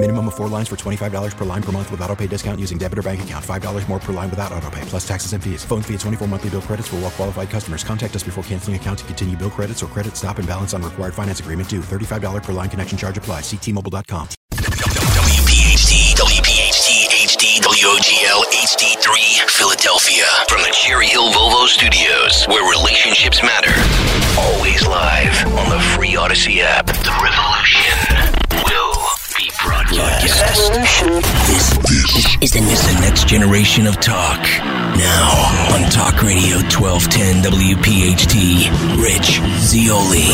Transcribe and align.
Minimum 0.00 0.28
of 0.28 0.34
four 0.34 0.48
lines 0.48 0.66
for 0.66 0.76
$25 0.76 1.36
per 1.36 1.44
line 1.44 1.62
per 1.62 1.72
month 1.72 1.90
with 1.90 2.00
auto 2.00 2.16
pay 2.16 2.26
discount 2.26 2.58
using 2.58 2.78
debit 2.78 2.98
or 2.98 3.02
bank 3.02 3.22
account. 3.22 3.44
$5 3.44 3.86
more 3.86 3.98
per 3.98 4.14
line 4.14 4.30
without 4.30 4.50
auto 4.50 4.70
pay, 4.70 4.80
plus 4.86 5.06
taxes 5.06 5.34
and 5.34 5.44
fees. 5.44 5.62
Phone 5.62 5.82
fee 5.82 5.92
at 5.92 6.00
24 6.00 6.26
monthly 6.26 6.48
bill 6.48 6.62
credits 6.62 6.88
for 6.88 6.96
all 6.96 7.02
well 7.02 7.10
qualified 7.10 7.50
customers. 7.50 7.84
Contact 7.84 8.16
us 8.16 8.22
before 8.22 8.42
canceling 8.44 8.76
account 8.76 9.00
to 9.00 9.04
continue 9.04 9.36
bill 9.36 9.50
credits 9.50 9.82
or 9.82 9.88
credit 9.88 10.16
stop 10.16 10.38
and 10.38 10.48
balance 10.48 10.72
on 10.72 10.80
required 10.80 11.12
finance 11.12 11.40
agreement 11.40 11.68
due. 11.68 11.82
$35 11.82 12.42
per 12.42 12.54
line 12.54 12.70
connection 12.70 12.96
charge 12.96 13.18
apply. 13.18 13.42
Ctmobile.com. 13.42 14.28
WPHT, 14.56 16.16
WPHT, 16.16 16.88
HD, 17.28 17.60
WOGL, 17.60 18.40
HD3, 18.56 19.50
Philadelphia. 19.50 20.24
From 20.48 20.62
the 20.62 20.70
Cherry 20.72 21.08
Hill 21.08 21.30
Volvo 21.30 21.66
Studios, 21.68 22.46
where 22.48 22.64
relationships 22.72 23.42
matter. 23.42 23.76
Always 24.40 24.86
live 24.86 25.44
on 25.58 25.68
the 25.68 25.78
free 25.94 26.14
Audacy 26.14 26.60
app. 26.62 26.86
The 26.86 27.12
revolution 27.22 28.29
be 30.00 30.28
broadcast. 30.28 30.72
This, 31.46 31.76
this 31.78 32.42
is 32.42 32.50
the, 32.52 32.60
the 32.60 32.98
next 33.00 33.26
generation 33.26 33.86
of 33.86 34.00
talk. 34.00 34.40
Now 34.96 35.74
on 35.74 35.90
Talk 35.90 36.22
Radio 36.22 36.56
1210 36.68 37.42
WPHT, 37.52 39.02
Rich 39.02 39.40
Zeoli. 39.60 40.30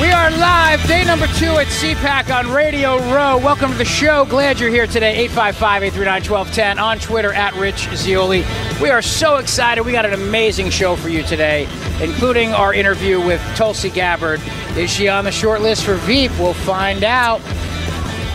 We 0.00 0.10
are 0.10 0.30
live, 0.30 0.82
day 0.88 1.04
number 1.04 1.26
two 1.26 1.58
at 1.58 1.66
CPAC 1.66 2.34
on 2.34 2.50
Radio 2.50 2.98
Row. 3.12 3.38
Welcome 3.38 3.72
to 3.72 3.78
the 3.78 3.84
show. 3.84 4.24
Glad 4.24 4.58
you're 4.58 4.70
here 4.70 4.86
today. 4.86 5.12
855 5.24 5.82
839 5.82 6.30
1210 6.30 6.78
on 6.78 6.98
Twitter 6.98 7.32
at 7.32 7.54
Rich 7.54 7.88
Zeoli. 7.94 8.44
We 8.80 8.90
are 8.90 9.02
so 9.02 9.36
excited. 9.36 9.84
We 9.84 9.92
got 9.92 10.06
an 10.06 10.14
amazing 10.14 10.70
show 10.70 10.96
for 10.96 11.08
you 11.08 11.22
today, 11.22 11.68
including 12.00 12.52
our 12.52 12.72
interview 12.74 13.24
with 13.24 13.40
Tulsi 13.54 13.90
Gabbard. 13.90 14.40
Is 14.76 14.90
she 14.90 15.08
on 15.08 15.24
the 15.24 15.32
short 15.32 15.60
list 15.60 15.84
for 15.84 15.94
Veep? 15.94 16.32
We'll 16.38 16.54
find 16.54 17.04
out. 17.04 17.40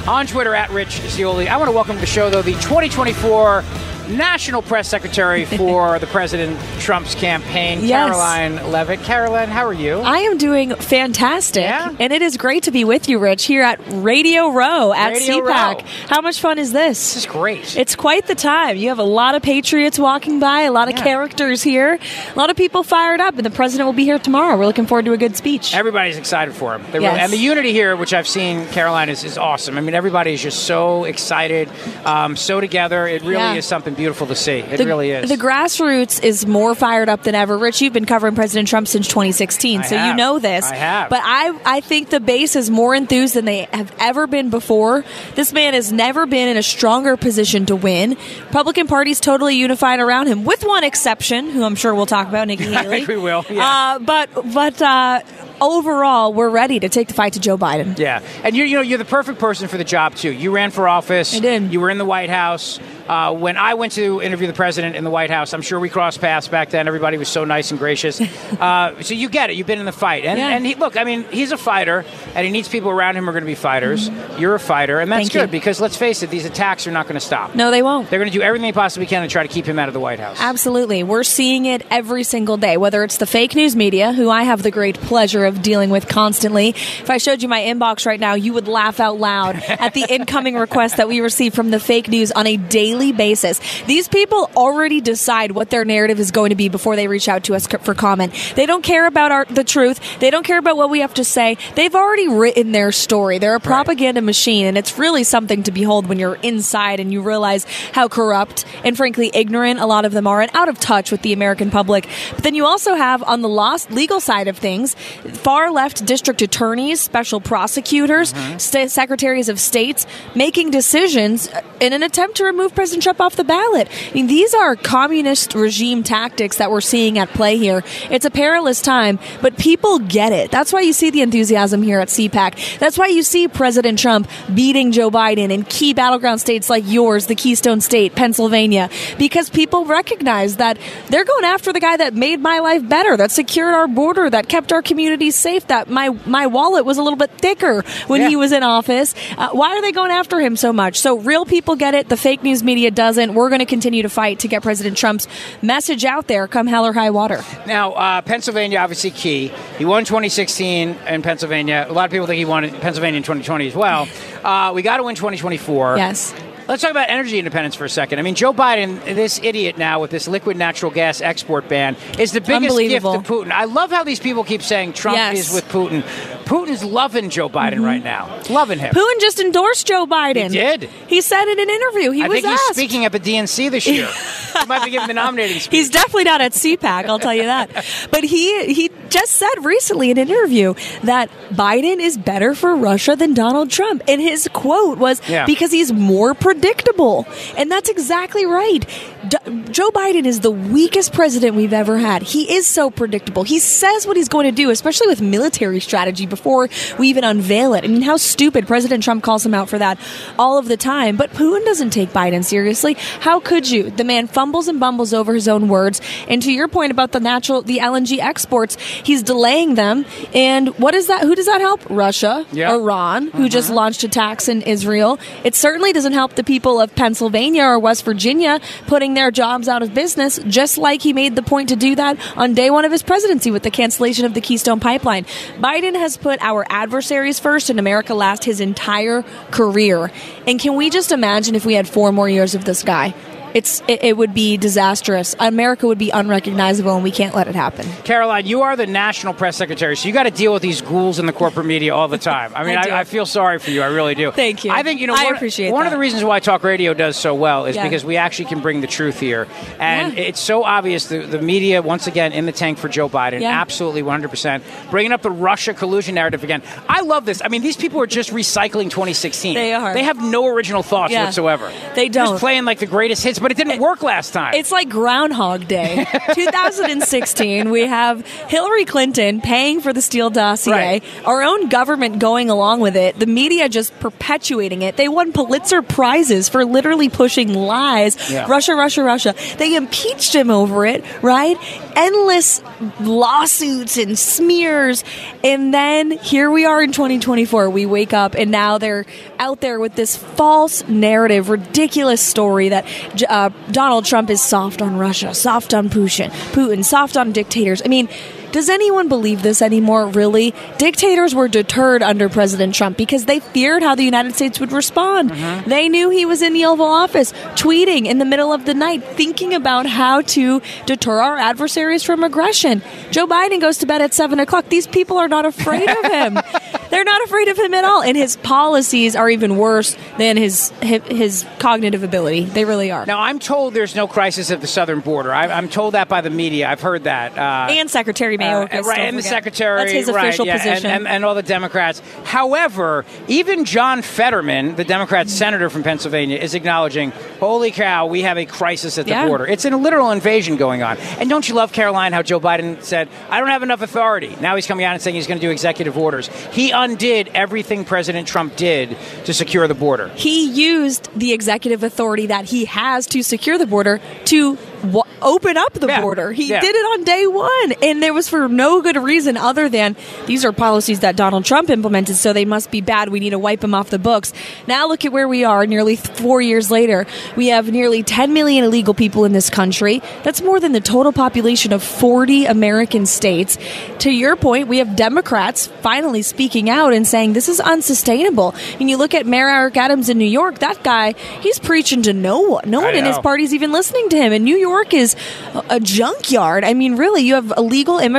On 0.07 0.25
Twitter 0.25 0.55
at 0.55 0.69
Rich 0.69 1.01
Zeoli. 1.09 1.49
I 1.49 1.57
want 1.57 1.67
to 1.67 1.73
welcome 1.73 1.95
to 1.95 1.99
the 1.99 2.05
show, 2.07 2.29
though, 2.29 2.41
the 2.41 2.53
2024 2.53 3.61
National 4.09 4.61
Press 4.61 4.87
Secretary 4.87 5.45
for 5.57 5.99
the 5.99 6.07
President 6.07 6.59
Trump's 6.79 7.15
campaign, 7.15 7.83
Yes. 7.83 8.09
Karoline 8.15 8.71
Leavitt. 8.71 8.99
Karoline, 9.01 9.47
how 9.47 9.65
are 9.65 9.73
you? 9.73 9.99
I 9.99 10.19
am 10.19 10.37
doing 10.37 10.73
fantastic. 10.75 11.63
Yeah? 11.63 11.93
And 11.99 12.13
it 12.13 12.21
is 12.21 12.37
great 12.37 12.63
to 12.63 12.71
be 12.71 12.83
with 12.83 13.09
you, 13.09 13.19
Rich, 13.19 13.45
here 13.45 13.61
at 13.63 13.79
Radio 13.91 14.49
Row 14.49 14.93
at 14.93 15.13
Radio 15.13 15.41
CPAC. 15.41 15.81
Row. 15.81 15.87
How 16.07 16.21
much 16.21 16.39
fun 16.39 16.57
is 16.57 16.71
this? 16.71 17.13
This 17.13 17.17
is 17.17 17.25
great. 17.25 17.75
It's 17.77 17.95
quite 17.95 18.27
the 18.27 18.35
time. 18.35 18.77
You 18.77 18.89
have 18.89 18.99
a 18.99 19.03
lot 19.03 19.35
of 19.35 19.41
patriots 19.41 19.99
walking 19.99 20.39
by, 20.39 20.61
a 20.61 20.71
lot 20.71 20.87
of 20.87 20.95
Yeah. 20.97 21.03
characters 21.03 21.61
here, 21.61 21.99
a 22.33 22.37
lot 22.37 22.49
of 22.49 22.55
people 22.57 22.83
fired 22.83 23.19
up, 23.19 23.35
and 23.35 23.45
the 23.45 23.49
president 23.49 23.85
will 23.87 23.93
be 23.93 24.03
here 24.05 24.19
tomorrow. 24.19 24.57
We're 24.57 24.65
looking 24.65 24.85
forward 24.87 25.05
to 25.05 25.13
a 25.13 25.17
good 25.17 25.35
speech. 25.35 25.75
Everybody's 25.75 26.17
excited 26.17 26.53
for 26.55 26.73
him. 26.75 26.81
Yes. 26.85 26.93
really- 26.93 27.07
and 27.07 27.31
the 27.33 27.37
unity 27.37 27.71
here, 27.73 27.95
which 27.95 28.13
I've 28.13 28.27
seen, 28.27 28.65
Karoline, 28.67 29.07
is, 29.09 29.23
is 29.23 29.37
awesome. 29.37 29.77
I 29.77 29.81
mean, 29.81 29.95
everybody 29.95 30.33
is 30.33 30.41
just 30.41 30.63
so 30.63 31.03
excited, 31.03 31.69
um, 32.05 32.35
so 32.35 32.59
together. 32.61 33.07
It 33.07 33.21
really 33.21 33.33
Yeah. 33.33 33.53
is 33.55 33.65
something 33.65 33.95
beautiful 33.97 34.27
to 34.27 34.35
see. 34.35 34.59
It 34.59 34.77
the, 34.77 34.85
really 34.85 35.11
is. 35.11 35.29
The 35.29 35.35
grassroots 35.35 36.23
is 36.23 36.45
more 36.45 36.75
fired 36.75 37.09
up 37.09 37.23
than 37.23 37.35
ever. 37.35 37.57
Rich, 37.57 37.81
you've 37.81 37.93
been 37.93 38.05
covering 38.05 38.35
President 38.35 38.67
Trump 38.67 38.87
since 38.87 39.07
2016, 39.07 39.81
I 39.81 39.83
so 39.83 40.05
you 40.05 40.13
know 40.13 40.39
this. 40.39 40.63
I 40.63 40.75
have. 40.75 41.09
But 41.09 41.21
I, 41.23 41.59
I 41.65 41.81
think 41.81 42.09
the 42.09 42.19
base 42.19 42.55
is 42.55 42.69
more 42.69 42.95
enthused 42.95 43.33
than 43.33 43.45
they 43.45 43.67
have 43.73 43.93
ever 43.99 44.27
been 44.27 44.49
before. 44.49 45.03
This 45.35 45.51
man 45.51 45.73
has 45.73 45.91
never 45.91 46.25
been 46.25 46.47
in 46.47 46.57
a 46.57 46.63
stronger 46.63 47.17
position 47.17 47.65
to 47.65 47.75
win. 47.75 48.15
Republican 48.45 48.87
Party's 48.87 49.19
totally 49.19 49.55
unified 49.55 49.99
around 49.99 50.27
him, 50.27 50.45
with 50.45 50.63
one 50.63 50.83
exception, 50.83 51.49
who 51.49 51.63
I'm 51.63 51.75
sure 51.75 51.93
we'll 51.93 52.05
talk 52.05 52.27
about, 52.27 52.47
Nikki 52.47 52.67
I 52.75 52.83
Haley. 52.83 52.97
think 52.97 53.07
we 53.09 53.17
will. 53.17 53.43
Yeah. 53.49 53.95
Uh, 53.95 53.99
but 53.99 54.29
but 54.53 54.81
uh, 54.81 55.21
overall, 55.61 56.33
we're 56.33 56.49
ready 56.49 56.79
to 56.79 56.89
take 56.89 57.07
the 57.07 57.13
fight 57.13 57.33
to 57.33 57.39
Joe 57.39 57.57
Biden. 57.57 57.97
Yeah, 57.97 58.21
and 58.43 58.55
you're 58.55 58.65
you 58.65 58.75
know 58.75 58.81
you're 58.81 58.97
the 58.97 59.05
perfect 59.05 59.39
person 59.39 59.67
for 59.67 59.77
the 59.77 59.83
job 59.83 60.15
too. 60.15 60.31
You 60.31 60.51
ran 60.51 60.71
for 60.71 60.87
office. 60.87 61.35
I 61.35 61.39
did. 61.39 61.71
You 61.71 61.79
were 61.81 61.89
in 61.89 61.97
the 61.97 62.05
White 62.05 62.29
House. 62.29 62.79
Uh, 63.07 63.33
when 63.33 63.55
I 63.55 63.75
went 63.75 63.93
to 63.93 64.21
interview 64.21 64.47
the 64.47 64.53
president 64.53 64.97
in 64.97 65.05
the 65.05 65.09
White 65.09 65.29
House, 65.29 65.53
I'm 65.53 65.61
sure 65.61 65.79
we 65.79 65.87
crossed 65.87 66.19
paths 66.19 66.49
back 66.49 66.71
then. 66.71 66.89
Everybody 66.89 67.17
was 67.17 67.29
so 67.29 67.45
nice 67.45 67.71
and 67.71 67.79
gracious. 67.79 68.21
Uh, 68.57 69.01
so 69.03 69.13
you 69.13 69.29
get 69.29 69.49
it. 69.51 69.55
You've 69.55 69.67
been 69.67 69.77
in 69.79 69.85
the 69.85 69.91
fight, 69.91 70.23
and 70.25 70.39
Yeah. 70.39 70.49
and 70.49 70.65
he, 70.65 70.73
look, 70.75 70.97
I 70.97 71.03
mean, 71.03 71.25
he's 71.29 71.51
a 71.51 71.57
fighter, 71.57 72.03
and 72.33 72.45
he 72.45 72.51
needs 72.51 72.67
people 72.67 72.89
around 72.89 73.15
him 73.17 73.25
who 73.25 73.29
are 73.29 73.33
going 73.33 73.43
to 73.43 73.47
be 73.47 73.53
fighters. 73.55 74.09
You're 74.39 74.55
a 74.55 74.59
fighter, 74.59 74.99
and 74.99 75.11
that's 75.11 75.17
Mm-hmm. 75.17 75.27
Thank 75.27 75.33
good 75.51 75.53
you. 75.55 75.59
because 75.59 75.79
let's 75.79 75.95
face 75.95 76.23
it, 76.23 76.29
these 76.31 76.45
attacks 76.45 76.87
are 76.87 76.91
not 76.91 77.05
going 77.05 77.15
to 77.19 77.25
stop. 77.25 77.53
No, 77.53 77.69
they 77.69 77.83
won't. 77.83 78.09
They're 78.09 78.19
going 78.19 78.31
to 78.31 78.35
do 78.37 78.41
everything 78.43 78.67
they 78.67 78.71
possibly 78.73 79.05
can 79.05 79.21
to 79.21 79.27
try 79.27 79.43
to 79.43 79.47
keep 79.53 79.65
him 79.65 79.77
out 79.77 79.87
of 79.89 79.93
the 79.93 79.99
White 79.99 80.19
House. 80.19 80.37
Absolutely. 80.39 81.03
We're 81.03 81.23
seeing 81.23 81.65
it 81.65 81.85
every 81.91 82.23
single 82.23 82.57
day, 82.57 82.77
whether 82.77 83.03
it's 83.03 83.17
the 83.17 83.27
fake 83.27 83.53
news 83.53 83.75
media, 83.75 84.11
who 84.13 84.29
I 84.29 84.43
have 84.43 84.63
the 84.63 84.71
great 84.71 84.95
pleasure 85.01 85.45
of 85.47 85.61
dealing 85.61 85.89
with 85.89 86.07
constantly. 86.07 86.69
If 86.69 87.09
I 87.09 87.17
showed 87.17 87.41
you 87.41 87.49
my 87.49 87.61
inbox 87.61 88.05
right 88.05 88.19
now, 88.19 88.35
you 88.35 88.53
would 88.53 88.67
laugh 88.67 88.99
out 88.99 89.19
loud 89.19 89.55
at 89.67 89.93
the 89.93 90.05
incoming 90.07 90.55
requests 90.55 90.95
that 90.95 91.07
we 91.07 91.21
receive 91.21 91.53
from 91.53 91.71
the 91.71 91.79
fake 91.79 92.07
news 92.07 92.31
on 92.31 92.47
a 92.47 92.57
daily 92.57 93.11
basis. 93.11 93.59
These 93.83 94.07
people 94.07 94.49
already 94.55 95.01
decide 95.01 95.51
what 95.51 95.69
their 95.69 95.85
narrative 95.85 96.19
is 96.19 96.31
going 96.31 96.49
to 96.49 96.55
be 96.55 96.69
before 96.69 96.95
they 96.95 97.07
reach 97.07 97.27
out 97.27 97.45
to 97.45 97.55
us 97.55 97.67
for 97.67 97.93
comment. 97.93 98.33
They 98.55 98.65
don't 98.65 98.83
care 98.83 99.07
about 99.07 99.31
our, 99.31 99.45
the 99.45 99.63
truth. 99.63 100.19
They 100.19 100.29
don't 100.29 100.43
care 100.43 100.57
about 100.57 100.77
what 100.77 100.89
we 100.89 100.99
have 100.99 101.13
to 101.15 101.23
say. 101.23 101.57
They've 101.75 101.95
already 101.95 102.27
written 102.27 102.71
their 102.71 102.91
story. 102.91 103.37
They're 103.37 103.55
a 103.55 103.59
propaganda 103.59 104.21
machine, 104.21 104.65
and 104.65 104.77
it's 104.77 104.97
really 104.97 105.23
something 105.23 105.63
to 105.63 105.71
behold 105.71 106.07
when 106.07 106.19
you're 106.19 106.35
inside 106.35 106.99
and 106.99 107.11
you 107.11 107.21
realize 107.21 107.65
how 107.93 108.07
corrupt 108.07 108.65
and 108.83 108.95
frankly 108.95 109.31
ignorant 109.33 109.79
a 109.79 109.85
lot 109.85 110.05
of 110.05 110.11
them 110.11 110.27
are 110.27 110.41
and 110.41 110.51
out 110.53 110.69
of 110.69 110.79
touch 110.79 111.11
with 111.11 111.21
the 111.21 111.33
American 111.33 111.71
public. 111.71 112.07
But 112.35 112.43
then 112.43 112.55
you 112.55 112.65
also 112.65 112.95
have 112.95 113.23
on 113.23 113.41
the 113.41 113.49
lost 113.49 113.91
legal 113.91 114.19
side 114.19 114.47
of 114.47 114.57
things, 114.57 114.95
far 115.37 115.71
left 115.71 116.05
district 116.05 116.41
attorneys, 116.41 116.99
special 116.99 117.39
prosecutors, 117.39 118.33
mm-hmm. 118.33 118.57
sta- 118.57 118.87
secretaries 118.87 119.49
of 119.49 119.59
states 119.59 120.05
making 120.35 120.71
decisions 120.71 121.47
uh, 121.47 121.61
in 121.79 121.93
an 121.93 122.03
attempt 122.03 122.37
to 122.37 122.43
remove 122.43 122.73
President 122.75 123.03
Trump 123.03 123.21
off 123.21 123.35
the 123.35 123.43
ballot. 123.43 123.87
I 124.09 124.13
mean, 124.13 124.27
these 124.27 124.53
are 124.53 124.75
communist 124.75 125.53
regime 125.53 126.03
tactics 126.03 126.57
that 126.57 126.71
we're 126.71 126.81
seeing 126.81 127.17
at 127.17 127.29
play 127.29 127.57
here. 127.57 127.83
It's 128.09 128.25
a 128.25 128.31
perilous 128.31 128.81
time, 128.81 129.19
but 129.41 129.57
people 129.57 129.99
get 129.99 130.31
it. 130.31 130.51
That's 130.51 130.73
why 130.73 130.81
you 130.81 130.93
see 130.93 131.09
the 131.09 131.21
enthusiasm 131.21 131.81
here 131.81 131.99
at 131.99 132.07
CPAC. 132.07 132.79
That's 132.79 132.97
why 132.97 133.07
you 133.07 133.23
see 133.23 133.47
President 133.47 133.99
Trump 133.99 134.29
beating 134.53 134.91
Joe 134.91 135.11
Biden 135.11 135.51
in 135.51 135.63
key 135.63 135.93
battleground 135.93 136.41
states 136.41 136.69
like 136.69 136.83
yours, 136.87 137.27
the 137.27 137.35
Keystone 137.35 137.81
State, 137.81 138.15
Pennsylvania, 138.15 138.89
because 139.17 139.49
people 139.49 139.85
recognize 139.85 140.57
that 140.57 140.77
they're 141.09 141.25
going 141.25 141.45
after 141.45 141.71
the 141.71 141.79
guy 141.79 141.97
that 141.97 142.13
made 142.13 142.39
my 142.39 142.59
life 142.59 142.87
better, 142.87 143.17
that 143.17 143.31
secured 143.31 143.73
our 143.73 143.87
border, 143.87 144.29
that 144.29 144.49
kept 144.49 144.71
our 144.71 144.81
communities 145.27 145.35
safe, 145.35 145.67
that 145.67 145.89
my, 145.89 146.09
my 146.25 146.47
wallet 146.47 146.85
was 146.85 146.97
a 146.97 147.03
little 147.03 147.17
bit 147.17 147.31
thicker 147.31 147.83
when 148.07 148.21
Yeah. 148.21 148.29
he 148.29 148.35
was 148.35 148.51
in 148.51 148.63
office. 148.63 149.13
Uh, 149.37 149.49
why 149.51 149.69
are 149.75 149.81
they 149.81 149.91
going 149.91 150.11
after 150.11 150.39
him 150.39 150.55
so 150.55 150.71
much? 150.73 150.99
So 150.99 151.17
real 151.19 151.45
people 151.45 151.75
get 151.75 151.93
it. 151.93 152.09
The 152.09 152.17
fake 152.17 152.43
news 152.43 152.63
media 152.63 152.77
media 152.77 152.91
doesn't. 152.91 153.33
We're 153.33 153.49
going 153.49 153.57
to 153.59 153.65
continue 153.65 154.03
to 154.03 154.09
fight 154.09 154.39
to 154.39 154.47
get 154.47 154.61
President 154.61 154.95
Trump's 154.97 155.27
message 155.63 156.05
out 156.05 156.27
there, 156.27 156.47
come 156.47 156.67
hell 156.67 156.85
or 156.85 156.93
high 156.93 157.09
water. 157.09 157.41
Now, 157.65 157.93
uh, 157.93 158.21
Pennsylvania, 158.21 158.77
obviously 158.77 159.09
key. 159.09 159.47
He 159.79 159.85
won 159.85 160.05
2016 160.05 160.89
in 161.07 161.21
Pennsylvania. 161.23 161.87
A 161.89 161.91
lot 161.93 162.05
of 162.05 162.11
people 162.11 162.27
think 162.27 162.37
he 162.37 162.45
won 162.45 162.69
Pennsylvania 162.69 163.17
in 163.17 163.23
2020 163.23 163.67
as 163.67 163.75
well. 163.75 164.07
Uh, 164.43 164.73
we 164.75 164.83
got 164.83 164.97
to 164.97 165.03
win 165.03 165.15
2024. 165.15 165.97
Yes. 165.97 166.35
Let's 166.67 166.81
talk 166.81 166.91
about 166.91 167.09
energy 167.09 167.39
independence 167.39 167.75
for 167.75 167.85
a 167.85 167.89
second. 167.89 168.19
I 168.19 168.21
mean, 168.23 168.35
Joe 168.35 168.53
Biden, 168.53 169.03
this 169.05 169.39
idiot 169.41 169.77
now 169.77 170.01
with 170.01 170.11
this 170.11 170.27
liquid 170.27 170.57
natural 170.57 170.91
gas 170.91 171.21
export 171.21 171.69
ban, 171.69 171.95
is 172.19 172.33
the 172.33 172.41
biggest 172.41 172.77
gift 172.77 173.05
to 173.05 173.19
Putin. 173.19 173.51
I 173.51 173.65
love 173.65 173.89
how 173.91 174.03
these 174.03 174.19
people 174.19 174.43
keep 174.43 174.61
saying 174.61 174.93
Trump 174.93 175.15
Yes. 175.17 175.37
is 175.49 175.53
with 175.53 175.67
Putin. 175.69 176.03
Putin's 176.45 176.83
loving 176.83 177.29
Joe 177.29 177.49
Biden 177.49 177.79
Mhm. 177.79 177.85
right 177.85 178.03
now, 178.03 178.29
loving 178.49 178.79
him. 178.79 178.93
Putin 178.93 179.19
just 179.21 179.39
endorsed 179.39 179.87
Joe 179.87 180.05
Biden. 180.05 180.43
He 180.51 180.57
did. 180.57 180.89
He 181.07 181.21
said 181.21 181.43
in 181.47 181.59
an 181.59 181.69
interview. 181.69 182.11
He 182.11 182.23
I 182.23 182.27
was 182.27 182.35
think 182.41 182.47
he's 182.47 182.59
asked. 182.59 182.73
speaking 182.75 183.05
at 183.05 183.11
the 183.11 183.19
DNC 183.19 183.69
this 183.69 183.85
year. 183.87 184.07
he 184.59 184.65
might 184.65 184.83
be 184.85 184.91
giving 184.91 185.07
the 185.07 185.13
nominating 185.13 185.59
speech. 185.59 185.77
He's 185.77 185.89
definitely 185.89 186.23
not 186.25 186.41
at 186.41 186.53
CPAC, 186.53 187.05
I'll 187.07 187.19
tell 187.19 187.33
you 187.33 187.43
that. 187.43 187.69
But 188.11 188.23
he 188.23 188.73
he 188.73 188.89
just 189.09 189.33
said 189.33 189.63
recently 189.63 190.09
in 190.11 190.17
an 190.17 190.29
interview 190.29 190.73
that 191.03 191.29
Biden 191.53 191.99
is 191.99 192.17
better 192.17 192.55
for 192.55 192.75
Russia 192.75 193.15
than 193.15 193.33
Donald 193.33 193.69
Trump. 193.69 194.01
And 194.07 194.21
his 194.21 194.49
quote 194.53 194.97
was 194.97 195.21
Yeah. 195.27 195.45
because 195.45 195.71
he's 195.71 195.91
more 195.93 196.33
predictable. 196.57 197.27
And 197.55 197.71
that's 197.71 197.89
exactly 197.89 198.45
right. 198.45 198.85
D- 199.27 199.37
Joe 199.71 199.89
Biden 199.91 200.25
is 200.25 200.39
the 200.39 200.51
weakest 200.51 201.13
president 201.13 201.55
we've 201.55 201.73
ever 201.73 201.97
had. 201.97 202.23
He 202.23 202.51
is 202.55 202.65
so 202.65 202.89
predictable. 202.89 203.43
He 203.43 203.59
says 203.59 204.07
what 204.07 204.17
he's 204.17 204.29
going 204.29 204.45
to 204.45 204.51
do, 204.51 204.69
especially 204.69 205.07
with 205.07 205.21
military 205.21 205.79
strategy 205.79 206.25
before 206.25 206.69
we 206.97 207.09
even 207.09 207.23
unveil 207.23 207.73
it. 207.73 207.83
I 207.83 207.87
mean, 207.87 208.01
how 208.01 208.17
stupid 208.17 208.65
President 208.67 209.03
Trump 209.03 209.23
calls 209.23 209.45
him 209.45 209.53
out 209.53 209.69
for 209.69 209.77
that 209.77 209.99
all 210.39 210.57
of 210.57 210.67
the 210.67 210.77
time. 210.77 211.15
But 211.15 211.31
Putin 211.31 211.63
doesn't 211.65 211.91
take 211.91 212.09
Biden 212.09 212.43
seriously. 212.43 212.95
How 213.19 213.39
could 213.39 213.69
you? 213.69 213.91
The 213.91 214.03
man 214.03 214.27
fumbles 214.27 214.67
and 214.67 214.79
bumbles 214.79 215.13
over 215.13 215.33
his 215.33 215.47
own 215.47 215.67
words. 215.67 216.01
And 216.27 216.41
to 216.41 216.51
your 216.51 216.67
point 216.67 216.91
about 216.91 217.11
the 217.11 217.19
natural, 217.19 217.61
the 217.61 217.79
LNG 217.79 218.19
exports, 218.19 218.77
he's 218.79 219.21
delaying 219.21 219.75
them. 219.75 220.05
And 220.33 220.69
what 220.79 220.95
is 220.95 221.07
that? 221.07 221.21
Who 221.21 221.35
does 221.35 221.45
that 221.45 221.61
help? 221.61 221.81
Russia. 221.89 222.45
Iran, 222.71 223.27
who 223.27 223.47
just 223.47 223.67
mm-hmm. 223.67 223.75
launched 223.75 224.03
attacks 224.03 224.47
in 224.47 224.61
Israel. 224.63 225.19
It 225.43 225.53
certainly 225.53 225.93
doesn't 225.93 226.13
help 226.13 226.33
the 226.33 226.43
people 226.47 226.81
of 226.81 226.95
Pennsylvania 226.95 227.63
or 227.63 227.77
West 227.77 228.05
Virginia 228.05 228.59
putting 228.87 229.13
their 229.13 229.29
jobs 229.29 229.67
out 229.67 229.83
of 229.83 229.93
business, 229.93 230.39
just 230.47 230.77
like 230.77 231.01
he 231.01 231.13
made 231.13 231.35
the 231.35 231.43
point 231.43 231.69
to 231.69 231.75
do 231.75 231.95
that 231.95 232.17
on 232.35 232.53
day 232.53 232.71
one 232.71 232.85
of 232.85 232.91
his 232.91 233.03
presidency 233.03 233.51
with 233.51 233.63
the 233.63 233.69
cancellation 233.69 234.25
of 234.25 234.33
the 234.33 234.41
Keystone 234.41 234.79
Pipeline. 234.79 235.25
Biden 235.59 235.93
has 235.93 236.17
put 236.17 236.41
our 236.41 236.65
adversaries 236.69 237.39
first 237.39 237.69
and 237.69 237.79
America 237.79 238.13
last 238.13 238.45
his 238.45 238.61
entire 238.61 239.23
career. 239.51 240.11
And 240.47 240.59
can 240.59 240.75
we 240.75 240.89
just 240.89 241.11
imagine 241.11 241.53
if 241.53 241.65
we 241.65 241.73
had 241.73 241.87
four 241.87 242.11
more 242.11 242.29
years 242.29 242.55
of 242.55 242.65
this 242.65 242.83
guy? 242.83 243.13
It's 243.57 243.81
it, 243.87 244.03
it 244.03 244.17
would 244.17 244.35
be 244.35 244.55
disastrous. 244.55 245.35
America 245.39 245.87
would 245.87 245.97
be 245.97 246.11
unrecognizable, 246.11 246.93
and 246.93 247.03
we 247.03 247.09
can't 247.09 247.33
let 247.33 247.47
it 247.47 247.55
happen. 247.55 247.87
Karoline, 248.05 248.45
you 248.45 248.61
are 248.61 248.75
the 248.75 248.85
national 248.85 249.33
press 249.33 249.57
secretary, 249.57 249.97
so 249.97 250.07
you 250.07 250.13
got 250.13 250.23
to 250.23 250.29
deal 250.31 250.53
with 250.53 250.61
these 250.61 250.79
ghouls 250.81 251.17
in 251.17 251.25
the 251.25 251.33
corporate 251.33 251.65
media 251.65 251.95
all 251.95 252.07
the 252.07 252.19
time. 252.19 252.51
I 252.53 252.63
mean, 252.67 252.77
I 252.77 252.89
I. 252.89 252.99
I, 252.99 253.03
feel 253.03 253.25
sorry 253.25 253.57
for 253.57 253.71
you. 253.71 253.81
I 253.81 253.87
really 253.87 254.13
do. 254.13 254.31
Thank 254.31 254.63
you. 254.63 254.69
I 254.69 254.83
think 254.83 255.01
you 255.01 255.07
know. 255.07 255.15
I 255.17 255.23
one, 255.25 255.35
appreciate 255.35 255.71
one 255.71 255.87
of 255.87 255.91
the 255.91 255.97
reasons 255.97 256.23
why 256.23 256.39
talk 256.39 256.63
radio 256.63 256.93
does 256.93 257.17
so 257.17 257.33
well 257.33 257.65
is 257.65 257.75
Yeah. 257.75 257.81
because 257.83 258.05
we 258.05 258.17
actually 258.17 258.45
can 258.45 258.59
bring 258.59 258.81
the 258.81 258.87
truth 258.87 259.19
here, 259.19 259.47
and 259.79 260.15
it's 260.19 260.39
so 260.39 260.63
obvious. 260.63 261.07
The, 261.07 261.25
the 261.25 261.41
media 261.41 261.81
once 261.81 262.05
again 262.05 262.33
in 262.33 262.45
the 262.45 262.51
tank 262.51 262.77
for 262.77 262.89
Joe 262.89 263.09
Biden. 263.09 263.41
Yeah. 263.41 263.59
Absolutely, 263.59 264.03
one 264.03 264.13
hundred 264.13 264.29
percent. 264.29 264.63
Bringing 264.91 265.13
up 265.13 265.23
the 265.23 265.31
Russia 265.31 265.73
collusion 265.73 266.13
narrative 266.13 266.43
again. 266.43 266.61
I 266.87 267.01
love 267.01 267.25
this. 267.25 267.41
I 267.43 267.47
mean, 267.47 267.63
these 267.63 267.77
people 267.77 267.99
are 268.01 268.07
just 268.07 268.29
recycling 268.29 268.91
2016. 268.91 269.55
They 269.55 269.73
are. 269.73 269.95
They 269.95 270.03
have 270.03 270.21
no 270.21 270.45
original 270.45 270.83
thoughts 270.83 271.11
Yeah. 271.11 271.25
whatsoever. 271.25 271.71
They 271.95 272.07
They're 272.09 272.23
don't. 272.25 272.33
Just 272.33 272.39
playing 272.41 272.65
like 272.65 272.77
the 272.77 272.85
greatest 272.85 273.23
hits, 273.23 273.39
but 273.47 273.57
it 273.57 273.63
didn't 273.65 273.79
work 273.81 274.03
last 274.03 274.31
time. 274.33 274.53
It's 274.55 274.73
like 274.73 274.89
Groundhog 274.89 275.69
Day. 275.69 276.05
2016, 276.33 277.69
we 277.71 277.85
have 277.85 278.25
Hillary 278.49 278.83
Clinton 278.83 279.39
paying 279.39 279.79
for 279.79 279.93
the 279.93 280.01
Steele 280.01 280.29
dossier, 280.29 280.73
Right. 280.73 281.03
our 281.23 281.41
own 281.43 281.69
government 281.69 282.19
going 282.19 282.49
along 282.49 282.81
with 282.81 282.97
it, 282.97 283.17
the 283.17 283.25
media 283.25 283.69
just 283.69 283.97
perpetuating 284.01 284.81
it. 284.81 284.97
They 284.97 285.07
won 285.07 285.31
Pulitzer 285.31 285.81
Prizes 285.81 286.49
for 286.49 286.65
literally 286.65 287.07
pushing 287.07 287.53
lies. 287.53 288.29
Yeah. 288.29 288.47
Russia, 288.49 288.75
Russia, 288.75 289.01
Russia. 289.03 289.33
They 289.57 289.75
impeached 289.75 290.35
him 290.35 290.51
over 290.51 290.85
it, 290.85 291.05
right? 291.23 291.55
Endless 291.95 292.61
lawsuits 292.99 293.97
and 293.97 294.19
smears. 294.19 295.05
And 295.41 295.73
then 295.73 296.11
here 296.11 296.51
we 296.51 296.65
are 296.65 296.83
in 296.83 296.91
2024. 296.91 297.69
We 297.69 297.85
wake 297.85 298.11
up 298.11 298.35
and 298.35 298.51
now 298.51 298.77
they're 298.77 299.05
out 299.39 299.61
there 299.61 299.79
with 299.79 299.95
this 299.95 300.17
false 300.17 300.85
narrative, 300.89 301.49
ridiculous 301.49 302.21
story 302.21 302.69
that 302.69 302.85
uh, 303.29 303.49
Donald 303.71 304.05
Trump 304.05 304.29
is 304.29 304.41
soft 304.41 304.81
on 304.81 304.97
Russia, 304.97 305.33
soft 305.33 305.73
on 305.73 305.89
Putin, 305.89 306.29
Putin, 306.51 306.83
soft 306.83 307.17
on 307.17 307.31
dictators. 307.31 307.81
I 307.83 307.87
mean, 307.87 308.09
does 308.51 308.69
anyone 308.69 309.07
believe 309.07 309.41
this 309.41 309.61
anymore, 309.61 310.07
really? 310.07 310.53
Dictators 310.77 311.35
were 311.35 311.47
deterred 311.47 312.01
under 312.03 312.29
President 312.29 312.73
Trump 312.75 312.97
because 312.97 313.25
they 313.25 313.39
feared 313.39 313.83
how 313.83 313.95
the 313.95 314.03
United 314.03 314.35
States 314.35 314.59
would 314.59 314.71
respond. 314.71 315.31
They 315.65 315.89
knew 315.89 316.09
he 316.09 316.25
was 316.25 316.41
in 316.41 316.53
the 316.53 316.65
Oval 316.65 316.85
Office, 316.85 317.31
tweeting 317.55 318.05
in 318.05 318.17
the 318.19 318.25
middle 318.25 318.53
of 318.53 318.65
the 318.65 318.73
night, 318.73 319.03
thinking 319.03 319.53
about 319.53 319.85
how 319.85 320.21
to 320.21 320.61
deter 320.85 321.19
our 321.19 321.37
adversaries 321.37 322.03
from 322.03 322.23
aggression. 322.23 322.81
Joe 323.11 323.27
Biden 323.27 323.59
goes 323.61 323.77
to 323.79 323.85
bed 323.85 324.01
at 324.01 324.13
7 324.13 324.39
o'clock. 324.39 324.69
These 324.69 324.87
people 324.87 325.17
are 325.17 325.27
not 325.27 325.45
afraid 325.45 325.89
of 325.89 326.11
him. 326.11 326.39
They're 326.89 327.03
not 327.03 327.23
afraid 327.23 327.49
of 327.49 327.57
him 327.57 327.73
at 327.73 327.83
all. 327.83 328.01
And 328.01 328.15
his 328.15 328.37
policies 328.37 329.15
are 329.15 329.29
even 329.29 329.57
worse 329.57 329.97
than 330.17 330.37
his, 330.37 330.69
his, 330.81 331.01
his 331.03 331.45
cognitive 331.59 332.03
ability. 332.03 332.45
They 332.45 332.65
really 332.65 332.91
are. 332.91 333.05
Now, 333.05 333.19
I'm 333.19 333.39
told 333.39 333.73
there's 333.73 333.95
no 333.95 334.07
crisis 334.07 334.51
at 334.51 334.61
the 334.61 334.67
southern 334.67 335.01
border. 335.01 335.33
I, 335.33 335.47
I'm 335.47 335.69
told 335.69 335.93
that 335.93 336.07
by 336.07 336.21
the 336.21 336.29
media. 336.29 336.69
I've 336.69 336.81
heard 336.81 337.03
that. 337.03 337.37
Uh, 337.37 337.67
and 337.71 337.89
Secretary 337.89 338.37
Mayorkas. 338.47 338.79
Uh, 338.79 338.87
right, 338.87 338.99
and 338.99 339.17
the 339.17 339.21
secretary. 339.23 339.79
That's 339.79 339.91
his 339.91 340.11
right, 340.11 340.37
yeah, 340.39 340.53
and- 340.53 340.61
position. 340.61 340.91
And, 340.91 341.07
and 341.07 341.25
all 341.25 341.35
the 341.35 341.43
Democrats. 341.43 342.01
However, 342.23 343.05
even 343.27 343.65
John 343.65 344.01
Fetterman, 344.01 344.75
the 344.75 344.83
Democrat 344.83 345.29
senator 345.29 345.69
from 345.69 345.83
Pennsylvania, 345.83 346.37
is 346.37 346.53
acknowledging, 346.53 347.11
holy 347.39 347.71
cow, 347.71 348.05
we 348.05 348.21
have 348.23 348.37
a 348.37 348.45
crisis 348.45 348.97
at 348.97 349.05
the 349.05 349.11
Yeah. 349.11 349.27
border. 349.27 349.45
It's 349.47 349.65
a 349.65 349.69
literal 349.71 350.11
invasion 350.11 350.57
going 350.57 350.83
on. 350.83 350.97
And 351.19 351.29
don't 351.29 351.47
you 351.47 351.55
love, 351.55 351.71
Karoline, 351.71 352.11
how 352.13 352.21
Joe 352.21 352.39
Biden 352.39 352.81
said, 352.83 353.09
I 353.29 353.39
don't 353.39 353.49
have 353.49 353.63
enough 353.63 353.81
authority. 353.81 354.35
Now 354.41 354.55
he's 354.55 354.67
coming 354.67 354.85
out 354.85 354.93
and 354.93 355.01
saying 355.01 355.15
he's 355.15 355.27
going 355.27 355.39
to 355.39 355.45
do 355.45 355.51
executive 355.51 355.97
orders. 355.97 356.27
He 356.51 356.71
undid 356.71 357.29
everything 357.33 357.85
President 357.85 358.27
Trump 358.27 358.55
did 358.55 358.95
to 359.25 359.33
secure 359.33 359.67
the 359.67 359.73
border. 359.75 360.09
he 360.15 360.49
used 360.49 361.09
the 361.15 361.33
executive 361.33 361.83
authority 361.83 362.27
that 362.27 362.45
he 362.45 362.65
has 362.65 363.05
to 363.07 363.23
secure 363.23 363.57
the 363.57 363.65
border 363.65 363.99
to 364.25 364.55
w- 364.81 365.01
open 365.21 365.57
up 365.57 365.73
the 365.73 365.87
border. 365.87 366.31
He 366.31 366.49
Yeah. 366.49 366.59
did 366.59 366.75
it 366.75 366.79
on 366.79 367.03
day 367.03 367.25
one, 367.27 367.73
and 367.81 368.01
there 368.03 368.13
was 368.13 368.26
for 368.29 368.47
no 368.47 368.81
good 368.81 368.97
reason 368.97 369.37
other 369.37 369.69
than 369.69 369.95
these 370.25 370.43
are 370.45 370.51
policies 370.51 371.01
that 371.01 371.15
Donald 371.15 371.45
Trump 371.45 371.69
implemented, 371.69 372.15
so 372.15 372.33
they 372.33 372.45
must 372.45 372.71
be 372.71 372.81
bad. 372.81 373.09
We 373.09 373.19
need 373.19 373.31
to 373.31 373.39
wipe 373.39 373.61
them 373.61 373.73
off 373.73 373.89
the 373.89 373.99
books. 373.99 374.33
Now 374.67 374.87
look 374.87 375.05
at 375.05 375.11
where 375.11 375.27
we 375.27 375.43
are. 375.43 375.65
Nearly 375.65 375.95
four 375.95 376.41
years 376.41 376.69
later, 376.71 377.05
we 377.35 377.47
have 377.47 377.71
nearly 377.71 378.03
10 378.03 378.33
million 378.33 378.63
illegal 378.63 378.93
people 378.93 379.25
in 379.25 379.31
this 379.33 379.49
country. 379.49 380.01
That's 380.23 380.41
more 380.41 380.59
than 380.59 380.71
the 380.71 380.81
total 380.81 381.11
population 381.11 381.73
of 381.73 381.83
40 381.83 382.45
American 382.45 383.05
states. 383.05 383.57
To 383.99 384.11
your 384.11 384.35
point, 384.35 384.67
we 384.67 384.79
have 384.79 384.95
Democrats 384.95 385.67
finally 385.81 386.21
speaking 386.21 386.69
out 386.69 386.93
and 386.93 387.05
saying 387.07 387.33
this 387.33 387.49
is 387.49 387.59
unsustainable. 387.59 388.53
And 388.79 388.89
you 388.89 388.97
look 388.97 389.13
at 389.13 389.25
Mayor 389.25 389.47
Eric 389.49 389.77
Adams 389.77 390.09
in 390.09 390.17
New 390.17 390.25
York. 390.25 390.59
That 390.59 390.83
guy, 390.83 391.13
he's 391.41 391.59
preaching 391.59 392.01
to 392.03 392.13
no 392.13 392.41
one. 392.41 392.69
No 392.69 392.81
one 392.81 392.95
in 392.95 393.05
his 393.05 393.17
party's 393.23 393.53
even 393.53 393.71
listening 393.71 394.09
to 394.09 394.17
him. 394.17 394.33
And 394.33 394.43
New 394.43 394.57
York 394.57 394.93
is 394.93 395.15
a- 395.53 395.63
a 395.77 395.79
junkyard. 395.79 396.63
I 396.63 396.73
mean, 396.73 396.95
really, 396.95 397.21
you 397.23 397.35
have 397.35 397.53
illegal 397.57 397.97
immigrants 397.99 398.16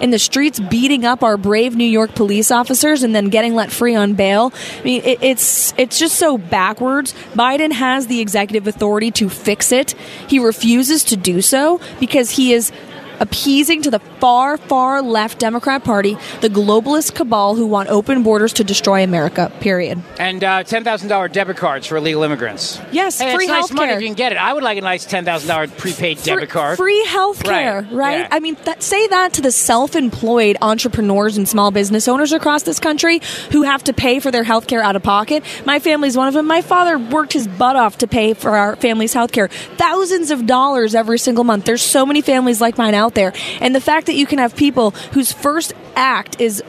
in 0.00 0.10
the 0.10 0.18
streets 0.18 0.58
beating 0.60 1.04
up 1.04 1.22
our 1.22 1.36
brave 1.36 1.76
New 1.76 1.84
York 1.84 2.14
police 2.14 2.50
officers 2.50 3.02
and 3.02 3.14
then 3.14 3.28
getting 3.28 3.54
let 3.54 3.70
free 3.70 3.94
on 3.94 4.14
bail. 4.14 4.52
I 4.78 4.82
mean, 4.82 5.02
it, 5.04 5.18
it's 5.22 5.74
it's 5.76 5.98
just 5.98 6.16
so 6.16 6.38
backwards. 6.38 7.14
Biden 7.34 7.72
has 7.72 8.06
the 8.06 8.20
executive 8.20 8.66
authority 8.66 9.10
to 9.12 9.28
fix 9.28 9.72
it. 9.72 9.92
He 10.28 10.38
refuses 10.38 11.04
to 11.04 11.16
do 11.16 11.42
so 11.42 11.80
because 12.00 12.30
he 12.30 12.52
is 12.52 12.72
appeasing 13.20 13.82
to 13.82 13.90
the 13.90 13.98
far, 14.20 14.56
far 14.56 15.02
left 15.02 15.38
Democrat 15.38 15.84
Party, 15.84 16.16
the 16.40 16.48
globalist 16.48 17.14
cabal 17.14 17.54
who 17.54 17.66
want 17.66 17.88
open 17.88 18.22
borders 18.22 18.52
to 18.54 18.64
destroy 18.64 19.02
America. 19.02 19.50
Period. 19.60 20.02
And 20.18 20.42
uh, 20.42 20.64
$10,000 20.64 21.32
debit 21.32 21.56
cards 21.56 21.86
for 21.86 21.96
illegal 21.96 22.22
immigrants. 22.22 22.80
Yes, 22.92 23.18
Hey, 23.20 23.34
free 23.34 23.44
it's 23.44 23.52
nice 23.52 23.72
money 23.72 23.92
if 23.92 24.00
you 24.00 24.06
can 24.08 24.14
get 24.14 24.32
it. 24.32 24.38
I 24.38 24.52
would 24.52 24.62
like 24.62 24.78
a 24.78 24.82
nice 24.82 25.06
$10,000 25.06 25.76
prepaid 25.76 26.22
debit 26.22 26.50
card. 26.50 26.76
Free 26.76 27.04
health 27.06 27.42
care, 27.42 27.82
Right, 27.82 27.92
right? 27.92 28.18
yeah. 28.20 28.28
I 28.30 28.40
mean, 28.40 28.56
that, 28.64 28.82
say 28.82 29.06
that 29.08 29.34
to 29.34 29.40
the 29.42 29.52
self 29.52 29.94
employed 29.96 30.56
entrepreneurs 30.62 31.36
and 31.36 31.48
small 31.48 31.70
business 31.70 32.08
owners 32.08 32.32
across 32.32 32.62
this 32.64 32.80
country 32.80 33.20
who 33.52 33.62
have 33.62 33.84
to 33.84 33.92
pay 33.92 34.20
for 34.20 34.30
their 34.30 34.44
health 34.44 34.66
care 34.66 34.82
out 34.82 34.96
of 34.96 35.02
pocket. 35.02 35.44
My 35.64 35.78
family's 35.78 36.16
one 36.16 36.28
of 36.28 36.34
them. 36.34 36.46
My 36.46 36.62
father 36.62 36.98
worked 36.98 37.32
his 37.32 37.46
butt 37.46 37.76
off 37.76 37.98
to 37.98 38.06
pay 38.06 38.34
for 38.34 38.56
our 38.56 38.76
family's 38.76 39.12
health 39.12 39.32
care. 39.32 39.48
Thousands 39.48 40.30
of 40.30 40.46
dollars 40.46 40.94
every 40.94 41.18
single 41.18 41.44
month. 41.44 41.64
There's 41.64 41.82
so 41.82 42.04
many 42.04 42.20
families 42.20 42.60
like 42.60 42.78
mine 42.78 42.94
out 42.94 43.14
there. 43.14 43.32
And 43.60 43.74
the 43.74 43.80
fact 43.80 44.07
that 44.08 44.16
you 44.16 44.26
can 44.26 44.38
have 44.40 44.56
people 44.56 44.90
whose 45.12 45.32
first 45.32 45.72
act 45.96 46.40
is 46.40 46.62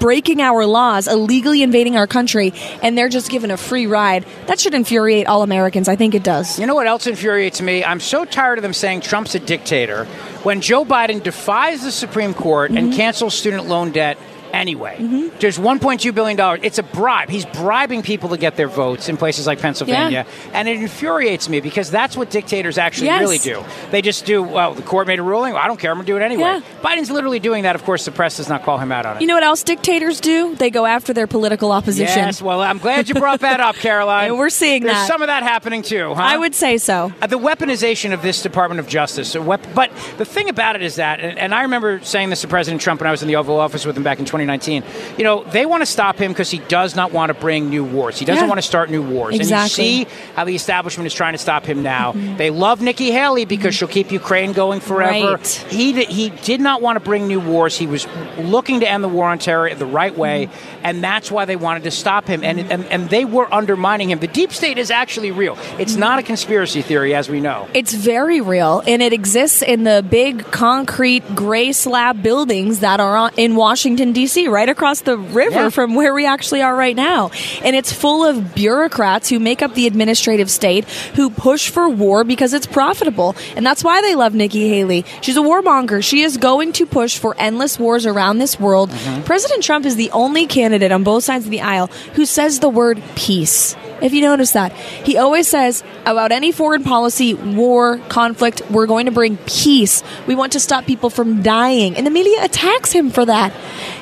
breaking 0.00 0.40
our 0.40 0.64
laws, 0.66 1.06
illegally 1.06 1.62
invading 1.62 1.96
our 1.96 2.06
country, 2.06 2.52
and 2.82 2.96
they're 2.96 3.08
just 3.08 3.30
given 3.30 3.50
a 3.50 3.56
free 3.56 3.86
ride. 3.86 4.24
That 4.46 4.58
should 4.58 4.74
infuriate 4.74 5.26
all 5.26 5.42
Americans. 5.42 5.88
I 5.88 5.96
think 5.96 6.14
it 6.14 6.22
does. 6.22 6.58
You 6.58 6.66
know 6.66 6.74
what 6.74 6.86
else 6.86 7.06
infuriates 7.06 7.60
me? 7.60 7.84
I'm 7.84 8.00
so 8.00 8.24
tired 8.24 8.58
of 8.58 8.62
them 8.62 8.72
saying 8.72 9.02
Trump's 9.02 9.34
a 9.34 9.40
dictator 9.40 10.04
when 10.44 10.60
Joe 10.60 10.84
Biden 10.84 11.22
defies 11.22 11.82
the 11.82 11.92
Supreme 11.92 12.34
Court 12.34 12.70
Mm-hmm. 12.70 12.78
and 12.78 12.92
cancels 12.94 13.34
student 13.34 13.66
loan 13.68 13.90
debt 13.92 14.16
anyway. 14.52 15.30
There's 15.40 15.58
1.2 15.58 16.14
billion 16.14 16.36
dollars. 16.36 16.60
It's 16.62 16.78
a 16.78 16.82
bribe. 16.82 17.28
He's 17.30 17.46
bribing 17.46 18.02
people 18.02 18.30
to 18.30 18.36
get 18.36 18.56
their 18.56 18.68
votes 18.68 19.08
in 19.08 19.16
places 19.16 19.46
like 19.46 19.60
Pennsylvania, 19.60 20.26
and 20.52 20.68
it 20.68 20.76
infuriates 20.80 21.48
me 21.48 21.60
because 21.60 21.90
that's 21.90 22.16
what 22.16 22.30
dictators 22.30 22.78
actually 22.78 23.06
Yes. 23.06 23.20
really 23.20 23.38
do. 23.38 23.62
They 23.90 24.02
just 24.02 24.24
do. 24.24 24.42
Well, 24.42 24.74
the 24.74 24.82
court 24.82 25.06
made 25.06 25.18
a 25.18 25.22
ruling. 25.22 25.54
Well, 25.54 25.62
I 25.62 25.66
don't 25.66 25.78
care. 25.80 25.90
I'm 25.90 25.96
gonna 25.98 26.06
do 26.06 26.16
it 26.16 26.22
anyway. 26.22 26.42
Yeah. 26.42 26.60
Biden's 26.82 27.10
literally 27.10 27.40
doing 27.40 27.62
that. 27.64 27.74
Of 27.74 27.84
course, 27.84 28.04
the 28.04 28.12
press 28.12 28.36
does 28.36 28.48
not 28.48 28.62
call 28.64 28.78
him 28.78 28.92
out 28.92 29.06
on 29.06 29.16
it. 29.16 29.20
You 29.22 29.26
know 29.26 29.34
what 29.34 29.42
else 29.42 29.62
dictators 29.62 30.20
do? 30.20 30.54
They 30.54 30.70
go 30.70 30.86
after 30.86 31.12
their 31.12 31.26
political 31.26 31.72
opposition. 31.72 32.18
Yes, 32.18 32.40
well, 32.42 32.60
I'm 32.60 32.78
glad 32.78 33.08
you 33.08 33.14
brought 33.14 33.40
that 33.40 33.60
up, 33.60 33.74
Karoline. 33.82 34.26
And 34.28 34.38
we're 34.38 34.50
seeing 34.50 34.82
There's 34.82 34.96
that. 34.96 35.08
some 35.08 35.22
of 35.22 35.28
that 35.28 35.42
happening 35.42 35.82
too, 35.82 36.14
huh? 36.14 36.22
I 36.22 36.36
would 36.36 36.54
say 36.54 36.78
so. 36.78 37.12
Uh, 37.20 37.26
the 37.26 37.38
weaponization 37.38 38.12
of 38.12 38.22
this 38.22 38.42
Department 38.42 38.80
of 38.80 38.88
Justice. 38.88 39.34
a 39.34 39.42
wep- 39.42 39.74
but 39.74 39.90
the 40.18 40.24
thing 40.24 40.48
about 40.48 40.76
it 40.76 40.82
is 40.82 40.96
that, 40.96 41.20
and, 41.20 41.38
and 41.38 41.54
I 41.54 41.62
remember 41.62 42.00
saying 42.02 42.30
this 42.30 42.42
to 42.42 42.48
President 42.48 42.80
Trump 42.82 43.00
when 43.00 43.08
I 43.08 43.10
was 43.10 43.22
in 43.22 43.28
the 43.28 43.36
Oval 43.36 43.58
Office 43.58 43.84
with 43.86 43.96
him 43.96 44.02
back 44.02 44.18
in 44.18 44.24
2019. 44.46 45.16
You 45.18 45.24
know, 45.24 45.44
they 45.44 45.66
want 45.66 45.82
to 45.82 45.86
stop 45.86 46.16
him 46.18 46.32
because 46.32 46.50
he 46.50 46.58
does 46.58 46.94
not 46.96 47.12
want 47.12 47.30
to 47.30 47.34
bring 47.34 47.70
new 47.70 47.84
wars. 47.84 48.18
He 48.18 48.24
doesn't 48.24 48.44
Yeah. 48.44 48.48
want 48.48 48.58
to 48.58 48.66
start 48.66 48.90
new 48.90 49.02
wars. 49.02 49.34
Exactly. 49.36 49.84
And 49.84 49.98
you 50.00 50.04
see 50.06 50.10
how 50.34 50.44
the 50.44 50.54
establishment 50.54 51.06
is 51.06 51.14
trying 51.14 51.32
to 51.34 51.38
stop 51.38 51.64
him 51.66 51.82
now. 51.82 52.12
They 52.12 52.50
love 52.50 52.80
Nikki 52.80 53.10
Haley 53.10 53.44
because 53.44 53.74
she'll 53.74 53.88
keep 53.88 54.10
Ukraine 54.12 54.52
going 54.52 54.80
forever. 54.80 55.12
Mm-hmm. 55.36 55.66
Right. 55.66 55.72
He 55.72 56.04
he 56.04 56.30
did 56.30 56.60
not 56.60 56.82
want 56.82 56.96
to 56.96 57.00
bring 57.00 57.26
new 57.28 57.40
wars. 57.40 57.76
He 57.78 57.86
was 57.86 58.06
looking 58.38 58.80
to 58.80 58.88
end 58.90 59.02
the 59.04 59.08
war 59.08 59.26
on 59.28 59.38
terror 59.38 59.72
the 59.74 59.86
right 59.86 60.16
way, 60.16 60.46
Mm-hmm. 60.46 60.86
and 60.86 61.04
that's 61.04 61.30
why 61.30 61.44
they 61.44 61.56
wanted 61.56 61.82
to 61.84 61.90
stop 61.90 62.26
him. 62.26 62.42
And, 62.44 62.58
and 62.72 62.84
and 62.86 63.08
they 63.10 63.24
were 63.24 63.52
undermining 63.52 64.10
him. 64.10 64.18
The 64.18 64.26
deep 64.40 64.52
state 64.52 64.78
is 64.78 64.90
actually 64.90 65.30
real. 65.30 65.56
It's 65.78 65.96
not 65.96 66.18
a 66.18 66.22
conspiracy 66.22 66.82
theory, 66.82 67.14
as 67.14 67.28
we 67.28 67.40
know. 67.40 67.68
It's 67.74 67.94
very 67.94 68.40
real, 68.40 68.82
and 68.86 69.02
it 69.02 69.12
exists 69.12 69.62
in 69.62 69.84
the 69.84 70.04
big 70.08 70.44
concrete 70.50 71.24
gray 71.34 71.72
slab 71.72 72.22
buildings 72.22 72.80
that 72.80 72.98
are 73.00 73.30
in 73.36 73.56
Washington, 73.56 74.12
D.C., 74.12 74.31
right 74.48 74.68
across 74.68 75.02
the 75.02 75.16
river 75.16 75.54
Yeah. 75.64 75.68
from 75.70 75.94
where 75.94 76.12
we 76.14 76.26
actually 76.26 76.62
are 76.62 76.74
right 76.74 76.96
now. 76.96 77.30
And 77.62 77.76
it's 77.76 77.92
full 77.92 78.24
of 78.24 78.54
bureaucrats 78.54 79.28
who 79.28 79.38
make 79.38 79.62
up 79.62 79.74
the 79.74 79.86
administrative 79.86 80.50
state 80.50 80.84
who 81.14 81.30
push 81.30 81.68
for 81.70 81.88
war 81.88 82.24
because 82.24 82.52
it's 82.54 82.66
profitable. 82.66 83.36
And 83.56 83.64
that's 83.64 83.84
why 83.84 84.00
they 84.00 84.14
love 84.14 84.34
Nikki 84.34 84.68
Haley. 84.68 85.04
She's 85.20 85.36
a 85.36 85.40
warmonger. 85.40 86.02
She 86.02 86.22
is 86.22 86.36
going 86.36 86.72
to 86.72 86.86
push 86.86 87.18
for 87.18 87.34
endless 87.38 87.78
wars 87.78 88.06
around 88.06 88.38
this 88.38 88.58
world. 88.58 88.90
Mm-hmm. 88.90 89.22
President 89.22 89.62
Trump 89.62 89.84
is 89.86 89.96
the 89.96 90.10
only 90.12 90.46
candidate 90.46 90.92
on 90.92 91.02
both 91.04 91.24
sides 91.24 91.44
of 91.44 91.50
the 91.50 91.60
aisle 91.60 91.88
who 92.14 92.24
says 92.26 92.60
the 92.60 92.68
word 92.68 93.02
peace. 93.14 93.76
If 94.02 94.12
you 94.12 94.20
notice 94.20 94.52
that, 94.52 94.72
he 94.72 95.16
always 95.16 95.48
says 95.48 95.84
about 96.04 96.32
any 96.32 96.50
foreign 96.50 96.82
policy, 96.82 97.34
war, 97.34 97.98
conflict, 98.08 98.62
we're 98.70 98.86
going 98.86 99.06
to 99.06 99.12
bring 99.12 99.36
peace. 99.46 100.02
We 100.26 100.34
want 100.34 100.52
to 100.52 100.60
stop 100.60 100.86
people 100.86 101.08
from 101.08 101.42
dying. 101.42 101.96
And 101.96 102.06
the 102.06 102.10
media 102.10 102.44
attacks 102.44 102.92
him 102.92 103.10
for 103.10 103.24
that. 103.24 103.52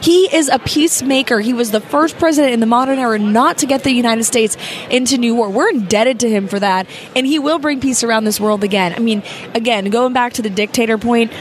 He 0.01 0.35
is 0.35 0.49
a 0.49 0.59
peacemaker. 0.59 1.41
He 1.41 1.53
was 1.53 1.71
the 1.71 1.81
first 1.81 2.19
president 2.19 2.55
in 2.55 2.61
the 2.61 2.67
modern 2.67 2.99
era 2.99 3.19
not 3.19 3.59
to 3.59 3.67
get 3.67 3.85
the 3.85 3.93
United 3.93 4.25
States 4.25 4.57
into 4.89 5.19
new 5.19 5.35
war. 5.35 5.51
We're 5.51 5.71
indebted 5.71 6.21
to 6.21 6.31
him 6.31 6.49
for 6.49 6.59
that. 6.59 6.87
And 7.15 7.27
he 7.27 7.39
will 7.39 7.59
bring 7.59 7.81
peace 7.81 8.03
around 8.03 8.25
this 8.25 8.41
world 8.41 8.65
again. 8.65 8.95
I 8.95 9.01
mean, 9.01 9.23
again, 9.55 9.91
going 9.91 10.15
back 10.15 10.33
to 10.35 10.43
the 10.43 10.51
dictator 10.51 10.97
point, 10.97 11.33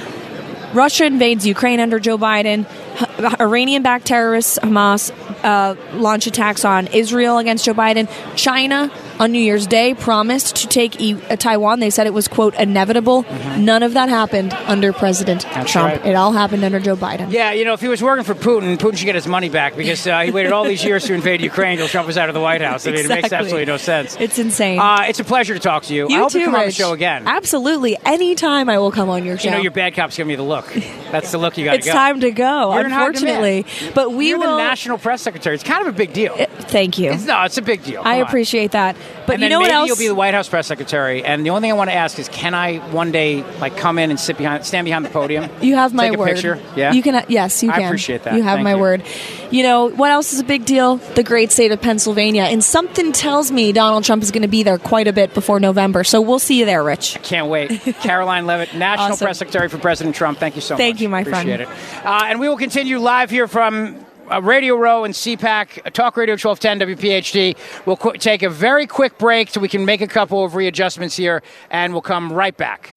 Russia 0.73 1.05
invades 1.05 1.47
Ukraine 1.47 1.79
under 1.79 1.99
Joe 1.99 2.17
Biden. 2.17 2.67
H- 2.95 3.39
Iranian-backed 3.39 4.05
terrorists, 4.05 4.59
Hamas, 4.59 5.11
uh, 5.43 5.75
launch 5.97 6.27
attacks 6.27 6.65
on 6.65 6.87
Israel 6.87 7.37
against 7.37 7.65
Joe 7.65 7.73
Biden. 7.73 8.09
China 8.35 8.91
on 9.19 9.31
New 9.33 9.39
Year's 9.39 9.67
Day 9.67 9.93
promised 9.93 10.55
to 10.57 10.67
take 10.67 10.99
e- 11.01 11.13
uh, 11.29 11.35
Taiwan. 11.35 11.79
They 11.81 11.89
said 11.89 12.07
it 12.07 12.13
was 12.13 12.27
quote 12.27 12.55
inevitable. 12.55 13.25
None 13.57 13.83
of 13.83 13.93
that 13.93 14.09
happened 14.09 14.53
under 14.53 14.93
President 14.93 15.41
Trump. 15.41 15.67
Mm-hmm. 15.67 15.79
right. 15.79 16.05
It 16.05 16.15
all 16.15 16.31
happened 16.31 16.63
under 16.63 16.79
Joe 16.79 16.95
Biden. 16.95 17.31
Yeah, 17.31 17.51
you 17.51 17.65
know, 17.65 17.73
if 17.73 17.81
he 17.81 17.87
was 17.89 18.01
working 18.01 18.23
for 18.23 18.33
Putin, 18.35 18.77
Putin 18.77 18.97
should 18.97 19.05
get 19.05 19.15
his 19.15 19.27
money 19.27 19.49
back 19.49 19.75
because 19.75 20.05
uh, 20.07 20.21
he 20.21 20.31
waited 20.31 20.51
all 20.51 20.63
these 20.63 20.83
years 20.83 21.03
to 21.05 21.13
invade 21.13 21.41
Ukraine 21.41 21.73
until 21.73 21.87
Trump 21.89 22.07
was 22.07 22.17
out 22.17 22.29
of 22.29 22.33
the 22.35 22.41
White 22.41 22.61
House. 22.61 22.87
I 22.87 22.91
mean, 22.91 23.05
it 23.05 23.09
makes 23.09 23.33
absolutely 23.33 23.65
no 23.65 23.77
sense. 23.77 24.15
It's 24.19 24.39
insane. 24.39 24.79
Uh, 24.79 25.05
it's 25.07 25.19
a 25.19 25.23
pleasure 25.25 25.53
to 25.53 25.59
talk 25.59 25.83
to 25.83 25.93
you. 25.93 26.09
you 26.09 26.15
I 26.15 26.19
hope 26.19 26.31
too, 26.31 26.39
you 26.39 26.45
come 26.45 26.55
on 26.55 26.65
the 26.65 26.71
show 26.71 26.93
again. 26.93 27.27
Absolutely. 27.27 27.97
Anytime 28.05 28.69
I 28.69 28.77
will 28.77 28.91
come 28.91 29.09
on 29.09 29.25
your 29.25 29.37
show. 29.37 29.49
You 29.49 29.55
know, 29.55 29.61
your 29.61 29.71
bad 29.71 29.95
cop's 29.95 30.15
giving 30.15 30.29
me 30.29 30.35
the 30.35 30.43
look. 30.43 30.73
That's 31.11 31.31
the 31.31 31.37
look 31.37 31.57
you 31.57 31.65
got 31.65 31.71
to 31.71 31.77
it's 31.77 31.87
time 31.87 32.21
to 32.21 32.31
go. 32.31 32.71
You're 32.79 32.85
in 32.87 32.91
high 32.91 33.05
unfortunately, 33.07 33.65
but 33.93 34.11
we 34.11 34.29
You're 34.29 34.39
will. 34.39 34.57
the 34.57 34.63
national 34.63 34.97
press 34.97 35.21
secretary. 35.21 35.55
It's 35.55 35.63
kind 35.63 35.81
of 35.87 35.93
a 35.93 35.97
big 35.97 36.13
deal. 36.13 36.33
Uh, 36.37 36.45
thank 36.47 36.97
you. 36.97 37.11
It's, 37.11 37.25
no, 37.25 37.43
it's 37.43 37.57
a 37.57 37.61
big 37.61 37.83
deal. 37.83 38.01
I 38.01 38.03
Come 38.15 38.21
on. 38.21 38.27
appreciate 38.27 38.71
that. 38.71 38.95
But 39.25 39.33
and 39.35 39.43
you 39.43 39.49
know 39.49 39.59
what 39.59 39.71
else? 39.71 39.87
You'll 39.87 39.97
be 39.97 40.07
the 40.07 40.15
White 40.15 40.33
House 40.33 40.49
press 40.49 40.67
secretary, 40.67 41.23
and 41.23 41.45
the 41.45 41.49
only 41.51 41.61
thing 41.61 41.71
I 41.71 41.75
want 41.75 41.89
to 41.89 41.95
ask 41.95 42.17
is, 42.19 42.27
can 42.29 42.53
I 42.53 42.77
one 42.91 43.11
day 43.11 43.43
like 43.59 43.77
come 43.77 43.99
in 43.99 44.09
and 44.09 44.19
sit 44.19 44.37
behind, 44.37 44.65
stand 44.65 44.85
behind 44.85 45.05
the 45.05 45.09
podium? 45.09 45.49
You 45.61 45.75
have 45.75 45.93
my 45.93 46.09
Take 46.09 46.15
a 46.17 46.19
word. 46.19 46.29
picture? 46.33 46.59
Yeah. 46.75 46.93
You 46.93 47.01
can. 47.03 47.23
Yes, 47.27 47.61
you 47.63 47.71
can. 47.71 47.81
I 47.83 47.85
appreciate 47.85 48.23
that. 48.23 48.33
You 48.35 48.43
have 48.43 48.57
Thank 48.57 48.63
my 48.63 48.73
you. 48.73 48.79
word. 48.79 49.03
You 49.51 49.63
know 49.63 49.89
what 49.89 50.11
else 50.11 50.33
is 50.33 50.39
a 50.39 50.43
big 50.43 50.65
deal? 50.65 50.97
The 50.97 51.23
great 51.23 51.51
state 51.51 51.71
of 51.71 51.81
Pennsylvania, 51.81 52.43
and 52.43 52.63
something 52.63 53.11
tells 53.11 53.51
me 53.51 53.71
Donald 53.71 54.03
Trump 54.03 54.21
is 54.21 54.31
going 54.31 54.43
to 54.43 54.47
be 54.47 54.63
there 54.63 54.77
quite 54.77 55.07
a 55.07 55.13
bit 55.13 55.33
before 55.33 55.59
November. 55.59 56.03
So 56.03 56.21
we'll 56.21 56.39
see 56.39 56.59
you 56.59 56.65
there, 56.65 56.83
Rich. 56.83 57.17
I 57.17 57.19
can't 57.19 57.47
wait. 57.47 57.69
Karoline 58.01 58.45
Leavitt, 58.45 58.75
National 58.75 59.13
Awesome. 59.13 59.25
Press 59.25 59.39
Secretary 59.39 59.67
for 59.67 59.77
President 59.79 60.15
Trump. 60.15 60.37
Thank 60.39 60.55
you 60.55 60.61
so 60.61 60.75
much. 60.75 60.79
Thank 60.79 61.01
you, 61.01 61.09
my 61.09 61.23
friend. 61.23 61.49
Appreciate 61.49 61.61
it. 61.61 62.05
Uh, 62.05 62.25
and 62.25 62.39
we 62.39 62.47
will 62.47 62.57
continue 62.57 62.99
live 62.99 63.29
here 63.29 63.47
from 63.47 64.05
uh, 64.31 64.41
Radio 64.41 64.75
Row 64.75 65.03
and 65.03 65.13
CPAC, 65.13 65.91
Talk 65.93 66.15
Radio 66.17 66.33
1210 66.33 66.97
WPHT. 66.97 67.85
We'll 67.85 67.97
qu- 67.97 68.13
take 68.17 68.43
a 68.43 68.49
very 68.49 68.85
quick 68.85 69.17
break 69.17 69.49
so 69.49 69.59
we 69.59 69.69
can 69.69 69.85
make 69.85 70.01
a 70.01 70.07
couple 70.07 70.43
of 70.43 70.55
readjustments 70.55 71.15
here, 71.15 71.41
and 71.71 71.93
we'll 71.93 72.01
come 72.01 72.31
right 72.31 72.55
back. 72.55 72.93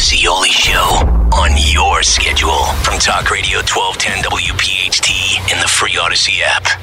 Zeoli 0.00 0.48
Show 0.48 0.80
on 1.34 1.50
your 1.58 2.02
schedule 2.02 2.64
from 2.82 2.98
Talk 2.98 3.30
Radio 3.30 3.58
1210 3.58 4.24
WPHT 4.24 5.52
in 5.52 5.60
the 5.60 5.68
free 5.68 5.92
Audacy 5.92 6.40
app. 6.40 6.80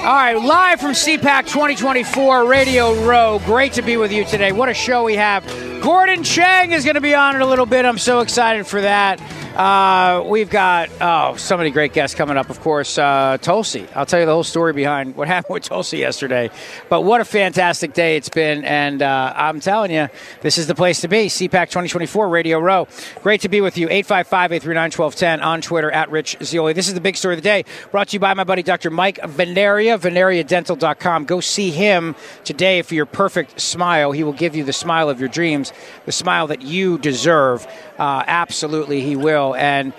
All 0.00 0.06
right, 0.06 0.34
live 0.34 0.80
from 0.80 0.90
CPAC 0.90 1.46
2024 1.46 2.44
Radio 2.46 3.04
Row. 3.04 3.40
Great 3.46 3.74
to 3.74 3.82
be 3.82 3.96
with 3.96 4.10
you 4.10 4.24
today. 4.24 4.50
What 4.50 4.68
a 4.68 4.74
show 4.74 5.04
we 5.04 5.14
have. 5.14 5.46
Gordon 5.80 6.24
Chang 6.24 6.72
is 6.72 6.82
going 6.82 6.96
to 6.96 7.00
be 7.00 7.14
on 7.14 7.36
in 7.36 7.40
a 7.40 7.46
little 7.46 7.66
bit. 7.66 7.84
I'm 7.84 7.98
so 7.98 8.18
excited 8.18 8.66
for 8.66 8.80
that. 8.80 9.20
Uh, 9.60 10.24
we've 10.24 10.48
got 10.48 10.88
oh, 11.02 11.36
so 11.36 11.54
many 11.54 11.70
great 11.70 11.92
guests 11.92 12.16
coming 12.16 12.38
up. 12.38 12.48
Of 12.48 12.60
course, 12.60 12.96
uh, 12.96 13.36
Tulsi. 13.42 13.86
I'll 13.94 14.06
tell 14.06 14.18
you 14.18 14.24
the 14.24 14.32
whole 14.32 14.42
story 14.42 14.72
behind 14.72 15.16
what 15.16 15.28
happened 15.34 15.52
with 15.52 15.64
Tulsi 15.64 15.98
yesterday. 15.98 16.48
But 16.88 17.02
what 17.02 17.20
a 17.20 17.26
fantastic 17.26 17.92
day 17.92 18.16
it's 18.16 18.30
been, 18.30 18.64
and 18.64 19.02
uh, 19.02 19.34
I'm 19.36 19.60
telling 19.60 19.90
you, 19.90 20.08
this 20.40 20.56
is 20.56 20.66
the 20.66 20.74
place 20.74 21.02
to 21.02 21.08
be. 21.08 21.26
CPAC 21.26 21.66
2024 21.66 22.30
Radio 22.30 22.58
Row. 22.58 22.88
Great 23.22 23.42
to 23.42 23.50
be 23.50 23.60
with 23.60 23.76
you. 23.76 23.88
855-839-1210 23.88 25.42
on 25.42 25.60
Twitter 25.60 25.90
at 25.90 26.10
Rich 26.10 26.38
Zeoli. 26.42 26.72
This 26.72 26.88
is 26.88 26.94
the 26.94 27.02
big 27.02 27.18
story 27.18 27.34
of 27.34 27.38
the 27.42 27.46
day. 27.46 27.66
Brought 27.90 28.08
to 28.08 28.12
you 28.14 28.20
by 28.20 28.32
my 28.32 28.44
buddy 28.44 28.62
Dr. 28.62 28.88
Mike 28.88 29.18
Veneria, 29.18 29.98
VeneriaDental.com. 30.00 31.26
Go 31.26 31.40
see 31.40 31.70
him 31.70 32.16
today 32.44 32.80
for 32.80 32.94
your 32.94 33.04
perfect 33.04 33.60
smile. 33.60 34.12
He 34.12 34.24
will 34.24 34.32
give 34.32 34.56
you 34.56 34.64
the 34.64 34.72
smile 34.72 35.10
of 35.10 35.20
your 35.20 35.28
dreams, 35.28 35.74
the 36.06 36.12
smile 36.12 36.46
that 36.46 36.62
you 36.62 36.96
deserve. 36.96 37.66
Uh, 38.00 38.24
absolutely, 38.26 39.02
he 39.02 39.14
will. 39.14 39.54
And, 39.54 39.92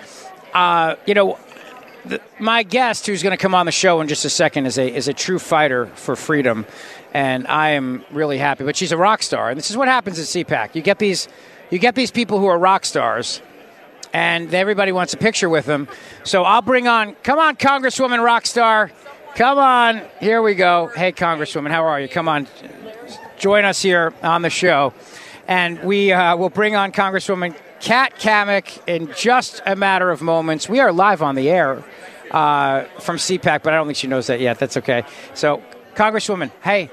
uh, 0.56 0.96
you 1.06 1.14
know, 1.14 1.38
the, 2.04 2.20
my 2.40 2.64
guest, 2.64 3.06
who's 3.06 3.22
going 3.22 3.38
to 3.38 3.38
come 3.38 3.54
on 3.54 3.68
the 3.68 3.72
show 3.72 4.02
in 4.02 4.08
just 4.08 4.26
a 4.26 4.30
second, 4.30 4.66
is 4.66 4.80
a, 4.80 4.92
is 4.92 5.08
a 5.08 5.14
true 5.14 5.38
fighter 5.38 5.86
for 5.86 6.16
freedom. 6.16 6.66
And 7.14 7.46
I 7.46 7.70
am 7.72 8.04
really 8.12 8.40
happy. 8.40 8.64
But 8.64 8.76
she's 8.76 8.92
a 8.92 8.98
rock 8.98 9.22
star. 9.22 9.52
And 9.52 9.58
this 9.58 9.70
is 9.70 9.78
what 9.78 9.88
happens 9.88 10.18
at 10.18 10.26
CPAC. 10.26 10.74
You 10.74 10.82
get 10.82 10.98
these, 10.98 11.28
you 11.70 11.78
get 11.78 11.94
these 11.94 12.10
people 12.10 12.40
who 12.40 12.48
are 12.48 12.58
rock 12.58 12.86
stars, 12.86 13.40
and 14.14 14.52
everybody 14.52 14.92
wants 14.92 15.14
a 15.14 15.18
picture 15.18 15.48
with 15.48 15.68
them. 15.68 15.88
So 16.24 16.42
I'll 16.42 16.64
bring 16.64 16.88
on, 16.88 17.14
come 17.22 17.38
on, 17.38 17.56
Congresswoman 17.56 18.26
rock 18.26 18.48
star. 18.48 18.90
Come 19.36 19.60
on. 19.60 20.02
Here 20.20 20.42
we 20.42 20.56
go. 20.56 20.90
Hey, 20.96 21.12
Congresswoman, 21.12 21.70
how 21.70 21.86
are 21.86 22.02
you? 22.02 22.08
Come 22.08 22.28
on. 22.28 22.48
Join 23.38 23.64
us 23.64 23.80
here 23.80 24.12
on 24.24 24.42
the 24.42 24.50
show. 24.50 24.92
And 25.48 25.84
we 25.84 26.12
uh, 26.12 26.36
will 26.36 26.50
bring 26.50 26.76
on 26.76 26.92
Congresswoman 26.92 27.56
Kat 27.82 28.16
Cammack 28.20 28.80
in 28.88 29.12
just 29.16 29.62
a 29.66 29.76
matter 29.76 30.12
of 30.12 30.22
moments. 30.22 30.70
We 30.70 30.80
are 30.80 30.92
live 30.92 31.24
on 31.24 31.34
the 31.36 31.50
air 31.50 31.84
uh, 32.30 32.84
from 33.00 33.18
CPAC, 33.18 33.64
but 33.64 33.74
I 33.74 33.78
don't 33.78 33.88
think 33.88 33.98
she 33.98 34.08
knows 34.08 34.28
that 34.28 34.40
yet. 34.40 34.60
That's 34.60 34.78
okay. 34.78 35.04
So, 35.34 35.64
Congresswoman, 35.96 36.52
hey, 36.62 36.92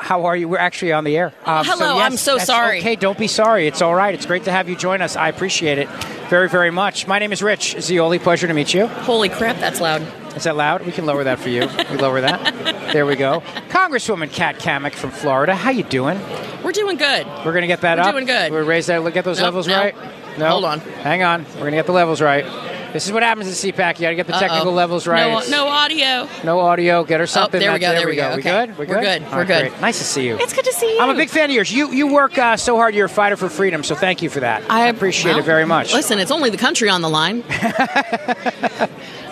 how 0.00 0.24
are 0.24 0.36
you? 0.36 0.48
We're 0.48 0.58
actually 0.58 0.92
on 0.92 1.04
the 1.04 1.16
air. 1.16 1.32
Um, 1.44 1.64
Hello, 1.64 1.96
yes, 1.96 2.06
I'm 2.10 2.16
so 2.16 2.38
sorry. 2.38 2.78
Okay, 2.80 2.96
don't 2.96 3.18
be 3.18 3.28
sorry. 3.28 3.66
It's 3.66 3.82
all 3.82 3.94
right. 3.94 4.14
It's 4.14 4.26
great 4.26 4.44
to 4.44 4.52
have 4.52 4.68
you 4.68 4.74
join 4.74 5.02
us. 5.02 5.14
I 5.14 5.28
appreciate 5.28 5.78
it 5.78 5.88
very, 6.28 6.48
very 6.48 6.70
much. 6.70 7.06
My 7.06 7.18
name 7.18 7.32
is 7.32 7.42
Rich 7.42 7.76
Zeoli. 7.80 8.18
Pleasure 8.18 8.46
to 8.46 8.54
meet 8.54 8.72
you. 8.72 8.86
Holy 8.86 9.28
crap, 9.28 9.56
that's 9.56 9.80
loud. 9.80 10.02
Is 10.36 10.44
that 10.44 10.56
loud? 10.56 10.86
We 10.86 10.92
can 10.92 11.06
lower 11.06 11.24
that 11.24 11.38
for 11.38 11.48
you. 11.48 11.68
We 11.90 11.96
lower 11.96 12.20
that. 12.20 12.92
There 12.92 13.04
we 13.04 13.16
go. 13.16 13.40
Congresswoman 13.68 14.30
Kat 14.32 14.58
Cammack 14.58 14.94
from 14.94 15.10
Florida. 15.10 15.54
How 15.54 15.70
you 15.70 15.82
doing? 15.82 16.18
We're 16.62 16.72
doing 16.72 16.96
good. 16.96 17.26
We're 17.44 17.52
going 17.52 17.62
to 17.62 17.66
get 17.66 17.80
that 17.82 17.98
up. 17.98 18.06
We're 18.06 18.08
up. 18.10 18.14
doing 18.14 18.26
good. 18.26 18.52
We're 18.52 18.64
raise 18.64 18.86
that. 18.86 19.02
Look 19.02 19.16
at 19.16 19.24
those 19.24 19.38
Nope, 19.38 19.44
levels 19.44 19.66
no. 19.68 19.76
right. 19.78 19.94
No. 20.38 20.48
Hold 20.50 20.64
on. 20.64 20.80
Hang 20.80 21.22
on. 21.22 21.44
We're 21.54 21.60
going 21.60 21.72
to 21.72 21.76
get 21.78 21.86
the 21.86 21.92
levels 21.92 22.20
right. 22.20 22.44
This 22.92 23.06
is 23.06 23.12
what 23.12 23.22
happens 23.22 23.46
at 23.48 23.54
CPAC. 23.54 23.96
You 23.98 24.02
got 24.02 24.08
to 24.10 24.14
get 24.16 24.26
the 24.26 24.32
technical 24.32 24.68
Uh-oh. 24.68 24.72
levels 24.72 25.06
right. 25.06 25.48
No, 25.48 25.64
no 25.64 25.68
audio. 25.68 26.28
no 26.44 26.58
audio. 26.60 27.04
Get 27.04 27.20
her 27.20 27.26
something. 27.26 27.60
there 27.60 27.72
we 27.72 27.78
go, 27.78 27.92
there 27.92 28.08
we 28.08 28.16
go. 28.16 28.30
We 28.34 28.40
Okay. 28.40 28.66
good? 28.66 28.78
We 28.78 28.86
good. 28.86 28.96
We're 28.96 29.00
good. 29.02 29.22
All 29.24 29.30
We're 29.30 29.38
right, 29.38 29.46
good. 29.46 29.70
great. 29.70 29.80
Nice 29.80 29.98
to 29.98 30.04
see 30.04 30.26
you. 30.26 30.36
It's 30.40 30.52
good 30.52 30.64
to 30.64 30.72
see 30.72 30.94
you. 30.94 31.00
I'm 31.00 31.10
a 31.10 31.14
big 31.14 31.28
fan 31.30 31.50
of 31.50 31.54
yours. 31.54 31.72
You 31.72 31.92
you 31.92 32.06
work 32.12 32.36
uh, 32.38 32.56
so 32.56 32.76
hard. 32.76 32.94
You're 32.94 33.06
a 33.06 33.08
fighter 33.08 33.36
for 33.36 33.48
freedom. 33.48 33.84
So 33.84 33.94
thank 33.94 34.22
you 34.22 34.28
for 34.30 34.40
that. 34.40 34.62
I 34.70 34.88
appreciate 34.88 35.32
well, 35.32 35.40
it 35.40 35.44
very 35.44 35.64
much. 35.66 35.92
Listen, 35.94 36.18
it's 36.18 36.30
only 36.30 36.50
the 36.50 36.56
country 36.58 36.88
on 36.88 37.00
the 37.02 37.08
line. 37.10 37.44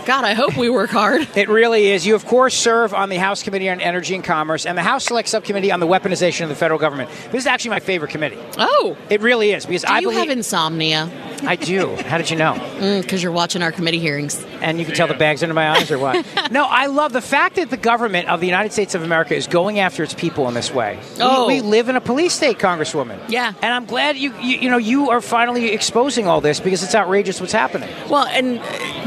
God, 0.08 0.24
I 0.24 0.32
hope 0.32 0.56
we 0.56 0.70
work 0.70 0.88
hard. 0.88 1.28
It 1.36 1.50
really 1.50 1.88
is. 1.88 2.06
You, 2.06 2.14
of 2.14 2.24
course, 2.24 2.54
serve 2.54 2.94
on 2.94 3.10
the 3.10 3.18
House 3.18 3.42
Committee 3.42 3.68
on 3.68 3.78
Energy 3.78 4.14
and 4.14 4.24
Commerce 4.24 4.64
and 4.64 4.76
the 4.76 4.82
House 4.82 5.04
Select 5.04 5.28
Subcommittee 5.28 5.70
on 5.70 5.80
the 5.80 5.86
Weaponization 5.86 6.44
of 6.44 6.48
the 6.48 6.54
Federal 6.54 6.80
Government. 6.80 7.10
This 7.30 7.42
is 7.42 7.46
actually 7.46 7.72
my 7.72 7.80
favorite 7.80 8.10
committee. 8.10 8.38
Oh, 8.56 8.96
it 9.10 9.20
really 9.20 9.52
is 9.52 9.66
because 9.66 9.82
Do 9.82 9.88
I 9.88 9.98
you 9.98 10.08
believe 10.08 10.20
have 10.20 10.30
insomnia? 10.30 11.10
I 11.42 11.56
do. 11.56 11.94
How 11.96 12.16
did 12.16 12.30
you 12.30 12.36
know? 12.36 12.54
Mm, 12.78 13.02
because 13.02 13.22
you're 13.22 13.32
watching 13.32 13.60
our 13.60 13.72
committee 13.72 13.98
hearings. 13.98 14.44
And 14.60 14.78
you 14.78 14.84
can 14.86 14.94
tell 14.94 15.06
the 15.08 15.14
bags 15.14 15.42
under 15.42 15.54
my 15.54 15.70
eyes, 15.70 15.90
or 15.90 15.98
what? 15.98 16.26
no, 16.50 16.64
I 16.64 16.86
love 16.86 17.12
the 17.12 17.20
fact 17.20 17.56
that 17.56 17.70
the 17.70 17.76
government 17.76 18.28
of 18.28 18.40
the 18.40 18.46
United 18.46 18.72
States 18.72 18.94
of 18.94 19.02
America 19.02 19.34
is 19.34 19.46
going 19.46 19.78
after 19.78 20.02
its 20.02 20.14
people 20.14 20.48
in 20.48 20.54
this 20.54 20.72
way. 20.72 20.98
We- 21.16 21.22
Oh. 21.22 21.46
we, 21.46 21.60
live 21.60 21.88
in 21.88 21.96
a 21.96 22.00
police 22.00 22.32
state, 22.34 22.58
Congresswoman. 22.58 23.18
Yeah. 23.28 23.52
and 23.62 23.72
I'm 23.74 23.84
glad 23.86 24.16
you, 24.16 24.32
you 24.40 24.58
you 24.58 24.70
know 24.70 24.78
you 24.78 25.10
are 25.10 25.20
finally 25.20 25.72
exposing 25.72 26.26
all 26.26 26.40
this 26.40 26.58
because 26.60 26.82
it's 26.82 26.94
outrageous 26.94 27.40
what's 27.40 27.52
happening. 27.52 27.88
Well, 28.08 28.24
and 28.26 28.60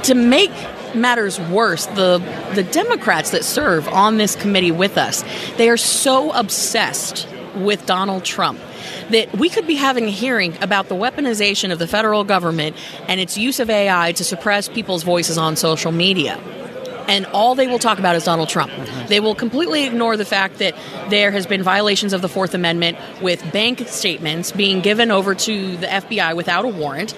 to 0.05 0.13
make 0.15 0.51
matters 0.95 1.39
worse, 1.39 1.85
the 1.87 2.19
the 2.53 2.63
Democrats 2.63 3.31
that 3.31 3.43
serve 3.43 3.87
on 3.87 4.17
this 4.17 4.35
committee 4.35 4.71
with 4.71 4.97
us, 4.97 5.23
they 5.57 5.69
are 5.69 5.77
so 5.77 6.31
obsessed 6.31 7.27
with 7.55 7.85
Donald 7.85 8.23
Trump 8.23 8.59
that 9.09 9.35
we 9.37 9.49
could 9.49 9.67
be 9.67 9.75
having 9.75 10.05
a 10.05 10.11
hearing 10.11 10.55
about 10.61 10.87
the 10.89 10.95
weaponization 10.95 11.71
of 11.71 11.79
the 11.79 11.87
federal 11.87 12.23
government 12.23 12.75
and 13.07 13.19
its 13.19 13.37
use 13.37 13.59
of 13.59 13.69
AI 13.69 14.11
to 14.13 14.23
suppress 14.23 14.67
people's 14.69 15.03
voices 15.03 15.37
on 15.37 15.55
social 15.55 15.91
media. 15.91 16.37
And 17.07 17.25
all 17.27 17.55
they 17.55 17.67
will 17.67 17.79
talk 17.79 17.99
about 17.99 18.15
is 18.15 18.23
Donald 18.23 18.47
Trump. 18.47 18.71
Mm-hmm. 18.71 19.07
They 19.07 19.19
will 19.19 19.35
completely 19.35 19.85
ignore 19.85 20.15
the 20.15 20.23
fact 20.25 20.59
that 20.59 20.75
there 21.09 21.31
has 21.31 21.45
been 21.45 21.61
violations 21.63 22.13
of 22.13 22.21
the 22.21 22.29
Fourth 22.29 22.53
Amendment 22.53 22.97
with 23.21 23.51
bank 23.51 23.79
statements 23.87 24.51
being 24.51 24.79
given 24.81 25.11
over 25.11 25.35
to 25.35 25.77
the 25.77 25.87
FBI 25.87 26.35
without 26.35 26.63
a 26.63 26.69
warrant, 26.69 27.13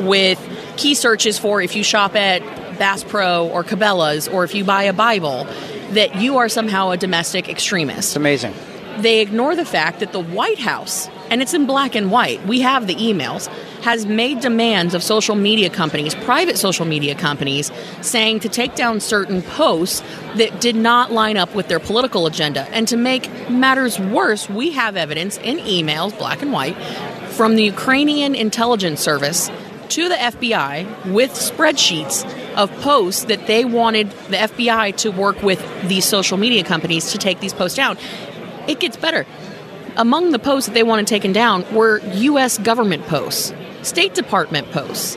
with 0.00 0.40
key 0.76 0.94
searches 0.94 1.38
for 1.38 1.60
if 1.62 1.76
you 1.76 1.84
shop 1.84 2.16
at 2.16 2.40
Bass 2.78 3.04
Pro 3.04 3.48
or 3.48 3.62
Cabela's 3.62 4.26
or 4.26 4.42
if 4.42 4.54
you 4.54 4.64
buy 4.64 4.84
a 4.84 4.92
Bible, 4.92 5.44
that 5.90 6.16
you 6.16 6.38
are 6.38 6.48
somehow 6.48 6.90
a 6.90 6.96
domestic 6.96 7.48
extremist 7.48 7.98
It's 7.98 8.16
amazing. 8.16 8.52
they 8.98 9.20
ignore 9.20 9.54
the 9.54 9.64
fact 9.64 10.00
that 10.00 10.12
the 10.12 10.20
White 10.20 10.58
House, 10.58 11.08
and 11.30 11.42
it's 11.42 11.54
in 11.54 11.66
black 11.66 11.94
and 11.94 12.10
white, 12.10 12.44
we 12.46 12.60
have 12.60 12.86
the 12.86 12.94
emails, 12.94 13.48
has 13.82 14.06
made 14.06 14.40
demands 14.40 14.94
of 14.94 15.02
social 15.02 15.34
media 15.34 15.70
companies, 15.70 16.14
private 16.14 16.58
social 16.58 16.84
media 16.84 17.14
companies, 17.14 17.70
saying 18.00 18.40
to 18.40 18.48
take 18.48 18.74
down 18.74 19.00
certain 19.00 19.42
posts 19.42 20.02
that 20.36 20.60
did 20.60 20.76
not 20.76 21.12
line 21.12 21.36
up 21.36 21.54
with 21.54 21.68
their 21.68 21.80
political 21.80 22.26
agenda. 22.26 22.62
And 22.70 22.88
to 22.88 22.96
make 22.96 23.30
matters 23.48 23.98
worse, 23.98 24.48
we 24.48 24.72
have 24.72 24.96
evidence 24.96 25.38
in 25.38 25.58
emails, 25.58 26.16
black 26.18 26.42
and 26.42 26.52
white, 26.52 26.76
from 27.30 27.56
the 27.56 27.64
Ukrainian 27.64 28.34
intelligence 28.34 29.00
service 29.00 29.50
to 29.90 30.08
the 30.08 30.14
FBI 30.14 31.12
with 31.12 31.30
spreadsheets 31.32 32.24
of 32.54 32.70
posts 32.80 33.24
that 33.24 33.46
they 33.46 33.64
wanted 33.64 34.10
the 34.30 34.36
FBI 34.36 34.96
to 34.96 35.10
work 35.10 35.42
with 35.42 35.60
these 35.88 36.04
social 36.04 36.38
media 36.38 36.64
companies 36.64 37.12
to 37.12 37.18
take 37.18 37.40
these 37.40 37.52
posts 37.52 37.76
down. 37.76 37.96
It 38.66 38.80
gets 38.80 38.96
better. 38.96 39.26
Among 39.98 40.32
the 40.32 40.38
posts 40.38 40.68
that 40.68 40.74
they 40.74 40.82
wanted 40.82 41.06
taken 41.06 41.32
down 41.32 41.64
were 41.74 42.00
U.S. 42.00 42.58
government 42.58 43.06
posts, 43.06 43.54
State 43.80 44.12
Department 44.12 44.70
posts. 44.70 45.16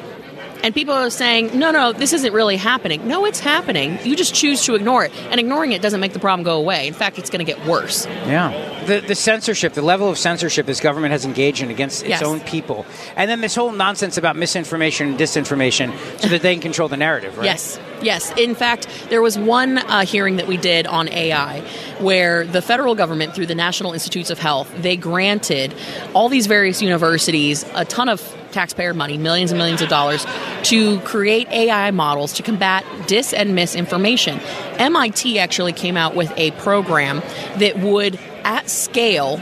And 0.63 0.73
people 0.73 0.93
are 0.93 1.09
saying, 1.09 1.57
no, 1.57 1.71
no, 1.71 1.93
this 1.93 2.11
isn't 2.13 2.33
really 2.33 2.57
happening. 2.57 3.07
No, 3.07 3.25
it's 3.25 3.39
happening. 3.39 3.97
You 4.03 4.15
just 4.15 4.35
choose 4.35 4.63
to 4.65 4.75
ignore 4.75 5.05
it. 5.05 5.11
And 5.31 5.39
ignoring 5.39 5.71
it 5.71 5.81
doesn't 5.81 6.01
make 6.01 6.13
the 6.13 6.19
problem 6.19 6.43
go 6.43 6.57
away. 6.57 6.87
In 6.87 6.93
fact, 6.93 7.17
it's 7.17 7.29
going 7.29 7.45
to 7.45 7.49
get 7.51 7.65
worse. 7.65 8.05
Yeah. 8.05 8.51
The, 8.85 8.99
the 8.99 9.15
censorship, 9.15 9.73
the 9.73 9.81
level 9.81 10.09
of 10.09 10.17
censorship 10.17 10.65
this 10.65 10.79
government 10.81 11.11
has 11.13 11.23
engaged 11.23 11.61
in 11.61 11.69
against 11.69 12.01
its 12.01 12.09
Yes. 12.09 12.23
own 12.23 12.39
people. 12.41 12.85
And 13.15 13.29
then 13.29 13.39
this 13.41 13.55
whole 13.55 13.71
nonsense 13.71 14.17
about 14.17 14.35
misinformation 14.35 15.09
and 15.09 15.17
disinformation 15.17 15.95
so 16.19 16.27
that 16.27 16.41
they 16.41 16.53
can 16.55 16.61
control 16.61 16.89
the 16.89 16.97
narrative, 16.97 17.37
right? 17.37 17.45
Yes, 17.45 17.79
yes. 18.01 18.33
In 18.35 18.55
fact, 18.55 18.87
there 19.09 19.21
was 19.21 19.37
one 19.37 19.77
uh, 19.77 20.05
hearing 20.05 20.37
that 20.37 20.47
we 20.47 20.57
did 20.57 20.87
on 20.87 21.07
AI 21.09 21.61
where 21.99 22.45
the 22.45 22.61
federal 22.61 22.95
government, 22.95 23.33
through 23.35 23.45
the 23.45 23.55
National 23.55 23.93
Institutes 23.93 24.29
of 24.29 24.39
Health, 24.39 24.69
they 24.81 24.97
granted 24.97 25.73
all 26.13 26.27
these 26.29 26.47
various 26.47 26.81
universities 26.81 27.63
a 27.75 27.85
ton 27.85 28.09
of 28.09 28.35
taxpayer 28.51 28.93
money, 28.93 29.17
millions 29.17 29.51
and 29.51 29.57
millions 29.57 29.81
of 29.81 29.89
dollars, 29.89 30.25
to 30.63 30.99
create 31.01 31.47
AI 31.49 31.91
models 31.91 32.33
to 32.33 32.43
combat 32.43 32.85
dis 33.07 33.33
and 33.33 33.55
misinformation. 33.55 34.39
MIT 34.77 35.39
actually 35.39 35.73
came 35.73 35.97
out 35.97 36.15
with 36.15 36.31
a 36.37 36.51
program 36.51 37.21
that 37.57 37.79
would, 37.79 38.19
at 38.43 38.69
scale, 38.69 39.41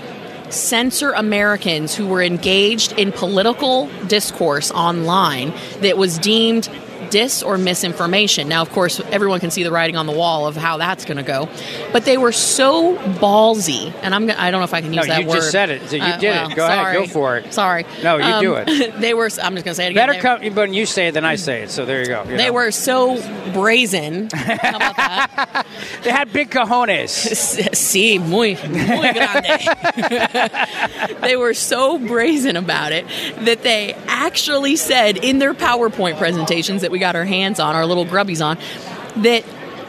censor 0.49 1.11
Americans 1.11 1.95
who 1.95 2.07
were 2.07 2.21
engaged 2.21 2.93
in 2.93 3.11
political 3.11 3.89
discourse 4.07 4.71
online 4.71 5.53
that 5.81 5.97
was 5.97 6.17
deemed 6.19 6.69
dis 7.09 7.43
or 7.43 7.57
misinformation. 7.57 8.47
Now, 8.47 8.61
of 8.61 8.69
course, 8.71 8.99
everyone 9.11 9.39
can 9.39 9.51
see 9.51 9.63
the 9.63 9.71
writing 9.71 9.97
on 9.97 10.05
the 10.05 10.11
wall 10.13 10.47
of 10.47 10.55
how 10.55 10.77
that's 10.77 11.05
going 11.05 11.17
to 11.17 11.23
go, 11.23 11.49
but 11.93 12.05
they 12.05 12.17
were 12.17 12.31
so 12.31 12.95
ballsy, 12.97 13.93
and 14.01 14.13
I'm 14.15 14.29
I 14.31 14.51
don't 14.51 14.61
know 14.61 14.65
if 14.65 14.73
I 14.73 14.81
can 14.81 14.93
use 14.93 15.07
No, 15.07 15.13
that 15.13 15.21
you 15.21 15.27
word. 15.27 15.35
just 15.35 15.51
said 15.51 15.69
it. 15.69 15.89
So 15.89 15.95
you 15.95 16.03
Uh, 16.03 16.17
did 16.17 16.29
well, 16.31 16.51
it. 16.51 16.55
Go 16.55 16.65
ahead. 16.67 16.95
Go 16.95 17.07
for 17.07 17.37
it. 17.37 17.53
Sorry. 17.53 17.85
No, 18.03 18.17
you 18.17 18.23
Um, 18.23 18.41
do 18.43 18.53
it. 18.55 18.99
they 18.99 19.13
were. 19.13 19.25
I'm 19.25 19.55
just 19.55 19.63
going 19.63 19.63
to 19.63 19.75
say 19.75 19.87
it 19.87 19.91
again. 19.91 20.07
Better 20.07 20.21
come 20.21 20.41
when 20.55 20.73
you 20.73 20.85
say 20.85 21.07
it 21.07 21.13
than 21.13 21.25
I 21.25 21.35
say 21.35 21.63
it. 21.63 21.71
So 21.71 21.85
there 21.85 22.01
you 22.01 22.07
go. 22.07 22.23
you 22.23 22.37
They 22.37 22.47
know. 22.47 22.53
were 22.53 22.71
so 22.71 23.21
brazen. 23.53 24.29
How 24.33 24.75
about 24.75 24.95
that? 24.97 25.65
they 26.03 26.11
had 26.11 26.31
big 26.33 26.49
cojones. 26.51 27.07
sí, 27.73 28.19
muy, 28.19 28.55
muy 28.67 29.13
grande. 29.13 29.59
they 31.21 31.35
were 31.35 31.53
so 31.53 31.97
brazen 31.97 32.55
about 32.55 32.91
it 32.91 33.05
that 33.45 33.63
they 33.63 33.93
actually 34.07 34.75
said 34.75 35.17
in 35.17 35.39
their 35.39 35.53
PowerPoint 35.53 36.17
presentations 36.17 36.81
that 36.81 36.91
we 36.91 36.96
got 36.99 37.15
our 37.15 37.25
hands 37.25 37.59
on, 37.59 37.75
our 37.75 37.85
little 37.85 38.05
grubbies 38.05 38.43
on, 38.45 38.57
that 39.23 39.43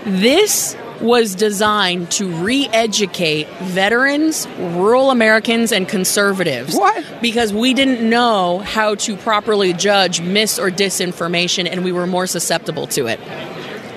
this 0.04 0.76
was 1.00 1.34
designed 1.34 2.10
to 2.10 2.28
re-educate 2.28 3.46
veterans, 3.62 4.48
rural 4.58 5.10
Americans, 5.10 5.70
and 5.70 5.88
conservatives. 5.88 6.74
What? 6.74 7.04
Because 7.22 7.52
we 7.52 7.72
didn't 7.72 8.08
know 8.08 8.58
how 8.58 8.96
to 8.96 9.16
properly 9.16 9.72
judge 9.72 10.20
mis 10.20 10.58
or 10.58 10.70
disinformation, 10.70 11.68
and 11.70 11.84
we 11.84 11.92
were 11.92 12.06
more 12.06 12.26
susceptible 12.26 12.88
to 12.88 13.06
it. 13.06 13.20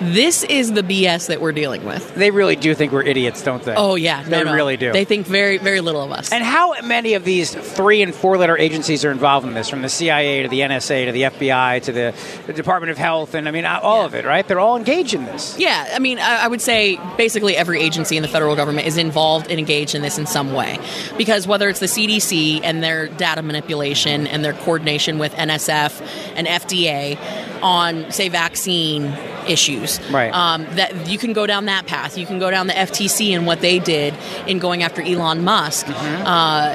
This 0.02 0.44
is 0.44 0.74
the 0.74 0.82
BS 0.82 1.28
that 1.28 1.42
we're 1.42 1.52
dealing 1.52 1.86
with. 1.86 2.16
They 2.16 2.32
really 2.32 2.56
do 2.56 2.74
think 2.74 2.92
we're 2.92 3.04
idiots, 3.04 3.44
don't 3.44 3.64
they? 3.64 3.76
Oh 3.76 3.96
yeah, 3.96 4.24
they 4.24 4.44
no. 4.44 4.54
really 4.54 4.76
do. 4.76 4.92
They 4.92 5.06
think 5.06 5.28
very, 5.28 5.58
very 5.58 5.80
little 5.80 6.02
of 6.02 6.12
us. 6.12 6.32
And 6.32 6.44
how 6.44 6.80
many 6.82 7.14
of 7.14 7.24
these 7.24 7.54
three 7.54 8.02
and 8.02 8.14
four 8.14 8.38
letter 8.38 8.58
agencies 8.58 9.06
are 9.06 9.12
involved 9.12 9.46
in 9.46 9.54
this, 9.54 9.70
from 9.70 9.82
the 9.82 9.90
CIA 9.90 10.44
to 10.44 10.50
the 10.50 10.62
NSA 10.62 11.06
to 11.06 11.12
the 11.12 11.22
FBI 11.24 11.84
to 11.84 11.92
the, 11.92 12.16
the 12.48 12.54
Department 12.54 12.92
of 12.92 12.98
Health, 12.98 13.36
and 13.36 13.48
I 13.48 13.52
mean, 13.52 13.66
all 13.66 14.06
of 14.06 14.16
it, 14.16 14.26
right? 14.26 14.48
They're 14.48 14.60
all 14.60 14.76
engaged 14.76 15.14
in 15.14 15.26
this. 15.26 15.58
Yeah, 15.58 15.92
I 15.94 16.00
mean, 16.00 16.20
I 16.20 16.42
I 16.42 16.48
would 16.48 16.62
say 16.62 17.00
basically 17.18 17.56
every 17.56 17.80
agency 17.82 18.18
in 18.18 18.24
the 18.24 18.28
federal 18.28 18.56
government 18.56 18.88
is 18.88 18.98
involved 18.98 19.52
and 19.52 19.60
engaged 19.60 19.94
in 19.94 20.02
this 20.02 20.18
in 20.18 20.26
some 20.26 20.54
way. 20.54 20.80
Because 21.18 21.48
whether 21.48 21.70
it's 21.70 21.80
the 21.80 21.86
CDC 21.86 22.62
and 22.64 22.82
their 22.84 23.08
data 23.08 23.44
manipulation 23.44 24.26
and 24.26 24.44
their 24.44 24.54
coordination 24.54 25.20
with 25.20 25.34
NSF 25.36 26.02
and 26.36 26.48
FDA 26.48 27.20
on, 27.62 28.12
say, 28.12 28.30
vaccine 28.30 29.14
issues, 29.48 29.91
Right. 30.12 30.34
Um, 30.34 30.66
that 30.76 31.08
you 31.08 31.18
can 31.18 31.34
go 31.34 31.46
down 31.46 31.66
that 31.66 31.88
path. 31.88 32.18
You 32.18 32.26
can 32.26 32.40
go 32.40 32.52
down 32.52 32.68
the 32.68 32.74
FTC 32.74 33.36
and 33.36 33.46
what 33.46 33.62
they 33.62 33.80
did 33.80 34.14
in 34.48 34.60
going 34.60 34.84
after 34.84 35.02
Elon 35.02 35.44
Musk. 35.44 35.88
Uh, 35.90 36.74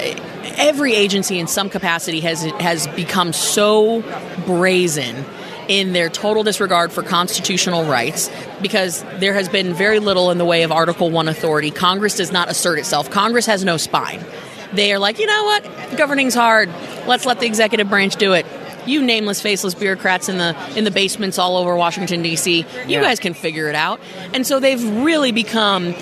every 0.56 0.94
agency 0.94 1.38
in 1.38 1.46
some 1.46 1.70
capacity 1.70 2.20
has 2.20 2.42
has 2.44 2.86
become 2.88 3.32
so 3.32 4.02
brazen 4.46 5.24
in 5.68 5.92
their 5.92 6.08
total 6.08 6.42
disregard 6.42 6.92
for 6.92 7.02
constitutional 7.02 7.84
rights 7.84 8.30
because 8.62 9.02
there 9.16 9.34
has 9.34 9.48
been 9.48 9.74
very 9.74 9.98
little 9.98 10.30
in 10.30 10.38
the 10.38 10.44
way 10.44 10.62
of 10.62 10.70
Article 10.70 11.10
1 11.10 11.28
authority. 11.28 11.70
Congress 11.70 12.16
does 12.16 12.30
not 12.30 12.48
assert 12.48 12.78
itself. 12.78 13.10
Congress 13.10 13.46
has 13.46 13.64
no 13.64 13.76
spine. 13.76 14.24
They 14.72 14.92
are 14.92 14.98
like, 14.98 15.18
you 15.18 15.26
know 15.26 15.44
what? 15.44 15.96
Governing's 15.96 16.34
hard. 16.34 16.68
Let's 17.06 17.26
let 17.26 17.40
the 17.40 17.46
executive 17.46 17.88
branch 17.88 18.16
do 18.16 18.32
it. 18.32 18.46
You 18.86 19.02
nameless, 19.02 19.40
faceless 19.40 19.74
bureaucrats 19.74 20.28
in 20.28 20.38
the 20.38 20.56
in 20.76 20.84
the 20.84 20.90
basements 20.90 21.38
all 21.38 21.56
over 21.56 21.74
Washington 21.76 22.22
D.C. 22.22 22.58
You 22.60 22.64
Yeah. 22.86 23.00
guys 23.02 23.18
can 23.20 23.34
figure 23.34 23.68
it 23.68 23.74
out. 23.74 24.00
And 24.32 24.46
so 24.46 24.60
they've 24.60 24.82
really 25.02 25.32
become 25.32 25.94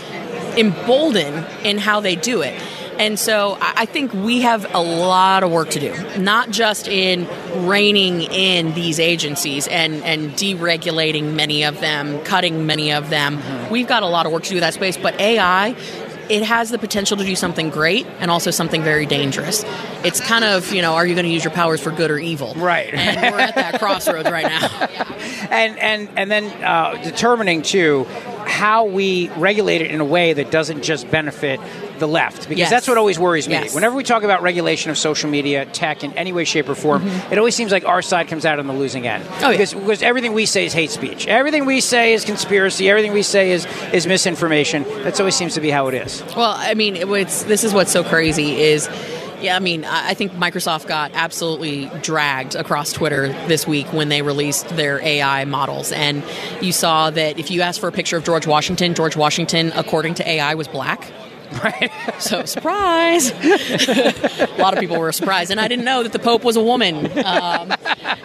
emboldened 0.56 1.46
in 1.64 1.78
how 1.78 2.00
they 2.00 2.16
do 2.16 2.42
it. 2.42 2.60
And 2.96 3.18
so 3.18 3.58
I 3.60 3.86
think 3.86 4.14
we 4.14 4.42
have 4.42 4.72
a 4.72 4.78
lot 4.80 5.42
of 5.42 5.50
work 5.50 5.70
to 5.70 5.80
do, 5.80 5.92
not 6.20 6.50
just 6.50 6.86
in 6.86 7.26
reining 7.66 8.22
in 8.22 8.72
these 8.74 9.00
agencies 9.00 9.66
and, 9.66 9.94
and 10.04 10.30
deregulating 10.34 11.34
many 11.34 11.64
of 11.64 11.80
them, 11.80 12.20
cutting 12.22 12.66
many 12.66 12.92
of 12.92 13.10
them. 13.10 13.38
Mm-hmm. 13.38 13.72
We've 13.72 13.88
got 13.88 14.04
a 14.04 14.06
lot 14.06 14.26
of 14.26 14.32
work 14.32 14.44
to 14.44 14.50
do 14.50 14.54
in 14.56 14.60
that 14.60 14.74
space, 14.74 14.96
but 14.96 15.18
AI. 15.20 15.74
It 16.28 16.42
has 16.42 16.70
the 16.70 16.78
potential 16.78 17.16
to 17.16 17.24
do 17.24 17.36
something 17.36 17.70
great 17.70 18.06
and 18.18 18.30
also 18.30 18.50
something 18.50 18.82
very 18.82 19.06
dangerous. 19.06 19.64
It's 20.04 20.20
kind 20.20 20.44
of, 20.44 20.72
you 20.72 20.82
know, 20.82 20.94
are 20.94 21.06
you 21.06 21.14
going 21.14 21.26
to 21.26 21.32
use 21.32 21.44
your 21.44 21.52
powers 21.52 21.80
for 21.80 21.90
good 21.90 22.10
or 22.10 22.18
evil? 22.18 22.54
Right. 22.54 22.92
And 22.94 23.34
we're 23.34 23.40
at 23.40 23.54
that 23.54 23.78
crossroads 23.80 24.30
right 24.30 24.46
now. 24.46 24.68
and 25.50 25.78
and 25.78 26.08
and 26.16 26.30
then 26.30 26.44
uh, 26.62 27.02
determining 27.02 27.62
too 27.62 28.06
how 28.46 28.84
we 28.84 29.28
regulate 29.36 29.80
it 29.80 29.90
in 29.90 30.00
a 30.00 30.04
way 30.04 30.32
that 30.32 30.50
doesn't 30.50 30.82
just 30.82 31.10
benefit 31.10 31.60
the 31.98 32.06
left 32.08 32.48
because 32.48 32.58
Yes. 32.58 32.70
that's 32.70 32.88
what 32.88 32.98
always 32.98 33.18
worries 33.18 33.46
me 33.46 33.54
Yes. 33.54 33.74
whenever 33.74 33.94
we 33.94 34.02
talk 34.04 34.22
about 34.24 34.42
regulation 34.42 34.90
of 34.90 34.98
social 34.98 35.30
media 35.30 35.64
tech 35.66 36.02
in 36.02 36.12
any 36.14 36.32
way 36.32 36.44
shape 36.44 36.68
or 36.68 36.74
form 36.74 37.06
it 37.30 37.38
always 37.38 37.54
seems 37.54 37.70
like 37.72 37.84
our 37.86 38.02
side 38.02 38.26
comes 38.28 38.44
out 38.44 38.58
on 38.58 38.66
the 38.66 38.72
losing 38.72 39.06
end 39.06 39.24
Mm-hmm. 39.24 39.44
Oh, 39.44 39.50
yeah. 39.50 39.52
because, 39.52 39.74
because 39.74 40.02
everything 40.02 40.32
we 40.32 40.44
say 40.46 40.66
is 40.66 40.72
hate 40.72 40.90
speech 40.90 41.26
everything 41.28 41.66
we 41.66 41.80
say 41.80 42.12
is 42.12 42.24
conspiracy 42.24 42.90
everything 42.90 43.12
we 43.12 43.22
say 43.22 43.52
is 43.52 43.66
is 43.92 44.06
misinformation 44.06 44.84
that's 45.04 45.20
always 45.20 45.36
seems 45.36 45.54
to 45.54 45.60
be 45.60 45.70
how 45.70 45.86
it 45.88 45.94
is 45.94 46.22
Well, 46.36 46.54
I 46.56 46.74
mean, 46.74 46.96
it, 46.96 47.08
it's, 47.08 47.44
this 47.44 47.62
is 47.64 47.72
what's 47.72 47.92
so 47.92 48.02
crazy 48.02 48.60
is, 48.60 48.88
yeah, 49.44 49.56
I 49.56 49.58
mean, 49.58 49.84
I 49.84 50.14
think 50.14 50.32
Microsoft 50.32 50.86
got 50.86 51.12
absolutely 51.12 51.90
dragged 52.00 52.54
across 52.54 52.92
Twitter 52.92 53.28
this 53.46 53.66
week 53.66 53.92
when 53.92 54.08
they 54.08 54.22
released 54.22 54.68
their 54.70 55.00
AI 55.00 55.44
models, 55.44 55.92
and 55.92 56.24
you 56.62 56.72
saw 56.72 57.10
that 57.10 57.38
if 57.38 57.50
you 57.50 57.60
asked 57.60 57.78
for 57.78 57.88
a 57.88 57.92
picture 57.92 58.16
of 58.16 58.24
George 58.24 58.46
Washington, 58.46 58.94
George 58.94 59.16
Washington, 59.16 59.70
according 59.76 60.14
to 60.14 60.28
AI, 60.28 60.54
was 60.54 60.66
black. 60.66 61.12
Right. 61.64 61.90
So 62.18 62.44
surprise. 62.44 63.30
a 63.40 64.56
lot 64.58 64.74
of 64.74 64.80
people 64.80 64.98
were 64.98 65.12
surprised, 65.12 65.50
and 65.50 65.58
I 65.58 65.66
didn't 65.66 65.84
know 65.84 66.02
that 66.02 66.12
the 66.12 66.18
Pope 66.18 66.44
was 66.44 66.56
a 66.56 66.62
woman. 66.62 67.06
Um, 67.24 67.72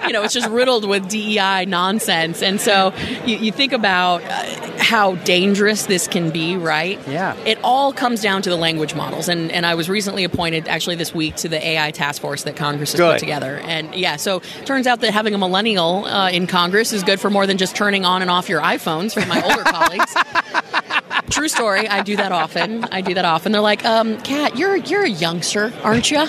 you 0.06 0.14
know, 0.14 0.24
it's 0.24 0.34
just 0.34 0.50
riddled 0.50 0.88
with 0.88 1.08
DEI 1.08 1.66
nonsense, 1.66 2.42
and 2.42 2.60
so 2.60 2.94
you, 3.26 3.38
you 3.38 3.52
think 3.54 3.72
about 3.72 4.24
uh, 4.24 4.78
how 4.80 5.16
dangerous 5.16 5.86
this 5.86 6.08
can 6.08 6.32
be, 6.32 6.58
right? 6.58 7.00
Yeah. 7.08 7.36
It 7.46 7.60
all 7.64 7.94
comes 7.94 8.22
down 8.22 8.42
to 8.42 8.50
the 8.50 8.58
language 8.58 8.94
models, 8.94 9.30
and 9.30 9.52
and 9.52 9.66
I 9.66 9.76
was 9.76 9.88
recently 9.90 10.24
appointed 10.26 10.68
actually 10.68 10.96
this 10.96 11.14
week 11.14 11.36
to 11.38 11.48
the 11.48 11.66
AI 11.66 11.92
task 11.92 12.22
force 12.22 12.44
that 12.44 12.56
Congress 12.58 12.92
has 12.92 13.00
Good. 13.00 13.14
put 13.14 13.20
together, 13.20 13.58
and 13.60 13.94
yeah, 13.96 14.18
so 14.18 14.40
turns 14.66 14.86
out 14.88 15.00
that 15.02 15.14
having 15.14 15.34
a 15.34 15.38
millennial 15.38 16.06
uh, 16.06 16.30
in 16.30 16.46
Congress 16.48 16.92
is 16.92 17.04
good 17.04 17.20
for 17.22 17.30
more 17.30 17.48
than 17.48 17.58
just 17.58 17.76
turning 17.76 18.04
on 18.04 18.22
and 18.22 18.30
off 18.30 18.50
your 18.50 18.62
iPhones 18.62 19.14
for 19.14 19.26
my 19.28 19.42
older 19.44 19.64
colleagues. 19.66 20.14
True 21.30 21.48
story. 21.48 21.88
I 21.88 22.02
do 22.04 22.16
that 22.18 22.32
often. 22.32 22.84
I 22.86 23.02
do 23.02 23.14
that 23.14 23.26
often. 23.26 23.52
They're 23.52 23.62
like, 23.62 23.86
um, 23.86 24.18
"Kat, 24.22 24.58
you're 24.58 24.76
you're 24.76 25.04
a 25.04 25.10
youngster, 25.10 25.72
aren't 25.84 26.10
you?" 26.12 26.26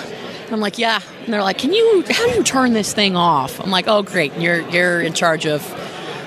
I'm 0.51 0.59
like, 0.59 0.77
"Yeah." 0.77 0.99
And 1.25 1.33
they're 1.33 1.43
like, 1.43 1.57
"Can 1.57 1.73
you? 1.73 2.03
How 2.09 2.27
do 2.29 2.35
you 2.35 2.43
turn 2.43 2.73
this 2.73 2.93
thing 2.93 3.15
off?" 3.15 3.59
I'm 3.59 3.71
like, 3.71 3.87
"Oh, 3.87 4.01
great. 4.03 4.33
You're 4.37 4.61
you're 4.69 5.01
in 5.01 5.13
charge 5.13 5.45
of 5.45 5.61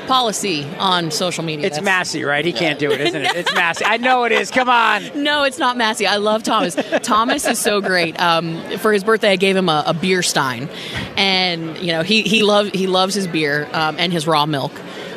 policy 0.06 0.66
on 0.78 1.10
social 1.10 1.44
media." 1.44 1.66
it's 1.66 1.76
That's- 1.76 1.84
Massie 1.84 2.24
right 2.24 2.44
he 2.44 2.52
can't 2.52 2.78
do 2.78 2.90
it 2.90 3.00
isn't 3.00 3.22
it 3.22 3.36
it's 3.36 3.54
Massie 3.54 3.86
I 3.86 3.96
know 3.96 4.24
it 4.24 4.32
is 4.32 4.50
come 4.50 4.68
on 4.68 5.02
no, 5.22 5.44
it's 5.44 5.58
not 5.58 5.76
Massie. 5.78 6.06
I 6.06 6.16
love 6.16 6.42
Thomas. 6.42 6.76
Thomas 7.02 7.46
is 7.46 7.58
so 7.58 7.80
great. 7.80 8.20
Um, 8.20 8.60
for 8.78 8.92
his 8.92 9.02
birthday, 9.02 9.30
I 9.30 9.36
gave 9.36 9.56
him 9.56 9.68
a, 9.70 9.82
a 9.86 9.94
beer 9.94 10.22
stein, 10.22 10.68
and 11.16 11.78
you 11.78 11.92
know 11.92 12.02
he 12.02 12.22
he 12.22 12.42
love 12.42 12.68
he 12.68 12.86
loves 12.86 13.14
his 13.14 13.26
beer 13.26 13.68
um, 13.72 13.96
and 13.98 14.12
his 14.12 14.26
raw 14.26 14.46
milk. 14.46 14.72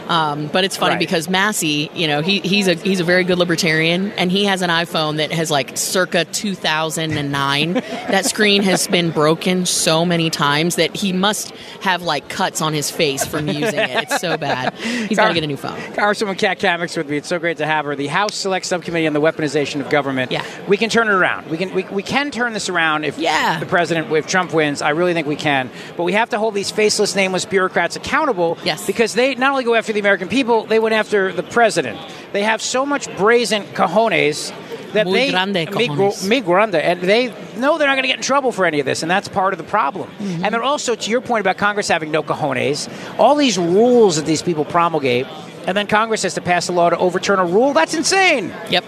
Um, 0.09 0.47
but 0.47 0.63
it's 0.63 0.77
funny 0.77 0.93
Right. 0.93 0.99
because 0.99 1.29
Massie, 1.29 1.89
you 1.93 2.07
know, 2.07 2.21
he, 2.21 2.39
he's 2.39 2.67
a 2.67 2.75
he's 2.75 2.99
a 2.99 3.03
very 3.03 3.23
good 3.23 3.37
libertarian, 3.37 4.11
and 4.13 4.31
he 4.31 4.45
has 4.45 4.61
an 4.61 4.69
iPhone 4.69 5.17
that 5.17 5.31
has 5.31 5.51
like 5.51 5.77
circa 5.77 6.25
2009. 6.25 7.73
that 7.73 8.25
screen 8.25 8.63
has 8.63 8.87
been 8.87 9.11
broken 9.11 9.65
so 9.65 10.05
many 10.05 10.29
times 10.29 10.75
that 10.77 10.95
he 10.95 11.13
must 11.13 11.51
have 11.81 12.01
like 12.01 12.29
cuts 12.29 12.61
on 12.61 12.73
his 12.73 12.89
face 12.89 13.25
from 13.25 13.47
using 13.47 13.79
it. 13.79 14.03
It's 14.09 14.19
so 14.21 14.37
bad. 14.37 14.73
He's 14.75 15.17
got 15.17 15.27
to 15.29 15.33
get 15.33 15.43
a 15.43 15.47
new 15.47 15.57
phone. 15.57 15.77
Congresswoman 15.93 16.37
Kat 16.37 16.59
Cammack's 16.59 16.95
with 16.95 17.09
me. 17.09 17.17
It's 17.17 17.27
so 17.27 17.39
great 17.39 17.57
to 17.57 17.65
have 17.65 17.85
her. 17.85 17.95
The 17.95 18.07
House 18.07 18.35
Select 18.35 18.65
Subcommittee 18.65 19.07
on 19.07 19.13
the 19.13 19.21
Weaponization 19.21 19.81
of 19.81 19.89
Government. 19.89 20.31
Yeah. 20.31 20.45
we 20.67 20.77
can 20.77 20.89
turn 20.89 21.07
it 21.07 21.11
around. 21.13 21.49
We 21.49 21.57
can 21.57 21.73
we, 21.73 21.83
we 21.85 22.03
can 22.03 22.31
turn 22.31 22.53
this 22.53 22.69
around 22.69 23.03
if 23.05 23.17
Yeah. 23.17 23.59
the 23.59 23.65
president 23.65 24.11
if 24.11 24.27
Trump 24.27 24.53
wins. 24.53 24.81
I 24.81 24.91
really 24.91 25.13
think 25.13 25.27
we 25.27 25.35
can. 25.35 25.69
But 25.95 26.03
we 26.03 26.13
have 26.13 26.29
to 26.29 26.39
hold 26.39 26.53
these 26.53 26.71
faceless, 26.71 27.15
nameless 27.15 27.45
bureaucrats 27.45 27.95
accountable. 27.95 28.57
Yes. 28.63 28.85
because 28.87 29.13
they 29.13 29.35
not 29.35 29.51
only 29.51 29.63
go 29.63 29.75
after 29.75 29.93
the 29.97 30.01
American 30.01 30.27
people, 30.27 30.65
they 30.65 30.79
went 30.79 30.93
after 30.93 31.33
the 31.33 31.43
president. 31.43 31.99
They 32.31 32.43
have 32.43 32.61
so 32.61 32.85
much 32.85 33.15
brazen 33.17 33.63
cojones. 33.73 34.53
That 34.93 35.05
Muy 35.05 35.13
they 35.13 35.31
grande 35.31 35.67
cojones. 35.67 36.27
muy 36.29 36.39
grande, 36.39 36.75
and 36.75 37.01
they 37.01 37.27
know 37.57 37.77
they're 37.77 37.87
not 37.87 37.95
going 37.95 38.03
to 38.03 38.07
get 38.07 38.17
in 38.17 38.23
trouble 38.23 38.53
for 38.53 38.65
any 38.65 38.79
of 38.79 38.85
this, 38.85 39.01
and 39.01 39.11
that's 39.11 39.27
part 39.27 39.53
of 39.53 39.57
the 39.57 39.65
problem. 39.65 40.09
Mm-hmm. 40.11 40.45
And 40.45 40.53
then 40.53 40.61
also, 40.61 40.95
to 40.95 41.11
your 41.11 41.19
point 41.19 41.41
about 41.41 41.57
Congress 41.57 41.89
having 41.89 42.09
no 42.09 42.23
cojones, 42.23 42.87
all 43.19 43.35
these 43.35 43.57
rules 43.57 44.15
that 44.15 44.25
these 44.25 44.41
people 44.41 44.63
promulgate, 44.63 45.27
and 45.67 45.75
then 45.75 45.87
Congress 45.87 46.23
has 46.23 46.35
to 46.35 46.41
pass 46.41 46.69
a 46.69 46.71
law 46.71 46.89
to 46.89 46.97
overturn 46.97 47.37
a 47.39 47.45
rule. 47.45 47.73
That's 47.73 47.93
insane. 47.93 48.53
Yep. 48.69 48.85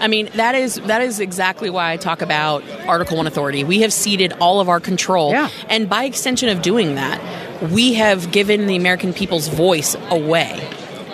I 0.00 0.08
mean, 0.08 0.28
that 0.34 0.56
is 0.56 0.74
that 0.86 1.00
is 1.00 1.20
exactly 1.20 1.70
why 1.70 1.92
I 1.92 1.96
talk 1.96 2.22
about 2.22 2.64
Article 2.88 3.16
1 3.16 3.28
authority. 3.28 3.62
We 3.62 3.82
have 3.82 3.92
ceded 3.92 4.32
all 4.40 4.60
of 4.60 4.68
our 4.68 4.80
control. 4.80 5.30
Yeah. 5.30 5.48
And 5.68 5.88
by 5.88 6.04
extension 6.04 6.48
of 6.48 6.60
doing 6.60 6.96
that, 6.96 7.20
we 7.62 7.94
have 7.94 8.30
given 8.30 8.66
the 8.66 8.76
American 8.76 9.12
people's 9.12 9.48
voice 9.48 9.96
away. 10.10 10.68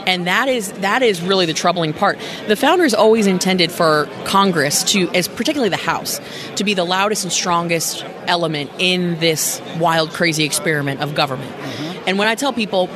And 0.06 0.26
that 0.26 0.48
is 0.48 0.72
that 0.72 1.02
is 1.02 1.22
really 1.22 1.46
the 1.46 1.54
troubling 1.54 1.92
part. 1.92 2.18
The 2.48 2.56
founders 2.56 2.92
always 2.92 3.28
intended 3.28 3.70
for 3.70 4.08
Congress 4.24 4.82
to, 4.92 5.08
as 5.10 5.28
particularly 5.28 5.68
the 5.68 5.76
House, 5.76 6.20
to 6.56 6.64
be 6.64 6.74
the 6.74 6.84
loudest 6.84 7.22
and 7.22 7.32
strongest 7.32 8.04
element 8.26 8.70
in 8.78 9.18
this 9.20 9.62
wild, 9.78 10.10
crazy 10.10 10.42
experiment 10.44 11.00
of 11.00 11.14
government. 11.14 11.52
Mm-hmm. 11.52 12.02
And 12.08 12.18
when 12.18 12.26
I 12.26 12.34
tell 12.34 12.52
people, 12.52 12.90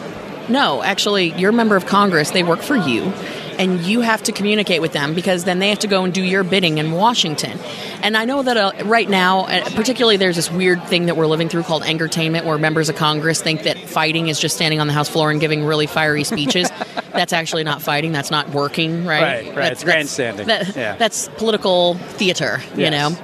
no, 0.49 0.83
actually, 0.83 1.33
you're 1.33 1.51
a 1.51 1.55
member 1.55 1.77
of 1.77 1.87
Congress, 1.87 2.31
they 2.33 2.43
work 2.43 2.61
for 2.61 2.77
you, 2.77 3.13
and 3.59 3.81
you 3.81 4.01
have 4.01 4.23
to 4.25 4.33
communicate 4.33 4.81
with 4.81 4.93
them 4.93 5.15
because 5.15 5.45
then 5.45 5.59
they 5.59 5.69
have 5.71 5.79
to 5.81 5.87
go 5.87 6.05
and 6.05 6.13
do 6.13 6.23
your 6.23 6.45
bidding 6.45 6.79
in 6.79 6.93
Washington. 6.93 7.59
And 8.03 8.17
I 8.17 8.25
know 8.25 8.43
that 8.43 8.57
uh, 8.57 8.73
right 8.85 9.09
now, 9.09 9.41
uh, 9.47 9.65
particularly, 9.75 10.17
there's 10.17 10.37
this 10.37 10.51
weird 10.51 10.83
thing 10.85 11.07
that 11.07 11.17
we're 11.17 11.27
living 11.27 11.49
through 11.49 11.63
called 11.65 11.83
angertainment, 11.83 12.45
where 12.45 12.59
members 12.59 12.89
of 12.89 12.97
Congress 12.97 13.41
think 13.43 13.63
that 13.65 13.79
fighting 13.79 14.29
is 14.29 14.39
just 14.39 14.55
standing 14.57 14.81
on 14.81 14.87
the 14.87 14.93
House 14.93 15.09
floor 15.09 15.31
and 15.31 15.41
giving 15.41 15.65
really 15.65 15.87
fiery 15.87 16.25
speeches. 16.25 16.71
that's 17.13 17.33
actually 17.33 17.65
not 17.65 17.81
fighting. 17.83 18.13
That's 18.13 18.31
not 18.31 18.51
working, 18.51 19.05
right? 19.07 19.23
Right, 19.23 19.47
right. 19.47 19.55
That's, 19.55 19.73
It's 19.83 19.85
grandstanding. 19.85 20.47
That's, 20.47 20.69
that- 20.75 20.77
Yeah. 20.77 20.97
that's 20.97 21.29
political 21.37 21.95
theater, 21.95 22.61
you 22.75 22.83
Yes. 22.83 22.93
know. 22.93 23.19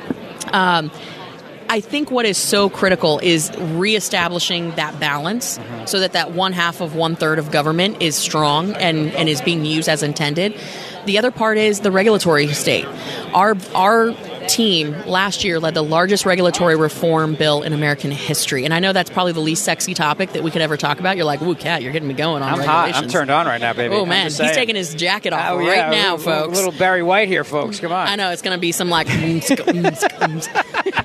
Um, 0.52 0.90
I 1.72 1.80
think 1.80 2.10
what 2.10 2.26
is 2.26 2.36
so 2.36 2.68
critical 2.68 3.18
is 3.22 3.50
reestablishing 3.58 4.72
that 4.76 5.00
balance 5.00 5.58
Mm-hmm. 5.58 5.86
so 5.86 6.00
that 6.00 6.12
that 6.12 6.32
one 6.32 6.52
half 6.52 6.80
of 6.80 6.94
one 6.94 7.16
third 7.16 7.38
of 7.38 7.50
government 7.50 8.00
is 8.02 8.14
strong 8.14 8.72
and, 8.74 9.12
and 9.14 9.28
is 9.28 9.40
being 9.40 9.64
used 9.64 9.88
as 9.88 10.02
intended. 10.02 10.54
The 11.06 11.18
other 11.18 11.30
part 11.30 11.58
is 11.58 11.80
the 11.80 11.90
regulatory 11.90 12.46
state. 12.52 12.86
Our 13.34 13.56
our 13.74 14.14
team 14.48 14.92
last 15.06 15.44
year 15.44 15.58
led 15.60 15.74
the 15.74 15.82
largest 15.82 16.26
regulatory 16.26 16.76
reform 16.76 17.34
bill 17.34 17.62
in 17.62 17.72
American 17.72 18.10
history, 18.12 18.64
and 18.64 18.72
I 18.74 18.78
know 18.80 18.92
that's 18.92 19.10
probably 19.10 19.32
the 19.32 19.40
least 19.40 19.64
sexy 19.64 19.94
topic 19.94 20.32
that 20.32 20.42
we 20.44 20.50
could 20.52 20.62
ever 20.62 20.76
talk 20.76 21.00
about. 21.00 21.16
You're 21.16 21.24
like, 21.26 21.42
"Ooh, 21.42 21.54
cat, 21.56 21.82
you're 21.82 21.92
getting 21.92 22.06
me 22.08 22.14
going 22.14 22.42
on 22.42 22.60
I'm 22.60 22.66
hot. 22.66 22.94
I'm 22.94 23.08
turned 23.08 23.30
on 23.30 23.46
right 23.46 23.60
now, 23.60 23.72
baby. 23.72 23.94
Oh 23.94 24.04
man, 24.06 24.26
he's 24.26 24.36
taking 24.38 24.76
his 24.76 24.94
jacket 24.94 25.32
off 25.32 25.50
Oh, 25.50 25.58
right 25.58 25.76
yeah, 25.76 25.90
now, 25.90 26.14
a 26.14 26.18
folks. 26.18 26.54
Little 26.56 26.72
Barry 26.72 27.02
White 27.02 27.26
here, 27.28 27.42
folks. 27.44 27.80
Come 27.80 27.90
on. 27.92 28.06
I 28.06 28.14
know 28.16 28.30
it's 28.30 28.42
going 28.42 28.56
to 28.56 28.60
be 28.60 28.70
some 28.72 28.88
like. 28.90 29.06
Mm, 29.22 29.40
mm, 29.40 29.82
mm, 29.82 31.01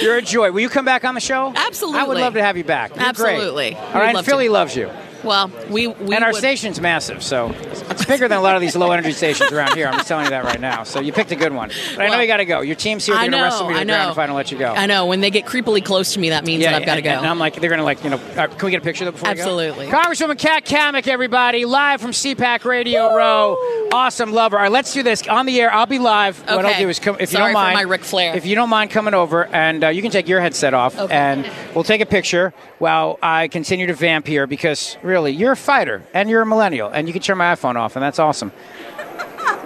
You're 0.00 0.16
a 0.16 0.22
joy. 0.22 0.50
Will 0.52 0.60
you 0.60 0.68
come 0.68 0.84
back 0.84 1.04
on 1.04 1.14
the 1.14 1.20
show? 1.20 1.52
Absolutely. 1.54 2.00
I 2.00 2.04
would 2.04 2.16
love 2.18 2.34
to 2.34 2.42
have 2.42 2.56
you 2.56 2.64
back. 2.64 2.92
You're. 2.96 3.32
Absolutely. 3.34 3.74
All 3.74 3.86
We'd 3.94 4.00
right, 4.00 4.14
love 4.14 4.24
Philly 4.24 4.46
to. 4.46 4.52
loves 4.52 4.74
you. 4.76 4.90
Well, 5.24 5.50
we, 5.70 5.86
we 5.86 6.14
and 6.14 6.24
our 6.24 6.30
would- 6.32 6.38
station's 6.38 6.80
massive, 6.80 7.22
so 7.22 7.50
it's 7.90 8.04
bigger 8.04 8.28
than 8.28 8.38
a 8.38 8.40
lot 8.40 8.54
of 8.54 8.60
these 8.60 8.76
low 8.76 8.90
energy 8.90 9.12
stations 9.12 9.52
around 9.52 9.74
here. 9.74 9.86
I'm 9.86 9.94
just 9.94 10.08
telling 10.08 10.24
you 10.24 10.30
that 10.30 10.44
right 10.44 10.60
now. 10.60 10.84
So 10.84 11.00
you 11.00 11.12
picked 11.12 11.32
a 11.32 11.36
good 11.36 11.52
one. 11.52 11.70
But 11.96 12.02
I 12.02 12.08
know 12.08 12.20
you 12.20 12.26
got 12.26 12.38
to 12.38 12.44
go. 12.44 12.60
Your 12.60 12.76
team's 12.76 13.06
here. 13.06 13.14
They're 13.14 13.24
I 13.24 13.28
going 13.28 13.38
to 13.38 13.44
wrestle 13.44 13.62
know, 13.64 13.68
me 13.68 13.74
to 13.74 13.80
I 13.80 13.84
the 13.84 13.90
ground 13.90 14.06
know. 14.08 14.12
if 14.12 14.18
I 14.18 14.26
don't 14.26 14.36
let 14.36 14.50
you 14.52 14.58
go. 14.58 14.72
I 14.72 14.86
know 14.86 15.06
when 15.06 15.20
they 15.20 15.30
get 15.30 15.44
creepily 15.46 15.84
close 15.84 16.14
to 16.14 16.20
me, 16.20 16.30
that 16.30 16.44
means 16.44 16.64
that 16.64 16.74
I've 16.74 16.86
got 16.86 16.96
to 16.96 17.02
go. 17.02 17.10
And 17.10 17.26
I'm 17.26 17.38
like, 17.38 17.54
they're 17.56 17.70
going 17.70 17.78
to 17.78 17.84
like, 17.84 18.02
you 18.04 18.10
know, 18.10 18.16
uh, 18.36 18.46
can 18.48 18.64
we 18.66 18.70
get 18.70 18.80
a 18.80 18.84
picture 18.84 19.04
of 19.06 19.06
them 19.06 19.14
before 19.14 19.30
we 19.30 19.34
go? 19.36 19.42
Absolutely. 19.42 19.86
Congresswoman 19.88 20.38
Kat 20.38 20.64
Cammack, 20.64 21.06
everybody, 21.08 21.64
live 21.64 22.00
from 22.00 22.12
CPAC 22.12 22.64
Radio 22.64 23.14
Row. 23.14 23.56
Awesome, 23.92 24.32
love 24.32 24.52
her. 24.52 24.58
All 24.58 24.64
right, 24.64 24.72
let's 24.72 24.92
do 24.94 25.02
this 25.02 25.26
on 25.26 25.46
the 25.46 25.60
air. 25.60 25.72
I'll 25.72 25.86
be 25.86 25.98
live. 25.98 26.38
What 26.48 26.64
I'll 26.64 26.78
do 26.78 26.88
is 26.88 26.98
come 27.00 27.16
if 27.18 27.32
you 27.32 27.38
don't 27.38 27.52
mind. 27.52 27.74
my 27.74 27.82
Ric 27.82 28.02
Flair. 28.02 28.36
If 28.36 28.46
you 28.46 28.54
don't 28.54 28.70
mind 28.70 28.90
coming 28.90 29.14
over, 29.14 29.46
and 29.46 29.84
uh, 29.84 29.88
you 29.88 30.00
can 30.02 30.10
take 30.10 30.28
your 30.28 30.40
headset 30.40 30.74
off, 30.74 30.96
and 31.10 31.50
we'll 31.74 31.84
take 31.84 32.00
a 32.00 32.06
picture 32.06 32.54
while 32.78 33.18
I 33.22 33.48
continue 33.48 33.86
to 33.88 33.94
vamp 33.94 34.26
here 34.26 34.46
because 34.46 34.96
really, 35.10 35.32
you're 35.32 35.52
a 35.52 35.56
fighter 35.56 36.02
and 36.14 36.30
you're 36.30 36.42
a 36.42 36.46
millennial, 36.46 36.88
and 36.88 37.06
you 37.06 37.12
can 37.12 37.22
turn 37.22 37.38
my 37.38 37.54
iPhone 37.54 37.76
off, 37.76 37.96
and 37.96 38.02
that's 38.02 38.18
awesome. 38.18 38.52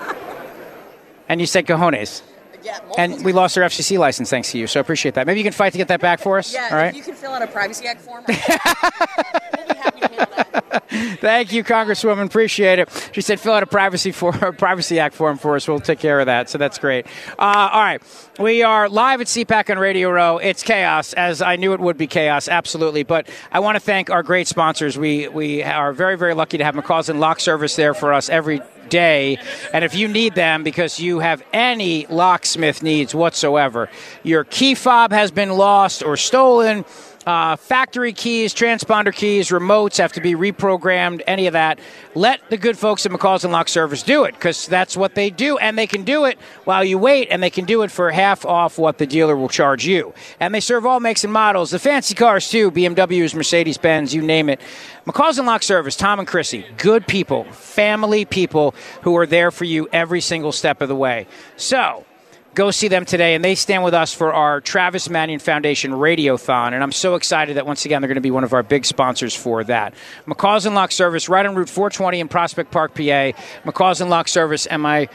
and 1.28 1.40
you 1.40 1.46
said 1.46 1.66
cojones. 1.66 2.22
And 2.96 3.24
we 3.24 3.32
lost 3.32 3.58
our 3.58 3.64
FCC 3.64 3.98
license 3.98 4.30
thanks 4.30 4.52
to 4.52 4.58
you, 4.58 4.66
so 4.66 4.78
I 4.78 4.80
appreciate 4.80 5.14
that. 5.16 5.26
Maybe 5.26 5.40
you 5.40 5.44
can 5.44 5.52
fight 5.52 5.72
to 5.72 5.78
get 5.78 5.88
that 5.88 6.00
back 6.00 6.20
for 6.20 6.38
us. 6.38 6.54
all 6.54 6.70
right. 6.70 6.94
You 6.94 7.02
can 7.02 7.14
fill 7.14 7.32
out 7.32 7.42
a 7.42 7.46
Privacy 7.46 7.86
Act 7.86 8.00
form. 8.00 8.24
Thank 11.20 11.52
you, 11.52 11.64
Congresswoman. 11.64 12.26
Appreciate 12.26 12.78
it. 12.78 13.10
She 13.12 13.20
said 13.20 13.40
fill 13.40 13.54
out 13.54 13.62
a 13.62 13.66
privacy 13.66 14.12
for 14.12 14.34
a 14.36 14.52
privacy 14.52 14.98
act 14.98 15.14
form 15.14 15.38
for 15.38 15.56
us. 15.56 15.68
We'll 15.68 15.80
take 15.80 15.98
care 15.98 16.20
of 16.20 16.26
that. 16.26 16.50
So 16.50 16.58
that's 16.58 16.78
great. 16.78 17.06
Uh, 17.38 17.70
all 17.72 17.82
right, 17.82 18.02
we 18.38 18.62
are 18.62 18.88
live 18.88 19.20
at 19.20 19.26
CPAC 19.26 19.70
on 19.70 19.78
Radio 19.78 20.10
Row. 20.10 20.38
It's 20.38 20.62
chaos, 20.62 21.12
as 21.12 21.42
I 21.42 21.56
knew 21.56 21.72
it 21.72 21.80
would 21.80 21.96
be 21.96 22.06
chaos. 22.06 22.48
Absolutely. 22.48 23.02
But 23.02 23.28
I 23.52 23.60
want 23.60 23.76
to 23.76 23.80
thank 23.80 24.10
our 24.10 24.22
great 24.22 24.48
sponsors. 24.48 24.98
We 24.98 25.28
we 25.28 25.62
are 25.62 25.92
very 25.92 26.16
very 26.16 26.34
lucky 26.34 26.58
to 26.58 26.64
have 26.64 26.74
McCausland 26.74 27.10
and 27.10 27.20
Lock 27.20 27.40
Service 27.40 27.76
there 27.76 27.94
for 27.94 28.12
us 28.12 28.28
every 28.28 28.60
day. 28.88 29.38
And 29.72 29.84
if 29.84 29.94
you 29.94 30.08
need 30.08 30.34
them 30.34 30.62
because 30.62 31.00
you 31.00 31.20
have 31.20 31.42
any 31.52 32.06
locksmith 32.06 32.82
needs 32.82 33.14
whatsoever, 33.14 33.88
your 34.22 34.44
key 34.44 34.74
fob 34.74 35.12
has 35.12 35.30
been 35.30 35.50
lost 35.50 36.02
or 36.02 36.16
stolen. 36.16 36.84
Uh, 37.26 37.56
factory 37.56 38.12
keys, 38.12 38.54
transponder 38.54 39.14
keys, 39.14 39.48
remotes 39.48 39.96
have 39.96 40.12
to 40.12 40.20
be 40.20 40.34
reprogrammed, 40.34 41.22
any 41.26 41.46
of 41.46 41.54
that. 41.54 41.78
Let 42.14 42.40
the 42.50 42.56
good 42.56 42.78
folks 42.78 43.06
at 43.06 43.12
McCausland 43.12 43.50
Lock 43.50 43.68
Service 43.68 44.02
do 44.02 44.24
it 44.24 44.34
because 44.34 44.66
that's 44.66 44.96
what 44.96 45.14
they 45.14 45.30
do. 45.30 45.56
And 45.58 45.78
they 45.78 45.86
can 45.86 46.02
do 46.02 46.26
it 46.26 46.38
while 46.64 46.84
you 46.84 46.98
wait, 46.98 47.28
and 47.30 47.42
they 47.42 47.50
can 47.50 47.64
do 47.64 47.82
it 47.82 47.90
for 47.90 48.10
half 48.10 48.44
off 48.44 48.78
what 48.78 48.98
the 48.98 49.06
dealer 49.06 49.36
will 49.36 49.48
charge 49.48 49.86
you. 49.86 50.12
And 50.38 50.54
they 50.54 50.60
serve 50.60 50.84
all 50.84 51.00
makes 51.00 51.24
and 51.24 51.32
models, 51.32 51.70
the 51.70 51.78
fancy 51.78 52.14
cars 52.14 52.48
too 52.48 52.70
BMWs, 52.70 53.34
Mercedes 53.34 53.78
Benz, 53.78 54.14
you 54.14 54.22
name 54.22 54.48
it. 54.48 54.60
McCausland 55.06 55.46
Lock 55.46 55.62
Service, 55.62 55.96
Tom 55.96 56.18
and 56.18 56.28
Chrissy, 56.28 56.66
good 56.76 57.06
people, 57.06 57.44
family 57.44 58.24
people 58.24 58.74
who 59.02 59.16
are 59.16 59.26
there 59.26 59.50
for 59.50 59.64
you 59.64 59.88
every 59.92 60.20
single 60.20 60.52
step 60.52 60.82
of 60.82 60.88
the 60.88 60.96
way. 60.96 61.26
So, 61.56 62.04
go 62.54 62.70
see 62.70 62.88
them 62.88 63.04
today. 63.04 63.34
And 63.34 63.44
they 63.44 63.54
stand 63.54 63.84
with 63.84 63.94
us 63.94 64.14
for 64.14 64.32
our 64.32 64.60
Travis 64.60 65.10
Manion 65.10 65.40
Foundation 65.40 65.92
Radiothon. 65.92 66.72
And 66.72 66.82
I'm 66.82 66.92
so 66.92 67.14
excited 67.14 67.56
that 67.56 67.66
once 67.66 67.84
again 67.84 68.00
they're 68.00 68.08
going 68.08 68.16
to 68.16 68.20
be 68.20 68.30
one 68.30 68.44
of 68.44 68.52
our 68.52 68.62
big 68.62 68.84
sponsors 68.84 69.34
for 69.34 69.64
that. 69.64 69.94
McCausland 70.26 70.74
Lock 70.74 70.92
Service, 70.92 71.28
right 71.28 71.44
on 71.44 71.54
Route 71.54 71.68
420 71.68 72.20
in 72.20 72.28
Prospect 72.28 72.70
Park, 72.70 72.94
PA. 72.94 73.32
McCausland 73.64 74.08
Lock 74.08 74.28
Service. 74.28 74.66
Am 74.70 74.86
I 74.86 75.08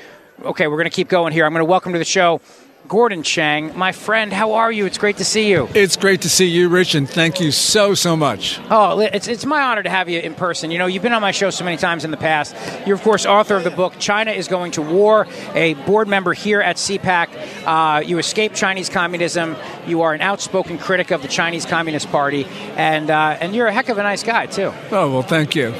okay? 0.43 0.67
We're 0.67 0.77
going 0.77 0.85
to 0.85 0.95
keep 0.95 1.09
going 1.09 1.33
here. 1.33 1.45
I'm 1.45 1.53
going 1.53 1.61
to 1.61 1.69
welcome 1.69 1.93
to 1.93 1.99
the 1.99 2.05
show. 2.05 2.41
Gordon 2.89 3.21
Chang, 3.21 3.77
my 3.77 3.91
friend, 3.91 4.33
how 4.33 4.53
are 4.53 4.71
you? 4.71 4.87
It's 4.87 4.97
great 4.97 5.17
to 5.17 5.23
see 5.23 5.47
you. 5.47 5.69
It's 5.75 5.95
great 5.95 6.21
to 6.21 6.29
see 6.29 6.47
you, 6.47 6.69
Rich, 6.69 6.95
and 6.95 7.07
thank 7.07 7.39
you 7.39 7.51
so, 7.51 7.93
so 7.93 8.17
much. 8.17 8.59
Oh, 8.71 8.99
it's, 8.99 9.27
it's 9.27 9.45
my 9.45 9.61
honor 9.61 9.83
to 9.83 9.89
have 9.91 10.09
you 10.09 10.19
in 10.19 10.33
person. 10.33 10.71
You 10.71 10.79
know, 10.79 10.87
you've 10.87 11.03
been 11.03 11.13
on 11.13 11.21
my 11.21 11.29
show 11.29 11.51
so 11.51 11.63
many 11.63 11.77
times 11.77 12.03
in 12.03 12.09
the 12.09 12.17
past. 12.17 12.55
You're, 12.87 12.95
of 12.95 13.03
course, 13.03 13.27
author 13.27 13.55
of 13.55 13.63
the 13.63 13.69
book 13.69 13.93
China 13.99 14.31
is 14.31 14.47
Going 14.47 14.71
to 14.71 14.81
War, 14.81 15.27
a 15.53 15.75
board 15.75 16.07
member 16.07 16.33
here 16.33 16.61
at 16.61 16.77
CPAC. 16.77 17.29
Uh, 17.63 18.01
you 18.01 18.17
escaped 18.17 18.55
Chinese 18.55 18.89
communism. 18.89 19.55
You 19.85 20.01
are 20.01 20.15
an 20.15 20.21
outspoken 20.21 20.79
critic 20.79 21.11
of 21.11 21.21
the 21.21 21.27
Chinese 21.27 21.67
Communist 21.67 22.09
Party, 22.09 22.45
and, 22.75 23.11
uh, 23.11 23.37
and 23.39 23.55
you're 23.55 23.67
a 23.67 23.71
heck 23.71 23.89
of 23.89 23.99
a 23.99 24.03
nice 24.03 24.23
guy, 24.23 24.47
too. 24.47 24.73
Oh, 24.89 25.13
well, 25.13 25.21
thank 25.21 25.55
you. 25.55 25.75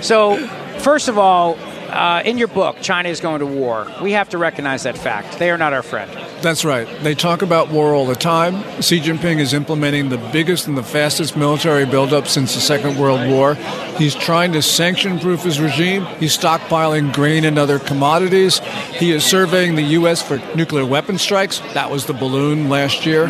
So, 0.00 0.38
first 0.78 1.08
of 1.08 1.18
all, 1.18 1.58
uh, 1.90 2.22
in 2.24 2.38
your 2.38 2.48
book, 2.48 2.76
China 2.80 3.08
is 3.08 3.20
Going 3.20 3.40
to 3.40 3.46
War, 3.46 3.86
we 4.00 4.12
have 4.12 4.28
to 4.30 4.38
recognize 4.38 4.84
that 4.84 4.96
fact. 4.96 5.38
They 5.38 5.50
are 5.50 5.58
not 5.58 5.72
our 5.72 5.82
friend. 5.82 6.10
That's 6.42 6.64
right. 6.64 6.88
They 7.02 7.14
talk 7.14 7.42
about 7.42 7.70
war 7.70 7.94
all 7.94 8.06
the 8.06 8.14
time. 8.14 8.62
Xi 8.80 9.00
Jinping 9.00 9.40
is 9.40 9.52
implementing 9.52 10.08
the 10.08 10.16
biggest 10.32 10.66
and 10.66 10.76
the 10.76 10.82
fastest 10.82 11.36
military 11.36 11.84
buildup 11.84 12.26
since 12.26 12.54
the 12.54 12.60
Second 12.60 12.98
World 12.98 13.28
War. 13.28 13.54
He's 13.98 14.14
trying 14.14 14.52
to 14.52 14.62
sanction 14.62 15.18
proof 15.18 15.42
his 15.42 15.60
regime. 15.60 16.06
He's 16.18 16.36
stockpiling 16.36 17.12
grain 17.12 17.44
and 17.44 17.58
other 17.58 17.78
commodities. 17.78 18.60
He 18.94 19.12
is 19.12 19.24
surveying 19.24 19.74
the 19.74 19.82
U.S. 19.82 20.22
for 20.22 20.38
nuclear 20.56 20.86
weapon 20.86 21.18
strikes. 21.18 21.60
That 21.74 21.90
was 21.90 22.06
the 22.06 22.14
balloon 22.14 22.70
last 22.70 23.04
year. 23.04 23.26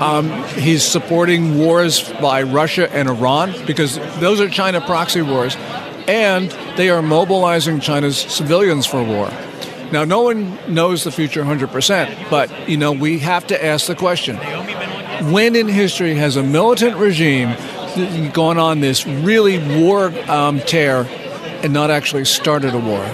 Um, 0.00 0.30
he's 0.54 0.82
supporting 0.82 1.58
wars 1.58 2.12
by 2.14 2.42
Russia 2.42 2.92
and 2.92 3.08
Iran 3.08 3.54
because 3.66 3.96
those 4.18 4.40
are 4.40 4.48
China 4.48 4.80
proxy 4.80 5.22
wars. 5.22 5.56
And 6.08 6.50
they 6.76 6.90
are 6.90 7.02
mobilizing 7.02 7.80
China's 7.80 8.16
civilians 8.16 8.86
for 8.86 9.02
war. 9.02 9.30
Now, 9.92 10.04
no 10.04 10.22
one 10.22 10.58
knows 10.72 11.04
the 11.04 11.12
future 11.12 11.42
100%, 11.42 12.30
but, 12.30 12.68
you 12.68 12.76
know, 12.76 12.92
we 12.92 13.18
have 13.20 13.46
to 13.48 13.64
ask 13.64 13.86
the 13.86 13.94
question 13.94 14.36
when 15.32 15.56
in 15.56 15.68
history 15.68 16.14
has 16.14 16.36
a 16.36 16.42
militant 16.42 16.96
regime 16.96 17.56
gone 18.32 18.58
on 18.58 18.80
this 18.80 19.06
really 19.06 19.58
war 19.82 20.12
um, 20.30 20.60
tear 20.60 21.06
and 21.62 21.72
not 21.72 21.90
actually 21.90 22.24
started 22.24 22.74
a 22.74 22.78
war? 22.78 23.04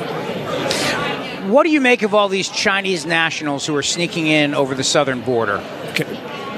What 1.51 1.65
do 1.65 1.71
you 1.71 1.81
make 1.81 2.03
of 2.03 2.15
all 2.15 2.29
these 2.29 2.49
Chinese 2.49 3.07
nationals 3.07 3.67
who 3.67 3.75
are 3.77 3.83
sneaking 3.83 4.27
in 4.27 4.55
over 4.55 4.75
the 4.75 4.85
southern 4.85 5.21
border? 5.21 5.59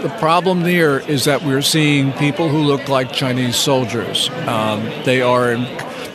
The 0.03 0.15
problem 0.19 0.63
there 0.63 1.01
is 1.01 1.25
that 1.25 1.43
we're 1.43 1.63
seeing 1.63 2.13
people 2.13 2.49
who 2.49 2.59
look 2.59 2.89
like 2.89 3.13
Chinese 3.13 3.57
soldiers. 3.57 4.29
Um, 4.47 4.85
they 5.05 5.23
are, 5.23 5.57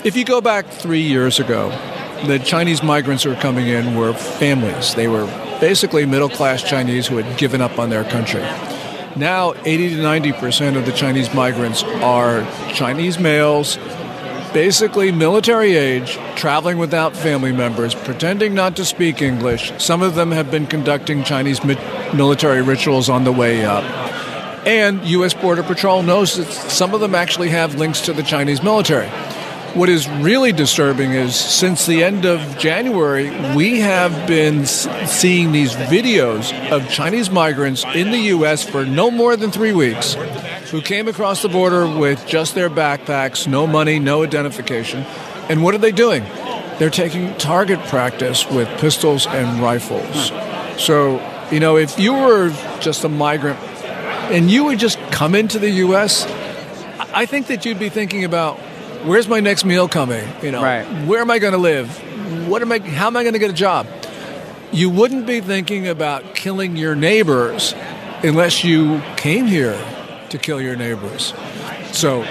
if 0.03 0.15
you 0.15 0.25
go 0.25 0.41
back 0.41 0.67
three 0.67 1.01
years 1.01 1.39
ago, 1.39 1.69
the 2.25 2.39
Chinese 2.39 2.83
migrants 2.83 3.23
who 3.23 3.29
were 3.29 3.35
coming 3.35 3.67
in 3.67 3.95
were 3.95 4.13
families. 4.13 4.95
They 4.95 5.07
were 5.07 5.25
basically 5.59 6.05
middle 6.05 6.29
class 6.29 6.63
Chinese 6.63 7.07
who 7.07 7.17
had 7.17 7.37
given 7.37 7.61
up 7.61 7.77
on 7.79 7.89
their 7.89 8.03
country. 8.03 8.41
Now, 9.15 9.53
80 9.65 9.95
to 9.95 10.01
90 10.01 10.31
percent 10.33 10.77
of 10.77 10.85
the 10.85 10.91
Chinese 10.91 11.33
migrants 11.33 11.83
are 11.83 12.47
Chinese 12.73 13.19
males, 13.19 13.77
basically 14.53 15.11
military 15.11 15.75
age, 15.75 16.17
traveling 16.35 16.77
without 16.77 17.15
family 17.15 17.51
members, 17.51 17.93
pretending 17.93 18.53
not 18.53 18.75
to 18.77 18.85
speak 18.85 19.21
English. 19.21 19.71
Some 19.77 20.01
of 20.01 20.15
them 20.15 20.31
have 20.31 20.49
been 20.49 20.65
conducting 20.65 21.23
Chinese 21.23 21.63
mi- 21.63 21.75
military 22.13 22.61
rituals 22.61 23.09
on 23.09 23.23
the 23.23 23.31
way 23.31 23.65
up. 23.65 23.83
And 24.65 25.03
U.S. 25.05 25.33
Border 25.33 25.63
Patrol 25.63 26.03
knows 26.03 26.37
that 26.37 26.45
some 26.45 26.93
of 26.93 27.01
them 27.01 27.15
actually 27.15 27.49
have 27.49 27.75
links 27.75 28.01
to 28.01 28.13
the 28.13 28.23
Chinese 28.23 28.61
military. 28.61 29.09
What 29.73 29.87
is 29.87 30.09
really 30.09 30.51
disturbing 30.51 31.11
is 31.11 31.33
since 31.33 31.85
the 31.85 32.03
end 32.03 32.25
of 32.25 32.57
January, 32.57 33.29
we 33.55 33.79
have 33.79 34.27
been 34.27 34.65
seeing 34.65 35.53
these 35.53 35.73
videos 35.73 36.51
of 36.71 36.89
Chinese 36.89 37.29
migrants 37.29 37.85
in 37.95 38.11
the 38.11 38.17
U.S. 38.17 38.67
for 38.67 38.85
no 38.85 39.09
more 39.09 39.37
than 39.37 39.49
three 39.49 39.71
weeks 39.71 40.15
who 40.71 40.81
came 40.81 41.07
across 41.07 41.41
the 41.41 41.47
border 41.47 41.87
with 41.87 42.27
just 42.27 42.53
their 42.53 42.69
backpacks, 42.69 43.47
no 43.47 43.65
money, 43.65 43.97
no 43.97 44.23
identification. 44.23 45.03
And 45.49 45.63
what 45.63 45.73
are 45.73 45.77
they 45.77 45.93
doing? 45.93 46.23
They're 46.77 46.89
taking 46.89 47.33
target 47.37 47.79
practice 47.85 48.45
with 48.49 48.67
pistols 48.81 49.25
and 49.25 49.61
rifles. 49.61 50.33
So, 50.83 51.21
you 51.49 51.61
know, 51.61 51.77
if 51.77 51.97
you 51.97 52.13
were 52.13 52.49
just 52.81 53.05
a 53.05 53.09
migrant 53.09 53.57
and 54.31 54.51
you 54.51 54.65
would 54.65 54.79
just 54.79 54.99
come 55.11 55.33
into 55.33 55.59
the 55.59 55.69
U.S., 55.69 56.25
I 57.13 57.25
think 57.25 57.47
that 57.47 57.65
you'd 57.65 57.79
be 57.79 57.89
thinking 57.89 58.25
about 58.25 58.59
where's 59.05 59.27
my 59.27 59.39
next 59.39 59.65
meal 59.65 59.87
coming? 59.87 60.27
You 60.41 60.51
know, 60.51 60.63
Right. 60.63 60.85
where 61.05 61.21
am 61.21 61.31
I 61.31 61.39
going 61.39 61.53
to 61.53 61.59
live? 61.59 61.89
What 62.47 62.61
am 62.61 62.71
I? 62.71 62.79
How 62.79 63.07
am 63.07 63.17
I 63.17 63.23
going 63.23 63.33
to 63.33 63.39
get 63.39 63.49
a 63.49 63.53
job? 63.53 63.87
you 64.73 64.89
wouldn't 64.89 65.25
be 65.25 65.41
thinking 65.41 65.85
about 65.89 66.33
killing 66.33 66.77
your 66.77 66.95
neighbors 66.95 67.75
unless 68.23 68.63
you 68.63 69.01
came 69.17 69.45
here 69.45 69.77
to 70.29 70.37
kill 70.37 70.61
your 70.61 70.77
neighbors. 70.77 71.33
So 71.91 72.23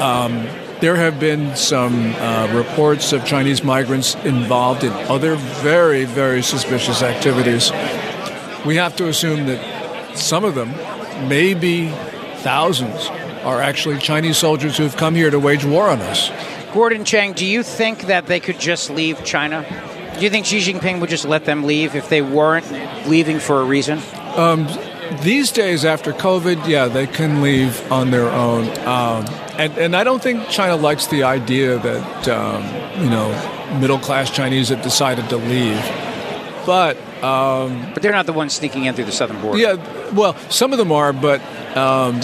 um, 0.00 0.46
there 0.80 0.96
have 0.96 1.20
been 1.20 1.54
some 1.54 2.14
uh, 2.14 2.50
reports 2.54 3.12
of 3.12 3.26
Chinese 3.26 3.62
migrants 3.62 4.14
involved 4.24 4.84
in 4.84 4.92
other 4.92 5.36
very, 5.36 6.06
very 6.06 6.42
suspicious 6.42 7.02
activities. 7.02 7.70
We 8.64 8.76
have 8.76 8.96
to 8.96 9.08
assume 9.08 9.46
that 9.48 10.16
some 10.16 10.44
of 10.44 10.54
them, 10.54 10.70
maybe 11.28 11.88
thousands, 12.36 13.10
are 13.44 13.60
actually 13.60 13.98
Chinese 13.98 14.38
soldiers 14.38 14.76
who 14.76 14.84
have 14.84 14.96
come 14.96 15.14
here 15.14 15.30
to 15.30 15.38
wage 15.38 15.64
war 15.64 15.88
on 15.88 16.00
us. 16.00 16.30
Gordon 16.72 17.04
Chang, 17.04 17.32
do 17.32 17.44
you 17.44 17.62
think 17.62 18.02
that 18.06 18.26
they 18.26 18.40
could 18.40 18.58
just 18.58 18.90
leave 18.90 19.22
China? 19.24 19.64
Do 20.14 20.20
you 20.20 20.30
think 20.30 20.46
Xi 20.46 20.58
Jinping 20.58 21.00
would 21.00 21.10
just 21.10 21.24
let 21.24 21.44
them 21.44 21.64
leave 21.64 21.94
if 21.94 22.08
they 22.08 22.22
weren't 22.22 22.70
leaving 23.08 23.38
for 23.38 23.60
a 23.60 23.64
reason? 23.64 24.00
Um, 24.36 24.66
these 25.22 25.52
days, 25.52 25.84
after 25.84 26.12
COVID, 26.12 26.66
yeah, 26.66 26.88
they 26.88 27.06
can 27.06 27.42
leave 27.42 27.92
on 27.92 28.10
their 28.10 28.30
own. 28.30 28.68
Um, 28.86 29.26
and, 29.58 29.76
and 29.76 29.96
I 29.96 30.04
don't 30.04 30.22
think 30.22 30.48
China 30.48 30.76
likes 30.76 31.06
the 31.06 31.24
idea 31.24 31.78
that, 31.78 32.28
um, 32.28 32.62
you 33.02 33.10
know, 33.10 33.78
middle 33.78 33.98
class 33.98 34.30
Chinese 34.30 34.70
have 34.70 34.82
decided 34.82 35.28
to 35.28 35.36
leave. 35.36 35.80
But 36.64 36.96
um, 37.22 37.92
but 37.92 38.02
they're 38.02 38.12
not 38.12 38.26
the 38.26 38.32
ones 38.32 38.52
sneaking 38.52 38.84
in 38.84 38.94
through 38.94 39.04
the 39.04 39.12
southern 39.12 39.40
border. 39.40 39.58
Yeah, 39.58 40.12
well, 40.12 40.36
some 40.48 40.72
of 40.72 40.78
them 40.78 40.90
are, 40.90 41.12
but 41.12 41.40
um, 41.76 42.20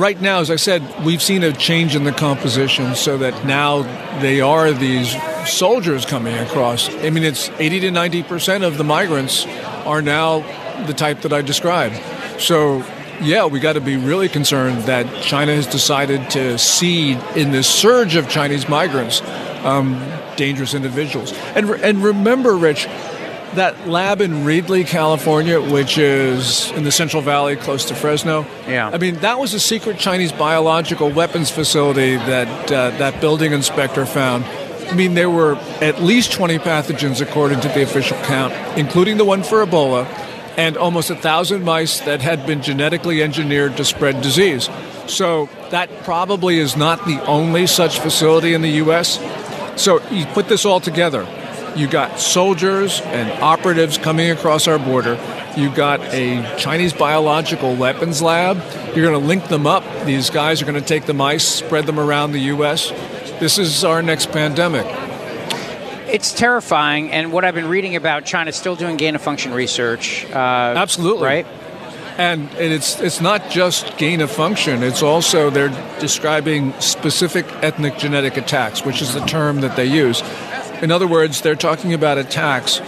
right 0.00 0.20
now, 0.20 0.40
as 0.40 0.50
I 0.50 0.56
said, 0.56 0.82
we've 1.04 1.22
seen 1.22 1.42
a 1.44 1.52
change 1.52 1.94
in 1.94 2.04
the 2.04 2.12
composition 2.12 2.94
so 2.94 3.18
that 3.18 3.44
now 3.44 3.82
they 4.20 4.40
are 4.40 4.72
these 4.72 5.14
soldiers 5.46 6.06
coming 6.06 6.36
across. 6.38 6.88
I 6.88 7.10
mean, 7.10 7.22
it's 7.22 7.50
80 7.50 7.80
to 7.80 7.90
90 7.90 8.22
percent 8.24 8.64
of 8.64 8.78
the 8.78 8.84
migrants 8.84 9.46
are 9.84 10.02
now 10.02 10.40
the 10.86 10.94
type 10.94 11.20
that 11.20 11.32
I 11.32 11.42
described. 11.42 12.00
So, 12.40 12.84
yeah, 13.20 13.46
we 13.46 13.60
got 13.60 13.74
to 13.74 13.80
be 13.80 13.96
really 13.96 14.28
concerned 14.28 14.84
that 14.84 15.22
China 15.22 15.54
has 15.54 15.66
decided 15.66 16.30
to 16.30 16.58
seed 16.58 17.18
in 17.36 17.52
this 17.52 17.68
surge 17.68 18.16
of 18.16 18.28
Chinese 18.28 18.68
migrants 18.68 19.20
um, 19.64 20.00
dangerous 20.36 20.72
individuals. 20.72 21.32
And 21.54 21.68
and 21.70 22.02
remember, 22.02 22.56
Rich, 22.56 22.86
that 23.54 23.88
lab 23.88 24.20
in 24.20 24.44
Reedley, 24.44 24.86
California, 24.86 25.60
which 25.60 25.98
is 25.98 26.70
in 26.72 26.84
the 26.84 26.92
Central 26.92 27.22
Valley 27.22 27.56
close 27.56 27.84
to 27.86 27.94
Fresno. 27.94 28.46
Yeah. 28.68 28.90
I 28.92 28.98
mean, 28.98 29.16
that 29.16 29.38
was 29.38 29.54
a 29.54 29.60
secret 29.60 29.98
Chinese 29.98 30.32
biological 30.32 31.10
weapons 31.10 31.50
facility 31.50 32.16
that 32.16 32.72
uh, 32.72 32.90
that 32.98 33.20
building 33.20 33.52
inspector 33.52 34.06
found. 34.06 34.44
I 34.88 34.94
mean, 34.94 35.14
there 35.14 35.30
were 35.30 35.54
at 35.80 36.02
least 36.02 36.32
20 36.32 36.58
pathogens 36.58 37.20
according 37.20 37.60
to 37.60 37.68
the 37.68 37.82
official 37.82 38.16
count, 38.24 38.52
including 38.76 39.18
the 39.18 39.24
one 39.24 39.44
for 39.44 39.64
Ebola, 39.64 40.04
and 40.56 40.76
almost 40.76 41.10
a 41.10 41.14
thousand 41.14 41.62
mice 41.62 42.00
that 42.00 42.20
had 42.20 42.44
been 42.44 42.60
genetically 42.60 43.22
engineered 43.22 43.76
to 43.76 43.84
spread 43.84 44.20
disease. 44.20 44.68
So 45.06 45.48
that 45.70 46.04
probably 46.04 46.58
is 46.58 46.76
not 46.76 47.04
the 47.06 47.24
only 47.26 47.66
such 47.66 48.00
facility 48.00 48.52
in 48.52 48.62
the 48.62 48.70
U.S. 48.84 49.18
So 49.80 50.02
you 50.10 50.26
put 50.26 50.48
this 50.48 50.64
all 50.64 50.80
together. 50.80 51.24
You 51.76 51.86
got 51.86 52.18
soldiers 52.18 53.00
and 53.00 53.30
operatives 53.42 53.98
coming 53.98 54.30
across 54.30 54.66
our 54.66 54.78
border. 54.78 55.18
You 55.56 55.74
got 55.74 56.00
a 56.14 56.56
Chinese 56.58 56.92
biological 56.92 57.74
weapons 57.74 58.22
lab. 58.22 58.56
You're 58.94 59.06
going 59.06 59.20
to 59.20 59.26
link 59.26 59.48
them 59.48 59.66
up. 59.66 59.84
These 60.04 60.30
guys 60.30 60.62
are 60.62 60.64
going 60.64 60.80
to 60.80 60.86
take 60.86 61.06
the 61.06 61.14
mice, 61.14 61.46
spread 61.46 61.86
them 61.86 61.98
around 61.98 62.32
the 62.32 62.40
U.S. 62.40 62.90
This 63.40 63.58
is 63.58 63.84
our 63.84 64.02
next 64.02 64.32
pandemic. 64.32 64.86
It's 66.12 66.32
terrifying, 66.32 67.12
and 67.12 67.32
what 67.32 67.44
I've 67.44 67.54
been 67.54 67.68
reading 67.68 67.94
about 67.94 68.24
China 68.24 68.52
still 68.52 68.74
doing 68.74 68.96
gain 68.96 69.14
of 69.14 69.22
function 69.22 69.54
research. 69.54 70.24
Uh, 70.26 70.74
Absolutely. 70.76 71.24
Right? 71.24 71.46
And 72.18 72.50
it's 72.54 73.00
it's 73.00 73.20
not 73.20 73.48
just 73.48 73.96
gain 73.96 74.20
of 74.20 74.30
function. 74.30 74.82
It's 74.82 75.02
also 75.02 75.48
they're 75.48 75.70
describing 76.00 76.78
specific 76.80 77.46
ethnic 77.62 77.96
genetic 77.96 78.36
attacks, 78.36 78.84
which 78.84 79.00
is 79.00 79.14
the 79.14 79.20
term 79.20 79.62
that 79.62 79.76
they 79.76 79.86
use. 79.86 80.20
In 80.82 80.90
other 80.90 81.06
words, 81.06 81.42
they're 81.42 81.54
talking 81.54 81.92
about 81.92 82.18
attacks 82.18 82.80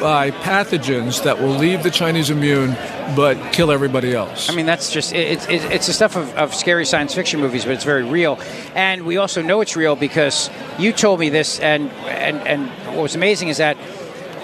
by 0.00 0.30
pathogens 0.30 1.22
that 1.22 1.40
will 1.40 1.50
leave 1.50 1.82
the 1.82 1.90
Chinese 1.90 2.30
immune 2.30 2.76
but 3.14 3.52
kill 3.52 3.70
everybody 3.70 4.14
else. 4.14 4.50
I 4.50 4.54
mean, 4.54 4.66
that's 4.66 4.90
just 4.90 5.12
it's 5.12 5.46
it, 5.46 5.62
it's 5.70 5.86
the 5.86 5.92
stuff 5.92 6.16
of, 6.16 6.34
of 6.34 6.54
scary 6.54 6.84
science 6.84 7.14
fiction 7.14 7.40
movies, 7.40 7.64
but 7.64 7.74
it's 7.74 7.84
very 7.84 8.04
real. 8.04 8.40
And 8.74 9.04
we 9.04 9.16
also 9.16 9.42
know 9.42 9.60
it's 9.60 9.76
real 9.76 9.96
because 9.96 10.50
you 10.78 10.92
told 10.92 11.20
me 11.20 11.28
this, 11.28 11.60
and 11.60 11.90
and 12.06 12.36
and 12.46 12.68
what 12.94 13.02
was 13.02 13.14
amazing 13.14 13.48
is 13.48 13.58
that 13.58 13.76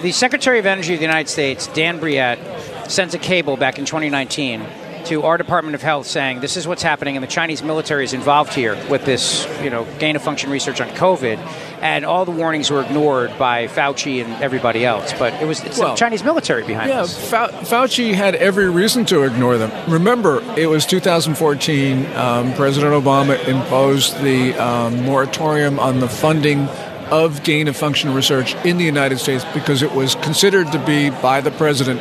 the 0.01 0.11
Secretary 0.11 0.59
of 0.59 0.65
Energy 0.65 0.93
of 0.93 0.99
the 0.99 1.05
United 1.05 1.29
States, 1.29 1.67
Dan 1.67 1.99
Brouillette, 1.99 2.39
sends 2.89 3.13
a 3.13 3.19
cable 3.19 3.57
back 3.57 3.77
in 3.77 3.85
2019 3.85 4.65
to 5.05 5.23
our 5.23 5.37
Department 5.37 5.75
of 5.75 5.81
Health 5.81 6.05
saying 6.07 6.39
this 6.39 6.57
is 6.57 6.67
what's 6.67 6.83
happening, 6.83 7.15
and 7.15 7.23
the 7.23 7.27
Chinese 7.27 7.63
military 7.63 8.03
is 8.03 8.13
involved 8.13 8.53
here 8.53 8.75
with 8.89 9.05
this, 9.05 9.47
you 9.63 9.69
know, 9.69 9.85
gain 9.99 10.15
of 10.15 10.21
function 10.21 10.49
research 10.49 10.81
on 10.81 10.89
COVID, 10.89 11.37
and 11.81 12.05
all 12.05 12.25
the 12.25 12.31
warnings 12.31 12.69
were 12.69 12.81
ignored 12.81 13.37
by 13.37 13.67
Fauci 13.67 14.23
and 14.23 14.43
everybody 14.43 14.85
else. 14.85 15.13
But 15.13 15.33
it 15.41 15.45
was 15.45 15.63
it's 15.63 15.77
Well, 15.79 15.91
the 15.91 15.97
Chinese 15.97 16.23
military 16.23 16.63
behind 16.65 16.89
Yeah, 16.89 17.01
this. 17.01 17.29
Fau- 17.29 17.47
Fauci 17.49 18.13
had 18.13 18.35
every 18.35 18.69
reason 18.69 19.05
to 19.05 19.23
ignore 19.23 19.57
them. 19.57 19.71
Remember, 19.91 20.43
it 20.57 20.67
was 20.67 20.85
2014. 20.85 22.05
Um, 22.15 22.53
President 22.53 22.91
Obama 22.93 23.43
imposed 23.47 24.19
the 24.21 24.53
um, 24.55 25.03
moratorium 25.03 25.79
on 25.79 25.99
the 25.99 26.09
funding 26.09 26.67
of 27.11 27.43
gain 27.43 27.67
of 27.67 27.75
function 27.75 28.13
research 28.13 28.53
in 28.65 28.77
the 28.77 28.85
United 28.85 29.17
States 29.19 29.43
because 29.53 29.81
it 29.81 29.91
was 29.93 30.15
considered 30.15 30.71
to 30.71 30.79
be 30.85 31.09
by 31.09 31.41
the 31.41 31.51
president 31.51 31.99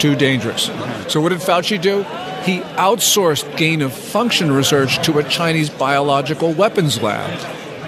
too 0.00 0.14
dangerous. 0.14 0.64
So, 1.08 1.20
what 1.20 1.30
did 1.30 1.38
Fauci 1.40 1.80
do? 1.80 2.04
He 2.46 2.60
outsourced 2.60 3.56
gain 3.56 3.82
of 3.82 3.92
function 3.92 4.52
research 4.52 5.04
to 5.04 5.18
a 5.18 5.24
Chinese 5.24 5.68
biological 5.68 6.52
weapons 6.52 7.02
lab. 7.02 7.28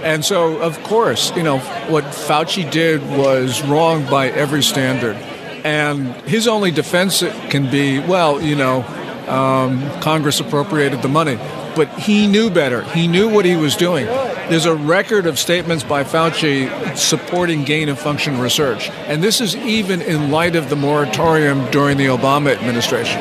And 0.02 0.24
so, 0.24 0.58
of 0.58 0.82
course, 0.82 1.34
you 1.36 1.44
know, 1.44 1.58
what 1.88 2.02
Fauci 2.04 2.68
did 2.68 3.00
was 3.16 3.62
wrong 3.62 4.04
by 4.10 4.30
every 4.30 4.64
standard. 4.64 5.14
And 5.64 6.12
his 6.22 6.48
only 6.48 6.72
defense 6.72 7.20
can 7.50 7.70
be, 7.70 8.00
well, 8.00 8.42
you 8.42 8.56
know, 8.56 8.82
um, 9.28 9.88
Congress 10.00 10.40
appropriated 10.40 11.02
the 11.02 11.08
money. 11.08 11.36
But 11.76 11.96
he 11.96 12.26
knew 12.26 12.50
better. 12.50 12.82
He 12.82 13.06
knew 13.06 13.28
what 13.28 13.44
he 13.44 13.54
was 13.54 13.76
doing. 13.76 14.06
There's 14.06 14.66
a 14.66 14.74
record 14.74 15.26
of 15.26 15.38
statements 15.38 15.84
by 15.84 16.02
Fauci 16.02 16.96
supporting 16.96 17.62
gain 17.62 17.88
of 17.88 18.00
function 18.00 18.40
research. 18.40 18.90
And 19.06 19.22
this 19.22 19.40
is 19.40 19.54
even 19.54 20.02
in 20.02 20.32
light 20.32 20.56
of 20.56 20.68
the 20.68 20.74
moratorium 20.74 21.70
during 21.70 21.96
the 21.96 22.06
Obama 22.06 22.56
administration. 22.56 23.20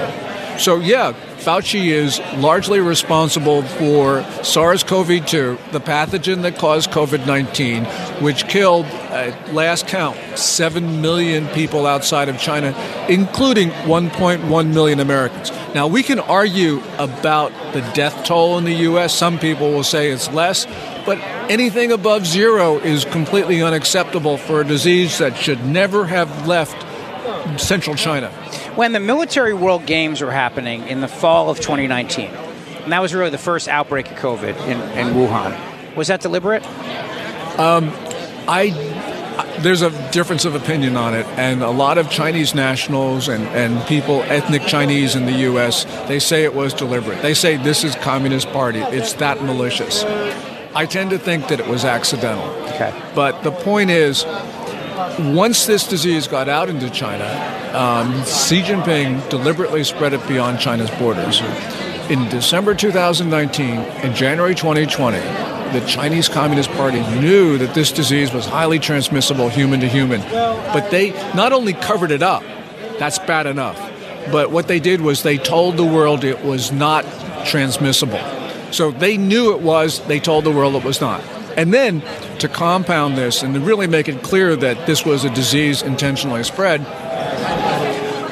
So, 0.57 0.79
yeah, 0.79 1.13
Fauci 1.37 1.89
is 1.89 2.19
largely 2.37 2.79
responsible 2.79 3.61
for 3.61 4.23
SARS 4.43 4.83
CoV 4.83 5.25
2, 5.25 5.57
the 5.71 5.79
pathogen 5.79 6.41
that 6.41 6.57
caused 6.57 6.89
COVID 6.89 7.27
19, 7.27 7.85
which 8.23 8.47
killed, 8.47 8.85
at 8.85 9.53
last 9.53 9.87
count, 9.87 10.17
7 10.35 11.01
million 11.01 11.47
people 11.49 11.85
outside 11.85 12.27
of 12.27 12.39
China, 12.39 12.75
including 13.07 13.69
1.1 13.69 14.73
million 14.73 14.99
Americans. 14.99 15.51
Now, 15.75 15.87
we 15.87 16.01
can 16.01 16.19
argue 16.19 16.81
about 16.97 17.51
the 17.73 17.81
death 17.93 18.25
toll 18.25 18.57
in 18.57 18.63
the 18.63 18.73
U.S. 18.73 19.13
Some 19.13 19.37
people 19.37 19.71
will 19.71 19.83
say 19.83 20.09
it's 20.09 20.29
less, 20.31 20.65
but 21.05 21.19
anything 21.51 21.91
above 21.91 22.25
zero 22.25 22.79
is 22.79 23.05
completely 23.05 23.61
unacceptable 23.61 24.37
for 24.37 24.61
a 24.61 24.65
disease 24.65 25.19
that 25.19 25.37
should 25.37 25.63
never 25.65 26.07
have 26.07 26.47
left 26.47 26.83
central 27.61 27.95
China. 27.95 28.31
When 28.77 28.91
the 28.91 28.99
military 28.99 29.55
world 29.55 29.87
games 29.87 30.21
were 30.21 30.29
happening 30.29 30.87
in 30.87 31.01
the 31.01 31.07
fall 31.07 31.49
of 31.49 31.57
2019, 31.57 32.27
and 32.27 32.91
that 32.91 33.01
was 33.01 33.11
really 33.11 33.31
the 33.31 33.37
first 33.39 33.67
outbreak 33.67 34.11
of 34.11 34.17
COVID 34.17 34.55
in, 34.67 34.79
in 34.95 35.15
Wuhan, 35.15 35.95
was 35.95 36.09
that 36.09 36.21
deliberate? 36.21 36.63
Um, 37.57 37.91
I 38.47 38.69
there's 39.61 39.81
a 39.81 39.89
difference 40.11 40.45
of 40.45 40.53
opinion 40.53 40.95
on 40.95 41.15
it, 41.15 41.25
and 41.39 41.63
a 41.63 41.71
lot 41.71 41.97
of 41.97 42.11
Chinese 42.11 42.53
nationals 42.53 43.29
and, 43.29 43.47
and 43.47 43.83
people, 43.87 44.21
ethnic 44.23 44.61
Chinese 44.67 45.15
in 45.15 45.25
the 45.25 45.39
U.S., 45.49 45.85
they 46.07 46.19
say 46.19 46.43
it 46.43 46.53
was 46.53 46.71
deliberate. 46.75 47.23
They 47.23 47.33
say 47.33 47.57
this 47.57 47.83
is 47.83 47.95
Communist 47.95 48.47
Party. 48.49 48.81
It's 48.81 49.13
that 49.13 49.41
malicious. 49.41 50.03
I 50.75 50.85
tend 50.85 51.09
to 51.09 51.17
think 51.17 51.47
that 51.47 51.59
it 51.59 51.65
was 51.65 51.83
accidental. 51.83 52.45
Okay. 52.75 52.93
But 53.15 53.41
the 53.41 53.49
point 53.49 53.89
is, 53.89 54.23
once 55.19 55.65
this 55.65 55.87
disease 55.87 56.27
got 56.27 56.49
out 56.49 56.69
into 56.69 56.89
China, 56.89 57.25
um, 57.73 58.11
Xi 58.25 58.61
Jinping 58.61 59.29
deliberately 59.29 59.83
spread 59.83 60.13
it 60.13 60.27
beyond 60.27 60.59
China's 60.59 60.89
borders. 60.91 61.41
In 62.09 62.27
December 62.29 62.73
2019 62.73 63.77
and 63.77 64.15
January 64.15 64.55
2020, 64.55 65.17
the 65.77 65.85
Chinese 65.85 66.29
Communist 66.29 66.71
Party 66.71 67.01
knew 67.19 67.57
that 67.57 67.75
this 67.75 67.91
disease 67.91 68.33
was 68.33 68.45
highly 68.45 68.79
transmissible 68.79 69.49
human 69.49 69.81
to 69.81 69.87
human. 69.87 70.21
But 70.21 70.89
they 70.89 71.11
not 71.35 71.53
only 71.53 71.73
covered 71.73 72.11
it 72.11 72.23
up, 72.23 72.43
that's 72.97 73.19
bad 73.19 73.45
enough, 73.45 73.77
but 74.31 74.49
what 74.51 74.67
they 74.67 74.79
did 74.79 75.01
was 75.01 75.23
they 75.23 75.37
told 75.37 75.77
the 75.77 75.85
world 75.85 76.23
it 76.23 76.43
was 76.43 76.71
not 76.71 77.05
transmissible. 77.45 78.19
So 78.71 78.91
they 78.91 79.17
knew 79.17 79.53
it 79.53 79.61
was, 79.61 79.99
they 80.07 80.19
told 80.19 80.43
the 80.43 80.51
world 80.51 80.75
it 80.75 80.83
was 80.83 81.01
not. 81.01 81.21
And 81.57 81.73
then 81.73 82.01
to 82.37 82.47
compound 82.47 83.17
this 83.17 83.41
and 83.41 83.55
to 83.55 83.59
really 83.59 83.87
make 83.87 84.07
it 84.07 84.21
clear 84.21 84.55
that 84.55 84.85
this 84.85 85.03
was 85.03 85.25
a 85.25 85.29
disease 85.31 85.81
intentionally 85.81 86.43
spread, 86.43 86.81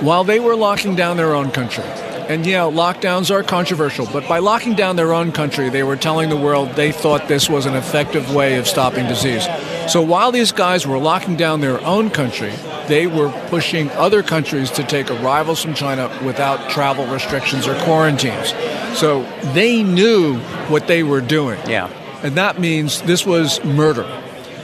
while 0.02 0.24
they 0.24 0.40
were 0.40 0.56
locking 0.56 0.96
down 0.96 1.18
their 1.18 1.34
own 1.34 1.50
country, 1.50 1.84
and 2.30 2.46
yeah, 2.46 2.62
lockdowns 2.62 3.32
are 3.32 3.44
controversial, 3.44 4.08
but 4.12 4.28
by 4.28 4.40
locking 4.40 4.76
down 4.76 4.96
their 4.96 5.14
own 5.14 5.32
country, 5.32 5.70
they 5.70 5.84
were 5.84 5.96
telling 5.96 6.30
the 6.30 6.38
world 6.38 6.70
they 6.74 6.92
thought 6.92 7.28
this 7.28 7.50
was 7.50 7.66
an 7.66 7.76
effective 7.76 8.34
way 8.34 8.58
of 8.58 8.68
stopping 8.68 9.08
disease. 9.08 9.48
So 9.88 10.02
while 10.02 10.32
these 10.32 10.52
guys 10.52 10.86
were 10.88 10.98
locking 10.98 11.36
down 11.36 11.62
their 11.62 11.80
own 11.86 12.10
country, 12.10 12.52
they 12.88 13.08
were 13.08 13.30
pushing 13.50 13.90
other 13.92 14.22
countries 14.22 14.70
to 14.72 14.84
take 14.84 15.10
arrivals 15.10 15.62
from 15.62 15.74
China 15.74 16.16
without 16.24 16.70
travel 16.70 17.06
restrictions 17.08 17.68
or 17.68 17.76
quarantines. 17.84 18.54
So 18.98 19.24
they 19.54 19.84
knew 19.84 20.38
what 20.68 20.88
they 20.88 21.04
were 21.04 21.22
doing. 21.22 21.60
Yeah. 21.68 21.90
And 22.26 22.34
that 22.38 22.60
means 22.60 23.04
this 23.04 23.24
was 23.24 23.64
murder. 23.64 24.02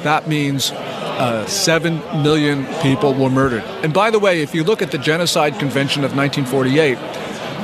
That 0.01 0.27
means 0.27 0.71
uh, 0.71 1.45
seven 1.45 1.99
million 2.23 2.65
people 2.81 3.13
were 3.13 3.29
murdered. 3.29 3.61
And 3.83 3.93
by 3.93 4.09
the 4.09 4.17
way, 4.17 4.41
if 4.41 4.55
you 4.55 4.63
look 4.63 4.81
at 4.81 4.89
the 4.89 4.97
Genocide 4.97 5.59
Convention 5.59 6.03
of 6.03 6.17
1948, 6.17 6.97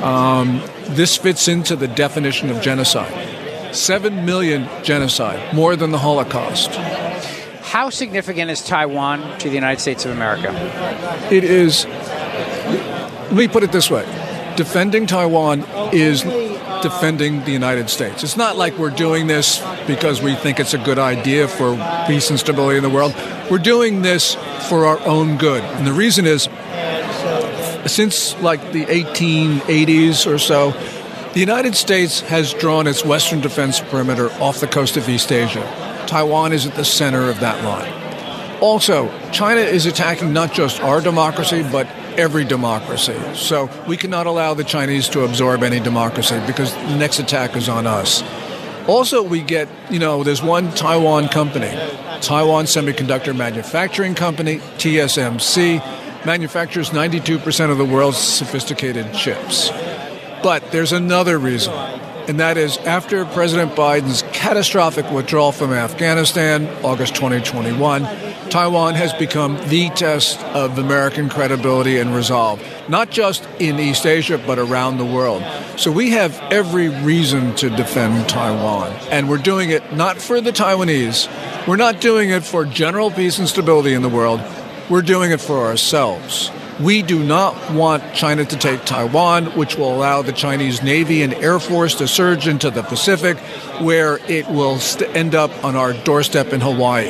um, 0.04 0.62
this 0.90 1.16
fits 1.16 1.48
into 1.48 1.74
the 1.74 1.88
definition 1.88 2.48
of 2.48 2.62
genocide. 2.62 3.74
Seven 3.74 4.24
million 4.24 4.68
genocide, 4.84 5.52
more 5.52 5.74
than 5.74 5.90
the 5.90 5.98
Holocaust. 5.98 6.70
How 7.62 7.90
significant 7.90 8.52
is 8.52 8.64
Taiwan 8.64 9.40
to 9.40 9.48
the 9.48 9.54
United 9.56 9.80
States 9.80 10.04
of 10.04 10.12
America? 10.12 10.52
It 11.32 11.42
is, 11.42 11.86
let 11.86 13.32
me 13.32 13.48
put 13.48 13.64
it 13.64 13.72
this 13.72 13.90
way 13.90 14.06
defending 14.58 15.06
Taiwan 15.06 15.64
is 15.92 16.24
defending 16.82 17.44
the 17.44 17.52
United 17.52 17.90
States. 17.90 18.22
It's 18.22 18.36
not 18.36 18.56
like 18.56 18.76
we're 18.78 18.90
doing 18.90 19.26
this 19.26 19.62
because 19.86 20.20
we 20.22 20.34
think 20.34 20.60
it's 20.60 20.74
a 20.74 20.78
good 20.78 20.98
idea 20.98 21.48
for 21.48 21.74
peace 22.06 22.30
and 22.30 22.38
stability 22.38 22.76
in 22.76 22.82
the 22.82 22.90
world. 22.90 23.14
We're 23.50 23.58
doing 23.58 24.02
this 24.02 24.34
for 24.68 24.86
our 24.86 25.00
own 25.06 25.36
good. 25.38 25.62
And 25.62 25.86
the 25.86 25.92
reason 25.92 26.26
is 26.26 26.48
since 27.86 28.38
like 28.40 28.72
the 28.72 28.84
1880s 28.86 30.26
or 30.26 30.38
so, 30.38 30.72
the 31.32 31.40
United 31.40 31.74
States 31.74 32.20
has 32.20 32.54
drawn 32.54 32.86
its 32.86 33.04
western 33.04 33.40
defense 33.40 33.80
perimeter 33.80 34.30
off 34.40 34.60
the 34.60 34.66
coast 34.66 34.96
of 34.96 35.08
East 35.08 35.30
Asia. 35.30 35.62
Taiwan 36.06 36.52
is 36.52 36.66
at 36.66 36.74
the 36.74 36.84
center 36.84 37.28
of 37.28 37.40
that 37.40 37.62
line. 37.64 37.92
Also, 38.60 39.08
China 39.30 39.60
is 39.60 39.86
attacking 39.86 40.32
not 40.32 40.52
just 40.52 40.80
our 40.80 41.00
democracy, 41.00 41.62
but 41.70 41.86
every 42.18 42.44
democracy. 42.44 43.16
So 43.34 43.70
we 43.86 43.96
cannot 43.96 44.26
allow 44.26 44.52
the 44.54 44.64
Chinese 44.64 45.08
to 45.10 45.24
absorb 45.24 45.62
any 45.62 45.80
democracy 45.80 46.40
because 46.46 46.74
the 46.74 46.96
next 46.96 47.18
attack 47.20 47.56
is 47.56 47.68
on 47.68 47.86
us. 47.86 48.22
Also, 48.88 49.22
we 49.22 49.42
get, 49.42 49.68
you 49.90 49.98
know, 49.98 50.24
there's 50.24 50.42
one 50.42 50.72
Taiwan 50.74 51.28
company, 51.28 51.70
Taiwan 52.20 52.64
Semiconductor 52.64 53.36
Manufacturing 53.36 54.14
Company, 54.14 54.58
TSMC, 54.78 56.24
manufactures 56.24 56.90
92% 56.90 57.70
of 57.70 57.78
the 57.78 57.84
world's 57.84 58.18
sophisticated 58.18 59.12
chips. 59.14 59.70
But 60.42 60.72
there's 60.72 60.92
another 60.92 61.38
reason, 61.38 61.74
and 62.28 62.40
that 62.40 62.58
is 62.58 62.76
after 62.78 63.24
President 63.24 63.72
Biden's 63.72 64.22
catastrophic 64.32 65.10
withdrawal 65.10 65.50
from 65.50 65.72
Afghanistan, 65.72 66.68
August 66.84 67.14
2021, 67.14 68.02
Taiwan 68.50 68.94
has 68.94 69.14
become 69.14 69.56
the 69.68 69.88
test 69.90 70.38
of 70.44 70.78
American 70.78 71.30
credibility 71.30 71.98
and 71.98 72.14
resolve, 72.14 72.62
not 72.86 73.10
just 73.10 73.48
in 73.58 73.78
East 73.78 74.04
Asia, 74.04 74.36
but 74.46 74.58
around 74.58 74.98
the 74.98 75.04
world. 75.06 75.42
So 75.76 75.90
we 75.90 76.10
have 76.10 76.38
every 76.52 76.88
reason 76.88 77.54
to 77.56 77.70
defend 77.70 78.28
Taiwan. 78.28 78.92
And 79.10 79.28
we're 79.28 79.38
doing 79.38 79.70
it 79.70 79.94
not 79.94 80.18
for 80.18 80.42
the 80.42 80.52
Taiwanese, 80.52 81.66
we're 81.66 81.76
not 81.76 82.00
doing 82.00 82.28
it 82.28 82.44
for 82.44 82.66
general 82.66 83.10
peace 83.10 83.38
and 83.38 83.48
stability 83.48 83.94
in 83.94 84.02
the 84.02 84.08
world, 84.08 84.42
we're 84.90 85.02
doing 85.02 85.30
it 85.30 85.40
for 85.40 85.66
ourselves. 85.66 86.50
We 86.80 87.02
do 87.02 87.22
not 87.22 87.72
want 87.72 88.14
China 88.14 88.44
to 88.44 88.56
take 88.56 88.84
Taiwan, 88.84 89.46
which 89.56 89.76
will 89.76 89.92
allow 89.92 90.22
the 90.22 90.32
Chinese 90.32 90.80
Navy 90.80 91.22
and 91.22 91.34
Air 91.34 91.58
Force 91.58 91.96
to 91.96 92.06
surge 92.06 92.46
into 92.46 92.70
the 92.70 92.82
Pacific, 92.82 93.36
where 93.80 94.18
it 94.30 94.48
will 94.48 94.78
st- 94.78 95.14
end 95.16 95.34
up 95.34 95.50
on 95.64 95.74
our 95.74 95.92
doorstep 95.92 96.52
in 96.52 96.60
Hawaii. 96.60 97.08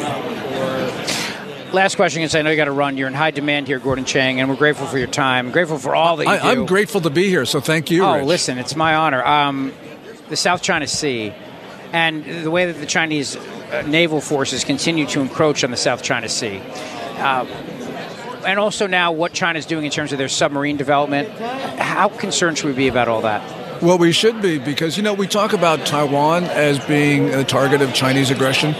Last 1.72 1.96
question, 1.96 2.22
because 2.22 2.34
I 2.34 2.40
know 2.40 2.50
you 2.50 2.56
got 2.56 2.64
to 2.64 2.72
run. 2.72 2.96
You're 2.96 3.08
in 3.08 3.14
high 3.14 3.30
demand 3.30 3.66
here, 3.66 3.78
Gordon 3.78 4.06
Chang, 4.06 4.40
and 4.40 4.48
we're 4.48 4.56
grateful 4.56 4.86
for 4.86 4.96
your 4.96 5.06
time. 5.06 5.50
Grateful 5.50 5.78
for 5.78 5.94
all 5.94 6.16
that 6.16 6.24
you 6.24 6.30
I, 6.30 6.54
do. 6.54 6.60
I'm 6.60 6.66
grateful 6.66 7.02
to 7.02 7.10
be 7.10 7.28
here, 7.28 7.44
so 7.44 7.60
thank 7.60 7.90
you. 7.90 8.04
Oh, 8.04 8.14
Rich. 8.14 8.24
listen, 8.24 8.56
it's 8.56 8.74
my 8.74 8.94
honor. 8.94 9.22
Um, 9.22 9.74
the 10.30 10.36
South 10.36 10.62
China 10.62 10.86
Sea 10.86 11.34
and 11.92 12.24
the 12.24 12.50
way 12.50 12.64
that 12.64 12.80
the 12.80 12.86
Chinese 12.86 13.36
uh, 13.36 13.84
naval 13.86 14.22
forces 14.22 14.64
continue 14.64 15.04
to 15.08 15.20
encroach 15.20 15.62
on 15.62 15.70
the 15.70 15.76
South 15.76 16.02
China 16.02 16.28
Sea. 16.30 16.62
Uh, 17.18 17.44
and 18.48 18.58
also 18.58 18.86
now 18.86 19.12
what 19.12 19.34
China's 19.34 19.66
doing 19.66 19.84
in 19.84 19.90
terms 19.90 20.10
of 20.10 20.16
their 20.16 20.28
submarine 20.28 20.78
development. 20.78 21.28
How 21.78 22.08
concerned 22.08 22.56
should 22.56 22.68
we 22.68 22.72
be 22.72 22.88
about 22.88 23.06
all 23.06 23.20
that? 23.20 23.82
Well, 23.82 23.98
we 23.98 24.10
should 24.10 24.40
be 24.40 24.58
because, 24.58 24.96
you 24.96 25.02
know, 25.02 25.12
we 25.12 25.26
talk 25.26 25.52
about 25.52 25.84
Taiwan 25.84 26.44
as 26.44 26.78
being 26.86 27.28
a 27.34 27.44
target 27.44 27.82
of 27.82 27.92
Chinese 27.92 28.30
aggression. 28.30 28.74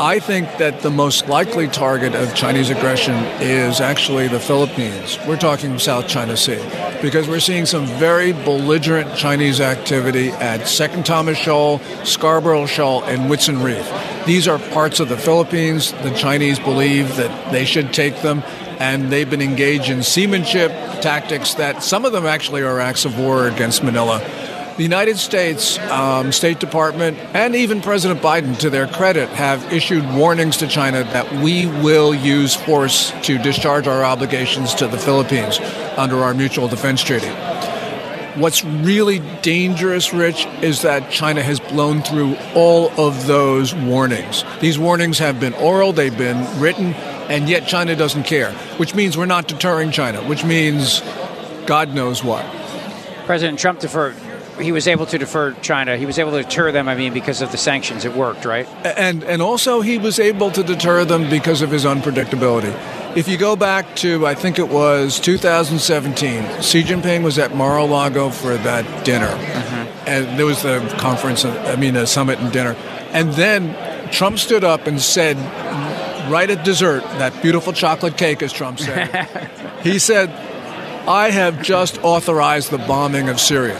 I 0.00 0.18
think 0.18 0.48
that 0.58 0.80
the 0.80 0.90
most 0.90 1.28
likely 1.28 1.68
target 1.68 2.14
of 2.14 2.34
Chinese 2.34 2.70
aggression 2.70 3.14
is 3.40 3.80
actually 3.80 4.26
the 4.26 4.40
Philippines. 4.40 5.16
We're 5.26 5.38
talking 5.38 5.78
South 5.78 6.08
China 6.08 6.36
Sea 6.36 6.60
because 7.00 7.28
we're 7.28 7.40
seeing 7.40 7.66
some 7.66 7.86
very 7.86 8.32
belligerent 8.32 9.16
Chinese 9.16 9.60
activity 9.60 10.30
at 10.30 10.66
Second 10.68 11.06
Thomas 11.06 11.38
Shoal, 11.38 11.78
Scarborough 12.04 12.66
Shoal, 12.66 13.04
and 13.04 13.30
Whitsun 13.30 13.64
Reef. 13.64 14.26
These 14.26 14.46
are 14.48 14.58
parts 14.58 15.00
of 15.00 15.08
the 15.08 15.16
Philippines. 15.16 15.92
The 16.02 16.10
Chinese 16.10 16.58
believe 16.58 17.16
that 17.16 17.52
they 17.52 17.64
should 17.64 17.92
take 17.92 18.22
them, 18.22 18.42
and 18.78 19.10
they've 19.10 19.28
been 19.28 19.42
engaged 19.42 19.90
in 19.90 20.02
seamanship 20.02 20.70
tactics 21.00 21.54
that 21.54 21.82
some 21.82 22.04
of 22.04 22.12
them 22.12 22.26
actually 22.26 22.62
are 22.62 22.80
acts 22.80 23.04
of 23.04 23.18
war 23.18 23.48
against 23.48 23.82
Manila. 23.82 24.18
The 24.76 24.84
United 24.84 25.18
States 25.18 25.76
um, 25.90 26.30
State 26.30 26.60
Department 26.60 27.18
and 27.34 27.56
even 27.56 27.80
President 27.80 28.20
Biden, 28.20 28.56
to 28.60 28.70
their 28.70 28.86
credit, 28.86 29.28
have 29.30 29.72
issued 29.72 30.08
warnings 30.14 30.58
to 30.58 30.68
China 30.68 31.02
that 31.02 31.42
we 31.42 31.66
will 31.66 32.14
use 32.14 32.54
force 32.54 33.12
to 33.22 33.38
discharge 33.38 33.88
our 33.88 34.04
obligations 34.04 34.74
to 34.74 34.86
the 34.86 34.96
Philippines 34.96 35.58
under 35.96 36.18
our 36.18 36.32
mutual 36.32 36.68
defense 36.68 37.02
treaty. 37.02 37.26
What's 38.36 38.64
really 38.64 39.18
dangerous, 39.42 40.14
Rich, 40.14 40.46
is 40.62 40.82
that 40.82 41.10
China 41.10 41.42
has 41.42 41.58
blown 41.58 42.02
through 42.02 42.36
all 42.54 42.92
of 42.96 43.26
those 43.26 43.74
warnings. 43.74 44.44
These 44.60 44.78
warnings 44.78 45.18
have 45.18 45.40
been 45.40 45.54
oral, 45.54 45.92
they've 45.92 46.16
been 46.16 46.60
written, 46.60 46.94
and 47.28 47.48
yet 47.48 47.66
China 47.66 47.94
doesn't 47.94 48.24
care, 48.24 48.52
which 48.78 48.94
means 48.94 49.16
we're 49.16 49.26
not 49.26 49.48
deterring 49.48 49.90
China, 49.90 50.20
which 50.22 50.44
means 50.44 51.00
God 51.66 51.94
knows 51.94 52.24
what. 52.24 52.44
President 53.26 53.58
Trump 53.58 53.80
deferred. 53.80 54.16
He 54.58 54.72
was 54.72 54.88
able 54.88 55.06
to 55.06 55.18
defer 55.18 55.52
China. 55.52 55.96
He 55.96 56.06
was 56.06 56.18
able 56.18 56.32
to 56.32 56.42
deter 56.42 56.72
them. 56.72 56.88
I 56.88 56.96
mean, 56.96 57.12
because 57.12 57.42
of 57.42 57.52
the 57.52 57.58
sanctions, 57.58 58.04
it 58.04 58.14
worked, 58.14 58.44
right? 58.44 58.66
And 58.84 59.22
and 59.22 59.40
also 59.40 59.82
he 59.82 59.98
was 59.98 60.18
able 60.18 60.50
to 60.50 60.64
deter 60.64 61.04
them 61.04 61.30
because 61.30 61.62
of 61.62 61.70
his 61.70 61.84
unpredictability. 61.84 62.74
If 63.16 63.28
you 63.28 63.36
go 63.36 63.54
back 63.54 63.94
to 63.96 64.26
I 64.26 64.34
think 64.34 64.58
it 64.58 64.68
was 64.68 65.20
2017, 65.20 66.62
Xi 66.62 66.82
Jinping 66.82 67.22
was 67.22 67.38
at 67.38 67.54
Mar-a-Lago 67.54 68.30
for 68.30 68.56
that 68.56 69.04
dinner, 69.04 69.28
mm-hmm. 69.28 70.08
and 70.08 70.38
there 70.38 70.46
was 70.46 70.62
the 70.62 70.80
conference. 70.98 71.44
I 71.44 71.76
mean, 71.76 71.94
a 71.94 72.06
summit 72.06 72.40
and 72.40 72.52
dinner, 72.52 72.74
and 73.12 73.32
then 73.34 73.76
Trump 74.10 74.38
stood 74.38 74.64
up 74.64 74.86
and 74.86 75.00
said, 75.00 75.36
right 76.30 76.48
at 76.50 76.64
dessert, 76.64 77.02
that 77.02 77.42
beautiful 77.42 77.72
chocolate 77.72 78.16
cake, 78.16 78.42
as 78.42 78.52
Trump 78.52 78.78
said, 78.78 79.08
he 79.82 79.98
said, 79.98 80.30
"I 81.08 81.30
have 81.30 81.62
just 81.62 81.98
authorized 82.02 82.70
the 82.70 82.78
bombing 82.78 83.28
of 83.28 83.40
Syria." 83.40 83.78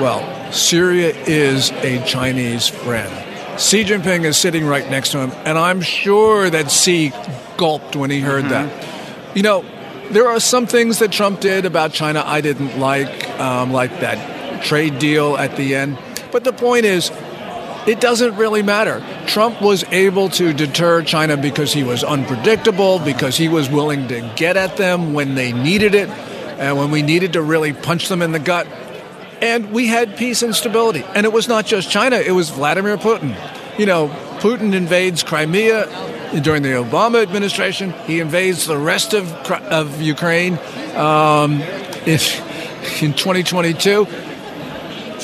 Well, 0.00 0.52
Syria 0.52 1.14
is 1.26 1.70
a 1.70 2.04
Chinese 2.04 2.68
friend. 2.68 3.12
Xi 3.60 3.84
Jinping 3.84 4.24
is 4.24 4.36
sitting 4.36 4.66
right 4.66 4.88
next 4.90 5.12
to 5.12 5.18
him, 5.18 5.30
and 5.44 5.56
I'm 5.56 5.80
sure 5.80 6.50
that 6.50 6.70
Xi 6.70 7.12
gulped 7.56 7.94
when 7.94 8.10
he 8.10 8.20
heard 8.20 8.46
that. 8.46 9.36
You 9.36 9.42
know, 9.42 9.64
there 10.10 10.28
are 10.28 10.40
some 10.40 10.66
things 10.66 10.98
that 10.98 11.12
Trump 11.12 11.40
did 11.40 11.64
about 11.64 11.92
China 11.92 12.22
I 12.24 12.40
didn't 12.40 12.78
like, 12.78 13.28
um, 13.38 13.72
like 13.72 14.00
that 14.00 14.62
trade 14.64 14.98
deal 14.98 15.36
at 15.36 15.56
the 15.56 15.74
end. 15.74 15.98
But 16.32 16.44
the 16.44 16.52
point 16.52 16.84
is, 16.84 17.10
it 17.86 18.00
doesn't 18.00 18.36
really 18.36 18.62
matter. 18.62 19.04
Trump 19.26 19.60
was 19.60 19.84
able 19.92 20.28
to 20.30 20.52
deter 20.52 21.02
China 21.02 21.36
because 21.36 21.72
he 21.72 21.82
was 21.82 22.02
unpredictable, 22.02 22.98
because 22.98 23.36
he 23.36 23.48
was 23.48 23.68
willing 23.68 24.08
to 24.08 24.32
get 24.36 24.56
at 24.56 24.76
them 24.76 25.12
when 25.12 25.34
they 25.34 25.52
needed 25.52 25.94
it, 25.94 26.08
and 26.08 26.76
when 26.78 26.90
we 26.90 27.02
needed 27.02 27.34
to 27.34 27.42
really 27.42 27.72
punch 27.72 28.08
them 28.08 28.22
in 28.22 28.32
the 28.32 28.38
gut. 28.38 28.66
And 29.42 29.72
we 29.72 29.86
had 29.86 30.16
peace 30.16 30.42
and 30.42 30.54
stability. 30.54 31.04
And 31.14 31.26
it 31.26 31.32
was 31.32 31.48
not 31.48 31.66
just 31.66 31.90
China, 31.90 32.16
it 32.16 32.32
was 32.32 32.50
Vladimir 32.50 32.96
Putin. 32.96 33.36
You 33.78 33.86
know, 33.86 34.08
Putin 34.38 34.74
invades 34.74 35.22
Crimea 35.22 35.86
during 36.40 36.62
the 36.62 36.70
Obama 36.70 37.22
administration, 37.22 37.92
he 38.06 38.20
invades 38.20 38.66
the 38.66 38.76
rest 38.76 39.14
of, 39.14 39.30
of 39.50 40.00
Ukraine 40.00 40.58
um, 40.96 41.60
in, 42.06 42.18
in 43.00 43.14
2022. 43.14 44.06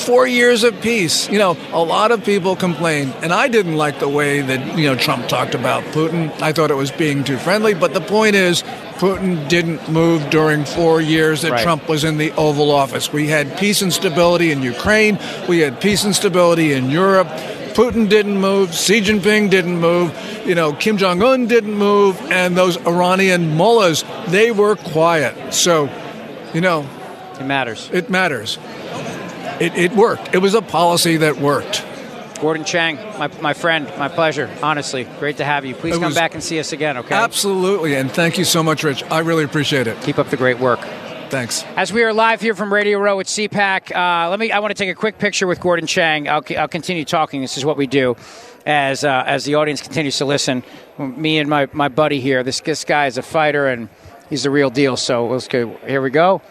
Four 0.01 0.27
years 0.27 0.65
of 0.65 0.81
peace. 0.81 1.29
You 1.29 1.39
know, 1.39 1.57
a 1.73 1.83
lot 1.83 2.11
of 2.11 2.25
people 2.25 2.57
complain, 2.57 3.13
and 3.23 3.33
I 3.33 3.49
didn't 3.49 3.77
like 3.77 3.99
the 4.01 4.09
way 4.09 4.41
that 4.41 4.79
you 4.79 4.87
know 4.87 4.97
Trump 4.97 5.29
talked 5.29 5.55
about 5.55 5.85
Putin. 5.95 6.31
I 6.41 6.53
thought 6.53 6.71
it 6.71 6.77
was 6.77 6.91
being 6.91 7.25
too 7.25 7.39
friendly. 7.39 7.75
But 7.75 7.95
the 7.95 8.01
point 8.01 8.35
is, 8.35 8.63
Putin 8.99 9.49
didn't 9.49 9.89
move 9.89 10.29
during 10.31 10.65
four 10.65 11.01
years 11.01 11.43
that 11.43 11.53
Right. 11.53 11.63
Trump 11.63 11.89
was 11.89 12.05
in 12.05 12.19
the 12.19 12.33
Oval 12.33 12.71
Office. 12.71 13.13
We 13.13 13.29
had 13.29 13.57
peace 13.59 13.83
and 13.83 13.93
stability 13.93 14.51
in 14.51 14.63
Ukraine. 14.63 15.19
We 15.49 15.61
had 15.61 15.81
peace 15.81 16.05
and 16.05 16.15
stability 16.15 16.73
in 16.73 16.91
Europe. 16.91 17.29
Putin 17.75 18.09
didn't 18.09 18.39
move. 18.39 18.75
Xi 18.75 19.01
Jinping 19.01 19.49
didn't 19.49 19.79
move. 19.79 20.13
You 20.45 20.55
know, 20.55 20.73
Kim 20.73 20.97
Jong 20.99 21.23
Un 21.23 21.47
didn't 21.47 21.75
move, 21.75 22.21
and 22.31 22.57
those 22.57 22.77
Iranian 22.87 23.57
mullahs 23.57 24.05
they 24.29 24.51
were 24.51 24.77
quiet. 24.77 25.55
So, 25.55 25.89
you 26.53 26.61
know, 26.61 26.85
it 27.39 27.45
matters. 27.45 27.89
It 27.93 28.11
matters. 28.11 28.59
It, 29.61 29.77
it 29.77 29.93
worked. 29.93 30.35
It 30.35 30.39
was 30.39 30.55
a 30.55 30.63
policy 30.63 31.19
that 31.19 31.37
worked. 31.37 31.85
Gordon 32.41 32.65
Chang, 32.65 32.97
my, 33.19 33.29
my 33.43 33.53
friend, 33.53 33.87
my 33.99 34.09
pleasure. 34.09 34.51
Honestly, 34.63 35.05
great 35.19 35.37
to 35.37 35.45
have 35.45 35.67
you. 35.67 35.75
Please 35.75 35.97
It 35.97 36.01
come 36.01 36.15
back 36.15 36.33
and 36.33 36.43
see 36.43 36.59
us 36.59 36.73
again, 36.73 36.97
okay? 36.97 37.15
Absolutely, 37.15 37.95
and 37.95 38.11
thank 38.11 38.39
you 38.39 38.45
so 38.45 38.63
much, 38.63 38.83
Rich. 38.83 39.03
I 39.05 39.19
really 39.19 39.45
appreciate 39.45 39.87
it. 39.87 40.01
Keep 40.01 40.19
up 40.19 40.31
the 40.31 40.39
great 40.39 40.59
work. 40.59 40.81
Thanks. 41.29 41.65
As 41.77 41.93
we 41.93 42.03
are 42.03 42.13
live 42.13 42.41
here 42.41 42.55
from 42.55 42.73
Radio 42.73 42.99
Row 42.99 43.21
at 43.21 43.27
CPAC, 43.27 43.95
uh, 43.95 44.31
let 44.31 44.41
me. 44.41 44.51
I 44.51 44.59
want 44.59 44.71
to 44.71 44.75
take 44.75 44.91
a 44.91 44.99
quick 44.99 45.19
picture 45.19 45.47
with 45.47 45.61
Gordon 45.61 45.87
Chang. 45.87 46.29
I'll, 46.29 46.43
I'll 46.59 46.67
continue 46.67 47.05
talking. 47.05 47.41
This 47.41 47.57
is 47.57 47.65
what 47.65 47.77
we 47.77 47.87
do 47.87 48.17
as 48.67 49.05
uh, 49.05 49.23
as 49.27 49.45
the 49.45 49.55
audience 49.55 49.81
continues 49.81 50.17
to 50.19 50.25
listen. 50.25 50.65
Me 50.99 51.39
and 51.39 51.49
my, 51.49 51.69
my 51.73 51.89
buddy 51.89 52.21
here. 52.21 52.43
This 52.43 52.61
this 52.61 52.85
guy 52.85 53.07
is 53.07 53.17
a 53.17 53.23
fighter 53.23 53.69
and 53.69 53.89
he's 54.29 54.43
the 54.43 54.51
real 54.51 54.71
deal. 54.71 54.97
So 54.97 55.29
let's 55.29 55.47
go. 55.47 55.77
Here 55.87 56.03
we 56.03 56.11
go. 56.11 56.43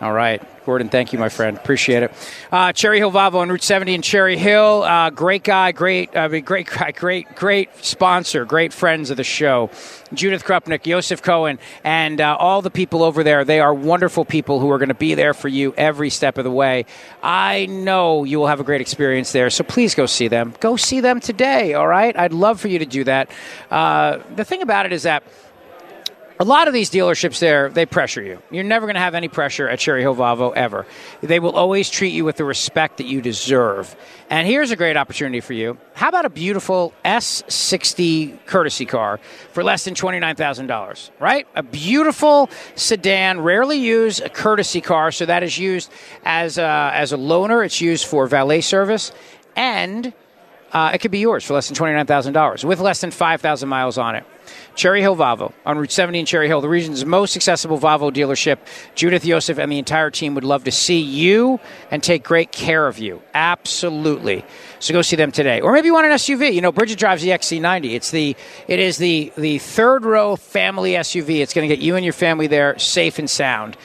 All 0.00 0.12
right. 0.12 0.42
Gordon, 0.64 0.88
thank 0.88 1.12
you, 1.12 1.18
my 1.18 1.28
friend. 1.28 1.56
Appreciate 1.56 2.04
it. 2.04 2.12
Uh, 2.52 2.72
Cherry 2.72 2.98
Hill 2.98 3.10
Volvo 3.10 3.36
on 3.36 3.48
Route 3.48 3.64
70 3.64 3.94
in 3.94 4.02
Cherry 4.02 4.36
Hill. 4.36 4.84
Uh, 4.84 5.10
great 5.10 5.42
guy, 5.42 5.72
great, 5.72 6.16
I 6.16 6.28
mean, 6.28 6.44
great 6.44 6.68
guy, 6.68 6.92
great, 6.92 7.34
great 7.34 7.70
sponsor, 7.84 8.44
great 8.44 8.72
friends 8.72 9.10
of 9.10 9.16
the 9.16 9.24
show. 9.24 9.70
Judith 10.14 10.44
Krupnik, 10.44 10.86
Yosef 10.86 11.20
Cohen, 11.20 11.58
and 11.82 12.20
uh, 12.20 12.36
all 12.38 12.62
the 12.62 12.70
people 12.70 13.02
over 13.02 13.24
there. 13.24 13.44
They 13.44 13.58
are 13.58 13.74
wonderful 13.74 14.24
people 14.24 14.60
who 14.60 14.70
are 14.70 14.78
going 14.78 14.88
to 14.88 14.94
be 14.94 15.14
there 15.14 15.34
for 15.34 15.48
you 15.48 15.74
every 15.76 16.10
step 16.10 16.38
of 16.38 16.44
the 16.44 16.50
way. 16.50 16.86
I 17.22 17.66
know 17.66 18.22
you 18.22 18.38
will 18.38 18.46
have 18.46 18.60
a 18.60 18.64
great 18.64 18.80
experience 18.80 19.32
there, 19.32 19.50
so 19.50 19.64
please 19.64 19.94
go 19.96 20.06
see 20.06 20.28
them. 20.28 20.54
Go 20.60 20.76
see 20.76 21.00
them 21.00 21.18
today, 21.18 21.74
all 21.74 21.88
right? 21.88 22.16
I'd 22.16 22.32
love 22.32 22.60
for 22.60 22.68
you 22.68 22.78
to 22.78 22.86
do 22.86 23.02
that. 23.04 23.30
Uh, 23.70 24.18
the 24.36 24.44
thing 24.44 24.62
about 24.62 24.86
it 24.86 24.92
is 24.92 25.02
that 25.02 25.24
a 26.40 26.44
lot 26.44 26.68
of 26.68 26.74
these 26.74 26.90
dealerships 26.90 27.38
there, 27.38 27.68
they 27.68 27.86
pressure 27.86 28.22
you. 28.22 28.42
You're 28.50 28.64
never 28.64 28.86
going 28.86 28.94
to 28.94 29.00
have 29.00 29.14
any 29.14 29.28
pressure 29.28 29.68
at 29.68 29.78
Cherry 29.78 30.00
Hill 30.00 30.14
Volvo 30.14 30.52
ever. 30.54 30.86
They 31.20 31.40
will 31.40 31.52
always 31.52 31.90
treat 31.90 32.12
you 32.12 32.24
with 32.24 32.36
the 32.36 32.44
respect 32.44 32.98
that 32.98 33.06
you 33.06 33.20
deserve. 33.20 33.94
And 34.30 34.46
here's 34.46 34.70
a 34.70 34.76
great 34.76 34.96
opportunity 34.96 35.40
for 35.40 35.52
you. 35.52 35.78
How 35.94 36.08
about 36.08 36.24
a 36.24 36.30
beautiful 36.30 36.92
S60 37.04 38.46
courtesy 38.46 38.86
car 38.86 39.18
for 39.52 39.62
less 39.62 39.84
than 39.84 39.94
$29,000, 39.94 41.10
right? 41.20 41.46
A 41.54 41.62
beautiful 41.62 42.50
sedan, 42.74 43.40
rarely 43.40 43.78
used 43.78 44.20
a 44.20 44.28
courtesy 44.28 44.80
car, 44.80 45.12
so 45.12 45.26
that 45.26 45.42
is 45.42 45.58
used 45.58 45.90
as 46.24 46.58
a, 46.58 46.90
as 46.94 47.12
a 47.12 47.16
loaner. 47.16 47.64
It's 47.64 47.80
used 47.80 48.06
for 48.06 48.26
valet 48.26 48.62
service 48.62 49.12
and 49.54 50.12
uh, 50.72 50.92
it 50.94 50.98
could 50.98 51.10
be 51.10 51.18
yours 51.18 51.44
for 51.44 51.54
less 51.54 51.68
than 51.68 51.76
$29,000 51.76 52.64
with 52.64 52.80
less 52.80 53.00
than 53.00 53.10
5,000 53.10 53.68
miles 53.68 53.98
on 53.98 54.14
it. 54.14 54.24
Cherry 54.74 55.00
Hill 55.00 55.16
Volvo 55.16 55.52
on 55.66 55.78
Route 55.78 55.92
70 55.92 56.20
in 56.20 56.26
Cherry 56.26 56.48
Hill, 56.48 56.60
the 56.60 56.68
region's 56.68 57.04
most 57.04 57.36
accessible 57.36 57.78
Volvo 57.78 58.12
dealership. 58.12 58.58
Judith 58.94 59.24
Yosef 59.24 59.58
and 59.58 59.70
the 59.70 59.78
entire 59.78 60.10
team 60.10 60.34
would 60.34 60.44
love 60.44 60.64
to 60.64 60.72
see 60.72 61.00
you 61.00 61.60
and 61.90 62.02
take 62.02 62.24
great 62.24 62.52
care 62.52 62.86
of 62.86 62.98
you. 62.98 63.22
Absolutely. 63.34 64.44
So 64.78 64.92
go 64.92 65.02
see 65.02 65.16
them 65.16 65.32
today. 65.32 65.60
Or 65.60 65.72
maybe 65.72 65.86
you 65.86 65.94
want 65.94 66.06
an 66.06 66.12
SUV. 66.12 66.52
You 66.52 66.60
know, 66.60 66.72
Bridget 66.72 66.98
drives 66.98 67.22
the 67.22 67.28
XC90. 67.30 67.94
It's 67.94 68.10
the 68.10 68.36
it 68.66 68.78
is 68.78 68.98
the 68.98 69.32
the 69.36 69.58
third 69.58 70.04
row 70.04 70.36
family 70.36 70.92
SUV. 70.92 71.40
It's 71.40 71.54
going 71.54 71.68
to 71.68 71.74
get 71.74 71.82
you 71.82 71.96
and 71.96 72.04
your 72.04 72.12
family 72.12 72.46
there 72.46 72.78
safe 72.78 73.18
and 73.18 73.28
sound. 73.28 73.76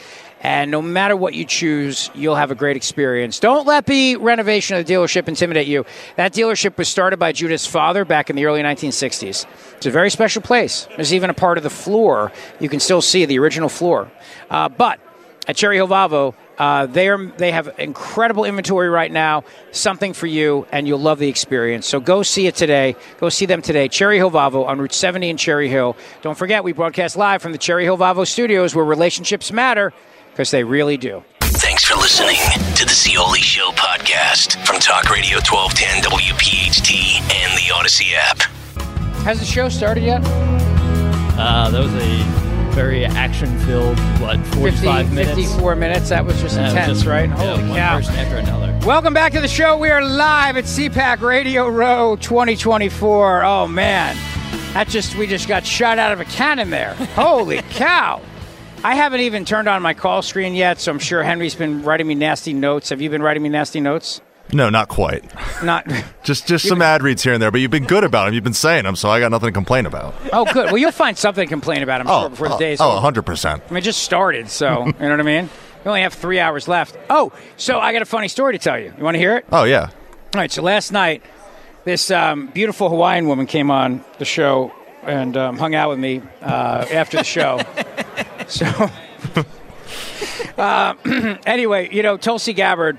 And 0.47 0.71
no 0.71 0.81
matter 0.81 1.17
what 1.17 1.33
you 1.33 1.43
choose, 1.43 2.09
you'll 2.15 2.37
have 2.37 2.51
a 2.51 2.55
great 2.55 2.77
experience. 2.77 3.37
Don't 3.37 3.67
let 3.67 3.85
the 3.85 4.15
renovation 4.15 4.77
of 4.77 4.85
the 4.85 4.93
dealership 4.93 5.27
intimidate 5.27 5.67
you. 5.67 5.85
That 6.15 6.31
dealership 6.31 6.77
was 6.77 6.87
started 6.87 7.17
by 7.17 7.33
Judith's 7.33 7.67
father 7.67 8.05
back 8.05 8.29
in 8.29 8.37
the 8.37 8.45
early 8.45 8.61
1960s. 8.61 9.45
It's 9.75 9.85
a 9.85 9.91
very 9.91 10.09
special 10.09 10.41
place. 10.41 10.87
There's 10.95 11.13
even 11.13 11.29
a 11.29 11.33
part 11.33 11.57
of 11.57 11.65
the 11.65 11.69
floor 11.69 12.31
you 12.61 12.69
can 12.69 12.79
still 12.79 13.01
see 13.01 13.25
the 13.25 13.37
original 13.39 13.67
floor. 13.67 14.09
Uh, 14.49 14.69
but 14.69 15.01
at 15.49 15.57
Cherry 15.57 15.75
Hill 15.75 15.89
Volvo, 15.89 16.33
uh, 16.57 16.85
they 16.85 17.09
are 17.09 17.25
they 17.25 17.51
have 17.51 17.69
incredible 17.77 18.45
inventory 18.45 18.87
right 18.87 19.11
now. 19.11 19.43
Something 19.71 20.13
for 20.13 20.27
you, 20.27 20.65
and 20.71 20.87
you'll 20.87 20.97
love 20.97 21.19
the 21.19 21.27
experience. 21.27 21.85
So 21.85 21.99
go 21.99 22.23
see 22.23 22.47
it 22.47 22.55
today. 22.55 22.95
Go 23.19 23.27
see 23.27 23.47
them 23.47 23.61
today. 23.61 23.89
Cherry 23.89 24.15
Hill 24.15 24.31
Volvo 24.31 24.65
on 24.65 24.79
Route 24.79 24.93
70 24.93 25.29
in 25.29 25.35
Cherry 25.35 25.67
Hill. 25.67 25.97
Don't 26.21 26.37
forget, 26.37 26.63
we 26.63 26.71
broadcast 26.71 27.17
live 27.17 27.41
from 27.41 27.51
the 27.51 27.57
Cherry 27.57 27.83
Hill 27.83 27.97
Volvo 27.97 28.25
studios, 28.25 28.73
where 28.73 28.85
relationships 28.85 29.51
matter 29.51 29.91
because 30.37 30.51
they 30.51 30.63
really 30.63 30.97
do. 30.97 31.23
Thanks 31.41 31.83
for 31.83 31.95
listening 31.95 32.37
to 32.75 32.85
the 32.85 32.91
Zeoli 32.93 33.39
Show 33.39 33.71
podcast 33.71 34.63
from 34.67 34.79
Talk 34.79 35.09
Radio 35.09 35.37
1210 35.37 36.03
WPHT 36.03 37.21
and 37.33 37.57
the 37.57 37.73
Audacy 37.73 38.13
app. 38.13 38.37
Has 39.25 39.39
the 39.39 39.45
show 39.45 39.67
started 39.67 40.03
yet? 40.03 40.21
Uh, 41.39 41.71
that 41.71 41.79
was 41.79 41.91
a 41.95 42.23
very 42.75 43.03
action-filled, 43.03 43.97
what, 44.21 44.37
45 44.53 45.07
50, 45.07 45.15
minutes? 45.15 45.35
54 45.35 45.75
minutes. 45.75 46.09
That 46.09 46.23
was 46.23 46.39
just 46.39 46.55
Yeah, 46.55 46.61
it 46.61 46.63
was 46.65 46.73
intense, 46.73 46.97
just- 46.99 47.05
right? 47.07 47.29
yeah, 47.29 47.35
Holy 47.35 47.63
one 47.69 47.75
cow. 47.79 47.97
person 47.97 48.15
after 48.17 48.37
another. 48.37 48.79
Welcome 48.85 49.15
back 49.15 49.31
to 49.33 49.41
the 49.41 49.47
show. 49.47 49.75
We 49.75 49.89
are 49.89 50.03
live 50.05 50.55
at 50.55 50.65
CPAC 50.65 51.19
Radio 51.21 51.67
Row 51.67 52.15
2024. 52.17 53.43
Oh 53.43 53.67
man, 53.67 54.15
that 54.75 54.87
just 54.87 55.15
we 55.15 55.25
just 55.25 55.47
got 55.47 55.65
shot 55.65 55.97
out 55.97 56.11
of 56.11 56.19
a 56.21 56.25
cannon 56.25 56.69
there. 56.69 56.93
Holy 57.15 57.57
cow! 57.71 58.21
I 58.87 58.95
haven't 58.95 59.19
even 59.19 59.43
turned 59.43 59.67
on 59.67 59.81
my 59.81 59.93
call 59.93 60.21
screen 60.21 60.55
yet, 60.55 60.79
so 60.79 60.93
I'm 60.93 60.99
sure 60.99 61.21
Henry's 61.21 61.55
been 61.55 61.83
writing 61.83 62.07
me 62.07 62.15
nasty 62.15 62.53
notes. 62.53 62.87
Have 62.87 63.01
you 63.01 63.09
been 63.09 63.21
writing 63.21 63.43
me 63.43 63.49
nasty 63.49 63.81
notes? 63.81 64.21
No, 64.53 64.69
not 64.69 64.87
quite. 64.87 65.25
Not. 65.61 65.85
Just 66.23 66.47
just 66.47 66.65
some 66.65 66.81
ad 66.81 67.03
reads 67.03 67.21
here 67.21 67.33
and 67.33 67.41
there, 67.43 67.51
but 67.51 67.59
you've 67.59 67.69
been 67.69 67.83
good 67.85 68.05
about 68.05 68.25
them. 68.25 68.33
You've 68.33 68.45
been 68.45 68.53
saying 68.53 68.85
them, 68.85 68.95
so 68.95 69.09
I 69.09 69.19
got 69.19 69.29
nothing 69.29 69.47
to 69.47 69.51
complain 69.51 69.85
about. 69.85 70.15
Oh, 70.31 70.45
good. 70.45 70.67
Well, 70.67 70.77
you'll 70.77 70.93
find 70.93 71.17
something 71.17 71.45
to 71.45 71.49
complain 71.49 71.83
about. 71.83 71.99
I'm 71.99 72.07
Oh, 72.07 72.21
sure 72.21 72.29
before 72.29 72.47
the 72.47 72.55
oh, 72.55 72.59
day's 72.59 72.79
oh, 72.79 72.97
100%. 73.03 73.45
I 73.45 73.69
mean, 73.73 73.77
it 73.79 73.81
just 73.81 74.03
started, 74.03 74.49
so 74.49 74.85
you 74.85 74.93
know 74.93 75.09
what 75.09 75.19
I 75.19 75.23
mean. 75.23 75.49
We 75.83 75.89
only 75.89 76.01
have 76.03 76.13
three 76.13 76.39
hours 76.39 76.69
left. 76.69 76.97
Oh, 77.09 77.33
so 77.57 77.81
I 77.81 77.91
got 77.91 78.03
a 78.03 78.05
funny 78.05 78.29
story 78.29 78.53
to 78.53 78.59
tell 78.59 78.79
you. 78.79 78.93
You 78.97 79.03
want 79.03 79.15
to 79.15 79.19
hear 79.19 79.35
it? 79.35 79.45
Oh, 79.51 79.65
yeah. 79.65 79.89
All 80.33 80.39
right, 80.39 80.49
so 80.51 80.61
last 80.61 80.93
night, 80.93 81.23
this 81.83 82.09
um, 82.09 82.47
beautiful 82.47 82.87
Hawaiian 82.87 83.27
woman 83.27 83.47
came 83.47 83.69
on 83.69 84.01
the 84.17 84.25
show 84.25 84.71
and 85.03 85.35
um, 85.35 85.57
hung 85.57 85.75
out 85.75 85.89
with 85.89 85.99
me 85.99 86.21
uh, 86.41 86.85
after 86.89 87.17
the 87.17 87.25
show. 87.25 87.59
so, 88.47 88.65
uh, 90.57 90.93
anyway, 91.45 91.89
you 91.91 92.03
know, 92.03 92.17
Tulsi 92.17 92.53
Gabbard 92.53 92.97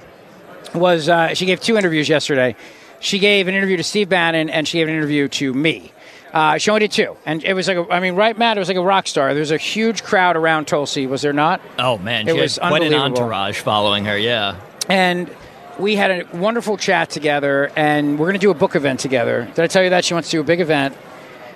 was, 0.74 1.08
uh, 1.08 1.34
she 1.34 1.46
gave 1.46 1.60
two 1.60 1.76
interviews 1.76 2.08
yesterday. 2.08 2.56
She 3.00 3.18
gave 3.18 3.48
an 3.48 3.54
interview 3.54 3.76
to 3.76 3.84
Steve 3.84 4.08
Bannon 4.08 4.50
and 4.50 4.66
she 4.66 4.78
gave 4.78 4.88
an 4.88 4.94
interview 4.94 5.28
to 5.28 5.54
me. 5.54 5.92
Uh, 6.32 6.58
she 6.58 6.70
only 6.70 6.80
did 6.80 6.92
two. 6.92 7.16
And 7.24 7.42
it 7.42 7.54
was 7.54 7.68
like, 7.68 7.78
a, 7.78 7.86
I 7.90 8.00
mean, 8.00 8.14
right, 8.14 8.36
Matt, 8.36 8.56
it 8.58 8.60
was 8.60 8.68
like 8.68 8.76
a 8.76 8.82
rock 8.82 9.06
star. 9.06 9.32
There 9.32 9.40
was 9.40 9.50
a 9.50 9.56
huge 9.56 10.02
crowd 10.04 10.36
around 10.36 10.66
Tulsi, 10.66 11.06
was 11.06 11.22
there 11.22 11.32
not? 11.32 11.60
Oh 11.78 11.96
man, 11.98 12.28
It 12.28 12.34
she 12.34 12.40
was 12.40 12.58
quite 12.58 12.82
an 12.82 12.92
entourage 12.94 13.60
following 13.60 14.04
her. 14.04 14.18
Yeah. 14.18 14.56
and 14.88 15.30
we 15.78 15.94
had 15.94 16.10
a 16.10 16.36
wonderful 16.36 16.76
chat 16.76 17.08
together 17.08 17.70
and 17.76 18.18
we're 18.18 18.26
going 18.26 18.34
to 18.34 18.40
do 18.40 18.50
a 18.50 18.54
book 18.54 18.74
event 18.74 18.98
together 18.98 19.44
did 19.54 19.60
i 19.62 19.68
tell 19.68 19.84
you 19.84 19.90
that 19.90 20.04
she 20.04 20.12
wants 20.12 20.28
to 20.28 20.36
do 20.38 20.40
a 20.40 20.44
big 20.44 20.60
event 20.60 20.92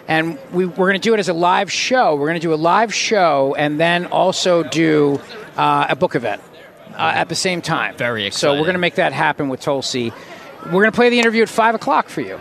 and 0.08 0.38
we, 0.52 0.66
we're 0.66 0.88
going 0.88 0.94
to 0.94 0.98
do 0.98 1.14
it 1.14 1.20
as 1.20 1.28
a 1.28 1.34
live 1.34 1.70
show. 1.70 2.14
We're 2.14 2.28
going 2.28 2.40
to 2.40 2.46
do 2.46 2.54
a 2.54 2.56
live 2.56 2.92
show 2.92 3.54
and 3.56 3.78
then 3.78 4.06
also 4.06 4.62
do 4.62 5.20
uh, 5.56 5.86
a 5.88 5.96
book 5.96 6.14
event 6.14 6.42
uh, 6.94 7.12
at 7.14 7.28
the 7.28 7.34
same 7.34 7.62
time. 7.62 7.96
Very 7.96 8.26
exciting. 8.26 8.56
so 8.56 8.60
we're 8.60 8.66
going 8.66 8.74
to 8.74 8.80
make 8.80 8.96
that 8.96 9.12
happen 9.12 9.48
with 9.48 9.60
tulsi. 9.60 10.12
We're 10.66 10.72
going 10.72 10.92
to 10.92 10.92
play 10.92 11.10
the 11.10 11.18
interview 11.18 11.42
at 11.42 11.48
5 11.48 11.74
o'clock 11.74 12.08
for 12.08 12.20
you. 12.20 12.38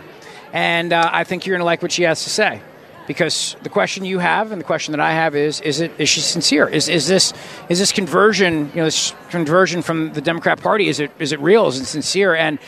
And 0.52 0.92
uh, 0.92 1.08
i 1.12 1.24
think 1.24 1.46
you're 1.46 1.54
going 1.54 1.62
to 1.62 1.66
like 1.66 1.82
what 1.82 1.92
she 1.92 2.02
has 2.02 2.24
to 2.24 2.30
say. 2.30 2.60
Because 3.06 3.56
the 3.62 3.68
question 3.68 4.04
you 4.04 4.20
have 4.20 4.52
and 4.52 4.60
the 4.60 4.64
question 4.64 4.92
that 4.92 5.00
I 5.00 5.12
have 5.12 5.34
is 5.34 5.60
is 5.62 5.80
it 5.80 5.90
is 5.98 6.08
she 6.08 6.20
sincere? 6.20 6.68
Is 6.68 6.88
is 6.88 7.08
this 7.08 7.32
is 7.68 7.80
this 7.80 7.90
conversion 7.90 8.70
you 8.70 8.76
know 8.76 8.84
this 8.84 9.12
conversion 9.28 9.82
from 9.82 10.12
the 10.12 10.20
Democrat 10.20 10.60
Party 10.60 10.86
is 10.88 11.00
it 11.00 11.10
is 11.18 11.32
it 11.32 11.40
real? 11.40 11.66
Is 11.66 11.80
it 11.80 11.86
sincere? 11.86 12.32
And 12.36 12.60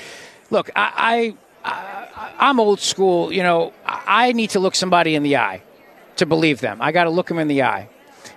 look 0.51 0.71
I, 0.75 1.37
I, 1.65 1.71
I 1.71 1.94
I'm 2.39 2.61
old 2.61 2.81
school 2.81 3.33
you 3.33 3.43
know 3.43 3.73
I 3.87 4.33
need 4.33 4.51
to 4.51 4.61
look 4.61 4.75
somebody 4.75 5.15
in 5.15 5.23
the 5.23 5.37
eye 5.37 5.63
to 6.17 6.27
believe 6.27 6.61
them 6.61 6.79
I 6.81 6.93
got 6.93 7.05
to 7.05 7.11
look 7.11 7.29
them 7.29 7.39
in 7.39 7.49
the 7.49 7.63
eye 7.63 7.89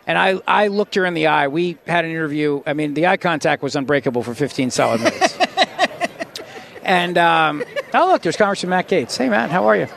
and 0.06 0.18
I 0.18 0.40
I 0.48 0.68
looked 0.68 0.96
her 0.96 1.06
in 1.06 1.14
the 1.14 1.28
eye 1.28 1.48
we 1.48 1.78
had 1.88 2.06
an 2.06 2.12
interview 2.12 2.62
I 2.66 2.74
mean 2.74 2.94
the 2.94 3.08
eye 3.08 3.18
contact 3.18 3.62
was 3.64 3.76
unbreakable 3.76 4.24
for 4.24 4.34
15 4.34 4.72
solid 4.72 5.02
minutes 5.02 5.38
and 6.84 7.18
um, 7.18 7.64
oh 7.94 8.12
look 8.12 8.22
there's 8.22 8.38
Congressman 8.38 8.72
Matt 8.72 8.88
Gaetz 8.88 9.18
hey 9.18 9.30
Matt 9.30 9.50
how 9.50 9.68
are 9.68 9.76
you 9.76 9.88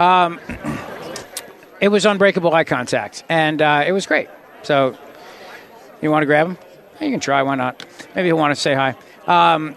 um, 0.00 0.40
it 1.80 1.88
was 1.88 2.06
unbreakable 2.06 2.52
eye 2.52 2.64
contact, 2.64 3.24
and 3.28 3.60
uh, 3.60 3.84
it 3.86 3.92
was 3.92 4.06
great. 4.06 4.28
So, 4.62 4.96
you 6.00 6.10
want 6.10 6.22
to 6.22 6.26
grab 6.26 6.46
him? 6.46 6.58
You 7.00 7.10
can 7.10 7.20
try. 7.20 7.42
Why 7.42 7.54
not? 7.54 7.84
Maybe 8.14 8.28
he'll 8.28 8.38
want 8.38 8.54
to 8.54 8.60
say 8.60 8.74
hi. 8.74 8.94
Um, 9.26 9.76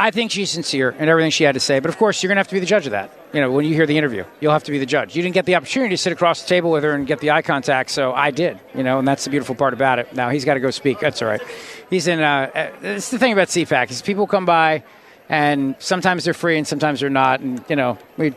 I 0.00 0.12
think 0.12 0.30
she's 0.30 0.48
sincere 0.50 0.90
in 0.90 1.08
everything 1.08 1.32
she 1.32 1.42
had 1.42 1.54
to 1.54 1.60
say, 1.60 1.80
but 1.80 1.88
of 1.88 1.96
course, 1.98 2.22
you're 2.22 2.28
going 2.28 2.36
to 2.36 2.40
have 2.40 2.48
to 2.48 2.54
be 2.54 2.60
the 2.60 2.66
judge 2.66 2.86
of 2.86 2.92
that. 2.92 3.10
You 3.32 3.40
know, 3.40 3.50
when 3.50 3.64
you 3.64 3.74
hear 3.74 3.84
the 3.84 3.98
interview, 3.98 4.24
you'll 4.40 4.52
have 4.52 4.62
to 4.64 4.70
be 4.70 4.78
the 4.78 4.86
judge. 4.86 5.16
You 5.16 5.22
didn't 5.22 5.34
get 5.34 5.44
the 5.44 5.56
opportunity 5.56 5.90
to 5.94 5.98
sit 5.98 6.12
across 6.12 6.40
the 6.42 6.48
table 6.48 6.70
with 6.70 6.84
her 6.84 6.92
and 6.92 7.04
get 7.04 7.18
the 7.18 7.32
eye 7.32 7.42
contact, 7.42 7.90
so 7.90 8.12
I 8.12 8.30
did. 8.30 8.60
You 8.76 8.84
know, 8.84 9.00
and 9.00 9.08
that's 9.08 9.24
the 9.24 9.30
beautiful 9.30 9.56
part 9.56 9.72
about 9.74 9.98
it. 9.98 10.14
Now 10.14 10.30
he's 10.30 10.44
got 10.44 10.54
to 10.54 10.60
go 10.60 10.70
speak. 10.70 11.00
That's 11.00 11.20
all 11.20 11.26
right. 11.28 11.42
He's 11.90 12.06
in. 12.06 12.20
Uh, 12.20 12.48
uh, 12.54 12.70
it's 12.82 13.10
the 13.10 13.18
thing 13.18 13.32
about 13.32 13.48
CPAC 13.48 13.90
is 13.90 14.00
people 14.00 14.28
come 14.28 14.46
by, 14.46 14.84
and 15.28 15.74
sometimes 15.80 16.22
they're 16.24 16.32
free 16.32 16.58
and 16.58 16.66
sometimes 16.66 17.00
they're 17.00 17.10
not, 17.10 17.40
and 17.40 17.64
you 17.68 17.74
know 17.74 17.98
we 18.16 18.34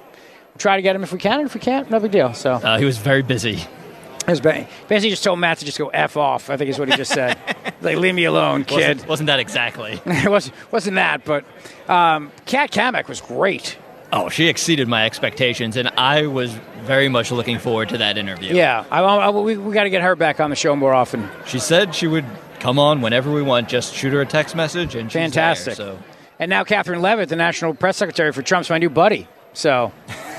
try 0.57 0.75
to 0.77 0.81
get 0.81 0.95
him 0.95 1.03
if 1.03 1.13
we 1.13 1.19
can, 1.19 1.39
and 1.39 1.45
if 1.47 1.53
we 1.53 1.59
can't, 1.61 1.91
no 1.91 1.99
big 1.99 2.11
deal. 2.11 2.33
So 2.33 2.53
Uh, 2.53 2.79
he 2.79 2.85
was 2.85 2.97
very 2.97 3.21
busy. 3.21 3.63
It 4.27 4.29
was 4.29 4.39
basically 4.39 5.09
just 5.09 5.23
told 5.23 5.39
Matt 5.39 5.57
to 5.59 5.65
just 5.65 5.77
go 5.77 5.87
f 5.89 6.15
off. 6.15 6.49
I 6.49 6.57
think 6.57 6.69
is 6.69 6.77
what 6.77 6.89
he 6.89 6.95
just 6.95 7.11
said. 7.11 7.37
like 7.81 7.97
leave 7.97 8.13
me 8.13 8.25
alone, 8.25 8.63
kid. 8.65 8.97
Wasn't, 8.97 9.07
wasn't 9.09 9.27
that 9.27 9.39
exactly? 9.39 9.99
it 10.05 10.29
wasn't 10.29 10.55
wasn't 10.71 10.95
that, 10.95 11.25
but 11.25 11.43
um, 11.89 12.31
Kat 12.45 12.71
Cammack 12.71 13.07
was 13.07 13.19
great. 13.19 13.77
Oh, 14.13 14.29
she 14.29 14.47
exceeded 14.47 14.87
my 14.87 15.05
expectations, 15.05 15.77
and 15.77 15.87
I 15.97 16.27
was 16.27 16.51
very 16.81 17.07
much 17.07 17.31
looking 17.31 17.59
forward 17.59 17.89
to 17.89 17.97
that 17.99 18.17
interview. 18.17 18.53
Yeah, 18.53 18.83
I, 18.91 19.01
I, 19.01 19.29
we, 19.29 19.55
we 19.55 19.73
got 19.73 19.83
to 19.83 19.89
get 19.89 20.01
her 20.01 20.17
back 20.17 20.41
on 20.41 20.49
the 20.49 20.55
show 20.55 20.75
more 20.75 20.93
often. 20.93 21.29
She 21.45 21.59
said 21.59 21.95
she 21.95 22.07
would 22.07 22.25
come 22.59 22.77
on 22.77 23.01
whenever 23.01 23.31
we 23.31 23.41
want. 23.41 23.69
Just 23.69 23.93
shoot 23.95 24.11
her 24.11 24.19
a 24.19 24.25
text 24.25 24.53
message, 24.53 24.95
and 24.95 25.09
she's 25.09 25.19
Fantastic. 25.19 25.77
there, 25.77 25.93
so 25.93 25.99
And 26.39 26.49
now 26.49 26.65
Catherine 26.65 27.01
Leavitt, 27.01 27.29
the 27.29 27.37
national 27.37 27.73
press 27.73 27.97
secretary 27.97 28.33
for 28.33 28.41
Trump's 28.41 28.69
my 28.69 28.77
new 28.77 28.89
buddy. 28.89 29.27
So 29.53 29.93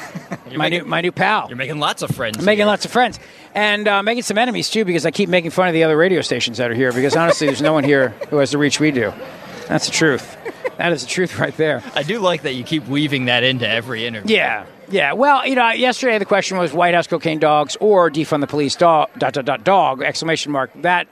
my 0.55 0.69
new 0.69 0.85
my 0.85 1.01
new 1.01 1.13
pal. 1.13 1.47
you're 1.49 1.57
making 1.57 1.79
lots 1.79 2.03
of 2.03 2.11
friends. 2.11 2.39
I'm 2.39 2.45
making 2.45 2.59
here. 2.59 2.67
lots 2.67 2.85
of 2.85 2.91
friends 2.91 3.19
and 3.55 3.87
uh, 3.89 4.03
making 4.03 4.23
some 4.23 4.39
enemies 4.39 4.71
too 4.71 4.85
because 4.85 5.07
I 5.07 5.11
keep 5.11 5.29
making 5.29 5.51
fun 5.51 5.69
of 5.69 5.75
the 5.75 5.85
other 5.85 5.97
radio 5.97 6.21
stations 6.23 6.59
that 6.59 6.71
are 6.71 6.75
here 6.75 6.93
because 6.93 7.17
honestly, 7.17 7.47
there's 7.47 7.63
no 7.63 7.73
one 7.73 7.85
here 7.85 8.11
who 8.31 8.39
has 8.39 8.51
the 8.51 8.59
reach 8.59 8.81
we 8.81 8.91
do. 8.91 9.13
That's 9.69 9.87
the 9.87 9.93
truth. 9.93 10.37
That 10.79 10.93
is 10.93 11.03
the 11.03 11.09
truth 11.09 11.39
right 11.39 11.57
there. 11.57 11.83
I 11.95 12.03
do 12.03 12.19
like 12.19 12.43
that 12.43 12.55
you 12.55 12.65
keep 12.65 12.87
weaving 12.87 13.27
that 13.27 13.43
into 13.43 13.69
every 13.69 14.07
interview. 14.07 14.37
Yeah, 14.37 14.67
yeah. 14.91 15.13
Well, 15.13 15.47
you 15.47 15.55
know, 15.55 15.71
yesterday 15.71 16.19
the 16.19 16.25
question 16.25 16.59
was 16.59 16.73
White 16.73 16.95
House 16.95 17.07
cocaine 17.07 17.39
dogs 17.39 17.77
or 17.81 18.11
defund 18.11 18.41
the 18.41 18.47
police 18.47 18.75
dog 18.75 19.11
dot 19.19 19.35
dot 19.35 19.45
dot 19.45 19.65
dog 19.65 20.03
exclamation 20.03 20.51
mark. 20.51 20.71
That 20.83 21.09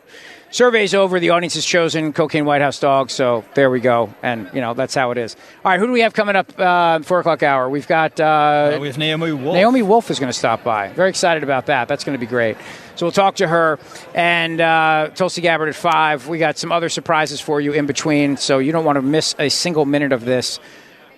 survey's 0.51 0.95
over. 0.95 1.21
The 1.21 1.31
audience 1.31 1.55
has 1.55 1.65
chosen 1.65 2.13
cocaine 2.13 2.45
White 2.45 2.61
House 2.63 2.79
dog. 2.79 3.11
So 3.11 3.45
there 3.55 3.71
we 3.71 3.81
go. 3.81 4.13
And 4.23 4.49
you 4.53 4.61
know 4.61 4.75
that's 4.75 4.95
how 4.95 5.11
it 5.11 5.19
is. 5.19 5.37
All 5.65 5.71
right, 5.71 5.81
who 5.81 5.87
do 5.87 5.93
we 5.93 6.01
have 6.01 6.15
coming 6.15 6.37
up 6.37 6.59
uh, 6.59 7.01
four 7.01 7.21
o'clock 7.21 7.43
hour? 7.43 7.69
We've 7.69 7.89
got 7.89 8.21
uh, 8.21 8.73
Uh, 8.75 8.79
we 8.81 8.87
have 8.89 8.99
Naomi 8.99 9.33
Wolf. 9.33 9.55
Naomi 9.55 9.83
Wolf 9.83 10.11
is 10.11 10.19
going 10.19 10.33
to 10.33 10.39
stop 10.39 10.63
by. 10.65 10.89
Very 10.89 11.09
excited 11.11 11.43
about 11.43 11.67
that. 11.67 11.89
That's 11.89 12.05
going 12.05 12.19
to 12.19 12.21
be 12.21 12.27
great. 12.31 12.57
So 12.97 13.07
we'll 13.07 13.13
talk 13.13 13.37
to 13.37 13.49
her 13.49 13.79
and 14.15 14.61
uh, 14.61 15.11
Tulsi 15.15 15.41
Gabbard 15.41 15.69
at 15.71 15.75
five. 15.75 16.29
We 16.29 16.39
got 16.39 16.59
some 16.59 16.71
other 16.71 16.89
surprises 16.91 17.41
for 17.41 17.61
you 17.61 17.73
in 17.73 17.87
between, 17.87 18.37
so 18.37 18.59
you 18.59 18.73
don't 18.73 18.85
want 18.85 18.97
to 18.97 19.03
miss 19.03 19.35
a 19.39 19.49
single 19.49 19.87
minute 19.87 20.13
of 20.13 20.25
this. 20.25 20.61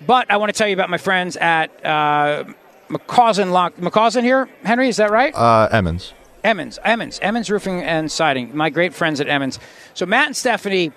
But 0.07 0.30
I 0.30 0.37
want 0.37 0.53
to 0.53 0.57
tell 0.59 0.68
you 0.68 0.74
about 0.74 0.91
my 0.91 0.99
friends 0.99 1.37
at 1.37 1.70
uh, 1.85 2.45
McCausland 2.89 3.53
Lock. 3.53 3.76
McCausland 3.76 4.22
here, 4.22 4.49
Henry, 4.64 4.89
is 4.89 4.97
that 4.99 5.11
right? 5.11 5.35
Uh, 5.35 5.68
Emmons. 5.72 6.12
Emmons, 6.45 6.78
Emmons, 6.84 7.18
Emmons 7.22 7.51
Roofing 7.51 7.82
and 7.82 8.11
Siding. 8.11 8.57
My 8.57 8.70
great 8.70 8.95
friends 8.95 9.20
at 9.20 9.28
Emmons. 9.28 9.59
So 9.95 10.07
Matt 10.07 10.26
and 10.26 10.36
Stephanie 10.36 10.93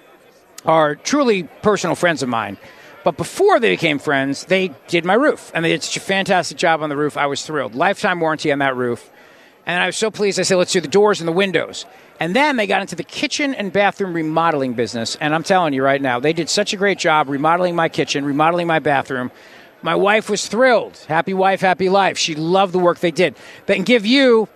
are 0.66 0.96
truly 0.96 1.44
personal 1.62 1.96
friends 1.96 2.24
of 2.24 2.30
mine. 2.30 2.58
But 3.04 3.18
before 3.18 3.60
they 3.60 3.70
became 3.70 4.00
friends, 4.00 4.46
they 4.46 4.72
did 4.88 5.06
my 5.06 5.14
roof, 5.14 5.52
and 5.54 5.64
they 5.64 5.70
did 5.70 5.84
such 5.84 5.98
a 5.98 6.00
fantastic 6.00 6.58
job 6.58 6.82
on 6.82 6.90
the 6.90 6.98
roof. 6.98 7.18
I 7.18 7.28
was 7.28 7.46
thrilled. 7.46 7.76
Lifetime 7.76 8.20
warranty 8.20 8.52
on 8.52 8.58
that 8.60 8.76
roof, 8.76 9.12
and 9.68 9.80
I 9.80 9.86
was 9.86 9.96
so 9.96 10.10
pleased. 10.10 10.40
I 10.40 10.44
said, 10.44 10.56
"Let's 10.56 10.72
do 10.72 10.82
the 10.82 10.88
doors 10.88 11.22
and 11.22 11.28
the 11.28 11.32
windows." 11.32 11.86
And 12.20 12.36
then 12.36 12.56
they 12.56 12.66
got 12.66 12.82
into 12.82 12.96
the 12.96 13.04
kitchen 13.04 13.54
and 13.54 13.72
bathroom 13.72 14.14
remodeling 14.14 14.74
business, 14.74 15.18
and 15.22 15.36
I'm 15.36 15.44
telling 15.44 15.74
you 15.74 15.84
right 15.84 16.02
now, 16.02 16.20
they 16.20 16.34
did 16.34 16.50
such 16.50 16.74
a 16.74 16.78
great 16.78 16.98
job 16.98 17.30
remodeling 17.30 17.76
my 17.76 17.90
kitchen, 17.90 18.26
remodeling 18.26 18.66
my 18.66 18.80
bathroom. 18.80 19.30
My 19.84 19.94
wife 19.94 20.28
was 20.28 20.48
thrilled. 20.48 20.98
Happy 21.08 21.36
wife, 21.36 21.62
happy 21.62 21.90
life. 21.90 22.18
She 22.18 22.34
loved 22.34 22.74
the 22.74 22.80
work 22.80 23.02
they 23.02 23.12
did. 23.12 23.36
They 23.68 23.76
can 23.76 23.84
give 23.84 24.04
you 24.04 24.48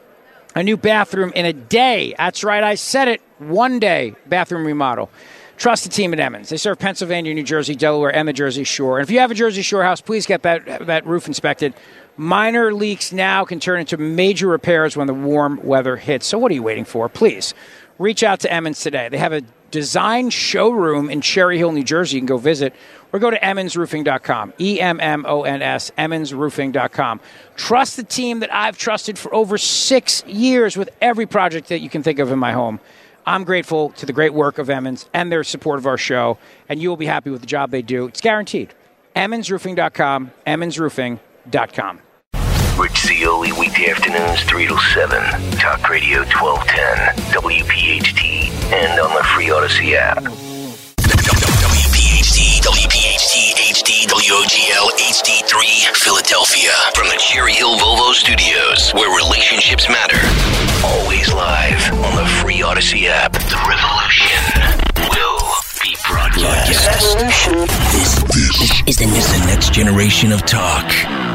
a 0.59 0.63
new 0.63 0.77
bathroom 0.77 1.31
in 1.35 1.45
a 1.45 1.53
day. 1.53 2.13
That's 2.17 2.43
right, 2.43 2.63
I 2.63 2.75
said 2.75 3.07
it. 3.07 3.21
One 3.37 3.79
day 3.79 4.15
bathroom 4.27 4.65
remodel. 4.65 5.09
Trust 5.55 5.83
the 5.83 5.89
team 5.89 6.13
at 6.13 6.19
Emmons. 6.19 6.49
They 6.49 6.57
serve 6.57 6.79
Pennsylvania, 6.79 7.33
New 7.33 7.43
Jersey, 7.43 7.75
Delaware, 7.75 8.15
and 8.15 8.27
the 8.27 8.33
Jersey 8.33 8.63
Shore. 8.63 8.99
And 8.99 9.07
if 9.07 9.11
you 9.11 9.19
have 9.19 9.31
a 9.31 9.35
Jersey 9.35 9.61
Shore 9.61 9.83
house, 9.83 10.01
please 10.01 10.25
get 10.25 10.43
that, 10.43 10.87
that 10.87 11.05
roof 11.05 11.27
inspected. 11.27 11.73
Minor 12.17 12.73
leaks 12.73 13.13
now 13.13 13.45
can 13.45 13.59
turn 13.59 13.79
into 13.79 13.97
major 13.97 14.47
repairs 14.47 14.97
when 14.97 15.07
the 15.07 15.13
warm 15.13 15.61
weather 15.63 15.95
hits. 15.95 16.27
So 16.27 16.37
what 16.37 16.51
are 16.51 16.55
you 16.55 16.63
waiting 16.63 16.85
for? 16.85 17.07
Please 17.07 17.53
reach 17.97 18.23
out 18.23 18.41
to 18.41 18.51
Emmons 18.51 18.81
today. 18.81 19.07
They 19.09 19.17
have 19.17 19.33
a 19.33 19.41
design 19.71 20.29
showroom 20.29 21.09
in 21.09 21.21
Cherry 21.21 21.57
Hill, 21.57 21.71
New 21.71 21.83
Jersey. 21.83 22.17
You 22.17 22.21
can 22.21 22.27
go 22.27 22.37
visit 22.37 22.73
or 23.11 23.19
go 23.19 23.29
to 23.29 23.39
emmonsroofing.com. 23.39 24.53
E 24.59 24.79
M 24.79 24.99
M 24.99 25.25
O 25.27 25.43
N 25.43 25.61
S, 25.61 25.91
emmonsroofing.com. 25.97 27.19
Trust 27.55 27.97
the 27.97 28.03
team 28.03 28.39
that 28.39 28.53
I've 28.53 28.77
trusted 28.77 29.17
for 29.17 29.33
over 29.33 29.57
six 29.57 30.23
years 30.25 30.77
with 30.77 30.89
every 31.01 31.25
project 31.25 31.69
that 31.69 31.79
you 31.79 31.89
can 31.89 32.03
think 32.03 32.19
of 32.19 32.31
in 32.31 32.39
my 32.39 32.51
home. 32.51 32.79
I'm 33.25 33.43
grateful 33.43 33.89
to 33.91 34.05
the 34.05 34.13
great 34.13 34.33
work 34.33 34.57
of 34.57 34.69
Emmons 34.69 35.07
and 35.13 35.31
their 35.31 35.43
support 35.43 35.77
of 35.77 35.85
our 35.85 35.97
show, 35.97 36.37
and 36.67 36.81
you 36.81 36.89
will 36.89 36.97
be 36.97 37.05
happy 37.05 37.29
with 37.29 37.41
the 37.41 37.47
job 37.47 37.69
they 37.69 37.81
do. 37.81 38.07
It's 38.07 38.21
guaranteed. 38.21 38.73
emmonsroofing.com, 39.15 40.31
emmonsroofing.com. 40.47 41.99
Rich 42.79 42.97
Zeoli, 42.99 43.51
weekday 43.51 43.89
afternoons, 43.89 44.41
3 44.43 44.67
to 44.67 44.77
7. 44.93 45.51
Talk 45.59 45.89
Radio 45.89 46.19
1210, 46.19 47.15
WPHT, 47.33 48.49
and 48.71 48.99
on 49.01 49.13
the 49.13 49.23
free 49.25 49.47
Audacy 49.47 49.95
app. 49.95 50.48
WOGL, 54.29 54.91
HD3, 54.99 55.95
Philadelphia. 55.95 56.69
From 56.93 57.07
the 57.07 57.17
Cherry 57.17 57.53
Hill 57.53 57.75
Volvo 57.77 58.13
Studios, 58.13 58.91
where 58.91 59.09
relationships 59.17 59.89
matter. 59.89 60.21
Always 60.85 61.33
live 61.33 61.91
on 62.05 62.15
the 62.15 62.29
free 62.39 62.59
Audacy 62.59 63.07
app. 63.07 63.33
The 63.33 63.57
revolution 63.67 64.78
be 66.39 66.45
broadcast. 66.45 67.17
This, 67.91 68.15
this 68.33 68.87
is, 68.87 68.97
the, 68.97 69.05
is 69.05 69.27
the 69.39 69.45
next 69.47 69.73
generation 69.73 70.31
of 70.31 70.45
talk. 70.45 70.87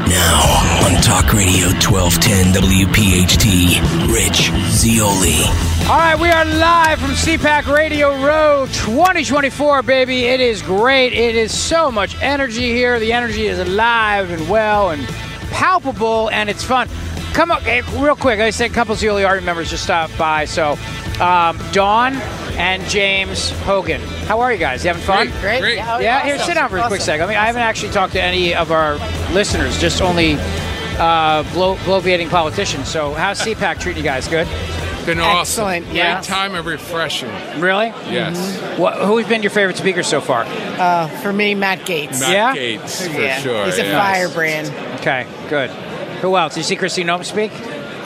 Now 0.07 0.85
on 0.85 1.01
Talk 1.01 1.33
Radio 1.33 1.67
1210 1.81 2.53
WPHT, 2.53 4.13
Rich 4.13 4.51
Zeoli. 4.71 5.43
All 5.87 5.97
right, 5.97 6.17
we 6.19 6.29
are 6.29 6.45
live 6.45 6.99
from 6.99 7.11
CPAC 7.11 7.73
Radio 7.73 8.15
Row 8.23 8.67
2024, 8.67 9.83
baby. 9.83 10.25
It 10.25 10.39
is 10.39 10.61
great. 10.61 11.13
It 11.13 11.35
is 11.35 11.57
so 11.57 11.91
much 11.91 12.15
energy 12.21 12.71
here. 12.71 12.99
The 12.99 13.13
energy 13.13 13.47
is 13.47 13.59
alive 13.59 14.31
and 14.31 14.47
well 14.49 14.91
and 14.91 15.05
palpable, 15.51 16.29
and 16.31 16.49
it's 16.49 16.63
fun. 16.63 16.87
Come 17.35 17.51
up, 17.51 17.63
hey, 17.63 17.81
real 18.01 18.15
quick. 18.15 18.39
I 18.39 18.49
said 18.49 18.71
a 18.71 18.73
couple 18.73 18.93
of 18.93 18.99
Zeoli 18.99 19.25
Art 19.25 19.43
members 19.43 19.69
just 19.69 19.83
stopped 19.83 20.17
by. 20.17 20.45
So, 20.45 20.77
um, 21.19 21.59
Dawn 21.73 22.15
and 22.55 22.81
James 22.83 23.49
Hogan. 23.63 23.99
How 24.27 24.39
are 24.39 24.53
you 24.53 24.57
guys? 24.57 24.85
You 24.85 24.87
having 24.93 25.03
fun? 25.03 25.27
Great, 25.27 25.41
great. 25.41 25.59
Great. 25.59 25.75
Yeah, 25.75 25.99
Yeah, 25.99 26.23
here, 26.23 26.39
sit 26.39 26.53
down 26.53 26.69
for 26.69 26.77
a 26.77 26.81
quick 26.87 27.01
awesome. 27.01 27.05
second. 27.05 27.25
I 27.25 27.27
mean, 27.27 27.37
I 27.37 27.45
haven't 27.47 27.61
actually 27.63 27.91
talked 27.91 28.13
to 28.13 28.21
any 28.23 28.55
of 28.55 28.71
our 28.71 28.95
listeners, 29.33 29.77
just 29.81 30.01
only 30.01 30.35
uh, 30.97 31.43
blow, 31.51 31.75
bloviating 31.77 32.29
politicians. 32.29 32.87
So, 32.87 33.13
how's 33.13 33.41
CPAC 33.41 33.81
treating 33.81 34.01
you 34.01 34.09
guys? 34.09 34.29
Good? 34.29 34.47
Been 35.05 35.19
Excellent, 35.19 35.83
awesome. 35.85 35.95
yeah. 35.95 36.13
Great 36.15 36.23
time 36.23 36.55
and 36.55 36.65
refreshing. 36.65 37.29
Really? 37.59 37.87
Yes. 38.09 38.79
What, 38.79 38.95
who's 39.05 39.27
been 39.27 39.43
your 39.43 39.51
favorite 39.51 39.75
speaker 39.75 40.03
so 40.03 40.21
far? 40.21 40.45
Uh, 40.47 41.09
for 41.21 41.33
me, 41.33 41.53
Matt 41.53 41.79
Gaetz. 41.81 42.21
Matt 42.21 42.31
Yeah? 42.31 42.55
Gaetz, 42.55 43.05
for 43.13 43.19
yeah, 43.21 43.39
sure. 43.39 43.65
he's 43.65 43.77
a 43.77 43.83
yes. 43.83 43.93
firebrand. 43.93 44.99
Okay, 45.01 45.27
good. 45.49 45.69
Who 46.21 46.35
else? 46.37 46.53
Did 46.53 46.61
you 46.61 46.63
see 46.63 46.75
Christine 46.75 47.07
Noem 47.07 47.23
speak? 47.23 47.51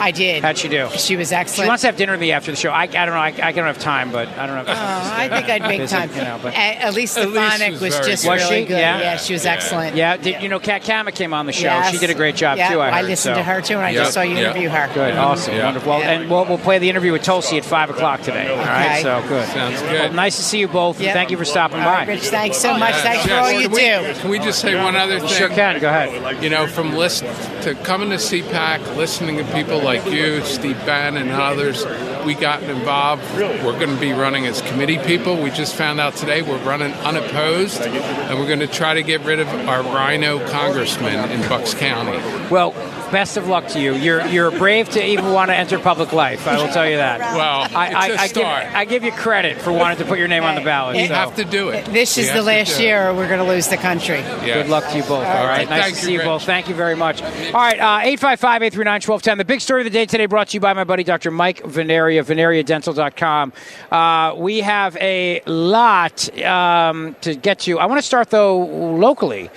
I 0.00 0.10
did. 0.10 0.42
How'd 0.42 0.58
she 0.58 0.68
do? 0.68 0.88
She 0.96 1.16
was 1.16 1.32
excellent. 1.32 1.66
She 1.66 1.68
wants 1.68 1.82
to 1.82 1.88
have 1.88 1.96
dinner 1.96 2.12
with 2.12 2.20
me 2.20 2.32
after 2.32 2.50
the 2.50 2.56
show. 2.56 2.70
I, 2.70 2.82
I 2.82 2.86
don't 2.86 3.06
know. 3.08 3.14
I, 3.14 3.34
I 3.42 3.52
don't 3.52 3.66
have 3.66 3.78
time, 3.78 4.10
but 4.12 4.28
I 4.28 4.46
don't 4.46 4.56
know. 4.56 4.64
Oh, 4.72 4.74
I 5.14 5.28
think 5.28 5.48
I'd 5.48 5.62
make 5.62 5.80
Busy, 5.80 5.94
time. 5.94 6.10
You 6.10 6.22
know, 6.22 6.38
but 6.42 6.54
at, 6.54 6.76
at 6.78 6.94
least 6.94 7.16
Elise 7.16 7.30
Stefanik 7.32 7.72
was 7.72 7.80
was, 7.82 8.06
just 8.06 8.22
good. 8.24 8.30
Was 8.30 8.42
really 8.50 8.62
she? 8.62 8.68
good. 8.68 8.78
Yeah. 8.78 9.16
she 9.16 9.32
was 9.32 9.46
excellent. 9.46 9.96
yeah, 9.96 10.16
did, 10.16 10.42
you 10.42 10.48
know, 10.48 10.58
Kat 10.58 10.82
Cammack 10.82 11.14
came 11.14 11.34
on 11.34 11.46
the 11.46 11.52
show. 11.52 11.64
Yes. 11.64 11.90
She 11.92 11.98
did 11.98 12.10
a 12.10 12.14
great 12.14 12.36
job 12.36 12.56
Yeah, 12.58 12.70
too. 12.70 12.80
I, 12.80 12.90
heard, 12.90 13.06
listened 13.06 13.34
so. 13.34 13.40
to 13.40 13.42
her 13.42 13.60
too, 13.60 13.74
and 13.74 13.82
I 13.84 13.90
Yep, 13.90 14.02
just 14.02 14.14
saw 14.14 14.22
you 14.22 14.36
yep. 14.36 14.50
interview 14.50 14.68
her. 14.68 14.90
Good, 14.94 15.14
awesome, 15.16 15.54
Yeah. 15.54 15.64
wonderful. 15.64 15.98
Yeah. 15.98 16.10
And 16.10 16.30
we'll, 16.30 16.44
we'll 16.46 16.58
play 16.58 16.78
the 16.78 16.88
interview 16.88 17.12
with 17.12 17.22
Tulsi 17.22 17.58
at 17.58 17.64
five 17.64 17.90
o'clock 17.90 18.22
today. 18.22 18.48
All 18.48 18.56
right, 18.56 19.00
Okay. 19.00 19.02
so 19.02 19.28
good. 19.28 19.48
Sounds 19.48 19.80
good. 19.82 19.92
Well, 19.92 20.12
nice 20.12 20.36
to 20.36 20.42
see 20.42 20.60
you 20.60 20.68
both. 20.68 20.96
and 20.96 21.06
Yep. 21.06 21.14
Thank 21.14 21.30
you 21.30 21.36
for 21.36 21.44
stopping 21.44 21.78
All 21.80 21.84
by. 21.86 21.92
right, 22.00 22.08
Rich, 22.08 22.28
thanks 22.28 22.56
so 22.58 22.76
much. 22.78 22.94
Thanks 22.96 23.26
for 23.26 23.34
all 23.34 23.50
you 23.52 23.68
can 23.68 24.14
do. 24.14 24.20
Can 24.20 24.30
we 24.30 24.38
just 24.38 24.60
say 24.60 24.74
one 24.80 24.94
other 24.96 25.18
thing? 25.18 25.28
Sure 25.28 25.48
can. 25.48 25.80
Go 25.80 25.88
ahead. 25.88 26.42
You 26.42 26.50
know, 26.50 26.66
from 26.66 26.94
list 26.94 27.24
to 27.62 27.74
coming 27.82 28.10
to 28.10 28.16
CPAC, 28.16 28.96
listening 28.96 29.36
to 29.38 29.44
people 29.52 29.80
like 29.80 29.89
you, 29.94 30.42
Steve 30.44 30.78
Bann, 30.86 31.16
and 31.16 31.30
others, 31.30 31.84
we 32.24 32.34
gotten 32.34 32.70
involved. 32.70 33.22
We're 33.38 33.78
going 33.78 33.94
to 33.94 34.00
be 34.00 34.12
running 34.12 34.46
as 34.46 34.62
committee 34.62 34.98
people. 34.98 35.42
We 35.42 35.50
just 35.50 35.74
found 35.74 36.00
out 36.00 36.16
today 36.16 36.42
we're 36.42 36.62
running 36.64 36.92
unopposed, 36.92 37.80
and 37.80 38.38
we're 38.38 38.46
going 38.46 38.60
to 38.60 38.66
try 38.66 38.94
to 38.94 39.02
get 39.02 39.24
rid 39.24 39.40
of 39.40 39.48
our 39.68 39.82
rhino 39.82 40.46
congressman 40.48 41.30
in 41.30 41.48
Bucks 41.48 41.74
County. 41.74 42.18
Well, 42.50 42.72
Best 43.12 43.36
of 43.36 43.48
luck 43.48 43.66
to 43.68 43.80
you. 43.80 43.94
You're 43.94 44.24
you're 44.26 44.50
brave 44.50 44.88
to 44.90 45.04
even 45.04 45.32
want 45.32 45.50
to 45.50 45.56
enter 45.56 45.78
public 45.78 46.12
life. 46.12 46.46
I 46.46 46.56
will 46.56 46.72
tell 46.72 46.88
you 46.88 46.96
that. 46.96 47.18
Well, 47.18 47.66
I, 47.76 47.86
it's 47.88 47.96
I, 47.96 48.08
a 48.08 48.18
I, 48.18 48.28
give. 48.28 48.74
I 48.76 48.84
give 48.84 49.04
you 49.04 49.12
credit 49.12 49.60
for 49.60 49.72
wanting 49.72 49.98
to 49.98 50.04
put 50.04 50.18
your 50.18 50.28
name 50.28 50.44
on 50.44 50.54
the 50.54 50.60
ballot. 50.60 50.96
You 50.96 51.08
so. 51.08 51.14
have 51.14 51.34
to 51.36 51.44
do 51.44 51.70
it. 51.70 51.86
This 51.86 52.18
is 52.18 52.28
have 52.28 52.36
the 52.36 52.42
last 52.42 52.80
year, 52.80 53.08
or 53.08 53.14
we're 53.14 53.28
going 53.28 53.40
to 53.40 53.48
lose 53.48 53.68
the 53.68 53.76
country. 53.76 54.22
Good 54.44 54.68
luck 54.68 54.88
to 54.90 54.96
you 54.96 55.02
both. 55.02 55.26
All 55.26 55.44
right. 55.44 55.68
Nice 55.68 55.82
Thank 55.82 55.94
to 55.94 56.00
you, 56.00 56.06
see 56.06 56.12
you 56.12 56.18
Rich. 56.18 56.26
both. 56.26 56.42
Thank 56.44 56.68
you 56.68 56.74
very 56.74 56.96
much. 56.96 57.22
All 57.22 57.28
right. 57.52 57.78
Uh, 57.78 58.06
855 58.06 58.62
839 58.62 58.92
1210. 58.94 59.38
The 59.38 59.44
big 59.44 59.60
story 59.60 59.82
of 59.82 59.84
the 59.84 59.90
day 59.90 60.06
today 60.06 60.26
brought 60.26 60.48
to 60.48 60.54
you 60.54 60.60
by 60.60 60.72
my 60.72 60.84
buddy, 60.84 61.02
Dr. 61.02 61.30
Mike 61.30 61.62
Veneria, 61.62 62.24
veneriadental.com. 62.24 63.52
Uh, 63.90 64.34
we 64.36 64.60
have 64.60 64.96
a 64.96 65.40
lot 65.46 66.38
um, 66.38 67.16
to 67.22 67.34
get 67.34 67.60
to. 67.60 67.78
I 67.78 67.86
want 67.86 67.98
to 68.00 68.06
start, 68.06 68.30
though, 68.30 68.58
locally 68.58 69.50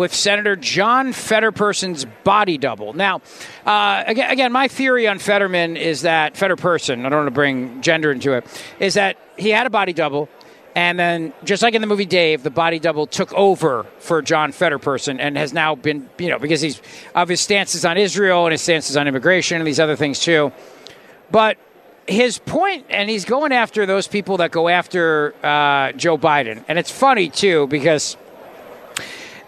with 0.00 0.14
Senator 0.14 0.56
John 0.56 1.12
Fetterperson's 1.12 2.06
body 2.24 2.56
double. 2.56 2.94
Now, 2.94 3.20
uh, 3.66 4.02
again, 4.06 4.30
again, 4.30 4.50
my 4.50 4.66
theory 4.66 5.06
on 5.06 5.18
Fetterman 5.18 5.76
is 5.76 6.00
that 6.02 6.32
Fetterperson, 6.36 7.04
I 7.04 7.10
don't 7.10 7.18
want 7.18 7.26
to 7.26 7.32
bring 7.32 7.82
gender 7.82 8.10
into 8.10 8.32
it, 8.32 8.46
is 8.78 8.94
that 8.94 9.18
he 9.36 9.50
had 9.50 9.66
a 9.66 9.70
body 9.70 9.92
double. 9.92 10.30
And 10.74 10.98
then, 10.98 11.34
just 11.44 11.62
like 11.62 11.74
in 11.74 11.82
the 11.82 11.86
movie 11.86 12.06
Dave, 12.06 12.42
the 12.42 12.50
body 12.50 12.78
double 12.78 13.06
took 13.06 13.30
over 13.34 13.84
for 13.98 14.22
John 14.22 14.52
Fetterperson 14.52 15.18
and 15.20 15.36
has 15.36 15.52
now 15.52 15.74
been, 15.74 16.08
you 16.16 16.30
know, 16.30 16.38
because 16.38 16.62
he's 16.62 16.80
of 17.14 17.28
his 17.28 17.42
stances 17.42 17.84
on 17.84 17.98
Israel 17.98 18.46
and 18.46 18.52
his 18.52 18.62
stances 18.62 18.96
on 18.96 19.06
immigration 19.06 19.58
and 19.58 19.66
these 19.66 19.80
other 19.80 19.96
things 19.96 20.20
too. 20.20 20.50
But 21.30 21.58
his 22.06 22.38
point, 22.38 22.86
and 22.88 23.10
he's 23.10 23.26
going 23.26 23.52
after 23.52 23.84
those 23.84 24.08
people 24.08 24.38
that 24.38 24.50
go 24.50 24.68
after 24.68 25.34
uh, 25.44 25.92
Joe 25.92 26.16
Biden. 26.16 26.64
And 26.68 26.78
it's 26.78 26.90
funny 26.90 27.28
too 27.28 27.66
because 27.66 28.16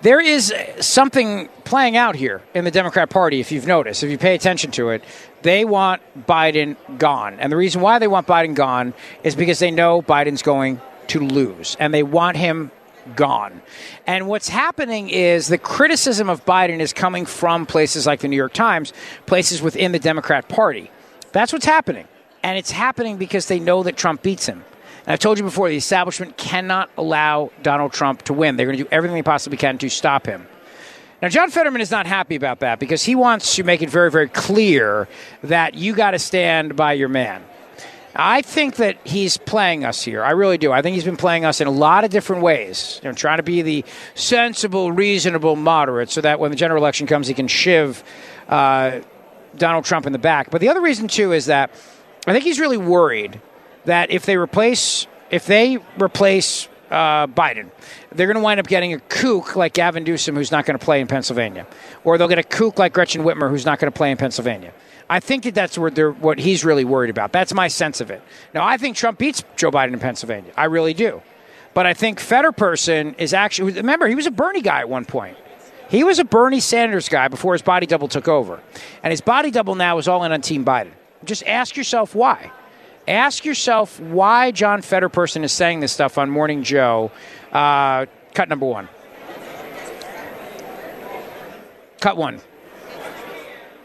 there 0.03 0.21
is 0.21 0.53
something 0.81 1.49
playing 1.65 1.97
out 1.97 2.17
here 2.17 2.43
in 2.55 2.65
the 2.65 2.71
Democrat 2.71 3.09
Party, 3.09 3.41
if 3.41 3.53
you've 3.53 3.67
noticed, 3.67 4.03
if 4.03 4.11
you 4.11 4.19
pay 4.19 4.35
attention 4.35 4.71
to 4.73 4.91
it. 4.91 5.03
They 5.43 5.65
want 5.65 6.03
Biden 6.27 6.77
gone. 6.99 7.39
And 7.41 7.51
the 7.51 7.57
reason 7.57 7.81
why 7.81 7.99
they 7.99 8.09
want 8.09 8.27
Biden 8.27 8.55
gone 8.55 8.95
is 9.25 9.35
because 9.35 9.59
they 9.59 9.71
know 9.71 10.03
Biden's 10.03 10.43
going 10.43 10.81
to 11.09 11.21
lose, 11.21 11.77
and 11.81 11.93
they 11.93 12.03
want 12.03 12.37
him 12.37 12.71
gone. 13.17 13.63
And 14.07 14.29
what's 14.29 14.49
happening 14.49 15.11
is 15.11 15.49
the 15.49 15.59
criticism 15.59 16.29
of 16.29 16.45
Biden 16.45 16.81
is 16.81 16.93
coming 16.93 17.27
from 17.27 17.67
places 17.67 18.07
like 18.07 18.21
the 18.21 18.29
New 18.29 18.37
York 18.37 18.53
Times, 18.53 18.93
places 19.27 19.61
within 19.63 19.93
the 19.93 19.99
Democrat 19.99 20.49
Party. 20.49 20.91
That's 21.33 21.53
what's 21.53 21.67
happening. 21.67 22.07
And 22.43 22.59
it's 22.59 22.71
happening 22.71 23.17
because 23.17 23.47
they 23.47 23.59
know 23.59 23.83
that 23.83 23.97
Trump 23.97 24.23
beats 24.23 24.47
him. 24.47 24.65
And 25.05 25.13
I've 25.13 25.19
told 25.19 25.39
you 25.39 25.45
before, 25.45 25.69
the 25.69 25.77
establishment 25.77 26.37
cannot 26.37 26.91
allow 26.97 27.51
Donald 27.63 27.93
Trump 27.93 28.23
to 28.23 28.33
win. 28.33 28.57
They're 28.57 28.67
going 28.67 28.79
to 28.79 28.85
do 28.85 28.89
everything 28.93 29.15
they 29.15 29.23
possibly 29.23 29.59
can 29.59 29.79
to 29.79 29.89
stop 29.89 30.27
him. 30.27 30.47
Now, 31.21 31.29
John 31.29 31.51
Fetterman 31.51 31.81
is 31.81 31.91
not 31.91 32.07
happy 32.07 32.35
about 32.35 32.61
that 32.61 32.79
because 32.79 33.05
he 33.05 33.15
wants 33.15 33.57
to 33.57 33.65
make 33.65 33.83
it 33.83 33.91
very, 33.91 34.11
very 34.11 34.29
clear 34.29 35.09
that 35.43 35.75
you 35.75 35.95
got 35.95 36.13
to 36.13 36.19
stand 36.19 36.75
by 36.77 36.95
your 36.95 37.09
man. 37.09 37.45
I 38.15 38.43
think 38.43 38.77
that 38.77 38.99
he's 39.05 39.39
playing 39.39 39.85
us 39.85 40.03
here. 40.03 40.23
I 40.23 40.33
really 40.33 40.59
do. 40.59 40.71
I 40.71 40.83
think 40.83 40.95
he's 40.95 41.05
been 41.05 41.17
playing 41.17 41.45
us 41.45 41.61
in 41.61 41.67
a 41.67 41.71
lot 41.71 42.05
of 42.05 42.11
different 42.11 42.43
ways. 42.43 43.01
You 43.03 43.09
know, 43.09 43.15
trying 43.15 43.39
to 43.39 43.43
be 43.43 43.63
the 43.63 43.85
sensible, 44.15 44.93
reasonable, 44.93 45.57
moderate, 45.57 46.11
so 46.11 46.21
that 46.21 46.39
when 46.39 46.51
the 46.51 46.57
general 46.57 46.83
election 46.83 47.07
comes, 47.07 47.27
he 47.27 47.35
can 47.35 47.49
shiv 47.49 48.05
uh, 48.49 49.01
Donald 49.57 49.85
Trump 49.85 50.07
in 50.07 50.13
the 50.13 50.19
back. 50.19 50.51
But 50.51 50.61
the 50.61 50.69
other 50.69 50.83
reason 50.83 51.09
too 51.09 51.33
is 51.33 51.47
that 51.47 51.71
I 52.27 52.33
think 52.33 52.45
he's 52.45 52.61
really 52.61 52.77
worried 52.77 53.41
that 53.85 54.11
if 54.11 54.27
they 54.27 54.37
replace 54.37 55.07
if 55.31 55.47
they 55.47 55.79
replace 56.01 56.69
uh, 56.91 57.27
Biden, 57.27 57.71
they're 58.15 58.27
going 58.27 58.37
to 58.37 58.43
wind 58.43 58.61
up 58.61 58.67
getting 58.67 58.93
a 58.93 59.01
kook 59.01 59.57
like 59.57 59.73
Gavin 59.73 60.05
Newsom, 60.05 60.37
who's 60.37 60.53
not 60.53 60.67
going 60.67 60.79
to 60.79 60.85
play 60.85 61.01
in 61.01 61.07
Pennsylvania, 61.07 61.67
or 62.05 62.19
they'll 62.19 62.29
get 62.29 62.39
a 62.39 62.43
kook 62.43 62.79
like 62.79 62.93
Gretchen 62.93 63.23
Whitmer, 63.23 63.49
who's 63.49 63.65
not 63.65 63.79
going 63.79 63.91
to 63.91 63.97
play 63.97 64.11
in 64.11 64.19
Pennsylvania. 64.19 64.73
I 65.09 65.21
think 65.21 65.45
that 65.45 65.55
that's 65.55 65.77
what, 65.77 65.99
what 66.21 66.39
he's 66.39 66.65
really 66.65 66.85
worried 66.85 67.11
about. 67.11 67.33
That's 67.33 67.53
my 67.53 67.69
sense 67.69 68.01
of 68.01 68.11
it. 68.11 68.23
Now, 68.55 68.67
I 68.67 68.77
think 68.77 68.97
Trump 68.97 69.19
beats 69.19 69.43
Joe 69.57 69.71
Biden 69.71 69.95
in 69.95 69.99
Pennsylvania. 69.99 70.53
I 70.57 70.65
really 70.65 70.95
do. 70.95 71.23
But 71.75 71.87
I 71.87 71.95
think 71.95 72.19
Fetterperson 72.19 73.15
is 73.19 73.33
actually, 73.33 73.73
remember, 73.73 74.07
he 74.07 74.15
was 74.15 74.27
a 74.27 74.31
Bernie 74.31 74.61
guy 74.61 74.81
at 74.81 74.89
one 74.89 75.05
point. 75.05 75.37
He 75.89 76.05
was 76.05 76.19
a 76.19 76.25
Bernie 76.25 76.61
Sanders 76.61 77.09
guy 77.09 77.29
before 77.29 77.53
his 77.53 77.63
body 77.63 77.87
double 77.87 78.09
took 78.09 78.29
over. 78.29 78.61
And 79.03 79.11
his 79.11 79.21
body 79.21 79.51
double 79.51 79.75
now 79.75 79.99
is 79.99 80.09
all 80.09 80.25
in 80.25 80.33
on 80.33 80.41
Team 80.41 80.65
Biden. 80.65 80.93
Just 81.25 81.47
ask 81.47 81.77
yourself 81.77 82.15
why. 82.15 82.51
Ask 83.09 83.45
yourself 83.45 83.99
why 83.99 84.53
John 84.53 84.81
Fetterperson 84.81 85.43
is 85.43 85.53
saying 85.53 85.81
this 85.81 85.93
stuff 85.93 86.19
on 86.19 86.31
Morning 86.31 86.63
Joe. 86.63 87.11
Uh, 87.51 88.07
cut 88.33 88.49
number 88.49 88.67
one. 88.67 88.89
Cut 92.01 92.17
one. 92.17 92.41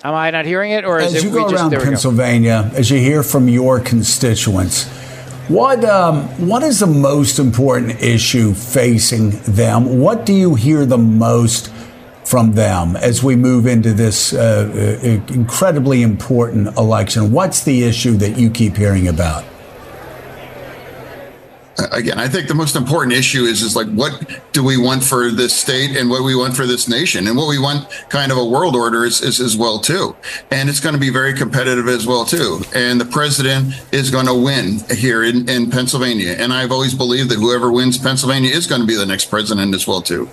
Am 0.03 0.13
I 0.13 0.29
not 0.29 0.45
hearing 0.45 0.71
it, 0.71 0.85
or 0.85 0.99
is 0.99 1.15
as 1.15 1.23
it 1.23 1.27
you 1.27 1.33
go 1.33 1.49
just 1.49 1.55
around 1.55 1.71
there 1.71 1.79
we 1.79 1.85
go. 1.85 1.91
Pennsylvania, 1.91 2.71
as 2.75 2.91
you 2.91 2.99
hear 2.99 3.23
from 3.23 3.47
your 3.49 3.79
constituents, 3.79 4.85
what 5.47 5.83
um, 5.83 6.23
what 6.47 6.61
is 6.61 6.79
the 6.79 6.87
most 6.87 7.39
important 7.39 8.01
issue 8.01 8.53
facing 8.53 9.31
them? 9.41 9.99
What 9.99 10.25
do 10.25 10.33
you 10.33 10.53
hear 10.55 10.85
the 10.85 10.97
most 10.97 11.71
from 12.27 12.51
them 12.53 12.97
as 12.97 13.23
we 13.23 13.37
move 13.37 13.65
into 13.65 13.93
this 13.93 14.33
uh, 14.33 14.69
uh, 14.69 15.33
incredibly 15.33 16.01
important 16.01 16.75
election? 16.77 17.31
What's 17.31 17.63
the 17.63 17.83
issue 17.83 18.17
that 18.17 18.37
you 18.37 18.49
keep 18.49 18.75
hearing 18.75 19.07
about? 19.07 19.45
Again, 21.91 22.19
I 22.19 22.27
think 22.27 22.47
the 22.47 22.55
most 22.55 22.75
important 22.75 23.13
issue 23.13 23.43
is 23.43 23.61
is 23.61 23.75
like 23.75 23.87
what 23.89 24.39
do 24.51 24.63
we 24.63 24.77
want 24.77 25.03
for 25.03 25.29
this 25.31 25.53
state 25.53 25.95
and 25.95 26.09
what 26.09 26.23
we 26.23 26.35
want 26.35 26.55
for 26.55 26.65
this 26.65 26.87
nation 26.87 27.27
and 27.27 27.37
what 27.37 27.47
we 27.47 27.59
want 27.59 27.89
kind 28.09 28.31
of 28.31 28.37
a 28.37 28.45
world 28.45 28.75
order 28.75 29.05
is, 29.05 29.21
is 29.21 29.39
as 29.39 29.55
well 29.55 29.79
too. 29.79 30.15
And 30.51 30.69
it's 30.69 30.79
going 30.79 30.93
to 30.93 30.99
be 30.99 31.09
very 31.09 31.33
competitive 31.33 31.87
as 31.87 32.07
well 32.07 32.25
too. 32.25 32.61
And 32.75 32.99
the 32.99 33.05
president 33.05 33.75
is 33.91 34.09
going 34.09 34.25
to 34.25 34.33
win 34.33 34.79
here 34.95 35.23
in, 35.23 35.47
in 35.49 35.69
Pennsylvania. 35.69 36.31
And 36.31 36.51
I've 36.51 36.71
always 36.71 36.93
believed 36.93 37.29
that 37.29 37.39
whoever 37.39 37.71
wins 37.71 37.97
Pennsylvania 37.97 38.49
is 38.49 38.67
going 38.67 38.81
to 38.81 38.87
be 38.87 38.95
the 38.95 39.05
next 39.05 39.25
president 39.25 39.75
as 39.75 39.87
well 39.87 40.01
too. 40.01 40.29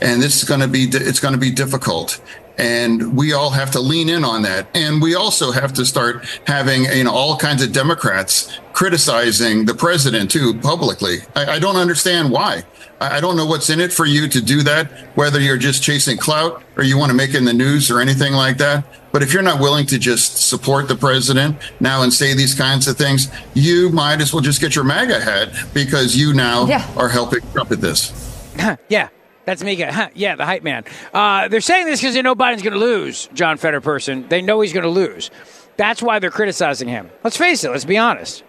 And 0.00 0.22
this 0.22 0.36
is 0.36 0.44
going 0.48 0.60
to 0.60 0.68
be 0.68 0.84
it's 0.84 1.20
going 1.20 1.34
to 1.34 1.40
be 1.40 1.50
difficult 1.50 2.20
and 2.58 3.16
we 3.16 3.32
all 3.32 3.50
have 3.50 3.70
to 3.72 3.80
lean 3.80 4.08
in 4.08 4.24
on 4.24 4.42
that. 4.42 4.66
And 4.74 5.00
we 5.02 5.14
also 5.14 5.50
have 5.50 5.72
to 5.74 5.84
start 5.84 6.24
having 6.46 6.84
you 6.84 7.04
know 7.04 7.12
all 7.12 7.36
kinds 7.36 7.62
of 7.62 7.72
democrats 7.72 8.58
criticizing 8.72 9.64
the 9.64 9.74
president 9.74 10.30
too 10.30 10.54
publicly. 10.60 11.18
I, 11.34 11.52
I 11.54 11.58
don't 11.58 11.76
understand 11.76 12.30
why. 12.30 12.62
I, 13.00 13.16
I 13.16 13.20
don't 13.20 13.36
know 13.36 13.46
what's 13.46 13.68
in 13.70 13.80
it 13.80 13.92
for 13.92 14.06
you 14.06 14.28
to 14.28 14.40
do 14.40 14.62
that 14.62 14.90
whether 15.16 15.40
you're 15.40 15.56
just 15.56 15.82
chasing 15.82 16.16
clout 16.18 16.62
or 16.76 16.82
you 16.84 16.96
want 16.98 17.10
to 17.10 17.16
make 17.16 17.30
it 17.30 17.36
in 17.36 17.44
the 17.44 17.52
news 17.52 17.90
or 17.90 18.00
anything 18.00 18.32
like 18.32 18.58
that. 18.58 18.84
But 19.12 19.22
if 19.22 19.32
you're 19.32 19.42
not 19.42 19.60
willing 19.60 19.86
to 19.86 19.98
just 19.98 20.48
support 20.48 20.88
the 20.88 20.94
president 20.96 21.56
now 21.80 22.02
and 22.02 22.12
say 22.12 22.34
these 22.34 22.54
kinds 22.54 22.86
of 22.86 22.96
things 22.98 23.28
you 23.54 23.88
might 23.90 24.20
as 24.20 24.32
well 24.32 24.42
just 24.42 24.60
get 24.60 24.74
your 24.74 24.84
maga 24.84 25.18
hat 25.20 25.48
because 25.72 26.14
you 26.16 26.34
now 26.34 26.66
Yeah. 26.66 26.86
are 26.96 27.08
helping 27.08 27.40
trump 27.52 27.72
at 27.72 27.80
this. 27.80 28.12
Yeah, 28.88 29.08
that's 29.46 29.62
Mika. 29.62 29.92
Huh, 29.92 30.08
yeah, 30.14 30.34
the 30.36 30.44
hype 30.44 30.62
man. 30.62 30.84
Uh, 31.14 31.48
they're 31.48 31.60
saying 31.60 31.86
this 31.86 32.00
because 32.00 32.14
they 32.14 32.22
know 32.22 32.34
Biden's 32.34 32.62
going 32.62 32.74
to 32.74 32.78
lose, 32.78 33.28
John 33.32 33.56
Fetterperson. 33.56 34.28
They 34.28 34.42
know 34.42 34.60
he's 34.60 34.72
going 34.72 34.84
to 34.84 34.90
lose. 34.90 35.30
That's 35.76 36.02
why 36.02 36.18
they're 36.18 36.30
criticizing 36.30 36.88
him. 36.88 37.10
Let's 37.22 37.36
face 37.36 37.64
it, 37.64 37.70
let's 37.70 37.84
be 37.84 37.96
honest. 37.96 38.42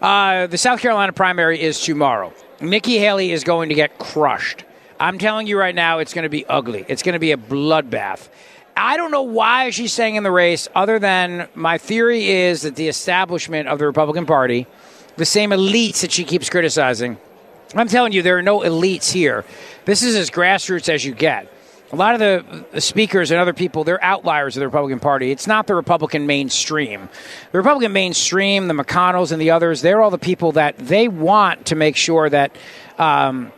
Uh, 0.00 0.48
the 0.48 0.58
South 0.58 0.80
Carolina 0.80 1.12
primary 1.12 1.60
is 1.60 1.80
tomorrow. 1.80 2.34
Nikki 2.60 2.98
Haley 2.98 3.32
is 3.32 3.44
going 3.44 3.68
to 3.68 3.74
get 3.74 3.98
crushed. 3.98 4.64
I'm 4.98 5.18
telling 5.18 5.46
you 5.46 5.58
right 5.58 5.74
now, 5.74 5.98
it's 5.98 6.14
going 6.14 6.24
to 6.24 6.28
be 6.28 6.44
ugly. 6.46 6.84
It's 6.88 7.02
going 7.02 7.14
to 7.14 7.18
be 7.18 7.32
a 7.32 7.36
bloodbath. 7.36 8.28
I 8.76 8.96
don't 8.96 9.10
know 9.10 9.22
why 9.22 9.70
she's 9.70 9.92
staying 9.92 10.16
in 10.16 10.22
the 10.22 10.30
race, 10.30 10.68
other 10.74 10.98
than 10.98 11.48
my 11.54 11.78
theory 11.78 12.28
is 12.28 12.62
that 12.62 12.76
the 12.76 12.88
establishment 12.88 13.68
of 13.68 13.78
the 13.78 13.86
Republican 13.86 14.26
Party, 14.26 14.66
the 15.16 15.24
same 15.24 15.50
elites 15.50 16.00
that 16.00 16.10
she 16.10 16.24
keeps 16.24 16.48
criticizing, 16.48 17.18
I'm 17.74 17.88
telling 17.88 18.12
you, 18.12 18.22
there 18.22 18.38
are 18.38 18.42
no 18.42 18.60
elites 18.60 19.10
here. 19.10 19.44
This 19.84 20.02
is 20.02 20.14
as 20.14 20.30
grassroots 20.30 20.88
as 20.88 21.04
you 21.04 21.14
get. 21.14 21.48
A 21.92 21.96
lot 21.96 22.20
of 22.20 22.20
the, 22.72 22.80
speakers 22.80 23.30
and 23.30 23.38
other 23.38 23.52
people, 23.52 23.84
they're 23.84 24.02
outliers 24.02 24.56
of 24.56 24.60
the 24.60 24.66
Republican 24.66 24.98
Party. 24.98 25.30
It's 25.30 25.46
not 25.46 25.66
the 25.66 25.74
Republican 25.74 26.26
mainstream. 26.26 27.08
The 27.52 27.58
Republican 27.58 27.92
mainstream, 27.92 28.66
the 28.68 28.74
McConnells 28.74 29.30
and 29.30 29.40
the 29.40 29.50
others, 29.50 29.82
they're 29.82 30.00
all 30.00 30.10
the 30.10 30.18
people 30.18 30.52
that 30.52 30.78
they 30.78 31.08
want 31.08 31.66
to 31.66 31.74
make 31.74 31.96
sure 31.96 32.30
that 32.30 32.56
um, 32.98 33.52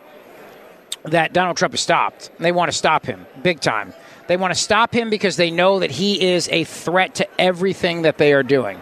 that 1.03 1.33
Donald 1.33 1.55
Trump 1.55 1.73
is 1.73 1.81
stopped. 1.81 2.29
They 2.39 2.51
want 2.51 2.71
to 2.71 2.77
stop 2.77 3.05
him 3.05 3.25
big 3.41 3.61
time. 3.61 3.93
They 4.27 4.37
want 4.37 4.53
to 4.53 4.59
stop 4.59 4.93
him 4.93 5.09
because 5.09 5.37
they 5.37 5.51
know 5.51 5.79
that 5.79 5.91
he 5.91 6.21
is 6.33 6.49
a 6.49 6.63
threat 6.63 7.15
to 7.15 7.27
everything 7.39 8.01
that 8.01 8.17
they 8.17 8.33
are 8.33 8.43
doing. 8.43 8.81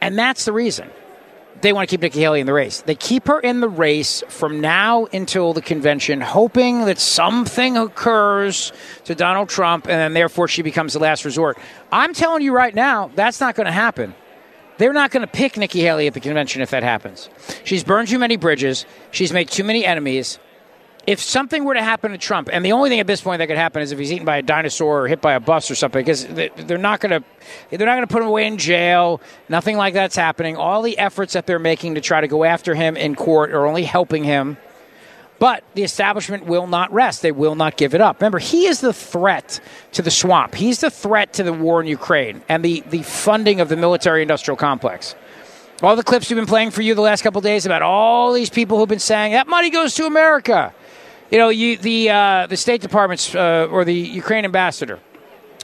And 0.00 0.18
that's 0.18 0.46
the 0.46 0.52
reason 0.52 0.90
they 1.62 1.72
want 1.72 1.88
to 1.88 1.92
keep 1.92 2.02
Nikki 2.02 2.20
Haley 2.20 2.40
in 2.40 2.46
the 2.46 2.52
race. 2.52 2.82
They 2.82 2.94
keep 2.94 3.28
her 3.28 3.40
in 3.40 3.60
the 3.60 3.68
race 3.68 4.22
from 4.28 4.60
now 4.60 5.06
until 5.12 5.52
the 5.52 5.62
convention, 5.62 6.20
hoping 6.20 6.84
that 6.86 6.98
something 6.98 7.76
occurs 7.76 8.72
to 9.04 9.14
Donald 9.14 9.48
Trump 9.48 9.86
and 9.86 9.94
then 9.94 10.12
therefore 10.12 10.48
she 10.48 10.62
becomes 10.62 10.92
the 10.92 10.98
last 10.98 11.24
resort. 11.24 11.58
I'm 11.90 12.14
telling 12.14 12.42
you 12.42 12.52
right 12.52 12.74
now, 12.74 13.10
that's 13.14 13.40
not 13.40 13.54
going 13.54 13.66
to 13.66 13.72
happen. 13.72 14.14
They're 14.78 14.92
not 14.92 15.10
going 15.10 15.20
to 15.20 15.32
pick 15.32 15.56
Nikki 15.56 15.80
Haley 15.80 16.06
at 16.08 16.14
the 16.14 16.20
convention 16.20 16.62
if 16.62 16.70
that 16.70 16.82
happens. 16.82 17.30
She's 17.64 17.84
burned 17.84 18.08
too 18.08 18.18
many 18.18 18.36
bridges, 18.36 18.84
she's 19.10 19.32
made 19.32 19.48
too 19.48 19.64
many 19.64 19.84
enemies. 19.84 20.38
If 21.06 21.20
something 21.20 21.64
were 21.64 21.74
to 21.74 21.82
happen 21.82 22.12
to 22.12 22.18
Trump, 22.18 22.48
and 22.52 22.64
the 22.64 22.72
only 22.72 22.88
thing 22.88 23.00
at 23.00 23.06
this 23.06 23.20
point 23.20 23.40
that 23.40 23.48
could 23.48 23.56
happen 23.56 23.82
is 23.82 23.90
if 23.90 23.98
he's 23.98 24.12
eaten 24.12 24.24
by 24.24 24.36
a 24.36 24.42
dinosaur 24.42 25.04
or 25.04 25.08
hit 25.08 25.20
by 25.20 25.32
a 25.32 25.40
bus 25.40 25.70
or 25.70 25.74
something, 25.74 26.00
because 26.00 26.26
they're 26.26 26.78
not 26.78 27.00
going 27.00 27.22
to 27.22 27.28
they're 27.70 27.86
not 27.86 27.96
going 27.96 28.06
to 28.06 28.12
put 28.12 28.22
him 28.22 28.28
away 28.28 28.46
in 28.46 28.56
jail. 28.56 29.20
Nothing 29.48 29.76
like 29.76 29.94
that's 29.94 30.16
happening. 30.16 30.56
All 30.56 30.82
the 30.82 30.96
efforts 30.98 31.32
that 31.32 31.46
they're 31.46 31.58
making 31.58 31.96
to 31.96 32.00
try 32.00 32.20
to 32.20 32.28
go 32.28 32.44
after 32.44 32.74
him 32.74 32.96
in 32.96 33.16
court 33.16 33.50
are 33.50 33.66
only 33.66 33.84
helping 33.84 34.24
him. 34.24 34.56
But 35.40 35.64
the 35.74 35.82
establishment 35.82 36.46
will 36.46 36.68
not 36.68 36.92
rest. 36.92 37.22
They 37.22 37.32
will 37.32 37.56
not 37.56 37.76
give 37.76 37.96
it 37.96 38.00
up. 38.00 38.20
Remember, 38.20 38.38
he 38.38 38.66
is 38.66 38.80
the 38.80 38.92
threat 38.92 39.58
to 39.90 40.00
the 40.02 40.10
swamp. 40.10 40.54
He's 40.54 40.80
the 40.80 40.90
threat 40.90 41.32
to 41.32 41.42
the 41.42 41.52
war 41.52 41.80
in 41.80 41.88
Ukraine 41.88 42.42
and 42.48 42.64
the, 42.64 42.84
the 42.90 43.02
funding 43.02 43.60
of 43.60 43.68
the 43.68 43.76
military 43.76 44.22
industrial 44.22 44.56
complex. 44.56 45.16
All 45.82 45.96
the 45.96 46.04
clips 46.04 46.30
we've 46.30 46.36
been 46.36 46.46
playing 46.46 46.70
for 46.70 46.80
you 46.80 46.94
the 46.94 47.00
last 47.00 47.22
couple 47.22 47.40
days 47.40 47.66
about 47.66 47.82
all 47.82 48.32
these 48.32 48.50
people 48.50 48.78
who've 48.78 48.88
been 48.88 49.00
saying 49.00 49.32
that 49.32 49.48
money 49.48 49.68
goes 49.68 49.94
to 49.94 50.06
America. 50.06 50.72
You 51.32 51.38
know, 51.38 51.48
you, 51.48 51.78
the 51.78 52.10
uh, 52.10 52.46
the 52.46 52.58
State 52.58 52.82
Department's 52.82 53.34
uh, 53.34 53.66
or 53.70 53.86
the 53.86 53.94
Ukraine 53.94 54.44
ambassador 54.44 55.00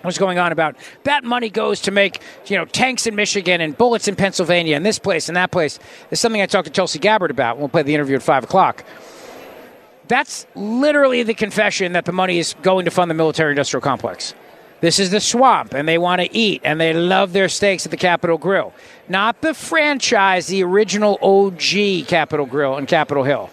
was 0.02 0.16
going 0.16 0.38
on 0.38 0.50
about 0.50 0.76
that 1.02 1.24
money 1.24 1.50
goes 1.50 1.82
to 1.82 1.90
make 1.90 2.22
you 2.46 2.56
know 2.56 2.64
tanks 2.64 3.06
in 3.06 3.14
Michigan 3.14 3.60
and 3.60 3.76
bullets 3.76 4.08
in 4.08 4.16
Pennsylvania 4.16 4.76
and 4.76 4.86
this 4.86 4.98
place 4.98 5.28
and 5.28 5.36
that 5.36 5.50
place. 5.50 5.78
It's 6.10 6.22
something 6.22 6.40
I 6.40 6.46
talked 6.46 6.68
to 6.68 6.72
Tulsi 6.72 6.98
Gabbard 6.98 7.30
about. 7.30 7.58
We'll 7.58 7.68
play 7.68 7.82
the 7.82 7.94
interview 7.94 8.16
at 8.16 8.22
five 8.22 8.44
o'clock. 8.44 8.82
That's 10.06 10.46
literally 10.54 11.22
the 11.22 11.34
confession 11.34 11.92
that 11.92 12.06
the 12.06 12.12
money 12.12 12.38
is 12.38 12.54
going 12.62 12.86
to 12.86 12.90
fund 12.90 13.10
the 13.10 13.14
military 13.14 13.50
industrial 13.52 13.82
complex. 13.82 14.32
This 14.80 14.98
is 14.98 15.10
the 15.10 15.20
swamp, 15.20 15.74
and 15.74 15.86
they 15.86 15.98
want 15.98 16.22
to 16.22 16.34
eat, 16.34 16.62
and 16.64 16.80
they 16.80 16.94
love 16.94 17.34
their 17.34 17.50
steaks 17.50 17.84
at 17.84 17.90
the 17.90 17.98
Capital 17.98 18.38
Grille. 18.38 18.72
Not 19.06 19.42
the 19.42 19.52
franchise, 19.52 20.46
the 20.46 20.64
original 20.64 21.18
OG 21.20 22.06
Capital 22.06 22.46
Grille 22.46 22.78
in 22.78 22.86
Capitol 22.86 23.24
Hill. 23.24 23.50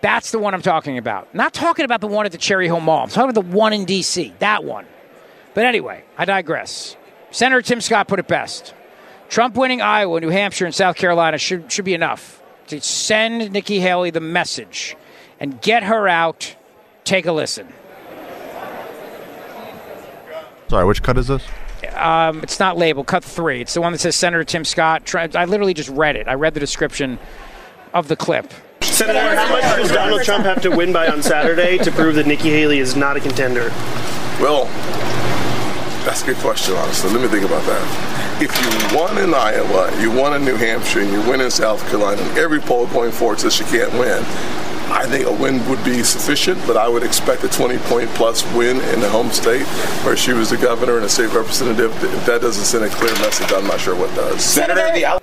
That's 0.00 0.30
the 0.30 0.38
one 0.38 0.54
I'm 0.54 0.62
talking 0.62 0.98
about. 0.98 1.34
Not 1.34 1.54
talking 1.54 1.84
about 1.84 2.00
the 2.00 2.06
one 2.06 2.26
at 2.26 2.32
the 2.32 2.38
Cherry 2.38 2.66
Hill 2.66 2.80
Mall. 2.80 3.04
I'm 3.04 3.08
talking 3.08 3.30
about 3.30 3.42
the 3.42 3.56
one 3.56 3.72
in 3.72 3.84
D.C., 3.84 4.34
that 4.38 4.62
one. 4.64 4.86
But 5.54 5.64
anyway, 5.64 6.04
I 6.18 6.26
digress. 6.26 6.96
Senator 7.30 7.62
Tim 7.62 7.80
Scott 7.80 8.08
put 8.08 8.18
it 8.18 8.28
best. 8.28 8.74
Trump 9.28 9.56
winning 9.56 9.80
Iowa, 9.80 10.20
New 10.20 10.28
Hampshire, 10.28 10.66
and 10.66 10.74
South 10.74 10.96
Carolina 10.96 11.38
should, 11.38 11.72
should 11.72 11.84
be 11.84 11.94
enough 11.94 12.42
to 12.68 12.80
send 12.80 13.52
Nikki 13.52 13.80
Haley 13.80 14.10
the 14.10 14.20
message 14.20 14.96
and 15.40 15.60
get 15.60 15.82
her 15.82 16.08
out. 16.08 16.54
Take 17.04 17.26
a 17.26 17.32
listen. 17.32 17.72
Sorry, 20.68 20.84
which 20.84 21.02
cut 21.02 21.16
is 21.16 21.28
this? 21.28 21.46
Um, 21.94 22.42
it's 22.42 22.58
not 22.58 22.76
labeled. 22.76 23.06
Cut 23.06 23.24
three. 23.24 23.60
It's 23.60 23.74
the 23.74 23.80
one 23.80 23.92
that 23.92 23.98
says 23.98 24.16
Senator 24.16 24.44
Tim 24.44 24.64
Scott. 24.64 25.14
I 25.14 25.44
literally 25.44 25.74
just 25.74 25.88
read 25.90 26.16
it. 26.16 26.26
I 26.28 26.34
read 26.34 26.54
the 26.54 26.60
description 26.60 27.18
of 27.94 28.08
the 28.08 28.16
clip. 28.16 28.52
Senator, 28.82 29.36
how 29.36 29.50
much 29.50 29.76
does 29.76 29.90
Donald 29.90 30.22
Trump 30.22 30.44
have 30.44 30.62
to 30.62 30.70
win 30.70 30.92
by 30.92 31.08
on 31.08 31.22
Saturday 31.22 31.78
to 31.78 31.92
prove 31.92 32.14
that 32.14 32.26
Nikki 32.26 32.50
Haley 32.50 32.78
is 32.78 32.96
not 32.96 33.16
a 33.16 33.20
contender? 33.20 33.70
Well, 34.40 34.64
that's 36.04 36.22
a 36.22 36.26
good 36.26 36.36
question, 36.36 36.74
honestly. 36.76 37.10
Let 37.10 37.20
me 37.20 37.28
think 37.28 37.44
about 37.44 37.64
that. 37.66 38.42
If 38.42 38.52
you 38.56 38.96
won 38.98 39.18
in 39.18 39.34
Iowa, 39.34 39.90
you 40.00 40.10
won 40.10 40.34
in 40.34 40.44
New 40.44 40.56
Hampshire, 40.56 41.00
and 41.00 41.10
you 41.10 41.20
win 41.28 41.40
in 41.40 41.50
South 41.50 41.82
Carolina, 41.88 42.22
and 42.22 42.38
every 42.38 42.60
poll 42.60 42.86
going 42.86 43.12
forward 43.12 43.40
says 43.40 43.54
she 43.54 43.64
can't 43.64 43.92
win, 43.94 44.22
I 44.88 45.04
think 45.04 45.26
a 45.26 45.32
win 45.32 45.68
would 45.68 45.82
be 45.84 46.02
sufficient, 46.02 46.58
but 46.66 46.76
I 46.76 46.88
would 46.88 47.02
expect 47.02 47.44
a 47.44 47.48
20 47.48 47.76
point 47.88 48.08
plus 48.10 48.44
win 48.54 48.80
in 48.94 49.00
the 49.00 49.08
home 49.08 49.30
state 49.30 49.66
where 50.04 50.16
she 50.16 50.32
was 50.32 50.50
the 50.50 50.56
governor 50.56 50.96
and 50.96 51.04
a 51.04 51.08
state 51.08 51.32
representative. 51.32 51.92
If 52.04 52.26
that 52.26 52.40
doesn't 52.40 52.64
send 52.64 52.84
a 52.84 52.88
clear 52.88 53.12
message, 53.14 53.52
I'm 53.52 53.66
not 53.66 53.80
sure 53.80 53.96
what 53.96 54.14
does. 54.14 54.44
Senator, 54.44 54.92
the 54.94 55.20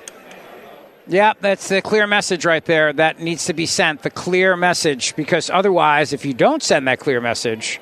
yeah, 1.08 1.34
that's 1.40 1.70
the 1.70 1.82
clear 1.82 2.08
message 2.08 2.46
right 2.46 2.64
there. 2.64 2.94
That 2.94 3.20
needs 3.20 3.46
to 3.46 3.54
be 3.54 3.66
sent. 3.66 4.04
The 4.04 4.10
clear 4.10 4.56
message, 4.56 5.16
because 5.16 5.50
otherwise, 5.50 6.14
if 6.14 6.26
you 6.26 6.34
don't 6.34 6.64
send 6.64 6.88
that 6.88 7.00
clear 7.00 7.20
message, 7.20 7.82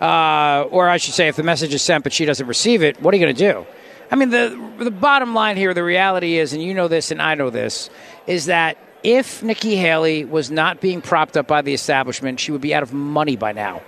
uh, 0.00 0.66
or 0.70 0.88
I 0.88 0.98
should 0.98 1.14
say, 1.14 1.28
if 1.28 1.36
the 1.36 1.42
message 1.42 1.74
is 1.74 1.82
sent 1.82 2.04
but 2.04 2.12
she 2.12 2.24
doesn't 2.24 2.46
receive 2.46 2.82
it, 2.82 3.00
what 3.02 3.14
are 3.14 3.16
you 3.16 3.24
going 3.24 3.34
to 3.34 3.52
do? 3.52 3.66
I 4.10 4.16
mean, 4.16 4.30
the 4.30 4.72
the 4.78 4.90
bottom 4.90 5.34
line 5.34 5.56
here, 5.56 5.74
the 5.74 5.84
reality 5.84 6.38
is, 6.38 6.52
and 6.52 6.62
you 6.62 6.74
know 6.74 6.88
this, 6.88 7.10
and 7.10 7.20
I 7.20 7.34
know 7.34 7.50
this, 7.50 7.90
is 8.26 8.46
that 8.46 8.78
if 9.02 9.42
Nikki 9.42 9.76
Haley 9.76 10.24
was 10.24 10.50
not 10.50 10.80
being 10.80 11.00
propped 11.00 11.36
up 11.36 11.46
by 11.46 11.62
the 11.62 11.74
establishment, 11.74 12.40
she 12.40 12.52
would 12.52 12.60
be 12.60 12.74
out 12.74 12.82
of 12.82 12.92
money 12.92 13.36
by 13.36 13.52
now. 13.52 13.82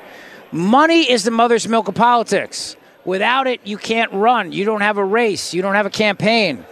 Money 0.52 1.10
is 1.10 1.24
the 1.24 1.30
mother's 1.30 1.68
milk 1.68 1.88
of 1.88 1.94
politics. 1.94 2.76
Without 3.04 3.46
it, 3.46 3.60
you 3.64 3.78
can't 3.78 4.12
run. 4.12 4.52
You 4.52 4.64
don't 4.64 4.82
have 4.82 4.98
a 4.98 5.04
race. 5.04 5.54
You 5.54 5.62
don't 5.62 5.74
have 5.74 5.86
a 5.86 5.90
campaign. 5.90 6.64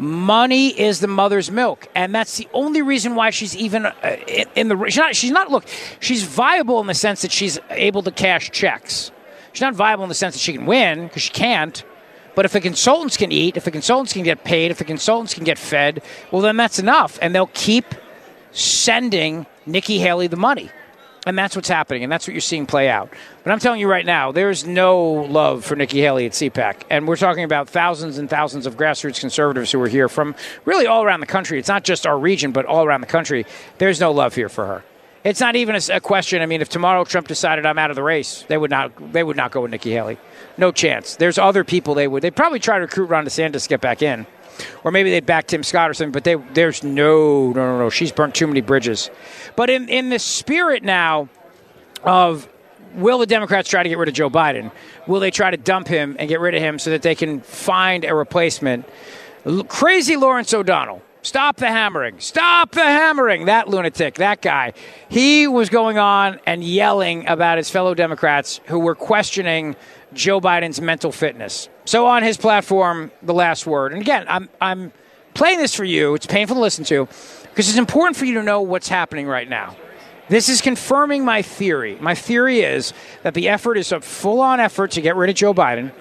Money 0.00 0.68
is 0.68 1.00
the 1.00 1.06
mother's 1.06 1.50
milk, 1.50 1.86
and 1.94 2.14
that's 2.14 2.38
the 2.38 2.48
only 2.54 2.80
reason 2.80 3.14
why 3.14 3.28
she's 3.28 3.54
even 3.54 3.84
uh, 3.84 4.16
in 4.54 4.68
the. 4.68 4.84
She's 4.86 4.96
not. 4.96 5.14
She's 5.14 5.30
not. 5.30 5.50
Look, 5.50 5.66
she's 6.00 6.22
viable 6.22 6.80
in 6.80 6.86
the 6.86 6.94
sense 6.94 7.20
that 7.20 7.30
she's 7.30 7.58
able 7.68 8.02
to 8.04 8.10
cash 8.10 8.50
checks. 8.50 9.12
She's 9.52 9.60
not 9.60 9.74
viable 9.74 10.04
in 10.04 10.08
the 10.08 10.14
sense 10.14 10.34
that 10.34 10.40
she 10.40 10.54
can 10.54 10.64
win 10.64 11.06
because 11.06 11.20
she 11.20 11.30
can't. 11.30 11.84
But 12.34 12.46
if 12.46 12.52
the 12.52 12.62
consultants 12.62 13.18
can 13.18 13.30
eat, 13.30 13.58
if 13.58 13.64
the 13.64 13.70
consultants 13.70 14.14
can 14.14 14.22
get 14.22 14.42
paid, 14.42 14.70
if 14.70 14.78
the 14.78 14.84
consultants 14.84 15.34
can 15.34 15.44
get 15.44 15.58
fed, 15.58 16.02
well, 16.30 16.40
then 16.40 16.56
that's 16.56 16.78
enough. 16.78 17.18
And 17.20 17.34
they'll 17.34 17.50
keep 17.52 17.84
sending 18.52 19.44
Nikki 19.66 19.98
Haley 19.98 20.28
the 20.28 20.36
money. 20.36 20.70
And 21.26 21.38
that's 21.38 21.54
what's 21.54 21.68
happening, 21.68 22.02
and 22.02 22.10
that's 22.10 22.26
what 22.26 22.32
you're 22.32 22.40
seeing 22.40 22.64
play 22.64 22.88
out. 22.88 23.10
But 23.44 23.52
I'm 23.52 23.58
telling 23.58 23.78
you 23.78 23.88
right 23.88 24.06
now, 24.06 24.32
there's 24.32 24.66
no 24.66 25.04
love 25.04 25.64
for 25.66 25.76
Nikki 25.76 26.00
Haley 26.00 26.24
at 26.24 26.32
CPAC. 26.32 26.82
And 26.88 27.06
we're 27.06 27.16
talking 27.16 27.44
about 27.44 27.68
thousands 27.68 28.16
and 28.16 28.28
thousands 28.30 28.66
of 28.66 28.76
grassroots 28.76 29.20
conservatives 29.20 29.70
who 29.70 29.80
are 29.82 29.88
here 29.88 30.08
from 30.08 30.34
really 30.64 30.86
all 30.86 31.02
around 31.02 31.20
the 31.20 31.26
country. 31.26 31.58
It's 31.58 31.68
not 31.68 31.84
just 31.84 32.06
our 32.06 32.18
region, 32.18 32.52
but 32.52 32.64
all 32.64 32.86
around 32.86 33.02
the 33.02 33.06
country. 33.06 33.44
There's 33.76 34.00
no 34.00 34.12
love 34.12 34.34
here 34.34 34.48
for 34.48 34.66
her. 34.66 34.82
It's 35.22 35.40
not 35.40 35.54
even 35.54 35.76
a, 35.76 36.00
question. 36.00 36.40
I 36.40 36.46
mean, 36.46 36.62
if 36.62 36.70
tomorrow 36.70 37.04
Trump 37.04 37.28
decided 37.28 37.66
I'm 37.66 37.78
out 37.78 37.90
of 37.90 37.96
the 37.96 38.02
race, 38.02 38.44
they 38.48 38.56
would 38.56 38.70
not. 38.70 39.12
They 39.12 39.22
would 39.22 39.36
not 39.36 39.50
go 39.50 39.60
with 39.60 39.70
Nikki 39.70 39.90
Haley. 39.90 40.16
No 40.56 40.72
chance. 40.72 41.16
There's 41.16 41.36
other 41.36 41.62
people 41.62 41.94
they 41.94 42.08
would. 42.08 42.22
They'd 42.22 42.34
probably 42.34 42.58
try 42.58 42.76
to 42.76 42.82
recruit 42.82 43.06
Ron 43.06 43.26
DeSantis 43.26 43.64
to 43.64 43.68
get 43.68 43.82
back 43.82 44.00
in, 44.00 44.26
or 44.84 44.90
maybe 44.90 45.10
they'd 45.10 45.26
back 45.26 45.46
Tim 45.46 45.62
Scott 45.62 45.90
or 45.90 45.94
something. 45.94 46.12
But 46.12 46.24
they, 46.24 46.34
there's 46.34 46.82
no, 46.82 47.52
no, 47.52 47.52
no, 47.52 47.78
no. 47.78 47.90
She's 47.90 48.12
burnt 48.12 48.34
too 48.34 48.46
many 48.46 48.60
bridges. 48.60 49.10
But 49.56 49.70
in 49.70 49.88
in 49.88 50.10
the 50.10 50.18
spirit 50.18 50.82
now 50.82 51.28
of 52.04 52.48
will 52.94 53.18
the 53.18 53.26
Democrats 53.26 53.68
try 53.68 53.82
to 53.82 53.88
get 53.88 53.98
rid 53.98 54.08
of 54.08 54.14
Joe 54.14 54.30
Biden? 54.30 54.72
Will 55.06 55.20
they 55.20 55.30
try 55.30 55.50
to 55.50 55.56
dump 55.56 55.88
him 55.88 56.16
and 56.18 56.28
get 56.28 56.40
rid 56.40 56.54
of 56.54 56.62
him 56.62 56.78
so 56.78 56.90
that 56.90 57.02
they 57.02 57.14
can 57.14 57.40
find 57.40 58.04
a 58.04 58.14
replacement? 58.14 58.88
L- 59.46 59.64
crazy 59.64 60.16
Lawrence 60.16 60.52
O'Donnell 60.52 61.02
Stop 61.22 61.58
the 61.58 61.66
hammering. 61.66 62.18
Stop 62.18 62.72
the 62.72 62.82
hammering. 62.82 63.44
That 63.44 63.68
lunatic, 63.68 64.14
that 64.14 64.40
guy. 64.40 64.72
He 65.08 65.46
was 65.46 65.68
going 65.68 65.98
on 65.98 66.40
and 66.46 66.64
yelling 66.64 67.26
about 67.26 67.58
his 67.58 67.68
fellow 67.68 67.94
Democrats 67.94 68.60
who 68.66 68.78
were 68.78 68.94
questioning 68.94 69.76
Joe 70.12 70.40
Biden's 70.40 70.80
mental 70.80 71.12
fitness. 71.12 71.68
So 71.84 72.06
on 72.06 72.22
his 72.22 72.36
platform, 72.36 73.10
the 73.22 73.34
last 73.34 73.66
word. 73.66 73.92
And 73.92 74.00
again, 74.00 74.26
I'm, 74.28 74.48
I'm 74.60 74.92
playing 75.34 75.58
this 75.58 75.74
for 75.74 75.84
you. 75.84 76.14
It's 76.14 76.26
painful 76.26 76.56
to 76.56 76.60
listen 76.60 76.84
to 76.86 77.06
because 77.44 77.68
it's 77.68 77.78
important 77.78 78.16
for 78.16 78.24
you 78.24 78.34
to 78.34 78.42
know 78.42 78.60
what's 78.60 78.88
happening 78.88 79.26
right 79.26 79.48
now. 79.48 79.76
This 80.28 80.48
is 80.48 80.60
confirming 80.60 81.24
my 81.24 81.42
theory. 81.42 81.96
My 82.00 82.14
theory 82.14 82.60
is 82.60 82.92
that 83.22 83.34
the 83.34 83.48
effort 83.48 83.76
is 83.76 83.90
a 83.90 84.00
full 84.00 84.40
on 84.40 84.60
effort 84.60 84.92
to 84.92 85.00
get 85.00 85.16
rid 85.16 85.30
of 85.30 85.36
Joe 85.36 85.52
Biden. 85.52 85.92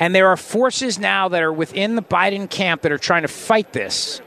And 0.00 0.14
there 0.14 0.28
are 0.28 0.36
forces 0.36 0.98
now 0.98 1.28
that 1.28 1.42
are 1.42 1.52
within 1.52 1.94
the 1.94 2.02
Biden 2.02 2.50
camp 2.50 2.82
that 2.82 2.92
are 2.92 2.98
trying 2.98 3.22
to 3.22 3.28
fight 3.28 3.72
this 3.72 4.20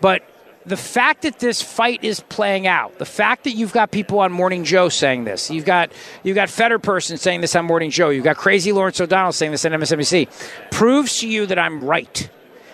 but 0.00 0.22
the 0.66 0.76
fact 0.76 1.22
that 1.22 1.38
this 1.38 1.62
fight 1.62 2.04
is 2.04 2.20
playing 2.20 2.66
out, 2.66 2.98
the 2.98 3.06
fact 3.06 3.44
that 3.44 3.52
you've 3.52 3.72
got 3.72 3.90
people 3.90 4.18
on 4.18 4.30
Morning 4.30 4.64
Joe 4.64 4.88
saying 4.88 5.24
this, 5.24 5.50
you've 5.50 5.64
got 5.64 5.90
you've 6.22 6.34
got 6.34 6.48
Fetterperson 6.48 7.18
saying 7.18 7.40
this 7.40 7.56
on 7.56 7.64
Morning 7.64 7.90
Joe, 7.90 8.10
you've 8.10 8.24
got 8.24 8.36
crazy 8.36 8.72
Lawrence 8.72 9.00
O'Donnell 9.00 9.32
saying 9.32 9.52
this 9.52 9.64
on 9.64 9.72
MSNBC, 9.72 10.28
proves 10.70 11.20
to 11.20 11.28
you 11.28 11.46
that 11.46 11.58
I'm 11.58 11.82
right. 11.82 12.28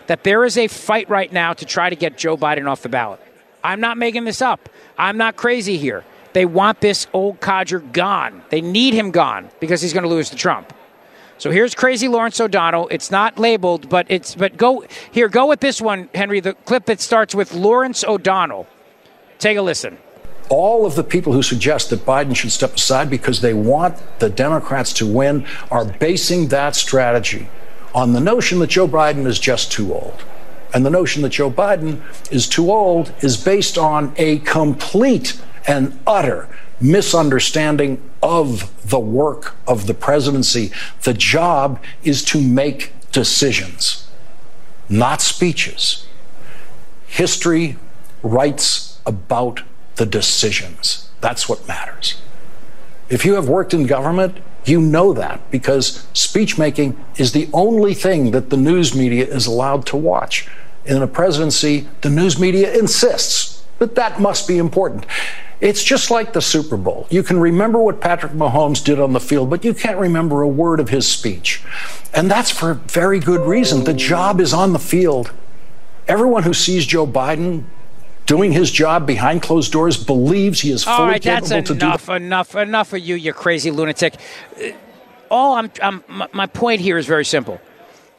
That 0.08 0.24
there 0.24 0.44
is 0.44 0.56
a 0.56 0.68
fight 0.68 1.08
right 1.08 1.32
now 1.32 1.52
to 1.52 1.64
try 1.64 1.90
to 1.90 1.96
get 1.96 2.16
Joe 2.16 2.36
Biden 2.36 2.68
off 2.68 2.82
the 2.82 2.88
ballot. 2.88 3.20
I'm 3.62 3.80
not 3.80 3.98
making 3.98 4.24
this 4.24 4.40
up. 4.40 4.68
I'm 4.96 5.16
not 5.16 5.36
crazy 5.36 5.78
here. 5.78 6.04
They 6.32 6.44
want 6.44 6.80
this 6.80 7.06
old 7.12 7.40
codger 7.40 7.80
gone. 7.80 8.42
They 8.50 8.60
need 8.60 8.94
him 8.94 9.10
gone 9.10 9.48
because 9.58 9.80
he's 9.80 9.92
going 9.92 10.04
to 10.04 10.08
lose 10.08 10.30
to 10.30 10.36
Trump. 10.36 10.72
So 11.38 11.50
here's 11.50 11.74
crazy 11.74 12.08
Lawrence 12.08 12.40
O'Donnell. 12.40 12.88
It's 12.88 13.10
not 13.10 13.38
labeled, 13.38 13.88
but 13.88 14.06
it's 14.08 14.34
but 14.34 14.56
go 14.56 14.84
here. 15.10 15.28
Go 15.28 15.46
with 15.46 15.60
this 15.60 15.80
one, 15.80 16.08
Henry. 16.14 16.40
The 16.40 16.54
clip 16.54 16.86
that 16.86 17.00
starts 17.00 17.34
with 17.34 17.52
Lawrence 17.52 18.04
O'Donnell. 18.04 18.66
Take 19.38 19.58
a 19.58 19.62
listen. 19.62 19.98
All 20.48 20.86
of 20.86 20.94
the 20.94 21.04
people 21.04 21.32
who 21.32 21.42
suggest 21.42 21.90
that 21.90 22.06
Biden 22.06 22.34
should 22.34 22.52
step 22.52 22.76
aside 22.76 23.10
because 23.10 23.40
they 23.40 23.52
want 23.52 23.96
the 24.20 24.30
Democrats 24.30 24.92
to 24.94 25.06
win 25.06 25.44
are 25.70 25.84
basing 25.84 26.48
that 26.48 26.76
strategy 26.76 27.48
on 27.94 28.12
the 28.12 28.20
notion 28.20 28.60
that 28.60 28.68
Joe 28.68 28.86
Biden 28.86 29.26
is 29.26 29.38
just 29.38 29.72
too 29.72 29.92
old. 29.92 30.24
And 30.72 30.86
the 30.86 30.90
notion 30.90 31.22
that 31.22 31.30
Joe 31.30 31.50
Biden 31.50 32.00
is 32.30 32.48
too 32.48 32.70
old 32.70 33.12
is 33.20 33.36
based 33.36 33.76
on 33.76 34.14
a 34.16 34.38
complete 34.40 35.40
and 35.66 35.98
utter 36.06 36.48
misunderstanding 36.80 38.02
of 38.22 38.72
the 38.88 38.98
work 38.98 39.54
of 39.66 39.86
the 39.86 39.94
presidency. 39.94 40.70
The 41.02 41.14
job 41.14 41.82
is 42.02 42.24
to 42.26 42.40
make 42.40 42.92
decisions, 43.12 44.08
not 44.88 45.20
speeches. 45.20 46.06
History 47.06 47.76
writes 48.22 49.00
about 49.06 49.62
the 49.96 50.06
decisions. 50.06 51.08
That's 51.20 51.48
what 51.48 51.66
matters. 51.66 52.20
If 53.08 53.24
you 53.24 53.34
have 53.34 53.48
worked 53.48 53.72
in 53.72 53.86
government, 53.86 54.36
you 54.64 54.80
know 54.80 55.12
that 55.12 55.48
because 55.50 56.06
speech 56.12 56.58
making 56.58 57.02
is 57.16 57.32
the 57.32 57.48
only 57.52 57.94
thing 57.94 58.32
that 58.32 58.50
the 58.50 58.56
news 58.56 58.94
media 58.94 59.24
is 59.24 59.46
allowed 59.46 59.86
to 59.86 59.96
watch. 59.96 60.48
In 60.84 61.00
a 61.00 61.06
presidency, 61.06 61.88
the 62.00 62.10
news 62.10 62.38
media 62.38 62.72
insists 62.76 63.55
that 63.78 63.94
that 63.94 64.20
must 64.20 64.48
be 64.48 64.58
important. 64.58 65.06
It's 65.60 65.82
just 65.82 66.10
like 66.10 66.32
the 66.34 66.42
Super 66.42 66.76
Bowl. 66.76 67.06
You 67.10 67.22
can 67.22 67.40
remember 67.40 67.78
what 67.78 68.00
Patrick 68.00 68.32
Mahomes 68.32 68.84
did 68.84 69.00
on 69.00 69.14
the 69.14 69.20
field, 69.20 69.48
but 69.48 69.64
you 69.64 69.72
can't 69.72 69.98
remember 69.98 70.42
a 70.42 70.48
word 70.48 70.80
of 70.80 70.90
his 70.90 71.08
speech. 71.08 71.62
And 72.12 72.30
that's 72.30 72.50
for 72.50 72.74
very 72.74 73.20
good 73.20 73.40
reason. 73.40 73.84
The 73.84 73.94
job 73.94 74.40
is 74.40 74.52
on 74.52 74.74
the 74.74 74.78
field. 74.78 75.32
Everyone 76.08 76.42
who 76.42 76.52
sees 76.52 76.84
Joe 76.84 77.06
Biden 77.06 77.64
doing 78.26 78.52
his 78.52 78.70
job 78.70 79.06
behind 79.06 79.40
closed 79.40 79.72
doors 79.72 79.96
believes 80.02 80.60
he 80.60 80.72
is 80.72 80.84
fully 80.84 80.96
All 80.96 81.06
right, 81.06 81.22
capable 81.22 81.48
that's 81.48 81.68
to 81.68 81.74
do 81.74 81.86
enough, 81.86 82.08
enough, 82.08 82.54
enough 82.56 82.92
of 82.92 82.98
you, 83.00 83.14
you 83.14 83.32
crazy 83.32 83.70
lunatic. 83.70 84.16
Uh, 84.60 84.70
All 85.30 85.54
I'm, 85.54 85.70
I'm, 85.80 86.04
my 86.32 86.46
point 86.46 86.80
here 86.80 86.98
is 86.98 87.06
very 87.06 87.24
simple. 87.24 87.60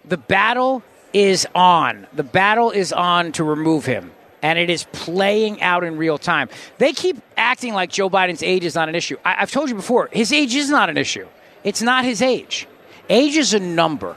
The 0.05 0.18
battle 0.18 0.82
is 1.14 1.45
on. 1.53 2.08
The 2.14 2.24
battle 2.24 2.72
is 2.72 2.91
on 2.93 3.32
to 3.34 3.43
remove 3.43 3.86
him, 3.86 4.12
and 4.48 4.58
it 4.58 4.70
is 4.70 4.86
playing 4.93 5.62
out 5.62 5.84
in 5.84 5.98
real 5.98 6.18
time. 6.18 6.48
They 6.78 6.93
keep 6.93 7.22
acting 7.36 7.74
like 7.74 7.91
Joe 7.91 8.10
Biden's 8.10 8.41
age 8.41 8.64
is 8.64 8.76
not 8.76 8.88
an 8.88 8.95
issue. 8.95 9.18
I, 9.26 9.41
I've 9.41 9.52
told 9.52 9.68
you 9.68 9.76
before, 9.76 10.08
his 10.14 10.32
age 10.32 10.56
is 10.56 10.70
not 10.70 10.89
an 10.89 10.98
issue. 10.98 11.28
It's 11.66 11.82
not 11.82 12.06
his 12.06 12.22
age. 12.22 12.66
Age 13.10 13.36
is 13.36 13.54
a 13.54 13.60
number. 13.60 14.16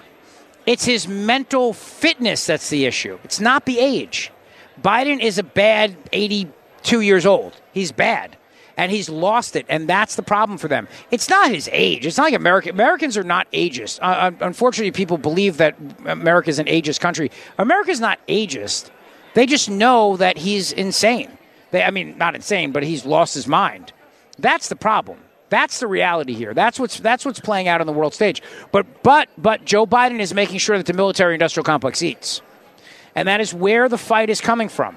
It's 0.66 0.84
his 0.84 1.08
mental 1.08 1.72
fitness 1.72 2.46
that's 2.46 2.70
the 2.70 2.86
issue. 2.86 3.18
It's 3.24 3.40
not 3.40 3.64
the 3.64 3.80
age. 3.80 4.30
Biden 4.80 5.20
is 5.20 5.38
a 5.38 5.42
bad 5.42 5.96
82 6.12 7.00
years 7.00 7.26
old. 7.26 7.60
He's 7.72 7.90
bad. 7.90 8.36
And 8.76 8.92
he's 8.92 9.08
lost 9.08 9.56
it, 9.56 9.66
and 9.68 9.88
that's 9.88 10.14
the 10.14 10.22
problem 10.22 10.58
for 10.58 10.68
them. 10.68 10.86
It's 11.10 11.28
not 11.28 11.50
his 11.50 11.68
age. 11.72 12.06
It's 12.06 12.16
not 12.16 12.24
like 12.24 12.34
America. 12.34 12.70
Americans 12.70 13.18
are 13.18 13.24
not 13.24 13.50
ageist. 13.50 13.98
Uh, 14.00 14.30
unfortunately, 14.40 14.92
people 14.92 15.18
believe 15.18 15.56
that 15.56 15.76
America 16.06 16.50
is 16.50 16.60
an 16.60 16.66
ageist 16.66 17.00
country. 17.00 17.32
America 17.58 17.90
is 17.90 18.00
not 18.00 18.24
ageist. 18.28 18.90
They 19.34 19.46
just 19.46 19.70
know 19.70 20.16
that 20.16 20.38
he's 20.38 20.72
insane. 20.72 21.30
They, 21.70 21.82
I 21.82 21.90
mean, 21.90 22.18
not 22.18 22.34
insane, 22.34 22.72
but 22.72 22.82
he's 22.82 23.04
lost 23.04 23.34
his 23.34 23.46
mind. 23.46 23.92
That's 24.38 24.68
the 24.68 24.76
problem. 24.76 25.20
That's 25.50 25.80
the 25.80 25.86
reality 25.86 26.32
here. 26.34 26.54
That's 26.54 26.78
what's 26.78 27.00
that's 27.00 27.24
what's 27.24 27.40
playing 27.40 27.66
out 27.68 27.80
on 27.80 27.86
the 27.86 27.92
world 27.92 28.14
stage. 28.14 28.40
But 28.70 29.02
but 29.02 29.28
but 29.36 29.64
Joe 29.64 29.84
Biden 29.84 30.20
is 30.20 30.32
making 30.32 30.58
sure 30.58 30.76
that 30.76 30.86
the 30.86 30.92
military 30.92 31.34
industrial 31.34 31.64
complex 31.64 32.02
eats. 32.02 32.40
And 33.14 33.26
that 33.26 33.40
is 33.40 33.52
where 33.52 33.88
the 33.88 33.98
fight 33.98 34.30
is 34.30 34.40
coming 34.40 34.68
from. 34.68 34.96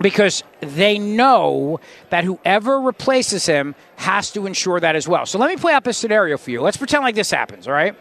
Because 0.00 0.42
they 0.60 0.98
know 0.98 1.80
that 2.10 2.24
whoever 2.24 2.80
replaces 2.80 3.46
him 3.46 3.74
has 3.96 4.30
to 4.32 4.46
ensure 4.46 4.80
that 4.80 4.96
as 4.96 5.06
well. 5.06 5.26
So 5.26 5.38
let 5.38 5.50
me 5.50 5.56
play 5.56 5.72
out 5.74 5.84
this 5.84 5.98
scenario 5.98 6.38
for 6.38 6.50
you. 6.50 6.60
Let's 6.60 6.76
pretend 6.76 7.04
like 7.04 7.14
this 7.14 7.30
happens, 7.30 7.68
all 7.68 7.74
right? 7.74 7.94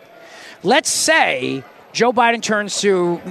Let's 0.63 0.89
say 0.89 1.63
Joe 1.91 2.13
Biden 2.13 2.41
turns 2.41 2.79
to 2.81 3.21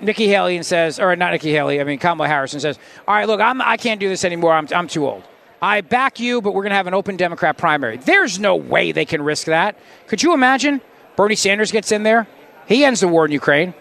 Nikki 0.00 0.28
Haley 0.28 0.56
and 0.56 0.64
says, 0.64 0.98
or 0.98 1.14
not 1.16 1.32
Nikki 1.32 1.52
Haley, 1.52 1.80
I 1.80 1.84
mean 1.84 1.98
Kamala 1.98 2.28
Harris, 2.28 2.52
and 2.52 2.62
says, 2.62 2.78
"All 3.06 3.14
right, 3.14 3.26
look, 3.26 3.40
I'm, 3.40 3.60
I 3.62 3.76
can't 3.76 4.00
do 4.00 4.08
this 4.08 4.24
anymore. 4.24 4.52
I'm, 4.52 4.68
I'm 4.74 4.88
too 4.88 5.06
old. 5.06 5.24
I 5.60 5.80
back 5.80 6.20
you, 6.20 6.42
but 6.42 6.54
we're 6.54 6.62
going 6.62 6.70
to 6.70 6.76
have 6.76 6.86
an 6.86 6.94
open 6.94 7.16
Democrat 7.16 7.56
primary." 7.56 7.96
There's 7.96 8.38
no 8.38 8.56
way 8.56 8.92
they 8.92 9.04
can 9.04 9.22
risk 9.22 9.46
that. 9.46 9.76
Could 10.06 10.22
you 10.22 10.34
imagine? 10.34 10.80
Bernie 11.16 11.34
Sanders 11.34 11.72
gets 11.72 11.92
in 11.92 12.02
there. 12.02 12.26
He 12.66 12.84
ends 12.84 13.00
the 13.00 13.08
war 13.08 13.24
in 13.24 13.32
Ukraine. 13.32 13.74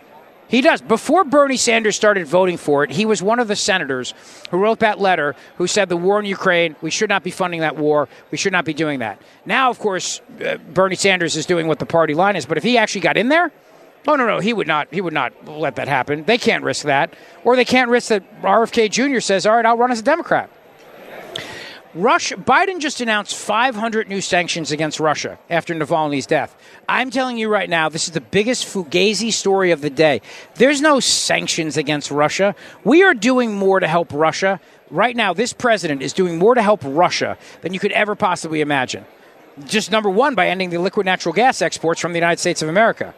He 0.47 0.61
does. 0.61 0.81
Before 0.81 1.23
Bernie 1.23 1.57
Sanders 1.57 1.95
started 1.95 2.27
voting 2.27 2.57
for 2.57 2.83
it, 2.83 2.91
he 2.91 3.05
was 3.05 3.21
one 3.21 3.39
of 3.39 3.47
the 3.47 3.55
senators 3.55 4.13
who 4.51 4.59
wrote 4.59 4.79
that 4.79 4.99
letter 4.99 5.35
who 5.57 5.65
said 5.65 5.89
the 5.89 5.97
war 5.97 6.19
in 6.19 6.25
Ukraine, 6.25 6.75
we 6.81 6.91
should 6.91 7.09
not 7.09 7.23
be 7.23 7.31
funding 7.31 7.61
that 7.61 7.75
war. 7.75 8.07
We 8.29 8.37
should 8.37 8.53
not 8.53 8.63
be 8.63 8.73
doing 8.73 8.99
that. 8.99 9.19
Now, 9.45 9.71
of 9.71 9.79
course, 9.79 10.21
uh, 10.45 10.57
Bernie 10.57 10.95
Sanders 10.95 11.35
is 11.35 11.47
doing 11.47 11.67
what 11.67 11.79
the 11.79 11.85
party 11.87 12.13
line 12.13 12.35
is, 12.35 12.45
but 12.45 12.57
if 12.57 12.63
he 12.63 12.77
actually 12.77 13.01
got 13.01 13.17
in 13.17 13.29
there, 13.29 13.51
oh 14.07 14.15
no, 14.15 14.25
no, 14.27 14.39
he 14.39 14.53
would 14.53 14.67
not 14.67 14.87
he 14.91 15.01
would 15.01 15.13
not 15.13 15.47
let 15.47 15.75
that 15.75 15.87
happen. 15.87 16.23
They 16.23 16.37
can't 16.37 16.63
risk 16.63 16.85
that. 16.85 17.13
Or 17.43 17.55
they 17.55 17.65
can't 17.65 17.89
risk 17.89 18.09
that 18.09 18.41
RFK 18.41 18.89
Jr. 18.89 19.19
says, 19.19 19.45
"All 19.45 19.55
right, 19.55 19.65
I'll 19.65 19.77
run 19.77 19.91
as 19.91 19.99
a 19.99 20.03
Democrat." 20.03 20.49
Russia, 21.95 22.35
Biden 22.35 22.79
just 22.79 22.99
announced 22.99 23.37
500 23.37 24.09
new 24.09 24.19
sanctions 24.19 24.69
against 24.69 24.99
Russia 24.99 25.39
after 25.49 25.73
Navalny's 25.73 26.25
death. 26.25 26.53
I'm 26.89 27.09
telling 27.09 27.37
you 27.37 27.47
right 27.47 27.69
now, 27.69 27.87
this 27.87 28.05
is 28.05 28.13
the 28.13 28.19
biggest 28.19 28.65
fugazi 28.65 29.31
story 29.31 29.71
of 29.71 29.79
the 29.79 29.89
day. 29.89 30.21
There's 30.55 30.81
no 30.81 30.99
sanctions 30.99 31.77
against 31.77 32.11
Russia. 32.11 32.53
We 32.83 33.03
are 33.03 33.13
doing 33.13 33.53
more 33.53 33.79
to 33.79 33.87
help 33.87 34.11
Russia. 34.11 34.59
Right 34.91 35.15
now, 35.15 35.33
this 35.33 35.53
president 35.53 36.01
is 36.01 36.11
doing 36.11 36.37
more 36.37 36.53
to 36.53 36.61
help 36.61 36.81
Russia 36.83 37.37
than 37.61 37.73
you 37.73 37.79
could 37.79 37.93
ever 37.93 38.13
possibly 38.13 38.59
imagine. 38.59 39.05
Just 39.65 39.89
number 39.89 40.09
one, 40.09 40.35
by 40.35 40.49
ending 40.49 40.71
the 40.71 40.79
liquid 40.79 41.05
natural 41.05 41.31
gas 41.31 41.61
exports 41.61 42.01
from 42.01 42.11
the 42.11 42.19
United 42.19 42.41
States 42.41 42.61
of 42.61 42.67
America. 42.67 43.13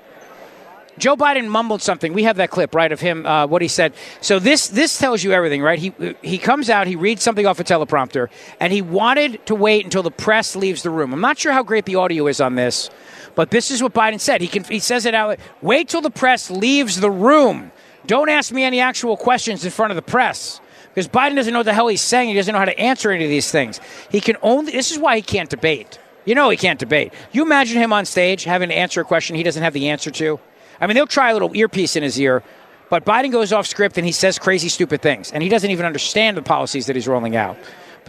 Joe 0.98 1.16
Biden 1.16 1.48
mumbled 1.48 1.82
something. 1.82 2.14
We 2.14 2.24
have 2.24 2.38
that 2.38 2.50
clip, 2.50 2.74
right, 2.74 2.92
of 2.92 3.00
him, 3.00 3.26
uh, 3.26 3.48
what 3.48 3.62
he 3.62 3.68
said. 3.68 3.94
So 4.22 4.40
this 4.40 4.68
this 4.68 4.98
tells 4.98 5.24
you 5.24 5.32
everything, 5.32 5.62
right? 5.62 5.80
He 5.80 5.94
he 6.22 6.38
comes 6.38 6.70
out, 6.70 6.88
he 6.88 6.96
reads 6.96 7.24
something 7.24 7.46
off 7.46 7.60
a 7.60 7.64
teleprompter, 7.64 8.30
and 8.60 8.74
he 8.74 8.82
wanted 8.82 9.46
to 9.46 9.56
wait 9.56 9.86
until 9.86 10.04
the 10.04 10.12
press 10.12 10.56
leaves 10.56 10.84
the 10.84 10.90
room. 10.90 11.14
I'm 11.14 11.22
not 11.22 11.38
sure 11.38 11.54
how 11.54 11.64
great 11.64 11.86
the 11.86 11.96
audio 11.96 12.28
is 12.28 12.42
on 12.42 12.56
this, 12.56 12.90
but 13.36 13.52
this 13.52 13.70
is 13.70 13.84
what 13.84 13.94
Biden 13.94 14.20
said. 14.20 14.42
He 14.42 14.48
can 14.48 14.64
he 14.64 14.80
says 14.80 15.06
it 15.06 15.14
out. 15.14 15.40
Wait 15.62 15.90
till 15.90 16.02
the 16.02 16.10
press 16.10 16.50
leaves 16.50 17.00
the 17.00 17.12
room. 17.12 17.72
Don't 18.08 18.30
ask 18.30 18.52
me 18.52 18.64
any 18.64 18.80
actual 18.80 19.18
questions 19.18 19.66
in 19.66 19.72
front 19.72 19.92
of 19.92 19.96
the 19.96 20.02
press. 20.02 20.62
Because 20.90 21.08
Biden 21.08 21.36
doesn't 21.36 21.54
know 21.54 21.60
what 21.60 21.68
the 21.68 21.74
hell 21.74 21.90
he's 21.90 22.02
saying. 22.02 22.30
He 22.30 22.34
doesn't 22.34 22.52
know 22.52 22.58
how 22.58 22.66
to 22.66 22.80
answer 22.80 23.12
any 23.12 23.24
of 23.24 23.30
these 23.30 23.52
things. 23.52 23.80
He 24.10 24.20
can 24.20 24.36
only. 24.42 24.72
This 24.72 24.92
is 24.92 24.98
why 24.98 25.16
he 25.16 25.22
can't 25.22 25.50
debate. 25.50 26.00
You 26.26 26.34
know 26.34 26.50
he 26.50 26.58
can't 26.58 26.80
debate. 26.80 27.14
You 27.32 27.44
imagine 27.44 27.80
him 27.80 27.94
on 27.94 28.06
stage 28.06 28.46
having 28.46 28.70
to 28.70 28.76
answer 28.76 29.02
a 29.02 29.06
question 29.06 29.36
he 29.36 29.44
doesn't 29.44 29.62
have 29.62 29.74
the 29.74 29.90
answer 29.90 30.10
to. 30.12 30.40
I 30.80 30.88
mean, 30.88 30.96
they'll 30.96 31.08
try 31.08 31.30
a 31.32 31.34
little 31.34 31.56
earpiece 31.56 31.96
in 31.96 32.04
his 32.04 32.20
ear, 32.20 32.44
but 32.90 33.06
Biden 33.06 33.32
goes 33.32 33.52
off 33.52 33.68
script 33.68 33.98
and 33.98 34.06
he 34.06 34.12
says 34.12 34.40
crazy, 34.40 34.70
stupid 34.70 35.02
things, 35.02 35.32
and 35.32 35.44
he 35.44 35.50
doesn't 35.50 35.72
even 35.72 35.86
understand 35.86 36.38
the 36.38 36.42
policies 36.42 36.86
that 36.88 36.96
he's 36.96 37.08
rolling 37.08 37.36
out. 37.36 37.58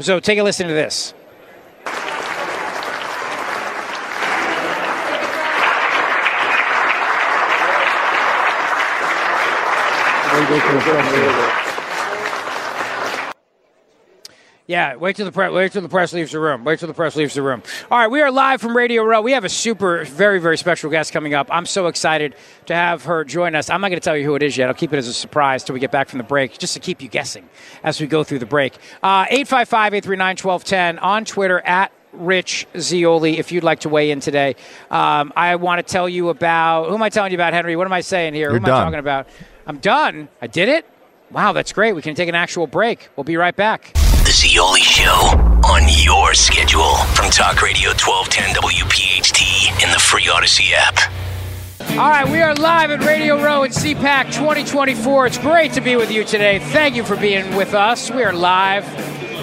So 0.00 0.20
take 0.20 0.38
a 0.38 0.42
listen 0.42 0.68
to 0.68 0.74
this. 0.74 1.14
Yeah, 14.68 14.96
wait 14.96 15.16
till 15.16 15.24
the 15.24 15.32
press. 15.32 15.50
Wait 15.50 15.72
till 15.72 15.80
the 15.80 15.88
press 15.88 16.12
leaves 16.12 16.32
the 16.32 16.40
room. 16.40 16.62
Wait 16.62 16.78
till 16.78 16.88
the 16.88 16.92
press 16.94 17.16
leaves 17.16 17.32
the 17.32 17.40
room. 17.40 17.62
All 17.90 17.98
right, 17.98 18.10
we 18.10 18.20
are 18.20 18.30
live 18.30 18.60
from 18.60 18.76
Radio 18.76 19.02
Row. 19.02 19.22
We 19.22 19.32
have 19.32 19.44
a 19.44 19.48
super, 19.48 20.04
very, 20.04 20.38
very 20.38 20.58
special 20.58 20.90
guest 20.90 21.10
coming 21.10 21.32
up. 21.32 21.48
I'm 21.50 21.64
so 21.64 21.86
excited 21.86 22.34
to 22.66 22.74
have 22.74 23.04
her 23.04 23.24
join 23.24 23.54
us. 23.54 23.70
I'm 23.70 23.80
not 23.80 23.88
going 23.88 23.98
to 23.98 24.04
tell 24.04 24.14
you 24.14 24.26
who 24.26 24.34
it 24.34 24.42
is 24.42 24.58
yet. 24.58 24.68
I'll 24.68 24.74
keep 24.74 24.92
it 24.92 24.98
as 24.98 25.08
a 25.08 25.14
surprise 25.14 25.64
till 25.64 25.72
we 25.72 25.80
get 25.80 25.90
back 25.90 26.10
from 26.10 26.18
the 26.18 26.24
break, 26.24 26.58
just 26.58 26.74
to 26.74 26.80
keep 26.80 27.00
you 27.00 27.08
guessing 27.08 27.48
as 27.82 27.98
we 27.98 28.06
go 28.06 28.22
through 28.22 28.40
the 28.40 28.46
break. 28.46 28.74
Uh, 29.02 29.24
Eight 29.30 29.48
five 29.48 29.70
five 29.70 29.94
eight 29.94 30.04
three 30.04 30.18
nine 30.18 30.36
twelve 30.36 30.64
ten 30.64 30.98
on 30.98 31.24
Twitter 31.24 31.60
at 31.60 31.90
Rich 32.12 32.66
Zeoli. 32.76 33.38
If 33.38 33.50
you'd 33.50 33.64
like 33.64 33.80
to 33.80 33.88
weigh 33.88 34.10
in 34.10 34.20
today, 34.20 34.54
um, 34.90 35.32
I 35.34 35.56
want 35.56 35.78
to 35.78 35.90
tell 35.90 36.10
you 36.10 36.28
about 36.28 36.90
who 36.90 36.94
am 36.94 37.02
I 37.02 37.08
telling 37.08 37.32
you 37.32 37.38
about, 37.38 37.54
Henry? 37.54 37.74
What 37.74 37.86
am 37.86 37.94
I 37.94 38.02
saying 38.02 38.34
here? 38.34 38.50
You're 38.50 38.50
who 38.50 38.56
am 38.56 38.64
done. 38.64 38.80
I 38.82 38.84
talking 38.84 38.98
about? 38.98 39.28
I'm 39.66 39.78
done. 39.78 40.28
I 40.42 40.46
did 40.46 40.68
it. 40.68 40.84
Wow, 41.30 41.54
that's 41.54 41.72
great. 41.72 41.94
We 41.94 42.02
can 42.02 42.14
take 42.14 42.28
an 42.28 42.34
actual 42.34 42.66
break. 42.66 43.08
We'll 43.16 43.24
be 43.24 43.38
right 43.38 43.56
back. 43.56 43.94
The 44.28 44.34
Zeoli 44.34 44.82
Show 44.82 45.10
on 45.64 45.84
your 45.88 46.34
schedule 46.34 46.96
from 47.14 47.30
Talk 47.30 47.62
Radio 47.62 47.92
1210 47.96 48.56
WPHT 48.56 49.82
in 49.82 49.90
the 49.90 49.98
free 49.98 50.24
Audacy 50.24 50.72
app. 50.74 51.10
All 51.92 52.10
right, 52.10 52.28
we 52.28 52.42
are 52.42 52.54
live 52.54 52.90
at 52.90 53.02
Radio 53.06 53.42
Row 53.42 53.64
at 53.64 53.70
CPAC 53.70 54.26
2024. 54.26 55.26
It's 55.28 55.38
great 55.38 55.72
to 55.72 55.80
be 55.80 55.96
with 55.96 56.10
you 56.10 56.24
today. 56.24 56.58
Thank 56.58 56.94
you 56.94 57.04
for 57.04 57.16
being 57.16 57.56
with 57.56 57.72
us. 57.72 58.10
We 58.10 58.22
are 58.22 58.34
live. 58.34 58.84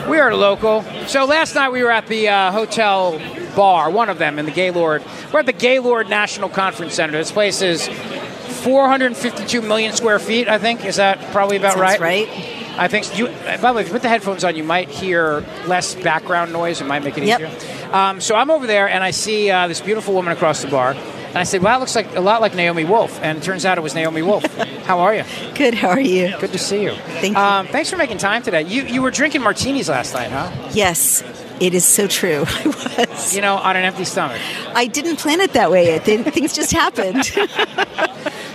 We 0.07 0.19
are 0.19 0.36
local. 0.36 0.83
So 1.07 1.25
last 1.25 1.55
night 1.55 1.71
we 1.71 1.81
were 1.81 1.89
at 1.89 2.05
the 2.05 2.29
uh, 2.29 2.51
hotel 2.51 3.19
bar, 3.55 3.89
one 3.89 4.11
of 4.11 4.19
them 4.19 4.38
in 4.38 4.45
the 4.45 4.51
Gaylord. 4.51 5.03
We're 5.33 5.39
at 5.39 5.47
the 5.47 5.53
Gaylord 5.53 6.09
National 6.09 6.47
Conference 6.47 6.93
Center. 6.93 7.13
This 7.13 7.31
place 7.31 7.63
is 7.63 7.88
452 7.88 9.63
million 9.63 9.93
square 9.93 10.19
feet. 10.19 10.47
I 10.47 10.59
think 10.59 10.86
is 10.86 10.97
that 10.97 11.19
probably 11.31 11.57
about 11.57 11.73
Sounds 11.73 11.99
right? 11.99 12.29
right. 12.29 12.64
I 12.78 12.88
think 12.88 13.17
you. 13.17 13.28
By 13.28 13.57
the 13.57 13.73
way, 13.73 13.82
if 13.82 13.88
you 13.88 13.93
put 13.93 14.01
the 14.01 14.09
headphones 14.09 14.43
on, 14.43 14.55
you 14.55 14.63
might 14.63 14.89
hear 14.89 15.43
less 15.67 15.95
background 15.95 16.51
noise. 16.53 16.82
It 16.82 16.86
might 16.88 17.03
make 17.03 17.17
it 17.17 17.23
Yep. 17.23 17.41
easier. 17.41 17.95
Um, 17.95 18.19
so 18.21 18.36
I'm 18.36 18.49
over 18.51 18.67
there 18.67 18.89
and 18.89 19.03
I 19.03 19.11
see 19.11 19.49
uh, 19.49 19.67
this 19.67 19.82
beautiful 19.82 20.13
woman 20.13 20.34
across 20.34 20.61
the 20.61 20.67
bar. 20.67 20.91
And 20.91 21.38
I 21.38 21.43
said, 21.43 21.61
"Wow, 21.61 21.78
it 21.78 21.80
looks 21.80 21.95
like 21.95 22.15
a 22.15 22.21
lot 22.21 22.39
like 22.41 22.55
Naomi 22.55 22.86
Wolf." 22.86 23.19
And 23.21 23.38
it 23.38 23.43
turns 23.43 23.65
out 23.65 23.78
it 23.78 23.82
was 23.82 23.93
Naomi 23.93 24.21
Wolf. 24.21 24.43
how 24.86 24.99
are 24.99 25.13
you? 25.15 25.23
Good. 25.53 25.73
How 25.73 25.89
are 25.89 25.99
you? 25.99 26.34
Good 26.39 26.51
to 26.53 26.57
see 26.57 26.84
you. 26.84 26.91
Thank 27.21 27.36
you. 27.36 27.41
Um, 27.41 27.67
thanks 27.67 27.89
for 27.89 27.97
making 27.97 28.17
time 28.19 28.41
today. 28.43 28.61
You 28.63 28.84
you 28.84 29.01
were 29.01 29.11
drinking 29.11 29.41
martinis 29.41 29.89
last 29.89 30.13
night, 30.13 30.32
huh? 30.32 30.49
Yes, 30.73 31.23
it 31.59 31.73
is 31.73 31.84
so 31.86 32.07
true. 32.07 32.45
I 32.47 33.05
was. 33.09 33.36
You 33.36 33.41
know, 33.41 33.55
on 33.55 33.76
an 33.76 33.84
empty 33.84 34.05
stomach. 34.05 34.39
I 34.73 34.88
didn't 34.88 35.17
plan 35.17 35.39
it 35.41 35.53
that 35.53 35.71
way. 35.71 35.88
It, 35.95 36.03
things 36.34 36.53
just 36.53 36.71
happened. 36.71 37.23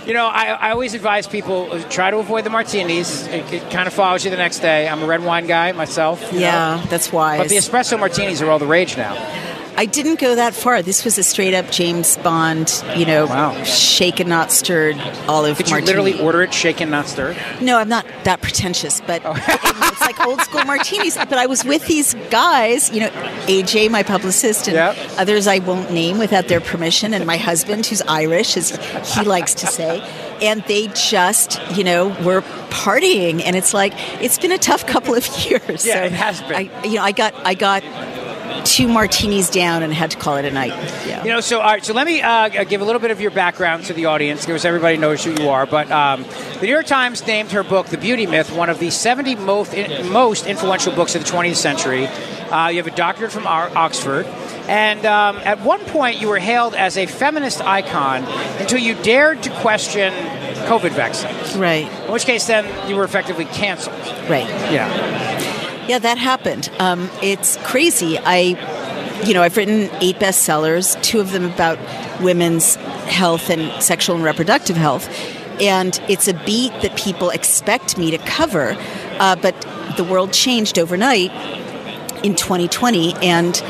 You 0.05 0.13
know, 0.13 0.25
I, 0.25 0.47
I 0.47 0.71
always 0.71 0.93
advise 0.95 1.27
people 1.27 1.71
uh, 1.71 1.83
try 1.89 2.09
to 2.09 2.17
avoid 2.17 2.43
the 2.43 2.49
martinis. 2.49 3.27
It, 3.27 3.53
it 3.53 3.71
kind 3.71 3.87
of 3.87 3.93
follows 3.93 4.25
you 4.25 4.31
the 4.31 4.37
next 4.37 4.59
day. 4.59 4.87
I'm 4.87 5.03
a 5.03 5.05
red 5.05 5.23
wine 5.23 5.45
guy 5.45 5.71
myself. 5.73 6.33
yeah, 6.33 6.77
know. 6.77 6.89
that's 6.89 7.11
why. 7.11 7.37
But 7.37 7.49
the 7.49 7.57
espresso 7.57 7.99
martinis 7.99 8.41
are 8.41 8.49
all 8.49 8.59
the 8.59 8.65
rage 8.65 8.97
now. 8.97 9.13
I 9.81 9.85
didn't 9.85 10.19
go 10.19 10.35
that 10.35 10.53
far. 10.53 10.83
This 10.83 11.03
was 11.03 11.17
a 11.17 11.23
straight 11.23 11.55
up 11.55 11.71
James 11.71 12.15
Bond, 12.17 12.83
you 12.95 13.03
know, 13.03 13.63
shaken 13.63 14.29
not 14.29 14.51
stirred 14.51 14.95
olive 15.27 15.59
you 15.59 15.65
martini. 15.71 15.87
literally 15.87 16.21
order 16.21 16.43
it 16.43 16.53
shaken, 16.53 16.91
not 16.91 17.07
stirred? 17.07 17.35
No, 17.59 17.79
I'm 17.79 17.89
not 17.89 18.05
that 18.23 18.43
pretentious, 18.43 19.01
but 19.01 19.23
oh. 19.25 19.33
it's 19.47 20.01
like 20.01 20.19
old 20.19 20.39
school 20.41 20.65
martinis. 20.65 21.17
But 21.17 21.33
I 21.33 21.47
was 21.47 21.65
with 21.65 21.87
these 21.87 22.13
guys, 22.29 22.91
you 22.91 22.99
know, 22.99 23.09
AJ, 23.47 23.89
my 23.89 24.03
publicist, 24.03 24.67
and 24.67 24.77
others 25.17 25.47
I 25.47 25.57
won't 25.57 25.91
name 25.91 26.19
without 26.19 26.47
their 26.47 26.61
permission, 26.61 27.15
and 27.15 27.25
my 27.25 27.37
husband, 27.37 27.87
who's 27.87 28.03
Irish, 28.03 28.57
as 28.57 28.75
he 29.15 29.23
likes 29.23 29.55
to 29.55 29.65
say. 29.65 29.99
And 30.43 30.63
they 30.67 30.89
just, 30.89 31.59
you 31.75 31.83
know, 31.83 32.09
were 32.23 32.41
partying, 32.69 33.41
and 33.43 33.55
it's 33.55 33.73
like 33.73 33.93
it's 34.21 34.37
been 34.37 34.51
a 34.51 34.59
tough 34.59 34.85
couple 34.85 35.15
of 35.15 35.25
years. 35.49 35.87
Yeah, 35.87 35.95
so 35.95 36.03
it 36.03 36.11
has 36.11 36.39
been. 36.41 36.53
I, 36.53 36.83
you 36.83 36.97
know, 36.97 37.01
I 37.01 37.13
got, 37.13 37.33
I 37.43 37.55
got 37.55 37.81
two 38.65 38.87
martinis 38.87 39.49
down 39.49 39.83
and 39.83 39.93
had 39.93 40.11
to 40.11 40.17
call 40.17 40.37
it 40.37 40.45
a 40.45 40.51
night. 40.51 40.73
Yeah. 41.07 41.23
You 41.23 41.29
know, 41.29 41.39
so 41.41 41.59
all 41.59 41.67
right. 41.67 41.83
So 41.83 41.93
let 41.93 42.05
me 42.05 42.21
uh, 42.21 42.63
give 42.65 42.81
a 42.81 42.85
little 42.85 43.01
bit 43.01 43.11
of 43.11 43.21
your 43.21 43.31
background 43.31 43.85
to 43.85 43.93
the 43.93 44.05
audience, 44.05 44.45
because 44.45 44.65
everybody 44.65 44.97
knows 44.97 45.23
who 45.23 45.31
you 45.31 45.49
are. 45.49 45.65
But 45.65 45.91
um, 45.91 46.23
the 46.59 46.61
New 46.63 46.71
York 46.71 46.85
Times 46.85 47.25
named 47.25 47.51
her 47.51 47.63
book, 47.63 47.87
"The 47.87 47.97
Beauty 47.97 48.25
Myth," 48.25 48.51
one 48.51 48.69
of 48.69 48.79
the 48.79 48.89
70 48.89 49.35
most 49.35 49.75
most 50.05 50.45
influential 50.45 50.93
books 50.93 51.15
of 51.15 51.23
the 51.23 51.29
20th 51.29 51.55
century. 51.55 52.07
Uh, 52.07 52.67
you 52.67 52.77
have 52.77 52.87
a 52.87 52.95
doctorate 52.95 53.31
from 53.31 53.47
Oxford. 53.47 54.25
And 54.67 55.05
um, 55.05 55.37
at 55.37 55.61
one 55.61 55.79
point, 55.81 56.21
you 56.21 56.27
were 56.27 56.39
hailed 56.39 56.75
as 56.75 56.97
a 56.97 57.05
feminist 57.05 57.61
icon 57.61 58.23
until 58.59 58.79
you 58.79 58.95
dared 58.95 59.41
to 59.43 59.49
question 59.61 60.13
COVID 60.67 60.91
vaccines. 60.91 61.57
Right. 61.57 61.91
In 62.05 62.11
which 62.11 62.25
case, 62.25 62.47
then 62.47 62.89
you 62.89 62.95
were 62.95 63.03
effectively 63.03 63.45
canceled. 63.45 63.97
Right. 64.29 64.47
Yeah. 64.71 65.60
Yeah, 65.91 65.99
that 65.99 66.17
happened. 66.17 66.71
Um, 66.79 67.09
it's 67.21 67.57
crazy. 67.65 68.17
I, 68.17 69.21
you 69.25 69.33
know, 69.33 69.43
I've 69.43 69.57
written 69.57 69.89
eight 69.99 70.15
bestsellers, 70.19 70.95
two 71.03 71.19
of 71.19 71.33
them 71.33 71.43
about 71.43 71.77
women's 72.21 72.75
health 72.75 73.49
and 73.49 73.83
sexual 73.83 74.15
and 74.15 74.23
reproductive 74.23 74.77
health. 74.77 75.09
And 75.59 76.01
it's 76.07 76.29
a 76.29 76.33
beat 76.33 76.71
that 76.81 76.95
people 76.95 77.29
expect 77.29 77.97
me 77.97 78.09
to 78.09 78.17
cover. 78.19 78.77
Uh, 79.19 79.35
but 79.35 79.53
the 79.97 80.05
world 80.05 80.31
changed 80.31 80.79
overnight 80.79 81.29
in 82.23 82.37
2020. 82.37 83.15
And 83.15 83.61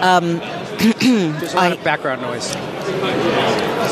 um, 0.00 0.40
There's 0.78 1.52
a 1.54 1.56
lot 1.56 1.72
of 1.72 1.82
background 1.82 2.22
noise. 2.22 2.48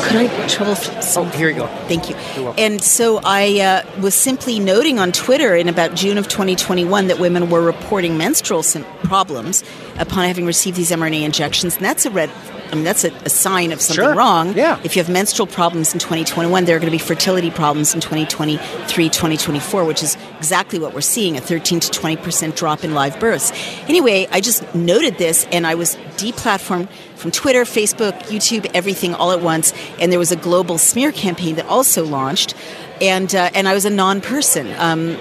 could 0.07 0.15
I 0.15 0.47
trouble? 0.47 0.75
Oh, 1.17 1.25
here 1.35 1.49
you 1.49 1.55
go. 1.55 1.67
Thank 1.87 2.09
you. 2.09 2.15
And 2.57 2.81
so 2.81 3.19
I 3.23 3.59
uh, 3.59 4.01
was 4.01 4.15
simply 4.15 4.59
noting 4.59 4.97
on 4.97 5.11
Twitter 5.11 5.53
in 5.55 5.67
about 5.67 5.95
June 5.95 6.17
of 6.17 6.27
2021 6.27 7.07
that 7.07 7.19
women 7.19 7.49
were 7.49 7.61
reporting 7.61 8.17
menstrual 8.17 8.63
problems 9.03 9.63
upon 9.97 10.27
having 10.27 10.45
received 10.45 10.77
these 10.77 10.91
mRNA 10.91 11.23
injections, 11.23 11.75
and 11.75 11.85
that's 11.85 12.05
a 12.05 12.09
red. 12.09 12.31
I 12.71 12.75
mean, 12.75 12.83
that's 12.83 13.03
a, 13.03 13.11
a 13.25 13.29
sign 13.29 13.71
of 13.71 13.81
something 13.81 14.03
Sure. 14.03 14.15
wrong. 14.15 14.53
Yeah. 14.55 14.79
If 14.83 14.95
you 14.95 15.01
have 15.03 15.11
menstrual 15.11 15.47
problems 15.47 15.93
in 15.93 15.99
2021, 15.99 16.65
there 16.65 16.75
are 16.75 16.79
going 16.79 16.91
to 16.91 16.97
be 16.97 16.97
fertility 17.03 17.49
problems 17.51 17.93
in 17.93 18.01
2023, 18.01 19.09
2024, 19.09 19.85
which 19.85 20.03
is 20.03 20.17
exactly 20.37 20.79
what 20.79 20.93
we're 20.93 21.01
seeing 21.01 21.37
a 21.37 21.41
13 21.41 21.79
to 21.79 21.89
20 21.91 22.17
percent 22.17 22.55
drop 22.55 22.83
in 22.83 22.93
live 22.93 23.19
births. 23.19 23.51
Anyway, 23.87 24.27
I 24.31 24.41
just 24.41 24.63
noted 24.75 25.17
this, 25.17 25.45
and 25.51 25.65
I 25.65 25.75
was 25.75 25.95
deplatformed 26.17 26.89
from 27.15 27.31
Twitter, 27.31 27.63
Facebook, 27.63 28.13
YouTube, 28.23 28.69
everything 28.73 29.13
all 29.15 29.31
at 29.31 29.41
once. 29.41 29.73
And 29.99 30.11
there 30.11 30.19
was 30.19 30.31
a 30.31 30.35
global 30.35 30.77
smear 30.77 31.11
campaign 31.11 31.55
that 31.55 31.65
also 31.65 32.05
launched. 32.05 32.53
And, 33.01 33.33
uh, 33.33 33.49
and 33.53 33.67
I 33.67 33.73
was 33.73 33.85
a 33.85 33.89
non 33.89 34.21
person 34.21 34.67
um, 34.77 35.17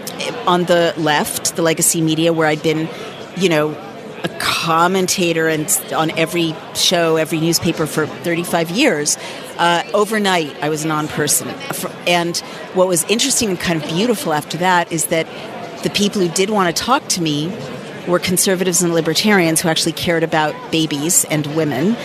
on 0.46 0.64
the 0.64 0.94
left, 0.96 1.56
the 1.56 1.62
legacy 1.62 2.00
media, 2.00 2.32
where 2.32 2.46
I'd 2.48 2.62
been, 2.62 2.88
you 3.36 3.48
know, 3.48 3.74
a 4.26 4.38
commentator 4.38 5.48
and 5.48 5.68
on 5.94 6.10
every 6.18 6.54
show, 6.74 7.16
every 7.16 7.38
newspaper 7.38 7.86
for 7.86 8.06
35 8.06 8.70
years. 8.70 9.16
Uh, 9.56 9.82
overnight, 9.94 10.54
I 10.62 10.68
was 10.68 10.84
a 10.84 10.88
non 10.88 11.06
person. 11.06 11.48
And 12.06 12.36
what 12.74 12.88
was 12.88 13.04
interesting 13.04 13.50
and 13.50 13.58
kind 13.58 13.80
of 13.82 13.88
beautiful 13.88 14.32
after 14.32 14.58
that 14.58 14.90
is 14.90 15.06
that 15.06 15.26
the 15.82 15.90
people 15.90 16.20
who 16.20 16.28
did 16.28 16.50
want 16.50 16.74
to 16.74 16.82
talk 16.82 17.06
to 17.10 17.22
me 17.22 17.56
were 18.08 18.18
conservatives 18.18 18.82
and 18.82 18.92
libertarians 18.92 19.60
who 19.60 19.68
actually 19.68 19.92
cared 19.92 20.24
about 20.24 20.54
babies 20.72 21.24
and 21.26 21.46
women. 21.54 21.96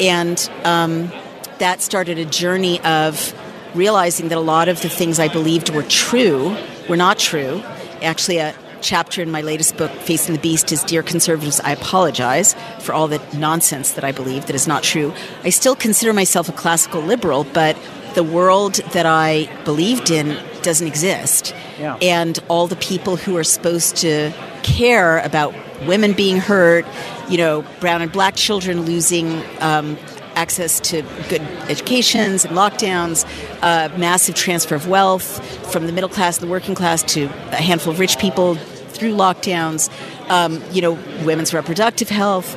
And 0.00 0.50
um, 0.64 1.10
that 1.58 1.80
started 1.80 2.18
a 2.18 2.24
journey 2.24 2.80
of 2.80 3.34
realizing 3.74 4.28
that 4.28 4.38
a 4.38 4.42
lot 4.42 4.68
of 4.68 4.82
the 4.82 4.88
things 4.88 5.18
I 5.18 5.28
believed 5.28 5.70
were 5.70 5.84
true 5.84 6.56
were 6.88 6.96
not 6.96 7.18
true. 7.18 7.62
Actually, 8.02 8.38
a 8.38 8.54
chapter 8.82 9.22
in 9.22 9.30
my 9.30 9.40
latest 9.40 9.76
book, 9.76 9.90
Facing 9.92 10.34
the 10.34 10.40
Beast, 10.40 10.72
is 10.72 10.82
Dear 10.82 11.02
Conservatives, 11.02 11.60
I 11.60 11.72
apologize 11.72 12.54
for 12.80 12.92
all 12.92 13.08
the 13.08 13.22
nonsense 13.34 13.92
that 13.92 14.04
I 14.04 14.12
believe 14.12 14.46
that 14.46 14.54
is 14.54 14.66
not 14.66 14.82
true. 14.82 15.14
I 15.44 15.50
still 15.50 15.76
consider 15.76 16.12
myself 16.12 16.48
a 16.48 16.52
classical 16.52 17.00
liberal, 17.00 17.44
but 17.44 17.76
the 18.14 18.24
world 18.24 18.74
that 18.92 19.06
I 19.06 19.48
believed 19.64 20.10
in 20.10 20.36
doesn't 20.62 20.86
exist. 20.86 21.54
Yeah. 21.78 21.96
And 22.02 22.38
all 22.48 22.66
the 22.66 22.76
people 22.76 23.16
who 23.16 23.36
are 23.36 23.44
supposed 23.44 23.96
to 23.98 24.32
care 24.62 25.18
about 25.20 25.54
women 25.86 26.12
being 26.12 26.36
hurt, 26.36 26.84
you 27.28 27.38
know, 27.38 27.64
brown 27.80 28.02
and 28.02 28.12
black 28.12 28.36
children 28.36 28.82
losing 28.82 29.42
um, 29.60 29.96
access 30.34 30.80
to 30.80 31.02
good 31.28 31.42
educations 31.68 32.44
and 32.44 32.56
lockdowns, 32.56 33.24
uh, 33.62 33.88
massive 33.98 34.34
transfer 34.34 34.74
of 34.74 34.88
wealth 34.88 35.72
from 35.72 35.86
the 35.86 35.92
middle 35.92 36.08
class 36.08 36.38
and 36.38 36.46
the 36.46 36.50
working 36.50 36.74
class 36.74 37.02
to 37.02 37.24
a 37.24 37.56
handful 37.56 37.92
of 37.92 37.98
rich 37.98 38.18
people 38.18 38.56
through 39.02 39.16
lockdowns, 39.16 39.90
um, 40.30 40.62
you 40.70 40.80
know, 40.80 40.92
women's 41.24 41.52
reproductive 41.52 42.08
health, 42.08 42.56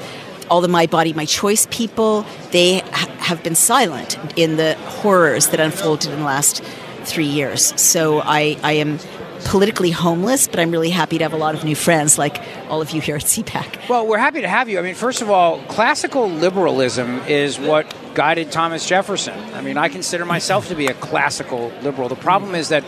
all 0.51 0.61
the 0.61 0.67
My 0.67 0.85
Body, 0.85 1.11
My 1.11 1.25
Choice 1.25 1.67
people, 1.71 2.23
they 2.51 2.79
ha- 2.79 3.09
have 3.17 3.43
been 3.43 3.55
silent 3.55 4.19
in 4.35 4.57
the 4.57 4.75
horrors 4.75 5.47
that 5.47 5.59
unfolded 5.59 6.11
in 6.11 6.19
the 6.19 6.25
last 6.25 6.63
three 7.03 7.25
years. 7.25 7.73
So 7.81 8.19
I, 8.19 8.57
I 8.61 8.73
am 8.73 8.99
politically 9.45 9.89
homeless, 9.89 10.47
but 10.47 10.59
I'm 10.59 10.69
really 10.69 10.91
happy 10.91 11.17
to 11.17 11.23
have 11.23 11.33
a 11.33 11.37
lot 11.37 11.55
of 11.55 11.63
new 11.63 11.75
friends 11.75 12.19
like 12.19 12.39
all 12.69 12.79
of 12.79 12.91
you 12.91 13.01
here 13.01 13.15
at 13.15 13.23
CPAC. 13.23 13.89
Well, 13.89 14.05
we're 14.05 14.19
happy 14.19 14.41
to 14.41 14.47
have 14.47 14.69
you. 14.69 14.77
I 14.77 14.83
mean, 14.83 14.93
first 14.93 15.23
of 15.23 15.31
all, 15.31 15.63
classical 15.63 16.29
liberalism 16.29 17.21
is 17.21 17.57
what 17.59 17.91
guided 18.13 18.51
Thomas 18.51 18.87
Jefferson. 18.87 19.37
I 19.55 19.61
mean, 19.61 19.77
I 19.77 19.89
consider 19.89 20.25
myself 20.25 20.67
to 20.67 20.75
be 20.75 20.85
a 20.87 20.93
classical 20.93 21.71
liberal. 21.81 22.07
The 22.07 22.15
problem 22.15 22.53
is 22.53 22.69
that 22.69 22.83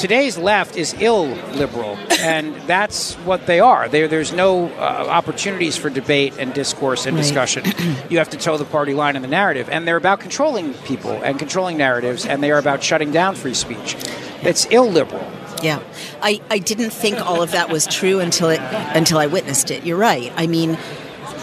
today's 0.00 0.38
left 0.38 0.76
is 0.76 0.94
illiberal, 0.94 1.96
and 2.20 2.54
that's 2.66 3.14
what 3.16 3.46
they 3.46 3.60
are. 3.60 3.88
There, 3.88 4.08
there's 4.08 4.32
no 4.32 4.66
uh, 4.66 5.06
opportunities 5.08 5.76
for 5.76 5.90
debate 5.90 6.34
and 6.38 6.52
discourse 6.54 7.06
and 7.06 7.16
Right. 7.16 7.22
discussion. 7.22 7.64
you 8.10 8.18
have 8.18 8.30
to 8.30 8.38
toe 8.38 8.56
the 8.56 8.64
party 8.64 8.94
line 8.94 9.14
in 9.14 9.22
the 9.22 9.28
narrative, 9.28 9.68
and 9.70 9.86
they're 9.86 9.96
about 9.96 10.20
controlling 10.20 10.72
people 10.74 11.12
and 11.22 11.38
controlling 11.38 11.76
narratives, 11.76 12.24
and 12.24 12.42
they 12.42 12.50
are 12.50 12.58
about 12.58 12.82
shutting 12.82 13.12
down 13.12 13.34
free 13.34 13.54
speech. 13.54 13.94
It's 14.42 14.64
illiberal. 14.66 15.26
Yeah, 15.62 15.82
I, 16.22 16.40
I 16.50 16.58
didn't 16.58 16.90
think 16.90 17.20
all 17.20 17.42
of 17.42 17.50
that 17.50 17.68
was 17.68 17.86
true 17.86 18.18
until 18.20 18.48
it 18.48 18.60
until 18.60 19.18
I 19.18 19.26
witnessed 19.26 19.70
it. 19.70 19.84
You're 19.84 19.98
right. 19.98 20.32
I 20.34 20.46
mean, 20.46 20.78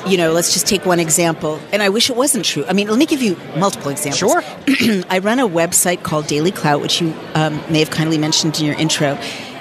you 0.05 0.17
know, 0.17 0.31
let's 0.31 0.53
just 0.53 0.67
take 0.67 0.85
one 0.85 0.99
example, 0.99 1.59
and 1.71 1.81
I 1.81 1.89
wish 1.89 2.09
it 2.09 2.15
wasn't 2.15 2.45
true. 2.45 2.65
I 2.65 2.73
mean, 2.73 2.87
let 2.87 2.97
me 2.97 3.05
give 3.05 3.21
you 3.21 3.37
multiple 3.57 3.89
examples. 3.89 4.19
Sure. 4.19 4.41
I 5.09 5.19
run 5.19 5.39
a 5.39 5.47
website 5.47 6.03
called 6.03 6.27
Daily 6.27 6.51
Clout, 6.51 6.81
which 6.81 7.01
you 7.01 7.13
um, 7.33 7.55
may 7.71 7.79
have 7.79 7.89
kindly 7.89 8.17
mentioned 8.17 8.59
in 8.59 8.65
your 8.65 8.75
intro, 8.75 9.17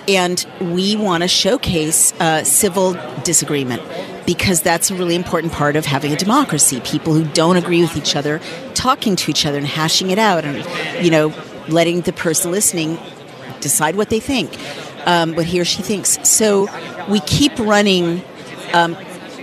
and 0.09 0.47
we 0.61 0.97
want 0.97 1.23
to 1.23 1.29
showcase 1.29 2.13
uh, 2.21 2.45
civil 2.45 2.97
disagreement 3.25 3.83
because 4.27 4.61
that's 4.61 4.91
a 4.91 4.95
really 4.95 5.15
important 5.15 5.53
part 5.53 5.77
of 5.77 5.87
having 5.87 6.13
a 6.13 6.17
democracy. 6.17 6.81
People 6.81 7.15
who 7.15 7.25
don't 7.33 7.57
agree 7.57 7.81
with 7.81 7.97
each 7.97 8.17
other 8.17 8.41
talking 8.75 9.17
to 9.17 9.31
each 9.31 9.47
other 9.47 9.59
and 9.59 9.67
hashing 9.67 10.11
it 10.11 10.19
out, 10.19 10.45
and 10.45 11.05
you 11.05 11.11
know, 11.11 11.33
letting 11.69 12.03
the 12.03 12.13
person 12.13 12.51
listening 12.51 12.99
decide 13.61 13.97
what 13.97 14.11
they 14.11 14.21
think, 14.21 14.57
um, 15.07 15.35
what 15.35 15.47
he 15.47 15.61
or 15.61 15.65
she 15.65 15.83
thinks. 15.83 16.19
So 16.29 16.69
we 17.09 17.21
keep 17.21 17.59
running 17.59 18.23
um, 18.73 18.97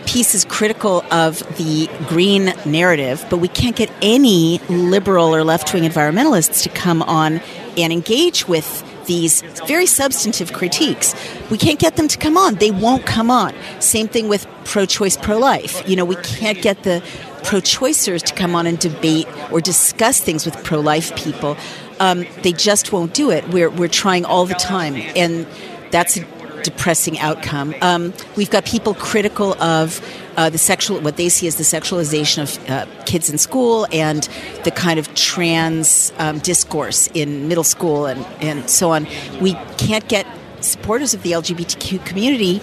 pieces 0.06 0.46
critical 0.46 1.04
of 1.12 1.40
the 1.58 1.90
green 2.08 2.54
narrative, 2.66 3.26
but 3.30 3.38
we 3.38 3.48
can't 3.48 3.76
get 3.76 3.92
any 4.02 4.60
liberal 4.70 5.36
or 5.36 5.44
left 5.44 5.74
wing 5.74 5.84
environmentalists 5.84 6.64
to 6.64 6.70
come 6.70 7.02
on 7.02 7.42
and 7.78 7.94
engage 7.94 8.48
with 8.48 8.84
these 9.06 9.42
very 9.68 9.86
substantive 9.86 10.54
critiques. 10.54 11.16
We 11.50 11.58
can't 11.58 11.80
get 11.80 11.96
them 11.96 12.08
to 12.08 12.18
come 12.18 12.38
on. 12.38 12.56
They 12.56 12.72
won't 12.72 13.06
come 13.06 13.30
on. 13.30 13.54
Same 13.80 14.08
thing 14.08 14.30
with 14.30 14.48
pro 14.66 14.86
choice, 14.86 15.18
pro 15.18 15.38
life. 15.38 15.88
You 15.88 15.96
know, 15.96 16.06
we 16.06 16.16
can't 16.16 16.62
get 16.62 16.84
the 16.84 17.04
pro 17.44 17.60
choicers 17.60 18.24
to 18.24 18.34
come 18.34 18.56
on 18.56 18.68
and 18.68 18.80
debate 18.80 19.28
or 19.52 19.60
discuss 19.62 20.20
things 20.20 20.46
with 20.46 20.64
pro 20.64 20.80
life 20.80 21.16
people. 21.16 21.58
Um, 22.00 22.26
they 22.42 22.54
just 22.54 22.92
won't 22.92 23.14
do 23.14 23.32
it. 23.32 23.48
We're, 23.50 23.70
we're 23.70 23.88
trying 23.90 24.26
all 24.26 24.46
the 24.46 24.56
time. 24.56 24.96
And 24.96 25.46
that's 25.92 26.18
a 26.18 26.26
depressing 26.64 27.20
outcome. 27.20 27.76
Um, 27.82 28.14
we've 28.36 28.50
got 28.50 28.66
people 28.66 28.94
critical 28.94 29.62
of 29.62 30.02
uh, 30.38 30.50
the 30.50 30.58
sexual, 30.58 31.00
what 31.02 31.18
they 31.18 31.30
see 31.30 31.48
as 31.48 31.58
the 31.58 31.64
sexualization 31.64 32.44
of 32.44 32.70
uh, 32.70 32.86
kids 33.06 33.30
in 33.30 33.38
school 33.38 33.88
and 33.92 34.28
the 34.64 34.72
kind 34.72 35.00
of 35.00 35.14
trans 35.14 36.12
um, 36.18 36.40
discourse 36.40 37.08
in 37.14 37.48
middle 37.48 37.64
school 37.64 38.06
and, 38.06 38.26
and 38.42 38.70
so 38.70 38.92
on. 38.92 39.08
We 39.42 39.54
can't 39.78 40.08
get 40.08 40.26
supporters 40.62 41.14
of 41.14 41.22
the 41.24 41.32
LGBTQ 41.32 42.06
community 42.06 42.62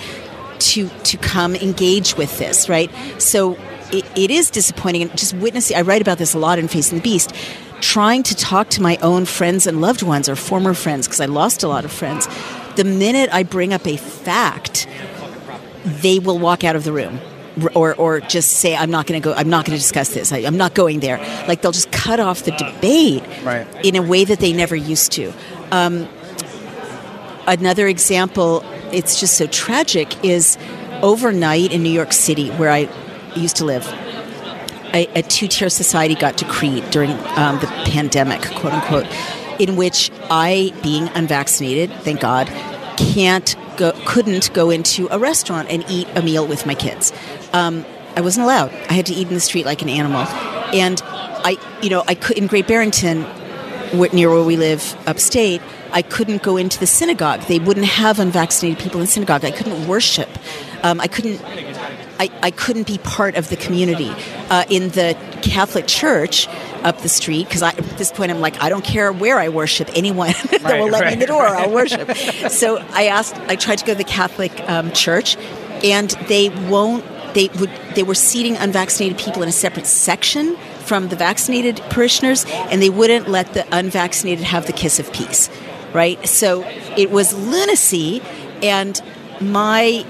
to 0.58 0.88
to 1.04 1.16
come 1.16 1.54
engage 1.56 2.16
with 2.16 2.38
this, 2.38 2.68
right? 2.68 2.90
So 3.18 3.56
it, 3.92 4.04
it 4.16 4.30
is 4.30 4.50
disappointing. 4.50 5.02
And 5.02 5.16
just 5.16 5.34
witnessing, 5.34 5.76
I 5.76 5.82
write 5.82 6.02
about 6.02 6.18
this 6.18 6.34
a 6.34 6.38
lot 6.38 6.58
in 6.58 6.68
Facing 6.68 6.98
the 6.98 7.02
Beast, 7.02 7.34
trying 7.80 8.22
to 8.24 8.36
talk 8.36 8.68
to 8.70 8.82
my 8.82 8.96
own 8.98 9.24
friends 9.24 9.66
and 9.66 9.80
loved 9.80 10.02
ones 10.02 10.28
or 10.28 10.36
former 10.36 10.74
friends, 10.74 11.06
because 11.06 11.20
I 11.20 11.26
lost 11.26 11.62
a 11.62 11.68
lot 11.68 11.84
of 11.84 11.92
friends. 11.92 12.28
The 12.80 12.84
minute 12.84 13.28
I 13.30 13.42
bring 13.42 13.74
up 13.74 13.86
a 13.86 13.98
fact, 13.98 14.88
they 15.84 16.18
will 16.18 16.38
walk 16.38 16.64
out 16.64 16.76
of 16.76 16.84
the 16.84 16.94
room. 16.94 17.20
Or, 17.74 17.94
or 17.96 18.20
just 18.20 18.52
say 18.52 18.74
I'm 18.74 18.90
not 18.90 19.06
going 19.06 19.20
to 19.20 19.22
go. 19.28 19.34
I'm 19.34 19.50
not 19.50 19.66
going 19.66 19.76
to 19.76 19.82
discuss 19.82 20.14
this. 20.14 20.32
I, 20.32 20.38
I'm 20.38 20.56
not 20.56 20.72
going 20.72 21.00
there. 21.00 21.18
Like 21.46 21.60
they'll 21.60 21.72
just 21.72 21.92
cut 21.92 22.20
off 22.20 22.44
the 22.44 22.52
debate 22.52 23.22
Right. 23.44 23.66
in 23.84 23.96
a 23.96 24.00
way 24.00 24.24
that 24.24 24.38
they 24.38 24.54
never 24.54 24.74
used 24.74 25.12
to. 25.12 25.30
Um, 25.70 26.08
another 27.46 27.86
example, 27.86 28.64
it's 28.92 29.20
just 29.20 29.36
so 29.36 29.46
tragic, 29.46 30.24
is 30.24 30.56
overnight 31.02 31.72
in 31.74 31.82
New 31.82 31.92
York 31.92 32.14
City, 32.14 32.48
where 32.52 32.70
I 32.70 32.88
used 33.36 33.56
to 33.56 33.66
live. 33.66 33.86
A, 34.94 35.06
a 35.18 35.22
two-tier 35.22 35.68
society 35.68 36.14
got 36.14 36.38
decreed 36.38 36.90
during 36.90 37.10
um, 37.10 37.58
the 37.60 37.66
pandemic, 37.84 38.40
quote 38.40 38.72
unquote, 38.72 39.06
in 39.60 39.76
which 39.76 40.10
I, 40.30 40.72
being 40.82 41.08
unvaccinated, 41.08 41.92
thank 42.04 42.20
God, 42.20 42.48
can't 43.00 43.56
go, 43.76 43.92
couldn't 44.04 44.52
go 44.52 44.70
into 44.70 45.08
a 45.10 45.18
restaurant 45.18 45.70
and 45.70 45.84
eat 45.88 46.06
a 46.14 46.22
meal 46.22 46.46
with 46.46 46.66
my 46.66 46.74
kids. 46.74 47.12
Um, 47.52 47.84
I 48.16 48.20
wasn't 48.20 48.44
allowed. 48.44 48.70
I 48.88 48.92
had 48.92 49.06
to 49.06 49.14
eat 49.14 49.28
in 49.28 49.34
the 49.34 49.40
street 49.40 49.64
like 49.64 49.82
an 49.82 49.88
animal, 49.88 50.22
and 50.74 51.00
I, 51.04 51.56
you 51.82 51.90
know, 51.90 52.04
I 52.06 52.14
could 52.14 52.36
in 52.36 52.46
Great 52.46 52.66
Barrington, 52.66 53.24
near 54.12 54.30
where 54.30 54.44
we 54.44 54.56
live 54.56 54.96
upstate, 55.06 55.60
I 55.92 56.02
couldn't 56.02 56.42
go 56.42 56.56
into 56.56 56.78
the 56.78 56.86
synagogue. 56.86 57.40
They 57.42 57.58
wouldn't 57.58 57.86
have 57.86 58.20
unvaccinated 58.20 58.78
people 58.78 59.00
in 59.00 59.06
synagogue. 59.06 59.44
I 59.44 59.50
couldn't 59.50 59.88
worship. 59.88 60.28
Um, 60.82 61.00
I 61.00 61.08
couldn't. 61.08 61.40
I, 62.20 62.30
I 62.42 62.50
couldn't 62.50 62.86
be 62.86 62.98
part 62.98 63.36
of 63.36 63.48
the 63.48 63.56
community 63.56 64.10
uh, 64.50 64.64
in 64.68 64.90
the 64.90 65.16
Catholic 65.40 65.86
Church 65.86 66.48
up 66.82 66.98
the 67.00 67.08
street 67.08 67.48
because 67.48 67.62
at 67.62 67.76
this 67.96 68.12
point 68.12 68.30
I'm 68.30 68.40
like 68.40 68.62
I 68.62 68.68
don't 68.68 68.84
care 68.84 69.10
where 69.10 69.38
I 69.38 69.48
worship 69.48 69.88
anyone 69.94 70.32
that 70.50 70.62
Right, 70.62 70.80
will 70.80 70.90
let 70.90 71.06
me 71.06 71.14
in 71.14 71.18
the 71.18 71.26
door 71.26 71.44
right. 71.44 71.66
I'll 71.66 71.74
worship. 71.74 72.14
so 72.50 72.76
I 72.76 73.06
asked 73.06 73.34
I 73.48 73.56
tried 73.56 73.78
to 73.78 73.86
go 73.86 73.94
to 73.94 73.98
the 73.98 74.04
Catholic 74.04 74.52
um, 74.68 74.92
Church 74.92 75.38
and 75.82 76.10
they 76.28 76.50
won't 76.50 77.06
they 77.32 77.48
would 77.58 77.70
they 77.94 78.02
were 78.02 78.14
seating 78.14 78.54
unvaccinated 78.58 79.16
people 79.16 79.42
in 79.42 79.48
a 79.48 79.52
separate 79.52 79.86
section 79.86 80.56
from 80.80 81.08
the 81.08 81.16
vaccinated 81.16 81.76
parishioners 81.88 82.44
and 82.46 82.82
they 82.82 82.90
wouldn't 82.90 83.28
let 83.28 83.54
the 83.54 83.66
unvaccinated 83.74 84.44
have 84.44 84.66
the 84.66 84.74
kiss 84.74 84.98
of 84.98 85.10
peace 85.14 85.48
right 85.94 86.28
so 86.28 86.64
it 86.98 87.10
was 87.10 87.32
lunacy 87.32 88.20
and 88.62 89.00
my 89.40 90.04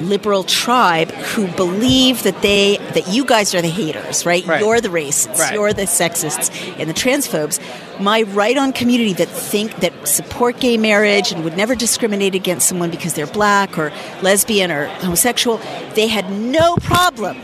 liberal 0.00 0.44
tribe 0.44 1.10
who 1.10 1.46
believe 1.48 2.22
that 2.22 2.40
they 2.42 2.78
that 2.94 3.08
you 3.08 3.24
guys 3.24 3.54
are 3.54 3.62
the 3.62 3.68
haters 3.68 4.24
right, 4.24 4.46
Right. 4.46 4.60
you're 4.60 4.80
the 4.80 4.88
racists 4.88 5.38
Right. 5.38 5.52
you're 5.54 5.72
the 5.72 5.82
sexists 5.82 6.50
and 6.78 6.88
the 6.88 6.94
transphobes 6.94 7.60
my 8.00 8.22
right 8.22 8.56
on 8.56 8.72
community 8.72 9.12
that 9.14 9.28
think 9.28 9.76
that 9.80 9.92
support 10.08 10.58
gay 10.60 10.76
marriage 10.78 11.32
and 11.32 11.44
would 11.44 11.56
never 11.56 11.74
discriminate 11.74 12.34
against 12.34 12.66
someone 12.68 12.90
because 12.90 13.12
they're 13.14 13.26
black 13.26 13.78
or 13.78 13.92
lesbian 14.22 14.70
or 14.70 14.86
homosexual 14.86 15.60
they 15.94 16.06
had 16.06 16.30
no 16.30 16.76
problem 16.76 17.36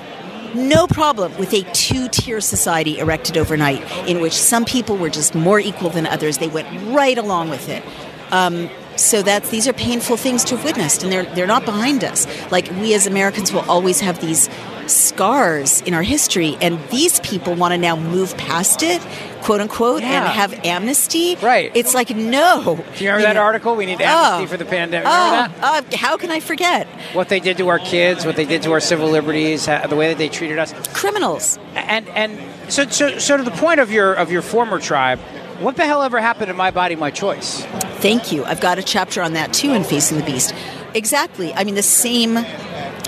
no 0.54 0.86
problem 0.86 1.36
with 1.38 1.52
a 1.52 1.62
two 1.74 2.08
tier 2.08 2.40
society 2.40 2.98
erected 2.98 3.36
overnight 3.36 3.82
in 4.08 4.20
which 4.22 4.32
some 4.32 4.64
people 4.64 4.96
were 4.96 5.10
just 5.10 5.34
more 5.34 5.60
equal 5.60 5.90
than 5.90 6.06
others. 6.06 6.38
They 6.38 6.48
went 6.48 6.66
right 6.94 7.18
along 7.18 7.50
with 7.50 7.68
it. 7.68 7.82
Um, 8.30 8.70
so 8.96 9.22
that's 9.22 9.50
these 9.50 9.68
are 9.68 9.72
painful 9.72 10.16
things 10.16 10.44
to 10.44 10.56
have 10.56 10.64
witnessed, 10.64 11.02
and 11.02 11.12
they're 11.12 11.24
they're 11.34 11.46
not 11.46 11.64
behind 11.64 12.02
us. 12.04 12.26
Like 12.50 12.70
we 12.80 12.94
as 12.94 13.06
Americans 13.06 13.52
will 13.52 13.68
always 13.70 14.00
have 14.00 14.20
these 14.20 14.48
scars 14.86 15.80
in 15.82 15.94
our 15.94 16.02
history, 16.02 16.56
and 16.60 16.78
these 16.90 17.20
people 17.20 17.54
want 17.54 17.72
to 17.72 17.78
now 17.78 17.96
move 17.96 18.36
past 18.36 18.82
it, 18.82 19.00
quote 19.42 19.60
unquote, 19.60 20.02
and 20.02 20.26
have 20.26 20.52
amnesty. 20.64 21.36
Right? 21.36 21.70
It's 21.74 21.94
like 21.94 22.10
no. 22.14 22.76
Do 22.96 23.04
you 23.04 23.10
remember 23.10 23.22
that 23.22 23.32
know? 23.34 23.42
article? 23.42 23.76
We 23.76 23.86
need 23.86 24.00
amnesty 24.00 24.44
Oh. 24.44 24.46
for 24.46 24.56
the 24.56 24.64
pandemic. 24.64 25.06
Remember 25.06 25.54
Oh, 25.62 25.78
uh, 25.78 25.82
how 25.96 26.16
can 26.16 26.30
I 26.30 26.40
forget? 26.40 26.86
What 27.12 27.28
they 27.28 27.40
did 27.40 27.58
to 27.58 27.68
our 27.68 27.78
kids, 27.78 28.24
what 28.24 28.36
they 28.36 28.44
did 28.44 28.62
to 28.62 28.72
our 28.72 28.80
civil 28.80 29.08
liberties, 29.08 29.66
the 29.66 29.96
way 29.96 30.08
that 30.08 30.18
they 30.18 30.28
treated 30.28 30.58
us. 30.58 30.72
Criminals. 30.92 31.58
And 31.74 32.08
and 32.10 32.38
so 32.72 32.86
so 32.88 33.18
so 33.18 33.36
to 33.36 33.42
the 33.42 33.50
point 33.50 33.80
of 33.80 33.90
your 33.90 34.14
of 34.14 34.30
your 34.30 34.42
former 34.42 34.78
tribe, 34.78 35.20
what 35.60 35.76
the 35.76 35.86
hell 35.86 36.02
ever 36.02 36.20
happened 36.20 36.48
to 36.48 36.54
my 36.54 36.70
body, 36.70 36.96
my 36.96 37.10
choice? 37.10 37.64
Thank 38.00 38.32
you. 38.32 38.44
I've 38.44 38.60
got 38.60 38.78
a 38.78 38.82
chapter 38.82 39.22
on 39.22 39.32
that 39.34 39.52
too 39.52 39.72
in 39.72 39.84
Facing 39.84 40.18
the 40.18 40.24
Beast. 40.24 40.54
Exactly. 40.94 41.52
I 41.54 41.64
mean, 41.64 41.74
the 41.74 41.82
same 41.82 42.38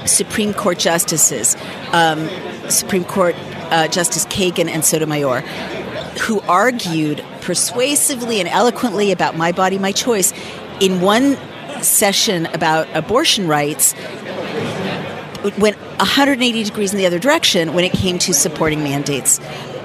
Supreme 0.07 0.55
Court 0.55 0.79
justices, 0.79 1.57
um, 1.93 2.29
Supreme 2.69 3.05
Court 3.05 3.35
uh, 3.71 3.89
Justice 3.89 4.25
Kagan 4.27 4.69
and 4.69 4.85
Sotomayor, 4.85 5.41
who 6.21 6.41
argued 6.43 7.25
persuasively 7.43 8.41
and 8.41 8.49
eloquently 8.49 9.13
about 9.13 9.37
my 9.37 9.53
body, 9.53 9.79
my 9.79 9.93
choice, 9.93 10.33
in 10.81 11.01
one 11.01 11.37
session 11.83 12.47
about 12.47 12.89
abortion 12.97 13.47
rights, 13.47 13.95
went 15.59 15.77
180 15.77 16.65
degrees 16.65 16.93
in 16.93 16.99
the 16.99 17.07
other 17.07 17.19
direction 17.19 17.75
when 17.75 17.85
it 17.85 17.93
came 17.93 18.19
to 18.19 18.35
supporting 18.35 18.83
mandates 18.83 19.39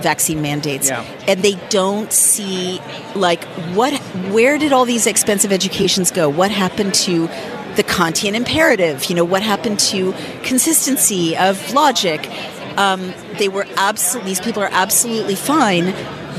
vaccine 0.04 0.42
mandates. 0.42 0.90
Yeah. 0.90 1.02
and 1.28 1.42
they 1.42 1.56
don't 1.70 2.12
see 2.12 2.80
like 3.16 3.44
what 3.74 3.94
where 4.32 4.58
did 4.58 4.72
all 4.74 4.86
these 4.86 5.08
expensive 5.08 5.52
educations 5.52 6.12
go? 6.12 6.30
What 6.30 6.52
happened 6.52 6.94
to 7.06 7.28
the 7.76 7.84
kantian 7.84 8.36
imperative? 8.36 9.06
You 9.06 9.16
know 9.16 9.26
what 9.26 9.42
happened 9.42 9.80
to 9.92 10.14
consistency 10.44 11.36
of 11.38 11.74
logic? 11.74 12.30
Um, 12.78 13.14
they 13.40 13.50
were 13.50 13.66
absolutely 13.78 14.32
these 14.32 14.42
people 14.42 14.62
are 14.64 14.70
absolutely 14.72 15.36
fine 15.36 15.94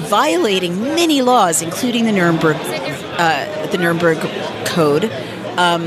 violating 0.09 0.81
many 0.81 1.23
laws 1.23 1.63
including 1.63 2.05
the 2.05 2.13
nuremberg 2.13 2.57
uh, 3.19 3.67
the 3.73 3.79
nuremberg 3.79 4.19
code. 4.67 5.05
Um, 5.57 5.83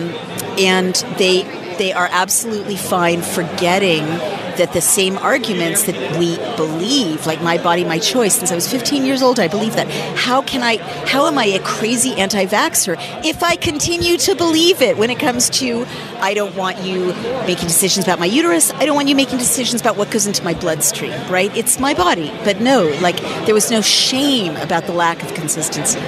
and 0.58 0.95
they 1.18 1.44
they 1.78 1.94
are 1.94 2.10
absolutely 2.12 2.76
fine 2.76 3.22
forgetting 3.22 4.06
that 4.58 4.74
the 4.74 4.82
same 4.82 5.18
arguments 5.18 5.84
that 5.84 6.18
we 6.20 6.38
believe, 6.56 7.26
like 7.26 7.42
my 7.42 7.58
body, 7.58 7.84
my 7.84 8.00
choice, 8.00 8.36
since 8.36 8.52
I 8.52 8.56
was 8.56 8.70
15 8.70 9.06
years 9.06 9.22
old, 9.22 9.40
I 9.40 9.48
believe 9.48 9.76
that. 9.76 9.90
How 10.18 10.42
can 10.42 10.64
I, 10.64 10.78
how 11.08 11.28
am 11.28 11.38
I 11.38 11.46
a 11.46 11.60
crazy 11.60 12.14
anti 12.14 12.46
vaxxer 12.46 12.96
if 13.24 13.44
I 13.44 13.56
continue 13.56 14.18
to 14.18 14.36
believe 14.36 14.82
it 14.82 14.98
when 14.98 15.10
it 15.10 15.20
comes 15.20 15.50
to, 15.62 15.86
I 16.20 16.34
don't 16.34 16.56
want 16.56 16.80
you 16.80 17.08
making 17.46 17.68
decisions 17.68 18.06
about 18.06 18.20
my 18.20 18.26
uterus, 18.26 18.72
I 18.74 18.86
don't 18.86 18.96
want 18.96 19.08
you 19.08 19.16
making 19.16 19.38
decisions 19.38 19.82
about 19.82 19.98
what 19.98 20.12
goes 20.12 20.28
into 20.28 20.44
my 20.44 20.54
bloodstream, 20.54 21.12
right? 21.30 21.56
It's 21.56 21.80
my 21.80 21.94
body. 21.94 22.32
But 22.44 22.62
no, 22.62 22.88
like, 23.02 23.20
there 23.46 23.54
was 23.54 23.72
no 23.72 23.82
shame 23.82 24.56
about 24.58 24.86
the 24.86 24.94
lack 24.94 25.24
of 25.24 25.34
consistency. 25.34 26.00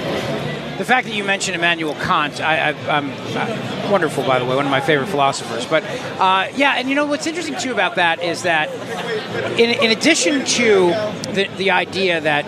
The 0.80 0.86
fact 0.86 1.06
that 1.08 1.14
you 1.14 1.24
mentioned 1.24 1.56
Immanuel 1.56 1.92
Kant, 1.92 2.40
I, 2.40 2.70
I'm 2.88 3.10
uh, 3.10 3.90
wonderful, 3.92 4.24
by 4.24 4.38
the 4.38 4.46
way, 4.46 4.56
one 4.56 4.64
of 4.64 4.70
my 4.70 4.80
favorite 4.80 5.08
philosophers. 5.08 5.66
But 5.66 5.84
uh, 6.18 6.48
yeah, 6.56 6.76
and 6.76 6.88
you 6.88 6.94
know 6.94 7.04
what's 7.04 7.26
interesting 7.26 7.58
too 7.58 7.70
about 7.70 7.96
that 7.96 8.22
is 8.22 8.44
that, 8.44 8.70
in, 9.60 9.78
in 9.84 9.90
addition 9.90 10.42
to 10.42 10.86
the, 11.34 11.50
the 11.58 11.72
idea 11.72 12.22
that 12.22 12.46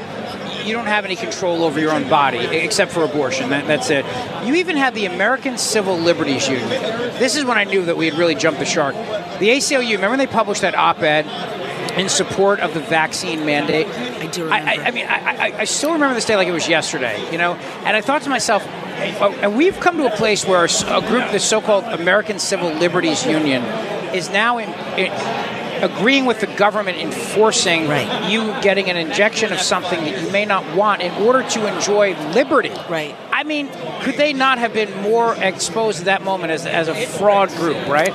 you 0.66 0.72
don't 0.72 0.86
have 0.86 1.04
any 1.04 1.14
control 1.14 1.62
over 1.62 1.78
your 1.78 1.92
own 1.92 2.08
body 2.08 2.38
except 2.38 2.90
for 2.90 3.04
abortion, 3.04 3.50
that, 3.50 3.66
that's 3.66 3.90
it. 3.90 4.06
You 4.46 4.54
even 4.54 4.78
have 4.78 4.94
the 4.94 5.04
American 5.04 5.58
Civil 5.58 5.98
Liberties 5.98 6.48
Union. 6.48 6.70
This 6.70 7.36
is 7.36 7.44
when 7.44 7.58
I 7.58 7.64
knew 7.64 7.84
that 7.84 7.98
we 7.98 8.06
had 8.06 8.16
really 8.16 8.34
jumped 8.34 8.60
the 8.60 8.64
shark. 8.64 8.94
The 9.40 9.50
ACLU, 9.50 9.90
remember 9.90 10.08
when 10.08 10.18
they 10.20 10.26
published 10.26 10.62
that 10.62 10.74
op-ed 10.74 11.26
in 11.96 12.08
support 12.08 12.60
of 12.60 12.74
the 12.74 12.80
vaccine 12.80 13.44
mandate? 13.44 13.86
I 13.86 14.26
do 14.26 14.44
remember. 14.44 14.70
I, 14.70 14.74
I, 14.74 14.84
I 14.86 14.90
mean, 14.90 15.06
I, 15.06 15.48
I, 15.48 15.58
I 15.60 15.64
still 15.64 15.92
remember 15.92 16.14
this 16.14 16.24
day 16.24 16.36
like 16.36 16.48
it 16.48 16.52
was 16.52 16.68
yesterday, 16.68 17.30
you 17.30 17.38
know? 17.38 17.54
And 17.54 17.96
I 17.96 18.00
thought 18.00 18.22
to 18.22 18.30
myself, 18.30 18.66
and 18.66 19.56
we've 19.56 19.78
come 19.80 19.96
to 19.98 20.12
a 20.12 20.16
place 20.16 20.46
where 20.46 20.64
a 20.64 21.00
group, 21.08 21.30
the 21.32 21.40
so-called 21.40 21.84
American 21.84 22.38
Civil 22.38 22.70
Liberties 22.70 23.26
Union, 23.26 23.62
is 24.14 24.30
now 24.30 24.58
in, 24.58 24.68
in 24.98 25.10
agreeing 25.82 26.26
with 26.26 26.40
the 26.40 26.46
government 26.46 26.96
enforcing 26.98 27.82
you 28.30 28.54
getting 28.62 28.88
an 28.88 28.96
injection 28.96 29.52
of 29.52 29.58
something 29.60 29.98
that 30.04 30.22
you 30.22 30.30
may 30.30 30.44
not 30.44 30.76
want 30.76 31.02
in 31.02 31.12
order 31.22 31.42
to 31.42 31.66
enjoy 31.74 32.14
liberty. 32.32 32.70
Right. 32.88 33.16
I 33.32 33.42
mean, 33.42 33.68
could 34.02 34.16
they 34.16 34.32
not 34.32 34.58
have 34.58 34.72
been 34.72 35.02
more 35.02 35.34
exposed 35.34 35.98
at 35.98 36.04
that 36.04 36.22
moment 36.22 36.52
as, 36.52 36.66
as 36.66 36.86
a 36.88 36.94
fraud 36.94 37.48
group, 37.50 37.88
right? 37.88 38.12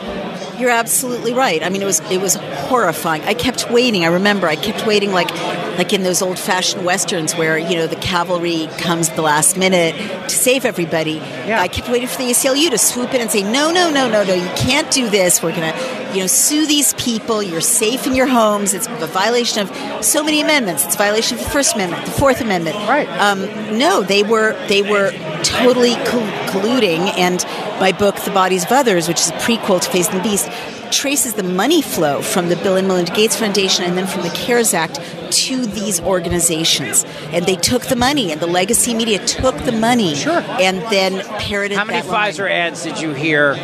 You're 0.59 0.71
absolutely 0.71 1.33
right. 1.33 1.63
I 1.63 1.69
mean, 1.69 1.81
it 1.81 1.85
was 1.85 1.99
it 2.11 2.19
was 2.19 2.35
horrifying. 2.35 3.21
I 3.23 3.33
kept 3.33 3.69
waiting. 3.69 4.03
I 4.03 4.07
remember 4.07 4.47
I 4.47 4.55
kept 4.55 4.87
waiting, 4.87 5.11
like 5.11 5.29
like 5.77 5.93
in 5.93 6.03
those 6.03 6.21
old 6.21 6.39
fashioned 6.39 6.83
westerns 6.83 7.35
where 7.35 7.57
you 7.57 7.75
know 7.75 7.87
the 7.87 7.95
cavalry 7.97 8.67
comes 8.79 9.09
at 9.09 9.15
the 9.15 9.21
last 9.21 9.57
minute 9.57 9.95
to 10.29 10.35
save 10.35 10.65
everybody. 10.65 11.13
Yeah. 11.13 11.61
I 11.61 11.67
kept 11.67 11.89
waiting 11.89 12.07
for 12.07 12.17
the 12.17 12.31
ACLU 12.31 12.69
to 12.71 12.77
swoop 12.77 13.13
in 13.13 13.21
and 13.21 13.29
say, 13.29 13.43
no, 13.43 13.71
no, 13.71 13.91
no, 13.91 14.09
no, 14.09 14.23
no, 14.23 14.33
you 14.33 14.49
can't 14.55 14.89
do 14.91 15.09
this. 15.09 15.43
We're 15.43 15.53
gonna 15.55 15.75
you 16.13 16.21
know 16.21 16.27
sue 16.27 16.65
these 16.65 16.93
people. 16.95 17.43
You're 17.43 17.61
safe 17.61 18.07
in 18.07 18.15
your 18.15 18.27
homes. 18.27 18.73
It's 18.73 18.87
a 18.87 19.07
violation 19.07 19.61
of 19.61 20.03
so 20.03 20.23
many 20.23 20.41
amendments. 20.41 20.85
It's 20.85 20.95
a 20.95 20.97
violation 20.97 21.37
of 21.37 21.43
the 21.43 21.49
First 21.51 21.75
Amendment, 21.75 22.05
the 22.05 22.11
Fourth 22.11 22.41
Amendment. 22.41 22.75
Right. 22.87 23.07
Um, 23.09 23.41
no, 23.77 24.01
they 24.01 24.23
were 24.23 24.53
they 24.67 24.81
were 24.81 25.11
totally 25.43 25.95
col- 26.05 26.33
colluding 26.49 27.15
and 27.17 27.45
my 27.79 27.91
book 27.91 28.15
the 28.21 28.31
bodies 28.31 28.65
of 28.65 28.71
others 28.71 29.07
which 29.07 29.19
is 29.19 29.29
a 29.29 29.33
prequel 29.33 29.79
to 29.81 29.89
facing 29.89 30.15
the 30.17 30.23
beast 30.23 30.49
traces 30.91 31.33
the 31.33 31.43
money 31.43 31.81
flow 31.81 32.21
from 32.21 32.49
the 32.49 32.55
Bill 32.57 32.77
and 32.77 32.87
Melinda 32.87 33.13
Gates 33.13 33.35
Foundation 33.35 33.83
and 33.83 33.97
then 33.97 34.07
from 34.07 34.21
the 34.23 34.29
CARES 34.29 34.73
Act 34.73 34.99
to 35.31 35.65
these 35.65 35.99
organizations. 35.99 37.03
And 37.33 37.45
they 37.45 37.55
took 37.57 37.83
the 37.87 37.97
money, 37.97 38.31
and 38.31 38.39
the 38.39 38.47
legacy 38.47 38.93
media 38.93 39.19
took 39.25 39.57
the 39.65 39.73
money 39.73 40.15
sure. 40.15 40.39
and 40.39 40.77
then 40.89 41.19
parroted 41.39 41.77
How 41.77 41.83
many 41.83 41.99
that 42.01 42.07
line. 42.09 42.31
Pfizer 42.31 42.49
ads 42.49 42.83
did 42.83 43.01
you 43.01 43.13
hear 43.13 43.55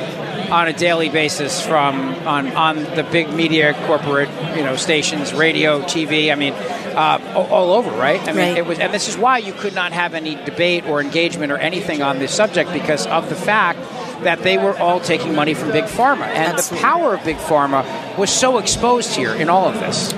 on 0.52 0.68
a 0.68 0.74
daily 0.74 1.08
basis 1.10 1.66
from 1.66 2.14
on, 2.28 2.48
on 2.52 2.84
the 2.96 3.08
big 3.12 3.32
media 3.32 3.74
corporate 3.88 4.30
you 4.58 4.64
know 4.64 4.76
stations, 4.76 5.34
radio, 5.34 5.82
TV? 5.84 6.32
I 6.32 6.36
mean, 6.36 6.54
uh, 6.54 7.20
all, 7.36 7.48
all 7.48 7.72
over, 7.74 7.90
right? 7.92 8.20
I 8.22 8.34
mean, 8.34 8.36
Right. 8.38 8.58
it 8.58 8.66
was, 8.66 8.80
and 8.80 8.94
this 8.94 9.08
is 9.08 9.18
why 9.18 9.38
you 9.38 9.54
could 9.54 9.74
not 9.74 9.94
have 9.94 10.14
any 10.14 10.36
debate 10.36 10.86
or 10.86 11.00
engagement 11.00 11.52
or 11.52 11.58
anything 11.58 12.02
on 12.02 12.20
this 12.20 12.34
subject 12.34 12.74
because 12.74 13.08
of 13.08 13.30
the 13.30 13.36
fact 13.36 13.80
that 14.22 14.40
they 14.40 14.58
were 14.58 14.78
all 14.78 15.00
taking 15.00 15.36
money 15.36 15.54
from 15.54 15.72
big 15.72 15.86
pharma, 15.86 16.28
and 16.28 16.58
the 16.58 16.76
power 16.78 17.16
of 17.16 17.24
big 17.24 17.38
pharma 17.38 17.84
was 18.18 18.30
so 18.30 18.58
exposed 18.58 19.16
here 19.16 19.34
in 19.34 19.50
all 19.50 19.68
of 19.68 19.76
this. 19.76 20.14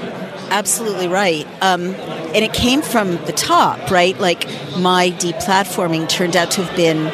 Absolutely 0.50 1.08
right. 1.08 1.48
Um, 1.62 1.96
and 1.96 2.44
it 2.44 2.54
came 2.54 2.82
from 2.82 3.16
the 3.26 3.34
top, 3.34 3.90
right? 3.90 4.18
Like 4.20 4.48
my 4.78 5.10
deplatforming 5.12 6.08
turned 6.08 6.36
out 6.36 6.52
to 6.52 6.64
have 6.64 6.76
been 6.76 7.08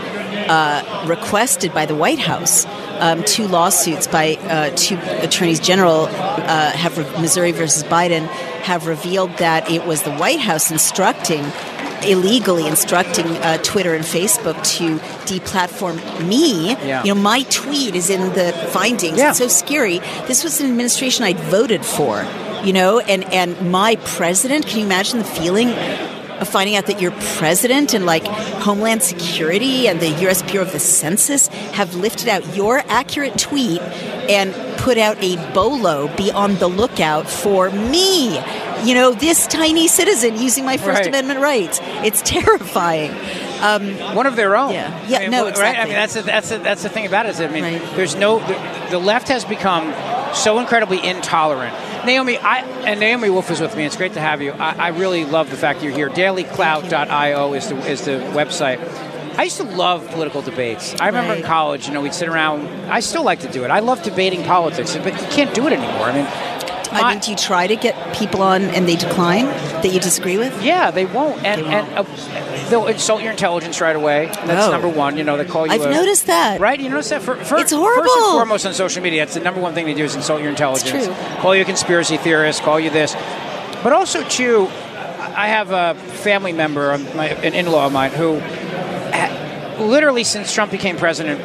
uh, 0.49 1.05
requested 1.07 1.73
by 1.73 1.85
the 1.85 1.95
White 1.95 2.19
House. 2.19 2.65
Um, 2.99 3.23
two 3.23 3.47
lawsuits 3.47 4.05
by 4.05 4.35
uh, 4.35 4.75
two 4.75 4.97
attorneys 5.23 5.59
general 5.59 6.05
uh, 6.05 6.71
have 6.71 6.97
Missouri 7.19 7.51
versus 7.51 7.83
Biden 7.83 8.27
have 8.61 8.85
revealed 8.85 9.35
that 9.37 9.71
it 9.71 9.85
was 9.85 10.03
the 10.03 10.13
White 10.15 10.39
House 10.39 10.69
instructing 10.69 11.43
illegally 12.03 12.67
instructing 12.67 13.25
uh, 13.25 13.57
Twitter 13.57 13.93
and 13.93 14.03
Facebook 14.03 14.61
to 14.77 14.97
deplatform 15.25 16.27
me. 16.27 16.69
Yeah. 16.69 17.03
You 17.03 17.13
know, 17.13 17.21
my 17.21 17.43
tweet 17.43 17.95
is 17.95 18.09
in 18.09 18.33
the 18.33 18.51
findings. 18.71 19.19
It's 19.19 19.37
so 19.37 19.47
scary. 19.47 19.99
This 20.27 20.43
was 20.43 20.59
an 20.61 20.67
administration 20.67 21.23
I'd 21.25 21.39
voted 21.39 21.85
for. 21.85 22.25
You 22.63 22.73
know, 22.73 22.99
and 22.99 23.23
and 23.33 23.71
my 23.71 23.95
president. 24.05 24.67
Can 24.67 24.79
you 24.79 24.85
imagine 24.85 25.19
the 25.19 25.25
feeling? 25.25 25.69
Of 26.41 26.49
finding 26.49 26.75
out 26.75 26.87
that 26.87 26.99
your 26.99 27.11
president 27.37 27.93
and 27.93 28.07
like 28.07 28.25
Homeland 28.25 29.03
Security 29.03 29.87
and 29.87 29.99
the 29.99 30.09
U.S. 30.21 30.41
Bureau 30.41 30.65
of 30.65 30.71
the 30.71 30.79
Census 30.79 31.49
have 31.75 31.93
lifted 31.93 32.27
out 32.29 32.55
your 32.55 32.79
accurate 32.87 33.37
tweet 33.37 33.79
and 33.79 34.51
put 34.79 34.97
out 34.97 35.17
a 35.21 35.35
bolo, 35.53 36.07
be 36.15 36.31
on 36.31 36.55
the 36.55 36.67
lookout 36.67 37.29
for 37.29 37.69
me. 37.69 38.39
You 38.83 38.95
know, 38.95 39.13
this 39.13 39.47
tiny 39.47 39.87
citizen 39.87 40.41
using 40.41 40.65
my 40.65 40.77
First 40.77 40.99
Right. 40.99 41.07
Amendment 41.07 41.39
rights. 41.39 41.79
It's 42.03 42.21
terrifying. 42.23 43.11
Um, 43.61 44.15
One 44.15 44.25
of 44.25 44.35
their 44.35 44.55
own. 44.55 44.73
Yeah, 44.73 45.07
yeah 45.07 45.17
I 45.17 45.21
mean, 45.21 45.31
no, 45.31 45.47
exactly. 45.47 45.77
Right? 45.77 45.79
I 45.79 45.85
mean, 45.85 45.93
that's 45.93 46.13
the, 46.15 46.21
that's 46.23 46.49
the, 46.49 46.57
that's 46.57 46.83
the 46.83 46.89
thing 46.89 47.05
about 47.05 47.27
it. 47.27 47.29
Is 47.29 47.41
I 47.41 47.47
mean, 47.47 47.63
there's 47.95 48.15
no 48.15 48.39
the, 48.39 48.87
the 48.89 48.99
left 48.99 49.27
has 49.27 49.45
become 49.45 49.93
so 50.33 50.59
incredibly 50.59 51.05
intolerant. 51.05 51.75
Naomi, 52.05 52.37
I 52.39 52.61
and 52.85 52.99
Naomi 52.99 53.29
Wolf 53.29 53.51
is 53.51 53.61
with 53.61 53.75
me. 53.77 53.85
It's 53.85 53.97
great 53.97 54.13
to 54.13 54.19
have 54.19 54.41
you. 54.41 54.51
I, 54.53 54.71
I 54.71 54.87
really 54.89 55.25
love 55.25 55.51
the 55.51 55.57
fact 55.57 55.83
you're 55.83 55.93
here. 55.93 56.09
DailyClout.io 56.09 57.53
is 57.53 57.69
the 57.69 57.77
is 57.87 58.05
the 58.05 58.13
website. 58.33 58.79
I 59.37 59.43
used 59.43 59.57
to 59.57 59.63
love 59.63 60.07
political 60.09 60.41
debates. 60.41 60.95
I 60.99 61.07
remember 61.07 61.35
in 61.35 61.43
college, 61.43 61.87
you 61.87 61.93
know, 61.93 62.01
we'd 62.01 62.13
sit 62.13 62.27
around. 62.27 62.67
I 62.91 62.99
still 62.99 63.23
like 63.23 63.39
to 63.41 63.51
do 63.51 63.63
it. 63.63 63.71
I 63.71 63.79
love 63.79 64.03
debating 64.03 64.43
politics, 64.43 64.95
but 64.97 65.13
you 65.13 65.27
can't 65.27 65.53
do 65.53 65.67
it 65.67 65.73
anymore. 65.73 66.07
I 66.07 66.13
mean, 66.13 66.25
I 66.91 67.11
mean, 67.11 67.19
do 67.19 67.31
you 67.31 67.38
try 67.38 67.68
to 67.68 67.76
get 67.76 67.95
people 68.15 68.41
on 68.41 68.63
and 68.63 68.88
they 68.88 68.95
decline 68.95 69.45
that 69.45 69.88
you 69.93 69.99
disagree 69.99 70.38
with? 70.38 70.61
Yeah, 70.63 70.91
they 70.91 71.05
won't, 71.05 71.43
and 71.45 71.61
and 71.61 71.88
uh, 71.97 72.03
they'll 72.69 72.88
insult 72.88 73.22
your 73.22 73.31
intelligence 73.31 73.80
right 73.81 73.95
away. 73.95 74.26
That's 74.45 74.68
Oh. 74.68 74.72
number 74.72 74.89
one. 74.89 75.18
You 75.18 75.23
know, 75.23 75.38
they 75.38 75.45
call 75.45 75.65
you. 75.68 75.72
I've 75.73 75.81
a- 75.81 75.89
noticed 75.91 76.27
that. 76.27 76.59
Right? 76.59 76.80
You 76.80 76.89
notice 76.89 77.09
that 77.09 77.22
for, 77.22 77.35
for 77.35 77.39
It's 77.39 77.49
First 77.49 77.72
and 77.73 77.81
horrible. 77.81 78.11
foremost 78.31 78.65
on 78.65 78.73
social 78.73 79.01
media, 79.01 79.23
it's 79.23 79.34
the 79.34 79.39
number 79.39 79.61
one 79.61 79.73
thing 79.73 79.85
they 79.85 79.93
do 79.93 80.03
is 80.03 80.15
insult 80.15 80.41
your 80.41 80.49
intelligence. 80.49 81.05
true. 81.05 81.15
Call 81.41 81.55
you 81.55 81.61
a 81.61 81.65
conspiracy 81.65 82.18
theorist. 82.18 82.61
Call 82.61 82.80
you 82.80 82.89
this, 82.89 83.15
but 83.84 83.93
also 83.93 84.23
too. 84.27 84.68
I 85.34 85.47
have 85.47 85.72
a 85.72 85.95
family 85.95 86.51
member, 86.51 86.97
my, 87.15 87.27
an 87.27 87.53
in-law 87.53 87.85
of 87.85 87.93
mine, 87.93 88.11
who 88.11 88.41
literally 89.84 90.23
since 90.23 90.53
Trump 90.53 90.72
became 90.72 90.97
president, 90.97 91.39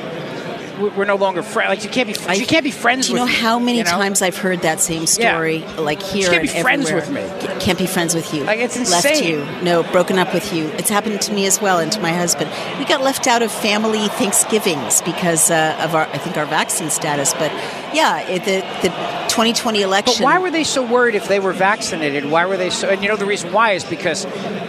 we're 0.79 1.05
no 1.05 1.17
longer 1.17 1.43
friends. 1.43 1.69
Like 1.71 1.85
you 1.85 1.91
can't 1.91 2.07
be, 2.09 2.39
you 2.39 2.47
can't 2.47 2.65
be 2.65 2.71
friends 2.71 3.07
Do 3.07 3.13
you 3.13 3.19
know 3.19 3.27
how 3.27 3.59
many 3.59 3.79
you 3.79 3.85
know? 3.85 3.91
times 3.91 4.23
I've 4.23 4.37
heard 4.37 4.63
that 4.63 4.81
same 4.81 5.01
Yeah. 5.03 5.07
story, 5.33 5.61
like 5.79 6.01
You 6.15 6.23
here 6.23 6.31
can't 6.31 6.43
be 6.43 6.49
friends 6.49 6.91
everywhere. 6.91 7.27
with 7.29 7.43
me. 7.43 7.49
C- 7.49 7.65
Can't 7.67 7.79
be 7.79 7.87
friends 7.87 8.15
with 8.15 8.33
you. 8.35 8.45
Like, 8.45 8.61
it's 8.61 8.77
Left 8.91 9.23
you. 9.23 9.45
No, 9.63 9.83
broken 9.85 10.19
up 10.19 10.33
with 10.35 10.53
you. 10.53 10.67
It's 10.79 10.89
happened 10.91 11.21
to 11.23 11.33
me 11.33 11.47
as 11.47 11.61
well, 11.61 11.79
and 11.79 11.91
to 11.93 12.01
my 12.01 12.13
husband. 12.13 12.51
We 12.79 12.85
got 12.85 13.01
left 13.03 13.27
out 13.27 13.43
of 13.43 13.51
family 13.51 14.09
Thanksgivings 14.09 15.03
because 15.03 15.51
uh, 15.51 15.77
of 15.81 15.95
our, 15.95 16.07
I 16.07 16.19
think, 16.19 16.37
our 16.37 16.47
vaccine 16.47 16.91
status. 16.91 17.33
But 17.35 17.51
yeah, 17.95 18.21
it, 18.29 18.45
the 18.45 18.61
the 18.83 18.95
2020 19.29 19.83
election. 19.83 20.15
But 20.19 20.25
why 20.25 20.39
were 20.39 20.51
they 20.51 20.65
so 20.65 20.85
worried 20.87 21.15
if 21.15 21.27
they 21.29 21.41
were 21.41 21.53
vaccinated? 21.53 22.27
Why 22.31 22.47
were 22.47 22.57
they 22.57 22.71
so? 22.71 22.89
And 22.89 23.03
you 23.03 23.09
know 23.09 23.17
the 23.17 23.27
reason 23.27 23.53
why 23.53 23.73
is 23.73 23.85
because 23.85 24.25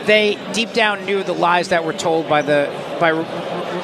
they 0.06 0.38
deep 0.54 0.74
down 0.74 1.06
knew 1.06 1.24
the 1.24 1.34
lies 1.34 1.70
that 1.70 1.84
were 1.84 1.94
told 1.94 2.28
by 2.30 2.42
the 2.42 2.70
by 3.00 3.12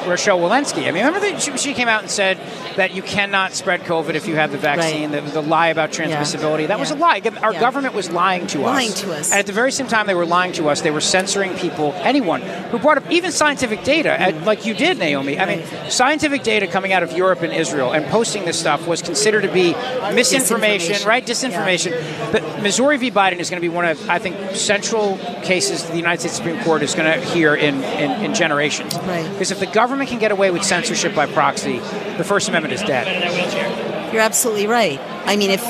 Rochelle 0.06 0.38
Walensky. 0.38 0.86
I 0.88 0.90
mean, 0.90 1.04
remember 1.04 1.20
that 1.20 1.40
she, 1.40 1.56
she 1.56 1.74
came 1.74 1.88
out 1.88 2.02
and 2.02 2.10
said 2.10 2.38
that 2.76 2.92
you 2.94 3.02
cannot 3.02 3.52
spread 3.52 3.80
COVID 3.82 4.14
if 4.14 4.26
you 4.26 4.36
have 4.36 4.50
the 4.52 4.58
vaccine. 4.58 5.10
The, 5.12 5.20
the 5.20 5.42
lie 5.42 5.68
about 5.68 5.90
transmissibility 5.90 6.66
that 6.68 6.78
was 6.80 6.90
a 6.90 6.94
lie. 6.96 7.20
Our 7.42 7.52
Yeah. 7.52 7.60
government 7.60 7.94
was 7.94 8.10
lying 8.10 8.46
to 8.48 8.60
Lying 8.60 8.90
us. 8.90 9.00
to 9.02 9.12
us. 9.12 9.30
And 9.30 9.38
at 9.40 9.46
the 9.46 9.52
very 9.52 9.70
same 9.72 9.86
time 9.86 10.06
they 10.06 10.14
were 10.14 10.26
lying 10.26 10.52
to 10.54 10.68
us, 10.68 10.80
they 10.80 10.90
were 10.90 11.00
censoring 11.00 11.54
people, 11.56 11.92
anyone 11.98 12.40
who 12.42 12.78
brought 12.78 12.98
up 12.98 13.10
even 13.10 13.30
scientific 13.32 13.84
data, 13.84 14.16
Mm-hmm. 14.18 14.44
like 14.44 14.64
you 14.66 14.74
did, 14.74 14.98
Naomi. 14.98 15.38
I 15.38 15.44
mean, 15.46 15.62
scientific 15.90 16.42
data 16.42 16.66
coming 16.66 16.92
out 16.92 17.02
of 17.02 17.12
Europe 17.12 17.42
and 17.42 17.52
Israel 17.52 17.92
and 17.92 18.04
posting 18.06 18.44
this 18.44 18.58
stuff 18.58 18.86
was 18.86 19.02
considered 19.02 19.42
to 19.42 19.52
be 19.52 19.74
misinformation, 20.14 20.94
Disinformation. 20.94 21.06
right? 21.06 21.26
Disinformation. 21.26 22.32
But 22.32 22.62
Missouri 22.62 22.96
v. 22.96 23.10
Biden 23.10 23.38
is 23.38 23.50
going 23.50 23.60
to 23.60 23.68
be 23.68 23.74
one 23.74 23.84
of, 23.84 24.08
I 24.08 24.18
think, 24.18 24.56
central 24.56 25.18
cases 25.42 25.84
the 25.84 25.96
United 25.96 26.20
States 26.20 26.36
Supreme 26.36 26.62
Court 26.64 26.82
is 26.82 26.94
going 26.94 27.12
to 27.20 27.24
hear 27.26 27.54
in, 27.54 27.82
in, 27.84 28.10
in 28.24 28.34
generations. 28.34 28.94
Right. 28.96 29.28
Because 29.32 29.50
if 29.50 29.60
the 29.60 29.66
government 29.66 30.08
can 30.08 30.18
get 30.18 30.32
away 30.32 30.50
with 30.50 30.64
censorship 30.64 31.14
by 31.14 31.26
proxy, 31.26 31.78
the 32.16 32.24
First 32.24 32.48
Amendment 32.48 32.63
is 32.72 32.82
dead. 32.82 34.12
You're 34.12 34.22
absolutely 34.22 34.66
right. 34.66 35.00
I 35.26 35.36
mean, 35.36 35.50
if 35.50 35.62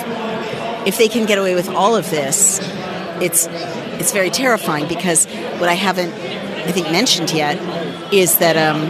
if 0.86 0.98
they 0.98 1.08
can 1.08 1.26
get 1.26 1.38
away 1.38 1.54
with 1.54 1.68
all 1.68 1.96
of 1.96 2.10
this, 2.10 2.60
it's 3.20 3.46
it's 4.00 4.12
very 4.12 4.30
terrifying 4.30 4.88
because 4.88 5.26
what 5.58 5.68
I 5.68 5.74
haven't, 5.74 6.12
I 6.12 6.72
think, 6.72 6.90
mentioned 6.90 7.30
yet 7.30 7.56
is 8.12 8.38
that 8.38 8.56
um, 8.56 8.82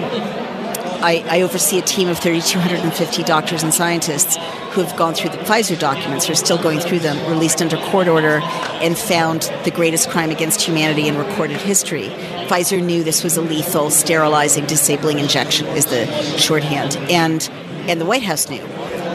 I, 1.04 1.22
I 1.28 1.42
oversee 1.42 1.78
a 1.78 1.82
team 1.82 2.08
of 2.08 2.18
3,250 2.18 3.22
doctors 3.24 3.62
and 3.62 3.74
scientists 3.74 4.36
who 4.72 4.82
have 4.82 4.96
gone 4.96 5.12
through 5.12 5.30
the 5.30 5.36
Pfizer 5.36 5.78
documents, 5.78 6.30
are 6.30 6.34
still 6.34 6.56
going 6.56 6.80
through 6.80 7.00
them, 7.00 7.30
released 7.30 7.60
under 7.60 7.76
court 7.76 8.08
order, 8.08 8.40
and 8.80 8.96
found 8.96 9.42
the 9.64 9.70
greatest 9.70 10.08
crime 10.08 10.30
against 10.30 10.62
humanity 10.62 11.06
in 11.06 11.16
recorded 11.18 11.60
history. 11.60 12.08
Pfizer 12.48 12.82
knew 12.82 13.04
this 13.04 13.22
was 13.22 13.36
a 13.36 13.42
lethal, 13.42 13.90
sterilizing, 13.90 14.64
disabling 14.64 15.18
injection, 15.18 15.66
is 15.68 15.86
the 15.86 16.06
shorthand, 16.38 16.96
and 17.10 17.50
and 17.88 18.00
the 18.00 18.06
White 18.06 18.22
House 18.22 18.48
knew. 18.48 18.62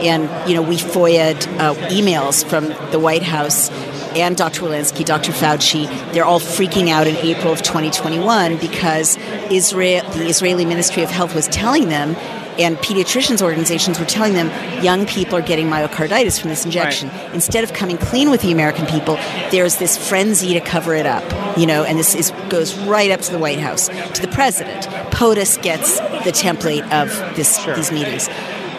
And 0.01 0.29
you 0.49 0.55
know, 0.55 0.61
we 0.61 0.77
FOIA'd 0.77 1.47
uh, 1.59 1.75
emails 1.89 2.47
from 2.47 2.67
the 2.91 2.99
White 2.99 3.23
House 3.23 3.69
and 4.15 4.35
Dr. 4.35 4.61
Walensky, 4.61 5.05
Dr. 5.05 5.31
Fauci. 5.31 5.87
They're 6.13 6.25
all 6.25 6.39
freaking 6.39 6.89
out 6.89 7.07
in 7.07 7.15
April 7.17 7.53
of 7.53 7.61
2021 7.61 8.57
because 8.57 9.17
Israel, 9.51 10.07
the 10.11 10.27
Israeli 10.27 10.65
Ministry 10.65 11.03
of 11.03 11.09
Health 11.09 11.35
was 11.35 11.47
telling 11.47 11.89
them, 11.89 12.15
and 12.57 12.77
pediatricians 12.77 13.41
organizations 13.41 13.99
were 13.99 14.05
telling 14.05 14.33
them, 14.33 14.49
young 14.83 15.05
people 15.05 15.37
are 15.37 15.41
getting 15.41 15.67
myocarditis 15.67 16.39
from 16.39 16.49
this 16.49 16.65
injection. 16.65 17.09
Instead 17.33 17.63
of 17.63 17.71
coming 17.73 17.97
clean 17.97 18.29
with 18.29 18.41
the 18.41 18.51
American 18.51 18.85
people, 18.85 19.15
there's 19.51 19.77
this 19.77 19.97
frenzy 19.97 20.53
to 20.53 20.59
cover 20.59 20.93
it 20.93 21.05
up. 21.05 21.23
You 21.57 21.67
know, 21.67 21.83
and 21.83 21.97
this 21.97 22.15
is 22.15 22.31
goes 22.49 22.77
right 22.79 23.11
up 23.11 23.21
to 23.21 23.31
the 23.31 23.39
White 23.39 23.59
House, 23.59 23.87
to 23.87 24.21
the 24.21 24.27
president. 24.27 24.87
POTUS 25.11 25.61
gets 25.61 25.99
the 25.99 26.31
template 26.31 26.83
of 26.91 27.09
this 27.35 27.63
these 27.75 27.91
meetings. 27.91 28.27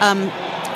Um, 0.01 0.31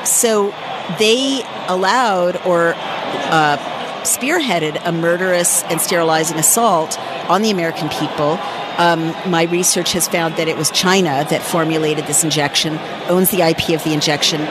so 0.06 0.54
they 1.00 1.42
allowed 1.68 2.38
or 2.46 2.74
uh, 2.78 3.58
spearheaded 4.04 4.80
a 4.86 4.92
murderous 4.92 5.64
and 5.64 5.82
sterilizing 5.82 6.38
assault 6.38 7.00
on 7.28 7.42
the 7.42 7.50
American 7.50 7.90
people. 7.90 8.38
Um, 8.78 9.16
my 9.30 9.44
research 9.44 9.94
has 9.94 10.08
found 10.08 10.36
that 10.36 10.48
it 10.48 10.58
was 10.58 10.70
China 10.70 11.26
that 11.30 11.42
formulated 11.42 12.06
this 12.06 12.24
injection, 12.24 12.78
owns 13.10 13.32
the 13.32 13.42
IP 13.42 13.70
of 13.70 13.84
the 13.84 13.94
injection, 13.94 14.42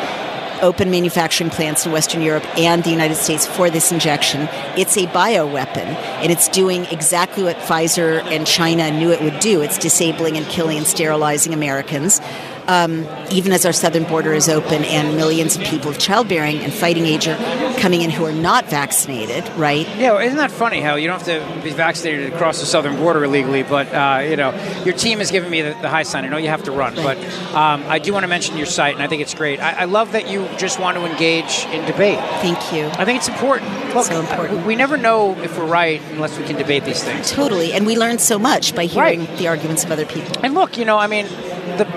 open 0.62 0.90
manufacturing 0.90 1.50
plants 1.50 1.84
in 1.84 1.92
Western 1.92 2.22
Europe 2.22 2.44
and 2.58 2.82
the 2.82 2.90
United 2.90 3.16
States 3.16 3.46
for 3.46 3.70
this 3.70 3.92
injection. 3.92 4.48
It's 4.76 4.96
a 4.96 5.06
bioweapon, 5.06 5.86
and 6.22 6.32
it's 6.32 6.48
doing 6.48 6.86
exactly 6.86 7.44
what 7.44 7.56
Pfizer 7.56 8.22
and 8.24 8.46
China 8.46 8.90
knew 8.90 9.10
it 9.10 9.20
would 9.20 9.40
do. 9.40 9.60
It's 9.60 9.78
disabling 9.78 10.36
and 10.36 10.46
killing 10.46 10.78
and 10.78 10.86
sterilizing 10.86 11.52
Americans. 11.52 12.20
Um, 12.68 13.06
even 13.30 13.52
as 13.52 13.64
our 13.66 13.72
southern 13.72 14.04
border 14.04 14.32
is 14.32 14.48
open 14.48 14.84
and 14.84 15.16
millions 15.16 15.56
of 15.56 15.62
people 15.64 15.90
of 15.90 15.98
childbearing 15.98 16.58
and 16.58 16.72
fighting 16.72 17.04
age 17.06 17.26
are 17.28 17.36
coming 17.78 18.02
in 18.02 18.10
who 18.10 18.24
are 18.24 18.32
not 18.32 18.66
vaccinated, 18.70 19.46
right? 19.56 19.86
Yeah, 19.96 20.12
well, 20.12 20.20
isn't 20.20 20.38
that 20.38 20.50
funny 20.50 20.80
how 20.80 20.94
you 20.96 21.06
don't 21.08 21.20
have 21.22 21.56
to 21.56 21.62
be 21.62 21.70
vaccinated 21.70 22.30
to 22.32 22.38
cross 22.38 22.60
the 22.60 22.66
southern 22.66 22.96
border 22.96 23.24
illegally, 23.24 23.62
but 23.62 23.92
uh, 23.92 24.22
you 24.28 24.36
know 24.36 24.52
your 24.84 24.94
team 24.94 25.18
has 25.18 25.30
given 25.30 25.50
me 25.50 25.62
the, 25.62 25.70
the 25.82 25.88
high 25.88 26.02
sign. 26.04 26.24
I 26.24 26.28
know 26.28 26.36
you 26.36 26.48
have 26.48 26.64
to 26.64 26.72
run, 26.72 26.94
but 26.94 27.18
um, 27.54 27.82
I 27.88 27.98
do 27.98 28.12
want 28.12 28.24
to 28.24 28.28
mention 28.28 28.56
your 28.56 28.66
site, 28.66 28.94
and 28.94 29.02
I 29.02 29.08
think 29.08 29.22
it's 29.22 29.34
great. 29.34 29.60
I, 29.60 29.80
I 29.82 29.84
love 29.84 30.12
that 30.12 30.28
you 30.28 30.48
just 30.56 30.78
want 30.78 30.96
to 30.96 31.04
engage 31.04 31.64
in 31.66 31.84
debate. 31.86 32.18
Thank 32.40 32.72
you. 32.72 32.86
I 33.00 33.04
think 33.04 33.18
it's 33.18 33.28
important. 33.28 33.70
Look, 33.94 34.06
so 34.06 34.20
important. 34.20 34.66
we 34.66 34.76
never 34.76 34.96
know 34.96 35.36
if 35.40 35.58
we're 35.58 35.66
right 35.66 36.00
unless 36.12 36.38
we 36.38 36.44
can 36.44 36.56
debate 36.56 36.84
these 36.84 37.02
things. 37.02 37.30
Totally, 37.30 37.72
and 37.72 37.86
we 37.86 37.96
learn 37.96 38.18
so 38.18 38.38
much 38.38 38.74
by 38.74 38.86
hearing 38.86 39.20
Right. 39.26 39.38
the 39.38 39.48
arguments 39.48 39.84
of 39.84 39.90
other 39.92 40.06
people. 40.06 40.34
And 40.42 40.54
look, 40.54 40.78
you 40.78 40.84
know, 40.84 40.96
I 40.98 41.06
mean, 41.06 41.26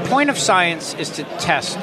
point 0.07 0.29
of 0.29 0.37
science 0.37 0.93
is 0.93 1.09
to 1.09 1.23
test 1.39 1.77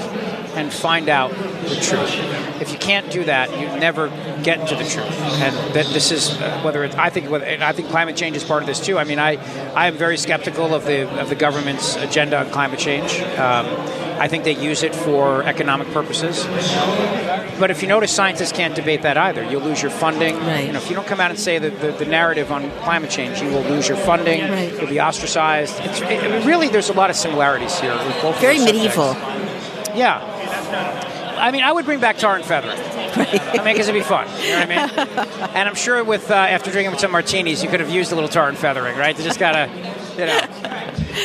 and 0.57 0.73
find 0.73 1.09
out 1.09 1.31
the 1.31 1.79
truth. 1.81 2.13
If 2.61 2.73
you 2.73 2.79
can't 2.79 3.11
do 3.11 3.25
that, 3.25 3.51
you 3.59 3.67
never 3.79 4.09
get 4.43 4.69
to 4.69 4.77
the 4.77 4.85
truth. 4.85 5.11
And 5.41 5.75
that 5.75 5.87
this 5.87 6.11
is 6.11 6.31
uh, 6.31 6.61
whether 6.63 6.85
it's 6.85 6.95
I 6.97 7.11
think 7.11 7.31
whether, 7.31 7.45
and 7.45 7.63
I 7.63 7.73
think 7.73 7.89
climate 7.89 8.17
change 8.17 8.37
is 8.37 8.45
part 8.45 8.63
of 8.63 8.67
this 8.67 8.81
too. 8.81 8.99
I 8.99 9.05
mean, 9.05 9.19
I 9.19 9.37
I 9.75 9.89
am 9.89 9.97
very 9.97 10.17
skeptical 10.17 10.75
of 10.75 10.85
the 10.85 11.09
of 11.21 11.29
the 11.29 11.35
government's 11.35 11.97
agenda 11.97 12.39
on 12.39 12.51
climate 12.51 12.79
change. 12.79 13.21
Um, 13.39 13.67
I 14.19 14.29
think 14.29 14.45
they 14.45 14.55
use 14.55 14.83
it 14.85 14.95
for 14.95 15.43
economic 15.43 15.89
purposes. 15.89 16.45
But 17.59 17.71
if 17.71 17.83
you 17.83 17.89
notice, 17.89 18.13
scientists 18.13 18.53
can't 18.53 18.75
debate 18.75 19.03
that 19.03 19.17
either. 19.17 19.43
You'll 19.43 19.63
lose 19.63 19.83
your 19.83 19.91
funding. 19.91 20.35
You 20.35 20.73
know, 20.73 20.79
if 20.79 20.89
you 20.89 20.95
don't 20.95 21.07
come 21.07 21.21
out 21.21 21.31
and 21.31 21.39
say 21.39 21.59
the, 21.59 21.71
the, 21.71 21.93
the 21.93 22.05
narrative 22.05 22.53
on 22.53 22.71
climate 22.83 23.11
change, 23.11 23.41
you 23.41 23.49
will 23.49 23.63
lose 23.63 23.89
your 23.89 23.97
funding. 23.99 24.43
Right. 24.43 24.73
You'll 24.73 24.89
be 24.89 25.01
ostracized. 25.01 25.75
It's, 25.81 26.01
it, 26.01 26.47
really, 26.47 26.69
there's 26.69 26.91
a 26.91 26.95
lot 26.95 27.11
of 27.11 27.17
similarities 27.17 27.79
here 27.79 27.93
with 27.93 28.23
both. 28.23 28.41
Very 28.41 28.59
medieval. 28.59 29.15
Yeah. 29.95 30.34
I 30.75 31.51
mean, 31.51 31.63
I 31.63 31.73
would 31.73 31.85
bring 31.85 32.01
back 32.01 32.19
tar 32.19 32.37
and 32.37 32.45
feathering. 32.45 32.79
I 32.79 33.63
mean, 33.65 33.75
because 33.75 33.89
it'd 33.89 34.01
be 34.01 34.07
fun. 34.07 34.27
You 34.43 34.51
know 34.51 34.61
what 34.61 34.71
I 34.71 34.87
mean? 34.87 35.09
and 35.55 35.69
I'm 35.69 35.75
sure 35.75 36.03
with 36.03 36.31
uh, 36.31 36.35
after 36.35 36.71
drinking 36.71 36.93
with 36.93 37.01
some 37.01 37.11
martinis, 37.13 37.63
you 37.63 37.69
could 37.69 37.81
have 37.81 37.91
used 37.91 38.13
a 38.13 38.15
little 38.15 38.31
tar 38.31 38.49
and 38.49 38.57
feathering, 38.57 38.97
right? 38.97 39.15
To 39.17 39.23
just 39.23 39.39
gotta, 39.39 39.69
you 40.17 40.27
know. 40.27 40.41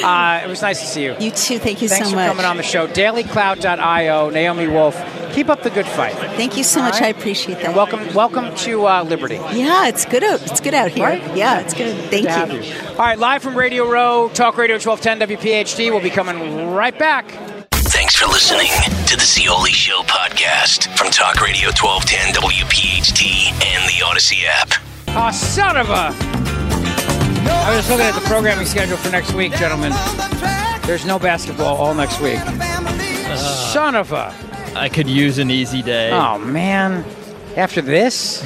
Uh, 0.03 0.41
it 0.43 0.47
was 0.47 0.61
nice 0.61 0.79
to 0.81 0.85
see 0.85 1.03
you. 1.03 1.15
You 1.19 1.31
too. 1.31 1.57
Thank 1.57 1.81
you 1.81 1.89
Thanks 1.89 2.09
so 2.09 2.15
much. 2.15 2.27
for 2.27 2.31
coming 2.33 2.45
on 2.45 2.57
the 2.57 2.63
show. 2.63 2.87
DailyClout.io, 2.87 4.29
Naomi 4.29 4.67
Wolf. 4.67 4.95
Keep 5.33 5.49
up 5.49 5.63
the 5.63 5.69
good 5.71 5.87
fight. 5.87 6.13
Thank 6.35 6.57
you 6.57 6.63
so 6.63 6.79
All 6.79 6.85
much. 6.87 6.95
right? 6.95 7.03
I 7.03 7.07
appreciate 7.07 7.55
that. 7.55 7.65
And 7.65 7.75
welcome, 7.75 8.13
welcome 8.13 8.53
to 8.57 8.85
uh, 8.87 9.03
Liberty. 9.03 9.35
Yeah, 9.35 9.87
it's 9.87 10.05
good 10.05 10.23
out. 10.23 10.41
It's 10.43 10.59
good 10.59 10.73
out 10.75 10.91
here. 10.91 11.05
Right? 11.05 11.35
Yeah, 11.37 11.59
it's 11.61 11.73
good. 11.73 11.95
Thank 12.11 12.25
to 12.25 12.31
have 12.31 12.51
you. 12.51 12.61
you. 12.61 12.73
All 12.89 12.97
right, 12.97 13.17
live 13.17 13.41
from 13.41 13.55
Radio 13.55 13.89
Row, 13.89 14.29
Talk 14.33 14.57
Radio 14.57 14.75
1210 14.75 15.37
WPHT. 15.37 15.91
We'll 15.91 16.01
be 16.01 16.09
coming 16.11 16.69
right 16.71 16.97
back. 16.97 17.31
Thanks 17.71 18.15
for 18.15 18.27
listening 18.27 18.67
to 19.07 19.17
the 19.39 19.45
Zeoli 19.45 19.71
Show 19.71 20.01
podcast 20.01 20.93
from 20.97 21.11
Talk 21.11 21.39
Radio 21.39 21.69
1210 21.69 22.33
WPHT 22.43 23.53
and 23.63 23.87
the 23.87 24.03
Audacy 24.03 24.43
app. 24.45 24.73
Oh, 25.09 25.31
son 25.31 25.77
of 25.77 25.89
a. 25.89 26.13
I 27.49 27.69
was 27.69 27.77
just 27.77 27.89
looking 27.89 28.05
at 28.05 28.15
the 28.15 28.27
programming 28.27 28.65
schedule 28.65 28.97
for 28.97 29.09
next 29.09 29.31
week, 29.33 29.53
gentlemen. 29.53 29.93
There's 30.85 31.05
no 31.05 31.17
basketball 31.17 31.77
all 31.77 31.93
next 31.93 32.19
week. 32.19 32.37
son 33.37 33.95
of 33.95 34.11
a. 34.11 34.35
I 34.75 34.89
could 34.89 35.07
use 35.07 35.37
an 35.37 35.49
easy 35.49 35.81
day. 35.81 36.11
Oh, 36.11 36.37
man. 36.37 37.05
After 37.55 37.81
this? 37.81 38.45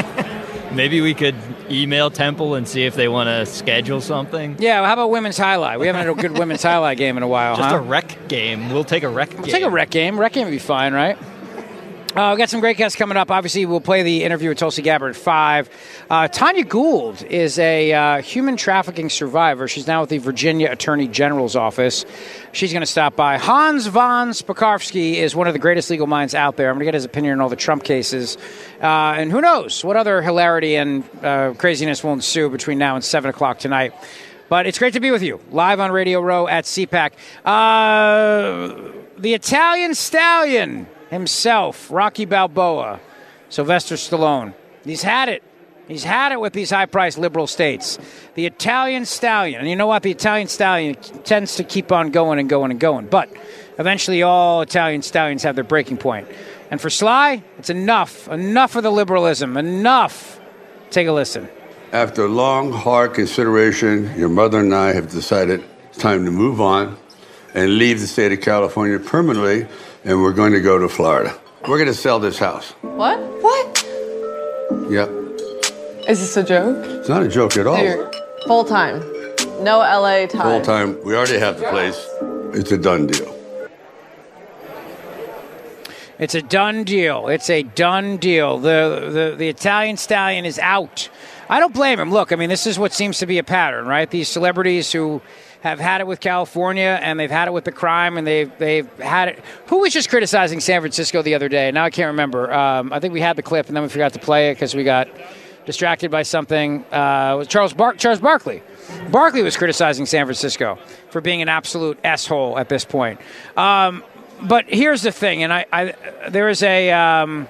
Maybe 0.72 1.00
we 1.00 1.14
could 1.14 1.36
email 1.70 2.10
Temple 2.10 2.54
and 2.54 2.66
see 2.66 2.84
if 2.84 2.94
they 2.94 3.08
want 3.08 3.28
to 3.28 3.46
schedule 3.46 4.00
something. 4.00 4.56
Yeah, 4.58 4.84
how 4.84 4.92
about 4.94 5.10
women's 5.10 5.38
highlight? 5.38 5.78
We 5.80 5.86
haven't 5.86 6.06
had 6.06 6.10
a 6.10 6.14
good 6.20 6.38
women's 6.38 6.62
highlight 6.62 6.98
game 6.98 7.16
in 7.16 7.22
a 7.22 7.28
while, 7.28 7.56
Just 7.56 7.70
huh? 7.70 7.76
a 7.76 7.80
rec 7.80 8.28
game. 8.28 8.70
We'll 8.72 8.84
take 8.84 9.02
a 9.02 9.08
rec 9.08 9.30
We'll 9.34 9.42
game. 9.44 9.52
take 9.52 9.64
a 9.64 9.70
rec 9.70 9.90
game. 9.90 10.18
Rec 10.18 10.32
game 10.32 10.44
would 10.46 10.50
be 10.50 10.58
fine, 10.58 10.92
right? 10.92 11.16
Uh, 12.14 12.32
we 12.34 12.38
got 12.38 12.50
some 12.50 12.58
great 12.58 12.76
guests 12.76 12.98
coming 12.98 13.16
up. 13.16 13.30
Obviously, 13.30 13.64
we'll 13.66 13.80
play 13.80 14.02
the 14.02 14.24
interview 14.24 14.48
with 14.48 14.58
Tulsi 14.58 14.82
Gabbard 14.82 15.10
at 15.10 15.16
five. 15.16 15.70
Uh, 16.10 16.26
Tanya 16.26 16.64
Gould 16.64 17.22
is 17.22 17.56
a 17.60 17.92
uh, 17.92 18.20
human 18.20 18.56
trafficking 18.56 19.08
survivor. 19.08 19.68
She's 19.68 19.86
now 19.86 20.00
with 20.00 20.10
the 20.10 20.18
Virginia 20.18 20.72
Attorney 20.72 21.06
General's 21.06 21.54
office. 21.54 22.04
She's 22.50 22.72
going 22.72 22.80
to 22.80 22.86
stop 22.86 23.14
by. 23.14 23.38
Hans 23.38 23.86
von 23.86 24.30
Spakovsky 24.30 25.14
is 25.14 25.36
one 25.36 25.46
of 25.46 25.52
the 25.52 25.60
greatest 25.60 25.88
legal 25.88 26.08
minds 26.08 26.34
out 26.34 26.56
there. 26.56 26.68
I'm 26.68 26.74
going 26.74 26.80
to 26.80 26.86
get 26.86 26.94
his 26.94 27.04
opinion 27.04 27.34
on 27.34 27.40
all 27.42 27.48
the 27.48 27.54
Trump 27.54 27.84
cases, 27.84 28.36
uh, 28.82 29.14
and 29.16 29.30
who 29.30 29.40
knows 29.40 29.84
what 29.84 29.96
other 29.96 30.20
hilarity 30.20 30.74
and 30.74 31.04
uh, 31.22 31.54
craziness 31.58 32.02
will 32.02 32.12
ensue 32.12 32.50
between 32.50 32.78
now 32.78 32.96
and 32.96 33.04
seven 33.04 33.30
o'clock 33.30 33.60
tonight. 33.60 33.94
But 34.48 34.66
it's 34.66 34.80
great 34.80 34.94
to 34.94 35.00
be 35.00 35.12
with 35.12 35.22
you 35.22 35.38
live 35.52 35.78
on 35.78 35.92
Radio 35.92 36.20
Row 36.20 36.48
at 36.48 36.64
CPAC. 36.64 37.12
Uh, 37.44 38.90
the 39.16 39.34
Italian 39.34 39.94
Stallion 39.94 40.88
himself, 41.10 41.90
Rocky 41.90 42.24
Balboa, 42.24 43.00
Sylvester 43.48 43.96
Stallone. 43.96 44.54
He's 44.84 45.02
had 45.02 45.28
it. 45.28 45.42
He's 45.88 46.04
had 46.04 46.30
it 46.30 46.40
with 46.40 46.52
these 46.52 46.70
high 46.70 46.86
priced 46.86 47.18
liberal 47.18 47.48
states. 47.48 47.98
The 48.36 48.46
Italian 48.46 49.04
Stallion. 49.04 49.60
And 49.60 49.68
you 49.68 49.74
know 49.74 49.88
what? 49.88 50.04
The 50.04 50.12
Italian 50.12 50.46
Stallion 50.46 50.94
tends 51.24 51.56
to 51.56 51.64
keep 51.64 51.90
on 51.90 52.10
going 52.10 52.38
and 52.38 52.48
going 52.48 52.70
and 52.70 52.78
going. 52.78 53.08
But 53.08 53.28
eventually, 53.76 54.22
all 54.22 54.62
Italian 54.62 55.02
Stallions 55.02 55.42
have 55.42 55.56
their 55.56 55.64
breaking 55.64 55.96
point. 55.96 56.28
And 56.70 56.80
for 56.80 56.90
Sly, 56.90 57.42
it's 57.58 57.70
enough. 57.70 58.28
Enough 58.28 58.76
of 58.76 58.84
the 58.84 58.92
liberalism. 58.92 59.56
Enough. 59.56 60.40
Take 60.90 61.08
a 61.08 61.12
listen. 61.12 61.48
After 61.92 62.28
long, 62.28 62.70
hard 62.70 63.14
consideration, 63.14 64.16
your 64.16 64.28
mother 64.28 64.60
and 64.60 64.72
I 64.72 64.92
have 64.92 65.10
decided 65.10 65.64
it's 65.88 65.98
time 65.98 66.24
to 66.24 66.30
move 66.30 66.60
on 66.60 66.96
and 67.52 67.78
leave 67.78 67.98
the 67.98 68.06
state 68.06 68.30
of 68.30 68.40
California 68.40 69.00
permanently, 69.00 69.66
and 70.04 70.22
we're 70.22 70.32
going 70.32 70.52
to 70.52 70.60
go 70.60 70.78
to 70.78 70.88
Florida. 70.88 71.36
We're 71.68 71.78
going 71.78 71.88
to 71.88 71.94
sell 71.94 72.18
this 72.18 72.38
house. 72.38 72.70
What? 72.82 73.18
What? 73.42 73.86
Yep. 74.90 75.08
Is 76.08 76.20
this 76.20 76.36
a 76.36 76.42
joke? 76.42 76.84
It's 76.86 77.08
not 77.08 77.22
a 77.22 77.28
joke 77.28 77.56
at 77.56 77.66
all. 77.66 77.78
You're 77.78 78.10
full 78.46 78.64
time. 78.64 79.00
No 79.62 79.78
LA 79.78 80.26
time. 80.26 80.42
Full 80.42 80.62
time. 80.62 81.04
We 81.04 81.14
already 81.14 81.38
have 81.38 81.58
the 81.58 81.66
place. 81.66 82.06
It's 82.58 82.72
a 82.72 82.78
done 82.78 83.06
deal. 83.06 83.36
It's 86.18 86.34
a 86.34 86.42
done 86.42 86.84
deal. 86.84 87.28
It's 87.28 87.48
a 87.48 87.62
done 87.62 88.18
deal. 88.18 88.58
The, 88.58 89.30
the 89.30 89.36
the 89.36 89.48
Italian 89.48 89.96
stallion 89.96 90.44
is 90.44 90.58
out. 90.58 91.08
I 91.48 91.60
don't 91.60 91.72
blame 91.72 91.98
him. 91.98 92.10
Look, 92.10 92.32
I 92.32 92.36
mean, 92.36 92.50
this 92.50 92.66
is 92.66 92.78
what 92.78 92.92
seems 92.92 93.18
to 93.18 93.26
be 93.26 93.38
a 93.38 93.42
pattern, 93.42 93.86
right? 93.86 94.10
These 94.10 94.28
celebrities 94.28 94.92
who 94.92 95.22
have 95.60 95.78
had 95.78 96.00
it 96.00 96.06
with 96.06 96.20
California 96.20 96.98
and 97.02 97.20
they've 97.20 97.30
had 97.30 97.48
it 97.48 97.52
with 97.52 97.64
the 97.64 97.72
crime 97.72 98.16
and 98.16 98.26
they've 98.26 98.50
they've 98.58 98.90
had 98.98 99.28
it. 99.28 99.44
Who 99.66 99.80
was 99.80 99.92
just 99.92 100.08
criticizing 100.08 100.60
San 100.60 100.80
Francisco 100.80 101.22
the 101.22 101.34
other 101.34 101.48
day? 101.48 101.70
Now 101.70 101.84
I 101.84 101.90
can't 101.90 102.08
remember. 102.08 102.52
Um, 102.52 102.92
I 102.92 103.00
think 103.00 103.12
we 103.12 103.20
had 103.20 103.36
the 103.36 103.42
clip 103.42 103.68
and 103.68 103.76
then 103.76 103.82
we 103.82 103.88
forgot 103.88 104.12
to 104.14 104.18
play 104.18 104.50
it 104.50 104.54
because 104.54 104.74
we 104.74 104.84
got 104.84 105.08
distracted 105.66 106.10
by 106.10 106.22
something. 106.22 106.84
Uh, 106.90 107.36
was 107.38 107.48
Charles 107.48 107.74
Bar- 107.74 107.94
Charles 107.94 108.20
Barkley. 108.20 108.62
Barkley 109.10 109.42
was 109.42 109.56
criticizing 109.56 110.06
San 110.06 110.24
Francisco 110.24 110.78
for 111.10 111.20
being 111.20 111.42
an 111.42 111.48
absolute 111.48 111.98
s-hole 112.02 112.58
at 112.58 112.68
this 112.68 112.84
point. 112.84 113.20
Um, 113.56 114.02
but 114.42 114.64
here's 114.66 115.02
the 115.02 115.12
thing, 115.12 115.42
and 115.42 115.52
I, 115.52 115.66
I 115.70 115.94
there 116.30 116.48
is 116.48 116.62
a 116.62 116.90
um, 116.90 117.46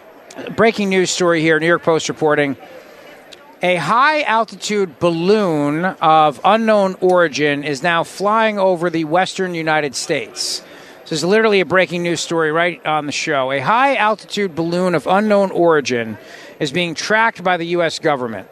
breaking 0.57 0.89
news 0.89 1.11
story 1.11 1.41
here. 1.41 1.61
New 1.61 1.67
York 1.67 1.85
Post 1.85 2.09
reporting 2.09 2.57
a 3.63 3.77
high 3.77 4.23
altitude 4.23 4.99
balloon 4.99 5.85
of 5.85 6.41
unknown 6.45 6.97
origin 7.03 7.63
is 7.63 7.83
now 7.83 8.03
flying 8.03 8.59
over 8.59 8.89
the 8.89 9.05
western 9.05 9.55
United 9.55 9.95
States. 9.95 10.63
This 11.03 11.13
is 11.13 11.25
literally 11.25 11.61
a 11.61 11.67
breaking 11.67 12.03
news 12.03 12.21
story 12.21 12.53
right 12.53 12.85
on 12.87 13.05
the 13.05 13.13
show. 13.13 13.53
A 13.53 13.61
high 13.61 13.97
altitude 13.97 14.55
balloon 14.55 14.95
of 14.95 15.07
unknown 15.07 15.51
origin 15.51 16.17
is 16.59 16.73
being 16.73 16.95
tracked 16.95 17.45
by 17.45 17.59
the 17.59 17.67
U.S. 17.67 17.99
government. 17.99 18.49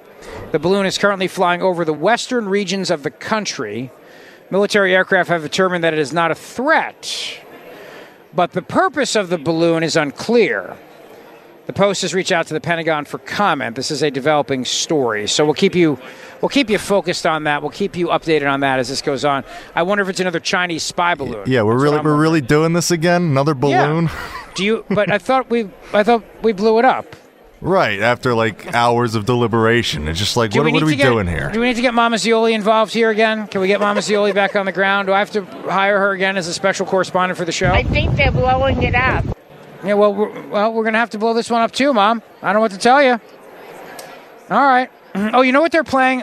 The 0.52 0.58
balloon 0.58 0.84
is 0.84 0.98
currently 0.98 1.28
flying 1.28 1.62
over 1.62 1.86
the 1.86 1.94
western 1.94 2.46
regions 2.46 2.90
of 2.90 3.02
the 3.02 3.10
country. 3.10 3.90
Military 4.50 4.94
aircraft 4.94 5.30
have 5.30 5.42
determined 5.42 5.84
that 5.84 5.94
it 5.94 6.00
is 6.00 6.12
not 6.12 6.30
a 6.30 6.34
threat, 6.34 7.40
but 8.34 8.52
the 8.52 8.62
purpose 8.62 9.16
of 9.16 9.30
the 9.30 9.38
balloon 9.38 9.82
is 9.82 9.96
unclear. 9.96 10.76
The 11.68 11.74
Post 11.74 12.00
has 12.00 12.14
reached 12.14 12.32
out 12.32 12.46
to 12.46 12.54
the 12.54 12.62
Pentagon 12.62 13.04
for 13.04 13.18
comment. 13.18 13.76
This 13.76 13.90
is 13.90 14.02
a 14.02 14.10
developing 14.10 14.64
story, 14.64 15.28
so 15.28 15.44
we'll 15.44 15.52
keep 15.52 15.74
you 15.74 15.98
we'll 16.40 16.48
keep 16.48 16.70
you 16.70 16.78
focused 16.78 17.26
on 17.26 17.44
that. 17.44 17.60
We'll 17.60 17.70
keep 17.70 17.94
you 17.94 18.06
updated 18.06 18.50
on 18.50 18.60
that 18.60 18.78
as 18.78 18.88
this 18.88 19.02
goes 19.02 19.22
on. 19.22 19.44
I 19.74 19.82
wonder 19.82 20.00
if 20.00 20.08
it's 20.08 20.18
another 20.18 20.40
Chinese 20.40 20.82
spy 20.82 21.14
balloon. 21.14 21.44
Yeah, 21.46 21.60
we're 21.64 21.74
That's 21.74 21.82
really 21.82 22.00
we're 22.00 22.16
really 22.18 22.40
doing 22.40 22.72
this 22.72 22.90
again. 22.90 23.20
Another 23.22 23.52
balloon. 23.52 24.04
Yeah. 24.06 24.30
Do 24.54 24.64
you? 24.64 24.84
But 24.88 25.12
I 25.12 25.18
thought 25.18 25.50
we 25.50 25.68
I 25.92 26.02
thought 26.04 26.24
we 26.42 26.52
blew 26.52 26.78
it 26.78 26.86
up. 26.86 27.04
Right 27.60 28.00
after 28.00 28.34
like 28.34 28.72
hours 28.72 29.14
of 29.14 29.26
deliberation, 29.26 30.08
it's 30.08 30.18
just 30.18 30.38
like, 30.38 30.52
Do 30.52 30.62
what, 30.62 30.72
what 30.72 30.82
are 30.82 30.86
we 30.86 30.96
get- 30.96 31.10
doing 31.10 31.26
here? 31.26 31.50
Do 31.52 31.60
we 31.60 31.66
need 31.66 31.76
to 31.76 31.82
get 31.82 31.92
Mama 31.92 32.16
Zeoli 32.16 32.54
involved 32.54 32.94
here 32.94 33.10
again? 33.10 33.46
Can 33.46 33.60
we 33.60 33.66
get 33.66 33.78
Mama 33.78 34.00
Zeoli 34.00 34.32
back 34.32 34.56
on 34.56 34.64
the 34.64 34.72
ground? 34.72 35.08
Do 35.08 35.12
I 35.12 35.18
have 35.18 35.32
to 35.32 35.44
hire 35.44 35.98
her 35.98 36.12
again 36.12 36.38
as 36.38 36.48
a 36.48 36.54
special 36.54 36.86
correspondent 36.86 37.36
for 37.36 37.44
the 37.44 37.52
show? 37.52 37.72
I 37.72 37.82
think 37.82 38.16
they're 38.16 38.32
blowing 38.32 38.82
it 38.82 38.94
up. 38.94 39.26
Yeah, 39.84 39.94
well, 39.94 40.14
we're, 40.14 40.48
well, 40.48 40.72
we're 40.72 40.84
gonna 40.84 40.98
have 40.98 41.10
to 41.10 41.18
blow 41.18 41.34
this 41.34 41.50
one 41.50 41.62
up 41.62 41.72
too, 41.72 41.92
Mom. 41.92 42.22
I 42.42 42.46
don't 42.46 42.54
know 42.54 42.60
what 42.60 42.72
to 42.72 42.78
tell 42.78 43.02
you. 43.02 43.20
All 44.50 44.66
right. 44.66 44.90
Oh, 45.14 45.40
you 45.40 45.50
know 45.50 45.60
what 45.60 45.72
they're 45.72 45.82
playing? 45.82 46.22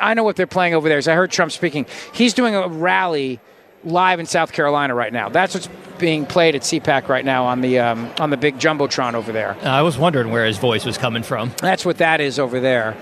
I 0.00 0.12
know 0.12 0.22
what 0.22 0.36
they're 0.36 0.46
playing 0.46 0.74
over 0.74 0.86
there. 0.86 0.98
Is 0.98 1.08
I 1.08 1.14
heard 1.14 1.30
Trump 1.30 1.50
speaking. 1.50 1.86
He's 2.12 2.34
doing 2.34 2.54
a 2.54 2.68
rally 2.68 3.40
live 3.84 4.20
in 4.20 4.26
South 4.26 4.52
Carolina 4.52 4.94
right 4.94 5.12
now. 5.12 5.30
That's 5.30 5.54
what's 5.54 5.68
being 5.98 6.26
played 6.26 6.54
at 6.54 6.62
CPAC 6.62 7.08
right 7.08 7.24
now 7.24 7.44
on 7.44 7.60
the 7.62 7.78
um, 7.78 8.10
on 8.18 8.30
the 8.30 8.36
big 8.36 8.58
jumbotron 8.58 9.14
over 9.14 9.32
there. 9.32 9.56
I 9.62 9.82
was 9.82 9.96
wondering 9.96 10.30
where 10.30 10.44
his 10.44 10.58
voice 10.58 10.84
was 10.84 10.98
coming 10.98 11.22
from. 11.22 11.52
That's 11.58 11.86
what 11.86 11.98
that 11.98 12.20
is 12.20 12.38
over 12.38 12.60
there. 12.60 12.96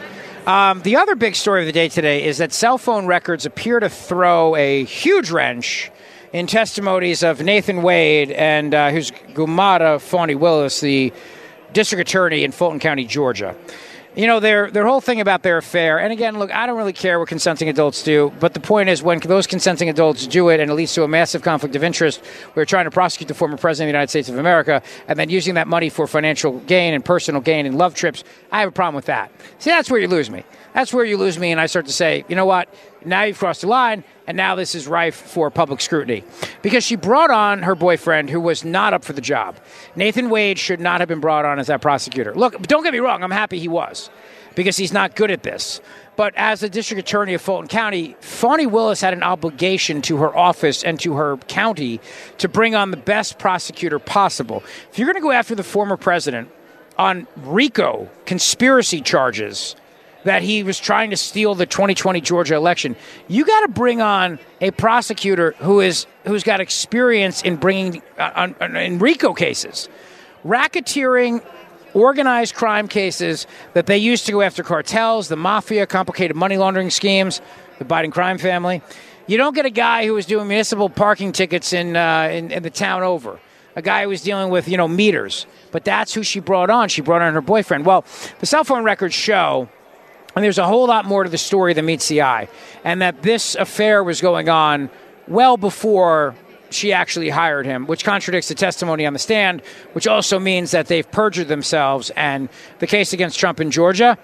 Um, 0.47 0.83
the 0.83 0.97
other 0.97 1.15
big 1.15 1.37
story 1.37 1.63
of 1.63 1.67
the 1.67 1.73
day 1.73 1.89
today 1.89 2.25
is 2.25 2.39
that 2.39 2.53
cell 2.53 2.79
phone 2.79 3.07
records 3.07 3.47
appear 3.47 3.81
to 3.81 3.89
throw 3.89 4.57
a 4.57 4.85
huge 4.85 5.31
wrench 5.31 5.91
in 6.33 6.47
testimonies 6.47 7.23
of 7.23 7.43
Nathan 7.43 7.83
Wade 7.83 8.31
and 8.31 8.75
uh, 8.75 8.89
his 8.89 9.11
Gumara 9.11 10.01
Fani 10.01 10.35
Willis, 10.35 10.81
the 10.81 11.13
district 11.73 12.09
attorney 12.09 12.43
in 12.45 12.53
Fulton 12.53 12.81
County, 12.81 13.05
Georgia. 13.05 13.55
You 14.15 14.27
know, 14.27 14.41
their 14.41 14.71
their 14.71 14.87
whole 14.87 15.01
thing 15.01 15.23
about 15.23 15.43
their 15.43 15.57
affair, 15.57 15.99
and 15.99 16.13
again, 16.13 16.39
look, 16.39 16.55
I 16.55 16.67
don't 16.67 16.77
really 16.77 16.93
care 16.93 17.19
what 17.19 17.29
consenting 17.29 17.71
adults 17.71 18.03
do, 18.03 18.31
but 18.41 18.53
the 18.53 18.61
point 18.61 18.91
is 18.91 19.03
when 19.03 19.21
those 19.21 19.47
consenting 19.47 19.89
adults 19.89 20.27
do 20.27 20.51
it 20.51 20.61
and 20.61 20.71
it 20.71 20.75
leads 20.75 20.93
to 20.95 21.03
a 21.03 21.09
massive 21.09 21.41
conflict 21.41 21.77
of 21.77 21.83
interest, 21.83 22.23
we're 22.55 22.67
trying 22.67 22.85
to 22.85 22.91
prosecute 22.91 23.29
the 23.29 23.35
former 23.35 23.57
president 23.57 23.89
of 23.89 23.93
the 23.93 23.97
United 23.97 24.11
States 24.11 24.29
of 24.29 24.37
America 24.37 24.83
and 25.09 25.19
then 25.19 25.31
using 25.31 25.55
that 25.55 25.67
money 25.67 25.89
for 25.89 26.07
financial 26.07 26.61
gain 26.61 26.93
and 26.93 27.03
personal 27.03 27.41
gain 27.41 27.65
and 27.65 27.79
love 27.79 27.95
trips, 27.95 28.23
I 28.51 28.61
have 28.61 28.69
a 28.69 28.73
problem 28.73 28.97
with 28.97 29.07
that. 29.07 29.33
See, 29.59 29.71
that's 29.71 29.91
where 29.91 30.01
you 30.01 30.09
lose 30.09 30.31
me. 30.31 30.45
That's 30.75 30.93
where 30.93 31.07
you 31.07 31.17
lose 31.17 31.39
me, 31.39 31.51
and 31.51 31.61
I 31.61 31.65
start 31.65 31.87
to 31.87 31.93
say, 31.93 32.25
you 32.29 32.37
know 32.37 32.47
what? 32.47 32.69
Now 33.07 33.23
you've 33.23 33.39
crossed 33.39 33.63
the 33.63 33.67
line, 33.67 34.05
and 34.27 34.37
now 34.37 34.55
this 34.55 34.75
is 34.75 34.87
rife 34.87 35.15
for 35.15 35.51
public 35.51 35.81
scrutiny. 35.81 36.25
Because 36.63 36.85
she 36.85 36.97
brought 36.97 37.31
on 37.31 37.63
her 37.63 37.75
boyfriend 37.75 38.31
who 38.31 38.41
was 38.41 38.65
not 38.65 38.95
up 38.95 39.05
for 39.05 39.13
the 39.13 39.21
job. 39.21 39.57
Nathan 39.97 40.31
Wade 40.31 40.59
should 40.59 40.81
not 40.81 41.01
have 41.01 41.09
been 41.09 41.21
brought 41.21 41.45
on 41.45 41.59
as 41.59 41.67
that 41.67 41.81
prosecutor. 41.81 42.35
Look, 42.35 42.61
don't 42.67 42.83
get 42.83 42.93
me 42.93 43.01
wrong, 43.01 43.23
I'm 43.23 43.31
happy 43.31 43.59
he 43.59 43.69
was, 43.69 44.11
because 44.55 44.77
he's 44.77 44.93
not 44.93 45.17
good 45.17 45.31
at 45.31 45.43
this. 45.43 45.81
But 46.15 46.35
as 46.37 46.61
the 46.61 46.69
district 46.69 47.01
attorney 47.01 47.35
of 47.35 47.41
Fulton 47.41 47.69
County, 47.69 48.17
Fani 48.21 48.67
Willis 48.67 49.01
had 49.01 49.15
an 49.15 49.23
obligation 49.23 50.03
to 50.03 50.19
her 50.19 50.37
office 50.37 50.85
and 50.85 51.01
to 51.01 51.15
her 51.15 51.39
county 51.39 52.01
to 52.39 52.49
bring 52.49 52.75
on 52.75 52.91
the 52.91 52.97
best 52.99 53.39
prosecutor 53.39 53.99
possible. 53.99 54.63
If 54.91 54.99
you're 54.99 55.07
going 55.07 55.17
to 55.17 55.23
go 55.23 55.33
after 55.33 55.55
the 55.55 55.65
former 55.65 55.97
president 55.97 56.51
on 56.99 57.27
RICO 57.37 58.11
conspiracy 58.27 59.01
charges, 59.01 59.75
that 60.25 60.43
he 60.43 60.63
was 60.63 60.79
trying 60.79 61.11
to 61.11 61.17
steal 61.17 61.55
the 61.55 61.67
2020 61.67 62.21
Georgia 62.21 62.55
election. 62.55 62.97
You 63.29 63.45
got 63.45 63.61
to 63.63 63.69
bring 63.69 64.01
on 64.01 64.39
a 64.61 64.71
prosecutor 64.71 65.55
who 65.59 65.81
is 65.81 66.07
who's 66.25 66.43
got 66.43 66.61
experience 66.61 67.43
in 67.43 67.57
bringing 67.57 68.03
uh, 68.19 68.51
on, 68.61 68.77
in 68.77 68.99
RICO 68.99 69.35
cases, 69.35 69.89
racketeering, 70.45 71.45
organized 71.95 72.55
crime 72.55 72.89
cases 72.89 73.47
that 73.75 73.87
they 73.87 73.99
used 73.99 74.27
to 74.27 74.33
go 74.33 74.43
after 74.43 74.63
cartels, 74.63 75.29
the 75.29 75.37
mafia, 75.37 75.87
complicated 75.87 76.37
money 76.37 76.57
laundering 76.57 76.91
schemes, 76.91 77.41
the 77.79 77.85
Biden 77.85 78.13
crime 78.13 78.39
family. 78.39 78.83
You 79.27 79.37
don't 79.37 79.55
get 79.55 79.67
a 79.67 79.71
guy 79.71 80.07
who 80.07 80.15
was 80.15 80.27
doing 80.27 80.49
municipal 80.49 80.89
parking 80.89 81.33
tickets 81.33 81.73
in, 81.73 81.97
uh, 81.97 82.29
in, 82.33 82.51
in 82.51 82.63
the 82.63 82.71
town 82.71 83.03
over. 83.03 83.39
A 83.77 83.83
guy 83.83 84.03
who 84.03 84.09
was 84.09 84.21
dealing 84.23 84.51
with 84.51 84.69
you 84.69 84.77
know 84.77 84.87
meters, 84.87 85.47
but 85.71 85.85
that's 85.85 86.13
who 86.13 86.23
she 86.23 86.41
brought 86.41 86.69
on. 86.69 86.89
She 86.89 87.01
brought 87.01 87.23
on 87.23 87.33
her 87.33 87.41
boyfriend. 87.41 87.87
Well, 87.87 88.05
the 88.41 88.47
cell 88.47 88.65
phone 88.65 88.85
records 88.85 89.15
show 89.15 89.69
and 90.35 90.45
there's 90.45 90.59
a 90.59 90.67
whole 90.67 90.87
lot 90.87 91.05
more 91.05 91.25
to 91.25 91.31
the 91.31 91.39
story 91.39 91.75
than 91.75 91.87
meets 91.87 92.09
the 92.09 92.23
eye. 92.23 92.49
And 92.85 93.03
that 93.03 93.23
this 93.23 93.55
affair 93.55 94.03
was 94.03 94.21
going 94.21 94.49
on 94.49 94.91
well 95.29 95.57
before 95.57 96.35
she 96.71 96.93
actually 96.93 97.29
hired 97.29 97.67
him, 97.67 97.87
which 97.87 98.05
contradicts 98.05 98.49
the 98.49 98.55
testimony 98.55 99.07
on 99.07 99.13
the 99.13 99.19
stand, 99.19 99.63
which 99.93 100.07
also 100.07 100.39
means 100.39 100.71
that 100.71 100.87
they've 100.87 101.11
perjured 101.11 101.49
themselves. 101.49 102.11
And 102.17 102.49
the 102.79 102.87
case 102.87 103.13
against 103.13 103.39
Trump 103.39 103.61
in 103.61 103.71
Georgia, 103.71 104.19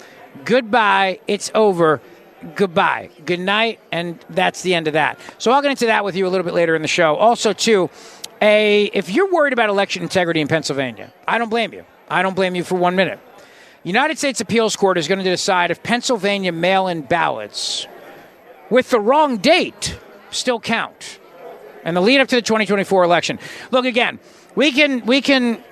goodbye, 0.45 1.21
it's 1.27 1.51
over. 1.55 2.01
Goodbye, 2.55 3.11
good 3.25 3.41
night, 3.41 3.81
and 3.91 4.17
that's 4.31 4.63
the 4.63 4.73
end 4.73 4.87
of 4.87 4.93
that. 4.93 5.19
So 5.39 5.51
I'll 5.51 5.61
get 5.61 5.73
into 5.73 5.87
that 5.87 6.05
with 6.05 6.15
you 6.15 6.25
a 6.25 6.31
little 6.31 6.45
bit 6.45 6.55
later 6.55 6.77
in 6.77 6.83
the 6.83 6.89
show. 6.89 7.17
Also, 7.17 7.53
too, 7.53 7.91
a 8.41 8.85
if 8.95 9.11
you're 9.11 9.33
worried 9.33 9.53
about 9.53 9.71
election 9.71 10.05
integrity 10.05 10.41
in 10.41 10.47
Pennsylvania, 10.47 11.13
I 11.27 11.39
don't 11.39 11.49
blame 11.49 11.73
you. 11.73 11.85
I 12.09 12.23
don't 12.23 12.35
blame 12.35 12.55
you 12.55 12.63
for 12.63 12.77
one 12.77 12.95
minute. 12.95 13.19
United 13.89 14.19
States 14.19 14.43
Appeals 14.43 14.77
Court 14.77 14.99
is 14.99 15.09
going 15.09 15.19
to 15.19 15.25
decide 15.25 15.71
if 15.71 15.83
Pennsylvania 15.83 16.53
mail 16.53 16.89
in 16.89 17.01
ballots 17.01 17.87
with 18.69 18.91
the 18.91 19.01
wrong 19.01 19.39
date 19.39 19.99
still 20.31 20.61
count 20.61 21.19
and 21.85 21.97
the 21.97 22.03
lead 22.03 22.21
up 22.21 22.29
to 22.29 22.37
the 22.37 22.43
2024 22.43 23.03
election. 23.03 23.39
Look 23.71 23.87
again, 23.87 24.21
we 24.55 24.73
can 24.73 25.07
we 25.07 25.23
can 25.23 25.65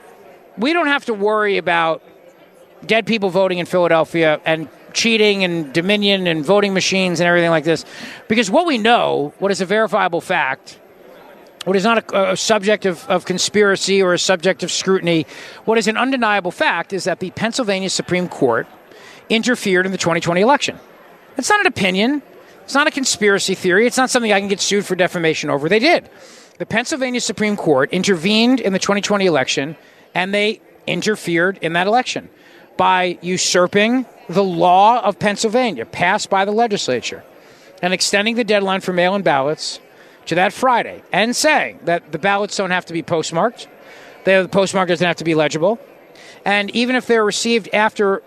we 0.56 0.72
don't 0.72 0.86
have 0.86 1.04
to 1.04 1.14
worry 1.14 1.58
about 1.58 2.02
dead 2.86 3.04
people 3.04 3.28
voting 3.28 3.58
in 3.58 3.66
Philadelphia 3.66 4.40
and 4.46 4.70
cheating 4.94 5.44
and 5.44 5.74
dominion 5.74 6.26
and 6.26 6.42
voting 6.42 6.72
machines 6.72 7.20
and 7.20 7.28
everything 7.28 7.50
like 7.50 7.64
this 7.64 7.84
because 8.28 8.50
what 8.50 8.64
we 8.66 8.78
know, 8.78 9.34
what 9.40 9.50
is 9.50 9.60
a 9.60 9.66
verifiable 9.66 10.22
fact, 10.22 10.80
what 11.66 11.74
is 11.74 11.82
not 11.82 12.12
a, 12.12 12.30
a 12.30 12.36
subject 12.36 12.86
of, 12.86 13.04
of, 13.08 13.24
conspiracy 13.24 14.00
or 14.00 14.14
a 14.14 14.18
subject 14.20 14.62
of 14.62 14.70
scrutiny, 14.70 15.26
what 15.64 15.78
is 15.78 15.88
an 15.88 15.96
undeniable 15.96 16.52
fact 16.52 16.92
is 16.92 17.04
that 17.04 17.18
the 17.18 17.32
Pennsylvania 17.32 17.90
Supreme 17.90 18.28
Court 18.28 18.68
interfered 19.28 19.84
in 19.84 19.90
the 19.90 19.98
2020 19.98 20.40
election. 20.40 20.78
It's 21.36 21.50
not 21.50 21.58
an 21.58 21.66
opinion. 21.66 22.22
It's 22.62 22.74
not 22.74 22.86
a 22.86 22.92
conspiracy 22.92 23.56
theory. 23.56 23.84
It's 23.84 23.96
not 23.96 24.10
something 24.10 24.32
I 24.32 24.38
can 24.38 24.48
get 24.48 24.60
sued 24.60 24.86
for 24.86 24.94
defamation 24.94 25.50
over. 25.50 25.68
They 25.68 25.80
did. 25.80 26.08
The 26.58 26.66
Pennsylvania 26.66 27.20
Supreme 27.20 27.56
Court 27.56 27.90
intervened 27.90 28.60
in 28.60 28.72
the 28.72 28.78
2020 28.78 29.26
election 29.26 29.76
and 30.14 30.32
they 30.32 30.60
interfered 30.86 31.58
in 31.62 31.72
that 31.72 31.88
election 31.88 32.28
by 32.76 33.18
usurping 33.22 34.06
the 34.28 34.44
law 34.44 35.00
of 35.02 35.18
Pennsylvania 35.18 35.84
passed 35.84 36.30
by 36.30 36.44
the 36.44 36.52
legislature 36.52 37.24
and 37.82 37.92
extending 37.92 38.36
the 38.36 38.44
deadline 38.44 38.82
for 38.82 38.92
mail 38.92 39.16
in 39.16 39.22
ballots 39.22 39.80
to 40.26 40.34
that 40.36 40.52
Friday 40.52 41.02
and 41.12 41.34
saying 41.34 41.80
that 41.84 42.12
the 42.12 42.18
ballots 42.18 42.56
don't 42.56 42.70
have 42.70 42.86
to 42.86 42.92
be 42.92 43.02
postmarked, 43.02 43.68
the 44.24 44.48
postmark 44.50 44.88
doesn't 44.88 45.06
have 45.06 45.16
to 45.16 45.24
be 45.24 45.34
legible, 45.34 45.78
and 46.44 46.70
even 46.70 46.96
if 46.96 47.06
they're 47.06 47.24
received 47.24 47.68
after 47.72 48.22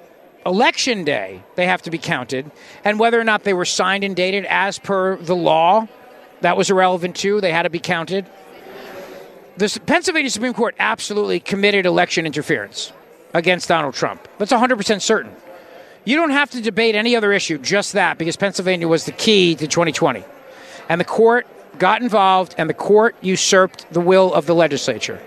election 0.45 1.03
day, 1.03 1.43
they 1.55 1.65
have 1.65 1.81
to 1.83 1.91
be 1.91 1.97
counted, 1.97 2.49
and 2.83 2.99
whether 2.99 3.19
or 3.19 3.23
not 3.23 3.43
they 3.43 3.53
were 3.53 3.65
signed 3.65 4.03
and 4.03 4.15
dated 4.15 4.45
as 4.45 4.79
per 4.79 5.17
the 5.17 5.35
law, 5.35 5.87
that 6.41 6.55
was 6.55 6.69
irrelevant 6.69 7.15
too. 7.15 7.41
They 7.41 7.51
had 7.51 7.63
to 7.63 7.69
be 7.69 7.79
counted. 7.79 8.25
The 9.57 9.79
Pennsylvania 9.85 10.29
Supreme 10.29 10.53
Court 10.53 10.75
absolutely 10.79 11.41
committed 11.41 11.85
election 11.85 12.25
interference 12.25 12.93
against 13.33 13.67
Donald 13.67 13.93
Trump. 13.93 14.25
That's 14.37 14.53
100% 14.53 15.01
certain. 15.01 15.35
You 16.05 16.15
don't 16.15 16.31
have 16.31 16.49
to 16.51 16.61
debate 16.61 16.95
any 16.95 17.15
other 17.15 17.33
issue, 17.33 17.57
just 17.57 17.93
that, 17.93 18.17
because 18.17 18.37
Pennsylvania 18.37 18.87
was 18.87 19.03
the 19.03 19.11
key 19.11 19.55
to 19.55 19.67
2020. 19.67 20.23
And 20.87 20.99
the 20.99 21.05
court 21.05 21.45
got 21.79 22.01
involved 22.01 22.53
and 22.57 22.69
the 22.69 22.73
court 22.73 23.15
usurped 23.21 23.91
the 23.91 24.01
will 24.01 24.33
of 24.33 24.45
the 24.45 24.53
legislature. 24.53 25.21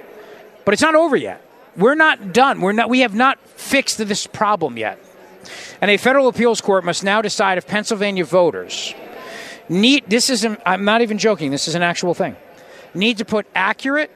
But 0.64 0.74
it's 0.74 0.82
not 0.82 0.94
over 0.94 1.16
yet. 1.16 1.44
We're 1.76 1.94
not 1.94 2.32
done. 2.32 2.60
We're 2.60 2.72
not 2.72 2.88
we 2.88 3.00
have 3.00 3.14
not 3.14 3.38
fixed 3.40 3.98
this 3.98 4.26
problem 4.26 4.76
yet. 4.76 4.98
And 5.80 5.90
a 5.90 5.96
federal 5.96 6.28
appeals 6.28 6.60
court 6.60 6.84
must 6.84 7.02
now 7.02 7.22
decide 7.22 7.58
if 7.58 7.66
Pennsylvania 7.66 8.24
voters 8.24 8.94
need 9.68 10.04
this 10.08 10.30
is 10.30 10.46
I'm 10.66 10.84
not 10.84 11.02
even 11.02 11.18
joking, 11.18 11.50
this 11.50 11.66
is 11.66 11.74
an 11.74 11.82
actual 11.82 12.14
thing. 12.14 12.36
Need 12.94 13.18
to 13.18 13.24
put 13.24 13.46
accurate 13.54 14.10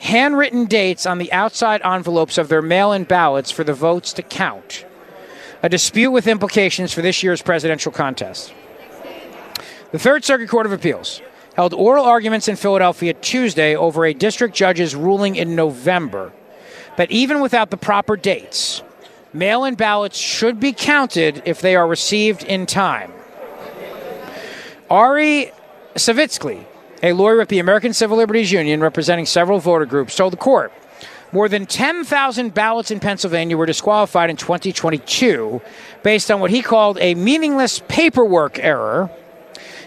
handwritten 0.00 0.66
dates 0.66 1.06
on 1.06 1.18
the 1.18 1.32
outside 1.32 1.80
envelopes 1.84 2.38
of 2.38 2.48
their 2.48 2.62
mail-in 2.62 3.04
ballots 3.04 3.50
for 3.50 3.62
the 3.62 3.74
votes 3.74 4.12
to 4.12 4.22
count. 4.22 4.84
A 5.62 5.68
dispute 5.68 6.10
with 6.10 6.26
implications 6.26 6.92
for 6.92 7.02
this 7.02 7.22
year's 7.22 7.40
presidential 7.40 7.92
contest. 7.92 8.52
The 9.92 9.98
Third 9.98 10.24
Circuit 10.24 10.48
Court 10.48 10.66
of 10.66 10.72
Appeals 10.72 11.22
held 11.54 11.74
oral 11.74 12.04
arguments 12.04 12.48
in 12.48 12.56
Philadelphia 12.56 13.14
Tuesday 13.14 13.76
over 13.76 14.04
a 14.06 14.14
district 14.14 14.54
judge's 14.54 14.94
ruling 14.94 15.36
in 15.36 15.54
November 15.54 16.32
that 16.96 17.10
even 17.10 17.40
without 17.40 17.70
the 17.70 17.76
proper 17.76 18.16
dates, 18.16 18.82
mail 19.32 19.64
in 19.64 19.74
ballots 19.74 20.18
should 20.18 20.60
be 20.60 20.72
counted 20.72 21.42
if 21.44 21.60
they 21.60 21.74
are 21.76 21.86
received 21.86 22.42
in 22.44 22.66
time. 22.66 23.12
Ari 24.90 25.52
Savitzky, 25.94 26.64
a 27.02 27.12
lawyer 27.12 27.38
with 27.38 27.48
the 27.48 27.58
American 27.58 27.92
Civil 27.94 28.18
Liberties 28.18 28.52
Union 28.52 28.80
representing 28.80 29.26
several 29.26 29.58
voter 29.58 29.86
groups, 29.86 30.14
told 30.16 30.32
the 30.32 30.38
court 30.38 30.72
more 31.32 31.48
than 31.48 31.64
10,000 31.64 32.52
ballots 32.52 32.90
in 32.90 33.00
Pennsylvania 33.00 33.56
were 33.56 33.64
disqualified 33.64 34.28
in 34.28 34.36
2022 34.36 35.62
based 36.02 36.30
on 36.30 36.40
what 36.40 36.50
he 36.50 36.60
called 36.60 36.98
a 37.00 37.14
meaningless 37.14 37.82
paperwork 37.88 38.58
error 38.58 39.10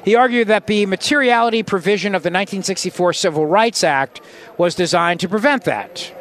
he 0.06 0.16
argued 0.16 0.48
that 0.50 0.68
the 0.68 0.86
materiality 0.86 1.64
provision 1.64 2.14
of 2.14 2.22
the 2.22 2.28
1964 2.28 3.14
Civil 3.14 3.48
Rights 3.48 3.84
Act 3.84 4.22
was 4.56 4.76
designed 4.76 5.20
to 5.22 5.28
prevent 5.28 5.64
that. 5.64 6.14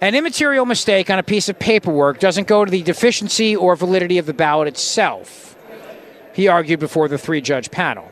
An 0.00 0.14
immaterial 0.14 0.64
mistake 0.64 1.10
on 1.10 1.18
a 1.18 1.22
piece 1.22 1.50
of 1.50 1.58
paperwork 1.58 2.18
doesn't 2.18 2.48
go 2.48 2.64
to 2.64 2.70
the 2.70 2.82
deficiency 2.82 3.54
or 3.54 3.76
validity 3.76 4.16
of 4.16 4.24
the 4.24 4.32
ballot 4.32 4.68
itself, 4.68 5.54
he 6.32 6.48
argued 6.48 6.80
before 6.80 7.06
the 7.08 7.18
three 7.18 7.42
judge 7.42 7.70
panel. 7.70 8.10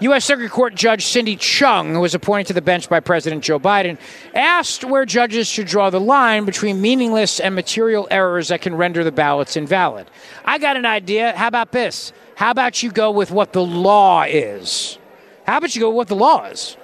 U.S. 0.00 0.24
Circuit 0.24 0.50
Court 0.50 0.74
Judge 0.74 1.04
Cindy 1.04 1.34
Chung, 1.34 1.92
who 1.92 2.00
was 2.00 2.14
appointed 2.14 2.46
to 2.46 2.52
the 2.54 2.62
bench 2.62 2.88
by 2.88 3.00
President 3.00 3.42
Joe 3.42 3.58
Biden, 3.58 3.98
asked 4.32 4.84
where 4.84 5.04
judges 5.04 5.48
should 5.48 5.66
draw 5.66 5.90
the 5.90 6.00
line 6.00 6.44
between 6.44 6.80
meaningless 6.80 7.40
and 7.40 7.54
material 7.54 8.06
errors 8.10 8.48
that 8.48 8.62
can 8.62 8.76
render 8.76 9.02
the 9.02 9.10
ballots 9.10 9.56
invalid. 9.56 10.08
I 10.44 10.58
got 10.58 10.76
an 10.76 10.86
idea. 10.86 11.36
How 11.36 11.48
about 11.48 11.72
this? 11.72 12.12
How 12.38 12.52
about 12.52 12.84
you 12.84 12.92
go 12.92 13.10
with 13.10 13.32
what 13.32 13.52
the 13.52 13.64
law 13.64 14.22
is? 14.22 14.96
How 15.44 15.58
about 15.58 15.74
you 15.74 15.80
go 15.80 15.88
with 15.88 15.96
what 15.96 16.06
the 16.06 16.14
law 16.14 16.44
is? 16.44 16.76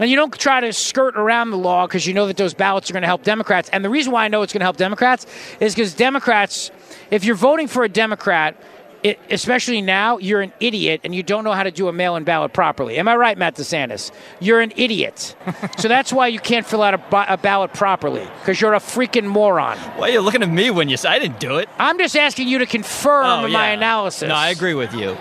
And 0.00 0.10
you 0.10 0.16
don't 0.16 0.36
try 0.36 0.58
to 0.58 0.72
skirt 0.72 1.16
around 1.16 1.52
the 1.52 1.58
law 1.58 1.86
because 1.86 2.08
you 2.08 2.12
know 2.12 2.26
that 2.26 2.36
those 2.36 2.54
ballots 2.54 2.90
are 2.90 2.92
going 2.92 3.02
to 3.02 3.06
help 3.06 3.22
Democrats. 3.22 3.70
And 3.72 3.84
the 3.84 3.88
reason 3.88 4.12
why 4.12 4.24
I 4.24 4.28
know 4.28 4.42
it's 4.42 4.52
going 4.52 4.62
to 4.62 4.64
help 4.64 4.78
Democrats 4.78 5.28
is 5.60 5.76
because 5.76 5.94
Democrats, 5.94 6.72
if 7.12 7.22
you're 7.22 7.36
voting 7.36 7.68
for 7.68 7.84
a 7.84 7.88
Democrat, 7.88 8.56
it, 9.02 9.18
especially 9.30 9.80
now, 9.80 10.18
you're 10.18 10.40
an 10.40 10.52
idiot 10.60 11.00
and 11.04 11.14
you 11.14 11.22
don't 11.22 11.44
know 11.44 11.52
how 11.52 11.62
to 11.62 11.70
do 11.70 11.88
a 11.88 11.92
mail 11.92 12.16
in 12.16 12.24
ballot 12.24 12.52
properly. 12.52 12.98
Am 12.98 13.08
I 13.08 13.16
right, 13.16 13.36
Matt 13.38 13.54
DeSantis? 13.54 14.12
You're 14.40 14.60
an 14.60 14.72
idiot. 14.76 15.34
so 15.78 15.88
that's 15.88 16.12
why 16.12 16.26
you 16.28 16.38
can't 16.38 16.66
fill 16.66 16.82
out 16.82 16.94
a, 16.94 16.98
ba- 16.98 17.26
a 17.28 17.36
ballot 17.36 17.72
properly 17.72 18.26
because 18.40 18.60
you're 18.60 18.74
a 18.74 18.78
freaking 18.78 19.26
moron. 19.26 19.78
Why 19.96 20.08
are 20.08 20.12
you 20.12 20.20
looking 20.20 20.42
at 20.42 20.50
me 20.50 20.70
when 20.70 20.88
you 20.88 20.96
say 20.96 21.08
I 21.08 21.18
didn't 21.18 21.40
do 21.40 21.56
it? 21.56 21.68
I'm 21.78 21.98
just 21.98 22.16
asking 22.16 22.48
you 22.48 22.58
to 22.58 22.66
confirm 22.66 23.44
Oh, 23.44 23.48
my 23.48 23.68
analysis. 23.70 24.28
No, 24.28 24.34
I 24.34 24.48
agree 24.50 24.74
with 24.74 24.94
you. 24.94 25.16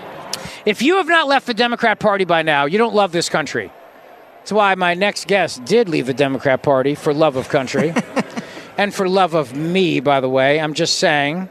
If 0.65 0.81
you 0.81 0.97
have 0.97 1.07
not 1.07 1.27
left 1.27 1.47
the 1.47 1.53
Democrat 1.53 1.99
Party 1.99 2.25
by 2.25 2.41
now, 2.41 2.65
you 2.65 2.77
don't 2.77 2.93
love 2.93 3.11
this 3.11 3.29
country. 3.29 3.71
That's 4.39 4.51
why 4.51 4.75
my 4.75 4.93
next 4.93 5.27
guest 5.27 5.63
did 5.65 5.87
leave 5.89 6.05
the 6.05 6.13
Democrat 6.13 6.63
Party 6.63 6.95
for 6.95 7.13
love 7.13 7.35
of 7.35 7.49
country 7.49 7.93
and 8.77 8.93
for 8.93 9.07
love 9.07 9.33
of 9.33 9.55
me, 9.55 9.99
by 9.99 10.19
the 10.19 10.29
way. 10.29 10.59
I'm 10.59 10.73
just 10.73 10.99
saying. 10.99 11.49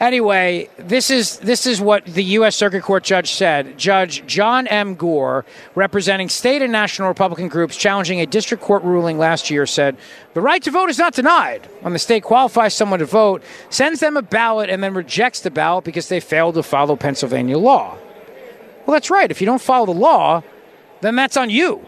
Anyway, 0.00 0.68
this 0.76 1.10
is 1.10 1.38
this 1.38 1.66
is 1.66 1.80
what 1.80 2.04
the 2.04 2.22
U.S. 2.24 2.54
Circuit 2.54 2.82
Court 2.82 3.02
judge 3.02 3.32
said. 3.32 3.76
Judge 3.76 4.24
John 4.26 4.68
M. 4.68 4.94
Gore, 4.94 5.44
representing 5.74 6.28
state 6.28 6.62
and 6.62 6.70
national 6.70 7.08
Republican 7.08 7.48
groups 7.48 7.76
challenging 7.76 8.20
a 8.20 8.26
district 8.26 8.62
court 8.62 8.84
ruling 8.84 9.18
last 9.18 9.50
year, 9.50 9.66
said 9.66 9.96
the 10.34 10.40
right 10.40 10.62
to 10.62 10.70
vote 10.70 10.88
is 10.88 10.98
not 10.98 11.14
denied 11.14 11.68
when 11.80 11.94
the 11.94 11.98
state 11.98 12.22
qualifies 12.22 12.74
someone 12.74 13.00
to 13.00 13.06
vote, 13.06 13.42
sends 13.70 13.98
them 13.98 14.16
a 14.16 14.22
ballot, 14.22 14.70
and 14.70 14.84
then 14.84 14.94
rejects 14.94 15.40
the 15.40 15.50
ballot 15.50 15.84
because 15.84 16.08
they 16.08 16.20
failed 16.20 16.54
to 16.54 16.62
follow 16.62 16.94
Pennsylvania 16.94 17.58
law. 17.58 17.98
Well, 18.86 18.94
that's 18.94 19.10
right. 19.10 19.30
If 19.30 19.40
you 19.40 19.46
don't 19.46 19.60
follow 19.60 19.86
the 19.86 19.98
law, 19.98 20.44
then 21.00 21.16
that's 21.16 21.36
on 21.36 21.50
you. 21.50 21.84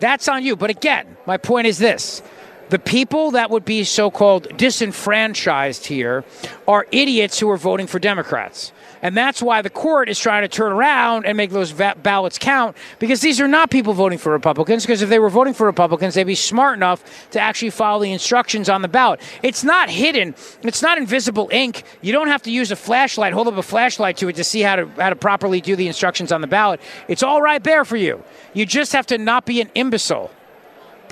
That's 0.00 0.26
on 0.26 0.42
you. 0.42 0.56
But 0.56 0.70
again, 0.70 1.18
my 1.26 1.36
point 1.36 1.66
is 1.66 1.78
this 1.78 2.22
the 2.68 2.78
people 2.78 3.32
that 3.32 3.50
would 3.50 3.64
be 3.64 3.84
so 3.84 4.10
called 4.10 4.56
disenfranchised 4.56 5.86
here 5.86 6.24
are 6.66 6.86
idiots 6.90 7.38
who 7.38 7.50
are 7.50 7.56
voting 7.56 7.86
for 7.86 7.98
Democrats. 7.98 8.72
And 9.02 9.16
that's 9.16 9.42
why 9.42 9.62
the 9.62 9.70
court 9.70 10.08
is 10.08 10.18
trying 10.18 10.42
to 10.42 10.48
turn 10.48 10.70
around 10.70 11.26
and 11.26 11.36
make 11.36 11.50
those 11.50 11.72
va- 11.72 11.96
ballots 12.00 12.38
count 12.38 12.76
because 13.00 13.20
these 13.20 13.40
are 13.40 13.48
not 13.48 13.68
people 13.68 13.94
voting 13.94 14.16
for 14.16 14.30
Republicans. 14.30 14.84
Because 14.84 15.02
if 15.02 15.08
they 15.08 15.18
were 15.18 15.28
voting 15.28 15.54
for 15.54 15.66
Republicans, 15.66 16.14
they'd 16.14 16.22
be 16.22 16.36
smart 16.36 16.76
enough 16.76 17.30
to 17.32 17.40
actually 17.40 17.70
follow 17.70 18.00
the 18.00 18.12
instructions 18.12 18.68
on 18.68 18.80
the 18.80 18.88
ballot. 18.88 19.20
It's 19.42 19.64
not 19.64 19.90
hidden, 19.90 20.36
it's 20.62 20.82
not 20.82 20.98
invisible 20.98 21.48
ink. 21.52 21.82
You 22.00 22.12
don't 22.12 22.28
have 22.28 22.42
to 22.42 22.52
use 22.52 22.70
a 22.70 22.76
flashlight, 22.76 23.32
hold 23.32 23.48
up 23.48 23.56
a 23.56 23.62
flashlight 23.62 24.16
to 24.18 24.28
it 24.28 24.36
to 24.36 24.44
see 24.44 24.60
how 24.60 24.76
to, 24.76 24.86
how 24.86 25.10
to 25.10 25.16
properly 25.16 25.60
do 25.60 25.74
the 25.74 25.88
instructions 25.88 26.30
on 26.30 26.40
the 26.40 26.46
ballot. 26.46 26.80
It's 27.08 27.24
all 27.24 27.42
right 27.42 27.62
there 27.62 27.84
for 27.84 27.96
you. 27.96 28.22
You 28.54 28.66
just 28.66 28.92
have 28.92 29.06
to 29.08 29.18
not 29.18 29.46
be 29.46 29.60
an 29.60 29.70
imbecile. 29.74 30.30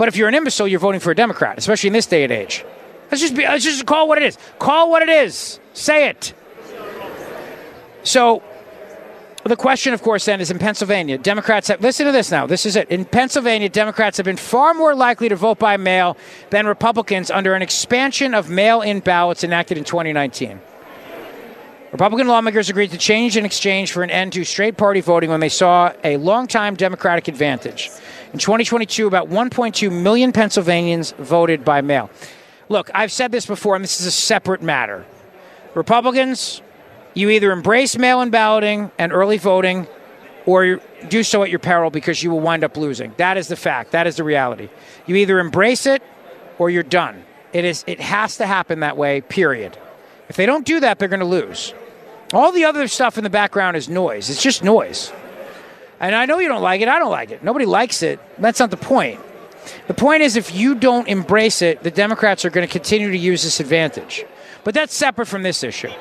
But 0.01 0.07
if 0.07 0.17
you're 0.17 0.27
an 0.27 0.33
imbecile, 0.33 0.67
you're 0.67 0.79
voting 0.79 0.99
for 0.99 1.11
a 1.11 1.15
Democrat, 1.15 1.59
especially 1.59 1.89
in 1.89 1.93
this 1.93 2.07
day 2.07 2.23
and 2.23 2.33
age. 2.33 2.65
Let's 3.11 3.21
just 3.21 3.35
be, 3.35 3.43
let's 3.43 3.63
just 3.63 3.85
call 3.85 4.07
what 4.07 4.17
it 4.17 4.23
is. 4.23 4.35
Call 4.57 4.89
what 4.89 5.03
it 5.03 5.09
is. 5.09 5.59
Say 5.73 6.09
it. 6.09 6.33
So, 8.01 8.41
the 9.43 9.55
question, 9.55 9.93
of 9.93 10.01
course, 10.01 10.25
then 10.25 10.41
is 10.41 10.49
in 10.49 10.57
Pennsylvania, 10.57 11.19
Democrats 11.19 11.67
have, 11.67 11.81
listen 11.81 12.07
to 12.07 12.11
this 12.11 12.31
now. 12.31 12.47
This 12.47 12.65
is 12.65 12.75
it. 12.75 12.89
In 12.89 13.05
Pennsylvania, 13.05 13.69
Democrats 13.69 14.17
have 14.17 14.25
been 14.25 14.37
far 14.37 14.73
more 14.73 14.95
likely 14.95 15.29
to 15.29 15.35
vote 15.35 15.59
by 15.59 15.77
mail 15.77 16.17
than 16.49 16.65
Republicans 16.65 17.29
under 17.29 17.53
an 17.53 17.61
expansion 17.61 18.33
of 18.33 18.49
mail 18.49 18.81
in 18.81 19.01
ballots 19.01 19.43
enacted 19.43 19.77
in 19.77 19.83
2019. 19.83 20.59
Republican 21.91 22.27
lawmakers 22.27 22.69
agreed 22.69 22.91
to 22.91 22.97
change 22.97 23.35
in 23.35 23.43
exchange 23.43 23.91
for 23.91 24.01
an 24.01 24.09
end 24.09 24.31
to 24.31 24.45
straight 24.45 24.77
party 24.77 25.01
voting 25.01 25.29
when 25.29 25.41
they 25.41 25.49
saw 25.49 25.91
a 26.05 26.15
longtime 26.15 26.75
Democratic 26.75 27.27
advantage. 27.27 27.91
In 28.31 28.39
2022, 28.39 29.07
about 29.07 29.29
1.2 29.29 29.91
million 29.91 30.31
Pennsylvanians 30.31 31.11
voted 31.17 31.65
by 31.65 31.81
mail. 31.81 32.09
Look, 32.69 32.89
I've 32.95 33.11
said 33.11 33.33
this 33.33 33.45
before, 33.45 33.75
and 33.75 33.83
this 33.83 33.99
is 33.99 34.05
a 34.05 34.11
separate 34.11 34.61
matter. 34.61 35.05
Republicans, 35.75 36.61
you 37.13 37.29
either 37.29 37.51
embrace 37.51 37.97
mail 37.97 38.21
in 38.21 38.29
balloting 38.29 38.89
and 38.97 39.11
early 39.11 39.37
voting, 39.37 39.85
or 40.45 40.79
do 41.09 41.23
so 41.23 41.43
at 41.43 41.49
your 41.49 41.59
peril 41.59 41.89
because 41.89 42.23
you 42.23 42.31
will 42.31 42.39
wind 42.39 42.63
up 42.63 42.77
losing. 42.77 43.13
That 43.17 43.35
is 43.35 43.49
the 43.49 43.57
fact. 43.57 43.91
That 43.91 44.07
is 44.07 44.15
the 44.15 44.23
reality. 44.23 44.69
You 45.07 45.17
either 45.17 45.39
embrace 45.39 45.85
it 45.85 46.01
or 46.57 46.69
you're 46.69 46.83
done. 46.83 47.25
It 47.51 47.65
is. 47.65 47.83
It 47.85 47.99
has 47.99 48.37
to 48.37 48.45
happen 48.47 48.79
that 48.79 48.95
way. 48.95 49.19
Period. 49.19 49.77
If 50.29 50.37
they 50.37 50.45
don't 50.45 50.65
do 50.65 50.79
that, 50.79 50.97
they're 50.97 51.09
going 51.09 51.19
to 51.19 51.25
lose. 51.25 51.73
All 52.33 52.51
the 52.51 52.65
other 52.65 52.87
stuff 52.87 53.17
in 53.17 53.23
the 53.23 53.29
background 53.29 53.75
is 53.75 53.89
noise. 53.89 54.29
It's 54.29 54.41
just 54.41 54.63
noise. 54.63 55.11
And 55.99 56.15
I 56.15 56.25
know 56.25 56.39
you 56.39 56.47
don't 56.47 56.61
like 56.61 56.81
it. 56.81 56.87
I 56.87 56.97
don't 56.97 57.11
like 57.11 57.31
it. 57.31 57.43
Nobody 57.43 57.65
likes 57.65 58.01
it. 58.01 58.19
That's 58.39 58.59
not 58.59 58.71
the 58.71 58.77
point. 58.77 59.19
The 59.87 59.93
point 59.93 60.23
is, 60.23 60.35
if 60.35 60.55
you 60.55 60.75
don't 60.75 61.07
embrace 61.07 61.61
it, 61.61 61.83
the 61.83 61.91
Democrats 61.91 62.45
are 62.45 62.49
going 62.49 62.67
to 62.67 62.71
continue 62.71 63.11
to 63.11 63.17
use 63.17 63.43
this 63.43 63.59
advantage. 63.59 64.25
But 64.63 64.73
that's 64.73 64.93
separate 64.93 65.27
from 65.27 65.43
this 65.43 65.63
issue. 65.63 65.91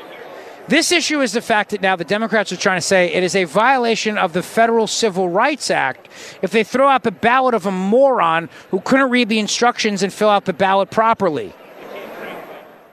This 0.69 0.93
issue 0.93 1.21
is 1.21 1.33
the 1.33 1.43
fact 1.43 1.71
that 1.71 1.83
now 1.83 1.97
the 1.97 2.05
Democrats 2.05 2.53
are 2.53 2.57
trying 2.57 2.79
to 2.79 2.87
say 2.87 3.13
it 3.13 3.25
is 3.25 3.35
a 3.35 3.45
violation 3.45 4.17
of 4.17 4.33
the 4.33 4.43
Federal 4.43 4.87
Civil 4.87 5.29
Rights 5.29 5.71
Act 5.71 6.09
if 6.43 6.53
they 6.53 6.63
throw 6.63 6.89
out 6.89 7.03
the 7.03 7.11
ballot 7.11 7.55
of 7.55 7.67
a 7.67 7.73
moron 7.73 8.49
who 8.71 8.81
couldn't 8.81 9.11
read 9.11 9.29
the 9.29 9.41
instructions 9.41 10.03
and 10.03 10.13
fill 10.13 10.29
out 10.29 10.45
the 10.45 10.53
ballot 10.53 10.91
properly. 10.91 11.53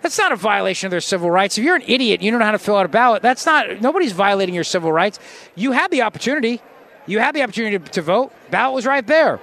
That's 0.02 0.18
not 0.18 0.32
a 0.32 0.36
violation 0.36 0.88
of 0.88 0.92
their 0.92 1.02
civil 1.02 1.30
rights. 1.32 1.58
If 1.58 1.64
you're 1.64 1.76
an 1.76 1.84
idiot, 1.86 2.22
you 2.22 2.32
don't 2.32 2.40
know 2.40 2.46
how 2.46 2.52
to 2.52 2.60
fill 2.60 2.78
out 2.78 2.86
a 2.86 2.90
ballot. 2.90 3.22
That's 3.22 3.46
not 3.46 3.82
nobody's 3.82 4.12
violating 4.12 4.56
your 4.56 4.64
civil 4.64 4.92
rights. 4.92 5.20
You 5.56 5.72
had 5.72 5.92
the 5.92 6.04
opportunity. 6.04 6.62
You 7.08 7.20
had 7.20 7.34
the 7.34 7.44
opportunity 7.44 7.80
to, 7.80 7.92
to 7.92 8.02
vote. 8.02 8.32
Ballot 8.52 8.76
was 8.76 8.86
right 8.86 9.06
there. 9.06 9.40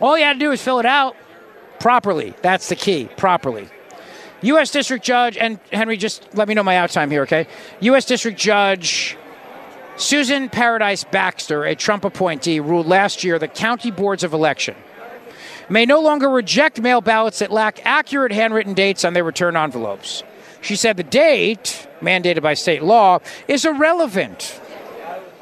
All 0.00 0.18
you 0.18 0.24
had 0.24 0.34
to 0.34 0.38
do 0.38 0.50
is 0.50 0.62
fill 0.62 0.80
it 0.80 0.86
out 0.86 1.16
properly. 1.78 2.34
That's 2.42 2.68
the 2.68 2.76
key. 2.76 3.08
Properly. 3.16 3.68
U.S. 4.42 4.70
District 4.70 5.04
Judge, 5.04 5.36
and 5.36 5.58
Henry, 5.72 5.96
just 5.96 6.28
let 6.34 6.46
me 6.46 6.54
know 6.54 6.62
my 6.62 6.76
out 6.76 6.90
time 6.90 7.10
here, 7.10 7.22
okay? 7.22 7.46
U.S. 7.80 8.04
District 8.04 8.38
Judge 8.38 9.16
Susan 9.96 10.50
Paradise 10.50 11.04
Baxter, 11.04 11.64
a 11.64 11.74
Trump 11.74 12.04
appointee, 12.04 12.60
ruled 12.60 12.86
last 12.86 13.24
year 13.24 13.38
that 13.38 13.54
county 13.54 13.90
boards 13.90 14.22
of 14.22 14.34
election 14.34 14.76
may 15.68 15.86
no 15.86 16.00
longer 16.00 16.28
reject 16.28 16.80
mail 16.80 17.00
ballots 17.00 17.40
that 17.40 17.50
lack 17.50 17.84
accurate 17.84 18.32
handwritten 18.32 18.74
dates 18.74 19.04
on 19.04 19.12
their 19.12 19.24
return 19.24 19.56
envelopes. 19.56 20.22
She 20.60 20.76
said 20.76 20.96
the 20.96 21.02
date, 21.02 21.86
mandated 22.00 22.42
by 22.42 22.54
state 22.54 22.82
law, 22.82 23.20
is 23.48 23.64
irrelevant 23.64 24.60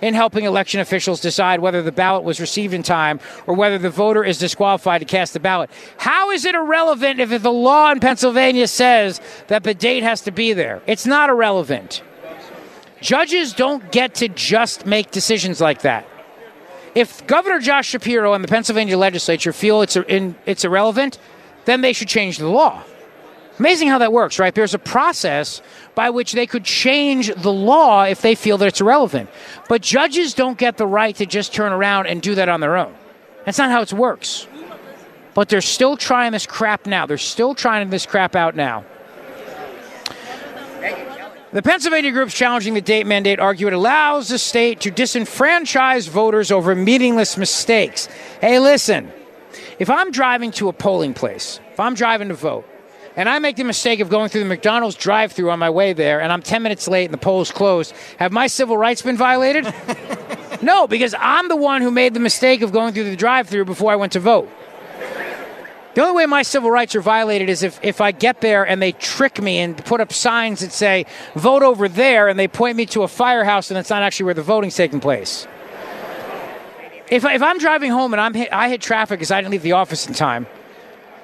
in 0.02 0.12
helping 0.12 0.44
election 0.44 0.80
officials 0.80 1.20
decide 1.20 1.60
whether 1.60 1.80
the 1.80 1.92
ballot 1.92 2.24
was 2.24 2.38
received 2.40 2.74
in 2.74 2.82
time 2.82 3.18
or 3.46 3.54
whether 3.54 3.78
the 3.78 3.88
voter 3.88 4.22
is 4.22 4.36
disqualified 4.38 5.00
to 5.00 5.06
cast 5.06 5.32
the 5.32 5.40
ballot. 5.40 5.70
How 5.96 6.30
is 6.30 6.44
it 6.44 6.54
irrelevant 6.54 7.20
if 7.20 7.42
the 7.42 7.52
law 7.52 7.90
in 7.90 8.00
Pennsylvania 8.00 8.68
says 8.68 9.20
that 9.46 9.62
the 9.62 9.72
date 9.72 10.02
has 10.02 10.20
to 10.22 10.30
be 10.30 10.52
there? 10.52 10.82
It's 10.86 11.06
not 11.06 11.30
irrelevant. 11.30 12.02
Judges 13.00 13.54
don't 13.54 13.90
get 13.92 14.16
to 14.16 14.28
just 14.28 14.84
make 14.84 15.10
decisions 15.10 15.60
like 15.60 15.82
that. 15.82 16.06
If 16.94 17.26
Governor 17.26 17.58
Josh 17.58 17.88
Shapiro 17.88 18.34
and 18.34 18.44
the 18.44 18.48
Pennsylvania 18.48 18.96
legislature 18.96 19.52
feel 19.52 19.82
it's, 19.82 19.96
in, 19.96 20.36
it's 20.46 20.64
irrelevant, 20.64 21.18
then 21.64 21.80
they 21.80 21.92
should 21.92 22.08
change 22.08 22.38
the 22.38 22.48
law. 22.48 22.82
Amazing 23.58 23.88
how 23.88 23.98
that 23.98 24.12
works, 24.12 24.38
right? 24.38 24.54
There's 24.54 24.74
a 24.74 24.78
process 24.78 25.62
by 25.94 26.10
which 26.10 26.32
they 26.32 26.46
could 26.46 26.64
change 26.64 27.32
the 27.34 27.52
law 27.52 28.02
if 28.04 28.20
they 28.20 28.34
feel 28.34 28.58
that 28.58 28.66
it's 28.66 28.80
irrelevant. 28.80 29.30
But 29.68 29.80
judges 29.80 30.34
don't 30.34 30.58
get 30.58 30.76
the 30.76 30.86
right 30.86 31.14
to 31.16 31.26
just 31.26 31.54
turn 31.54 31.72
around 31.72 32.06
and 32.06 32.20
do 32.20 32.34
that 32.34 32.48
on 32.48 32.60
their 32.60 32.76
own. 32.76 32.94
That's 33.44 33.58
not 33.58 33.70
how 33.70 33.82
it 33.82 33.92
works. 33.92 34.48
But 35.34 35.48
they're 35.48 35.60
still 35.60 35.96
trying 35.96 36.32
this 36.32 36.46
crap 36.46 36.86
now. 36.86 37.06
They're 37.06 37.18
still 37.18 37.54
trying 37.54 37.90
this 37.90 38.06
crap 38.06 38.34
out 38.34 38.56
now. 38.56 38.84
The 41.54 41.62
Pennsylvania 41.62 42.10
groups 42.10 42.34
challenging 42.34 42.74
the 42.74 42.80
date 42.80 43.06
mandate 43.06 43.38
argue 43.38 43.68
it 43.68 43.72
allows 43.72 44.28
the 44.28 44.40
state 44.40 44.80
to 44.80 44.90
disenfranchise 44.90 46.08
voters 46.08 46.50
over 46.50 46.74
meaningless 46.74 47.36
mistakes. 47.36 48.08
Hey, 48.40 48.58
listen, 48.58 49.12
if 49.78 49.88
I'm 49.88 50.10
driving 50.10 50.50
to 50.50 50.68
a 50.68 50.72
polling 50.72 51.14
place, 51.14 51.60
if 51.70 51.78
I'm 51.78 51.94
driving 51.94 52.26
to 52.26 52.34
vote, 52.34 52.68
and 53.14 53.28
I 53.28 53.38
make 53.38 53.54
the 53.54 53.62
mistake 53.62 54.00
of 54.00 54.08
going 54.08 54.30
through 54.30 54.40
the 54.40 54.48
McDonald's 54.48 54.96
drive 54.96 55.30
through 55.30 55.52
on 55.52 55.60
my 55.60 55.70
way 55.70 55.92
there, 55.92 56.20
and 56.20 56.32
I'm 56.32 56.42
10 56.42 56.60
minutes 56.60 56.88
late 56.88 57.04
and 57.04 57.14
the 57.14 57.18
poll's 57.18 57.52
closed, 57.52 57.94
have 58.18 58.32
my 58.32 58.48
civil 58.48 58.76
rights 58.76 59.02
been 59.02 59.16
violated? 59.16 59.72
no, 60.60 60.88
because 60.88 61.14
I'm 61.20 61.46
the 61.46 61.54
one 61.54 61.82
who 61.82 61.92
made 61.92 62.14
the 62.14 62.20
mistake 62.20 62.62
of 62.62 62.72
going 62.72 62.94
through 62.94 63.04
the 63.04 63.14
drive 63.14 63.48
through 63.48 63.66
before 63.66 63.92
I 63.92 63.96
went 63.96 64.14
to 64.14 64.20
vote. 64.20 64.50
The 65.94 66.00
only 66.02 66.14
way 66.16 66.26
my 66.26 66.42
civil 66.42 66.70
rights 66.72 66.96
are 66.96 67.00
violated 67.00 67.48
is 67.48 67.62
if, 67.62 67.78
if 67.82 68.00
I 68.00 68.10
get 68.10 68.40
there 68.40 68.66
and 68.66 68.82
they 68.82 68.92
trick 68.92 69.40
me 69.40 69.58
and 69.58 69.76
put 69.84 70.00
up 70.00 70.12
signs 70.12 70.60
that 70.60 70.72
say, 70.72 71.06
vote 71.36 71.62
over 71.62 71.88
there, 71.88 72.26
and 72.28 72.36
they 72.38 72.48
point 72.48 72.76
me 72.76 72.84
to 72.86 73.04
a 73.04 73.08
firehouse 73.08 73.70
and 73.70 73.78
it's 73.78 73.90
not 73.90 74.02
actually 74.02 74.24
where 74.24 74.34
the 74.34 74.42
voting's 74.42 74.74
taking 74.74 74.98
place. 74.98 75.46
If, 77.08 77.24
I- 77.24 77.34
if 77.34 77.42
I'm 77.42 77.58
driving 77.58 77.92
home 77.92 78.12
and 78.12 78.20
I'm 78.20 78.34
hit, 78.34 78.52
I 78.52 78.68
hit 78.70 78.80
traffic 78.80 79.18
because 79.20 79.30
I 79.30 79.40
didn't 79.40 79.52
leave 79.52 79.62
the 79.62 79.72
office 79.72 80.06
in 80.08 80.14
time, 80.14 80.46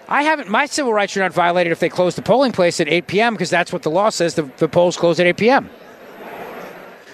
I 0.09 0.23
haven't. 0.23 0.49
My 0.49 0.67
civil 0.67 0.93
rights 0.93 1.17
are 1.17 1.21
not 1.21 1.33
violated 1.33 1.73
if 1.73 1.81
they 1.81 1.89
close 1.89 2.15
the 2.15 2.23
polling 2.23 2.53
place 2.53 2.81
at 2.81 2.89
8 2.89 3.07
p.m. 3.07 3.35
because 3.35 3.51
that's 3.51 3.73
what 3.73 3.83
the 3.83 3.91
law 3.91 4.11
says. 4.11 4.35
The, 4.35 4.43
the 4.59 4.69
polls 4.69 4.97
close 4.97 5.19
at 5.19 5.27
8 5.27 5.37
p.m. 5.37 5.71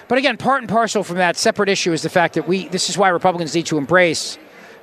But 0.07 0.17
again, 0.17 0.37
part 0.37 0.61
and 0.61 0.69
parcel 0.69 1.03
from 1.03 1.17
that 1.17 1.37
separate 1.37 1.69
issue 1.69 1.91
is 1.91 2.01
the 2.01 2.09
fact 2.09 2.35
that 2.35 2.47
we. 2.47 2.67
This 2.69 2.89
is 2.89 2.97
why 2.97 3.09
Republicans 3.09 3.53
need 3.53 3.65
to 3.67 3.77
embrace 3.77 4.37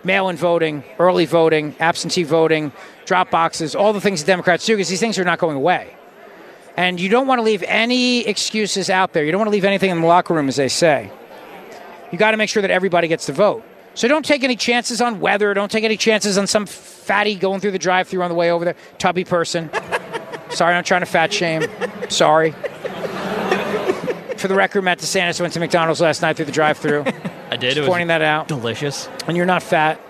mail-in 0.05 0.37
voting, 0.37 0.85
early 0.99 1.27
voting, 1.27 1.75
absentee 1.81 2.23
voting, 2.23 2.73
drop 3.05 3.31
boxes, 3.31 3.75
all 3.75 3.93
the 3.93 4.01
things 4.01 4.23
that 4.23 4.27
Democrats 4.27 4.67
do, 4.67 4.75
because 4.75 4.89
these 4.89 5.01
things 5.01 5.19
are 5.19 5.25
not 5.25 5.39
going 5.39 5.57
away. 5.57 5.97
And 6.77 7.01
you 7.01 7.09
don't 7.09 7.27
want 7.27 7.39
to 7.39 7.43
leave 7.43 7.63
any 7.65 8.27
excuses 8.27 8.91
out 8.91 9.13
there. 9.13 9.25
You 9.25 9.33
don't 9.33 9.39
want 9.39 9.49
to 9.49 9.53
leave 9.53 9.65
anything 9.65 9.91
in 9.91 10.01
the 10.01 10.07
locker 10.07 10.35
room, 10.35 10.49
as 10.49 10.57
they 10.57 10.69
say. 10.69 11.11
You 12.11 12.19
got 12.19 12.33
to 12.33 12.37
make 12.37 12.49
sure 12.49 12.63
that 12.63 12.71
everybody 12.71 13.09
gets 13.09 13.27
to 13.27 13.33
vote. 13.33 13.65
So 13.95 14.09
don't 14.09 14.25
take 14.25 14.43
any 14.43 14.57
chances 14.57 15.01
on 15.01 15.21
weather. 15.21 15.55
Don't 15.55 15.71
take 15.71 15.85
any 15.85 15.97
chances 15.97 16.37
on 16.37 16.49
some 16.49 16.67
fatty 16.67 17.37
going 17.37 17.61
through 17.61 17.71
the 17.71 17.79
drive-through 17.79 18.23
on 18.23 18.29
the 18.29 18.35
way 18.35 18.51
over 18.51 18.65
there, 18.65 18.77
tubby 18.99 19.25
person. 19.25 19.71
Sorry, 20.51 20.75
I'm 20.75 20.83
trying 20.85 21.03
to 21.03 21.07
fat 21.07 21.33
shame. 21.33 21.65
Sorry. 22.09 22.53
For 24.37 24.49
the 24.49 24.55
record, 24.57 24.83
Matt 24.83 24.99
DeSantis 24.99 25.41
went 25.41 25.53
to 25.55 25.61
McDonald's 25.61 26.01
last 26.01 26.23
night 26.23 26.37
through 26.37 26.47
the 26.47 26.53
drive-through. 26.53 27.05
I 27.55 27.57
did. 27.57 27.69
Just 27.69 27.79
it 27.79 27.81
was 27.83 27.89
pointing 27.89 28.09
that 28.09 28.21
out. 28.21 28.49
Delicious. 28.49 29.09
And 29.29 29.37
you're 29.37 29.47
not 29.47 29.63
fat. 29.63 30.01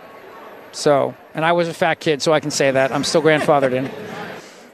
So, 0.72 1.14
and 1.34 1.44
I 1.44 1.52
was 1.52 1.68
a 1.68 1.74
fat 1.74 2.00
kid, 2.00 2.22
so 2.22 2.32
I 2.32 2.40
can 2.40 2.50
say 2.50 2.70
that. 2.70 2.90
I'm 2.90 3.04
still 3.04 3.20
grandfathered 3.20 3.74
in. 3.74 3.90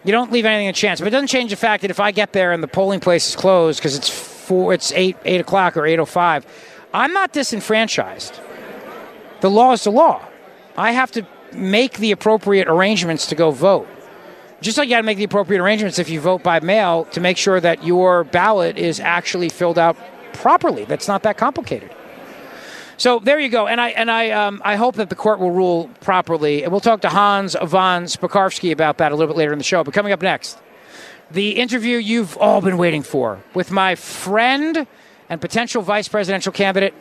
You 0.05 0.13
don't 0.13 0.31
leave 0.31 0.47
anything 0.47 0.69
a 0.69 0.73
chance, 0.73 1.01
but 1.01 1.09
it 1.09 1.11
doesn't 1.11 1.27
change 1.27 1.51
the 1.51 1.57
fact 1.57 1.83
that 1.83 1.91
if 1.91 1.99
I 1.99 2.13
get 2.13 2.33
there 2.33 2.53
and 2.53 2.63
the 2.63 2.69
polling 2.69 3.01
place 3.01 3.29
is 3.29 3.37
closed 3.37 3.81
because 3.81 3.97
it's 3.97 4.09
four, 4.09 4.73
it's 4.73 4.93
eight, 4.93 5.17
eight 5.25 5.41
o'clock 5.41 5.77
or 5.77 5.85
eight 5.85 5.99
o 5.99 6.05
five, 6.07 6.47
I'm 6.95 7.13
not 7.13 7.33
disenfranchised. 7.33 8.41
The 9.41 9.51
law 9.51 9.73
is 9.73 9.85
the 9.85 9.91
law. 9.91 10.25
I 10.77 10.93
have 10.93 11.11
to 11.13 11.27
make 11.53 11.99
the 11.99 12.13
appropriate 12.13 12.69
arrangements 12.69 13.27
to 13.27 13.35
go 13.35 13.51
vote. 13.51 13.89
Just 14.61 14.79
like 14.79 14.89
you 14.89 14.95
got 14.95 15.01
to 15.01 15.07
make 15.07 15.19
the 15.19 15.25
appropriate 15.25 15.61
arrangements 15.61 15.99
if 15.99 16.09
you 16.09 16.21
vote 16.21 16.43
by 16.45 16.61
mail 16.61 17.07
to 17.07 17.21
make 17.21 17.37
sure 17.37 17.61
that 17.61 17.85
your 17.85 18.25
ballot 18.25 18.79
is 18.79 19.01
actually 19.01 19.49
filled 19.49 19.79
out 19.79 19.97
properly. 20.35 20.85
That's 20.85 21.09
not 21.09 21.25
that 21.25 21.37
complicated. 21.37 21.91
So 23.01 23.19
there 23.19 23.41
you 23.41 23.49
go, 23.49 23.67
and 23.67 23.81
I 23.81 23.89
and 23.89 24.11
I 24.11 24.29
um, 24.33 24.61
I 24.63 24.77
hope 24.77 24.97
that 24.97 25.09
the 25.09 25.15
court 25.15 25.39
will 25.39 25.53
rule 25.53 25.89
properly, 26.03 26.65
and 26.65 26.71
we'll 26.71 26.83
talk 26.83 27.01
to 27.01 27.09
Hans 27.09 27.57
von 27.63 28.05
Spakovsky 28.05 28.73
about 28.73 28.99
that 28.99 29.11
a 29.11 29.17
little 29.17 29.33
bit 29.33 29.39
later 29.39 29.53
in 29.53 29.59
the 29.59 29.65
show. 29.65 29.83
But 29.83 29.95
coming 29.95 30.13
up 30.13 30.21
next, 30.21 30.59
the 31.31 31.53
interview 31.53 31.97
you've 31.97 32.37
all 32.37 32.61
been 32.61 32.77
waiting 32.77 33.03
for 33.03 33.43
with 33.55 33.71
my 33.71 33.95
friend 33.95 34.87
and 35.31 35.41
potential 35.41 35.81
vice 35.81 36.09
presidential 36.09 36.53
candidate 36.53 36.93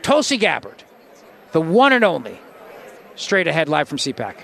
Tulsi 0.00 0.38
Gabbard, 0.38 0.82
the 1.52 1.60
one 1.60 1.92
and 1.92 2.04
only. 2.04 2.40
Straight 3.14 3.46
ahead, 3.46 3.68
live 3.68 3.86
from 3.86 3.98
CPAC. 3.98 4.36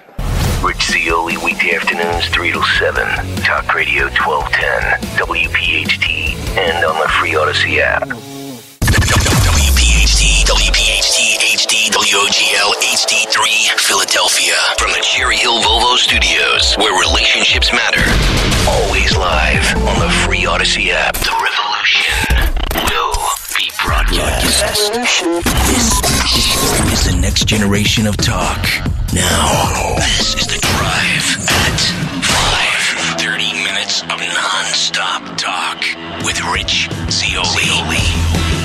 Rich 0.63 0.83
Zeoli, 0.83 1.39
weekday 1.39 1.77
afternoons, 1.77 2.29
3 2.29 2.53
to 2.53 2.63
7. 2.63 3.37
Talk 3.37 3.75
Radio 3.75 4.05
1210, 4.09 5.01
WPHT, 5.17 6.59
and 6.59 6.85
on 6.85 7.01
the 7.01 7.09
free 7.09 7.33
Audacy 7.33 7.79
app. 7.79 8.40
WOGL, 12.21 12.75
HD3, 12.83 13.81
Philadelphia. 13.81 14.53
From 14.77 14.91
the 14.91 15.01
Cherry 15.01 15.37
Hill 15.37 15.59
Volvo 15.63 15.97
Studios, 15.97 16.75
where 16.77 16.93
relationships 17.09 17.73
matter. 17.73 18.05
Always 18.69 19.17
live 19.17 19.65
on 19.89 19.99
the 20.01 20.11
free 20.27 20.45
Audacy 20.45 20.91
app. 20.91 21.15
The 21.15 21.33
revolution 21.33 22.37
will 22.93 23.17
be 23.57 23.71
broadcast. 23.83 24.93
This 25.73 26.93
is 26.93 27.11
the 27.11 27.19
next 27.19 27.47
generation 27.47 28.07
of 28.07 28.19
talk. 28.19 28.69
Now, 29.15 29.95
this 29.97 30.35
is 30.35 30.47
the 30.47 30.59
drive 30.61 31.27
at 31.49 31.81
5. 32.21 33.19
30 33.19 33.65
minutes 33.65 34.03
of 34.03 34.21
non-stop 34.21 35.39
talk 35.39 35.81
with 36.27 36.39
Rich 36.53 36.91
Zeoli. 37.09 38.10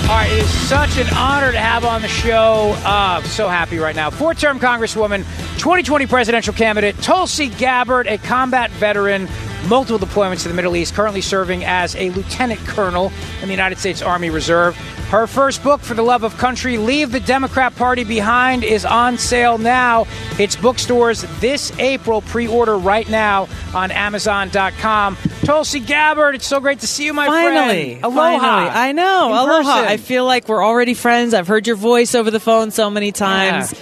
All 0.06 0.12
right, 0.12 0.32
it 0.32 0.38
is 0.38 0.50
such 0.70 1.00
an 1.00 1.08
honor 1.16 1.52
to 1.52 1.58
have 1.58 1.84
on 1.84 2.04
the 2.04 2.08
show. 2.08 2.76
Uh, 2.86 3.24
so 3.24 3.48
happy 3.50 3.80
right 3.80 3.96
now. 3.96 4.12
Four 4.12 4.36
term 4.36 4.60
Congresswoman, 4.60 5.24
2020 5.58 6.06
presidential 6.06 6.54
candidate, 6.54 6.96
Tulsi 7.02 7.50
Gabbard, 7.50 8.06
a 8.06 8.20
combat 8.20 8.70
veteran, 8.70 9.28
multiple 9.68 9.98
deployments 9.98 10.44
to 10.44 10.48
the 10.48 10.54
Middle 10.54 10.76
East, 10.76 10.94
currently 10.94 11.22
serving 11.22 11.66
as 11.66 11.96
a 11.96 12.12
lieutenant 12.12 12.60
colonel 12.68 13.12
in 13.42 13.48
the 13.48 13.54
United 13.54 13.80
States 13.80 14.04
Army 14.04 14.30
Reserve. 14.30 14.76
Her 15.10 15.26
first 15.26 15.64
book, 15.64 15.82
For 15.82 15.96
the 15.96 16.04
Love 16.04 16.24
of 16.24 16.38
Country, 16.38 16.78
Leave 16.78 17.12
the 17.12 17.20
Democrat 17.20 17.76
Party 17.76 18.04
Behind, 18.04 18.64
is 18.64 18.86
on 18.86 19.18
sale 19.18 19.58
now. 19.58 20.06
It's 20.38 20.56
bookstores 20.56 21.26
this 21.40 21.72
April. 21.80 22.22
Pre 22.22 22.48
order 22.48 22.78
right 22.78 23.10
now 23.10 23.48
on 23.74 23.90
Amazon.com. 23.90 25.18
Tulsi 25.46 25.80
Gabbard, 25.80 26.36
it's 26.36 26.48
so 26.48 26.60
great 26.60 26.80
to 26.80 26.88
see 26.88 27.06
you, 27.06 27.14
my 27.14 27.28
Finally, 27.28 28.00
friend. 28.00 28.06
Aloha. 28.06 28.40
finally. 28.40 28.70
I 28.72 28.92
know. 28.94 29.28
In 29.28 29.32
Aloha. 29.38 29.74
person. 29.76 29.88
I 29.88 29.98
feel 29.98 30.26
like 30.26 30.48
we're 30.48 30.64
already 30.66 30.94
friends. 30.96 31.34
I've 31.34 31.48
heard 31.48 31.68
your 31.68 31.76
voice 31.76 32.16
over 32.16 32.32
the 32.32 32.40
phone 32.40 32.72
so 32.72 32.90
many 32.90 33.12
times. 33.12 33.74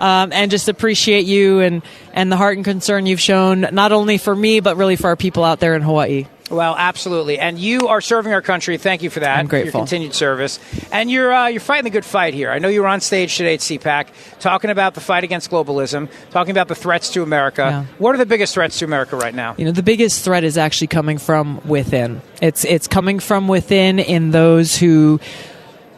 Um, 0.00 0.32
and 0.32 0.50
just 0.50 0.68
appreciate 0.68 1.26
you 1.26 1.60
and, 1.60 1.82
and 2.12 2.30
the 2.32 2.36
heart 2.36 2.56
and 2.56 2.64
concern 2.64 3.06
you've 3.06 3.20
shown, 3.20 3.60
not 3.70 3.92
only 3.92 4.18
for 4.18 4.34
me, 4.34 4.58
but 4.58 4.76
really 4.76 4.96
for 4.96 5.06
our 5.08 5.16
people 5.16 5.44
out 5.44 5.60
there 5.60 5.76
in 5.76 5.82
Hawaii. 5.82 6.26
Well, 6.52 6.76
absolutely, 6.76 7.38
and 7.38 7.58
you 7.58 7.88
are 7.88 8.02
serving 8.02 8.34
our 8.34 8.42
country. 8.42 8.76
Thank 8.76 9.02
you 9.02 9.08
for 9.08 9.20
that. 9.20 9.38
I'm 9.38 9.48
for 9.48 9.56
Your 9.56 9.72
continued 9.72 10.14
service, 10.14 10.60
and 10.92 11.10
you're 11.10 11.32
uh, 11.32 11.46
you're 11.46 11.60
fighting 11.60 11.84
the 11.84 11.90
good 11.90 12.04
fight 12.04 12.34
here. 12.34 12.50
I 12.50 12.58
know 12.58 12.68
you 12.68 12.82
were 12.82 12.88
on 12.88 13.00
stage 13.00 13.34
today 13.34 13.54
at 13.54 13.60
CPAC 13.60 14.08
talking 14.38 14.68
about 14.68 14.92
the 14.92 15.00
fight 15.00 15.24
against 15.24 15.50
globalism, 15.50 16.10
talking 16.30 16.50
about 16.50 16.68
the 16.68 16.74
threats 16.74 17.10
to 17.14 17.22
America. 17.22 17.62
Yeah. 17.62 17.84
What 17.96 18.14
are 18.14 18.18
the 18.18 18.26
biggest 18.26 18.52
threats 18.52 18.78
to 18.80 18.84
America 18.84 19.16
right 19.16 19.34
now? 19.34 19.54
You 19.56 19.64
know, 19.64 19.72
the 19.72 19.82
biggest 19.82 20.24
threat 20.24 20.44
is 20.44 20.58
actually 20.58 20.88
coming 20.88 21.16
from 21.16 21.66
within. 21.66 22.20
It's 22.42 22.66
it's 22.66 22.86
coming 22.86 23.18
from 23.18 23.48
within 23.48 23.98
in 23.98 24.30
those 24.30 24.76
who 24.76 25.20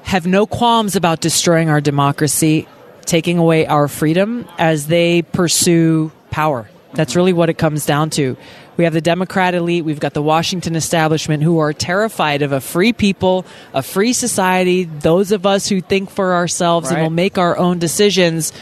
have 0.05 0.25
no 0.25 0.47
qualms 0.47 0.95
about 0.95 1.21
destroying 1.21 1.69
our 1.69 1.81
democracy, 1.81 2.69
taking 3.07 3.39
away 3.39 3.67
our 3.67 3.89
freedom 3.89 4.47
as 4.59 4.87
they 4.87 5.23
pursue 5.23 6.13
power. 6.31 6.69
That's 6.93 7.17
really 7.17 7.33
what 7.33 7.51
it 7.51 7.55
comes 7.55 7.87
down 7.87 8.11
to. 8.11 8.37
We 8.77 8.85
have 8.85 8.93
the 8.93 9.01
Democrat 9.01 9.55
elite, 9.55 9.85
we've 9.85 10.01
got 10.01 10.15
the 10.15 10.23
Washington 10.23 10.75
establishment 10.75 11.43
who 11.43 11.59
are 11.59 11.73
terrified 11.73 12.43
of 12.43 12.53
a 12.53 12.61
free 12.61 12.93
people, 12.93 13.47
a 13.73 13.83
free 13.83 14.13
society, 14.13 14.85
those 14.85 15.33
of 15.33 15.47
us 15.47 15.69
who 15.69 15.81
think 15.81 16.11
for 16.11 16.35
ourselves 16.35 16.91
and 16.91 17.01
will 17.01 17.11
make 17.11 17.39
our 17.39 17.57
own 17.57 17.79
decisions 17.79 18.53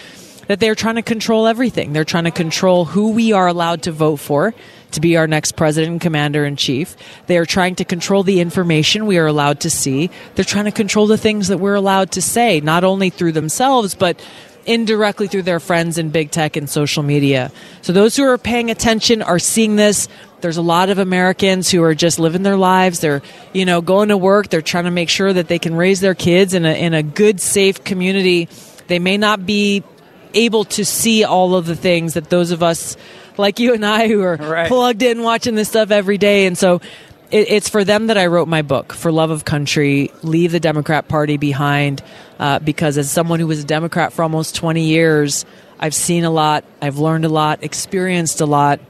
that 0.49 0.61
they're 0.61 0.75
trying 0.75 0.97
to 0.97 1.03
control 1.03 1.47
everything. 1.47 1.93
They're 1.93 2.05
trying 2.05 2.25
to 2.25 2.31
control 2.31 2.85
who 2.85 3.13
we 3.13 3.33
are 3.33 3.47
allowed 3.47 3.83
to 3.85 3.93
vote 3.93 4.17
for 4.17 4.55
to 4.91 5.01
be 5.01 5.17
our 5.17 5.27
next 5.27 5.53
president 5.57 5.93
and 5.93 6.01
commander 6.01 6.45
in 6.45 6.57
chief. 6.57 6.97
They 7.27 7.39
are 7.39 7.47
trying 7.47 7.77
to 7.77 7.85
control 7.85 8.23
the 8.23 8.41
information 8.41 9.07
we 9.07 9.17
are 9.19 9.27
allowed 9.27 9.61
to 9.61 9.71
see. 9.71 10.11
They're 10.35 10.45
trying 10.45 10.67
to 10.67 10.73
control 10.73 11.07
the 11.07 11.17
things 11.17 11.49
that 11.49 11.59
we're 11.59 11.75
allowed 11.75 12.13
to 12.13 12.23
say, 12.23 12.61
not 12.61 12.85
only 12.85 13.09
through 13.09 13.33
themselves, 13.33 13.95
but 13.95 14.23
indirectly 14.67 15.27
through 15.27 15.43
their 15.43 15.61
friends 15.61 15.99
in 15.99 16.11
big 16.11 16.31
tech 16.31 16.57
and 16.57 16.69
social 16.69 17.03
media. 17.03 17.51
So 17.83 17.93
those 17.93 18.17
who 18.17 18.25
are 18.25 18.39
paying 18.39 18.71
attention 18.71 19.23
are 19.23 19.39
seeing 19.39 19.77
this. 19.77 20.09
There's 20.41 20.57
a 20.57 20.63
lot 20.63 20.89
of 20.91 20.99
Americans 20.99 21.71
who 21.71 21.83
are 21.83 21.95
just 21.95 22.19
living 22.19 22.43
their 22.43 22.57
lives. 22.57 23.01
They're, 23.01 23.23
you 23.53 23.65
know, 23.65 23.81
going 23.81 24.09
to 24.09 24.17
work. 24.17 24.49
They're 24.49 24.61
trying 24.63 24.85
to 24.85 24.91
make 24.91 25.09
sure 25.09 25.33
that 25.33 25.49
they 25.49 25.59
can 25.59 25.75
raise 25.75 26.01
their 26.01 26.15
kids 26.15 26.55
in 26.55 26.65
a, 26.67 26.73
in 26.75 26.95
a 26.95 27.03
good, 27.03 27.41
safe 27.41 27.85
community. 27.85 28.49
They 28.89 28.99
may 28.99 29.17
not 29.19 29.47
be 29.47 29.85
able 30.35 30.65
to 30.65 30.85
see 30.85 31.25
all 31.25 31.55
of 31.55 31.67
the 31.67 31.77
things 31.77 32.15
that 32.15 32.31
those 32.31 32.51
of 32.51 32.63
us 32.63 32.97
like 33.37 33.59
you 33.61 33.75
and 33.75 33.85
I 33.85 34.09
who 34.09 34.23
are 34.23 34.37
Right. 34.37 34.69
plugged 34.69 35.03
in 35.03 35.23
watching 35.23 35.55
this 35.55 35.69
stuff 35.69 35.91
every 35.91 36.19
day. 36.19 36.47
And 36.47 36.57
so 36.57 36.81
it, 37.33 37.51
it's 37.51 37.69
for 37.69 37.83
them 37.83 38.07
that 38.09 38.19
I 38.19 38.27
wrote 38.27 38.47
my 38.47 38.63
book, 38.63 38.93
For 38.93 39.11
Love 39.11 39.31
of 39.31 39.45
Country, 39.45 40.13
Leave 40.23 40.53
the 40.53 40.61
Democrat 40.61 41.09
Party 41.09 41.39
Behind, 41.39 42.03
uh, 42.39 42.59
because 42.61 42.99
as 42.99 43.11
someone 43.11 43.41
who 43.41 43.47
was 43.47 43.61
a 43.61 43.67
Democrat 43.67 44.13
for 44.13 44.23
almost 44.23 44.55
20 44.55 44.83
years, 44.83 45.45
I've 45.81 45.95
seen 45.95 46.25
a 46.25 46.31
lot, 46.31 46.65
I've 46.81 46.99
learned 46.99 47.25
a 47.25 47.29
lot, 47.29 47.65
experienced 47.65 48.41
a 48.41 48.47
lot, 48.47 48.81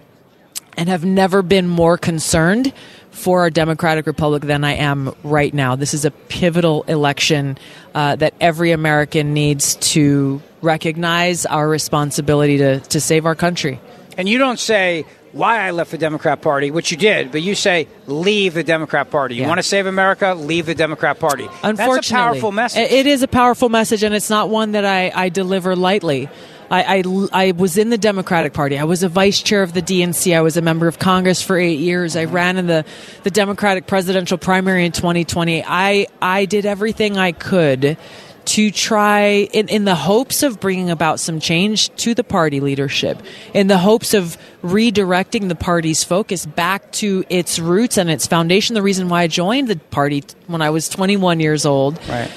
and 0.76 0.88
have 0.88 1.04
never 1.04 1.42
been 1.42 1.68
more 1.68 1.96
concerned 1.96 2.72
for 3.12 3.42
our 3.42 3.50
Democratic 3.50 4.06
Republic 4.06 4.42
than 4.42 4.64
I 4.64 4.74
am 4.74 5.14
right 5.22 5.52
now. 5.52 5.76
This 5.76 5.94
is 5.94 6.04
a 6.04 6.10
pivotal 6.10 6.82
election 6.84 7.58
uh, 7.94 8.16
that 8.16 8.34
every 8.40 8.72
American 8.72 9.34
needs 9.34 9.76
to 9.92 10.42
recognize 10.62 11.46
our 11.46 11.68
responsibility 11.68 12.58
to, 12.58 12.80
to 12.80 13.00
save 13.00 13.26
our 13.26 13.34
country. 13.34 13.80
And 14.16 14.28
you 14.28 14.38
don't 14.38 14.58
say 14.58 15.04
why 15.32 15.66
I 15.66 15.70
left 15.70 15.90
the 15.90 15.98
Democrat 15.98 16.42
Party, 16.42 16.70
which 16.70 16.90
you 16.90 16.96
did, 16.96 17.32
but 17.32 17.42
you 17.42 17.54
say 17.54 17.88
leave 18.06 18.54
the 18.54 18.62
Democrat 18.62 19.10
Party. 19.10 19.36
You 19.36 19.42
Yeah. 19.42 19.48
want 19.48 19.58
to 19.58 19.62
save 19.62 19.86
America? 19.86 20.34
Leave 20.34 20.66
the 20.66 20.74
Democrat 20.74 21.18
Party. 21.18 21.48
Unfortunately, 21.62 21.94
That's 21.94 22.10
a 22.10 22.14
powerful 22.14 22.52
message. 22.52 22.90
It 22.90 23.06
is 23.06 23.22
a 23.22 23.28
powerful 23.28 23.68
message, 23.68 24.02
and 24.02 24.14
it's 24.14 24.30
not 24.30 24.48
one 24.48 24.72
that 24.72 24.84
I, 24.84 25.10
I 25.14 25.28
deliver 25.28 25.74
lightly. 25.74 26.28
I, 26.70 27.04
I, 27.04 27.28
I 27.32 27.52
was 27.52 27.76
in 27.76 27.90
the 27.90 27.98
Democratic 27.98 28.54
Party. 28.54 28.78
I 28.78 28.84
was 28.84 29.02
a 29.02 29.08
vice 29.08 29.42
chair 29.42 29.62
of 29.62 29.74
the 29.74 29.82
DNC. 29.82 30.34
I 30.34 30.40
was 30.40 30.56
a 30.56 30.62
member 30.62 30.88
of 30.88 30.98
Congress 30.98 31.42
for 31.42 31.58
eight 31.58 31.78
years. 31.78 32.16
I 32.16 32.24
mm-hmm. 32.24 32.34
ran 32.34 32.56
in 32.56 32.66
the, 32.66 32.86
the 33.24 33.30
Democratic 33.30 33.86
presidential 33.86 34.38
primary 34.38 34.86
in 34.86 34.92
2020. 34.92 35.64
I, 35.66 36.06
I 36.22 36.46
did 36.46 36.64
everything 36.64 37.18
I 37.18 37.32
could 37.32 37.98
to 38.44 38.70
try 38.70 39.48
in, 39.52 39.68
in 39.68 39.84
the 39.84 39.94
hopes 39.94 40.42
of 40.42 40.60
bringing 40.60 40.90
about 40.90 41.20
some 41.20 41.40
change 41.40 41.94
to 41.96 42.14
the 42.14 42.24
party 42.24 42.60
leadership 42.60 43.22
in 43.54 43.66
the 43.66 43.78
hopes 43.78 44.14
of 44.14 44.36
redirecting 44.62 45.48
the 45.48 45.54
party's 45.54 46.04
focus 46.04 46.46
back 46.46 46.90
to 46.92 47.24
its 47.28 47.58
roots 47.58 47.96
and 47.96 48.10
its 48.10 48.26
foundation. 48.26 48.74
The 48.74 48.82
reason 48.82 49.08
why 49.08 49.22
i 49.22 49.26
joined 49.26 49.68
the 49.68 49.76
party 49.76 50.24
when 50.46 50.62
i 50.62 50.70
was 50.70 50.88
21 50.88 51.40
years 51.40 51.64
old 51.64 52.00
right. 52.08 52.30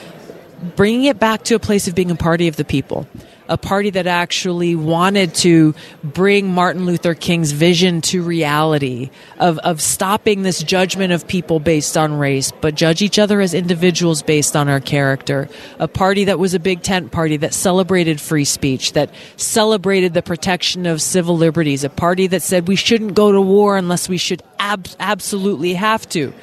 bringing 0.76 1.06
it 1.06 1.20
back 1.20 1.44
to 1.44 1.56
a 1.56 1.60
place 1.60 1.88
of 1.88 1.96
being 1.96 2.12
a 2.12 2.16
party 2.16 2.48
of 2.48 2.56
the 2.56 2.66
people 2.66 3.08
a 3.48 3.58
party 3.58 3.90
that 3.92 4.08
actually 4.08 4.76
wanted 4.76 5.34
to 5.36 5.76
bring 6.04 6.52
Martin 6.52 6.86
Luther 6.86 7.14
King's 7.14 7.52
vision 7.52 8.02
to 8.02 8.22
reality 8.22 9.10
of, 9.40 9.58
of 9.60 9.82
stopping 9.82 10.44
this 10.44 10.64
judgment 10.64 11.14
of 11.14 11.28
people 11.28 11.60
based 11.60 11.98
on 11.98 12.18
race, 12.18 12.52
but 12.52 12.76
judge 12.76 13.02
each 13.02 13.20
other 13.20 13.42
as 13.42 13.54
individuals 13.54 14.22
based 14.22 14.56
on 14.56 14.70
our 14.70 14.80
character. 14.80 15.48
A 15.80 15.88
party 15.88 16.26
that 16.26 16.40
was 16.40 16.54
a 16.54 16.60
big 16.60 16.82
tent 16.82 17.12
party 17.12 17.38
that 17.38 17.54
celebrated 17.54 18.20
free 18.20 18.46
speech, 18.46 18.94
that 18.94 19.10
celebrated 19.38 20.14
the 20.14 20.24
protection 20.24 20.86
of 20.86 21.02
civil 21.02 21.38
liberties, 21.38 21.84
a 21.84 21.90
party 21.90 22.28
that 22.28 22.42
said 22.42 22.68
we 22.68 22.76
shouldn't 22.76 23.14
go 23.14 23.32
to 23.32 23.42
war 23.42 23.78
unless 23.78 24.10
we 24.10 24.18
should 24.18 24.42
ab- 24.60 24.88
absolutely 25.00 25.74
have 25.74 26.08
to. 26.10 26.34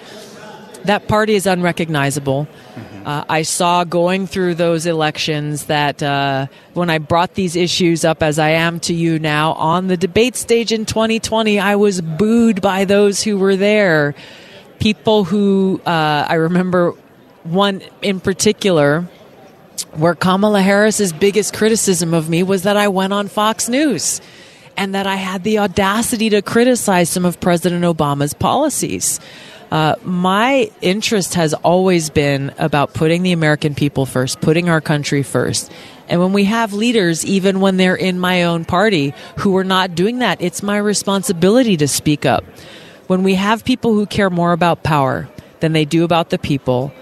That 0.84 1.06
party 1.08 1.34
is 1.34 1.46
unrecognizable. 1.46 2.48
Uh, 3.04 3.24
I 3.28 3.42
saw 3.42 3.82
going 3.82 4.28
through 4.28 4.54
those 4.54 4.86
elections 4.86 5.64
that 5.64 6.02
uh, 6.02 6.46
when 6.74 6.88
I 6.88 6.98
brought 6.98 7.34
these 7.34 7.56
issues 7.56 8.04
up, 8.04 8.22
as 8.22 8.38
I 8.38 8.50
am 8.50 8.78
to 8.80 8.94
you 8.94 9.18
now, 9.18 9.54
on 9.54 9.88
the 9.88 9.96
debate 9.96 10.36
stage 10.36 10.70
in 10.70 10.86
2020, 10.86 11.58
I 11.58 11.74
was 11.74 12.00
booed 12.00 12.62
by 12.62 12.84
those 12.84 13.22
who 13.22 13.38
were 13.38 13.56
there. 13.56 14.14
People 14.78 15.24
who, 15.24 15.80
uh, 15.84 16.26
I 16.28 16.34
remember 16.34 16.94
one 17.42 17.82
in 18.02 18.20
particular, 18.20 19.08
where 19.94 20.14
Kamala 20.14 20.62
Harris's 20.62 21.12
biggest 21.12 21.54
criticism 21.54 22.14
of 22.14 22.28
me 22.28 22.44
was 22.44 22.62
that 22.62 22.76
I 22.76 22.86
went 22.86 23.12
on 23.12 23.26
Fox 23.26 23.68
News 23.68 24.20
and 24.76 24.94
that 24.94 25.08
I 25.08 25.16
had 25.16 25.42
the 25.42 25.58
audacity 25.58 26.30
to 26.30 26.40
criticize 26.40 27.10
some 27.10 27.24
of 27.24 27.40
President 27.40 27.84
Obama's 27.84 28.32
policies. 28.32 29.20
Uh, 29.72 29.96
my 30.02 30.70
interest 30.82 31.32
has 31.32 31.54
always 31.54 32.10
been 32.10 32.52
about 32.58 32.92
putting 32.92 33.22
the 33.22 33.32
American 33.32 33.74
people 33.74 34.04
first, 34.04 34.38
putting 34.42 34.68
our 34.68 34.82
country 34.82 35.22
first. 35.22 35.72
And 36.10 36.20
when 36.20 36.34
we 36.34 36.44
have 36.44 36.74
leaders, 36.74 37.24
even 37.24 37.58
when 37.58 37.78
they're 37.78 37.96
in 37.96 38.20
my 38.20 38.42
own 38.42 38.66
party, 38.66 39.14
who 39.38 39.56
are 39.56 39.64
not 39.64 39.94
doing 39.94 40.18
that, 40.18 40.42
it's 40.42 40.62
my 40.62 40.76
responsibility 40.76 41.78
to 41.78 41.88
speak 41.88 42.26
up. 42.26 42.44
When 43.06 43.22
we 43.22 43.36
have 43.36 43.64
people 43.64 43.94
who 43.94 44.04
care 44.04 44.28
more 44.28 44.52
about 44.52 44.82
power 44.82 45.26
than 45.60 45.72
they 45.72 45.86
do 45.86 46.04
about 46.04 46.28
the 46.28 46.38
people, 46.38 46.92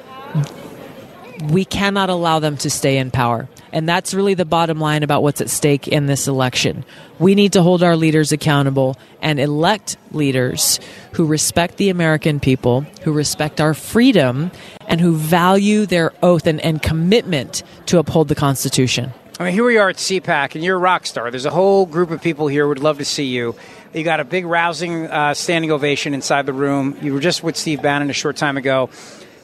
we 1.48 1.64
cannot 1.64 2.08
allow 2.08 2.38
them 2.38 2.56
to 2.58 2.70
stay 2.70 2.98
in 2.98 3.10
power. 3.10 3.48
And 3.72 3.88
that's 3.88 4.14
really 4.14 4.34
the 4.34 4.44
bottom 4.44 4.80
line 4.80 5.02
about 5.02 5.22
what's 5.22 5.40
at 5.40 5.50
stake 5.50 5.88
in 5.88 6.06
this 6.06 6.26
election. 6.26 6.84
We 7.18 7.34
need 7.34 7.52
to 7.52 7.62
hold 7.62 7.82
our 7.82 7.96
leaders 7.96 8.32
accountable 8.32 8.96
and 9.22 9.38
elect 9.38 9.96
leaders 10.12 10.80
who 11.12 11.26
respect 11.26 11.76
the 11.76 11.90
American 11.90 12.40
people, 12.40 12.82
who 13.02 13.12
respect 13.12 13.60
our 13.60 13.74
freedom, 13.74 14.50
and 14.88 15.00
who 15.00 15.14
value 15.14 15.86
their 15.86 16.12
oath 16.22 16.46
and, 16.46 16.60
and 16.60 16.82
commitment 16.82 17.62
to 17.86 17.98
uphold 17.98 18.28
the 18.28 18.34
Constitution. 18.34 19.12
I 19.38 19.44
mean, 19.44 19.54
here 19.54 19.64
we 19.64 19.78
are 19.78 19.88
at 19.88 19.96
CPAC, 19.96 20.54
and 20.54 20.62
you're 20.62 20.76
a 20.76 20.78
rock 20.78 21.06
star. 21.06 21.30
There's 21.30 21.46
a 21.46 21.50
whole 21.50 21.86
group 21.86 22.10
of 22.10 22.20
people 22.20 22.46
here 22.46 22.68
would 22.68 22.78
love 22.78 22.98
to 22.98 23.06
see 23.06 23.24
you. 23.24 23.54
You 23.94 24.04
got 24.04 24.20
a 24.20 24.24
big, 24.24 24.44
rousing 24.44 25.06
uh, 25.06 25.32
standing 25.32 25.70
ovation 25.70 26.12
inside 26.12 26.44
the 26.44 26.52
room. 26.52 26.98
You 27.00 27.14
were 27.14 27.20
just 27.20 27.42
with 27.42 27.56
Steve 27.56 27.80
Bannon 27.80 28.10
a 28.10 28.12
short 28.12 28.36
time 28.36 28.58
ago. 28.58 28.90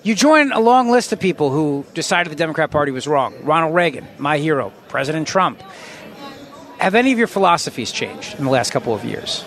You 0.07 0.15
join 0.15 0.53
a 0.53 0.61
long 0.61 0.89
list 0.89 1.13
of 1.13 1.19
people 1.19 1.51
who 1.51 1.85
decided 1.93 2.31
the 2.31 2.37
Democrat 2.37 2.71
Party 2.71 2.93
was 2.93 3.09
wrong. 3.09 3.35
Ronald 3.43 3.75
Reagan, 3.75 4.07
my 4.19 4.39
hero, 4.39 4.73
President 4.87 5.27
Trump. 5.27 5.61
Have 6.79 6.95
any 6.95 7.11
of 7.11 7.19
your 7.19 7.27
philosophies 7.27 7.91
changed 7.91 8.39
in 8.39 8.45
the 8.45 8.51
last 8.53 8.71
couple 8.71 8.95
of 8.95 9.05
years? 9.05 9.45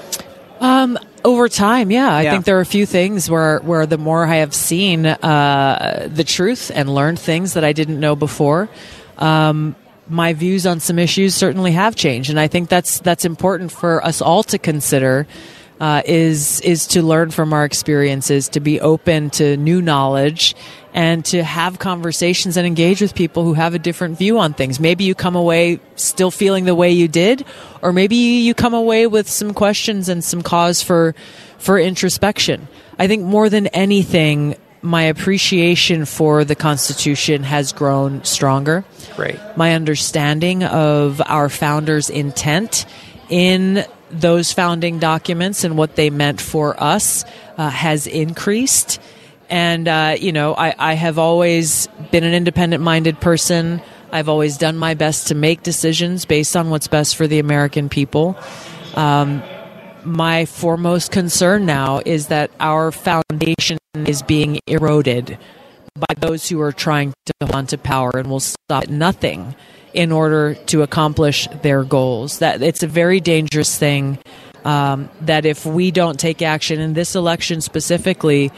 Um, 0.60 1.00
over 1.24 1.48
time, 1.48 1.92
yeah, 1.92 2.14
I 2.14 2.24
Yeah. 2.24 2.32
think 2.32 2.44
there 2.44 2.58
are 2.58 2.62
a 2.62 2.66
few 2.66 2.86
things 2.86 3.32
where 3.32 3.60
where 3.60 3.86
the 3.86 3.98
more 3.98 4.26
I 4.26 4.36
have 4.44 4.54
seen 4.54 5.06
uh, 5.06 6.10
the 6.14 6.26
truth 6.26 6.74
and 6.76 6.94
learned 6.94 7.20
things 7.20 7.54
that 7.54 7.64
I 7.64 7.72
didn't 7.72 8.02
know 8.02 8.18
before, 8.18 8.68
um, 9.18 9.78
my 10.10 10.34
views 10.34 10.68
on 10.68 10.82
some 10.82 11.00
issues 11.00 11.36
certainly 11.36 11.72
have 11.72 11.96
changed, 11.96 12.30
and 12.30 12.38
I 12.38 12.48
think 12.50 12.68
that's 12.68 13.00
that's 13.00 13.24
important 13.24 13.72
for 13.72 14.04
us 14.04 14.22
all 14.22 14.44
to 14.44 14.58
consider. 14.58 15.26
Uh, 15.80 16.02
is 16.04 16.60
is 16.60 16.88
to 16.88 17.02
learn 17.02 17.32
from 17.32 17.54
our 17.54 17.64
experiences, 17.64 18.50
to 18.50 18.60
be 18.60 18.82
open 18.82 19.30
to 19.30 19.56
new 19.56 19.82
knowledge, 19.82 20.54
and 20.94 21.24
to 21.24 21.42
have 21.42 21.80
conversations 21.80 22.58
and 22.58 22.68
engage 22.68 23.00
with 23.00 23.16
people 23.16 23.44
who 23.46 23.54
have 23.54 23.74
a 23.74 23.80
different 23.80 24.18
view 24.18 24.40
on 24.40 24.54
things. 24.54 24.78
Maybe 24.80 25.06
you 25.06 25.16
come 25.16 25.38
away 25.38 25.80
still 25.96 26.32
feeling 26.32 26.66
the 26.66 26.76
way 26.76 26.92
you 26.92 27.08
did, 27.08 27.46
or 27.82 27.94
maybe 27.94 28.16
you 28.16 28.54
come 28.54 28.74
away 28.74 29.08
with 29.08 29.30
some 29.30 29.54
questions 29.54 30.10
and 30.10 30.22
some 30.22 30.42
cause 30.42 30.84
for 30.84 31.16
for 31.60 31.80
introspection. 31.80 32.68
I 32.98 33.08
think 33.08 33.24
more 33.24 33.50
than 33.50 33.68
anything, 33.68 34.58
my 34.82 35.04
appreciation 35.04 36.06
for 36.06 36.44
the 36.44 36.56
Constitution 36.56 37.44
has 37.44 37.72
grown 37.72 38.24
stronger. 38.24 38.84
Great. 39.16 39.40
My 39.56 39.74
understanding 39.74 40.64
of 40.64 41.22
our 41.26 41.50
founders' 41.50 42.10
intent 42.10 42.86
in 43.30 43.86
those 44.12 44.52
founding 44.52 45.00
documents 45.00 45.64
and 45.64 45.78
what 45.78 45.96
they 45.96 46.10
meant 46.10 46.42
for 46.42 46.82
us 46.82 47.26
uh, 47.58 47.70
has 47.70 48.08
increased. 48.08 49.02
And, 49.50 49.88
uh, 49.88 50.16
you 50.20 50.32
know, 50.32 50.56
I, 50.56 50.76
I 50.78 50.94
have 50.94 51.18
always 51.18 51.88
been 52.12 52.24
an 52.24 52.34
independent 52.34 52.84
minded 52.84 53.20
person. 53.20 53.82
I've 54.12 54.30
always 54.30 54.58
done 54.58 54.78
my 54.78 54.94
best 54.94 55.28
to 55.28 55.36
make 55.36 55.64
decisions 55.64 56.26
based 56.26 56.56
on 56.56 56.70
what's 56.70 56.88
best 56.88 57.16
for 57.16 57.28
the 57.28 57.40
American 57.40 57.90
people. 57.90 58.38
Um, 58.96 59.44
my 60.04 60.46
foremost 60.46 61.12
concern 61.12 61.66
now 61.66 62.02
is 62.06 62.28
that 62.28 62.52
our 62.60 62.92
foundation 62.92 63.78
is 64.06 64.22
being 64.22 64.60
eroded 64.68 65.38
by 65.96 66.14
those 66.18 66.48
who 66.48 66.62
are 66.62 66.72
trying 66.72 67.14
to 67.26 67.34
hold 67.44 67.70
to 67.70 67.78
power 67.78 68.12
and 68.16 68.30
will 68.30 68.40
stop 68.40 68.84
at 68.84 68.90
nothing 68.90 69.56
in 69.94 70.12
order 70.12 70.56
to 70.68 70.82
accomplish 70.82 71.48
their 71.62 71.84
goals. 71.84 72.40
That 72.40 72.62
it's 72.62 72.84
a 72.84 72.88
very 72.88 73.20
dangerous 73.20 73.78
thing. 73.78 74.20
Um, 74.66 75.10
that 75.22 75.46
if 75.46 75.66
we 75.66 75.90
don't 75.92 76.20
take 76.20 76.42
action 76.42 76.82
in 76.82 76.94
this 76.94 77.16
election 77.16 77.62
specifically, 77.62 78.52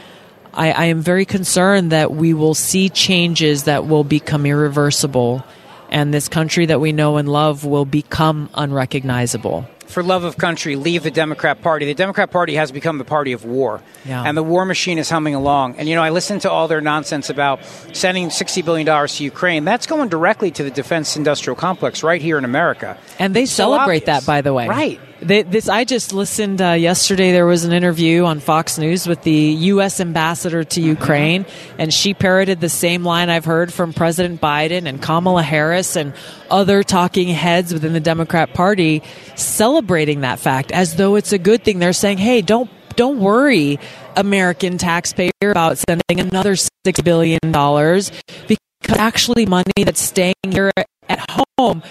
I, 0.52 0.72
I 0.72 0.84
am 0.86 1.00
very 1.00 1.24
concerned 1.24 1.92
that 1.92 2.12
we 2.12 2.34
will 2.34 2.54
see 2.54 2.88
changes 2.88 3.64
that 3.64 3.86
will 3.86 4.04
become 4.04 4.44
irreversible, 4.44 5.44
and 5.90 6.12
this 6.12 6.28
country 6.28 6.66
that 6.66 6.80
we 6.80 6.92
know 6.92 7.16
and 7.18 7.28
love 7.28 7.64
will 7.64 7.84
become 7.84 8.50
unrecognizable. 8.54 9.66
For 9.92 10.02
love 10.02 10.24
of 10.24 10.38
country, 10.38 10.74
leave 10.76 11.02
the 11.02 11.10
Democrat 11.10 11.60
Party. 11.60 11.84
The 11.84 11.92
Democrat 11.92 12.30
Party 12.30 12.54
has 12.54 12.72
become 12.72 12.96
the 12.96 13.04
party 13.04 13.32
of 13.32 13.44
war. 13.44 13.82
Yeah. 14.06 14.22
And 14.24 14.34
the 14.36 14.42
war 14.42 14.64
machine 14.64 14.96
is 14.96 15.10
humming 15.10 15.34
along. 15.34 15.76
And, 15.76 15.86
you 15.86 15.94
know, 15.94 16.02
I 16.02 16.08
listened 16.08 16.40
to 16.42 16.50
all 16.50 16.66
their 16.66 16.80
nonsense 16.80 17.28
about 17.28 17.62
sending 17.92 18.28
$60 18.30 18.64
billion 18.64 18.86
to 19.06 19.24
Ukraine. 19.24 19.66
That's 19.66 19.86
going 19.86 20.08
directly 20.08 20.50
to 20.52 20.62
the 20.64 20.70
defense 20.70 21.14
industrial 21.16 21.56
complex 21.56 22.02
right 22.02 22.22
here 22.22 22.38
in 22.38 22.46
America. 22.46 22.96
And 23.18 23.36
they 23.36 23.42
It's 23.42 23.52
celebrate 23.52 24.04
obvious. 24.08 24.24
that, 24.24 24.26
by 24.26 24.40
the 24.40 24.54
way. 24.54 24.66
Right. 24.66 24.98
They, 25.22 25.44
this 25.44 25.68
I 25.68 25.84
just 25.84 26.12
listened 26.12 26.60
uh, 26.60 26.72
yesterday. 26.72 27.30
There 27.30 27.46
was 27.46 27.64
an 27.64 27.72
interview 27.72 28.24
on 28.24 28.40
Fox 28.40 28.76
News 28.76 29.06
with 29.06 29.22
the 29.22 29.30
U.S. 29.30 30.00
ambassador 30.00 30.64
to 30.64 30.80
Ukraine, 30.80 31.46
and 31.78 31.94
she 31.94 32.12
parroted 32.12 32.60
the 32.60 32.68
same 32.68 33.04
line 33.04 33.30
I've 33.30 33.44
heard 33.44 33.72
from 33.72 33.92
President 33.92 34.40
Biden 34.40 34.86
and 34.86 35.00
Kamala 35.00 35.44
Harris 35.44 35.94
and 35.94 36.12
other 36.50 36.82
talking 36.82 37.28
heads 37.28 37.72
within 37.72 37.92
the 37.92 38.00
Democrat 38.00 38.52
Party, 38.52 39.00
celebrating 39.36 40.22
that 40.22 40.40
fact 40.40 40.72
as 40.72 40.96
though 40.96 41.14
it's 41.14 41.32
a 41.32 41.38
good 41.38 41.62
thing. 41.62 41.78
They're 41.78 41.92
saying, 41.92 42.18
"Hey, 42.18 42.42
don't 42.42 42.68
don't 42.96 43.20
worry, 43.20 43.78
American 44.16 44.76
taxpayer, 44.76 45.30
about 45.40 45.78
sending 45.78 46.18
another 46.18 46.56
six 46.56 47.00
billion 47.00 47.38
dollars 47.52 48.10
because 48.48 48.58
actually 48.98 49.46
money 49.46 49.84
that's 49.84 50.02
staying 50.02 50.34
here 50.50 50.72
at 51.08 51.30
home, 51.58 51.82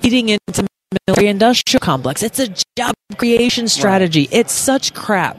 feeding 0.00 0.30
into 0.30 0.66
military 1.06 1.28
industrial 1.28 1.80
complex. 1.80 2.22
It's 2.22 2.38
a 2.38 2.48
job 2.76 2.94
creation 3.16 3.68
strategy. 3.68 4.28
It's 4.30 4.52
such 4.52 4.94
crap. 4.94 5.36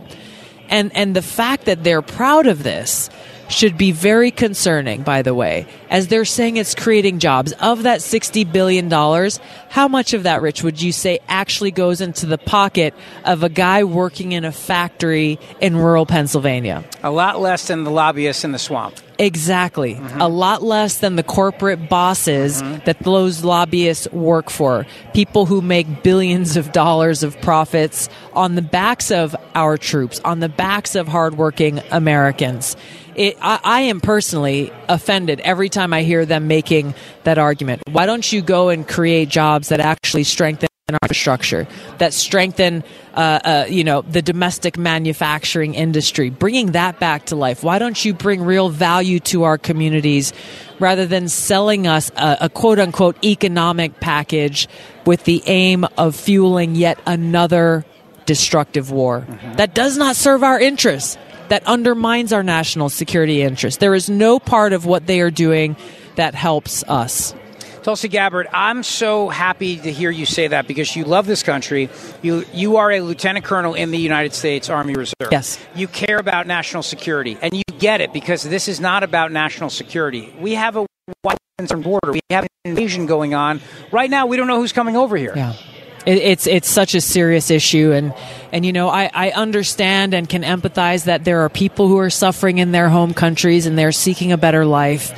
And 0.68 0.96
and 0.96 1.16
the 1.16 1.22
fact 1.22 1.66
that 1.66 1.84
they're 1.84 2.04
proud 2.04 2.46
of 2.46 2.64
this 2.64 3.10
should 3.50 3.78
be 3.78 3.92
very 3.92 4.32
concerning, 4.32 5.04
by 5.04 5.22
the 5.22 5.34
way, 5.34 5.66
as 5.90 6.08
they're 6.08 6.26
saying 6.26 6.58
it's 6.58 6.76
creating 6.76 7.20
jobs. 7.20 7.52
Of 7.54 7.84
that 7.84 8.00
$60 8.00 8.52
billion, 8.52 8.90
how 9.70 9.88
much 9.88 10.14
of 10.14 10.24
that, 10.24 10.42
Rich, 10.42 10.64
would 10.64 10.82
you 10.82 10.92
say 10.92 11.20
actually 11.28 11.72
goes 11.72 12.00
into 12.00 12.26
the 12.26 12.38
pocket 12.38 12.94
of 13.26 13.44
a 13.44 13.50
guy 13.50 13.84
working 13.84 14.32
in 14.32 14.46
a 14.46 14.52
factory 14.52 15.40
in 15.60 15.76
rural 15.76 16.06
Pennsylvania? 16.06 16.84
A 17.04 17.12
lot 17.12 17.40
less 17.42 17.68
than 17.68 17.84
the 17.84 17.92
lobbyists 17.92 18.44
in 18.44 18.52
the 18.52 18.60
swamp. 18.60 18.96
Exactly. 19.20 19.96
Mm-hmm. 19.96 20.22
A 20.22 20.30
lot 20.30 20.64
less 20.64 21.00
than 21.00 21.18
the 21.18 21.24
corporate 21.24 21.90
bosses 21.90 22.62
mm-hmm. 22.62 22.86
that 22.86 23.00
those 23.00 23.44
lobbyists 23.44 24.10
work 24.14 24.50
for. 24.50 24.86
People 25.14 25.46
who 25.46 25.62
make 25.62 26.04
billions 26.04 26.56
of 26.56 26.72
dollars 26.72 27.22
of 27.22 27.40
profits 27.42 28.08
on 28.32 28.56
the 28.56 28.62
backs 28.62 29.12
of 29.12 29.36
our 29.56 29.78
troops, 29.78 30.22
on 30.24 30.40
the 30.40 30.48
backs 30.48 30.96
of 30.96 31.10
hardworking 31.10 31.80
Americans. 31.92 32.78
It, 33.20 33.38
I, 33.42 33.60
I 33.62 33.82
am 33.82 34.00
personally 34.00 34.72
offended 34.88 35.42
every 35.42 35.68
time 35.68 35.94
I 35.94 36.04
hear 36.04 36.26
them 36.26 36.48
making 36.48 36.96
that 37.26 37.38
argument. 37.38 37.84
Why 37.92 38.06
don't 38.06 38.32
you 38.32 38.42
go 38.42 38.70
and 38.70 38.88
create 38.88 39.28
jobs 39.28 39.70
that 39.70 39.82
actually 39.82 40.24
strengthen 40.24 40.70
our 40.90 41.00
infrastructure, 41.04 41.68
that 41.98 42.14
strengthen, 42.14 42.82
uh, 43.14 43.18
uh, 43.44 43.66
you 43.70 43.84
know, 43.84 44.04
the 44.04 44.22
domestic 44.22 44.78
manufacturing 44.78 45.76
industry, 45.76 46.30
bringing 46.30 46.72
that 46.72 46.98
back 47.02 47.26
to 47.26 47.36
life? 47.36 47.62
Why 47.62 47.78
don't 47.78 48.04
you 48.04 48.14
bring 48.14 48.42
real 48.42 48.70
value 48.70 49.20
to 49.20 49.44
our 49.44 49.58
communities 49.58 50.32
rather 50.80 51.06
than 51.06 51.28
selling 51.28 51.88
us 51.88 52.12
a, 52.16 52.38
a 52.42 52.50
quote 52.50 52.80
unquote 52.80 53.22
economic 53.26 54.00
package 54.00 54.70
with 55.06 55.26
the 55.26 55.44
aim 55.46 55.86
of 55.98 56.16
fueling 56.16 56.76
yet 56.76 56.98
another 57.06 57.84
destructive 58.26 58.92
war 58.92 59.26
that 59.56 59.74
does 59.74 59.98
not 59.98 60.16
serve 60.16 60.44
our 60.44 60.60
interests, 60.60 61.18
that 61.50 61.66
undermines 61.68 62.34
our 62.34 62.44
national 62.44 62.90
security 62.90 63.42
interests. 63.42 63.80
There 63.80 63.96
is 63.96 64.10
no 64.10 64.40
part 64.40 64.74
of 64.74 64.86
what 64.86 65.08
they 65.08 65.22
are 65.22 65.32
doing 65.32 65.76
that 66.16 66.36
helps 66.36 66.84
us. 66.84 67.34
Tulsi 67.84 68.08
Gabbard, 68.10 68.48
I'm 68.54 68.84
so 68.84 69.30
happy 69.30 69.78
to 69.78 69.92
hear 69.92 70.12
you 70.12 70.26
say 70.26 70.48
that 70.50 70.68
because 70.68 70.96
you 70.96 71.06
love 71.06 71.26
this 71.26 71.44
country. 71.44 71.90
You 72.22 72.46
you 72.54 72.78
are 72.78 72.92
a 72.92 73.02
lieutenant 73.02 73.46
colonel 73.46 73.74
in 73.74 73.92
the 73.92 73.98
United 73.98 74.34
States 74.34 74.70
Army 74.70 74.94
Reserve. 74.96 75.30
Yes. 75.32 75.60
You 75.76 75.88
care 75.88 76.18
about 76.18 76.46
national 76.46 76.84
security, 76.84 77.38
and 77.42 77.54
you 77.54 77.64
get 77.80 78.02
it 78.02 78.12
because 78.12 78.44
this 78.44 78.68
is 78.68 78.80
not 78.80 79.04
about 79.04 79.32
national 79.32 79.70
security. 79.70 80.34
We 80.40 80.56
have 80.56 80.76
a 80.76 80.86
wide 81.24 81.38
border. 81.82 82.12
We 82.12 82.22
have 82.30 82.44
an 82.44 82.50
invasion 82.66 83.06
going 83.06 83.34
on 83.34 83.62
right 83.92 84.10
now. 84.10 84.26
We 84.28 84.38
don't 84.38 84.48
know 84.48 84.60
who's 84.60 84.74
coming 84.74 84.96
over 84.96 85.18
here. 85.18 85.34
Yeah. 85.36 85.54
It, 86.10 86.18
it's 86.18 86.48
it's 86.48 86.68
such 86.68 86.96
a 86.96 87.02
serious 87.02 87.52
issue, 87.52 87.92
and 87.92 88.16
and 88.52 88.66
you 88.66 88.74
know 88.74 88.90
I, 88.90 89.12
I 89.14 89.30
understand 89.30 90.16
and 90.16 90.28
can 90.28 90.42
empathize 90.42 91.04
that 91.04 91.24
there 91.24 91.42
are 91.42 91.50
people 91.50 91.88
who 91.88 92.00
are 92.00 92.10
suffering 92.10 92.58
in 92.58 92.72
their 92.72 92.90
home 92.90 93.14
countries 93.14 93.68
and 93.68 93.78
they're 93.78 93.92
seeking 93.92 94.32
a 94.32 94.38
better 94.38 94.66
life. 94.66 95.14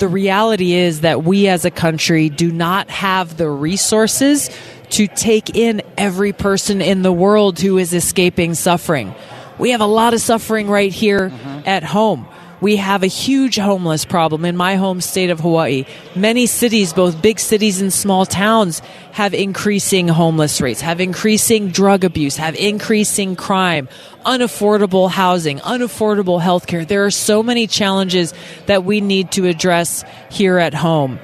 The 0.00 0.08
reality 0.08 0.74
is 0.74 1.00
that 1.00 1.24
we 1.24 1.48
as 1.48 1.64
a 1.64 1.70
country 1.70 2.28
do 2.28 2.52
not 2.52 2.90
have 2.90 3.38
the 3.38 3.48
resources 3.48 4.50
to 4.90 5.06
take 5.06 5.56
in 5.56 5.80
every 5.96 6.34
person 6.34 6.82
in 6.82 7.00
the 7.00 7.12
world 7.12 7.58
who 7.58 7.78
is 7.78 7.94
escaping 7.94 8.52
suffering. 8.52 9.14
We 9.58 9.70
have 9.70 9.80
a 9.80 9.86
lot 9.86 10.12
of 10.12 10.20
suffering 10.20 10.68
right 10.68 10.92
here 10.92 11.30
mm-hmm. 11.30 11.60
at 11.66 11.84
home. 11.84 12.28
We 12.60 12.76
have 12.76 13.04
a 13.04 13.06
huge 13.06 13.56
homeless 13.56 14.04
problem 14.04 14.44
in 14.44 14.56
my 14.56 14.74
home 14.74 15.00
state 15.00 15.30
of 15.30 15.40
Hawaii. 15.40 15.84
Many 16.16 16.46
cities, 16.46 16.92
both 16.92 17.22
big 17.22 17.38
cities 17.38 17.80
and 17.80 17.92
small 17.92 18.26
towns, 18.26 18.80
have 19.12 19.32
increasing 19.32 20.08
homeless 20.08 20.60
rates, 20.60 20.80
have 20.80 21.00
increasing 21.00 21.68
drug 21.68 22.02
abuse, 22.02 22.36
have 22.36 22.56
increasing 22.56 23.36
crime, 23.36 23.88
unaffordable 24.26 25.08
housing, 25.08 25.58
unaffordable 25.60 26.42
healthcare. 26.42 26.86
There 26.86 27.04
are 27.04 27.12
so 27.12 27.42
many 27.44 27.68
challenges 27.68 28.34
that 28.66 28.84
we 28.84 29.00
need 29.00 29.30
to 29.32 29.46
address 29.46 30.04
here 30.30 30.58
at 30.58 30.74
home. 30.74 31.20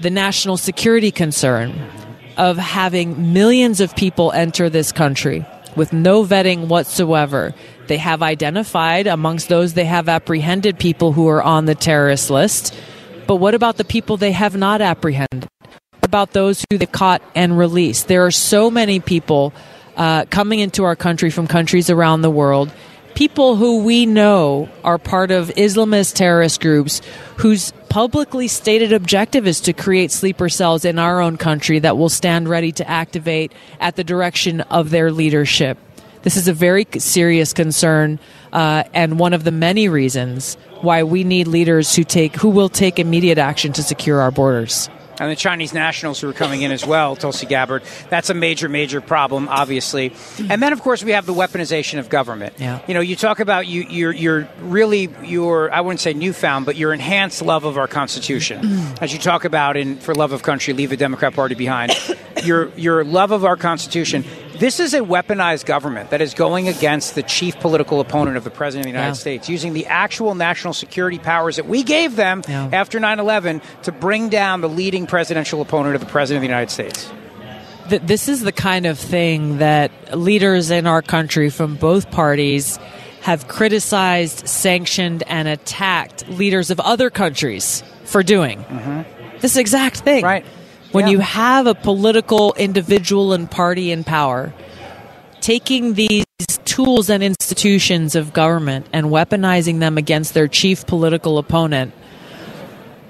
The 0.00 0.10
national 0.10 0.56
security 0.56 1.10
concern 1.10 1.74
of 2.38 2.56
having 2.56 3.34
millions 3.34 3.80
of 3.80 3.94
people 3.94 4.32
enter 4.32 4.70
this 4.70 4.92
country 4.92 5.44
with 5.76 5.92
no 5.92 6.24
vetting 6.24 6.68
whatsoever. 6.68 7.54
They 7.86 7.98
have 7.98 8.22
identified 8.22 9.06
amongst 9.06 9.48
those 9.48 9.74
they 9.74 9.84
have 9.84 10.08
apprehended 10.08 10.78
people 10.78 11.12
who 11.12 11.28
are 11.28 11.42
on 11.42 11.66
the 11.66 11.74
terrorist 11.74 12.30
list. 12.30 12.74
But 13.26 13.36
what 13.36 13.54
about 13.54 13.76
the 13.76 13.84
people 13.84 14.16
they 14.16 14.32
have 14.32 14.56
not 14.56 14.80
apprehended? 14.80 15.48
What 15.60 16.04
about 16.04 16.32
those 16.32 16.64
who 16.70 16.78
they've 16.78 16.90
caught 16.90 17.22
and 17.34 17.58
released? 17.58 18.08
There 18.08 18.26
are 18.26 18.30
so 18.30 18.70
many 18.70 19.00
people 19.00 19.52
uh, 19.96 20.24
coming 20.26 20.58
into 20.58 20.84
our 20.84 20.96
country 20.96 21.30
from 21.30 21.46
countries 21.46 21.90
around 21.90 22.22
the 22.22 22.30
world. 22.30 22.72
People 23.14 23.56
who 23.56 23.82
we 23.82 24.06
know 24.06 24.68
are 24.84 24.98
part 24.98 25.30
of 25.30 25.48
Islamist 25.48 26.14
terrorist 26.14 26.60
groups 26.60 27.02
whose 27.36 27.72
publicly 27.90 28.48
stated 28.48 28.92
objective 28.92 29.46
is 29.46 29.60
to 29.60 29.74
create 29.74 30.10
sleeper 30.10 30.48
cells 30.48 30.86
in 30.86 30.98
our 30.98 31.20
own 31.20 31.36
country 31.36 31.78
that 31.80 31.98
will 31.98 32.08
stand 32.08 32.48
ready 32.48 32.72
to 32.72 32.88
activate 32.88 33.52
at 33.80 33.96
the 33.96 34.04
direction 34.04 34.62
of 34.62 34.88
their 34.88 35.12
leadership. 35.12 35.76
This 36.22 36.36
is 36.36 36.48
a 36.48 36.52
very 36.52 36.86
serious 36.98 37.52
concern, 37.52 38.18
uh, 38.52 38.84
and 38.94 39.18
one 39.18 39.32
of 39.32 39.44
the 39.44 39.50
many 39.50 39.88
reasons 39.88 40.56
why 40.80 41.02
we 41.02 41.24
need 41.24 41.48
leaders 41.48 41.96
who 41.96 42.04
take 42.04 42.36
who 42.36 42.48
will 42.48 42.68
take 42.68 42.98
immediate 42.98 43.38
action 43.38 43.72
to 43.72 43.82
secure 43.82 44.20
our 44.20 44.30
borders. 44.30 44.88
And 45.20 45.30
the 45.30 45.36
Chinese 45.36 45.74
nationals 45.74 46.20
who 46.20 46.28
are 46.28 46.32
coming 46.32 46.62
in 46.62 46.72
as 46.72 46.86
well, 46.86 47.14
Tulsi 47.16 47.46
Gabbard. 47.46 47.82
That's 48.08 48.30
a 48.30 48.34
major, 48.34 48.68
major 48.68 49.00
problem, 49.00 49.46
obviously. 49.48 50.14
And 50.48 50.60
then, 50.62 50.72
of 50.72 50.80
course, 50.80 51.04
we 51.04 51.12
have 51.12 51.26
the 51.26 51.34
weaponization 51.34 51.98
of 51.98 52.08
government. 52.08 52.54
Yeah. 52.58 52.80
You 52.88 52.94
know, 52.94 53.00
you 53.00 53.14
talk 53.14 53.38
about 53.38 53.66
you, 53.66 53.82
you're, 53.82 54.12
you're 54.12 54.48
really 54.62 55.10
your, 55.22 55.70
I 55.72 55.82
wouldn't 55.82 56.00
say 56.00 56.14
newfound, 56.14 56.66
but 56.66 56.76
your 56.76 56.94
enhanced 56.94 57.42
love 57.42 57.64
of 57.64 57.76
our 57.76 57.86
Constitution. 57.86 58.64
As 59.00 59.12
you 59.12 59.18
talk 59.18 59.44
about 59.44 59.76
in 59.76 59.98
For 59.98 60.14
Love 60.14 60.32
of 60.32 60.42
Country, 60.42 60.72
Leave 60.72 60.90
the 60.90 60.96
Democrat 60.96 61.34
Party 61.34 61.54
Behind. 61.54 61.92
your, 62.42 62.70
your 62.70 63.04
love 63.04 63.32
of 63.32 63.44
our 63.44 63.56
Constitution. 63.56 64.24
This 64.62 64.78
is 64.78 64.94
a 64.94 65.00
weaponized 65.00 65.66
government 65.66 66.10
that 66.10 66.20
is 66.20 66.34
going 66.34 66.68
against 66.68 67.16
the 67.16 67.24
chief 67.24 67.58
political 67.58 67.98
opponent 67.98 68.36
of 68.36 68.44
the 68.44 68.50
President 68.50 68.86
of 68.86 68.92
the 68.92 68.96
United 68.96 69.16
Yeah. 69.16 69.20
States, 69.20 69.48
using 69.48 69.72
the 69.72 69.86
actual 69.86 70.36
national 70.36 70.72
security 70.72 71.18
powers 71.18 71.56
that 71.56 71.66
we 71.66 71.82
gave 71.82 72.14
them 72.14 72.42
after 72.48 73.00
9 73.00 73.18
11 73.18 73.60
to 73.82 73.90
bring 73.90 74.28
down 74.28 74.60
the 74.60 74.68
leading 74.68 75.08
presidential 75.08 75.60
opponent 75.60 75.96
of 75.96 76.00
the 76.00 76.06
President 76.06 76.36
of 76.36 76.42
the 76.42 76.46
United 76.46 76.70
States. 76.70 77.10
This 77.88 78.28
is 78.28 78.42
the 78.42 78.52
kind 78.52 78.86
of 78.86 79.00
thing 79.00 79.58
that 79.58 79.90
leaders 80.16 80.70
in 80.70 80.86
our 80.86 81.02
country 81.02 81.50
from 81.50 81.74
both 81.74 82.12
parties 82.12 82.78
have 83.22 83.48
criticized, 83.48 84.46
sanctioned, 84.46 85.24
and 85.26 85.48
attacked 85.48 86.28
leaders 86.28 86.70
of 86.70 86.78
other 86.78 87.10
countries 87.10 87.82
for 88.04 88.22
doing. 88.22 88.60
Mm-hmm. 88.60 89.38
This 89.40 89.56
exact 89.56 89.96
thing. 90.02 90.22
Right. 90.22 90.46
When 90.92 91.08
you 91.08 91.20
have 91.20 91.66
a 91.66 91.74
political 91.74 92.54
individual 92.54 93.32
and 93.32 93.50
party 93.50 93.90
in 93.90 94.04
power, 94.04 94.52
taking 95.40 95.94
these 95.94 96.24
tools 96.64 97.10
and 97.10 97.22
institutions 97.22 98.14
of 98.14 98.32
government 98.32 98.86
and 98.92 99.06
weaponizing 99.06 99.80
them 99.80 99.98
against 99.98 100.34
their 100.34 100.48
chief 100.48 100.86
political 100.86 101.38
opponent, 101.38 101.94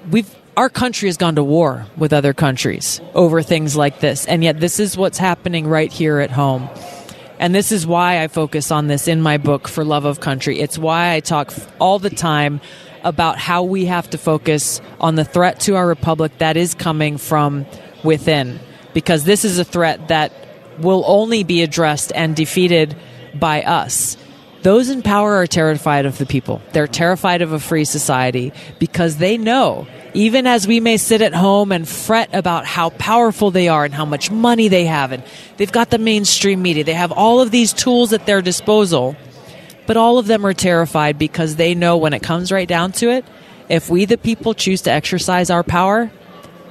we've 0.09 0.33
our 0.55 0.69
country 0.69 1.09
has 1.09 1.17
gone 1.17 1.35
to 1.35 1.43
war 1.43 1.87
with 1.97 2.13
other 2.13 2.33
countries 2.33 3.01
over 3.15 3.41
things 3.41 3.75
like 3.75 3.99
this. 3.99 4.27
And 4.27 4.43
yet 4.43 4.59
this 4.59 4.79
is 4.79 4.95
what's 4.95 5.17
happening 5.17 5.65
right 5.67 5.91
here 5.91 6.19
at 6.19 6.29
home. 6.29 6.69
And 7.39 7.55
this 7.55 7.71
is 7.71 7.87
why 7.87 8.21
I 8.21 8.27
focus 8.27 8.69
on 8.71 8.87
this 8.87 9.07
in 9.07 9.19
my 9.19 9.37
book 9.37 9.67
for 9.67 9.83
love 9.83 10.05
of 10.05 10.19
country. 10.19 10.59
It's 10.59 10.77
why 10.77 11.13
I 11.13 11.19
talk 11.21 11.51
all 11.79 11.97
the 11.97 12.11
time 12.11 12.61
about 13.03 13.37
how 13.37 13.63
we 13.63 13.85
have 13.85 14.09
to 14.09 14.17
focus 14.17 14.81
on 14.99 15.15
the 15.15 15.25
threat 15.25 15.59
to 15.61 15.75
our 15.75 15.87
republic 15.87 16.31
that 16.37 16.57
is 16.57 16.73
coming 16.73 17.17
from 17.17 17.65
within 18.03 18.59
because 18.93 19.23
this 19.23 19.43
is 19.45 19.59
a 19.59 19.65
threat 19.65 20.07
that 20.07 20.31
will 20.79 21.03
only 21.05 21.43
be 21.43 21.61
addressed 21.61 22.11
and 22.15 22.35
defeated 22.35 22.95
by 23.35 23.61
us 23.63 24.17
those 24.63 24.89
in 24.89 25.01
power 25.01 25.35
are 25.35 25.45
terrified 25.45 26.05
of 26.05 26.17
the 26.17 26.25
people. 26.25 26.61
They're 26.71 26.87
terrified 26.87 27.41
of 27.41 27.51
a 27.51 27.59
free 27.59 27.83
society 27.83 28.53
because 28.79 29.17
they 29.17 29.37
know, 29.37 29.87
even 30.13 30.47
as 30.47 30.65
we 30.65 30.79
may 30.79 30.95
sit 30.95 31.21
at 31.21 31.33
home 31.33 31.73
and 31.73 31.87
fret 31.87 32.29
about 32.33 32.65
how 32.65 32.89
powerful 32.91 33.51
they 33.51 33.67
are 33.67 33.83
and 33.83 33.93
how 33.93 34.05
much 34.05 34.31
money 34.31 34.69
they 34.69 34.85
have, 34.85 35.11
and 35.11 35.21
they've 35.57 35.71
got 35.71 35.89
the 35.89 35.97
mainstream 35.97 36.61
media, 36.61 36.85
they 36.85 36.93
have 36.93 37.11
all 37.11 37.41
of 37.41 37.51
these 37.51 37.73
tools 37.73 38.13
at 38.13 38.25
their 38.25 38.41
disposal, 38.41 39.17
but 39.85 39.97
all 39.97 40.17
of 40.17 40.27
them 40.27 40.45
are 40.45 40.53
terrified 40.53 41.17
because 41.17 41.55
they 41.55 41.75
know 41.75 41.97
when 41.97 42.13
it 42.13 42.23
comes 42.23 42.51
right 42.51 42.67
down 42.67 42.91
to 42.93 43.09
it, 43.09 43.25
if 43.69 43.89
we, 43.89 44.05
the 44.05 44.17
people, 44.17 44.53
choose 44.53 44.81
to 44.83 44.91
exercise 44.91 45.49
our 45.49 45.63
power, 45.63 46.11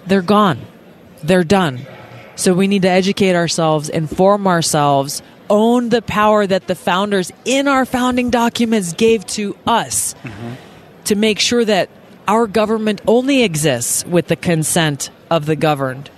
they're 0.06 0.22
gone. 0.22 0.60
They're 1.22 1.44
done. 1.44 1.86
So 2.36 2.54
we 2.54 2.66
need 2.66 2.82
to 2.82 2.88
educate 2.88 3.34
ourselves, 3.34 3.88
inform 3.88 4.46
ourselves, 4.46 5.22
own 5.50 5.90
the 5.90 6.02
power 6.02 6.46
that 6.46 6.66
the 6.66 6.74
founders 6.74 7.30
in 7.44 7.68
our 7.68 7.84
founding 7.84 8.30
documents 8.30 8.92
gave 8.94 9.26
to 9.26 9.56
us 9.66 10.14
mm-hmm. 10.22 10.54
to 11.04 11.14
make 11.14 11.38
sure 11.38 11.64
that 11.64 11.90
our 12.26 12.46
government 12.46 13.00
only 13.06 13.42
exists 13.42 14.04
with 14.06 14.28
the 14.28 14.36
consent 14.36 15.10
of 15.30 15.46
the 15.46 15.56
governed. 15.56 16.10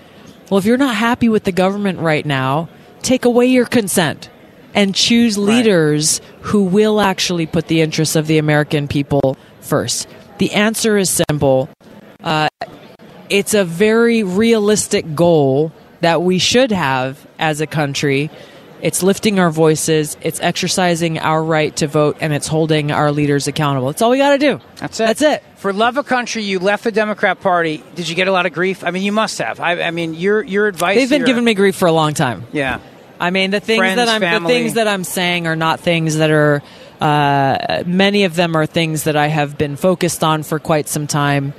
Well, 0.50 0.58
if 0.58 0.64
you're 0.64 0.76
not 0.76 0.94
happy 0.94 1.28
with 1.28 1.44
the 1.44 1.52
government 1.52 1.98
right 1.98 2.24
now, 2.24 2.68
take 3.02 3.24
away 3.24 3.46
your 3.46 3.66
consent 3.66 4.30
and 4.74 4.94
choose 4.94 5.38
leaders 5.38 6.20
who 6.40 6.64
will 6.64 7.00
actually 7.00 7.46
put 7.46 7.68
the 7.68 7.80
interests 7.80 8.16
of 8.16 8.26
the 8.26 8.38
American 8.38 8.88
people 8.88 9.36
first. 9.60 10.08
The 10.38 10.52
answer 10.52 10.96
is 10.98 11.10
simple. 11.10 11.68
Uh, 12.22 12.48
it's 13.30 13.54
a 13.54 13.64
very 13.64 14.22
realistic 14.22 15.14
goal 15.14 15.72
that 16.00 16.22
we 16.22 16.38
should 16.38 16.72
have 16.72 17.26
as 17.38 17.60
a 17.60 17.66
country. 17.66 18.30
It's 18.82 19.02
lifting 19.02 19.38
our 19.38 19.50
voices, 19.50 20.16
it's 20.20 20.40
exercising 20.40 21.18
our 21.18 21.42
right 21.42 21.74
to 21.76 21.86
vote, 21.86 22.18
and 22.20 22.34
it's 22.34 22.46
holding 22.46 22.90
our 22.92 23.12
leaders 23.12 23.48
accountable. 23.48 23.86
That's 23.86 24.02
all 24.02 24.10
we 24.10 24.18
got 24.18 24.32
to 24.32 24.38
do. 24.38 24.60
That's 24.76 25.00
it. 25.00 25.06
That's 25.06 25.22
it. 25.22 25.42
For 25.56 25.72
love 25.72 25.96
of 25.96 26.04
country, 26.04 26.42
you 26.42 26.58
left 26.58 26.84
the 26.84 26.92
Democrat 26.92 27.40
Party. 27.40 27.82
Did 27.94 28.10
you 28.10 28.14
get 28.14 28.28
a 28.28 28.32
lot 28.32 28.44
of 28.44 28.52
grief? 28.52 28.84
I 28.84 28.90
mean, 28.90 29.02
you 29.02 29.12
must 29.12 29.38
have. 29.38 29.58
I, 29.60 29.80
I 29.80 29.90
mean, 29.90 30.12
your 30.12 30.42
your 30.42 30.66
advice. 30.66 30.96
They've 30.98 31.08
been 31.08 31.20
here- 31.20 31.26
giving 31.26 31.44
me 31.44 31.54
grief 31.54 31.76
for 31.76 31.86
a 31.88 31.92
long 31.92 32.12
time. 32.12 32.44
Yeah. 32.52 32.80
I 33.20 33.30
mean, 33.30 33.50
the 33.50 33.60
things 33.60 33.78
Friends, 33.78 33.96
that 33.96 34.08
I'm 34.08 34.20
family. 34.20 34.52
the 34.52 34.58
things 34.60 34.74
that 34.74 34.88
I'm 34.88 35.04
saying 35.04 35.46
are 35.46 35.56
not 35.56 35.80
things 35.80 36.16
that 36.16 36.30
are 36.30 36.62
Uh, 37.00 37.82
many 37.86 38.24
of 38.24 38.34
them 38.36 38.56
are 38.56 38.66
things 38.66 39.02
that 39.02 39.16
I 39.16 39.26
have 39.26 39.58
been 39.58 39.76
focused 39.76 40.22
on 40.24 40.42
for 40.42 40.58
quite 40.58 40.88
some 40.88 41.06
time. 41.06 41.52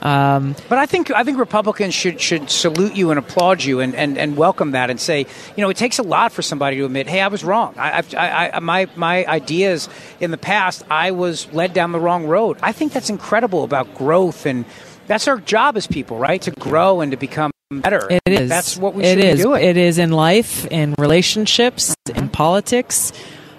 Um, 0.00 0.54
But 0.68 0.78
I 0.78 0.86
think 0.86 1.10
I 1.10 1.24
think 1.24 1.38
Republicans 1.38 1.92
should 1.92 2.20
should 2.20 2.48
salute 2.48 2.94
you 2.94 3.10
and 3.10 3.18
applaud 3.18 3.64
you 3.64 3.80
and, 3.80 3.94
and, 3.96 4.16
and 4.16 4.36
welcome 4.36 4.70
that 4.72 4.88
and 4.90 5.00
say, 5.00 5.26
you 5.56 5.62
know, 5.62 5.68
it 5.68 5.76
takes 5.76 5.98
a 5.98 6.04
lot 6.04 6.30
for 6.32 6.42
somebody 6.42 6.76
to 6.78 6.84
admit, 6.84 7.08
hey, 7.08 7.20
I 7.20 7.26
was 7.28 7.42
wrong. 7.42 7.74
I, 7.76 8.02
I, 8.16 8.50
I, 8.54 8.60
my 8.60 8.86
my 8.94 9.26
ideas 9.26 9.88
in 10.20 10.30
the 10.30 10.38
past, 10.38 10.84
I 10.88 11.10
was 11.10 11.48
led 11.52 11.74
down 11.74 11.90
the 11.90 12.00
wrong 12.00 12.26
road. 12.26 12.56
I 12.62 12.72
think 12.72 12.92
that's 12.92 13.10
incredible 13.10 13.64
about 13.64 13.92
growth 13.96 14.46
and 14.46 14.64
that's 15.08 15.26
our 15.26 15.38
job 15.38 15.76
as 15.76 15.86
people, 15.88 16.16
right? 16.18 16.40
To 16.42 16.52
grow 16.52 17.00
and 17.00 17.10
to 17.10 17.16
become 17.18 17.50
better. 17.70 18.06
It 18.10 18.22
is. 18.26 18.48
That's 18.48 18.76
what 18.76 18.94
we 18.94 19.04
It 19.04 19.16
should 19.16 19.24
is. 19.24 19.36
be 19.38 19.42
doing. 19.42 19.64
It 19.64 19.76
is 19.76 19.98
in 19.98 20.10
life, 20.12 20.66
in 20.66 20.94
relationships, 20.98 21.94
in 22.14 22.28
politics. 22.28 23.12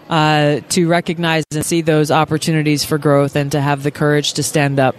Uh, 0.09 0.61
to 0.69 0.87
recognize 0.87 1.43
and 1.51 1.63
see 1.63 1.81
those 1.81 2.09
opportunities 2.09 2.83
for 2.83 2.97
growth, 2.97 3.35
and 3.35 3.51
to 3.51 3.61
have 3.61 3.83
the 3.83 3.91
courage 3.91 4.33
to 4.33 4.41
stand 4.41 4.79
up 4.79 4.95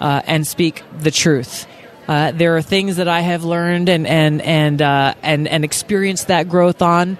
uh, 0.00 0.20
and 0.26 0.44
speak 0.44 0.82
the 0.98 1.12
truth. 1.12 1.64
Uh, 2.08 2.32
there 2.32 2.56
are 2.56 2.62
things 2.62 2.96
that 2.96 3.06
I 3.06 3.20
have 3.20 3.44
learned 3.44 3.88
and 3.88 4.04
and 4.04 4.42
and 4.42 4.82
uh, 4.82 5.14
and 5.22 5.46
and 5.46 5.64
experienced 5.64 6.26
that 6.26 6.48
growth 6.48 6.82
on. 6.82 7.18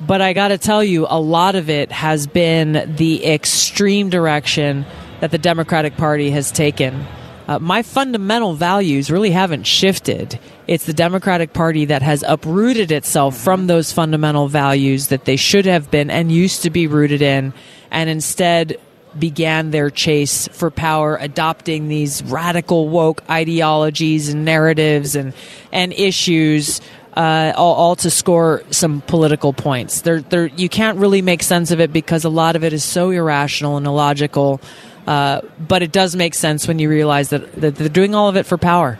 But 0.00 0.20
I 0.20 0.32
got 0.32 0.48
to 0.48 0.58
tell 0.58 0.82
you, 0.82 1.06
a 1.08 1.20
lot 1.20 1.54
of 1.54 1.70
it 1.70 1.92
has 1.92 2.26
been 2.26 2.96
the 2.96 3.24
extreme 3.24 4.10
direction 4.10 4.84
that 5.20 5.30
the 5.30 5.38
Democratic 5.38 5.96
Party 5.96 6.30
has 6.30 6.50
taken. 6.50 7.06
Uh, 7.48 7.58
my 7.60 7.82
fundamental 7.82 8.54
values 8.54 9.10
really 9.10 9.30
haven't 9.30 9.64
shifted. 9.64 10.38
It's 10.66 10.84
the 10.84 10.92
Democratic 10.92 11.52
Party 11.52 11.84
that 11.86 12.02
has 12.02 12.24
uprooted 12.26 12.90
itself 12.90 13.36
from 13.36 13.68
those 13.68 13.92
fundamental 13.92 14.48
values 14.48 15.08
that 15.08 15.24
they 15.26 15.36
should 15.36 15.64
have 15.66 15.90
been 15.90 16.10
and 16.10 16.32
used 16.32 16.62
to 16.62 16.70
be 16.70 16.88
rooted 16.88 17.22
in, 17.22 17.52
and 17.90 18.10
instead 18.10 18.78
began 19.16 19.70
their 19.70 19.90
chase 19.90 20.48
for 20.48 20.70
power, 20.70 21.16
adopting 21.20 21.88
these 21.88 22.22
radical 22.24 22.88
woke 22.88 23.22
ideologies 23.30 24.28
and 24.28 24.44
narratives 24.44 25.14
and 25.14 25.32
and 25.72 25.92
issues. 25.92 26.80
Uh, 27.16 27.50
all, 27.56 27.74
all 27.74 27.96
to 27.96 28.10
score 28.10 28.62
some 28.70 29.00
political 29.00 29.54
points. 29.54 30.02
There, 30.02 30.20
there, 30.20 30.48
you 30.48 30.68
can't 30.68 30.98
really 30.98 31.22
make 31.22 31.42
sense 31.42 31.70
of 31.70 31.80
it 31.80 31.90
because 31.90 32.26
a 32.26 32.28
lot 32.28 32.56
of 32.56 32.62
it 32.62 32.74
is 32.74 32.84
so 32.84 33.08
irrational 33.08 33.78
and 33.78 33.86
illogical. 33.86 34.60
Uh, 35.06 35.40
but 35.58 35.82
it 35.82 35.92
does 35.92 36.16
make 36.16 36.34
sense 36.34 36.66
when 36.66 36.78
you 36.78 36.88
realize 36.88 37.30
that, 37.30 37.52
that 37.60 37.76
they're 37.76 37.88
doing 37.88 38.14
all 38.14 38.28
of 38.28 38.36
it 38.36 38.44
for 38.44 38.58
power. 38.58 38.98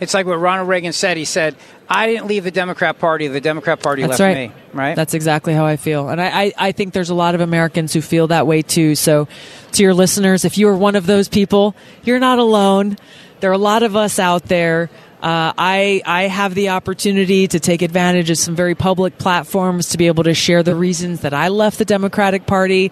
It's 0.00 0.14
like 0.14 0.26
what 0.26 0.36
Ronald 0.36 0.68
Reagan 0.68 0.92
said. 0.92 1.16
He 1.16 1.24
said, 1.26 1.56
"I 1.88 2.06
didn't 2.06 2.26
leave 2.26 2.44
the 2.44 2.50
Democrat 2.50 2.98
Party; 2.98 3.28
the 3.28 3.40
Democrat 3.40 3.80
Party 3.82 4.02
That's 4.02 4.18
left 4.18 4.20
right. 4.20 4.50
me." 4.50 4.54
Right? 4.72 4.96
That's 4.96 5.14
exactly 5.14 5.52
how 5.52 5.66
I 5.66 5.76
feel. 5.76 6.08
And 6.08 6.20
I, 6.20 6.44
I, 6.44 6.52
I 6.56 6.72
think 6.72 6.94
there's 6.94 7.10
a 7.10 7.14
lot 7.14 7.34
of 7.34 7.40
Americans 7.40 7.92
who 7.92 8.00
feel 8.00 8.28
that 8.28 8.46
way 8.46 8.62
too. 8.62 8.94
So, 8.94 9.28
to 9.72 9.82
your 9.82 9.92
listeners, 9.92 10.44
if 10.44 10.56
you 10.56 10.68
are 10.68 10.76
one 10.76 10.96
of 10.96 11.06
those 11.06 11.28
people, 11.28 11.74
you're 12.02 12.18
not 12.18 12.38
alone. 12.38 12.96
There 13.40 13.50
are 13.50 13.54
a 13.54 13.58
lot 13.58 13.82
of 13.82 13.96
us 13.96 14.18
out 14.18 14.44
there. 14.44 14.90
Uh, 15.22 15.52
I, 15.58 16.00
I 16.06 16.22
have 16.24 16.54
the 16.54 16.70
opportunity 16.70 17.46
to 17.46 17.60
take 17.60 17.82
advantage 17.82 18.30
of 18.30 18.38
some 18.38 18.56
very 18.56 18.74
public 18.74 19.18
platforms 19.18 19.90
to 19.90 19.98
be 19.98 20.06
able 20.06 20.24
to 20.24 20.32
share 20.32 20.62
the 20.62 20.74
reasons 20.74 21.20
that 21.20 21.34
I 21.34 21.48
left 21.48 21.76
the 21.76 21.84
Democratic 21.84 22.46
Party. 22.46 22.90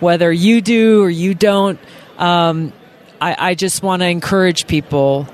Whether 0.00 0.32
you 0.32 0.60
do 0.60 1.04
or 1.04 1.10
you 1.10 1.34
don't, 1.34 1.78
um, 2.18 2.72
I, 3.20 3.50
I 3.50 3.54
just 3.54 3.82
want 3.84 4.02
to 4.02 4.06
encourage 4.06 4.66
people 4.66 5.28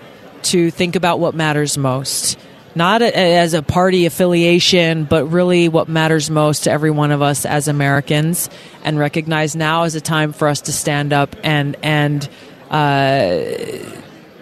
to 0.45 0.71
think 0.71 0.97
about 0.97 1.19
what 1.19 1.35
matters 1.35 1.79
most. 1.79 2.39
Not 2.75 3.01
a, 3.01 3.17
as 3.17 3.55
a 3.55 3.63
party 3.63 4.05
affiliation, 4.05 5.05
but 5.05 5.25
really 5.27 5.71
what 5.71 5.89
matters 5.89 6.29
most 6.29 6.65
to 6.65 6.71
every 6.71 6.91
one 6.91 7.11
of 7.11 7.23
us 7.23 7.47
as 7.47 7.69
Americans, 7.69 8.51
and 8.83 8.99
recognize 8.99 9.57
now 9.57 9.85
is 9.85 9.95
a 9.95 10.01
time 10.01 10.33
for 10.35 10.49
us 10.49 10.61
to 10.63 10.73
stand 10.73 11.13
up 11.13 11.37
and 11.43 11.77
and 11.83 12.29
uh, 12.71 13.45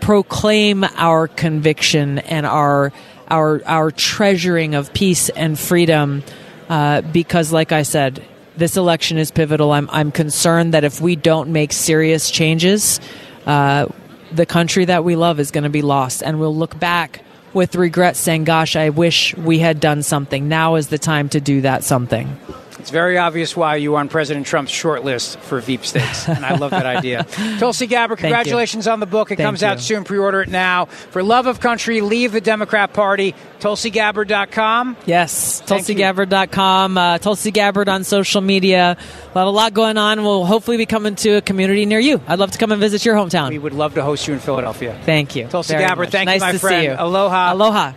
proclaim 0.03 0.85
our 0.97 1.29
conviction 1.29 2.19
and 2.19 2.45
our 2.45 2.93
our 3.29 3.63
our 3.65 3.91
treasuring 3.91 4.75
of 4.75 4.93
peace 4.93 5.31
and 5.31 5.59
freedom. 5.59 6.23
Uh, 6.69 7.01
because, 7.03 7.53
like 7.53 7.73
I 7.73 7.83
said, 7.83 8.23
this 8.57 8.77
election 8.77 9.17
is 9.17 9.31
pivotal. 9.31 9.73
I'm 9.73 9.89
I'm 9.91 10.13
concerned 10.13 10.75
that 10.75 10.85
if 10.85 11.01
we 11.01 11.17
don't 11.17 11.53
make 11.53 11.73
serious 11.73 12.31
changes, 12.31 13.01
uh, 13.47 13.87
the 14.33 14.47
country 14.47 14.85
that 14.85 15.05
we 15.05 15.17
love 15.17 15.41
is 15.41 15.51
going 15.51 15.65
to 15.65 15.71
be 15.71 15.83
lost, 15.83 16.23
and 16.23 16.39
we'll 16.41 16.55
look 16.55 16.79
back 16.79 17.25
with 17.53 17.77
regret, 17.77 18.17
saying, 18.17 18.45
"Gosh, 18.45 18.75
I 18.77 18.89
wish 18.91 19.37
we 19.37 19.59
had 19.61 19.81
done 19.81 20.03
something." 20.03 20.49
Now 20.49 20.75
is 20.75 20.89
the 20.89 20.99
time 20.99 21.29
to 21.31 21.41
do 21.41 21.61
that 21.63 21.85
something. 21.85 22.37
It's 22.83 22.91
very 22.91 23.17
obvious 23.17 23.57
why 23.57 23.77
you 23.77 23.93
were 23.93 24.01
on 24.01 24.09
President 24.09 24.45
Trump's 24.45 24.73
short 24.73 25.05
list 25.05 25.39
for 25.39 25.61
Veepstakes, 25.61 26.27
and 26.29 26.45
I 26.45 26.57
love 26.57 26.73
that 26.73 26.85
idea. 26.97 27.23
Tulsi 27.61 27.87
Gabbard, 27.87 28.19
congratulations 28.19 28.89
on 28.89 28.99
the 28.99 29.07
book. 29.07 29.31
It 29.31 29.37
Thank 29.37 29.47
comes 29.47 29.63
out 29.63 29.79
soon. 29.79 30.03
Pre-order 30.03 30.43
it 30.43 30.49
now. 30.49 30.87
For 30.87 31.23
love 31.23 31.47
of 31.47 31.61
country, 31.61 32.01
leave 32.01 32.33
the 32.33 32.41
Democrat 32.41 32.93
Party. 32.93 33.37
TulsiGabbard.com. 33.61 34.97
Yes, 35.07 35.61
you. 35.61 35.67
TulsiGabbard.com, 35.77 36.99
uh, 36.99 37.19
Tulsi 37.19 37.53
Gabbard 37.53 37.89
on 37.89 38.03
social 38.03 38.41
media. 38.41 38.97
We'll 39.33 39.45
have 39.45 39.47
a 39.47 39.57
lot 39.57 39.75
going 39.75 39.97
on. 39.97 40.25
We'll 40.25 40.45
hopefully 40.45 40.77
be 40.77 40.87
coming 40.87 41.15
to 41.15 41.37
a 41.37 41.41
community 41.41 41.87
near 41.87 42.01
you. 42.01 42.21
I'd 42.27 42.41
love 42.41 42.51
to 42.51 42.59
come 42.59 42.73
and 42.73 42.81
visit 42.81 43.05
your 43.05 43.15
hometown. 43.15 43.51
We 43.51 43.61
would 43.61 43.75
love 43.75 43.95
to 43.95 44.03
host 44.03 44.27
you 44.27 44.35
in 44.35 44.41
Philadelphia. 44.41 45.01
Thank 45.05 45.37
you. 45.37 45.47
Tulsi 45.47 45.75
very 45.75 45.85
Gabbard, 45.85 46.07
much. 46.07 46.11
thank 46.11 46.27
nice 46.27 46.41
you, 46.41 46.47
my 46.47 46.59
friend. 46.59 46.85
You. 46.85 46.97
Aloha. 46.99 47.53
Aloha. 47.53 47.93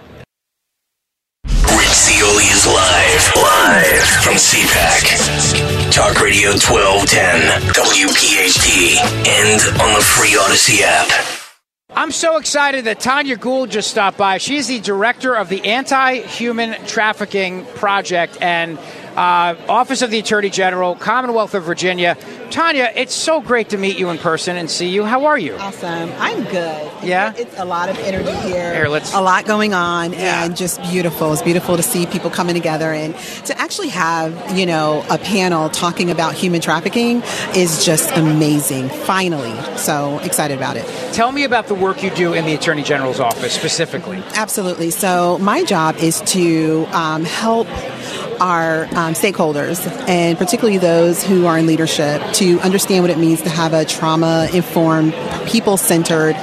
Rich 1.96 2.12
is 2.52 2.68
live. 2.68 3.32
Live 3.38 4.08
from 4.22 4.34
CPAC. 4.34 5.92
Talk 5.94 6.20
Radio 6.22 6.50
1210, 6.50 7.72
WPHT, 7.72 8.98
and 9.26 9.82
on 9.82 9.94
the 9.94 10.02
free 10.02 10.32
Audacy 10.32 10.82
app. 10.82 11.10
I'm 11.92 12.12
so 12.12 12.36
excited 12.36 12.84
that 12.86 13.00
Tanya 13.00 13.38
Gould 13.38 13.72
just 13.72 13.90
stopped 13.90 14.18
by. 14.18 14.40
She's 14.40 14.68
the 14.68 14.82
director 14.82 15.36
of 15.36 15.48
the 15.48 15.64
Anti 15.64 16.16
Human 16.24 16.74
Trafficking 16.86 17.66
Project 17.76 18.42
and 18.42 18.78
uh, 19.16 19.56
Office 19.70 20.02
of 20.02 20.12
the 20.12 20.20
Attorney 20.20 20.50
General, 20.50 20.96
Commonwealth 20.96 21.54
of 21.54 21.64
Virginia. 21.64 22.18
Tanya, 22.52 22.92
it's 22.96 23.14
so 23.14 23.42
great 23.42 23.70
to 23.70 23.78
meet 23.78 23.98
you 23.98 24.10
in 24.10 24.18
person 24.18 24.56
and 24.56 24.70
see 24.70 24.88
you. 24.90 25.04
How 25.04 25.26
are 25.26 25.38
you? 25.38 25.56
Awesome. 25.56 26.12
I'm 26.20 26.44
good. 26.46 26.92
Yeah? 27.04 27.34
It's 27.38 27.58
a 27.58 27.66
lot 27.66 27.90
of 27.90 27.98
energy 28.00 28.32
here. 28.48 28.74
Here, 28.74 28.88
let's- 28.88 29.14
a 29.14 29.22
lot 29.22 29.46
going 29.46 29.74
on 29.74 30.14
and 30.14 30.56
just 30.56 30.82
beautiful. 30.84 31.34
It's 31.34 31.42
beautiful 31.42 31.76
to 31.76 31.84
see 31.84 32.06
people 32.06 32.30
coming 32.30 32.56
together 32.56 32.92
and 32.94 33.16
to 33.46 33.60
actually 33.60 33.90
have, 33.90 34.58
you 34.58 34.66
know, 34.66 35.04
a 35.10 35.18
panel 35.18 35.70
talking 35.70 36.10
about 36.12 36.34
human 36.34 36.62
trafficking 36.62 37.24
is 37.56 37.84
just 37.84 38.12
amazing. 38.16 38.90
Finally. 38.90 39.54
So 39.78 40.20
excited 40.20 40.58
about 40.58 40.78
it. 40.78 40.86
Tell 41.14 41.32
me 41.32 41.44
about 41.44 41.68
the 41.68 41.76
work 41.76 42.04
you 42.04 42.10
do 42.12 42.34
in 42.34 42.46
the 42.46 42.54
Attorney 42.54 42.84
General's 42.84 43.20
office 43.20 43.54
specifically. 43.54 44.24
Absolutely. 44.36 44.92
So 44.92 45.38
my 45.40 45.64
job 45.64 45.96
is 45.98 46.22
to 46.34 46.86
um, 46.92 47.26
help 47.26 47.68
our 48.42 48.86
um, 48.96 49.05
Um, 49.06 49.14
stakeholders, 49.14 49.86
and 50.10 50.36
particularly 50.36 50.80
those 50.80 51.24
who 51.24 51.46
are 51.46 51.60
in 51.60 51.68
leadership, 51.68 52.24
to 52.34 52.60
understand 52.62 53.04
what 53.04 53.12
it 53.12 53.20
means 53.20 53.44
to 53.44 53.50
have 53.50 53.72
a 53.74 53.86
trauma-informed, 53.86 55.14
people-centered 55.46 56.36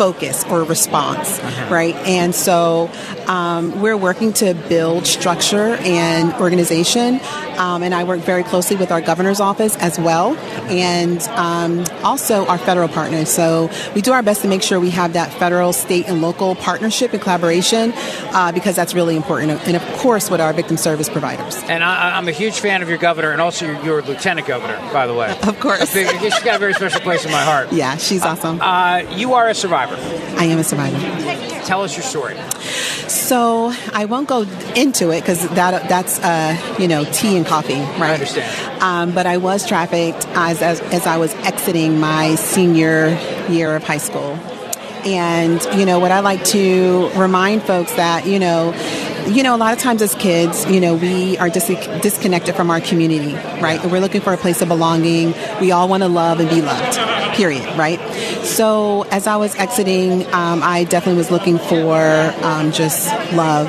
focus 0.00 0.44
or 0.44 0.64
response, 0.64 1.38
right? 1.68 1.94
And 2.06 2.34
so 2.34 2.90
um, 3.26 3.82
we're 3.82 3.98
working 3.98 4.32
to 4.32 4.54
build 4.54 5.06
structure 5.06 5.76
and 5.82 6.32
organization, 6.40 7.20
um, 7.58 7.82
and 7.82 7.94
I 7.94 8.04
work 8.04 8.20
very 8.20 8.42
closely 8.42 8.76
with 8.76 8.90
our 8.90 9.02
governor's 9.02 9.40
office 9.40 9.76
as 9.76 9.98
well, 10.00 10.34
and 10.70 11.20
um, 11.36 11.84
also 12.02 12.46
our 12.46 12.56
federal 12.56 12.88
partners. 12.88 13.28
So 13.28 13.68
we 13.94 14.00
do 14.00 14.12
our 14.12 14.22
best 14.22 14.40
to 14.40 14.48
make 14.48 14.62
sure 14.62 14.80
we 14.80 14.88
have 14.88 15.12
that 15.12 15.34
federal, 15.34 15.74
state, 15.74 16.08
and 16.08 16.22
local 16.22 16.54
partnership 16.54 17.12
and 17.12 17.20
collaboration 17.20 17.92
uh, 18.32 18.52
because 18.52 18.74
that's 18.76 18.94
really 18.94 19.16
important, 19.16 19.50
and 19.66 19.76
of 19.76 19.82
course 19.98 20.30
with 20.30 20.40
our 20.40 20.54
victim 20.54 20.78
service 20.78 21.10
providers. 21.10 21.56
And 21.68 21.84
I, 21.84 22.16
I'm 22.16 22.26
a 22.26 22.32
huge 22.32 22.58
fan 22.58 22.80
of 22.80 22.88
your 22.88 22.96
governor 22.96 23.32
and 23.32 23.40
also 23.42 23.66
your, 23.66 23.84
your 23.84 24.02
lieutenant 24.02 24.46
governor, 24.46 24.78
by 24.94 25.06
the 25.06 25.12
way. 25.12 25.36
Of 25.42 25.60
course. 25.60 25.92
She's 25.92 26.42
got 26.42 26.56
a 26.56 26.58
very 26.58 26.72
special 26.72 27.02
place 27.02 27.26
in 27.26 27.32
my 27.32 27.42
heart. 27.42 27.68
Yeah, 27.80 27.96
she's 27.96 28.22
awesome. 28.22 28.60
Uh, 28.60 29.04
you 29.16 29.34
are 29.34 29.48
a 29.48 29.54
survivor. 29.54 29.89
I 30.38 30.44
am 30.44 30.58
a 30.58 30.64
survivor. 30.64 30.98
Tell 31.64 31.82
us 31.82 31.96
your 31.96 32.04
story. 32.04 32.36
So 33.08 33.72
I 33.92 34.06
won't 34.06 34.28
go 34.28 34.42
into 34.74 35.10
it 35.10 35.20
because 35.20 35.46
that 35.50 35.88
that's 35.88 36.18
uh, 36.20 36.76
you 36.78 36.88
know 36.88 37.04
tea 37.04 37.36
and 37.36 37.46
coffee, 37.46 37.74
right? 37.74 38.02
I 38.02 38.14
understand. 38.14 38.82
Um, 38.82 39.12
but 39.12 39.26
I 39.26 39.36
was 39.36 39.66
trafficked 39.66 40.26
as, 40.28 40.62
as 40.62 40.80
as 40.80 41.06
I 41.06 41.18
was 41.18 41.34
exiting 41.34 42.00
my 42.00 42.34
senior 42.36 43.18
year 43.48 43.76
of 43.76 43.84
high 43.84 43.98
school, 43.98 44.38
and 45.04 45.62
you 45.78 45.86
know 45.86 45.98
what 45.98 46.12
I 46.12 46.20
like 46.20 46.44
to 46.46 47.10
remind 47.16 47.62
folks 47.62 47.92
that 47.94 48.26
you 48.26 48.38
know. 48.38 48.72
You 49.26 49.42
know, 49.42 49.54
a 49.54 49.58
lot 49.58 49.72
of 49.72 49.78
times 49.78 50.02
as 50.02 50.14
kids, 50.14 50.66
you 50.66 50.80
know, 50.80 50.94
we 50.94 51.38
are 51.38 51.48
dis- 51.48 51.66
disconnected 52.02 52.54
from 52.54 52.70
our 52.70 52.80
community, 52.80 53.34
right? 53.60 53.84
We're 53.84 54.00
looking 54.00 54.20
for 54.20 54.32
a 54.32 54.36
place 54.36 54.60
of 54.62 54.68
belonging. 54.68 55.34
We 55.60 55.70
all 55.72 55.88
want 55.88 56.02
to 56.02 56.08
love 56.08 56.40
and 56.40 56.48
be 56.48 56.62
loved, 56.62 56.98
period, 57.36 57.66
right? 57.78 58.00
So 58.44 59.02
as 59.10 59.26
I 59.26 59.36
was 59.36 59.54
exiting, 59.56 60.26
um, 60.32 60.62
I 60.62 60.84
definitely 60.84 61.18
was 61.18 61.30
looking 61.30 61.58
for 61.58 61.98
um, 62.42 62.72
just 62.72 63.08
love 63.32 63.68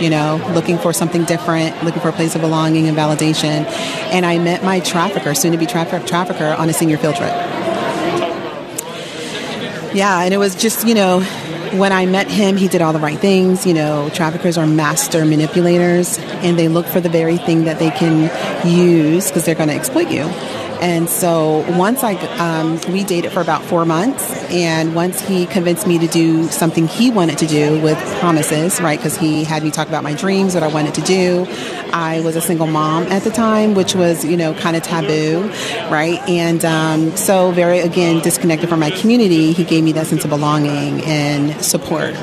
you 0.00 0.10
know, 0.10 0.40
looking 0.54 0.78
for 0.78 0.92
something 0.92 1.24
different, 1.24 1.82
looking 1.82 2.00
for 2.00 2.08
a 2.08 2.12
place 2.12 2.36
of 2.36 2.40
belonging 2.40 2.86
and 2.86 2.96
validation. 2.96 3.64
And 4.12 4.24
I 4.24 4.38
met 4.38 4.62
my 4.62 4.78
trafficker, 4.78 5.34
soon 5.34 5.50
to 5.52 5.58
be 5.58 5.66
traffic- 5.66 6.06
trafficker, 6.06 6.54
on 6.56 6.68
a 6.68 6.72
senior 6.72 6.98
field 6.98 7.16
trip. 7.16 7.32
Yeah, 9.92 10.22
and 10.22 10.32
it 10.32 10.36
was 10.36 10.54
just, 10.54 10.86
you 10.86 10.94
know, 10.94 11.20
when 11.74 11.92
I 11.92 12.06
met 12.06 12.28
him, 12.30 12.56
he 12.56 12.68
did 12.68 12.82
all 12.82 12.92
the 12.92 12.98
right 12.98 13.18
things. 13.18 13.66
You 13.66 13.74
know, 13.74 14.10
traffickers 14.10 14.56
are 14.56 14.66
master 14.66 15.24
manipulators, 15.24 16.18
and 16.18 16.58
they 16.58 16.68
look 16.68 16.86
for 16.86 17.00
the 17.00 17.08
very 17.08 17.38
thing 17.38 17.64
that 17.64 17.78
they 17.78 17.90
can 17.90 18.30
use 18.66 19.28
because 19.28 19.44
they're 19.44 19.54
going 19.54 19.68
to 19.68 19.74
exploit 19.74 20.10
you. 20.10 20.24
And 20.80 21.08
so 21.08 21.64
once 21.76 22.02
I, 22.02 22.14
um, 22.38 22.80
we 22.92 23.04
dated 23.04 23.32
for 23.32 23.40
about 23.40 23.62
four 23.64 23.84
months, 23.84 24.30
and 24.50 24.94
once 24.94 25.20
he 25.20 25.46
convinced 25.46 25.86
me 25.86 25.98
to 25.98 26.06
do 26.06 26.48
something 26.48 26.86
he 26.86 27.10
wanted 27.10 27.38
to 27.38 27.46
do 27.46 27.80
with 27.80 27.98
promises, 28.20 28.80
right? 28.80 28.98
Because 28.98 29.16
he 29.16 29.44
had 29.44 29.62
me 29.62 29.70
talk 29.70 29.88
about 29.88 30.02
my 30.02 30.14
dreams, 30.14 30.54
what 30.54 30.62
I 30.62 30.68
wanted 30.68 30.94
to 30.94 31.00
do. 31.02 31.46
I 31.92 32.20
was 32.20 32.36
a 32.36 32.40
single 32.40 32.66
mom 32.66 33.04
at 33.04 33.22
the 33.22 33.30
time, 33.30 33.74
which 33.74 33.94
was, 33.94 34.24
you 34.24 34.36
know, 34.36 34.54
kind 34.54 34.76
of 34.76 34.82
taboo, 34.82 35.48
right? 35.90 36.20
And 36.28 36.64
um, 36.64 37.16
so 37.16 37.50
very, 37.50 37.80
again, 37.80 38.22
disconnected 38.22 38.68
from 38.68 38.80
my 38.80 38.90
community, 38.90 39.52
he 39.52 39.64
gave 39.64 39.84
me 39.84 39.92
that 39.92 40.06
sense 40.06 40.24
of 40.24 40.30
belonging 40.30 41.02
and 41.04 41.64
support. 41.64 42.14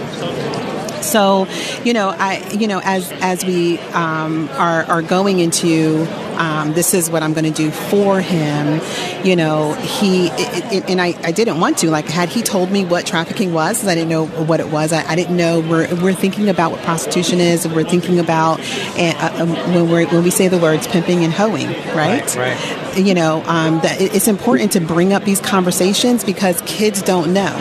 So, 1.03 1.47
you 1.83 1.93
know, 1.93 2.09
I, 2.09 2.47
you 2.51 2.67
know, 2.67 2.81
as 2.83 3.11
as 3.21 3.45
we 3.45 3.79
um, 3.93 4.49
are 4.53 4.83
are 4.85 5.01
going 5.01 5.39
into 5.39 6.05
um, 6.39 6.73
this 6.73 6.93
is 6.93 7.09
what 7.09 7.23
I'm 7.23 7.33
going 7.33 7.45
to 7.45 7.51
do 7.51 7.71
for 7.71 8.19
him. 8.19 8.81
You 9.25 9.35
know, 9.37 9.73
he 9.73 10.27
it, 10.27 10.73
it, 10.73 10.89
and 10.89 10.99
I, 11.01 11.13
I 11.23 11.31
didn't 11.31 11.59
want 11.59 11.77
to. 11.79 11.89
Like, 11.89 12.05
had 12.05 12.29
he 12.29 12.41
told 12.41 12.71
me 12.71 12.83
what 12.83 13.05
trafficking 13.05 13.53
was, 13.53 13.87
I 13.87 13.95
didn't 13.95 14.09
know 14.09 14.25
what 14.27 14.59
it 14.59 14.67
was. 14.69 14.91
I, 14.91 15.03
I 15.09 15.15
didn't 15.15 15.37
know. 15.37 15.61
We're, 15.61 15.87
we're 16.03 16.13
thinking 16.13 16.49
about 16.49 16.71
what 16.71 16.81
prostitution 16.81 17.39
is. 17.39 17.65
We're 17.67 17.85
thinking 17.85 18.19
about 18.19 18.59
uh, 18.97 19.37
um, 19.39 19.49
when 19.73 19.89
we 19.89 20.05
when 20.05 20.23
we 20.23 20.29
say 20.29 20.47
the 20.49 20.57
words 20.57 20.87
pimping 20.87 21.23
and 21.23 21.31
hoeing, 21.33 21.67
right? 21.95 22.35
Right. 22.35 22.97
You 22.97 23.13
know, 23.13 23.41
um, 23.45 23.79
that 23.81 23.99
it- 24.01 24.13
it's 24.15 24.27
important 24.27 24.73
to 24.73 24.79
bring 24.81 25.13
up 25.13 25.23
these 25.23 25.39
conversations 25.39 26.23
because 26.23 26.61
kids 26.65 27.01
don't 27.01 27.33
know, 27.33 27.55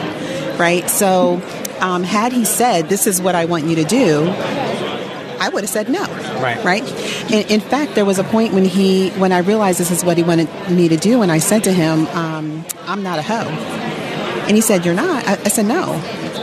right? 0.58 0.88
So, 0.90 1.40
um, 1.84 2.02
had 2.02 2.32
he 2.32 2.46
said, 2.46 2.88
"This 2.88 3.06
is 3.06 3.20
what 3.20 3.34
I 3.34 3.44
want 3.44 3.64
you 3.66 3.76
to 3.76 3.84
do," 3.84 4.24
I 5.38 5.50
would 5.52 5.62
have 5.64 5.70
said 5.70 5.90
no. 5.90 6.04
Right. 6.40 6.64
Right. 6.64 7.30
In, 7.30 7.46
in 7.48 7.60
fact, 7.60 7.94
there 7.94 8.06
was 8.06 8.18
a 8.18 8.24
point 8.24 8.54
when 8.54 8.64
he, 8.64 9.10
when 9.10 9.32
I 9.32 9.38
realized 9.38 9.78
this 9.78 9.90
is 9.90 10.02
what 10.02 10.16
he 10.16 10.22
wanted 10.22 10.48
me 10.70 10.88
to 10.88 10.96
do, 10.96 11.20
and 11.20 11.30
I 11.30 11.40
said 11.40 11.64
to 11.64 11.72
him, 11.72 12.06
um, 12.08 12.64
"I'm 12.86 13.02
not 13.02 13.18
a 13.18 13.22
hoe," 13.22 13.50
and 14.46 14.56
he 14.56 14.62
said, 14.62 14.86
"You're 14.86 14.94
not." 14.94 15.28
I, 15.28 15.32
I 15.32 15.48
said, 15.48 15.66
"No," 15.66 15.92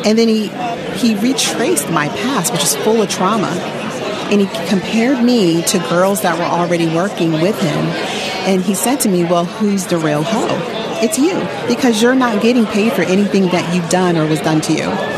and 0.05 0.15
then 0.19 0.27
he 0.27 0.47
he 1.01 1.15
retraced 1.15 1.89
my 1.89 2.07
past, 2.09 2.53
which 2.53 2.63
is 2.63 2.76
full 2.76 3.01
of 3.01 3.09
trauma, 3.09 3.51
and 4.31 4.41
he 4.41 4.47
compared 4.68 5.23
me 5.23 5.63
to 5.63 5.80
girls 5.89 6.22
that 6.22 6.38
were 6.38 6.51
already 6.59 6.88
working 6.93 7.31
with 7.31 7.59
him, 7.59 7.84
and 8.45 8.61
he 8.61 8.76
said 8.76 8.99
to 9.01 9.09
me, 9.09 9.23
"Well, 9.23 9.45
who's 9.45 9.88
the 9.88 9.97
real 9.97 10.22
hoe?" 10.22 10.77
It's 11.03 11.18
you, 11.18 11.34
because 11.68 11.99
you're 11.99 12.13
not 12.13 12.43
getting 12.43 12.68
paid 12.68 12.93
for 12.93 13.01
anything 13.01 13.49
that 13.49 13.73
you've 13.73 13.89
done 13.89 14.15
or 14.18 14.27
was 14.27 14.39
done 14.41 14.61
to 14.61 14.73
you. 14.73 15.10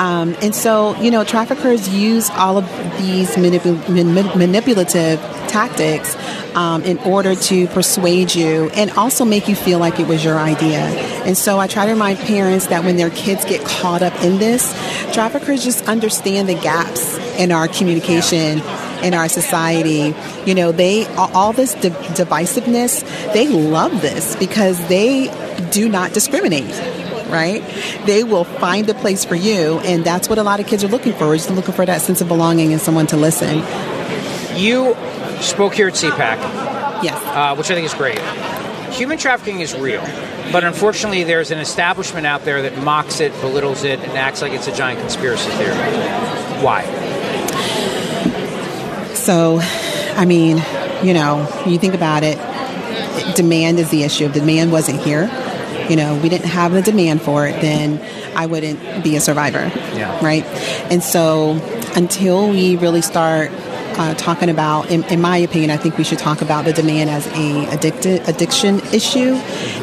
Um, 0.00 0.34
and 0.40 0.54
so, 0.54 0.96
you 0.96 1.10
know, 1.10 1.24
traffickers 1.24 1.86
use 1.90 2.30
all 2.30 2.56
of 2.56 2.64
these 2.98 3.36
manipu- 3.36 3.86
man- 3.90 4.38
manipulative 4.38 5.20
tactics 5.46 6.16
um, 6.56 6.82
in 6.84 6.96
order 7.00 7.34
to 7.34 7.66
persuade 7.68 8.34
you 8.34 8.70
and 8.70 8.90
also 8.92 9.26
make 9.26 9.46
you 9.46 9.54
feel 9.54 9.78
like 9.78 10.00
it 10.00 10.08
was 10.08 10.24
your 10.24 10.38
idea. 10.38 10.78
And 11.26 11.36
so 11.36 11.58
I 11.58 11.66
try 11.66 11.84
to 11.84 11.92
remind 11.92 12.18
parents 12.18 12.68
that 12.68 12.82
when 12.82 12.96
their 12.96 13.10
kids 13.10 13.44
get 13.44 13.62
caught 13.62 14.02
up 14.02 14.14
in 14.24 14.38
this, 14.38 14.72
traffickers 15.12 15.62
just 15.62 15.86
understand 15.86 16.48
the 16.48 16.54
gaps 16.54 17.18
in 17.38 17.52
our 17.52 17.68
communication 17.68 18.62
in 19.02 19.14
our 19.14 19.28
society. 19.28 20.14
You 20.46 20.54
know, 20.54 20.72
they 20.72 21.06
all 21.16 21.52
this 21.52 21.74
di- 21.74 21.90
divisiveness, 21.90 23.02
they 23.34 23.48
love 23.48 24.00
this 24.00 24.34
because 24.36 24.78
they 24.88 25.28
do 25.70 25.88
not 25.90 26.12
discriminate 26.12 27.09
right? 27.30 27.62
They 28.06 28.24
will 28.24 28.44
find 28.44 28.88
a 28.88 28.94
place 28.94 29.24
for 29.24 29.34
you, 29.34 29.78
and 29.80 30.04
that's 30.04 30.28
what 30.28 30.38
a 30.38 30.42
lot 30.42 30.60
of 30.60 30.66
kids 30.66 30.84
are 30.84 30.88
looking 30.88 31.12
for. 31.12 31.34
Is 31.34 31.50
looking 31.50 31.74
for 31.74 31.86
that 31.86 32.00
sense 32.00 32.20
of 32.20 32.28
belonging 32.28 32.72
and 32.72 32.80
someone 32.80 33.06
to 33.08 33.16
listen. 33.16 33.58
You 34.58 34.94
spoke 35.40 35.74
here 35.74 35.88
at 35.88 35.94
CPAC. 35.94 36.38
Yes. 37.02 37.18
Uh, 37.24 37.54
which 37.56 37.70
I 37.70 37.74
think 37.74 37.86
is 37.86 37.94
great. 37.94 38.18
Human 38.92 39.16
trafficking 39.16 39.60
is 39.60 39.74
real, 39.74 40.02
but 40.52 40.64
unfortunately, 40.64 41.22
there's 41.22 41.50
an 41.50 41.58
establishment 41.58 42.26
out 42.26 42.44
there 42.44 42.62
that 42.62 42.76
mocks 42.82 43.20
it, 43.20 43.32
belittles 43.40 43.84
it, 43.84 44.00
and 44.00 44.12
acts 44.18 44.42
like 44.42 44.52
it's 44.52 44.66
a 44.66 44.74
giant 44.74 45.00
conspiracy 45.00 45.50
theory. 45.52 45.76
Why? 46.62 46.84
So, 49.14 49.60
I 50.16 50.24
mean, 50.24 50.62
you 51.02 51.14
know, 51.14 51.48
you 51.66 51.78
think 51.78 51.94
about 51.94 52.24
it. 52.24 52.36
Demand 53.36 53.78
is 53.78 53.90
the 53.90 54.02
issue. 54.02 54.24
If 54.24 54.32
demand 54.34 54.72
wasn't 54.72 55.00
here, 55.00 55.28
you 55.90 55.96
know, 55.96 56.16
we 56.22 56.28
didn't 56.28 56.48
have 56.48 56.72
the 56.72 56.82
demand 56.82 57.20
for 57.20 57.46
it, 57.46 57.60
then 57.60 58.00
I 58.36 58.46
wouldn't 58.46 59.02
be 59.02 59.16
a 59.16 59.20
survivor. 59.20 59.70
Yeah. 59.94 60.24
Right. 60.24 60.44
And 60.90 61.02
so, 61.02 61.60
until 61.96 62.48
we 62.48 62.76
really 62.76 63.02
start 63.02 63.50
uh, 63.98 64.14
talking 64.14 64.48
about, 64.48 64.90
in, 64.90 65.02
in 65.04 65.20
my 65.20 65.36
opinion, 65.38 65.70
I 65.70 65.76
think 65.76 65.98
we 65.98 66.04
should 66.04 66.20
talk 66.20 66.42
about 66.42 66.64
the 66.64 66.72
demand 66.72 67.10
as 67.10 67.26
a 67.26 67.66
addicted 67.70 68.28
addiction 68.28 68.78
issue 68.94 69.34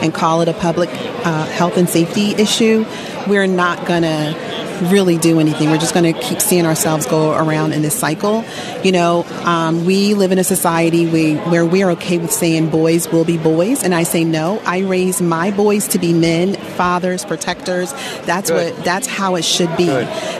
and 0.01 0.13
call 0.13 0.41
it 0.41 0.47
a 0.47 0.53
public 0.53 0.89
uh, 0.89 1.45
health 1.47 1.77
and 1.77 1.89
safety 1.89 2.31
issue. 2.35 2.85
We're 3.27 3.47
not 3.47 3.85
gonna 3.85 4.33
really 4.83 5.17
do 5.17 5.39
anything. 5.39 5.69
We're 5.69 5.77
just 5.77 5.93
going 5.93 6.13
to 6.13 6.19
keep 6.19 6.41
seeing 6.41 6.65
ourselves 6.65 7.05
go 7.05 7.33
around 7.33 7.73
in 7.73 7.81
this 7.81 7.97
cycle. 7.97 8.43
You 8.83 8.91
know, 8.91 9.23
um, 9.43 9.85
we 9.85 10.13
live 10.13 10.31
in 10.31 10.39
a 10.39 10.43
society 10.43 11.05
we, 11.05 11.35
where 11.35 11.65
we're 11.65 11.91
okay 11.91 12.17
with 12.17 12.31
saying 12.31 12.69
boys 12.69 13.09
will 13.11 13.25
be 13.25 13.37
boys, 13.37 13.83
and 13.83 13.93
I 13.93 14.03
say 14.03 14.23
no. 14.23 14.61
I 14.65 14.79
raise 14.79 15.21
my 15.21 15.51
boys 15.51 15.87
to 15.89 15.99
be 15.99 16.13
men, 16.13 16.55
fathers, 16.55 17.25
protectors. 17.25 17.91
That's 18.23 18.49
Good. 18.49 18.75
what. 18.75 18.85
That's 18.85 19.07
how 19.07 19.35
it 19.35 19.43
should 19.43 19.75
be. 19.77 19.87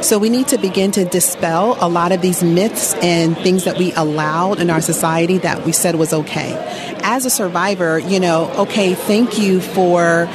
So 0.02 0.18
we 0.20 0.30
need 0.30 0.48
to 0.50 0.58
begin 0.58 0.92
to 0.92 1.06
dispel 1.06 1.78
a 1.80 1.90
lot 1.90 2.12
of 2.12 2.22
these 2.22 2.44
myths 2.44 2.94
and 2.96 3.38
things 3.38 3.66
that 3.66 3.78
we 3.78 3.94
allowed 3.94 4.60
in 4.60 4.70
our 4.70 4.82
society 4.82 5.38
that 5.40 5.66
we 5.66 5.72
said 5.72 5.96
was 5.96 6.14
okay. 6.14 6.56
As 7.04 7.26
a 7.26 7.30
survivor, 7.30 8.00
you 8.00 8.20
know, 8.20 8.52
okay, 8.58 8.94
thank 8.94 9.38
you 9.38 9.62
for 9.62 10.28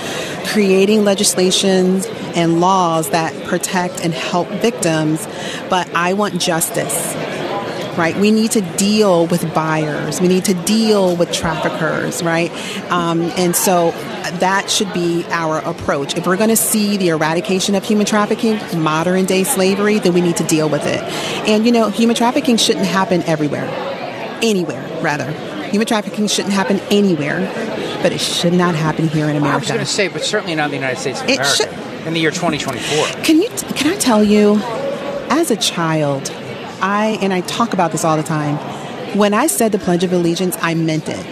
creating 0.46 1.04
legislations 1.04 2.06
and 2.34 2.60
laws 2.60 3.10
that 3.10 3.32
protect 3.44 4.04
and 4.04 4.12
help 4.12 4.48
victims, 4.48 5.26
but 5.68 5.92
I 5.94 6.14
want 6.14 6.40
justice. 6.40 7.14
Right, 7.96 8.16
we 8.16 8.30
need 8.30 8.52
to 8.52 8.62
deal 8.78 9.26
with 9.26 9.52
buyers. 9.52 10.18
We 10.18 10.26
need 10.26 10.46
to 10.46 10.54
deal 10.54 11.14
with 11.14 11.30
traffickers, 11.30 12.22
right? 12.22 12.50
Um, 12.90 13.20
and 13.36 13.54
so 13.54 13.90
that 14.38 14.70
should 14.70 14.90
be 14.94 15.26
our 15.28 15.58
approach. 15.58 16.16
If 16.16 16.26
we're 16.26 16.38
going 16.38 16.48
to 16.48 16.56
see 16.56 16.96
the 16.96 17.08
eradication 17.10 17.74
of 17.74 17.84
human 17.84 18.06
trafficking, 18.06 18.58
modern 18.82 19.26
day 19.26 19.44
slavery, 19.44 19.98
then 19.98 20.14
we 20.14 20.22
need 20.22 20.38
to 20.38 20.44
deal 20.44 20.70
with 20.70 20.86
it. 20.86 21.02
And 21.46 21.66
you 21.66 21.72
know, 21.72 21.90
human 21.90 22.16
trafficking 22.16 22.56
shouldn't 22.56 22.86
happen 22.86 23.22
everywhere, 23.24 23.68
anywhere 24.42 24.88
rather. 25.02 25.30
Human 25.64 25.86
trafficking 25.86 26.28
shouldn't 26.28 26.54
happen 26.54 26.80
anywhere, 26.90 27.40
but 28.02 28.12
it 28.12 28.20
should 28.20 28.52
not 28.52 28.74
happen 28.74 29.08
here 29.08 29.28
in 29.28 29.36
America. 29.36 29.54
I 29.54 29.58
was 29.58 29.68
going 29.68 29.80
to 29.80 29.86
say, 29.86 30.08
but 30.08 30.22
certainly 30.22 30.54
not 30.54 30.66
in 30.66 30.70
the 30.72 30.76
United 30.76 30.98
States 31.00 31.20
of 31.22 31.28
It 31.28 31.38
America 31.38 32.06
in 32.06 32.14
the 32.14 32.20
year 32.20 32.30
2024. 32.30 33.22
Can 33.22 33.40
you? 33.40 33.48
Can 33.76 33.92
I 33.92 33.96
tell 33.96 34.22
you? 34.22 34.60
As 35.30 35.50
a 35.50 35.56
child, 35.56 36.30
I 36.82 37.18
and 37.22 37.32
I 37.32 37.40
talk 37.42 37.72
about 37.72 37.92
this 37.92 38.04
all 38.04 38.16
the 38.16 38.22
time. 38.22 38.56
When 39.16 39.32
I 39.32 39.46
said 39.46 39.72
the 39.72 39.78
Pledge 39.78 40.04
of 40.04 40.12
Allegiance, 40.12 40.56
I 40.60 40.74
meant 40.74 41.08
it. 41.08 41.24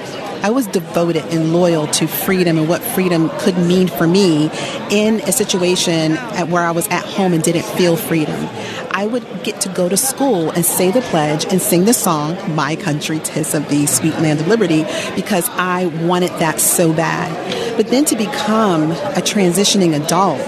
I 0.42 0.50
was 0.50 0.66
devoted 0.66 1.24
and 1.26 1.52
loyal 1.52 1.86
to 1.88 2.06
freedom 2.06 2.56
and 2.56 2.68
what 2.68 2.82
freedom 2.82 3.28
could 3.40 3.58
mean 3.58 3.88
for 3.88 4.06
me 4.06 4.50
in 4.90 5.20
a 5.20 5.32
situation 5.32 6.16
at 6.16 6.48
where 6.48 6.62
I 6.62 6.70
was 6.70 6.88
at 6.88 7.04
home 7.04 7.34
and 7.34 7.42
didn't 7.42 7.64
feel 7.64 7.96
freedom. 7.96 8.48
I 8.90 9.06
would 9.06 9.44
get 9.44 9.60
to 9.62 9.68
go 9.68 9.88
to 9.88 9.96
school 9.96 10.50
and 10.50 10.64
say 10.64 10.90
the 10.90 11.02
pledge 11.02 11.44
and 11.44 11.60
sing 11.60 11.84
the 11.84 11.94
song, 11.94 12.36
My 12.54 12.74
Country, 12.74 13.18
Tis 13.18 13.54
of 13.54 13.68
Thee, 13.68 13.86
Sweet 13.86 14.14
Land 14.14 14.40
of 14.40 14.48
Liberty, 14.48 14.84
because 15.14 15.48
I 15.50 15.86
wanted 15.86 16.30
that 16.40 16.58
so 16.58 16.92
bad. 16.92 17.76
But 17.76 17.88
then 17.88 18.04
to 18.06 18.16
become 18.16 18.92
a 18.92 19.22
transitioning 19.22 19.94
adult 19.94 20.40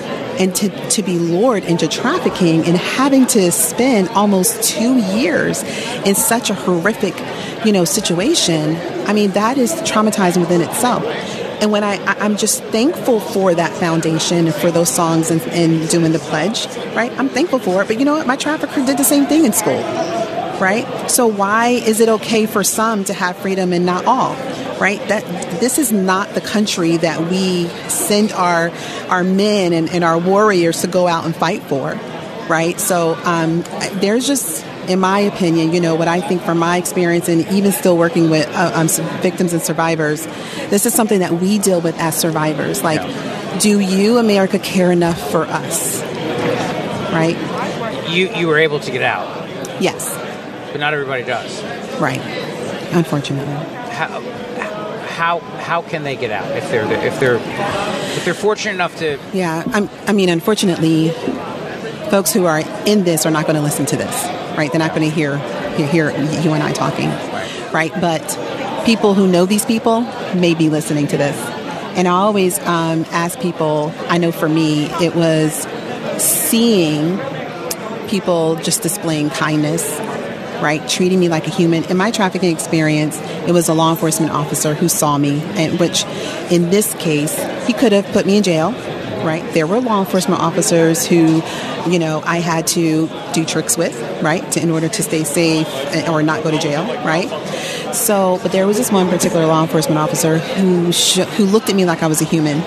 and 0.42 0.54
to, 0.56 0.68
to 0.90 1.02
be 1.04 1.18
lured 1.18 1.64
into 1.64 1.86
trafficking 1.86 2.64
and 2.66 2.76
having 2.76 3.26
to 3.28 3.52
spend 3.52 4.08
almost 4.10 4.62
two 4.64 4.98
years 5.16 5.62
in 6.04 6.14
such 6.16 6.50
a 6.50 6.54
horrific, 6.54 7.14
you 7.64 7.70
know, 7.72 7.84
situation, 7.84 8.74
I 9.06 9.12
mean, 9.12 9.30
that 9.32 9.56
is 9.56 9.72
traumatizing 9.82 10.40
within 10.40 10.60
itself. 10.62 11.04
And 11.62 11.70
when 11.70 11.84
I, 11.84 11.94
I- 12.04 12.16
I'm 12.24 12.36
just 12.36 12.60
thankful 12.64 13.20
for 13.20 13.54
that 13.54 13.70
foundation 13.84 14.46
and 14.48 14.54
for 14.54 14.72
those 14.72 14.88
songs 14.88 15.30
and, 15.30 15.40
and 15.52 15.88
doing 15.88 16.10
the 16.10 16.18
pledge, 16.18 16.66
right? 16.96 17.12
I'm 17.20 17.28
thankful 17.28 17.60
for 17.60 17.82
it. 17.82 17.86
But 17.86 18.00
you 18.00 18.04
know 18.04 18.14
what? 18.14 18.26
My 18.26 18.34
trafficker 18.36 18.84
did 18.84 18.98
the 18.98 19.04
same 19.04 19.26
thing 19.26 19.44
in 19.44 19.52
school, 19.52 19.80
right? 20.60 20.84
So 21.08 21.28
why 21.28 21.68
is 21.68 22.00
it 22.00 22.08
okay 22.08 22.46
for 22.46 22.64
some 22.64 23.04
to 23.04 23.14
have 23.14 23.36
freedom 23.36 23.72
and 23.72 23.86
not 23.86 24.06
all? 24.06 24.34
Right? 24.82 24.98
That 25.08 25.24
this 25.60 25.78
is 25.78 25.92
not 25.92 26.30
the 26.34 26.40
country 26.40 26.96
that 26.96 27.30
we 27.30 27.68
send 27.88 28.32
our 28.32 28.72
our 29.08 29.22
men 29.22 29.72
and, 29.72 29.88
and 29.88 30.02
our 30.02 30.18
warriors 30.18 30.80
to 30.80 30.88
go 30.88 31.06
out 31.06 31.24
and 31.24 31.34
fight 31.36 31.62
for, 31.62 31.92
right? 32.48 32.80
So 32.80 33.14
um, 33.22 33.62
there's 34.00 34.26
just 34.26 34.66
in 34.88 34.98
my 34.98 35.20
opinion, 35.20 35.72
you 35.72 35.80
know, 35.80 35.94
what 35.94 36.08
I 36.08 36.20
think 36.20 36.42
from 36.42 36.58
my 36.58 36.76
experience 36.78 37.28
and 37.28 37.46
even 37.52 37.70
still 37.70 37.96
working 37.96 38.28
with 38.28 38.48
uh, 38.48 38.72
um, 38.74 38.88
victims 39.22 39.52
and 39.52 39.62
survivors, 39.62 40.26
this 40.70 40.84
is 40.84 40.92
something 40.92 41.20
that 41.20 41.32
we 41.34 41.58
deal 41.60 41.80
with 41.80 41.96
as 42.00 42.16
survivors. 42.18 42.82
Like, 42.82 43.00
do 43.60 43.78
you, 43.78 44.18
America, 44.18 44.58
care 44.58 44.90
enough 44.90 45.30
for 45.30 45.44
us? 45.44 46.02
Right? 47.12 47.36
You 48.10 48.30
you 48.34 48.48
were 48.48 48.58
able 48.58 48.80
to 48.80 48.90
get 48.90 49.02
out, 49.02 49.28
Yes. 49.80 50.12
but 50.72 50.80
not 50.80 50.92
everybody 50.92 51.22
does. 51.22 51.62
Right. 52.00 52.20
Unfortunately. 52.92 53.46
How 53.92 54.20
how 55.12 55.38
how 55.38 55.82
can 55.82 56.02
they 56.02 56.16
get 56.16 56.30
out 56.30 56.50
if 56.56 56.70
they're 56.70 56.90
if 57.04 57.20
they're 57.20 57.36
if 58.16 58.24
they're 58.24 58.34
fortunate 58.34 58.74
enough 58.74 58.96
to 58.98 59.18
Yeah. 59.32 59.62
I'm, 59.66 59.88
I 60.06 60.12
mean, 60.12 60.28
unfortunately, 60.28 61.10
folks 62.10 62.32
who 62.32 62.46
are 62.46 62.62
in 62.86 63.04
this 63.04 63.26
are 63.26 63.30
not 63.30 63.44
going 63.44 63.56
to 63.56 63.62
listen 63.62 63.86
to 63.86 63.96
this. 63.96 64.24
Right? 64.56 64.70
They're 64.70 64.78
not 64.78 64.94
going 64.94 65.08
to 65.08 65.14
hear, 65.14 65.38
hear 65.76 66.10
you 66.10 66.52
and 66.52 66.62
I 66.62 66.72
talking. 66.72 67.08
Right. 67.72 67.92
But 68.00 68.22
people 68.84 69.14
who 69.14 69.26
know 69.26 69.46
these 69.46 69.64
people 69.64 70.02
may 70.34 70.54
be 70.54 70.68
listening 70.68 71.06
to 71.08 71.16
this. 71.16 71.36
And 71.96 72.06
I 72.06 72.12
always 72.12 72.58
um, 72.60 73.06
ask 73.10 73.38
people. 73.40 73.92
I 74.08 74.18
know 74.18 74.32
for 74.32 74.48
me, 74.48 74.86
it 75.00 75.14
was 75.14 75.66
seeing 76.22 77.18
people 78.08 78.56
just 78.56 78.82
displaying 78.82 79.30
kindness, 79.30 79.98
right? 80.62 80.86
Treating 80.88 81.18
me 81.18 81.28
like 81.28 81.46
a 81.46 81.50
human. 81.50 81.84
In 81.84 81.96
my 81.96 82.10
trafficking 82.10 82.50
experience, 82.52 83.18
it 83.46 83.52
was 83.52 83.68
a 83.68 83.74
law 83.74 83.90
enforcement 83.90 84.32
officer 84.32 84.74
who 84.74 84.88
saw 84.88 85.18
me, 85.18 85.40
and 85.56 85.78
which 85.80 86.04
in 86.50 86.70
this 86.70 86.94
case, 86.94 87.36
he 87.66 87.72
could 87.72 87.92
have 87.92 88.06
put 88.12 88.26
me 88.26 88.36
in 88.36 88.42
jail, 88.42 88.72
right? 89.24 89.42
There 89.52 89.66
were 89.66 89.80
law 89.80 90.00
enforcement 90.00 90.40
officers 90.40 91.06
who, 91.06 91.42
you 91.90 91.98
know, 91.98 92.22
I 92.24 92.38
had 92.38 92.66
to 92.68 93.08
do 93.32 93.44
tricks 93.44 93.76
with, 93.76 93.96
right? 94.22 94.48
To, 94.52 94.62
in 94.62 94.70
order 94.70 94.88
to 94.88 95.02
stay 95.02 95.24
safe 95.24 95.68
or 96.08 96.22
not 96.22 96.44
go 96.44 96.50
to 96.50 96.58
jail, 96.58 96.84
right? 97.04 97.28
So, 97.94 98.38
but 98.42 98.52
there 98.52 98.66
was 98.66 98.78
this 98.78 98.90
one 98.92 99.08
particular 99.08 99.46
law 99.46 99.62
enforcement 99.62 99.98
officer 99.98 100.38
who 100.38 100.92
sh- 100.92 101.18
who 101.36 101.44
looked 101.44 101.68
at 101.68 101.76
me 101.76 101.84
like 101.84 102.02
I 102.02 102.06
was 102.06 102.20
a 102.20 102.24
human. 102.24 102.60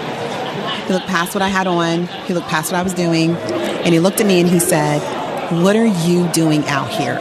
He 0.87 0.93
looked 0.93 1.07
past 1.07 1.33
what 1.33 1.41
I 1.41 1.47
had 1.47 1.67
on. 1.67 2.07
He 2.27 2.33
looked 2.33 2.47
past 2.47 2.71
what 2.71 2.79
I 2.79 2.83
was 2.83 2.93
doing, 2.93 3.31
and 3.31 3.93
he 3.93 3.99
looked 3.99 4.19
at 4.21 4.27
me 4.27 4.39
and 4.39 4.47
he 4.47 4.59
said, 4.59 4.99
"What 5.63 5.75
are 5.75 5.85
you 5.85 6.27
doing 6.27 6.67
out 6.67 6.89
here?" 6.89 7.17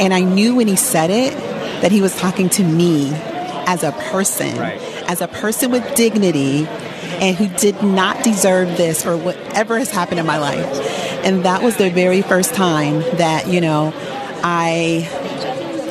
And 0.00 0.12
I 0.12 0.20
knew 0.20 0.56
when 0.56 0.66
he 0.66 0.74
said 0.74 1.10
it 1.10 1.51
that 1.82 1.92
he 1.92 2.00
was 2.00 2.16
talking 2.16 2.48
to 2.48 2.64
me 2.64 3.10
as 3.66 3.82
a 3.82 3.92
person, 3.92 4.56
as 5.08 5.20
a 5.20 5.28
person 5.28 5.70
with 5.70 5.94
dignity, 5.94 6.66
and 6.66 7.36
who 7.36 7.48
did 7.58 7.82
not 7.82 8.24
deserve 8.24 8.76
this 8.76 9.04
or 9.06 9.16
whatever 9.16 9.78
has 9.78 9.90
happened 9.90 10.18
in 10.18 10.26
my 10.26 10.38
life. 10.38 10.66
And 11.24 11.44
that 11.44 11.62
was 11.62 11.76
the 11.76 11.90
very 11.90 12.22
first 12.22 12.54
time 12.54 13.00
that 13.18 13.48
you 13.48 13.60
know 13.60 13.92
I 14.42 15.08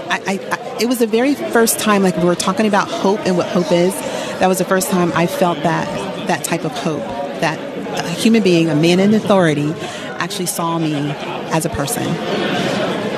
I, 0.10 0.20
I, 0.28 0.40
I, 0.52 0.78
it 0.82 0.88
was 0.88 1.00
the 1.00 1.08
very 1.08 1.36
first 1.36 1.80
time, 1.80 2.04
like 2.04 2.18
we 2.18 2.26
were 2.26 2.36
talking 2.36 2.68
about 2.68 2.90
hope 2.90 3.20
and 3.26 3.38
what 3.38 3.48
hope 3.48 3.72
is. 3.72 3.94
That 4.40 4.48
was 4.48 4.58
the 4.58 4.66
first 4.66 4.90
time 4.90 5.12
I 5.16 5.28
felt 5.28 5.62
that 5.64 6.28
that 6.28 6.44
type 6.44 6.66
of 6.66 6.72
hope. 6.72 7.04
That 7.42 7.60
a 7.98 8.10
human 8.10 8.44
being, 8.44 8.70
a 8.70 8.76
man 8.76 9.00
in 9.00 9.14
authority, 9.14 9.74
actually 10.20 10.48
saw 10.48 10.80
me 10.80 11.12
as 11.52 11.66
a 11.66 11.70
person. 11.70 12.06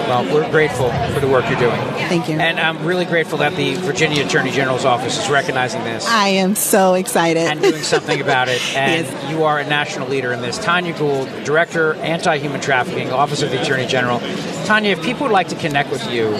Well, 0.07 0.33
we're 0.33 0.49
grateful 0.51 0.91
for 1.13 1.19
the 1.19 1.27
work 1.27 1.49
you're 1.49 1.59
doing. 1.59 1.79
Thank 2.07 2.29
you. 2.29 2.39
And 2.39 2.59
I'm 2.59 2.85
really 2.85 3.05
grateful 3.05 3.37
that 3.39 3.55
the 3.55 3.75
Virginia 3.75 4.25
Attorney 4.25 4.51
General's 4.51 4.85
office 4.85 5.17
is 5.21 5.29
recognizing 5.29 5.83
this 5.83 6.07
I 6.07 6.29
am 6.29 6.55
so 6.55 6.93
excited. 6.93 7.43
and 7.43 7.61
doing 7.61 7.81
something 7.83 8.21
about 8.21 8.49
it. 8.49 8.61
And 8.75 9.31
you 9.31 9.43
are 9.43 9.59
a 9.59 9.65
national 9.65 10.07
leader 10.09 10.33
in 10.33 10.41
this. 10.41 10.57
Tanya 10.57 10.97
Gould, 10.97 11.27
Director, 11.45 11.93
Anti-Human 11.95 12.59
Trafficking, 12.61 13.11
Office 13.11 13.41
of 13.41 13.51
the 13.51 13.61
Attorney 13.61 13.85
General. 13.85 14.19
Tanya, 14.65 14.91
if 14.91 15.03
people 15.03 15.27
would 15.27 15.33
like 15.33 15.47
to 15.49 15.55
connect 15.55 15.89
with 15.91 16.09
you, 16.11 16.31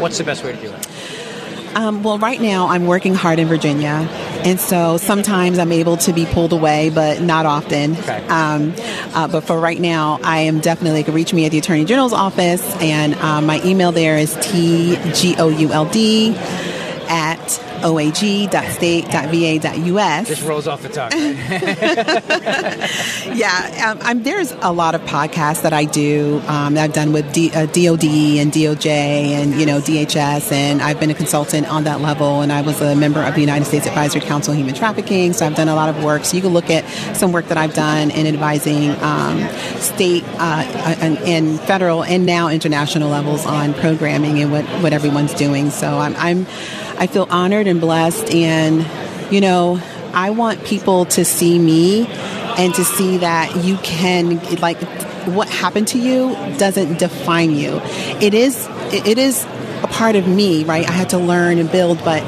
what's 0.00 0.18
the 0.18 0.24
best 0.24 0.44
way 0.44 0.52
to 0.52 0.60
do 0.60 0.72
it? 0.72 0.86
Um, 1.74 2.02
well, 2.02 2.18
right 2.18 2.40
now 2.40 2.68
I'm 2.68 2.86
working 2.86 3.14
hard 3.14 3.38
in 3.38 3.48
Virginia, 3.48 4.06
and 4.44 4.60
so 4.60 4.98
sometimes 4.98 5.58
I'm 5.58 5.72
able 5.72 5.96
to 5.98 6.12
be 6.12 6.26
pulled 6.26 6.52
away, 6.52 6.90
but 6.90 7.22
not 7.22 7.46
often. 7.46 7.96
Um, 8.28 8.74
uh, 9.14 9.28
but 9.28 9.44
for 9.44 9.58
right 9.58 9.80
now, 9.80 10.18
I 10.22 10.40
am 10.40 10.60
definitely 10.60 10.98
you 11.00 11.04
can 11.04 11.14
reach 11.14 11.32
me 11.32 11.46
at 11.46 11.52
the 11.52 11.58
Attorney 11.58 11.84
General's 11.84 12.12
office, 12.12 12.62
and 12.80 13.14
um, 13.14 13.46
my 13.46 13.62
email 13.64 13.90
there 13.92 14.18
is 14.18 14.34
tgould 14.36 15.72
at 15.72 16.71
oag.state.va.us. 17.82 20.28
Just 20.28 20.46
rolls 20.46 20.66
off 20.66 20.82
the 20.82 20.88
tongue. 20.88 21.10
yeah, 23.36 23.90
um, 23.90 23.98
I'm, 24.02 24.22
there's 24.22 24.52
a 24.52 24.72
lot 24.72 24.94
of 24.94 25.00
podcasts 25.02 25.62
that 25.62 25.72
I 25.72 25.84
do 25.84 26.42
um, 26.46 26.74
that 26.74 26.84
I've 26.84 26.92
done 26.92 27.12
with 27.12 27.32
D, 27.32 27.50
uh, 27.50 27.66
DOD 27.66 28.04
and 28.04 28.52
DOJ 28.52 28.86
and 28.86 29.54
you 29.54 29.66
know 29.66 29.80
DHS, 29.80 30.52
and 30.52 30.82
I've 30.82 31.00
been 31.00 31.10
a 31.10 31.14
consultant 31.14 31.68
on 31.68 31.84
that 31.84 32.00
level, 32.00 32.40
and 32.40 32.52
I 32.52 32.62
was 32.62 32.80
a 32.80 32.94
member 32.94 33.22
of 33.22 33.34
the 33.34 33.40
United 33.40 33.64
States 33.64 33.86
Advisory 33.86 34.20
Council 34.20 34.52
on 34.52 34.58
Human 34.58 34.74
Trafficking, 34.74 35.32
so 35.32 35.46
I've 35.46 35.54
done 35.54 35.68
a 35.68 35.74
lot 35.74 35.88
of 35.88 36.02
work. 36.02 36.24
So 36.24 36.36
you 36.36 36.42
can 36.42 36.52
look 36.52 36.70
at 36.70 36.84
some 37.16 37.32
work 37.32 37.46
that 37.46 37.58
I've 37.58 37.74
done 37.74 38.10
in 38.10 38.26
advising 38.26 38.90
um, 39.02 39.48
state 39.78 40.24
uh, 40.38 40.64
and, 41.00 41.18
and 41.18 41.60
federal 41.60 42.04
and 42.04 42.26
now 42.26 42.48
international 42.48 43.08
levels 43.08 43.46
on 43.46 43.74
programming 43.74 44.40
and 44.40 44.52
what 44.52 44.64
what 44.82 44.92
everyone's 44.92 45.34
doing. 45.34 45.70
So 45.70 45.98
I'm, 45.98 46.14
I'm 46.16 46.46
I 47.02 47.08
feel 47.08 47.26
honored 47.30 47.66
and 47.66 47.80
blessed, 47.80 48.32
and 48.32 48.86
you 49.32 49.40
know 49.40 49.82
I 50.14 50.30
want 50.30 50.64
people 50.64 51.04
to 51.06 51.24
see 51.24 51.58
me 51.58 52.06
and 52.06 52.72
to 52.76 52.84
see 52.84 53.16
that 53.16 53.64
you 53.64 53.76
can 53.78 54.38
like 54.60 54.80
what 55.26 55.48
happened 55.48 55.88
to 55.88 55.98
you 55.98 56.36
doesn't 56.58 57.00
define 57.00 57.56
you. 57.56 57.80
It 58.20 58.34
is 58.34 58.68
it 58.92 59.18
is 59.18 59.44
a 59.82 59.88
part 59.88 60.14
of 60.14 60.28
me, 60.28 60.62
right? 60.62 60.88
I 60.88 60.92
had 60.92 61.10
to 61.10 61.18
learn 61.18 61.58
and 61.58 61.68
build, 61.72 61.98
but 62.04 62.22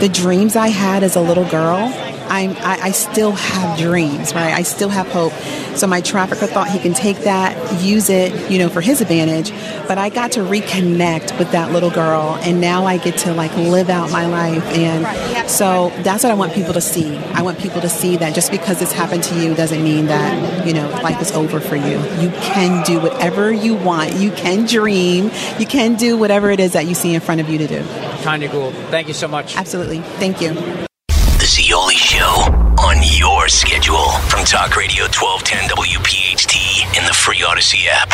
the 0.00 0.08
dreams 0.08 0.56
I 0.56 0.66
had 0.66 1.04
as 1.04 1.14
a 1.14 1.20
little 1.20 1.48
girl, 1.48 1.86
I'm, 2.28 2.50
I, 2.58 2.78
I 2.82 2.90
still 2.92 3.32
have 3.32 3.78
dreams, 3.78 4.34
right? 4.34 4.52
I 4.52 4.62
still 4.62 4.88
have 4.88 5.08
hope. 5.08 5.32
So 5.76 5.86
my 5.86 6.00
trafficker 6.00 6.46
thought 6.46 6.68
he 6.68 6.78
can 6.78 6.92
take 6.92 7.18
that, 7.18 7.82
use 7.82 8.10
it, 8.10 8.50
you 8.50 8.58
know, 8.58 8.68
for 8.68 8.80
his 8.80 9.00
advantage. 9.00 9.50
But 9.86 9.98
I 9.98 10.08
got 10.08 10.32
to 10.32 10.40
reconnect 10.40 11.38
with 11.38 11.52
that 11.52 11.72
little 11.72 11.90
girl, 11.90 12.36
and 12.42 12.60
now 12.60 12.84
I 12.84 12.98
get 12.98 13.16
to 13.18 13.34
like 13.34 13.54
live 13.56 13.88
out 13.88 14.10
my 14.10 14.26
life. 14.26 14.64
And 14.74 15.48
so 15.48 15.90
that's 16.02 16.24
what 16.24 16.32
I 16.32 16.34
want 16.34 16.52
people 16.52 16.74
to 16.74 16.80
see. 16.80 17.16
I 17.16 17.42
want 17.42 17.58
people 17.58 17.80
to 17.80 17.88
see 17.88 18.16
that 18.16 18.34
just 18.34 18.50
because 18.50 18.80
this 18.80 18.92
happened 18.92 19.22
to 19.24 19.40
you 19.40 19.54
doesn't 19.54 19.82
mean 19.82 20.06
that 20.06 20.66
you 20.66 20.74
know 20.74 20.88
life 21.02 21.20
is 21.22 21.32
over 21.32 21.60
for 21.60 21.76
you. 21.76 21.98
You 22.20 22.30
can 22.40 22.84
do 22.84 23.00
whatever 23.00 23.52
you 23.52 23.74
want. 23.74 24.14
You 24.14 24.30
can 24.32 24.66
dream. 24.66 25.30
You 25.58 25.66
can 25.66 25.94
do 25.94 26.16
whatever 26.16 26.50
it 26.50 26.60
is 26.60 26.72
that 26.72 26.86
you 26.86 26.94
see 26.94 27.14
in 27.14 27.20
front 27.20 27.40
of 27.40 27.48
you 27.48 27.58
to 27.58 27.66
do. 27.66 27.84
Tanya 28.22 28.48
Gould, 28.48 28.74
thank 28.90 29.08
you 29.08 29.14
so 29.14 29.28
much. 29.28 29.56
Absolutely. 29.56 30.00
Thank 30.00 30.40
you. 30.40 30.87
Zeoli 31.48 31.94
Show 31.94 32.44
on 32.78 32.96
your 33.16 33.48
schedule 33.48 34.10
from 34.28 34.44
Talk 34.44 34.76
Radio 34.76 35.04
1210 35.04 35.70
WPHT 35.70 36.84
in 36.92 37.06
the 37.06 37.14
free 37.14 37.38
Audacy 37.38 37.86
app. 37.88 38.12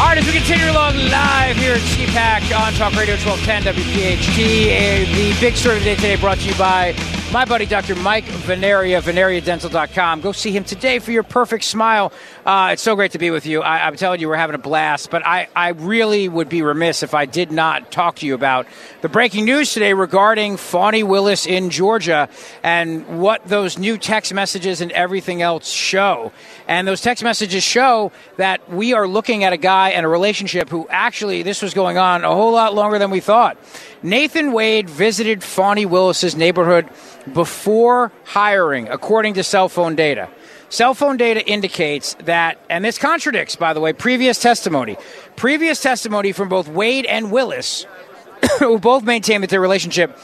All 0.00 0.06
right, 0.06 0.16
as 0.16 0.24
we 0.24 0.32
continue 0.32 0.70
along 0.70 0.96
live 1.12 1.56
here 1.56 1.74
at 1.74 1.80
CPAC 1.92 2.56
on 2.56 2.72
Talk 2.72 2.96
Radio 2.96 3.16
1210 3.20 3.74
WPHT, 3.74 4.72
uh, 4.72 5.14
the 5.14 5.40
big 5.40 5.56
story 5.56 5.76
of 5.76 5.84
the 5.84 5.90
day 5.90 5.94
today 5.96 6.16
brought 6.16 6.38
to 6.38 6.48
you 6.48 6.54
by 6.54 6.94
my 7.32 7.46
buddy 7.46 7.64
Dr. 7.64 7.94
Mike 7.94 8.26
Vanaria, 8.26 9.00
vanariadental.com. 9.00 10.20
Go 10.20 10.32
see 10.32 10.52
him 10.52 10.64
today 10.64 10.98
for 10.98 11.12
your 11.12 11.22
perfect 11.22 11.64
smile. 11.64 12.12
Uh, 12.44 12.70
it's 12.74 12.82
so 12.82 12.94
great 12.94 13.12
to 13.12 13.18
be 13.18 13.30
with 13.30 13.46
you. 13.46 13.62
I, 13.62 13.86
I'm 13.86 13.96
telling 13.96 14.20
you, 14.20 14.28
we're 14.28 14.36
having 14.36 14.54
a 14.54 14.58
blast, 14.58 15.10
but 15.10 15.26
I, 15.26 15.48
I 15.56 15.68
really 15.68 16.28
would 16.28 16.50
be 16.50 16.60
remiss 16.60 17.02
if 17.02 17.14
I 17.14 17.24
did 17.24 17.50
not 17.50 17.90
talk 17.90 18.16
to 18.16 18.26
you 18.26 18.34
about 18.34 18.66
the 19.00 19.08
breaking 19.08 19.46
news 19.46 19.72
today 19.72 19.94
regarding 19.94 20.58
Fani 20.58 21.04
Willis 21.04 21.46
in 21.46 21.70
Georgia 21.70 22.28
and 22.62 23.18
what 23.22 23.42
those 23.46 23.78
new 23.78 23.96
text 23.96 24.34
messages 24.34 24.82
and 24.82 24.92
everything 24.92 25.40
else 25.40 25.70
show. 25.70 26.32
And 26.68 26.86
those 26.86 27.00
text 27.00 27.24
messages 27.24 27.64
show 27.64 28.12
that 28.36 28.70
we 28.70 28.92
are 28.92 29.08
looking 29.08 29.42
at 29.42 29.54
a 29.54 29.58
guy 29.58 29.90
and 29.90 30.04
a 30.04 30.08
relationship 30.08 30.68
who 30.68 30.86
actually, 30.90 31.42
this 31.42 31.62
was 31.62 31.72
going 31.72 31.96
on 31.96 32.24
a 32.24 32.34
whole 32.34 32.52
lot 32.52 32.74
longer 32.74 32.98
than 32.98 33.10
we 33.10 33.20
thought. 33.20 33.56
Nathan 34.02 34.52
Wade 34.52 34.90
visited 34.90 35.44
Fani 35.44 35.86
Willis's 35.86 36.34
neighborhood 36.34 36.88
before 37.32 38.10
hiring, 38.24 38.88
according 38.88 39.34
to 39.34 39.44
cell 39.44 39.68
phone 39.68 39.94
data. 39.94 40.28
Cell 40.70 40.94
phone 40.94 41.16
data 41.16 41.46
indicates 41.46 42.14
that, 42.24 42.58
and 42.68 42.84
this 42.84 42.98
contradicts, 42.98 43.54
by 43.56 43.72
the 43.72 43.80
way, 43.80 43.92
previous 43.92 44.40
testimony. 44.40 44.96
Previous 45.36 45.80
testimony 45.80 46.32
from 46.32 46.48
both 46.48 46.66
Wade 46.66 47.06
and 47.06 47.30
Willis, 47.30 47.86
who 48.58 48.78
both 48.78 49.04
maintain 49.04 49.42
that 49.42 49.50
their 49.50 49.60
relationship 49.60 50.18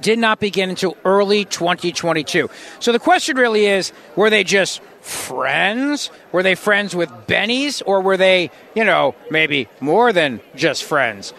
did 0.00 0.18
not 0.18 0.38
begin 0.38 0.68
until 0.68 0.96
early 1.04 1.44
2022. 1.46 2.50
So 2.80 2.92
the 2.92 2.98
question 2.98 3.36
really 3.36 3.66
is 3.66 3.92
were 4.16 4.28
they 4.28 4.44
just 4.44 4.82
friends? 5.00 6.10
Were 6.32 6.42
they 6.42 6.54
friends 6.54 6.94
with 6.94 7.10
Benny's? 7.26 7.80
Or 7.82 8.02
were 8.02 8.16
they, 8.16 8.50
you 8.74 8.84
know, 8.84 9.14
maybe 9.30 9.68
more 9.80 10.12
than 10.12 10.40
just 10.54 10.84
friends? 10.84 11.32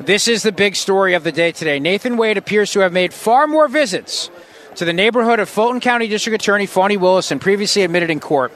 This 0.00 0.28
is 0.28 0.42
the 0.42 0.52
big 0.52 0.76
story 0.76 1.14
of 1.14 1.24
the 1.24 1.32
day 1.32 1.52
today. 1.52 1.80
Nathan 1.80 2.18
Wade 2.18 2.36
appears 2.36 2.70
to 2.72 2.80
have 2.80 2.92
made 2.92 3.14
far 3.14 3.46
more 3.46 3.66
visits 3.66 4.30
to 4.74 4.84
the 4.84 4.92
neighborhood 4.92 5.40
of 5.40 5.48
Fulton 5.48 5.80
County 5.80 6.06
District 6.06 6.34
Attorney 6.34 6.66
Fani 6.66 6.98
Willis 6.98 7.30
and 7.30 7.40
previously 7.40 7.82
admitted 7.82 8.10
in 8.10 8.20
court. 8.20 8.52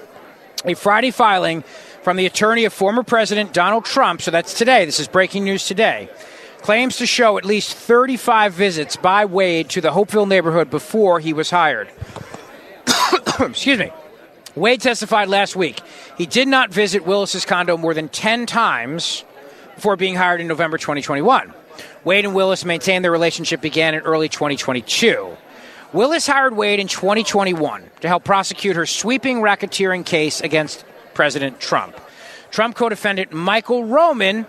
A 0.66 0.74
Friday 0.74 1.10
filing 1.10 1.62
from 2.02 2.18
the 2.18 2.26
attorney 2.26 2.66
of 2.66 2.74
former 2.74 3.02
President 3.02 3.54
Donald 3.54 3.86
Trump, 3.86 4.20
so 4.20 4.30
that's 4.30 4.52
today, 4.52 4.84
this 4.84 5.00
is 5.00 5.08
breaking 5.08 5.44
news 5.44 5.66
today, 5.66 6.10
claims 6.58 6.98
to 6.98 7.06
show 7.06 7.38
at 7.38 7.46
least 7.46 7.74
35 7.74 8.52
visits 8.52 8.96
by 8.96 9.24
Wade 9.24 9.70
to 9.70 9.80
the 9.80 9.92
Hapeville 9.92 10.26
neighborhood 10.26 10.68
before 10.68 11.20
he 11.20 11.32
was 11.32 11.48
hired. 11.48 11.90
Excuse 13.40 13.78
me. 13.78 13.90
Wade 14.54 14.82
testified 14.82 15.28
last 15.28 15.56
week. 15.56 15.80
He 16.18 16.26
did 16.26 16.48
not 16.48 16.70
visit 16.70 17.06
Willis's 17.06 17.46
condo 17.46 17.78
more 17.78 17.94
than 17.94 18.10
10 18.10 18.44
times 18.44 19.24
before 19.80 19.96
being 19.96 20.14
hired 20.14 20.42
in 20.42 20.46
November 20.46 20.76
2021. 20.76 21.54
Wade 22.04 22.26
and 22.26 22.34
Willis 22.34 22.66
maintained 22.66 23.02
their 23.02 23.10
relationship 23.10 23.62
began 23.62 23.94
in 23.94 24.00
early 24.00 24.28
2022. 24.28 25.34
Willis 25.94 26.26
hired 26.26 26.54
Wade 26.54 26.80
in 26.80 26.86
2021 26.86 27.88
to 28.02 28.06
help 28.06 28.22
prosecute 28.22 28.76
her 28.76 28.84
sweeping 28.84 29.38
racketeering 29.38 30.04
case 30.04 30.42
against 30.42 30.84
President 31.14 31.60
Trump. 31.60 31.98
Trump 32.50 32.76
co 32.76 32.90
defendant 32.90 33.32
Michael 33.32 33.84
Roman 33.86 34.44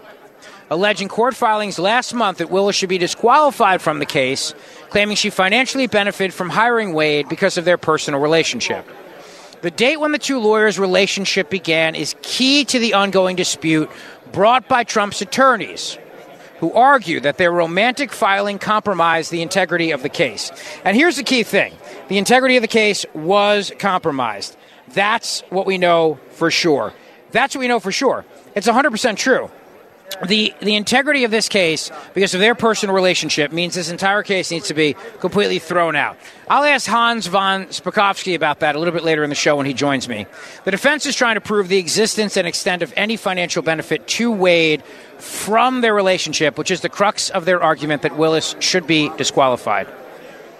alleging 0.69 1.07
court 1.07 1.33
filings 1.33 1.79
last 1.79 2.13
month 2.13 2.39
that 2.39 2.51
Willis 2.51 2.75
should 2.75 2.89
be 2.89 2.97
disqualified 2.97 3.81
from 3.81 3.99
the 3.99 4.05
case, 4.05 4.53
claiming 4.89 5.15
she 5.15 5.29
financially 5.29 5.87
benefited 5.87 6.33
from 6.33 6.49
hiring 6.49 6.91
Wade 6.91 7.29
because 7.29 7.57
of 7.57 7.63
their 7.63 7.77
personal 7.77 8.19
relationship. 8.19 8.85
The 9.61 9.71
date 9.71 9.97
when 9.97 10.11
the 10.11 10.17
two 10.17 10.39
lawyers' 10.39 10.79
relationship 10.79 11.49
began 11.49 11.93
is 11.93 12.15
key 12.23 12.65
to 12.65 12.79
the 12.79 12.95
ongoing 12.95 13.35
dispute 13.35 13.91
brought 14.31 14.67
by 14.67 14.83
Trump's 14.83 15.21
attorneys, 15.21 15.99
who 16.59 16.73
argue 16.73 17.19
that 17.19 17.37
their 17.37 17.51
romantic 17.51 18.11
filing 18.11 18.57
compromised 18.57 19.29
the 19.29 19.41
integrity 19.41 19.91
of 19.91 20.01
the 20.01 20.09
case. 20.09 20.51
And 20.83 20.97
here's 20.97 21.17
the 21.17 21.23
key 21.23 21.43
thing 21.43 21.73
the 22.07 22.17
integrity 22.17 22.57
of 22.57 22.61
the 22.61 22.67
case 22.67 23.05
was 23.13 23.71
compromised. 23.77 24.57
That's 24.89 25.41
what 25.49 25.67
we 25.67 25.77
know 25.77 26.19
for 26.31 26.49
sure. 26.49 26.93
That's 27.31 27.55
what 27.55 27.59
we 27.59 27.67
know 27.67 27.79
for 27.79 27.91
sure. 27.91 28.25
It's 28.55 28.67
100% 28.67 29.15
true 29.15 29.49
the 30.27 30.53
the 30.61 30.75
integrity 30.75 31.23
of 31.23 31.31
this 31.31 31.49
case 31.49 31.91
because 32.13 32.33
of 32.33 32.39
their 32.39 32.55
personal 32.55 32.95
relationship 32.95 33.51
means 33.51 33.75
this 33.75 33.89
entire 33.89 34.23
case 34.23 34.51
needs 34.51 34.67
to 34.67 34.73
be 34.73 34.95
completely 35.19 35.59
thrown 35.59 35.95
out. 35.95 36.17
I'll 36.49 36.63
ask 36.63 36.87
Hans 36.87 37.27
von 37.27 37.65
Spakovsky 37.67 38.35
about 38.35 38.59
that 38.59 38.75
a 38.75 38.79
little 38.79 38.93
bit 38.93 39.03
later 39.03 39.23
in 39.23 39.29
the 39.29 39.35
show 39.35 39.55
when 39.55 39.65
he 39.65 39.73
joins 39.73 40.07
me. 40.09 40.25
The 40.63 40.71
defense 40.71 41.05
is 41.05 41.15
trying 41.15 41.35
to 41.35 41.41
prove 41.41 41.69
the 41.69 41.77
existence 41.77 42.37
and 42.37 42.47
extent 42.47 42.81
of 42.81 42.93
any 42.95 43.17
financial 43.17 43.63
benefit 43.63 44.07
to 44.07 44.31
Wade 44.31 44.83
from 45.17 45.81
their 45.81 45.93
relationship, 45.93 46.57
which 46.57 46.71
is 46.71 46.81
the 46.81 46.89
crux 46.89 47.29
of 47.29 47.45
their 47.45 47.61
argument 47.61 48.01
that 48.01 48.17
Willis 48.17 48.55
should 48.59 48.87
be 48.87 49.09
disqualified. 49.17 49.87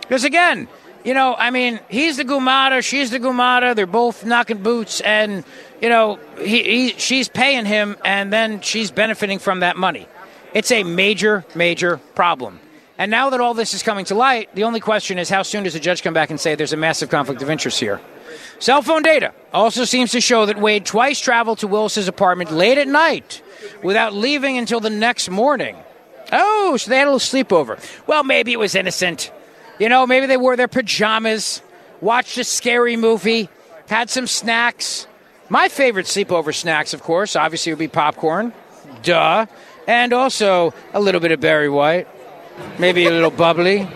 Because 0.01 0.23
again, 0.23 0.67
you 1.03 1.13
know, 1.13 1.35
I 1.35 1.49
mean, 1.49 1.79
he's 1.89 2.17
the 2.17 2.25
Gumata, 2.25 2.83
she's 2.83 3.11
the 3.11 3.19
Gumata. 3.19 3.75
They're 3.75 3.85
both 3.85 4.25
knocking 4.25 4.61
boots, 4.61 5.01
and 5.01 5.43
you 5.81 5.89
know, 5.89 6.19
he, 6.37 6.63
he, 6.63 6.89
she's 6.97 7.27
paying 7.27 7.65
him, 7.65 7.97
and 8.05 8.31
then 8.31 8.61
she's 8.61 8.91
benefiting 8.91 9.39
from 9.39 9.61
that 9.61 9.77
money. 9.77 10.07
It's 10.53 10.71
a 10.71 10.83
major, 10.83 11.45
major 11.55 11.97
problem. 12.15 12.59
And 12.97 13.09
now 13.09 13.31
that 13.31 13.41
all 13.41 13.55
this 13.55 13.73
is 13.73 13.81
coming 13.81 14.05
to 14.05 14.15
light, 14.15 14.53
the 14.53 14.63
only 14.63 14.79
question 14.79 15.17
is 15.17 15.27
how 15.27 15.41
soon 15.41 15.63
does 15.63 15.73
the 15.73 15.79
judge 15.79 16.03
come 16.03 16.13
back 16.13 16.29
and 16.29 16.39
say 16.39 16.53
there's 16.53 16.73
a 16.73 16.77
massive 16.77 17.09
conflict 17.09 17.41
of 17.41 17.49
interest 17.49 17.79
here? 17.79 17.99
Cell 18.59 18.83
phone 18.83 19.01
data 19.01 19.33
also 19.53 19.85
seems 19.85 20.11
to 20.11 20.21
show 20.21 20.45
that 20.45 20.59
Wade 20.59 20.85
twice 20.85 21.19
traveled 21.19 21.57
to 21.59 21.67
Willis's 21.67 22.07
apartment 22.07 22.51
late 22.51 22.77
at 22.77 22.87
night 22.87 23.41
without 23.81 24.13
leaving 24.13 24.57
until 24.57 24.79
the 24.79 24.91
next 24.91 25.29
morning. 25.29 25.75
Oh, 26.31 26.77
so 26.77 26.91
they 26.91 26.97
had 26.97 27.07
a 27.07 27.11
little 27.11 27.19
sleepover. 27.19 27.79
Well, 28.05 28.23
maybe 28.23 28.51
it 28.51 28.59
was 28.59 28.75
innocent. 28.75 29.31
You 29.79 29.89
know, 29.89 30.05
maybe 30.05 30.27
they 30.27 30.37
wore 30.37 30.55
their 30.55 30.67
pajamas, 30.67 31.61
watched 32.01 32.37
a 32.37 32.43
scary 32.43 32.97
movie, 32.97 33.49
had 33.87 34.09
some 34.09 34.27
snacks. 34.27 35.07
My 35.49 35.67
favorite 35.67 36.05
sleepover 36.05 36.53
snacks, 36.53 36.93
of 36.93 37.03
course, 37.03 37.35
obviously 37.35 37.71
would 37.71 37.79
be 37.79 37.87
popcorn, 37.87 38.53
duh, 39.03 39.45
and 39.87 40.13
also 40.13 40.73
a 40.93 40.99
little 40.99 41.19
bit 41.19 41.31
of 41.31 41.39
Barry 41.39 41.69
White, 41.69 42.07
maybe 42.79 43.05
a 43.05 43.09
little 43.09 43.31
bubbly. 43.31 43.87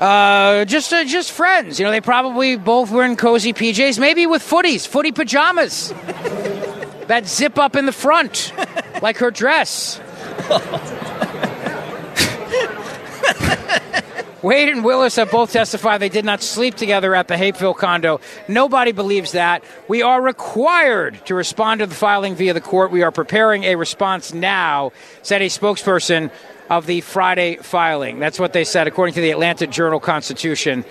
Uh, 0.00 0.64
just 0.64 0.92
uh, 0.92 1.04
just 1.04 1.30
friends. 1.30 1.78
You 1.78 1.84
know, 1.84 1.90
they 1.90 2.00
probably 2.00 2.56
both 2.56 2.90
were 2.90 3.04
in 3.04 3.16
cozy 3.16 3.52
PJs, 3.52 3.98
maybe 3.98 4.26
with 4.26 4.42
footies, 4.42 4.86
footy 4.86 5.12
pajamas 5.12 5.92
that 7.06 7.26
zip 7.26 7.58
up 7.58 7.76
in 7.76 7.86
the 7.86 7.92
front, 7.92 8.52
like 9.02 9.18
her 9.18 9.30
dress. 9.30 10.00
Wade 14.42 14.70
and 14.70 14.84
Willis 14.84 15.16
have 15.16 15.30
both 15.30 15.52
testified 15.52 16.00
they 16.00 16.08
did 16.08 16.24
not 16.24 16.42
sleep 16.42 16.74
together 16.74 17.14
at 17.14 17.28
the 17.28 17.36
Hapeville 17.36 17.74
condo. 17.74 18.20
Nobody 18.48 18.92
believes 18.92 19.32
that. 19.32 19.62
We 19.86 20.02
are 20.02 20.20
required 20.22 21.24
to 21.26 21.34
respond 21.34 21.80
to 21.80 21.86
the 21.86 21.94
filing 21.94 22.34
via 22.34 22.54
the 22.54 22.60
court. 22.60 22.90
We 22.90 23.02
are 23.02 23.10
preparing 23.10 23.64
a 23.64 23.74
response 23.74 24.32
now, 24.32 24.92
said 25.22 25.42
a 25.42 25.46
spokesperson 25.46 26.30
of 26.70 26.86
the 26.86 27.02
Friday 27.02 27.56
filing. 27.56 28.18
That's 28.18 28.38
what 28.38 28.54
they 28.54 28.64
said, 28.64 28.86
according 28.86 29.14
to 29.14 29.20
the 29.20 29.30
Atlanta 29.30 29.66
Journal 29.66 30.00
Constitution. 30.00 30.84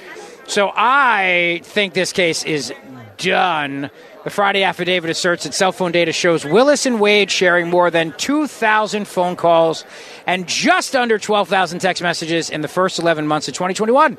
So 0.45 0.71
I 0.75 1.61
think 1.63 1.93
this 1.93 2.13
case 2.13 2.43
is 2.43 2.71
done. 3.17 3.89
The 4.23 4.29
Friday 4.29 4.63
affidavit 4.63 5.09
asserts 5.09 5.45
that 5.45 5.53
cell 5.53 5.71
phone 5.71 5.91
data 5.91 6.11
shows 6.11 6.43
Willis 6.43 6.85
and 6.85 6.99
Wade 6.99 7.31
sharing 7.31 7.69
more 7.69 7.89
than 7.89 8.13
2,000 8.17 9.07
phone 9.07 9.35
calls 9.35 9.85
and 10.29 10.47
just 10.47 10.95
under 10.95 11.17
12,000 11.17 11.79
text 11.79 12.03
messages 12.03 12.51
in 12.51 12.61
the 12.61 12.67
first 12.67 12.99
11 12.99 13.25
months 13.25 13.47
of 13.47 13.55
2021. 13.55 14.15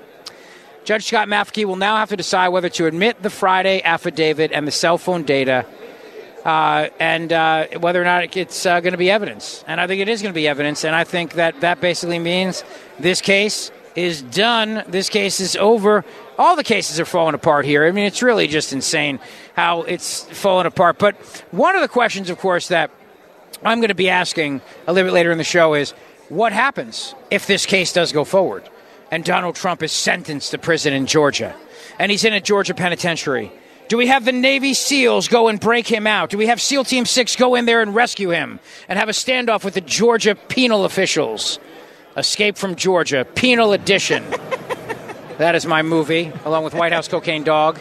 Judge 0.83 1.05
Scott 1.05 1.29
McAfee 1.29 1.65
will 1.65 1.77
now 1.77 1.99
have 1.99 2.09
to 2.09 2.17
decide 2.17 2.49
whether 2.49 2.69
to 2.71 2.87
admit 2.87 3.23
the 3.23 3.31
Friday 3.31 3.81
affidavit 3.85 4.51
and 4.51 4.67
the 4.67 4.73
cell 4.73 4.99
phone 4.99 5.23
data 5.23 5.65
uh, 6.45 6.89
and 6.99 7.33
uh, 7.33 7.69
whether 7.79 8.03
or 8.03 8.05
not 8.05 8.37
it's 8.37 8.67
uh, 8.67 8.81
going 8.81 8.91
to 8.91 8.99
be 8.99 9.09
evidence. 9.09 9.65
And 9.69 9.81
I 9.81 9.87
think 9.87 10.01
it 10.01 10.09
is 10.09 10.21
going 10.21 10.33
to 10.33 10.35
be 10.35 10.49
evidence. 10.49 10.85
And 10.85 10.97
I 10.97 11.05
think 11.05 11.35
that 11.35 11.61
that 11.61 11.81
basically 11.81 12.19
means 12.19 12.65
this 12.99 13.21
case 13.21 13.71
is 13.95 14.21
done. 14.21 14.83
This 14.89 15.09
case 15.11 15.39
is 15.39 15.55
over. 15.55 16.05
All 16.37 16.57
the 16.57 16.65
cases 16.65 16.99
are 16.99 17.05
falling 17.05 17.37
apart 17.37 17.65
here. 17.67 17.87
I 17.87 17.93
mean, 17.93 18.07
it's 18.07 18.21
really 18.21 18.49
just 18.49 18.73
insane 18.73 19.21
how 19.55 19.83
it's 19.83 20.25
falling 20.25 20.67
apart. 20.67 20.99
But 20.99 21.15
one 21.53 21.77
of 21.77 21.83
the 21.83 21.89
questions, 21.89 22.31
of 22.31 22.39
course, 22.39 22.67
that 22.67 22.91
I'm 23.63 23.79
going 23.79 23.89
to 23.89 23.95
be 23.95 24.09
asking 24.09 24.63
a 24.87 24.93
little 24.93 25.09
bit 25.09 25.15
later 25.15 25.31
in 25.31 25.39
the 25.39 25.45
show 25.45 25.75
is 25.75 25.93
what 26.29 26.53
happens 26.53 27.15
if 27.31 27.47
this 27.47 27.67
case 27.67 27.93
does 27.93 28.13
go 28.13 28.25
forward 28.25 28.69
and 29.11 29.25
Donald 29.25 29.55
Trump 29.55 29.83
is 29.83 29.93
sentenced 29.93 30.53
to 30.53 30.59
prison 30.59 30.93
in 30.93 31.07
Georgia 31.07 31.55
and 31.99 32.11
he's 32.11 32.25
in 32.25 32.33
a 32.33 32.41
Georgia 32.41 32.75
penitentiary? 32.75 33.53
Do 33.89 33.97
we 33.97 34.07
have 34.07 34.25
the 34.25 34.33
Navy 34.33 34.73
SEALs 34.73 35.29
go 35.29 35.49
and 35.49 35.59
break 35.59 35.87
him 35.87 36.07
out? 36.07 36.31
Do 36.31 36.39
we 36.39 36.47
have 36.47 36.61
SEAL 36.61 36.85
Team 36.85 37.05
6 37.05 37.37
go 37.37 37.57
in 37.57 37.67
there 37.67 37.83
and 37.83 37.95
rescue 37.95 38.31
him 38.31 38.61
and 38.89 38.99
have 38.99 39.09
a 39.09 39.13
standoff 39.13 39.65
with 39.65 39.75
the 39.75 39.81
Georgia 39.81 40.37
penal 40.37 40.85
officials? 40.85 41.59
Escape 42.17 42.57
from 42.57 42.77
Georgia, 42.77 43.25
Penal 43.35 43.73
Edition. 43.73 44.25
that 45.39 45.55
is 45.55 45.67
my 45.67 45.83
movie, 45.83 46.33
along 46.45 46.65
with 46.65 46.73
White 46.75 46.93
House 46.93 47.09
Cocaine 47.09 47.43
Dog, 47.43 47.79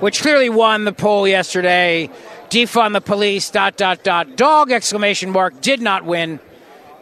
which 0.00 0.22
clearly 0.22 0.48
won 0.48 0.84
the 0.84 0.92
poll 0.92 1.26
yesterday. 1.26 2.08
Defund 2.54 2.92
the 2.92 3.00
police, 3.00 3.50
dot, 3.50 3.76
dot, 3.76 4.04
dot. 4.04 4.36
Dog, 4.36 4.70
exclamation 4.70 5.30
mark, 5.30 5.60
did 5.60 5.80
not 5.80 6.04
win. 6.04 6.38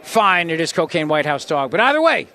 Fine, 0.01 0.49
it 0.49 0.59
is 0.59 0.73
Cocaine 0.73 1.07
White 1.07 1.27
House 1.27 1.45
Dog. 1.45 1.69
But 1.69 1.79
either 1.79 2.01
way, 2.01 2.27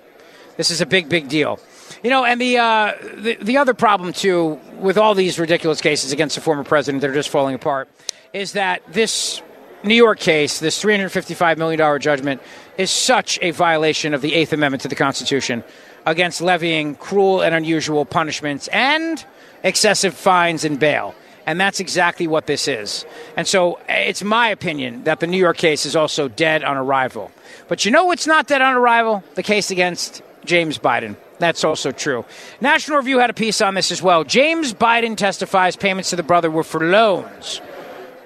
this 0.57 0.71
is 0.71 0.81
a 0.81 0.87
big, 0.87 1.09
big 1.09 1.29
deal. 1.29 1.59
You 2.05 2.11
know, 2.11 2.25
and 2.25 2.41
the, 2.41 2.59
uh, 2.59 2.95
the, 3.17 3.35
the 3.43 3.57
other 3.57 3.75
problem, 3.75 4.13
too, 4.13 4.61
with 4.79 4.97
all 4.97 5.17
these 5.17 5.37
ridiculous 5.37 5.81
cases 5.81 6.13
against 6.13 6.37
the 6.37 6.41
former 6.41 6.63
president 6.63 7.01
that 7.01 7.11
are 7.11 7.15
just 7.15 7.29
falling 7.29 7.57
apart, 7.57 7.89
is 8.33 8.53
that 8.53 8.83
this 8.93 9.43
New 9.83 9.97
York 9.97 10.21
case, 10.21 10.61
this 10.61 10.81
$355 10.81 11.59
million 11.59 12.01
judgment, 12.01 12.41
is 12.77 12.93
such 12.93 13.37
a 13.43 13.51
violation 13.51 14.15
of 14.15 14.23
the 14.23 14.33
Eighth 14.33 14.53
Amendment 14.53 14.83
to 14.83 14.89
the 14.89 14.95
Constitution 14.95 15.65
against 16.07 16.41
levying 16.41 16.95
cruel 16.95 17.41
and 17.41 17.53
unusual 17.53 18.05
punishments 18.05 18.69
and 18.69 19.25
excessive 19.65 20.15
fines 20.15 20.65
and 20.65 20.79
bail. 20.79 21.17
And 21.49 21.59
that's 21.59 21.81
exactly 21.81 22.27
what 22.27 22.45
this 22.45 22.69
is. 22.69 23.07
And 23.35 23.49
so 23.49 23.81
it's 23.89 24.23
my 24.23 24.51
opinion 24.51 25.05
that 25.05 25.21
the 25.21 25.27
New 25.27 25.39
York 25.39 25.57
case 25.57 25.87
is 25.87 25.97
also 25.97 26.29
dead 26.29 26.63
on 26.63 26.77
arrival. 26.77 27.31
But 27.69 27.87
you 27.87 27.91
know 27.91 28.05
what's 28.05 28.27
not 28.27 28.47
dead 28.47 28.61
on 28.61 28.75
arrival? 28.75 29.25
The 29.35 29.43
case 29.43 29.71
against 29.71 30.21
James 30.45 30.77
Biden. 30.77 31.17
That's 31.39 31.65
also 31.65 31.91
true. 31.91 32.27
National 32.61 32.99
Review 32.99 33.19
had 33.19 33.31
a 33.31 33.33
piece 33.33 33.63
on 33.63 33.73
this 33.73 33.91
as 33.91 34.03
well. 34.03 34.25
James 34.25 34.75
Biden 34.75 35.17
testifies 35.17 35.75
payments 35.75 36.11
to 36.11 36.17
the 36.17 36.23
brother 36.23 36.51
were 36.51 36.65
for 36.65 36.87
loans, 36.87 37.63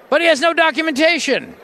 but 0.09 0.19
he 0.19 0.27
has 0.27 0.41
no 0.41 0.53
documentation. 0.53 1.55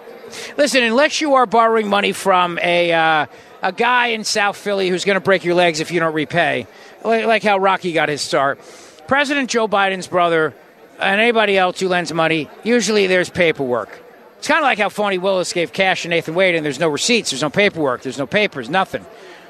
Listen, 0.56 0.81
unless 0.81 1.19
you 1.19 1.34
are 1.34 1.45
borrowing 1.45 1.90
money 1.90 2.14
from 2.14 2.57
a, 2.60 2.94
uh, 2.94 3.26
a 3.61 3.73
guy 3.73 4.07
in 4.07 4.23
South 4.23 4.56
Philly 4.56 4.88
who's 4.88 5.03
going 5.03 5.18
to 5.18 5.22
break 5.22 5.44
your 5.44 5.56
legs 5.56 5.81
if 5.81 5.91
you 5.91 5.99
don't 5.99 6.14
repay, 6.14 6.68
like, 7.03 7.26
like 7.26 7.44
how 7.44 7.57
Rocky 7.57 7.91
got 7.91 8.07
his 8.07 8.22
start, 8.22 8.61
President 9.10 9.49
Joe 9.49 9.68
Biden's 9.68 10.07
brother 10.07 10.53
and 10.99 11.21
anybody 11.21 11.57
else 11.57 11.80
who 11.80 11.88
lends 11.88 12.13
money, 12.13 12.49
usually 12.63 13.07
there's 13.07 13.30
paperwork. 13.30 14.01
It's 14.38 14.47
kind 14.47 14.59
of 14.59 14.63
like 14.63 14.77
how 14.77 14.89
Phony 14.89 15.17
Willis 15.17 15.51
gave 15.51 15.73
cash 15.73 16.03
to 16.03 16.07
Nathan 16.07 16.35
Wade 16.35 16.55
and 16.55 16.65
there's 16.65 16.80
no 16.80 16.88
receipts, 16.88 17.31
there's 17.31 17.41
no 17.41 17.49
paperwork, 17.49 18.01
there's 18.01 18.17
no 18.17 18.27
papers, 18.27 18.69
nothing. 18.69 19.05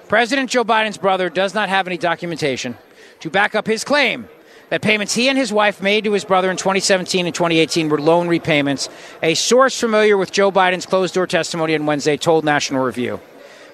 President 0.08 0.50
Joe 0.50 0.64
Biden's 0.64 0.98
brother 0.98 1.30
does 1.30 1.54
not 1.54 1.70
have 1.70 1.88
any 1.88 1.98
documentation 1.98 2.76
to 3.20 3.30
back 3.30 3.54
up 3.54 3.68
his 3.68 3.84
claim 3.84 4.28
that 4.70 4.82
payments 4.82 5.14
he 5.14 5.30
and 5.30 5.38
his 5.38 5.52
wife 5.52 5.82
made 5.82 6.04
to 6.04 6.12
his 6.12 6.26
brother 6.26 6.50
in 6.50 6.58
2017 6.58 7.26
and 7.26 7.36
2018 7.36 7.90
were 7.90 8.02
loan 8.02 8.28
repayments. 8.28 8.90
A 9.22 9.34
source 9.34 9.80
familiar 9.80 10.18
with 10.18 10.32
Joe 10.32 10.52
Biden's 10.52 10.86
closed 10.86 11.14
door 11.14 11.28
testimony 11.28 11.76
on 11.76 11.86
Wednesday 11.86 12.18
told 12.18 12.46
National 12.46 12.84
Review. 12.84 13.20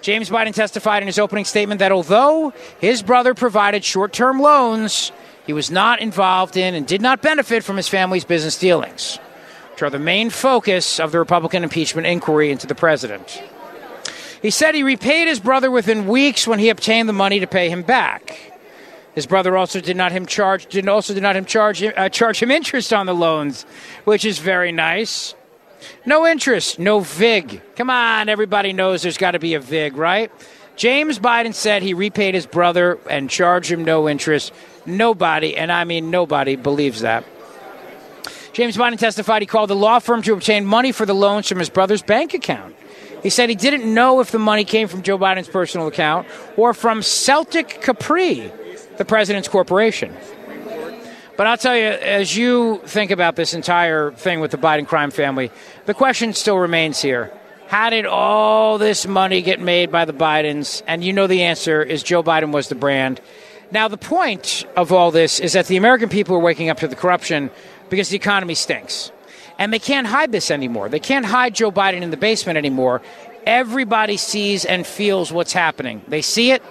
James 0.01 0.29
Biden 0.29 0.53
testified 0.53 1.01
in 1.01 1.07
his 1.07 1.17
opening 1.17 1.45
statement 1.45 1.79
that 1.79 1.91
although 1.91 2.53
his 2.79 3.01
brother 3.01 3.33
provided 3.33 3.83
short 3.83 4.13
term 4.13 4.39
loans, 4.39 5.11
he 5.45 5.53
was 5.53 5.69
not 5.69 5.99
involved 5.99 6.57
in 6.57 6.73
and 6.73 6.87
did 6.87 7.01
not 7.01 7.21
benefit 7.21 7.63
from 7.63 7.77
his 7.77 7.87
family's 7.87 8.25
business 8.25 8.57
dealings, 8.57 9.17
which 9.71 9.83
are 9.83 9.89
the 9.89 9.99
main 9.99 10.29
focus 10.29 10.99
of 10.99 11.11
the 11.11 11.19
Republican 11.19 11.63
impeachment 11.63 12.07
inquiry 12.07 12.51
into 12.51 12.67
the 12.67 12.75
president. 12.75 13.41
He 14.41 14.49
said 14.49 14.75
he 14.75 14.83
repaid 14.83 15.27
his 15.27 15.39
brother 15.39 15.71
within 15.71 16.07
weeks 16.07 16.47
when 16.47 16.59
he 16.59 16.69
obtained 16.69 17.09
the 17.09 17.13
money 17.13 17.39
to 17.39 17.47
pay 17.47 17.69
him 17.69 17.81
back. 17.81 18.53
His 19.15 19.25
brother 19.25 19.55
also 19.55 19.79
did 19.79 19.95
not 19.95 20.11
him 20.11 20.25
charge 20.25 20.65
did 20.67 20.87
also 20.89 21.13
did 21.13 21.23
not 21.23 21.35
him 21.35 21.45
charge 21.45 21.81
uh, 21.81 22.09
charge 22.09 22.43
him 22.43 22.51
interest 22.51 22.91
on 22.91 23.05
the 23.05 23.15
loans, 23.15 23.63
which 24.03 24.25
is 24.25 24.39
very 24.39 24.71
nice. 24.73 25.33
No 26.05 26.27
interest, 26.27 26.79
no 26.79 26.99
VIG. 26.99 27.61
Come 27.75 27.89
on, 27.89 28.27
everybody 28.27 28.73
knows 28.73 29.03
there's 29.03 29.17
got 29.17 29.31
to 29.31 29.39
be 29.39 29.53
a 29.53 29.59
VIG, 29.59 29.95
right? 29.95 30.31
James 30.75 31.19
Biden 31.19 31.53
said 31.53 31.81
he 31.81 31.93
repaid 31.93 32.35
his 32.35 32.45
brother 32.45 32.99
and 33.09 33.29
charged 33.29 33.71
him 33.71 33.85
no 33.85 34.09
interest. 34.09 34.51
Nobody, 34.85 35.55
and 35.57 35.71
I 35.71 35.83
mean 35.83 36.11
nobody, 36.11 36.55
believes 36.55 37.01
that. 37.01 37.25
James 38.53 38.77
Biden 38.77 38.97
testified 38.97 39.41
he 39.41 39.45
called 39.45 39.69
the 39.69 39.75
law 39.75 39.99
firm 39.99 40.21
to 40.21 40.33
obtain 40.33 40.65
money 40.65 40.91
for 40.91 41.05
the 41.05 41.13
loans 41.13 41.47
from 41.47 41.59
his 41.59 41.69
brother's 41.69 42.01
bank 42.01 42.33
account. 42.33 42.75
He 43.21 43.29
said 43.29 43.49
he 43.49 43.55
didn't 43.55 43.91
know 43.91 44.19
if 44.19 44.31
the 44.31 44.39
money 44.39 44.63
came 44.63 44.87
from 44.87 45.01
Joe 45.01 45.17
Biden's 45.17 45.49
personal 45.49 45.87
account 45.87 46.27
or 46.55 46.73
from 46.73 47.01
Celtic 47.01 47.81
Capri, 47.81 48.51
the 48.97 49.03
president's 49.03 49.47
corporation. 49.47 50.15
But 51.35 51.47
I'll 51.47 51.57
tell 51.57 51.75
you, 51.75 51.83
as 51.83 52.37
you 52.37 52.81
think 52.85 53.11
about 53.11 53.35
this 53.35 53.53
entire 53.53 54.11
thing 54.11 54.39
with 54.39 54.51
the 54.51 54.57
Biden 54.57 54.87
crime 54.87 55.11
family, 55.11 55.51
the 55.85 55.93
question 55.93 56.33
still 56.33 56.57
remains 56.57 57.01
here. 57.01 57.33
How 57.67 57.89
did 57.89 58.05
all 58.05 58.77
this 58.77 59.05
money 59.07 59.41
get 59.41 59.59
made 59.59 59.91
by 59.91 60.05
the 60.05 60.13
Bidens? 60.13 60.81
And 60.87 61.03
you 61.03 61.11
know 61.11 61.27
the 61.27 61.43
answer 61.43 61.81
is 61.81 62.03
Joe 62.03 62.23
Biden 62.23 62.53
was 62.53 62.69
the 62.69 62.75
brand. 62.75 63.19
Now, 63.75 63.89
the 63.89 63.97
point 63.97 64.65
of 64.77 64.93
all 64.93 65.11
this 65.11 65.41
is 65.41 65.51
that 65.51 65.67
the 65.67 65.75
American 65.75 66.07
people 66.07 66.33
are 66.37 66.39
waking 66.39 66.69
up 66.69 66.79
to 66.79 66.87
the 66.87 66.95
corruption 66.95 67.51
because 67.89 68.07
the 68.07 68.15
economy 68.15 68.55
stinks. 68.55 69.11
And 69.59 69.73
they 69.73 69.79
can't 69.79 70.07
hide 70.07 70.31
this 70.31 70.49
anymore. 70.49 70.87
They 70.87 71.01
can't 71.01 71.25
hide 71.25 71.55
Joe 71.55 71.73
Biden 71.73 72.01
in 72.01 72.09
the 72.09 72.15
basement 72.15 72.55
anymore. 72.55 73.01
Everybody 73.45 74.15
sees 74.15 74.63
and 74.63 74.87
feels 74.87 75.29
what's 75.33 75.51
happening. 75.51 76.01
They 76.07 76.21
see 76.21 76.51
it, 76.51 76.63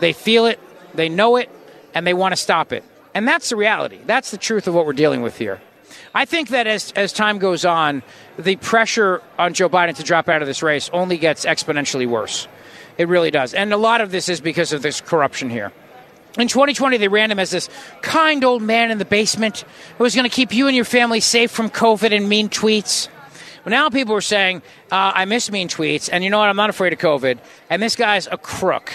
they 0.00 0.14
feel 0.14 0.46
it, 0.46 0.58
they 0.94 1.10
know 1.10 1.36
it, 1.36 1.50
and 1.92 2.06
they 2.06 2.14
want 2.14 2.32
to 2.32 2.36
stop 2.36 2.72
it. 2.72 2.84
And 3.12 3.28
that's 3.28 3.50
the 3.50 3.56
reality. 3.56 3.98
That's 4.06 4.30
the 4.30 4.38
truth 4.38 4.66
of 4.66 4.72
what 4.72 4.86
we're 4.86 4.94
dealing 4.94 5.20
with 5.20 5.36
here. 5.36 5.60
I 6.14 6.24
think 6.24 6.48
that 6.48 6.66
as, 6.66 6.90
as 6.92 7.12
time 7.12 7.38
goes 7.38 7.66
on, 7.66 8.02
the 8.38 8.56
pressure 8.56 9.20
on 9.38 9.52
Joe 9.52 9.68
Biden 9.68 9.94
to 9.96 10.02
drop 10.02 10.26
out 10.30 10.40
of 10.40 10.48
this 10.48 10.62
race 10.62 10.88
only 10.94 11.18
gets 11.18 11.44
exponentially 11.44 12.06
worse. 12.06 12.48
It 12.96 13.08
really 13.08 13.30
does. 13.30 13.52
And 13.52 13.74
a 13.74 13.76
lot 13.76 14.00
of 14.00 14.10
this 14.10 14.30
is 14.30 14.40
because 14.40 14.72
of 14.72 14.80
this 14.80 15.02
corruption 15.02 15.50
here. 15.50 15.70
In 16.38 16.48
2020, 16.48 16.98
they 16.98 17.08
ran 17.08 17.30
him 17.30 17.38
as 17.38 17.50
this 17.50 17.68
kind 18.02 18.44
old 18.44 18.62
man 18.62 18.90
in 18.90 18.98
the 18.98 19.04
basement 19.04 19.64
who 19.96 20.04
was 20.04 20.14
going 20.14 20.28
to 20.28 20.34
keep 20.34 20.52
you 20.52 20.66
and 20.66 20.76
your 20.76 20.84
family 20.84 21.20
safe 21.20 21.50
from 21.50 21.70
COVID 21.70 22.14
and 22.14 22.28
mean 22.28 22.48
tweets. 22.48 23.08
But 23.64 23.70
now 23.70 23.88
people 23.88 24.14
are 24.14 24.20
saying, 24.20 24.62
uh, 24.92 25.12
I 25.14 25.24
miss 25.24 25.50
mean 25.50 25.68
tweets, 25.68 26.08
and 26.12 26.22
you 26.22 26.30
know 26.30 26.38
what? 26.38 26.48
I'm 26.48 26.56
not 26.56 26.70
afraid 26.70 26.92
of 26.92 26.98
COVID, 26.98 27.38
and 27.70 27.82
this 27.82 27.96
guy's 27.96 28.26
a 28.26 28.36
crook. 28.36 28.92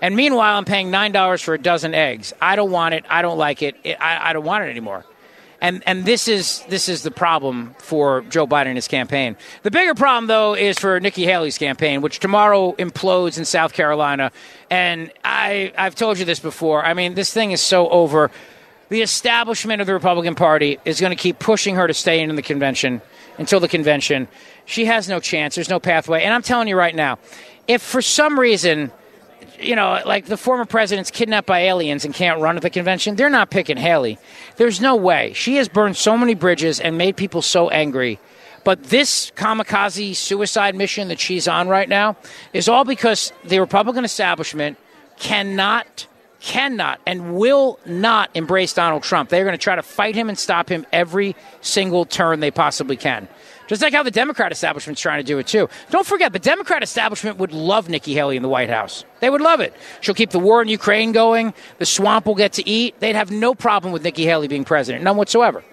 And 0.00 0.14
meanwhile, 0.14 0.56
I'm 0.56 0.64
paying 0.64 0.90
$9 0.90 1.42
for 1.42 1.54
a 1.54 1.58
dozen 1.58 1.94
eggs. 1.94 2.32
I 2.40 2.56
don't 2.56 2.70
want 2.70 2.94
it. 2.94 3.04
I 3.08 3.22
don't 3.22 3.38
like 3.38 3.62
it. 3.62 3.76
it 3.82 4.00
I, 4.00 4.30
I 4.30 4.32
don't 4.32 4.44
want 4.44 4.64
it 4.64 4.68
anymore. 4.68 5.04
And, 5.60 5.82
and 5.86 6.04
this 6.04 6.28
is 6.28 6.62
this 6.68 6.88
is 6.88 7.02
the 7.02 7.10
problem 7.10 7.74
for 7.78 8.22
Joe 8.22 8.46
Biden 8.46 8.66
and 8.66 8.76
his 8.76 8.88
campaign. 8.88 9.36
The 9.62 9.70
bigger 9.70 9.94
problem, 9.94 10.26
though, 10.26 10.54
is 10.54 10.78
for 10.78 11.00
Nikki 11.00 11.24
Haley's 11.24 11.56
campaign, 11.58 12.02
which 12.02 12.18
tomorrow 12.20 12.72
implodes 12.72 13.38
in 13.38 13.44
South 13.44 13.72
Carolina. 13.72 14.32
And 14.70 15.10
I 15.24 15.72
I've 15.78 15.94
told 15.94 16.18
you 16.18 16.24
this 16.24 16.40
before. 16.40 16.84
I 16.84 16.94
mean, 16.94 17.14
this 17.14 17.32
thing 17.32 17.52
is 17.52 17.60
so 17.60 17.88
over. 17.88 18.30
The 18.88 19.02
establishment 19.02 19.80
of 19.80 19.86
the 19.88 19.94
Republican 19.94 20.36
Party 20.36 20.78
is 20.84 21.00
going 21.00 21.10
to 21.10 21.20
keep 21.20 21.38
pushing 21.38 21.74
her 21.74 21.88
to 21.88 21.94
stay 21.94 22.20
in 22.20 22.34
the 22.36 22.42
convention 22.42 23.02
until 23.36 23.58
the 23.58 23.68
convention. 23.68 24.28
She 24.64 24.84
has 24.84 25.08
no 25.08 25.18
chance. 25.18 25.56
There's 25.56 25.68
no 25.68 25.80
pathway. 25.80 26.22
And 26.22 26.32
I'm 26.32 26.42
telling 26.42 26.68
you 26.68 26.76
right 26.76 26.94
now, 26.94 27.18
if 27.66 27.82
for 27.82 28.00
some 28.00 28.38
reason 28.38 28.92
you 29.60 29.76
know, 29.76 30.00
like 30.04 30.26
the 30.26 30.36
former 30.36 30.64
president's 30.64 31.10
kidnapped 31.10 31.46
by 31.46 31.60
aliens 31.60 32.04
and 32.04 32.14
can't 32.14 32.40
run 32.40 32.56
at 32.56 32.62
the 32.62 32.70
convention, 32.70 33.16
they're 33.16 33.30
not 33.30 33.50
picking 33.50 33.76
Haley. 33.76 34.18
There's 34.56 34.80
no 34.80 34.96
way. 34.96 35.32
She 35.34 35.56
has 35.56 35.68
burned 35.68 35.96
so 35.96 36.16
many 36.16 36.34
bridges 36.34 36.80
and 36.80 36.98
made 36.98 37.16
people 37.16 37.42
so 37.42 37.68
angry. 37.70 38.18
But 38.64 38.82
this 38.84 39.30
kamikaze 39.36 40.16
suicide 40.16 40.74
mission 40.74 41.08
that 41.08 41.20
she's 41.20 41.46
on 41.46 41.68
right 41.68 41.88
now 41.88 42.16
is 42.52 42.68
all 42.68 42.84
because 42.84 43.32
the 43.44 43.60
Republican 43.60 44.04
establishment 44.04 44.76
cannot, 45.18 46.08
cannot, 46.40 47.00
and 47.06 47.36
will 47.36 47.78
not 47.86 48.30
embrace 48.34 48.72
Donald 48.72 49.04
Trump. 49.04 49.30
They're 49.30 49.44
going 49.44 49.56
to 49.56 49.62
try 49.62 49.76
to 49.76 49.82
fight 49.82 50.16
him 50.16 50.28
and 50.28 50.36
stop 50.36 50.68
him 50.68 50.84
every 50.92 51.36
single 51.60 52.04
turn 52.04 52.40
they 52.40 52.50
possibly 52.50 52.96
can. 52.96 53.28
Just 53.66 53.82
like 53.82 53.92
how 53.92 54.02
the 54.02 54.10
Democrat 54.10 54.52
establishment's 54.52 55.00
trying 55.00 55.18
to 55.18 55.26
do 55.26 55.38
it 55.38 55.46
too. 55.46 55.68
Don't 55.90 56.06
forget, 56.06 56.32
the 56.32 56.38
Democrat 56.38 56.82
establishment 56.82 57.38
would 57.38 57.52
love 57.52 57.88
Nikki 57.88 58.14
Haley 58.14 58.36
in 58.36 58.42
the 58.42 58.48
White 58.48 58.70
House. 58.70 59.04
They 59.20 59.30
would 59.30 59.40
love 59.40 59.60
it. 59.60 59.74
She'll 60.00 60.14
keep 60.14 60.30
the 60.30 60.38
war 60.38 60.62
in 60.62 60.68
Ukraine 60.68 61.12
going. 61.12 61.52
The 61.78 61.86
swamp 61.86 62.26
will 62.26 62.34
get 62.34 62.52
to 62.54 62.68
eat. 62.68 62.98
They'd 63.00 63.16
have 63.16 63.30
no 63.30 63.54
problem 63.54 63.92
with 63.92 64.02
Nikki 64.02 64.24
Haley 64.24 64.48
being 64.48 64.64
president, 64.64 65.02
none 65.02 65.16
whatsoever. 65.16 65.64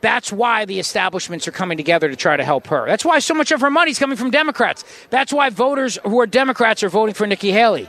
That's 0.00 0.30
why 0.30 0.64
the 0.66 0.78
establishments 0.78 1.48
are 1.48 1.52
coming 1.52 1.76
together 1.76 2.08
to 2.08 2.16
try 2.16 2.36
to 2.36 2.44
help 2.44 2.66
her. 2.68 2.86
That's 2.86 3.04
why 3.04 3.18
so 3.18 3.34
much 3.34 3.50
of 3.50 3.60
her 3.60 3.70
money's 3.70 3.98
coming 3.98 4.16
from 4.16 4.30
Democrats. 4.30 4.84
That's 5.10 5.32
why 5.32 5.50
voters 5.50 5.98
who 6.04 6.20
are 6.20 6.26
Democrats 6.26 6.82
are 6.82 6.88
voting 6.88 7.14
for 7.14 7.26
Nikki 7.26 7.50
Haley. 7.50 7.88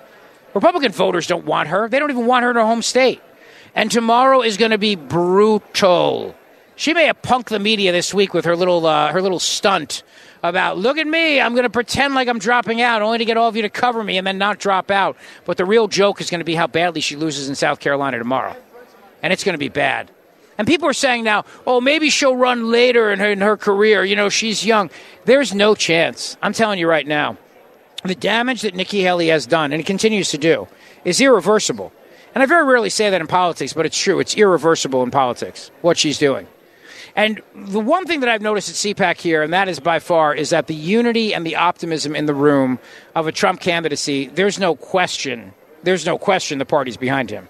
Republican 0.53 0.91
voters 0.91 1.27
don't 1.27 1.45
want 1.45 1.69
her. 1.69 1.89
They 1.89 1.99
don't 1.99 2.09
even 2.09 2.25
want 2.25 2.43
her 2.43 2.49
in 2.49 2.55
her 2.55 2.63
home 2.63 2.81
state. 2.81 3.21
And 3.75 3.91
tomorrow 3.91 4.41
is 4.41 4.57
going 4.57 4.71
to 4.71 4.77
be 4.77 4.95
brutal. 4.95 6.35
She 6.77 6.93
may 6.93 7.05
have 7.05 7.19
punked 7.23 7.47
the 7.47 7.57
media 7.57 7.91
this 7.91 8.13
week 8.13 8.35
with 8.35 8.45
her 8.45 8.55
little 8.55 8.85
uh, 8.85 9.11
her 9.11 9.19
little 9.19 9.39
stunt 9.39 10.03
about 10.43 10.77
look 10.77 10.99
at 10.99 11.07
me, 11.07 11.41
I'm 11.41 11.53
going 11.53 11.63
to 11.63 11.71
pretend 11.71 12.13
like 12.13 12.27
I'm 12.27 12.37
dropping 12.37 12.83
out 12.83 13.01
only 13.01 13.17
to 13.17 13.25
get 13.25 13.35
all 13.35 13.49
of 13.49 13.55
you 13.55 13.63
to 13.63 13.69
cover 13.69 14.03
me 14.03 14.19
and 14.19 14.27
then 14.27 14.37
not 14.37 14.59
drop 14.59 14.91
out. 14.91 15.17
But 15.45 15.57
the 15.57 15.65
real 15.65 15.87
joke 15.87 16.21
is 16.21 16.29
going 16.29 16.39
to 16.39 16.45
be 16.45 16.53
how 16.53 16.67
badly 16.67 17.01
she 17.01 17.15
loses 17.15 17.49
in 17.49 17.55
South 17.55 17.79
Carolina 17.79 18.19
tomorrow, 18.19 18.55
and 19.23 19.33
it's 19.33 19.43
going 19.43 19.55
to 19.55 19.59
be 19.59 19.69
bad. 19.69 20.11
And 20.59 20.67
people 20.67 20.87
are 20.87 20.93
saying 20.93 21.23
now, 21.23 21.45
oh, 21.65 21.81
maybe 21.81 22.11
she'll 22.11 22.35
run 22.35 22.69
later 22.69 23.11
in 23.11 23.19
her, 23.19 23.31
in 23.31 23.41
her 23.41 23.57
career. 23.57 24.03
You 24.03 24.15
know, 24.15 24.29
she's 24.29 24.63
young. 24.63 24.91
There's 25.25 25.55
no 25.55 25.73
chance. 25.73 26.37
I'm 26.43 26.53
telling 26.53 26.77
you 26.77 26.87
right 26.87 27.07
now, 27.07 27.37
the 28.03 28.15
damage 28.15 28.61
that 28.61 28.75
Nikki 28.75 29.01
Haley 29.01 29.29
has 29.29 29.47
done 29.47 29.73
and 29.73 29.83
continues 29.83 30.29
to 30.29 30.37
do 30.37 30.67
is 31.05 31.19
irreversible. 31.19 31.91
And 32.35 32.43
I 32.43 32.45
very 32.45 32.65
rarely 32.65 32.91
say 32.91 33.09
that 33.09 33.19
in 33.19 33.25
politics, 33.25 33.73
but 33.73 33.87
it's 33.87 33.97
true. 33.97 34.19
It's 34.19 34.35
irreversible 34.35 35.01
in 35.01 35.09
politics, 35.09 35.71
what 35.81 35.97
she's 35.97 36.19
doing. 36.19 36.47
And 37.17 37.41
the 37.55 37.79
one 37.79 38.05
thing 38.05 38.19
that 38.19 38.29
I've 38.29 38.43
noticed 38.43 38.69
at 38.69 38.75
CPAC 38.75 39.17
here, 39.17 39.41
and 39.41 39.51
that 39.51 39.67
is 39.67 39.79
by 39.79 39.97
far, 39.97 40.35
is 40.35 40.51
that 40.51 40.67
the 40.67 40.75
unity 40.75 41.33
and 41.33 41.43
the 41.43 41.55
optimism 41.55 42.15
in 42.15 42.27
the 42.27 42.33
room 42.35 42.77
of 43.15 43.25
a 43.25 43.31
Trump 43.31 43.59
candidacy, 43.59 44.27
there's 44.27 44.59
no 44.59 44.75
question, 44.75 45.53
there's 45.81 46.05
no 46.05 46.19
question 46.19 46.59
the 46.59 46.65
party's 46.65 46.95
behind 46.95 47.31
him. 47.31 47.49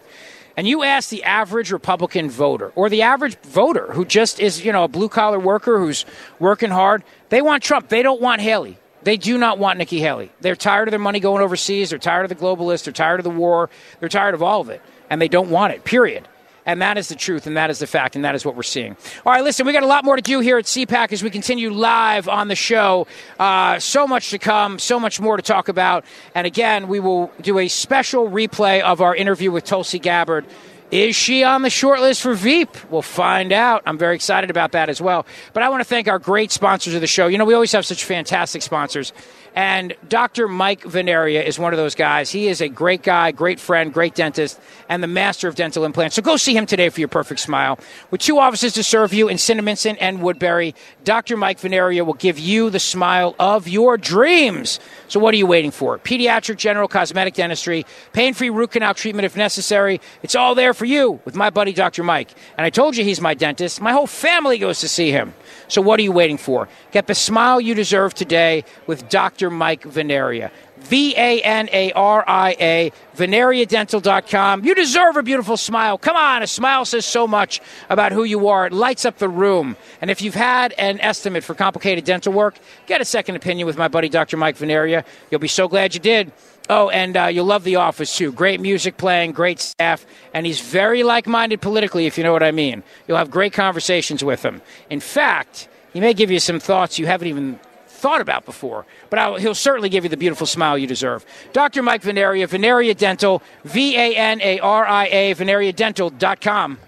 And 0.56 0.70
you 0.70 0.84
ask 0.84 1.10
the 1.10 1.24
average 1.26 1.72
Republican 1.72 2.30
voter 2.30 2.72
or 2.76 2.90
the 2.90 3.02
average 3.02 3.38
voter 3.42 3.92
who 3.92 4.06
just 4.06 4.40
is, 4.40 4.64
you 4.64 4.72
know, 4.72 4.86
a 4.86 4.88
blue 4.88 5.10
collar 5.10 5.38
worker 5.38 5.80
who's 5.80 6.06
working 6.40 6.72
hard, 6.72 7.04
they 7.28 7.42
want 7.42 7.62
Trump. 7.62 7.90
They 7.90 8.02
don't 8.02 8.22
want 8.22 8.40
Haley. 8.40 8.78
They 9.04 9.18
do 9.18 9.38
not 9.38 9.60
want 9.60 9.78
Nikki 9.78 10.00
Haley. 10.00 10.32
They're 10.40 10.56
tired 10.56 10.88
of 10.88 10.94
their 10.94 11.00
money 11.00 11.20
going 11.20 11.44
overseas. 11.44 11.90
They're 11.90 12.00
tired 12.00 12.24
of 12.24 12.30
the 12.30 12.44
globalists. 12.44 12.86
They're 12.86 12.94
tired 12.94 13.20
of 13.20 13.26
the 13.26 13.30
war. 13.30 13.70
They're 14.00 14.10
tired 14.10 14.34
of 14.34 14.42
all 14.42 14.62
of 14.62 14.70
it. 14.70 14.82
And 15.10 15.22
they 15.22 15.28
don't 15.28 15.50
want 15.50 15.74
it, 15.74 15.84
period. 15.84 16.28
And 16.68 16.82
that 16.82 16.98
is 16.98 17.08
the 17.08 17.16
truth, 17.16 17.48
and 17.48 17.56
that 17.56 17.70
is 17.70 17.80
the 17.80 17.88
fact, 17.88 18.18
and 18.18 18.26
that 18.26 18.36
is 18.36 18.46
what 18.46 18.58
we're 18.58 18.62
seeing. 18.62 18.98
All 19.26 19.32
right, 19.32 19.42
listen, 19.44 19.66
we 19.66 19.72
got 19.72 19.84
a 19.84 19.88
lot 19.88 20.04
more 20.04 20.18
to 20.18 20.22
do 20.22 20.42
here 20.42 20.58
at 20.58 20.66
CPAC 20.66 21.14
as 21.14 21.24
we 21.24 21.30
continue 21.30 21.72
live 21.72 22.28
on 22.28 22.50
the 22.50 22.56
show. 22.56 23.08
Uh, 23.40 23.80
so 23.80 24.06
much 24.06 24.32
to 24.32 24.38
come, 24.38 24.78
so 24.78 25.00
much 25.00 25.22
more 25.22 25.38
to 25.38 25.44
talk 25.44 25.70
about. 25.70 26.04
And 26.36 26.46
again, 26.46 26.90
we 26.90 27.00
will 27.00 27.32
do 27.42 27.58
a 27.58 27.70
special 27.70 28.30
replay 28.30 28.82
of 28.82 29.00
our 29.02 29.16
interview 29.16 29.50
with 29.50 29.64
Tulsi 29.64 29.98
Gabbard. 29.98 30.46
Is 30.92 31.16
she 31.16 31.44
on 31.44 31.62
the 31.62 31.70
short 31.70 32.02
list 32.02 32.22
for 32.22 32.34
Veep? 32.34 32.70
We'll 32.92 33.02
find 33.02 33.54
out. 33.54 33.84
I'm 33.86 33.98
very 33.98 34.16
excited 34.16 34.50
about 34.50 34.74
that 34.74 34.90
as 34.90 35.02
well. 35.02 35.26
But 35.54 35.64
I 35.64 35.70
want 35.70 35.82
to 35.82 35.86
thank 35.86 36.10
our 36.10 36.20
great 36.20 36.52
sponsors 36.52 36.94
of 36.94 37.02
the 37.02 37.08
show. 37.08 37.28
You 37.28 37.38
know, 37.38 37.46
we 37.46 37.54
always 37.54 37.72
have 37.72 37.86
such 37.86 38.04
fantastic 38.04 38.62
sponsors. 38.62 39.14
And 39.58 39.96
Dr. 40.08 40.48
Mike 40.48 40.84
Vanaria 40.84 41.44
is 41.44 41.58
one 41.58 41.74
of 41.74 41.78
those 41.78 41.96
guys. 41.96 42.30
He 42.30 42.48
is 42.48 42.62
a 42.62 42.70
great 42.70 43.02
guy, 43.02 43.32
great 43.32 43.60
friend, 43.60 43.92
great 43.92 44.14
dentist, 44.14 44.62
and 44.88 45.02
the 45.02 45.08
master 45.08 45.48
of 45.48 45.56
dental 45.56 45.84
implants. 45.84 46.16
So 46.16 46.22
go 46.22 46.38
see 46.38 46.56
him 46.56 46.68
today 46.68 46.90
for 46.90 47.00
your 47.00 47.08
perfect 47.08 47.40
smile. 47.40 47.80
With 48.12 48.22
two 48.22 48.38
offices 48.38 48.74
to 48.74 48.84
serve 48.84 49.16
you 49.16 49.28
in 49.28 49.38
Cinnaminson 49.38 49.98
and 50.00 50.22
Woodbury, 50.22 50.76
Dr. 51.06 51.38
Mike 51.38 51.60
Vanaria 51.60 52.06
will 52.06 52.14
give 52.14 52.38
you 52.38 52.70
the 52.70 52.80
smile 52.80 53.36
of 53.40 53.68
your 53.68 53.98
dreams. 53.98 54.80
So 55.08 55.20
what 55.20 55.34
are 55.34 55.38
you 55.38 55.48
waiting 55.48 55.72
for? 55.72 55.98
Pediatric 55.98 56.58
general 56.58 56.88
cosmetic 56.88 57.34
dentistry, 57.34 57.84
pain-free 58.14 58.52
root 58.52 58.70
canal 58.70 58.94
treatment 58.94 59.26
if 59.26 59.36
necessary. 59.36 60.00
It's 60.22 60.36
all 60.36 60.54
there 60.54 60.76
for 60.76 60.86
you 60.86 61.20
with 61.26 61.34
my 61.34 61.50
buddy 61.50 61.74
Dr. 61.74 62.04
Mike. 62.04 62.30
And 62.60 62.66
I 62.66 62.70
told 62.70 62.96
you 62.96 63.04
he's 63.04 63.22
my 63.22 63.34
dentist. 63.34 63.82
My 63.82 63.92
whole 63.92 64.06
family 64.06 64.60
goes 64.60 64.82
to 64.82 64.88
see 64.88 65.10
him. 65.10 65.34
So 65.68 65.82
what 65.82 66.00
are 66.00 66.04
you 66.04 66.12
waiting 66.12 66.38
for? 66.38 66.70
Get 66.92 67.08
the 67.08 67.16
smile 67.16 67.60
you 67.60 67.74
deserve 67.74 68.14
today 68.14 68.64
with 68.86 69.10
Dr. 69.10 69.47
Mike 69.50 69.84
Vanaria. 69.84 70.52
V 70.78 71.16
A 71.18 71.42
N 71.42 71.70
A 71.74 71.92
R 71.94 72.24
I 72.28 72.56
A, 72.60 72.92
vanariadental.com. 73.16 74.64
You 74.64 74.76
deserve 74.76 75.18
a 75.18 75.24
beautiful 75.24 75.58
smile. 75.58 75.98
Come 75.98 76.16
on, 76.16 76.44
a 76.44 76.48
smile 76.48 76.86
says 76.86 77.06
so 77.06 77.28
much 77.28 77.60
about 77.90 78.12
who 78.12 78.24
you 78.24 78.48
are. 78.48 78.68
It 78.68 78.74
lights 78.74 79.04
up 79.04 79.18
the 79.18 79.28
room. 79.28 79.76
And 80.02 80.12
if 80.12 80.22
you've 80.22 80.36
had 80.36 80.74
an 80.74 81.00
estimate 81.00 81.44
for 81.44 81.56
complicated 81.56 82.06
dental 82.06 82.32
work, 82.32 82.56
get 82.86 83.02
a 83.02 83.06
second 83.06 83.36
opinion 83.36 83.66
with 83.66 83.78
my 83.78 83.88
buddy 83.88 84.08
Dr. 84.08 84.38
Mike 84.38 84.58
Vanaria. 84.58 85.04
You'll 85.32 85.40
be 85.40 85.48
so 85.48 85.68
glad 85.68 85.94
you 85.94 86.00
did. 86.00 86.32
Oh, 86.70 86.90
and 86.90 87.16
uh, 87.16 87.26
you'll 87.26 87.46
love 87.46 87.64
The 87.64 87.78
Office 87.78 88.16
too. 88.16 88.32
Great 88.32 88.60
music 88.60 88.98
playing, 88.98 89.32
great 89.32 89.60
staff, 89.60 90.06
and 90.34 90.46
he's 90.46 90.60
very 90.60 91.04
like 91.04 91.26
minded 91.26 91.62
politically, 91.62 92.08
if 92.08 92.18
you 92.18 92.24
know 92.24 92.34
what 92.34 92.44
I 92.44 92.52
mean. 92.52 92.84
You'll 93.08 93.18
have 93.18 93.32
great 93.32 93.54
conversations 93.54 94.24
with 94.24 94.44
him. 94.44 94.62
In 94.90 95.00
fact, 95.00 95.70
he 95.94 96.02
may 96.02 96.14
give 96.14 96.30
you 96.30 96.40
some 96.40 96.60
thoughts 96.60 97.00
you 97.00 97.06
haven't 97.06 97.30
even 97.30 97.60
thought 97.98 98.22
about 98.22 98.46
before, 98.46 98.86
but 99.10 99.20
I'll, 99.20 99.36
he'll 99.36 99.56
certainly 99.56 99.90
give 99.90 100.04
you 100.04 100.10
the 100.10 100.18
beautiful 100.18 100.48
smile 100.48 100.78
you 100.78 100.88
deserve. 100.88 101.26
Dr. 101.52 101.82
Mike 101.82 102.04
Vanaria, 102.04 102.48
Vanaria 102.48 102.96
Dental, 102.96 103.42
V 103.66 103.98
A 103.98 104.16
N 104.16 104.40
A 104.42 104.60
R 104.60 104.86
I 104.86 105.08
A, 105.08 105.36
vanariadental.com. 105.36 106.80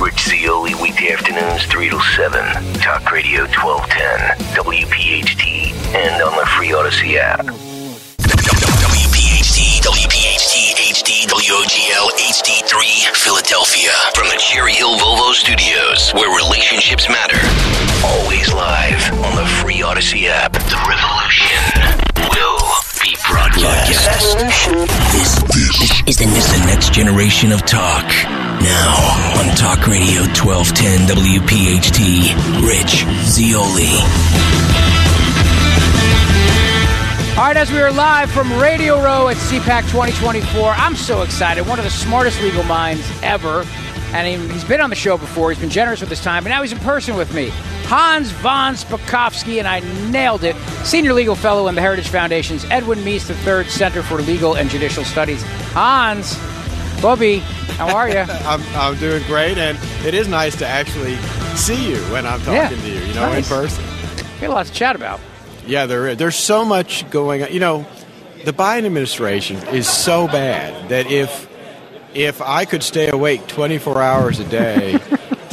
Rich 0.00 0.20
Zeoli, 0.28 0.74
weekday 0.76 1.12
afternoons 1.12 1.64
3 1.66 1.90
to 1.90 2.00
7. 2.00 2.40
Talk 2.80 3.12
Radio 3.12 3.42
1210, 3.42 4.38
WPHT, 4.56 5.72
and 5.94 6.22
on 6.22 6.36
the 6.38 6.46
free 6.46 6.68
Audacy 6.68 7.16
app. 7.16 7.44
WPHT, 8.80 9.82
WPHT, 9.84 10.29
WOGL, 11.28 12.08
HD3, 12.16 13.14
Philadelphia. 13.14 13.92
From 14.14 14.28
the 14.28 14.38
Cherry 14.38 14.72
Hill 14.72 14.96
Volvo 14.96 15.34
Studios, 15.34 16.12
where 16.12 16.34
relationships 16.34 17.08
matter. 17.10 17.36
Always 18.06 18.50
live 18.54 19.12
on 19.24 19.36
the 19.36 19.44
free 19.60 19.80
Audacy 19.84 20.28
app. 20.28 20.52
The 20.52 20.80
revolution 20.88 21.60
will 22.32 22.56
be 23.04 23.16
broadcast. 23.28 24.38
This, 25.12 25.36
this 25.52 26.08
is 26.08 26.16
the, 26.16 26.24
is 26.24 26.48
the 26.48 26.64
next 26.66 26.94
generation 26.94 27.52
of 27.52 27.66
talk. 27.66 28.06
Now 28.64 28.96
on 29.36 29.54
Talk 29.56 29.86
Radio 29.86 30.24
1210 30.32 31.04
WPHT, 31.04 32.32
Rich 32.64 33.04
Zeoli. 33.28 35.09
All 37.38 37.46
right, 37.46 37.56
as 37.56 37.70
we 37.72 37.80
are 37.80 37.90
live 37.90 38.30
from 38.30 38.52
Radio 38.60 39.02
Row 39.02 39.28
at 39.28 39.36
CPAC 39.36 39.82
2024, 39.90 40.72
I'm 40.72 40.94
so 40.94 41.22
excited. 41.22 41.66
One 41.66 41.78
of 41.78 41.86
the 41.86 41.90
smartest 41.90 42.38
legal 42.42 42.62
minds 42.64 43.02
ever. 43.22 43.64
And 44.12 44.26
he- 44.26 44.52
he's 44.52 44.64
been 44.64 44.80
on 44.82 44.90
the 44.90 44.96
show 44.96 45.16
before. 45.16 45.50
He's 45.50 45.58
been 45.60 45.70
generous 45.70 46.00
with 46.00 46.10
his 46.10 46.20
time, 46.20 46.42
but 46.42 46.50
now 46.50 46.60
he's 46.60 46.72
in 46.72 46.78
person 46.80 47.16
with 47.16 47.32
me. 47.32 47.50
Hans 47.86 48.30
von 48.30 48.74
Spakovsky, 48.74 49.58
and 49.58 49.66
I 49.66 49.80
nailed 50.10 50.44
it. 50.44 50.54
Senior 50.84 51.14
legal 51.14 51.34
fellow 51.34 51.68
in 51.68 51.76
the 51.76 51.80
Heritage 51.80 52.08
Foundation's 52.08 52.66
Edwin 52.70 52.98
Meese 53.04 53.30
III 53.30 53.64
Center 53.70 54.02
for 54.02 54.20
Legal 54.20 54.54
and 54.54 54.68
Judicial 54.68 55.04
Studies. 55.04 55.42
Hans, 55.72 56.36
Bobby, 57.00 57.38
how 57.78 57.94
are 57.96 58.08
you? 58.10 58.18
I'm, 58.46 58.62
I'm 58.76 58.96
doing 58.98 59.22
great, 59.28 59.56
and 59.56 59.78
it 60.04 60.12
is 60.12 60.28
nice 60.28 60.56
to 60.56 60.66
actually 60.66 61.16
see 61.54 61.90
you 61.92 61.96
when 62.12 62.26
I'm 62.26 62.40
talking 62.40 62.54
Yeah, 62.54 62.68
to 62.68 62.76
you, 62.76 62.98
you 63.00 63.14
know, 63.14 63.30
nice. 63.30 63.48
in 63.50 63.56
person. 63.56 63.84
We 64.34 64.46
got 64.48 64.50
a 64.50 64.54
lot 64.54 64.66
to 64.66 64.72
chat 64.72 64.94
about. 64.96 65.20
Yeah, 65.70 65.86
there 65.86 66.08
is. 66.08 66.16
There's 66.16 66.36
so 66.36 66.64
much 66.64 67.08
going 67.10 67.44
on. 67.44 67.52
You 67.52 67.60
know, 67.60 67.86
the 68.44 68.52
Biden 68.52 68.86
administration 68.86 69.56
is 69.68 69.88
so 69.88 70.26
bad 70.26 70.88
that 70.88 71.06
if 71.10 71.48
if 72.12 72.42
I 72.42 72.64
could 72.64 72.82
stay 72.82 73.08
awake 73.08 73.46
24 73.46 74.02
hours 74.02 74.40
a 74.40 74.44
day, 74.44 74.98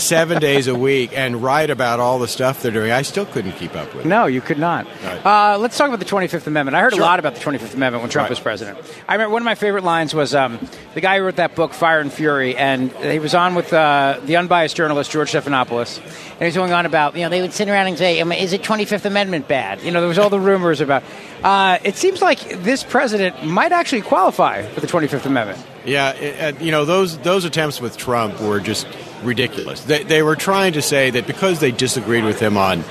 seven 0.07 0.39
days 0.39 0.67
a 0.67 0.75
week, 0.75 1.11
and 1.15 1.43
write 1.43 1.69
about 1.69 1.99
all 1.99 2.19
the 2.19 2.27
stuff 2.27 2.61
they're 2.61 2.71
doing, 2.71 2.91
I 2.91 3.01
still 3.01 3.25
couldn't 3.25 3.53
keep 3.53 3.75
up 3.75 3.93
with 3.93 4.05
it. 4.05 4.09
No, 4.09 4.25
you 4.25 4.41
could 4.41 4.57
not. 4.57 4.87
Uh, 5.25 5.57
let's 5.59 5.77
talk 5.77 5.87
about 5.87 5.99
the 5.99 6.05
25th 6.05 6.47
Amendment. 6.47 6.75
I 6.75 6.81
heard 6.81 6.93
Sure. 6.93 7.01
a 7.03 7.05
lot 7.05 7.19
about 7.19 7.35
the 7.35 7.41
25th 7.41 7.73
Amendment 7.75 8.01
when 8.01 8.09
Trump 8.09 8.25
Right. 8.25 8.29
was 8.29 8.39
president. 8.39 8.77
I 9.07 9.13
remember 9.13 9.33
one 9.33 9.41
of 9.41 9.45
my 9.45 9.55
favorite 9.55 9.83
lines 9.83 10.13
was 10.13 10.33
um, 10.33 10.59
the 10.93 11.01
guy 11.01 11.17
who 11.17 11.23
wrote 11.25 11.35
that 11.35 11.55
book, 11.55 11.73
Fire 11.73 11.99
and 11.99 12.11
Fury, 12.11 12.55
and 12.55 12.91
he 12.93 13.19
was 13.19 13.35
on 13.35 13.53
with 13.55 13.71
uh, 13.73 14.19
the 14.25 14.37
unbiased 14.37 14.75
journalist 14.75 15.11
George 15.11 15.31
Stephanopoulos, 15.31 15.97
and 15.99 16.39
he 16.39 16.45
was 16.45 16.55
going 16.55 16.73
on 16.73 16.85
about, 16.85 17.15
you 17.15 17.21
know, 17.23 17.29
they 17.29 17.41
would 17.41 17.53
sit 17.53 17.67
around 17.69 17.87
and 17.87 17.97
say, 17.97 18.19
"Um, 18.21 18.31
is 18.31 18.53
it 18.53 18.63
25th 18.63 19.05
Amendment 19.05 19.47
bad? 19.47 19.81
You 19.81 19.91
know, 19.91 19.99
there 19.99 20.07
was 20.09 20.17
all 20.19 20.29
the 20.29 20.39
rumors 20.39 20.81
about. 20.81 21.03
Uh, 21.43 21.77
it 21.83 21.95
seems 21.95 22.21
like 22.21 22.63
this 22.63 22.83
president 22.83 23.45
might 23.45 23.71
actually 23.71 24.01
qualify 24.01 24.63
for 24.63 24.79
the 24.81 24.87
25th 24.87 25.25
Amendment. 25.25 25.59
Yeah, 25.85 26.11
it, 26.13 26.55
uh, 26.55 26.59
you 26.63 26.71
know 26.71 26.85
those 26.85 27.17
those 27.19 27.45
attempts 27.45 27.79
with 27.79 27.95
Trump 27.97 28.39
were 28.41 28.59
just 28.59 28.87
ridiculous. 29.23 29.81
They, 29.83 30.03
they 30.03 30.21
were 30.21 30.35
trying 30.35 30.73
to 30.73 30.81
say 30.81 31.09
that 31.11 31.27
because 31.27 31.59
they 31.59 31.71
disagreed 31.71 32.23
with 32.23 32.39
him 32.39 32.57
on 32.57 32.83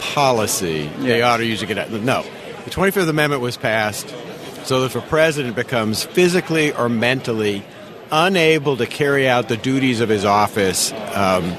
policy, 0.00 0.88
they 0.98 1.22
ought 1.22 1.38
to 1.38 1.46
use 1.46 1.62
it. 1.62 1.68
No, 1.90 2.24
the 2.64 2.70
Twenty 2.70 2.90
Fifth 2.90 3.08
Amendment 3.08 3.42
was 3.42 3.56
passed 3.56 4.08
so 4.64 4.80
that 4.80 4.86
if 4.86 4.96
a 4.96 5.00
president 5.00 5.56
becomes 5.56 6.04
physically 6.04 6.72
or 6.72 6.88
mentally 6.88 7.62
unable 8.12 8.76
to 8.76 8.86
carry 8.86 9.28
out 9.28 9.48
the 9.48 9.56
duties 9.56 10.00
of 10.00 10.08
his 10.08 10.24
office, 10.24 10.92
um, 11.14 11.56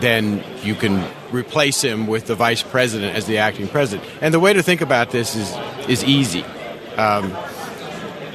then 0.00 0.42
you 0.62 0.74
can 0.74 1.04
replace 1.32 1.82
him 1.82 2.06
with 2.06 2.26
the 2.26 2.34
vice 2.34 2.62
president 2.62 3.16
as 3.16 3.26
the 3.26 3.38
acting 3.38 3.68
president. 3.68 4.08
And 4.20 4.32
the 4.32 4.40
way 4.40 4.52
to 4.52 4.62
think 4.62 4.80
about 4.80 5.10
this 5.10 5.36
is 5.36 5.56
is 5.88 6.04
easy. 6.04 6.44
Um, 6.96 7.36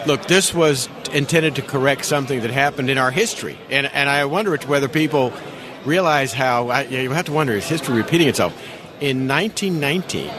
look, 0.06 0.26
this 0.26 0.54
was 0.54 0.90
intended 1.14 1.56
to 1.56 1.62
correct 1.62 2.06
something 2.06 2.42
that 2.42 2.52
happened 2.52 2.90
in 2.90 2.98
our 2.98 3.12
history, 3.12 3.58
and 3.70 3.88
and 3.88 4.10
I 4.10 4.26
wonder 4.26 4.56
whether 4.68 4.88
people 4.88 5.34
realize 5.86 6.34
how 6.34 6.70
I, 6.70 6.84
you 6.84 7.12
have 7.12 7.26
to 7.26 7.34
wonder 7.34 7.54
is 7.54 7.68
history 7.68 7.96
repeating 7.96 8.28
itself. 8.28 8.54
In 9.02 9.28
1919, 9.28 10.32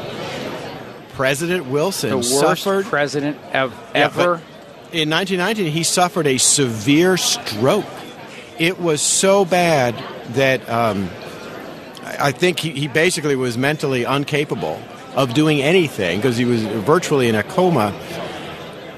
President 1.12 1.66
Wilson 1.66 2.10
The 2.10 2.16
worst 2.16 2.40
suffered 2.40 2.86
president 2.86 3.36
of 3.55 3.72
Yeah, 3.94 4.06
ever. 4.06 4.16
but 4.36 4.94
in 4.94 5.10
1919, 5.10 5.70
he 5.72 5.82
suffered 5.82 6.26
a 6.26 6.38
severe 6.38 7.16
stroke. 7.16 7.84
It 8.59 8.80
was 8.80 9.02
so 9.02 9.44
bad 9.44 9.94
that 10.34 10.66
um, 10.68 11.10
I 12.02 12.28
I 12.28 12.32
think 12.32 12.59
he, 12.60 12.70
he 12.70 12.88
basically 12.88 13.36
was 13.36 13.59
mentally 13.59 14.05
incapable 14.05 14.80
of 15.14 15.34
doing 15.34 15.62
anything 15.62 16.18
because 16.18 16.36
he 16.36 16.44
was 16.44 16.62
virtually 16.62 17.28
in 17.28 17.34
a 17.34 17.42
coma. 17.42 17.90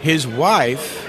His 0.00 0.26
wife 0.26 1.05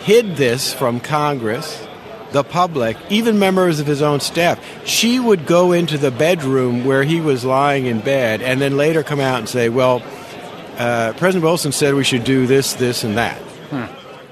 hid 0.00 0.36
this 0.36 0.72
from 0.72 1.00
Congress, 1.00 1.86
the 2.32 2.44
public, 2.44 2.96
even 3.10 3.38
members 3.38 3.80
of 3.80 3.86
his 3.86 4.02
own 4.02 4.20
staff. 4.20 4.58
She 4.86 5.18
would 5.18 5.46
go 5.46 5.72
into 5.72 5.98
the 5.98 6.10
bedroom 6.10 6.84
where 6.84 7.02
he 7.02 7.20
was 7.20 7.44
lying 7.44 7.86
in 7.86 8.00
bed 8.00 8.40
and 8.40 8.60
then 8.60 8.76
later 8.76 9.02
come 9.02 9.20
out 9.20 9.38
and 9.38 9.48
say, 9.48 9.68
Well, 9.68 10.02
uh, 10.78 11.12
President 11.16 11.44
Wilson 11.44 11.72
said 11.72 11.94
we 11.94 12.04
should 12.04 12.24
do 12.24 12.46
this, 12.46 12.74
this, 12.74 13.04
and 13.04 13.18
that. 13.18 13.40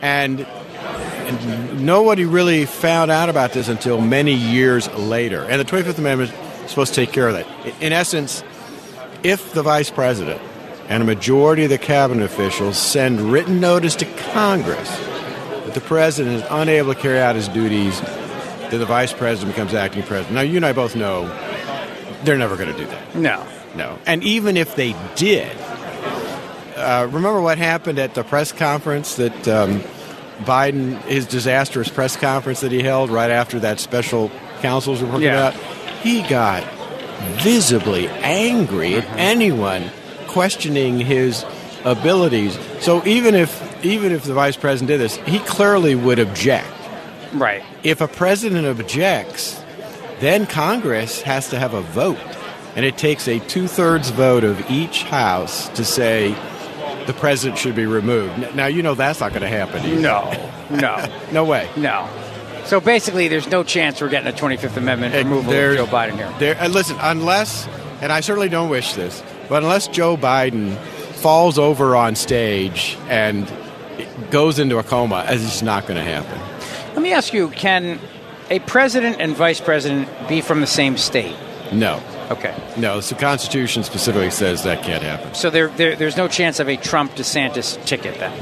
And, 0.00 0.40
and 0.40 1.84
nobody 1.84 2.24
really 2.24 2.64
found 2.64 3.10
out 3.10 3.28
about 3.28 3.52
this 3.52 3.68
until 3.68 4.00
many 4.00 4.32
years 4.32 4.88
later. 4.94 5.42
And 5.42 5.60
the 5.60 5.64
25th 5.64 5.98
Amendment 5.98 6.32
is 6.64 6.70
supposed 6.70 6.94
to 6.94 7.04
take 7.04 7.12
care 7.12 7.28
of 7.28 7.34
that. 7.34 7.46
In 7.82 7.92
essence, 7.92 8.42
if 9.22 9.52
the 9.52 9.62
vice 9.62 9.90
president 9.90 10.40
and 10.88 11.02
a 11.02 11.06
majority 11.06 11.64
of 11.64 11.70
the 11.70 11.78
cabinet 11.78 12.24
officials 12.24 12.78
send 12.78 13.20
written 13.20 13.60
notice 13.60 13.94
to 13.96 14.06
Congress 14.32 14.88
that 15.68 15.74
the 15.74 15.86
president 15.86 16.36
is 16.36 16.44
unable 16.50 16.94
to 16.94 16.98
carry 17.00 17.20
out 17.20 17.36
his 17.36 17.46
duties, 17.48 18.00
then 18.00 18.80
the 18.80 18.86
vice 18.86 19.12
president 19.12 19.54
becomes 19.54 19.74
acting 19.74 20.02
president. 20.02 20.34
Now, 20.34 20.40
you 20.40 20.56
and 20.56 20.64
I 20.64 20.72
both 20.72 20.96
know 20.96 21.26
they're 22.24 22.38
never 22.38 22.56
going 22.56 22.72
to 22.72 22.78
do 22.78 22.86
that. 22.86 23.14
No. 23.14 23.46
No. 23.76 23.98
And 24.06 24.24
even 24.24 24.56
if 24.56 24.76
they 24.76 24.96
did, 25.14 25.54
uh, 26.76 27.06
remember 27.10 27.42
what 27.42 27.58
happened 27.58 27.98
at 27.98 28.14
the 28.14 28.24
press 28.24 28.50
conference 28.50 29.16
that 29.16 29.46
um, 29.48 29.80
Biden, 30.40 31.00
his 31.02 31.26
disastrous 31.26 31.88
press 31.90 32.16
conference 32.16 32.60
that 32.60 32.72
he 32.72 32.82
held 32.82 33.10
right 33.10 33.30
after 33.30 33.60
that 33.60 33.78
special 33.78 34.30
counsels 34.62 35.02
report 35.02 35.22
Yeah. 35.22 35.48
out? 35.48 35.54
He 36.02 36.22
got 36.22 36.64
visibly 37.42 38.08
angry 38.08 38.94
at 38.94 39.04
anyone 39.18 39.90
questioning 40.28 40.98
his 40.98 41.44
abilities. 41.84 42.58
So 42.80 43.04
even 43.06 43.34
if 43.34 43.67
even 43.82 44.12
if 44.12 44.24
the 44.24 44.34
vice 44.34 44.56
president 44.56 44.88
did 44.88 44.98
this, 45.00 45.16
he 45.18 45.38
clearly 45.40 45.94
would 45.94 46.18
object. 46.18 46.66
Right. 47.34 47.62
If 47.82 48.00
a 48.00 48.08
president 48.08 48.66
objects, 48.66 49.62
then 50.20 50.46
Congress 50.46 51.20
has 51.22 51.48
to 51.50 51.58
have 51.58 51.74
a 51.74 51.82
vote. 51.82 52.18
And 52.76 52.84
it 52.84 52.96
takes 52.96 53.26
a 53.28 53.38
two 53.40 53.66
thirds 53.66 54.10
vote 54.10 54.44
of 54.44 54.70
each 54.70 55.02
house 55.04 55.68
to 55.70 55.84
say, 55.84 56.34
the 57.06 57.12
president 57.14 57.58
should 57.58 57.74
be 57.74 57.86
removed. 57.86 58.54
Now 58.54 58.66
you 58.66 58.82
know 58.82 58.94
that's 58.94 59.20
not 59.20 59.30
going 59.30 59.42
to 59.42 59.48
happen. 59.48 59.84
either. 59.84 60.00
No, 60.00 60.50
no, 60.70 61.06
no 61.32 61.44
way. 61.44 61.68
No. 61.76 62.08
So 62.66 62.80
basically, 62.80 63.28
there's 63.28 63.48
no 63.48 63.64
chance 63.64 64.00
we're 64.00 64.10
getting 64.10 64.28
a 64.32 64.36
25th 64.36 64.76
Amendment 64.76 65.14
removal 65.14 65.50
There- 65.50 65.70
of 65.72 65.76
Joe 65.78 65.86
Biden 65.86 66.16
here. 66.16 66.32
There, 66.38 66.56
and 66.60 66.72
listen, 66.74 66.96
unless, 67.00 67.66
and 68.02 68.12
I 68.12 68.20
certainly 68.20 68.50
don't 68.50 68.68
wish 68.68 68.92
this, 68.92 69.22
but 69.48 69.62
unless 69.62 69.88
Joe 69.88 70.16
Biden 70.18 70.76
falls 71.14 71.58
over 71.58 71.96
on 71.96 72.14
stage 72.14 72.98
and 73.08 73.50
goes 74.30 74.58
into 74.58 74.78
a 74.78 74.82
coma, 74.82 75.24
as 75.26 75.44
it's 75.44 75.62
not 75.62 75.86
going 75.86 75.96
to 75.96 76.04
happen. 76.04 76.38
Let 76.94 77.02
me 77.02 77.12
ask 77.12 77.32
you: 77.32 77.48
Can 77.50 78.00
a 78.50 78.58
president 78.60 79.16
and 79.20 79.36
vice 79.36 79.60
president 79.60 80.08
be 80.28 80.40
from 80.40 80.60
the 80.60 80.66
same 80.66 80.96
state? 80.96 81.36
No. 81.72 82.02
Okay. 82.30 82.54
No, 82.76 83.00
the 83.00 83.14
Constitution 83.14 83.84
specifically 83.84 84.30
says 84.30 84.64
that 84.64 84.82
can't 84.82 85.02
happen. 85.02 85.34
So 85.34 85.50
there, 85.50 85.68
there 85.68 85.96
there's 85.96 86.16
no 86.16 86.28
chance 86.28 86.60
of 86.60 86.68
a 86.68 86.76
Trump 86.76 87.12
DeSantis 87.12 87.82
ticket 87.86 88.18
then. 88.18 88.32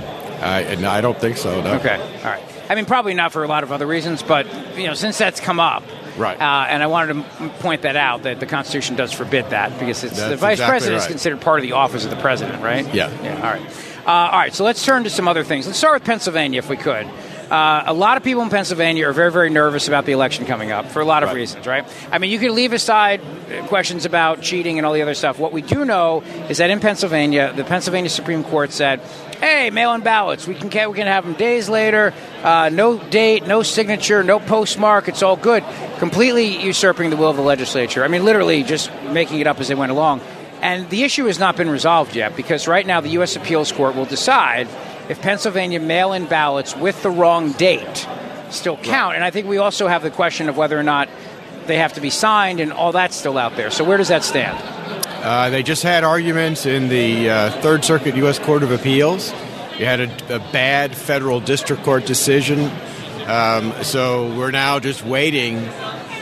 I, 0.43 0.75
no, 0.76 0.91
I 0.91 1.01
don't 1.01 1.18
think 1.18 1.36
so. 1.36 1.60
No. 1.62 1.75
Okay. 1.75 1.97
All 1.97 2.25
right. 2.25 2.43
I 2.68 2.75
mean, 2.75 2.85
probably 2.85 3.15
not 3.15 3.33
for 3.33 3.44
a 3.44 3.49
lot 3.49 3.62
of 3.62 3.73
other 3.73 3.86
reasons, 3.86 4.23
but 4.23 4.47
you 4.76 4.86
know, 4.86 4.94
since 4.94 5.18
that's 5.18 5.41
come 5.41 5.60
up, 5.60 5.85
Right. 6.17 6.41
Uh, 6.41 6.67
and 6.68 6.83
I 6.83 6.86
wanted 6.86 7.15
to 7.15 7.49
point 7.60 7.83
that 7.83 7.97
out 7.97 8.23
that 8.23 8.41
the 8.41 8.47
Constitution 8.47 8.97
does 8.97 9.12
forbid 9.12 9.51
that 9.51 9.78
because 9.78 10.02
it's 10.02 10.17
the 10.17 10.36
vice 10.36 10.55
exactly 10.55 10.70
president 10.70 11.02
is 11.02 11.07
considered 11.07 11.41
part 11.41 11.59
of 11.59 11.62
the 11.62 11.73
office 11.73 12.05
of 12.05 12.10
the 12.10 12.17
president, 12.17 12.62
right? 12.62 12.86
Yeah. 12.94 13.10
Yeah. 13.23 13.36
All 13.36 13.60
right. 13.60 13.95
Uh, 14.07 14.31
all 14.31 14.39
right. 14.39 14.55
So 14.55 14.62
let's 14.62 14.85
turn 14.85 15.02
to 15.02 15.10
some 15.10 15.26
other 15.26 15.43
things. 15.43 15.67
Let's 15.67 15.78
start 15.78 15.94
with 15.94 16.05
Pennsylvania, 16.05 16.60
if 16.60 16.68
we 16.68 16.76
could. 16.76 17.09
Uh, 17.51 17.85
a 17.86 17.93
lot 17.93 18.17
of 18.17 18.25
people 18.25 18.43
in 18.43 18.51
Pennsylvania 18.51 19.09
are 19.09 19.12
very, 19.12 19.31
very 19.31 19.51
nervous 19.51 19.89
about 19.89 20.05
the 20.05 20.12
election 20.12 20.47
coming 20.47 20.73
up 20.73 20.86
for 20.91 21.01
a 21.01 21.05
lot 21.05 21.23
of 21.23 21.33
reasons, 21.33 21.67
right? 21.67 21.85
I 22.10 22.18
mean, 22.18 22.31
you 22.31 22.39
can 22.39 22.55
leave 22.55 22.73
aside 22.73 23.20
questions 23.67 24.05
about 24.05 24.43
cheating 24.43 24.78
and 24.78 24.86
all 24.86 24.93
the 24.93 25.02
other 25.02 25.15
stuff. 25.15 25.39
What 25.39 25.52
we 25.52 25.62
do 25.62 25.85
know 25.85 26.23
is 26.49 26.59
that 26.59 26.70
in 26.70 26.81
Pennsylvania, 26.81 27.52
the 27.55 27.62
Pennsylvania 27.62 28.10
Supreme 28.10 28.43
Court 28.43 28.73
said, 28.73 28.99
"Hey, 29.41 29.70
mail-in 29.70 30.01
ballots. 30.01 30.49
We 30.49 30.55
can 30.55 30.91
we 30.91 30.97
can 30.97 31.07
have 31.07 31.25
them 31.25 31.35
days 31.35 31.68
later. 31.68 32.12
Uh, 32.43 32.68
no 32.68 32.99
date, 32.99 33.47
no 33.47 33.62
signature, 33.62 34.25
no 34.25 34.41
postmark. 34.41 35.07
It's 35.07 35.23
all 35.23 35.36
good. 35.36 35.62
Completely 35.99 36.60
usurping 36.60 37.10
the 37.10 37.17
will 37.17 37.31
of 37.31 37.36
the 37.36 37.43
legislature. 37.43 38.02
I 38.02 38.09
mean, 38.09 38.25
literally 38.25 38.65
just 38.65 38.91
making 39.10 39.39
it 39.39 39.47
up 39.47 39.60
as 39.60 39.68
they 39.68 39.76
went 39.76 39.93
along." 39.93 40.20
And 40.62 40.89
the 40.91 41.05
issue 41.05 41.26
has 41.26 41.39
not 41.39 41.57
been 41.57 41.70
resolved 41.70 42.17
yet 42.17 42.36
because 42.36 42.67
right 42.67 42.86
now 42.86 43.01
the 43.01 43.10
U.S. 43.10 43.36
Appeals 43.36 43.73
Court 43.73 43.94
will 43.94 44.05
decide 44.05 44.68
if 45.09 45.20
Pennsylvania 45.20 45.81
mail 45.81 46.12
in 46.12 46.26
ballots 46.26 46.76
with 46.76 47.02
the 47.02 47.10
wrong 47.10 47.52
date 47.52 48.07
still 48.51 48.76
count. 48.78 49.17
And 49.17 49.25
I 49.25 49.31
think 49.31 49.47
we 49.47 49.59
also 49.59 49.86
have 49.86 50.02
the 50.02 50.10
question 50.10 50.49
of 50.49 50.57
whether 50.57 50.78
or 50.78 50.83
not 50.83 51.09
they 51.67 51.78
have 51.78 51.94
to 51.94 52.01
be 52.01 52.10
signed 52.10 52.60
and 52.60 52.73
all 52.73 52.93
that's 52.93 53.17
still 53.17 53.39
out 53.39 53.57
there. 53.57 53.70
So 53.70 53.85
where 53.85 53.99
does 53.99 54.09
that 54.09 54.25
stand? 54.25 54.57
Uh, 55.25 55.51
they 55.51 55.62
just 55.62 55.83
had 55.83 56.05
arguments 56.05 56.67
in 56.67 56.89
the 56.89 57.28
uh, 57.28 57.51
Third 57.60 57.85
Circuit 57.85 58.17
U.S. 58.17 58.39
Court 58.39 58.62
of 58.62 58.70
Appeals. 58.70 59.33
You 59.78 59.85
had 59.85 60.01
a, 60.01 60.36
a 60.36 60.39
bad 60.52 60.97
federal 60.97 61.41
district 61.41 61.83
court 61.83 62.07
decision. 62.07 62.70
Um, 63.26 63.73
so 63.83 64.35
we're 64.36 64.52
now 64.52 64.78
just 64.78 65.05
waiting 65.05 65.57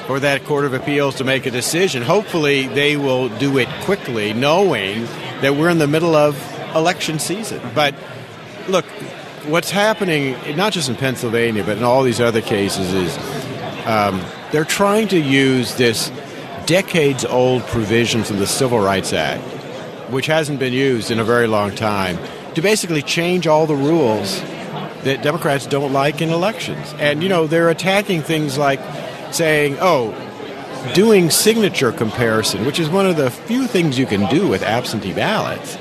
for 0.06 0.20
that 0.20 0.44
Court 0.44 0.64
of 0.64 0.74
Appeals 0.74 1.16
to 1.16 1.24
make 1.24 1.46
a 1.46 1.50
decision. 1.50 2.02
Hopefully, 2.02 2.66
they 2.68 2.96
will 2.96 3.28
do 3.38 3.58
it 3.58 3.68
quickly, 3.82 4.32
knowing 4.32 5.04
that 5.40 5.56
we're 5.56 5.70
in 5.70 5.78
the 5.78 5.86
middle 5.86 6.14
of 6.14 6.36
election 6.74 7.18
season. 7.18 7.60
But 7.74 7.94
look, 8.68 8.84
what's 9.46 9.70
happening, 9.70 10.36
not 10.56 10.72
just 10.72 10.88
in 10.88 10.96
Pennsylvania, 10.96 11.64
but 11.64 11.78
in 11.78 11.84
all 11.84 12.02
these 12.02 12.20
other 12.20 12.40
cases, 12.40 12.92
is 12.92 13.16
um, 13.86 14.22
they're 14.52 14.64
trying 14.64 15.08
to 15.08 15.18
use 15.18 15.74
this 15.76 16.10
decades 16.66 17.24
old 17.24 17.62
provision 17.64 18.24
from 18.24 18.38
the 18.38 18.46
Civil 18.46 18.80
Rights 18.80 19.12
Act, 19.12 19.42
which 20.10 20.26
hasn't 20.26 20.58
been 20.58 20.72
used 20.72 21.10
in 21.10 21.18
a 21.18 21.24
very 21.24 21.46
long 21.46 21.74
time, 21.74 22.18
to 22.54 22.62
basically 22.62 23.02
change 23.02 23.46
all 23.46 23.66
the 23.66 23.74
rules 23.74 24.40
that 25.04 25.22
Democrats 25.22 25.66
don't 25.66 25.92
like 25.92 26.22
in 26.22 26.30
elections. 26.30 26.94
And, 26.98 27.22
you 27.22 27.28
know, 27.28 27.46
they're 27.46 27.68
attacking 27.68 28.22
things 28.22 28.56
like 28.56 28.80
saying, 29.34 29.76
oh, 29.80 30.12
doing 30.94 31.30
signature 31.30 31.92
comparison, 31.92 32.64
which 32.64 32.78
is 32.78 32.88
one 32.88 33.06
of 33.06 33.16
the 33.16 33.30
few 33.30 33.66
things 33.66 33.98
you 33.98 34.06
can 34.06 34.28
do 34.30 34.48
with 34.48 34.62
absentee 34.62 35.12
ballots, 35.12 35.76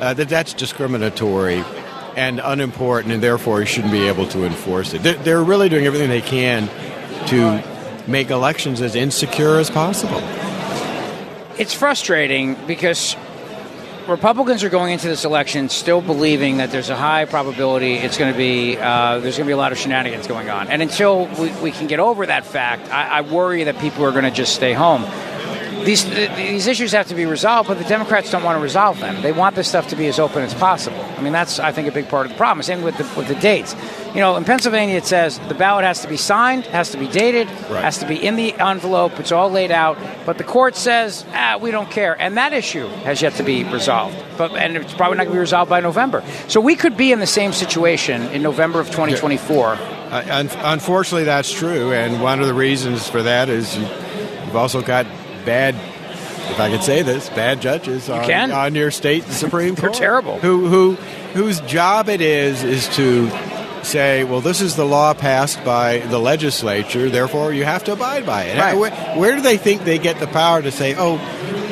uh, 0.00 0.14
that 0.14 0.28
that's 0.28 0.52
discriminatory 0.52 1.64
and 2.16 2.40
unimportant, 2.42 3.12
and 3.12 3.22
therefore 3.22 3.60
you 3.60 3.66
shouldn't 3.66 3.92
be 3.92 4.08
able 4.08 4.26
to 4.28 4.44
enforce 4.44 4.94
it. 4.94 5.02
They're, 5.02 5.14
they're 5.14 5.44
really 5.44 5.68
doing 5.68 5.86
everything 5.86 6.08
they 6.08 6.22
can 6.22 6.68
to 7.28 7.62
make 8.08 8.30
elections 8.30 8.80
as 8.80 8.94
insecure 8.94 9.58
as 9.58 9.70
possible. 9.70 10.20
It's 11.58 11.74
frustrating 11.74 12.54
because 12.66 13.16
Republicans 14.08 14.62
are 14.62 14.68
going 14.68 14.92
into 14.92 15.08
this 15.08 15.24
election 15.24 15.68
still 15.68 16.00
believing 16.00 16.58
that 16.58 16.70
there's 16.70 16.90
a 16.90 16.96
high 16.96 17.24
probability 17.24 17.94
it's 17.94 18.16
going 18.16 18.32
to 18.32 18.38
be 18.38 18.76
uh, 18.78 19.18
there's 19.18 19.36
going 19.36 19.46
to 19.46 19.48
be 19.48 19.52
a 19.52 19.56
lot 19.56 19.72
of 19.72 19.78
shenanigans 19.78 20.28
going 20.28 20.48
on, 20.48 20.68
and 20.68 20.80
until 20.80 21.26
we, 21.40 21.50
we 21.60 21.72
can 21.72 21.88
get 21.88 21.98
over 21.98 22.24
that 22.24 22.44
fact, 22.44 22.88
I, 22.92 23.18
I 23.18 23.20
worry 23.22 23.64
that 23.64 23.78
people 23.80 24.04
are 24.04 24.12
going 24.12 24.24
to 24.24 24.30
just 24.30 24.54
stay 24.54 24.72
home. 24.72 25.04
These 25.86 26.04
these 26.10 26.66
issues 26.66 26.90
have 26.92 27.06
to 27.08 27.14
be 27.14 27.26
resolved, 27.26 27.68
but 27.68 27.78
the 27.78 27.84
Democrats 27.84 28.30
don't 28.32 28.42
want 28.42 28.56
to 28.58 28.62
resolve 28.62 28.98
them. 28.98 29.22
They 29.22 29.30
want 29.30 29.54
this 29.54 29.68
stuff 29.68 29.86
to 29.88 29.96
be 29.96 30.08
as 30.08 30.18
open 30.18 30.42
as 30.42 30.52
possible. 30.52 30.98
I 31.16 31.22
mean, 31.22 31.32
that's 31.32 31.60
I 31.60 31.70
think 31.70 31.86
a 31.86 31.92
big 31.92 32.08
part 32.08 32.26
of 32.26 32.32
the 32.32 32.36
problem. 32.38 32.62
Same 32.64 32.82
with 32.82 32.96
the 32.98 33.04
with 33.16 33.28
the 33.28 33.36
dates. 33.36 33.74
You 34.12 34.20
know, 34.20 34.36
in 34.36 34.44
Pennsylvania, 34.44 34.96
it 34.96 35.04
says 35.06 35.38
the 35.46 35.54
ballot 35.54 35.84
has 35.84 36.00
to 36.02 36.08
be 36.08 36.16
signed, 36.16 36.64
has 36.66 36.90
to 36.90 36.98
be 36.98 37.06
dated, 37.06 37.46
Right. 37.70 37.84
has 37.84 37.98
to 37.98 38.06
be 38.06 38.16
in 38.16 38.34
the 38.34 38.52
envelope. 38.54 39.20
It's 39.20 39.30
all 39.30 39.48
laid 39.50 39.70
out. 39.70 39.96
But 40.24 40.38
the 40.38 40.44
court 40.44 40.74
says, 40.74 41.24
ah, 41.34 41.58
we 41.60 41.70
don't 41.70 41.90
care, 41.90 42.20
and 42.20 42.36
that 42.36 42.52
issue 42.52 42.88
has 43.04 43.22
yet 43.22 43.34
to 43.34 43.44
be 43.44 43.62
resolved. 43.64 44.16
But 44.36 44.52
and 44.56 44.76
it's 44.76 44.92
probably 44.94 45.18
not 45.18 45.24
going 45.24 45.34
to 45.34 45.36
be 45.36 45.40
resolved 45.40 45.68
by 45.70 45.80
November. 45.80 46.24
So 46.48 46.60
we 46.60 46.74
could 46.74 46.96
be 46.96 47.12
in 47.12 47.20
the 47.20 47.26
same 47.28 47.52
situation 47.52 48.22
in 48.32 48.42
November 48.42 48.80
of 48.80 48.86
2024. 48.88 49.66
Uh, 49.74 50.24
un- 50.30 50.50
unfortunately, 50.64 51.24
that's 51.24 51.52
true, 51.52 51.92
and 51.92 52.20
one 52.20 52.40
of 52.40 52.48
the 52.48 52.54
reasons 52.54 53.08
for 53.08 53.22
that 53.22 53.48
is 53.48 53.76
you, 53.76 53.82
you've 54.46 54.56
also 54.56 54.82
got 54.82 55.06
bad, 55.46 55.74
if 56.50 56.60
I 56.60 56.68
could 56.70 56.82
say 56.82 57.00
this, 57.02 57.30
bad 57.30 57.62
judges 57.62 58.10
on, 58.10 58.24
can. 58.26 58.52
on 58.52 58.74
your 58.74 58.90
state 58.90 59.24
Supreme 59.28 59.74
They're 59.74 59.88
Court. 59.90 59.98
terrible. 59.98 60.38
Who, 60.40 60.66
who, 60.68 60.92
whose 61.32 61.60
job 61.62 62.08
it 62.10 62.20
is 62.20 62.62
is 62.62 62.86
to 62.96 63.30
say, 63.82 64.24
well, 64.24 64.40
this 64.40 64.60
is 64.60 64.74
the 64.76 64.84
law 64.84 65.14
passed 65.14 65.64
by 65.64 65.98
the 65.98 66.18
legislature, 66.18 67.08
therefore 67.08 67.52
you 67.52 67.64
have 67.64 67.84
to 67.84 67.92
abide 67.92 68.26
by 68.26 68.44
it. 68.44 68.58
Right. 68.58 68.76
Where, 68.76 68.90
where 69.16 69.36
do 69.36 69.40
they 69.42 69.56
think 69.56 69.84
they 69.84 69.98
get 69.98 70.18
the 70.18 70.26
power 70.26 70.60
to 70.60 70.72
say, 70.72 70.94
oh, 70.98 71.14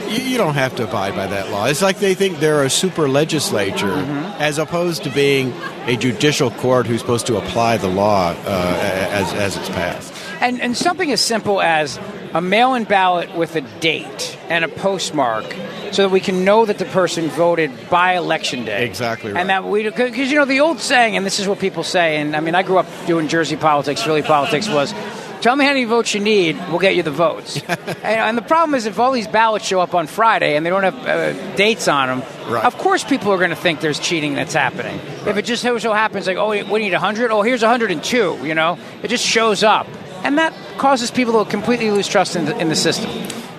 you, 0.09 0.23
you 0.23 0.39
don't 0.39 0.55
have 0.55 0.77
to 0.77 0.85
abide 0.85 1.17
by 1.17 1.27
that 1.27 1.51
law? 1.51 1.65
It's 1.67 1.83
like 1.83 1.99
they 1.99 2.15
think 2.15 2.39
they're 2.39 2.62
a 2.62 2.70
super 2.70 3.09
legislature 3.09 3.86
Mm-hmm. 3.89 4.41
as 4.43 4.59
opposed 4.59 5.03
to 5.05 5.11
being 5.11 5.53
a 5.86 5.97
judicial 5.97 6.51
court 6.53 6.86
who's 6.86 7.01
supposed 7.01 7.27
to 7.27 7.36
apply 7.36 7.78
the 7.78 7.89
law 7.89 8.31
uh, 8.31 8.78
as, 9.11 9.33
as 9.35 9.57
it's 9.57 9.69
passed. 9.70 10.12
And, 10.41 10.61
and 10.61 10.77
something 10.77 11.11
as 11.11 11.20
simple 11.20 11.61
as 11.62 11.99
a 12.35 12.41
mail 12.41 12.75
in 12.75 12.85
ballot 12.85 13.35
with 13.37 13.55
a 13.57 13.61
date 13.81 14.37
and 14.49 14.65
a 14.65 14.69
postmark 14.69 15.45
so 15.93 16.03
that 16.03 16.11
we 16.11 16.21
can 16.21 16.45
know 16.45 16.67
that 16.67 16.79
the 16.79 16.85
person 16.87 17.29
voted 17.29 17.71
by 17.89 18.15
election 18.17 18.65
day. 18.65 18.85
Exactly 18.85 19.33
right. 19.33 19.41
And 19.41 19.49
that 19.51 19.65
we, 19.65 19.85
because 19.85 20.31
you 20.31 20.37
know, 20.37 20.45
the 20.45 20.61
old 20.61 20.81
saying, 20.81 21.17
and 21.17 21.25
this 21.25 21.39
is 21.39 21.47
what 21.47 21.61
people 21.61 21.85
say, 21.85 22.17
and 22.17 22.35
I 22.35 22.41
mean, 22.41 22.55
I 22.57 22.65
grew 22.65 22.79
up 22.79 22.87
doing 23.07 23.29
Jersey 23.29 23.57
politics, 23.57 24.03
Philly 24.03 24.23
politics, 24.23 24.69
was 24.69 24.93
tell 25.41 25.55
me 25.55 25.65
how 25.65 25.71
many 25.73 25.85
votes 25.85 26.13
you 26.15 26.21
need, 26.21 26.57
we'll 26.71 26.79
get 26.81 26.97
you 26.97 27.03
the 27.05 27.11
votes. 27.13 27.61
and, 27.69 27.89
and 28.03 28.37
the 28.39 28.43
problem 28.43 28.75
is, 28.75 28.87
if 28.87 28.99
all 28.99 29.13
these 29.13 29.29
ballots 29.29 29.65
show 29.65 29.79
up 29.81 29.95
on 29.95 30.07
Friday 30.09 30.57
and 30.57 30.67
they 30.67 30.71
don't 30.71 30.83
have 30.83 31.07
uh, 31.07 31.55
dates 31.57 31.87
on 31.87 32.09
them, 32.09 32.29
Right. 32.51 32.65
of 32.65 32.77
course 32.77 33.05
people 33.05 33.33
are 33.33 33.39
going 33.39 33.51
to 33.51 33.57
think 33.57 33.81
there's 33.81 34.01
cheating 34.01 34.35
that's 34.35 34.53
happening. 34.55 34.99
If 35.27 35.37
it 35.37 35.43
just 35.45 35.63
so 35.63 35.79
so 35.79 35.93
happens, 35.93 36.27
like, 36.27 36.37
oh, 36.37 36.49
we 36.51 36.81
need 36.81 36.93
100, 36.93 37.31
oh, 37.31 37.43
here's 37.43 37.63
102, 37.63 38.41
you 38.43 38.55
know, 38.55 38.79
it 39.03 39.09
just 39.09 39.25
shows 39.25 39.63
up. 39.63 39.87
And 40.25 40.39
that 40.39 40.53
causes 40.78 41.11
people 41.11 41.44
to 41.44 41.51
completely 41.51 41.91
lose 41.91 42.09
trust 42.09 42.35
in 42.35 42.47
the, 42.47 42.59
in 42.59 42.69
the 42.69 42.77
system. 42.77 43.11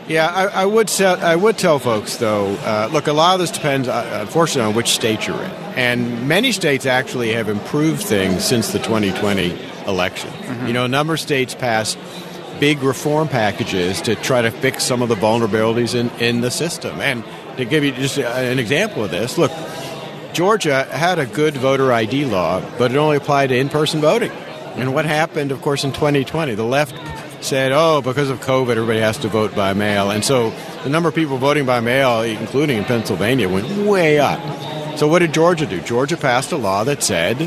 Yeah, 0.07 0.27
I, 0.27 0.63
I 0.63 0.65
would 0.65 0.87
tell 0.87 1.19
I 1.23 1.35
would 1.35 1.57
tell 1.57 1.79
folks 1.79 2.17
though. 2.17 2.55
Uh, 2.57 2.89
look, 2.91 3.07
a 3.07 3.13
lot 3.13 3.33
of 3.35 3.39
this 3.39 3.49
depends, 3.49 3.87
uh, 3.87 4.19
unfortunately, 4.21 4.69
on 4.69 4.75
which 4.75 4.89
state 4.89 5.25
you're 5.25 5.41
in, 5.41 5.51
and 5.75 6.27
many 6.27 6.51
states 6.51 6.85
actually 6.85 7.33
have 7.33 7.49
improved 7.49 8.03
things 8.03 8.43
since 8.43 8.71
the 8.71 8.77
2020 8.77 9.57
election. 9.87 10.31
You 10.67 10.73
know, 10.73 10.85
a 10.85 10.87
number 10.87 11.13
of 11.13 11.19
states 11.19 11.55
passed 11.55 11.97
big 12.59 12.83
reform 12.83 13.27
packages 13.27 14.01
to 14.01 14.15
try 14.15 14.41
to 14.41 14.51
fix 14.51 14.83
some 14.83 15.01
of 15.01 15.09
the 15.09 15.15
vulnerabilities 15.15 15.95
in, 15.95 16.09
in 16.21 16.41
the 16.41 16.51
system. 16.51 17.01
And 17.01 17.23
to 17.57 17.65
give 17.65 17.83
you 17.83 17.91
just 17.91 18.17
an 18.17 18.59
example 18.59 19.03
of 19.03 19.11
this, 19.11 19.37
look, 19.37 19.51
Georgia 20.33 20.83
had 20.85 21.19
a 21.19 21.25
good 21.25 21.55
voter 21.55 21.91
ID 21.91 22.25
law, 22.25 22.61
but 22.77 22.91
it 22.91 22.97
only 22.97 23.17
applied 23.17 23.47
to 23.47 23.57
in-person 23.57 24.01
voting. 24.01 24.31
And 24.75 24.93
what 24.93 25.05
happened, 25.05 25.51
of 25.51 25.61
course, 25.61 25.83
in 25.83 25.91
2020, 25.93 26.55
the 26.55 26.63
left 26.63 26.95
said, 27.43 27.71
"Oh, 27.73 28.01
because 28.01 28.29
of 28.29 28.41
COVID, 28.41 28.71
everybody 28.71 28.99
has 28.99 29.17
to 29.19 29.27
vote 29.27 29.55
by 29.55 29.73
mail," 29.73 30.11
and 30.11 30.23
so 30.23 30.53
the 30.83 30.89
number 30.89 31.09
of 31.09 31.15
people 31.15 31.37
voting 31.37 31.65
by 31.65 31.79
mail, 31.79 32.21
including 32.21 32.77
in 32.77 32.85
Pennsylvania, 32.85 33.47
went 33.47 33.69
way 33.87 34.19
up. 34.19 34.39
So 34.97 35.07
what 35.07 35.19
did 35.19 35.33
Georgia 35.33 35.65
do? 35.65 35.81
Georgia 35.81 36.17
passed 36.17 36.51
a 36.51 36.57
law 36.57 36.83
that 36.85 37.03
said 37.03 37.41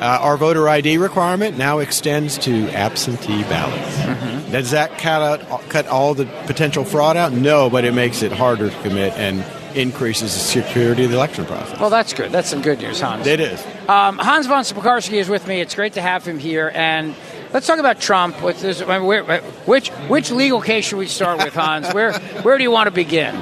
uh, 0.00 0.18
our 0.22 0.36
voter 0.38 0.68
ID 0.68 0.96
requirement 0.96 1.58
now 1.58 1.78
extends 1.78 2.38
to 2.38 2.68
absentee 2.70 3.42
ballots. 3.44 4.50
Does 4.50 4.70
that 4.70 4.98
cut 4.98 5.22
out 5.22 5.68
cut 5.68 5.86
all 5.86 6.14
the 6.14 6.24
potential 6.46 6.84
fraud 6.84 7.16
out? 7.16 7.32
No, 7.32 7.68
but 7.68 7.84
it 7.84 7.92
makes 7.92 8.22
it 8.22 8.32
harder 8.32 8.70
to 8.70 8.82
commit 8.82 9.12
and 9.14 9.44
increases 9.74 10.34
the 10.34 10.40
security 10.40 11.04
of 11.04 11.10
the 11.10 11.16
election 11.16 11.44
process. 11.44 11.78
Well, 11.78 11.90
that's 11.90 12.12
good. 12.12 12.32
That's 12.32 12.48
some 12.48 12.62
good 12.62 12.80
news, 12.80 13.00
Hans. 13.00 13.26
It 13.26 13.40
is. 13.40 13.64
Um, 13.88 14.18
Hans 14.18 14.46
von 14.46 14.62
Spakovsky 14.62 15.14
is 15.14 15.28
with 15.28 15.46
me. 15.46 15.60
It's 15.60 15.74
great 15.74 15.94
to 15.94 16.02
have 16.02 16.26
him 16.26 16.38
here. 16.38 16.70
And 16.74 17.14
let's 17.52 17.66
talk 17.66 17.78
about 17.78 18.00
Trump. 18.00 18.42
With 18.42 18.60
this, 18.60 18.82
I 18.82 18.98
mean, 18.98 19.06
where, 19.06 19.40
which 19.66 19.88
which 20.08 20.30
legal 20.30 20.60
case 20.60 20.86
should 20.86 20.98
we 20.98 21.06
start 21.06 21.38
with, 21.38 21.54
Hans? 21.54 21.90
where 21.94 22.18
where 22.42 22.58
do 22.58 22.64
you 22.64 22.70
want 22.70 22.86
to 22.86 22.90
begin? 22.90 23.34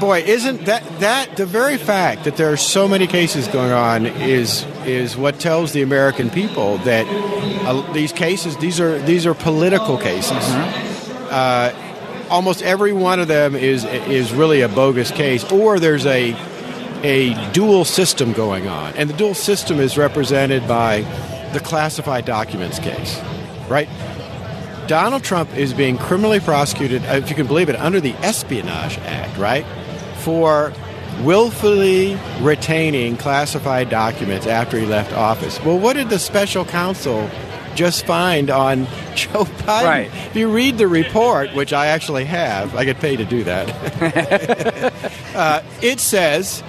Boy, 0.00 0.22
isn't 0.22 0.64
that 0.66 0.82
that 1.00 1.36
the 1.36 1.46
very 1.46 1.76
fact 1.76 2.24
that 2.24 2.36
there 2.36 2.52
are 2.52 2.56
so 2.56 2.88
many 2.88 3.06
cases 3.06 3.46
going 3.48 3.72
on 3.72 4.06
is 4.06 4.64
is 4.84 5.16
what 5.16 5.38
tells 5.38 5.72
the 5.72 5.82
American 5.82 6.30
people 6.30 6.78
that 6.78 7.06
uh, 7.66 7.92
these 7.92 8.12
cases 8.12 8.56
these 8.56 8.80
are 8.80 8.98
these 9.00 9.26
are 9.26 9.34
political 9.34 9.96
cases. 9.96 10.32
Uh, 11.30 11.72
almost 12.34 12.62
every 12.62 12.92
one 12.92 13.20
of 13.20 13.28
them 13.28 13.54
is 13.54 13.84
is 13.84 14.32
really 14.34 14.60
a 14.62 14.68
bogus 14.68 15.12
case, 15.12 15.44
or 15.52 15.78
there's 15.78 16.04
a 16.04 16.34
a 17.04 17.52
dual 17.52 17.84
system 17.84 18.32
going 18.32 18.66
on, 18.66 18.92
and 18.96 19.08
the 19.08 19.16
dual 19.16 19.34
system 19.34 19.78
is 19.78 19.96
represented 19.96 20.66
by 20.66 21.02
the 21.52 21.60
classified 21.60 22.24
documents 22.24 22.80
case, 22.80 23.20
right? 23.68 23.88
Donald 24.88 25.22
Trump 25.22 25.54
is 25.56 25.72
being 25.72 25.96
criminally 25.96 26.40
prosecuted, 26.40 27.04
uh, 27.06 27.12
if 27.12 27.30
you 27.30 27.36
can 27.36 27.46
believe 27.46 27.68
it, 27.68 27.76
under 27.76 28.00
the 28.00 28.14
Espionage 28.14 28.98
Act, 28.98 29.38
right? 29.38 29.64
For 30.16 30.72
willfully 31.22 32.18
retaining 32.40 33.16
classified 33.16 33.88
documents 33.88 34.48
after 34.48 34.76
he 34.76 34.84
left 34.84 35.12
office. 35.12 35.62
Well, 35.64 35.78
what 35.78 35.92
did 35.92 36.10
the 36.10 36.18
special 36.18 36.64
counsel 36.64 37.30
just 37.74 38.06
find 38.06 38.50
on 38.50 38.86
Joe 39.14 39.44
Biden? 39.44 39.84
Right. 39.84 40.10
If 40.28 40.36
you 40.36 40.50
read 40.50 40.78
the 40.78 40.88
report, 40.88 41.54
which 41.54 41.72
I 41.72 41.86
actually 41.86 42.24
have, 42.24 42.74
I 42.74 42.84
get 42.84 42.98
paid 42.98 43.16
to 43.16 43.24
do 43.24 43.44
that. 43.44 43.70
uh, 45.34 45.62
it 45.82 46.00
says 46.00 46.62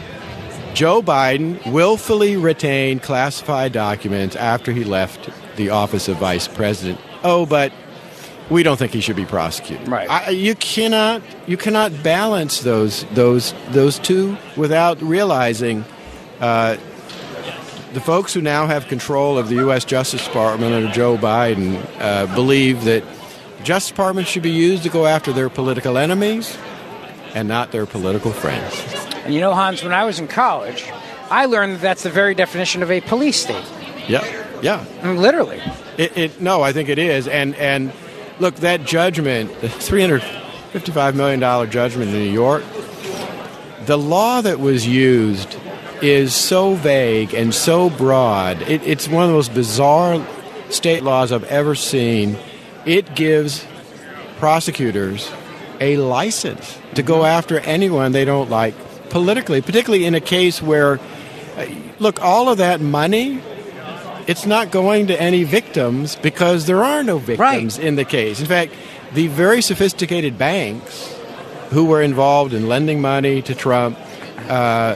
Joe 0.73 1.01
Biden 1.01 1.71
willfully 1.71 2.35
retained 2.35 3.01
classified 3.01 3.71
documents 3.71 4.35
after 4.35 4.71
he 4.71 4.83
left 4.83 5.29
the 5.55 5.69
office 5.69 6.07
of 6.07 6.17
vice 6.17 6.47
president. 6.47 6.99
Oh, 7.23 7.45
but 7.45 7.71
we 8.49 8.61
don't 8.61 8.77
think 8.77 8.91
he 8.91 9.01
should 9.01 9.15
be 9.15 9.25
prosecuted. 9.25 9.87
Right. 9.87 10.09
I, 10.09 10.29
you 10.29 10.55
cannot 10.55 11.21
you 11.47 11.57
cannot 11.57 12.03
balance 12.03 12.61
those 12.61 13.05
those 13.13 13.53
those 13.69 13.99
two 13.99 14.37
without 14.55 15.01
realizing 15.01 15.85
uh, 16.39 16.77
the 17.95 18.01
folks 18.01 18.33
who 18.33 18.41
now 18.41 18.67
have 18.67 18.87
control 18.89 19.37
of 19.37 19.47
the 19.47 19.55
U.S. 19.55 19.85
Justice 19.85 20.25
Department 20.25 20.73
under 20.73 20.91
Joe 20.91 21.17
Biden 21.17 21.81
uh, 21.99 22.27
believe 22.35 22.83
that 22.83 23.05
Justice 23.63 23.89
Department 23.89 24.27
should 24.27 24.43
be 24.43 24.51
used 24.51 24.83
to 24.83 24.89
go 24.89 25.05
after 25.05 25.31
their 25.31 25.49
political 25.49 25.97
enemies 25.97 26.57
and 27.33 27.47
not 27.47 27.71
their 27.71 27.85
political 27.85 28.31
friends. 28.31 28.83
And 29.23 29.33
you 29.33 29.39
know, 29.39 29.53
Hans, 29.53 29.81
when 29.81 29.93
I 29.93 30.03
was 30.03 30.19
in 30.19 30.27
college, 30.27 30.91
I 31.29 31.45
learned 31.45 31.75
that 31.75 31.81
that's 31.81 32.03
the 32.03 32.09
very 32.09 32.35
definition 32.35 32.83
of 32.83 32.91
a 32.91 32.99
police 32.99 33.41
state. 33.41 33.65
Yeah, 34.09 34.23
yeah. 34.61 34.83
I 35.01 35.07
mean, 35.07 35.21
literally. 35.21 35.61
It, 35.97 36.17
it, 36.17 36.41
no, 36.41 36.61
I 36.61 36.73
think 36.73 36.89
it 36.89 36.99
is. 36.99 37.29
And 37.29 37.55
and 37.55 37.93
look, 38.39 38.55
that 38.55 38.83
judgment, 38.83 39.61
the 39.61 39.69
three 39.69 40.01
hundred 40.01 40.21
fifty-five 40.73 41.15
million 41.15 41.39
dollar 41.39 41.65
judgment 41.65 42.11
in 42.11 42.17
New 42.17 42.29
York, 42.29 42.65
the 43.85 43.97
law 43.97 44.41
that 44.41 44.59
was 44.59 44.85
used 44.85 45.57
is 46.01 46.33
so 46.33 46.75
vague 46.75 47.33
and 47.33 47.53
so 47.53 47.89
broad. 47.89 48.61
It, 48.63 48.83
it's 48.83 49.07
one 49.07 49.23
of 49.23 49.29
the 49.29 49.35
most 49.35 49.53
bizarre 49.53 50.25
state 50.69 51.03
laws 51.03 51.31
I've 51.31 51.43
ever 51.45 51.75
seen. 51.75 52.37
It 52.85 53.15
gives 53.15 53.65
prosecutors 54.37 55.31
a 55.79 55.97
license 55.97 56.77
to 56.95 57.03
go 57.03 57.25
after 57.25 57.59
anyone 57.59 58.11
they 58.11 58.25
don't 58.25 58.49
like 58.49 58.73
politically, 59.09 59.61
particularly 59.61 60.05
in 60.05 60.15
a 60.15 60.21
case 60.21 60.61
where, 60.61 60.99
uh, 61.57 61.65
look, 61.99 62.21
all 62.21 62.49
of 62.49 62.57
that 62.57 62.81
money, 62.81 63.41
it's 64.27 64.45
not 64.45 64.71
going 64.71 65.07
to 65.07 65.21
any 65.21 65.43
victims 65.43 66.15
because 66.15 66.65
there 66.65 66.83
are 66.83 67.03
no 67.03 67.17
victims 67.17 67.77
in 67.77 67.95
the 67.95 68.05
case. 68.05 68.39
In 68.39 68.47
fact, 68.47 68.73
the 69.13 69.27
very 69.27 69.61
sophisticated 69.61 70.37
banks 70.37 71.15
who 71.69 71.85
were 71.85 72.01
involved 72.01 72.53
in 72.53 72.67
lending 72.67 73.01
money 73.01 73.41
to 73.43 73.55
Trump, 73.55 73.97
uh, 74.49 74.95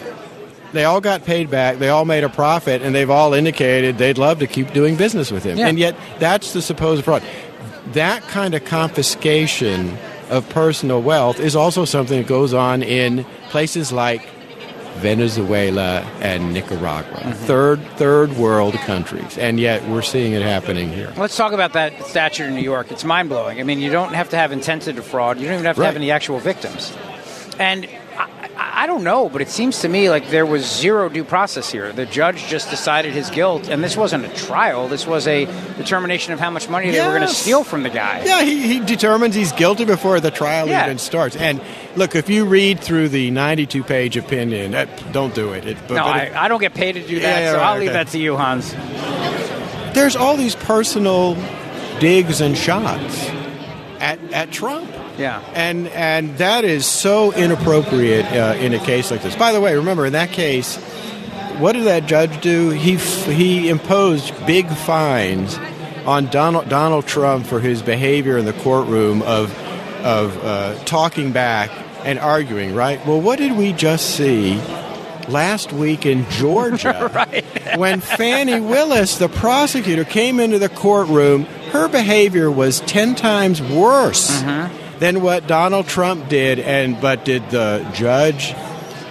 they 0.73 0.85
all 0.85 1.01
got 1.01 1.23
paid 1.23 1.49
back. 1.49 1.77
They 1.77 1.89
all 1.89 2.05
made 2.05 2.23
a 2.23 2.29
profit, 2.29 2.81
and 2.81 2.93
they've 2.93 3.09
all 3.09 3.33
indicated 3.33 3.97
they'd 3.97 4.17
love 4.17 4.39
to 4.39 4.47
keep 4.47 4.73
doing 4.73 4.95
business 4.95 5.31
with 5.31 5.43
him. 5.43 5.57
Yeah. 5.57 5.67
And 5.67 5.79
yet, 5.79 5.95
that's 6.19 6.53
the 6.53 6.61
supposed 6.61 7.03
fraud. 7.03 7.23
That 7.93 8.21
kind 8.23 8.53
of 8.53 8.65
confiscation 8.65 9.97
of 10.29 10.47
personal 10.49 11.01
wealth 11.01 11.39
is 11.39 11.55
also 11.55 11.85
something 11.85 12.19
that 12.21 12.27
goes 12.27 12.53
on 12.53 12.83
in 12.83 13.25
places 13.49 13.91
like 13.91 14.27
Venezuela 14.99 16.01
and 16.19 16.53
Nicaragua, 16.53 17.19
mm-hmm. 17.19 17.31
third 17.45 17.81
third 17.95 18.35
world 18.37 18.73
countries, 18.73 19.37
and 19.37 19.59
yet 19.59 19.87
we're 19.87 20.01
seeing 20.01 20.33
it 20.33 20.41
happening 20.41 20.89
here. 20.91 21.13
Let's 21.15 21.37
talk 21.37 21.53
about 21.53 21.73
that 21.73 22.03
statute 22.03 22.45
in 22.45 22.55
New 22.55 22.61
York. 22.61 22.91
It's 22.91 23.05
mind 23.05 23.29
blowing. 23.29 23.59
I 23.59 23.63
mean, 23.63 23.79
you 23.79 23.91
don't 23.91 24.13
have 24.13 24.29
to 24.29 24.35
have 24.35 24.51
intent 24.51 24.83
to 24.83 24.93
defraud. 24.93 25.39
You 25.39 25.45
don't 25.45 25.55
even 25.55 25.65
have 25.65 25.77
to 25.77 25.85
have 25.85 25.95
any 25.95 26.11
actual 26.11 26.39
victims. 26.39 26.95
And 27.57 27.87
I, 28.79 28.83
I 28.83 28.89
I 28.89 28.91
don't 28.91 29.03
know, 29.03 29.29
but 29.29 29.41
it 29.41 29.49
seems 29.49 29.81
to 29.81 29.87
me 29.89 30.09
like 30.09 30.29
there 30.29 30.45
was 30.45 30.65
zero 30.65 31.09
due 31.09 31.23
process 31.23 31.71
here. 31.71 31.91
The 31.93 32.05
judge 32.05 32.47
just 32.47 32.69
decided 32.69 33.13
his 33.13 33.29
guilt, 33.29 33.69
and 33.69 33.83
this 33.83 33.95
wasn't 33.95 34.25
a 34.25 34.29
trial. 34.35 34.87
This 34.87 35.05
was 35.05 35.27
a 35.27 35.45
determination 35.77 36.33
of 36.33 36.39
how 36.39 36.49
much 36.49 36.67
money 36.69 36.89
they 36.91 36.99
were 36.99 37.13
going 37.13 37.21
to 37.21 37.27
steal 37.27 37.63
from 37.63 37.83
the 37.83 37.89
guy. 37.89 38.23
Yeah, 38.25 38.41
he, 38.43 38.61
he 38.67 38.79
determines 38.79 39.35
he's 39.35 39.51
guilty 39.51 39.85
before 39.85 40.19
the 40.19 40.31
trial 40.31 40.67
Yeah. 40.67 40.85
even 40.85 40.97
starts. 40.97 41.35
And 41.35 41.61
look, 41.95 42.15
if 42.15 42.29
you 42.29 42.45
read 42.45 42.79
through 42.79 43.09
the 43.09 43.29
92 43.31 43.83
page 43.83 44.17
opinion, 44.17 44.73
uh, 44.73 44.85
don't 45.11 45.35
do 45.35 45.53
it. 45.53 45.65
it 45.65 45.77
but, 45.87 45.95
no, 45.95 46.03
but 46.03 46.15
I, 46.15 46.19
it- 46.23 46.35
I 46.35 46.47
don't 46.47 46.61
get 46.61 46.73
paid 46.73 46.93
to 46.93 47.05
do 47.07 47.19
that, 47.19 47.41
Yeah, 47.41 47.51
so 47.51 47.57
right, 47.57 47.65
I'll 47.67 47.79
leave 47.79 47.89
okay. 47.89 48.03
that 48.03 48.07
to 48.13 48.17
you, 48.19 48.37
Hans. 48.37 48.73
there's 49.93 50.15
all 50.15 50.35
these 50.35 50.55
personal 50.55 51.35
digs 51.99 52.41
and 52.41 52.57
shots 52.57 53.29
at, 53.99 54.19
at 54.33 54.51
Trump. 54.51 54.89
Yeah. 55.19 55.43
And 55.53 55.87
and 55.89 56.37
that 56.37 56.63
is 56.63 56.85
so 56.85 57.33
inappropriate 57.33 58.25
uh, 58.25 58.55
in 58.57 58.73
a 58.73 58.79
case 58.79 59.11
like 59.11 59.21
this. 59.21 59.35
By 59.35 59.51
the 59.51 59.59
way, 59.59 59.75
remember 59.75 60.05
in 60.05 60.13
that 60.13 60.29
case, 60.29 60.77
what 61.57 61.73
did 61.73 61.83
that 61.85 62.05
judge 62.05 62.39
do? 62.41 62.69
He 62.69 62.95
f- 62.95 63.25
he 63.25 63.67
imposed 63.69 64.33
big 64.47 64.67
fines 64.69 65.59
on 66.05 66.27
Donald 66.27 66.69
Donald 66.69 67.05
Trump 67.05 67.45
for 67.45 67.59
his 67.59 67.81
behavior 67.81 68.37
in 68.37 68.45
the 68.45 68.53
courtroom 68.53 69.21
of 69.21 69.53
of 70.05 70.37
uh, 70.43 70.75
talking 70.85 71.33
back 71.33 71.69
and 72.05 72.17
arguing. 72.17 72.73
Right. 72.73 73.05
Well, 73.05 73.19
what 73.19 73.39
did 73.39 73.57
we 73.57 73.73
just 73.73 74.15
see? 74.15 74.61
Last 75.27 75.71
week 75.71 76.07
in 76.07 76.27
Georgia, 76.31 77.29
when 77.75 77.99
Fani 77.99 78.61
Willis, 78.61 79.17
the 79.17 79.29
prosecutor, 79.29 80.03
came 80.03 80.39
into 80.39 80.57
the 80.57 80.69
courtroom, 80.69 81.43
her 81.71 81.87
behavior 81.87 82.49
was 82.49 82.79
ten 82.79 83.13
times 83.13 83.61
worse 83.61 84.41
than 84.99 85.21
what 85.21 85.47
Donald 85.47 85.87
Trump 85.87 86.29
did. 86.29 86.59
And 86.59 86.99
but 87.01 87.25
did 87.25 87.49
the 87.49 87.89
judge 87.93 88.51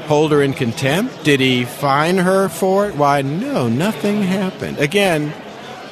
hold 0.06 0.32
her 0.32 0.42
in 0.42 0.54
contempt? 0.54 1.24
Did 1.24 1.40
he 1.40 1.64
fine 1.64 2.18
her 2.18 2.48
for 2.48 2.88
it? 2.88 2.94
Why, 2.96 3.22
no, 3.22 3.68
nothing 3.68 4.22
happened. 4.22 4.78
Again, 4.78 5.32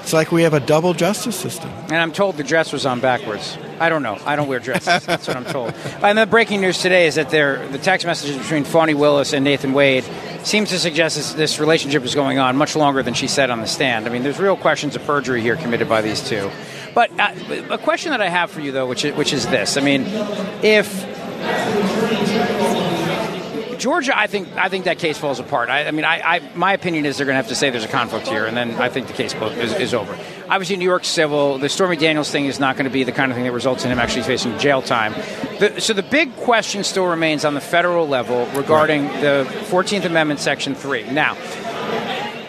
it's 0.01 0.13
like 0.13 0.31
we 0.31 0.45
have 0.45 0.55
a 0.55 0.61
double 0.61 0.95
justice 0.95 1.35
system. 1.35 1.69
And 1.69 1.97
I'm 1.97 2.13
told 2.13 2.37
the 2.37 2.45
dress 2.45 2.73
was 2.73 2.87
on 2.87 3.01
backwards. 3.01 3.59
I 3.81 3.89
don't 3.89 4.05
know. 4.05 4.17
I 4.25 4.37
don't 4.37 4.47
wear 4.47 4.61
dresses. 4.61 5.05
That's 5.05 5.27
what 5.27 5.37
I'm 5.37 5.45
told. 5.45 5.75
And 6.01 6.17
the 6.17 6.27
breaking 6.27 6.61
news 6.61 6.79
today 6.79 7.09
is 7.09 7.17
that 7.17 7.31
there, 7.31 7.67
the 7.69 7.79
text 7.79 8.07
messages 8.07 8.39
between 8.39 8.63
Fani 8.63 8.95
Willis 8.95 9.33
and 9.33 9.45
Nathan 9.45 9.73
Wade 9.73 10.05
seems 10.45 10.71
to 10.71 10.79
suggest 10.79 11.17
this, 11.17 11.33
this 11.33 11.59
relationship 11.59 12.05
is 12.05 12.15
going 12.15 12.39
on 12.39 12.57
much 12.57 12.77
longer 12.77 13.03
than 13.03 13.15
she 13.15 13.27
said 13.27 13.51
on 13.51 13.61
the 13.61 13.67
stand. 13.67 14.07
I 14.07 14.11
mean, 14.11 14.23
there's 14.23 14.39
real 14.39 14.57
questions 14.57 14.95
of 14.95 15.05
perjury 15.05 15.43
here 15.43 15.57
committed 15.57 15.89
by 15.89 16.03
these 16.03 16.27
two. 16.27 16.51
But 16.97 17.11
uh, 17.21 17.35
a 17.75 17.77
question 17.77 18.13
that 18.13 18.23
I 18.23 18.31
have 18.31 18.51
for 18.51 18.63
you, 18.63 18.73
though, 18.73 18.87
which 18.87 19.05
is, 19.05 19.15
which 19.15 19.35
is 19.35 19.47
this: 19.49 19.77
I 19.77 19.83
mean, 19.83 20.05
if 20.65 20.89
Georgia, 23.79 24.19
I 24.19 24.27
think 24.29 24.49
I 24.57 24.71
think 24.71 24.87
that 24.87 24.99
case 24.99 25.19
falls 25.19 25.39
apart. 25.39 25.69
I, 25.69 25.89
I 25.89 25.91
mean, 25.91 26.07
I, 26.07 26.37
I 26.37 26.41
my 26.55 26.73
opinion 26.73 27.05
is 27.05 27.19
they're 27.19 27.27
going 27.27 27.35
to 27.35 27.43
have 27.43 27.49
to 27.49 27.55
say 27.55 27.69
there's 27.69 27.85
a 27.85 27.89
conflict 27.89 28.29
here, 28.29 28.47
and 28.47 28.57
then 28.57 28.77
I 28.77 28.89
think 28.89 29.09
the 29.09 29.13
case 29.13 29.35
is, 29.35 29.75
is 29.75 29.93
over. 29.93 30.19
Obviously, 30.49 30.79
New 30.79 30.87
York 30.87 31.05
civil, 31.05 31.59
the 31.59 31.69
Stormy 31.69 31.97
Daniels 31.97 32.31
thing 32.31 32.47
is 32.47 32.59
not 32.59 32.77
going 32.77 32.85
to 32.85 32.91
be 32.91 33.05
the 33.05 33.13
kind 33.13 33.31
of 33.31 33.37
thing 33.37 33.45
that 33.45 33.53
results 33.53 33.85
in 33.85 33.93
him 33.93 33.99
actually 33.99 34.23
facing 34.23 34.57
jail 34.59 34.81
time. 34.81 35.13
The, 35.59 35.79
so 35.83 35.93
the 35.93 36.03
big 36.03 36.35
question 36.37 36.83
still 36.83 37.09
remains 37.09 37.45
on 37.45 37.53
the 37.53 37.61
federal 37.61 38.09
level 38.09 38.47
regarding 38.55 39.05
the 39.21 39.47
14th 39.69 40.07
Amendment, 40.07 40.41
Section 40.41 40.75
Three. 40.75 41.05
Now. 41.11 41.37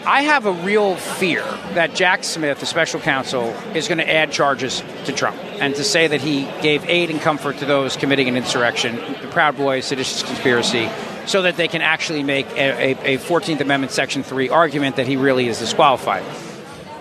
I 0.08 0.22
have 0.22 0.46
a 0.46 0.52
real 0.52 0.96
fear 0.96 1.42
that 1.74 1.94
Jack 1.94 2.24
Smith, 2.24 2.60
the 2.60 2.64
special 2.64 2.98
counsel, 2.98 3.50
is 3.74 3.88
going 3.88 3.98
to 3.98 4.10
add 4.10 4.32
charges 4.32 4.82
to 5.04 5.12
Trump 5.12 5.36
and 5.60 5.74
to 5.74 5.84
say 5.84 6.06
that 6.06 6.22
he 6.22 6.44
gave 6.62 6.82
aid 6.88 7.10
and 7.10 7.20
comfort 7.20 7.58
to 7.58 7.66
those 7.66 7.94
committing 7.94 8.26
an 8.26 8.34
insurrection, 8.34 8.96
the 9.20 9.28
Proud 9.30 9.58
Boys, 9.58 9.84
seditious 9.84 10.22
conspiracy, 10.22 10.88
so 11.26 11.42
that 11.42 11.58
they 11.58 11.68
can 11.68 11.82
actually 11.82 12.22
make 12.22 12.46
a, 12.52 12.94
a, 12.94 13.16
a 13.16 13.18
14th 13.18 13.60
Amendment 13.60 13.92
Section 13.92 14.22
3 14.22 14.48
argument 14.48 14.96
that 14.96 15.06
he 15.06 15.18
really 15.18 15.46
is 15.46 15.58
disqualified. 15.58 16.24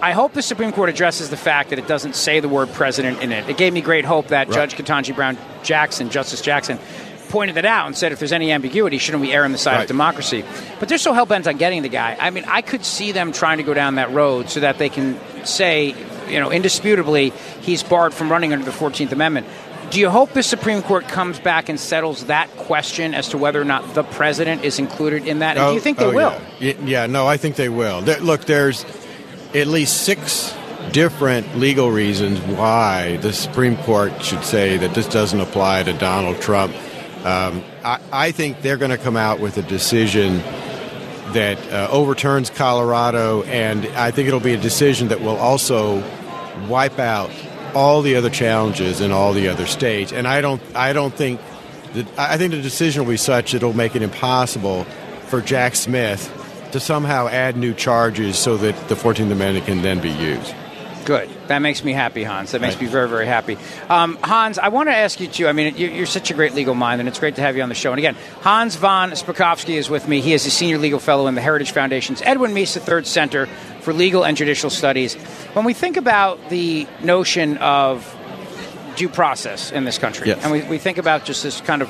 I 0.02 0.12
hope 0.12 0.34
the 0.34 0.42
Supreme 0.42 0.74
Court 0.74 0.90
addresses 0.90 1.30
the 1.30 1.38
fact 1.38 1.70
that 1.70 1.80
it 1.80 1.88
doesn't 1.88 2.14
say 2.14 2.42
the 2.42 2.50
word 2.50 2.74
president 2.74 3.22
in 3.22 3.32
it. 3.32 3.50
It 3.50 3.56
gave 3.56 3.72
me 3.72 3.80
great 3.80 4.04
hope 4.04 4.28
that 4.28 4.52
Judge 4.52 4.76
Ketanji 4.76 5.16
Brown 5.16 5.38
Jackson, 5.64 6.10
Justice 6.10 6.42
Jackson, 6.42 6.78
pointed 7.30 7.58
it 7.58 7.66
out 7.66 7.88
and 7.88 7.96
said 7.96 8.12
if 8.12 8.20
there's 8.20 8.32
any 8.32 8.52
ambiguity, 8.52 8.98
shouldn't 8.98 9.22
we 9.22 9.32
err 9.32 9.46
on 9.46 9.52
the 9.52 9.58
side 9.58 9.76
Right. 9.76 9.82
of 9.82 9.88
democracy? 9.88 10.44
But 10.80 10.90
they're 10.90 10.98
so 10.98 11.14
hell 11.14 11.26
bent 11.26 11.48
on 11.48 11.58
getting 11.58 11.82
the 11.82 11.90
guy. 11.90 12.18
I 12.20 12.30
mean, 12.30 12.46
I 12.48 12.62
could 12.62 12.86
see 12.86 13.12
them 13.12 13.32
trying 13.32 13.58
to 13.58 13.64
go 13.64 13.74
down 13.74 13.96
that 13.96 14.12
road 14.12 14.50
so 14.50 14.60
that 14.62 14.78
they 14.78 14.90
can 14.90 15.20
say, 15.46 15.96
you 16.30 16.40
know, 16.40 16.52
indisputably, 16.52 17.32
he's 17.62 17.84
barred 17.84 18.14
from 18.14 18.32
running 18.32 18.54
under 18.54 18.66
the 18.66 18.72
14th 18.72 19.12
Amendment. 19.12 19.48
Do 19.90 20.02
you 20.02 20.10
hope 20.10 20.34
the 20.34 20.44
Supreme 20.44 20.82
Court 20.82 21.08
comes 21.08 21.40
back 21.40 21.70
and 21.70 21.80
settles 21.80 22.26
that 22.26 22.50
question 22.58 23.14
as 23.14 23.30
to 23.30 23.38
whether 23.38 23.62
or 23.62 23.66
not 23.66 23.94
the 23.94 24.04
president 24.04 24.66
is 24.66 24.80
included 24.80 25.26
in 25.26 25.40
that? 25.40 25.56
And 25.58 25.68
do 25.68 25.72
you 25.74 25.80
oh, 25.80 25.82
think 25.82 25.98
they 25.98 26.06
oh, 26.06 26.14
will? 26.14 26.42
Yeah. 26.60 26.74
Yeah, 26.84 27.06
no, 27.06 27.26
I 27.26 27.38
think 27.38 27.56
they 27.56 27.70
will. 27.70 28.02
There, 28.02 28.20
look, 28.20 28.46
there's 28.46 28.86
at 29.56 29.68
least 29.68 30.04
six 30.04 30.54
different 30.92 31.58
legal 31.58 31.90
reasons 31.92 32.40
why 32.58 33.18
the 33.18 33.32
Supreme 33.32 33.78
Court 33.78 34.22
should 34.22 34.44
say 34.44 34.78
that 34.78 34.94
this 34.94 35.08
doesn't 35.08 35.40
apply 35.40 35.84
to 35.84 35.94
Donald 35.94 36.42
Trump. 36.42 36.74
Um, 37.28 37.62
I, 37.84 38.00
I 38.10 38.32
think 38.32 38.62
they're 38.62 38.78
going 38.78 38.92
to 38.92 38.98
come 38.98 39.18
out 39.18 39.42
with 39.42 39.58
a 39.58 39.62
decision 39.62 40.38
that 41.34 41.58
uh, 41.74 41.90
overturns 41.92 42.50
Colorado, 42.50 43.44
and 43.44 43.86
I 43.88 44.12
think 44.12 44.30
it'll 44.30 44.40
be 44.40 44.54
a 44.54 44.60
decision 44.60 45.10
that 45.10 45.20
will 45.20 45.36
also 45.36 46.02
wipe 46.70 47.00
out 47.00 47.30
all 47.76 48.02
the 48.02 48.16
other 48.16 48.30
challenges 48.30 49.02
in 49.02 49.12
all 49.12 49.34
the 49.34 49.50
other 49.50 49.66
states. 49.66 50.14
And 50.14 50.26
I 50.26 50.40
don't, 50.40 50.62
I 50.74 50.94
don't 50.94 51.14
think 51.14 51.42
that, 51.96 52.08
I 52.18 52.38
think 52.38 52.52
the 52.52 52.62
decision 52.62 53.04
will 53.04 53.12
be 53.12 53.18
such 53.18 53.54
it'll 53.54 53.74
make 53.74 53.98
it 53.98 54.04
impossible 54.04 54.86
for 55.28 55.42
Jack 55.42 55.76
Smith 55.76 56.32
to 56.72 56.80
somehow 56.80 57.28
add 57.28 57.58
new 57.58 57.74
charges 57.74 58.40
so 58.40 58.56
that 58.56 58.88
the 58.88 58.96
14th 58.96 59.34
Amendment 59.34 59.66
can 59.66 59.82
then 59.82 60.00
be 60.00 60.12
used. 60.12 60.56
Good. 61.08 61.30
That 61.48 61.60
makes 61.60 61.86
me 61.86 61.94
happy, 61.94 62.22
Hans. 62.26 62.52
That 62.52 62.60
makes 62.60 62.78
me 62.82 62.86
very, 62.86 63.08
very 63.08 63.26
happy. 63.26 63.58
Um, 63.88 64.18
Hans, 64.22 64.60
I 64.60 64.68
want 64.68 64.90
to 64.90 64.94
ask 64.94 65.22
you 65.22 65.28
too. 65.28 65.48
I 65.48 65.54
mean, 65.54 65.78
you- 65.78 65.88
you're 65.88 66.06
such 66.06 66.32
a 66.32 66.34
great 66.34 66.54
legal 66.54 66.76
mind, 66.76 67.00
and 67.00 67.08
it's 67.08 67.18
great 67.18 67.36
to 67.38 67.42
have 67.42 67.56
you 67.56 67.64
on 67.64 67.70
the 67.70 67.76
show. 67.76 67.92
And 67.94 67.98
again, 67.98 68.18
Hans 68.42 68.76
von 68.76 69.12
Spakovsky 69.12 69.76
is 69.78 69.90
with 69.90 70.06
me. 70.10 70.20
He 70.20 70.34
is 70.34 70.46
a 70.46 70.52
senior 70.52 70.78
legal 70.78 71.00
fellow 71.00 71.28
in 71.28 71.36
the 71.36 71.40
Heritage 71.40 71.72
Foundation's 71.72 72.22
Edwin 72.26 72.54
Meese 72.54 72.78
Third 72.82 73.08
Center 73.08 73.46
for 73.80 73.94
Legal 73.94 74.26
and 74.26 74.36
Judicial 74.36 74.70
Studies. 74.70 75.14
When 75.54 75.64
we 75.64 75.74
think 75.74 75.96
about 75.96 76.50
the 76.50 76.86
notion 77.02 77.56
of 77.60 78.04
due 78.98 79.08
process 79.08 79.72
in 79.72 79.86
this 79.86 79.98
country, 79.98 80.28
Yes. 80.28 80.40
and 80.44 80.52
we, 80.52 80.62
we 80.64 80.78
think 80.78 80.98
about 80.98 81.24
just 81.24 81.42
this 81.42 81.62
kind 81.62 81.82
of, 81.82 81.90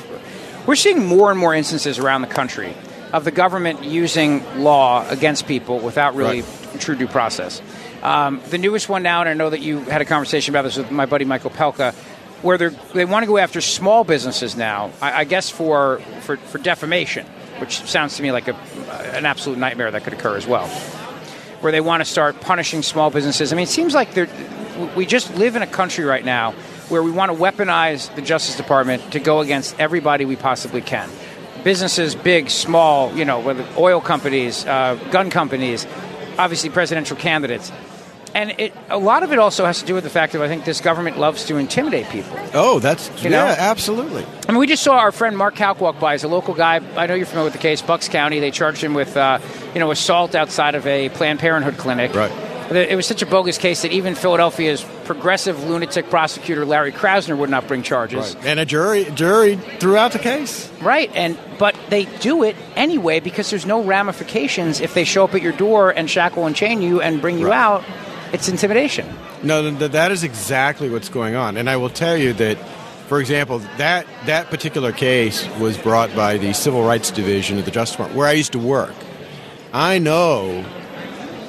we're 0.64 0.76
seeing 0.76 1.04
more 1.04 1.32
and 1.32 1.40
more 1.40 1.56
instances 1.56 1.98
around 1.98 2.20
the 2.20 2.28
country 2.28 2.72
of 3.12 3.24
the 3.24 3.32
government 3.32 3.82
using 3.82 4.44
law 4.62 5.04
against 5.08 5.48
people 5.48 5.80
without 5.80 6.14
really 6.14 6.44
true 6.78 6.94
due 6.94 7.08
process. 7.08 7.60
Um, 8.02 8.40
the 8.50 8.58
newest 8.58 8.88
one 8.88 9.02
now, 9.02 9.20
and 9.20 9.28
I 9.28 9.34
know 9.34 9.50
that 9.50 9.60
you 9.60 9.80
had 9.80 10.00
a 10.00 10.04
conversation 10.04 10.52
about 10.52 10.62
this 10.62 10.76
with 10.76 10.90
my 10.90 11.06
buddy 11.06 11.24
Michael 11.24 11.50
Pelka, 11.50 11.94
where 12.42 12.56
they 12.58 13.04
want 13.04 13.24
to 13.24 13.26
go 13.26 13.38
after 13.38 13.60
small 13.60 14.04
businesses 14.04 14.56
now, 14.56 14.92
I, 15.02 15.20
I 15.20 15.24
guess 15.24 15.50
for, 15.50 15.98
for, 16.20 16.36
for 16.36 16.58
defamation, 16.58 17.26
which 17.58 17.80
sounds 17.82 18.16
to 18.16 18.22
me 18.22 18.30
like 18.30 18.46
a, 18.46 18.54
an 19.14 19.26
absolute 19.26 19.58
nightmare 19.58 19.90
that 19.90 20.04
could 20.04 20.12
occur 20.12 20.36
as 20.36 20.46
well. 20.46 20.68
Where 21.60 21.72
they 21.72 21.80
want 21.80 22.00
to 22.00 22.04
start 22.04 22.40
punishing 22.40 22.82
small 22.82 23.10
businesses. 23.10 23.52
I 23.52 23.56
mean, 23.56 23.64
it 23.64 23.68
seems 23.68 23.92
like 23.92 24.16
we 24.94 25.04
just 25.04 25.34
live 25.34 25.56
in 25.56 25.62
a 25.62 25.66
country 25.66 26.04
right 26.04 26.24
now 26.24 26.52
where 26.88 27.02
we 27.02 27.10
want 27.10 27.32
to 27.32 27.36
weaponize 27.36 28.14
the 28.14 28.22
Justice 28.22 28.56
Department 28.56 29.12
to 29.12 29.18
go 29.18 29.40
against 29.40 29.78
everybody 29.80 30.24
we 30.24 30.36
possibly 30.36 30.80
can. 30.80 31.10
Businesses, 31.64 32.14
big, 32.14 32.48
small, 32.50 33.12
you 33.16 33.24
know, 33.24 33.40
whether 33.40 33.66
oil 33.76 34.00
companies, 34.00 34.64
uh, 34.64 34.94
gun 35.10 35.28
companies, 35.28 35.88
obviously 36.38 36.70
presidential 36.70 37.16
candidates. 37.16 37.72
And 38.34 38.54
it, 38.58 38.72
a 38.90 38.98
lot 38.98 39.22
of 39.22 39.32
it 39.32 39.38
also 39.38 39.64
has 39.64 39.80
to 39.80 39.86
do 39.86 39.94
with 39.94 40.04
the 40.04 40.10
fact 40.10 40.32
that 40.34 40.42
I 40.42 40.48
think 40.48 40.64
this 40.64 40.80
government 40.80 41.18
loves 41.18 41.44
to 41.46 41.56
intimidate 41.56 42.08
people. 42.10 42.38
Oh, 42.54 42.78
that's 42.78 43.08
You 43.24 43.30
know? 43.30 43.44
yeah, 43.46 43.56
absolutely. 43.58 44.24
I 44.48 44.52
mean, 44.52 44.58
we 44.60 44.66
just 44.66 44.82
saw 44.82 44.98
our 44.98 45.12
friend 45.12 45.36
Mark 45.36 45.56
Houck 45.56 45.80
walk 45.80 45.98
by. 45.98 46.12
He's 46.12 46.24
a 46.24 46.28
local 46.28 46.54
guy. 46.54 46.76
I 46.96 47.06
know 47.06 47.14
you're 47.14 47.26
familiar 47.26 47.46
with 47.46 47.54
the 47.54 47.58
case, 47.58 47.80
Bucks 47.82 48.08
County. 48.08 48.38
They 48.38 48.50
charged 48.50 48.82
him 48.84 48.94
with, 48.94 49.16
uh, 49.16 49.38
you 49.74 49.80
know, 49.80 49.90
assault 49.90 50.34
outside 50.34 50.74
of 50.74 50.86
a 50.86 51.08
Planned 51.08 51.40
Parenthood 51.40 51.78
clinic. 51.78 52.14
Right. 52.14 52.30
It 52.70 52.96
was 52.96 53.06
such 53.06 53.22
a 53.22 53.26
bogus 53.26 53.56
case 53.56 53.80
that 53.80 53.92
even 53.92 54.14
Philadelphia's 54.14 54.84
progressive 55.04 55.64
lunatic 55.64 56.10
prosecutor 56.10 56.66
Larry 56.66 56.92
Krasner 56.92 57.34
would 57.34 57.48
not 57.48 57.66
bring 57.66 57.82
charges. 57.82 58.34
Right. 58.34 58.44
And 58.44 58.60
a 58.60 58.66
jury 58.66 59.04
jury 59.14 59.56
threw 59.56 59.96
out 59.96 60.12
the 60.12 60.18
case. 60.18 60.70
Right, 60.82 61.10
and 61.16 61.38
but 61.58 61.74
they 61.88 62.04
do 62.04 62.42
it 62.42 62.56
anyway 62.76 63.20
because 63.20 63.48
there's 63.48 63.64
no 63.64 63.82
ramifications 63.82 64.80
if 64.82 64.92
they 64.92 65.04
show 65.04 65.24
up 65.24 65.34
at 65.34 65.40
your 65.40 65.52
door 65.54 65.90
and 65.90 66.10
shackle 66.10 66.44
and 66.44 66.54
chain 66.54 66.82
you 66.82 67.00
and 67.00 67.22
bring 67.22 67.38
you 67.38 67.46
Right. 67.48 67.56
out. 67.58 67.84
It's 68.32 68.48
intimidation. 68.48 69.06
No, 69.42 69.62
th- 69.62 69.78
th- 69.78 69.90
that 69.92 70.12
is 70.12 70.22
exactly 70.24 70.90
what's 70.90 71.08
going 71.08 71.34
on. 71.34 71.56
And 71.56 71.68
I 71.70 71.76
will 71.76 71.88
tell 71.90 72.16
you 72.16 72.32
that, 72.34 72.58
for 73.08 73.20
example, 73.20 73.58
that, 73.78 74.06
that 74.26 74.50
particular 74.50 74.92
case 74.92 75.46
was 75.58 75.78
brought 75.78 76.14
by 76.14 76.36
the 76.38 76.52
Civil 76.52 76.84
Rights 76.84 77.10
Division 77.10 77.58
of 77.58 77.64
the 77.64 77.70
Justice 77.70 77.96
Department, 77.96 78.18
where 78.18 78.26
I 78.28 78.32
used 78.32 78.52
to 78.52 78.58
work. 78.58 78.94
I 79.72 79.98
know 79.98 80.64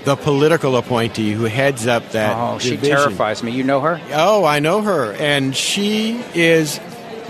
the 0.05 0.15
political 0.15 0.77
appointee 0.77 1.33
who 1.33 1.43
heads 1.43 1.85
up 1.85 2.09
that 2.11 2.35
Oh, 2.37 2.59
she 2.59 2.71
division. 2.71 2.95
terrifies 2.97 3.43
me. 3.43 3.51
You 3.51 3.63
know 3.63 3.81
her? 3.81 3.99
Oh, 4.13 4.45
I 4.45 4.59
know 4.59 4.81
her. 4.81 5.13
And 5.13 5.55
she 5.55 6.21
is 6.33 6.79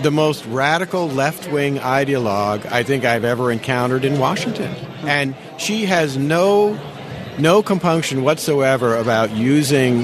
the 0.02 0.10
most 0.12 0.46
radical 0.46 1.08
left 1.08 1.50
wing 1.50 1.76
ideologue 1.78 2.64
I 2.70 2.84
think 2.84 3.04
I've 3.04 3.24
ever 3.24 3.50
encountered 3.50 4.04
in 4.04 4.18
Washington. 4.20 4.72
Hmm. 4.72 5.08
And 5.08 5.34
she 5.58 5.84
has 5.86 6.16
no 6.16 6.78
no 7.40 7.62
compunction 7.62 8.22
whatsoever 8.22 8.96
about 8.96 9.30
using 9.30 10.02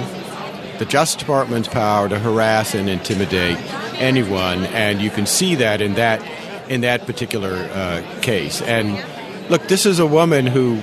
the 0.79 0.87
Justice 0.87 1.21
Department's 1.21 1.69
power 1.69 2.09
to 2.09 2.19
harass 2.19 2.75
and 2.75 2.89
intimidate 2.89 3.59
anyone, 3.95 4.65
and 4.67 5.01
you 5.01 5.11
can 5.11 5.27
see 5.27 5.55
that 5.57 5.81
in 5.81 5.95
that 5.95 6.23
in 6.69 6.83
that 6.83 7.07
particular 7.07 7.55
uh, 7.73 8.03
case. 8.21 8.61
And 8.63 9.03
look, 9.51 9.67
this 9.69 9.87
is 9.87 9.99
a 9.99 10.07
woman 10.07 10.47
who. 10.47 10.81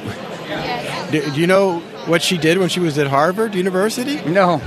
Do, 1.11 1.21
do 1.31 1.39
you 1.39 1.45
know 1.45 1.79
what 2.07 2.23
she 2.23 2.37
did 2.37 2.57
when 2.57 2.69
she 2.69 2.79
was 2.79 2.97
at 2.97 3.07
Harvard 3.07 3.53
University? 3.53 4.19
No. 4.29 4.57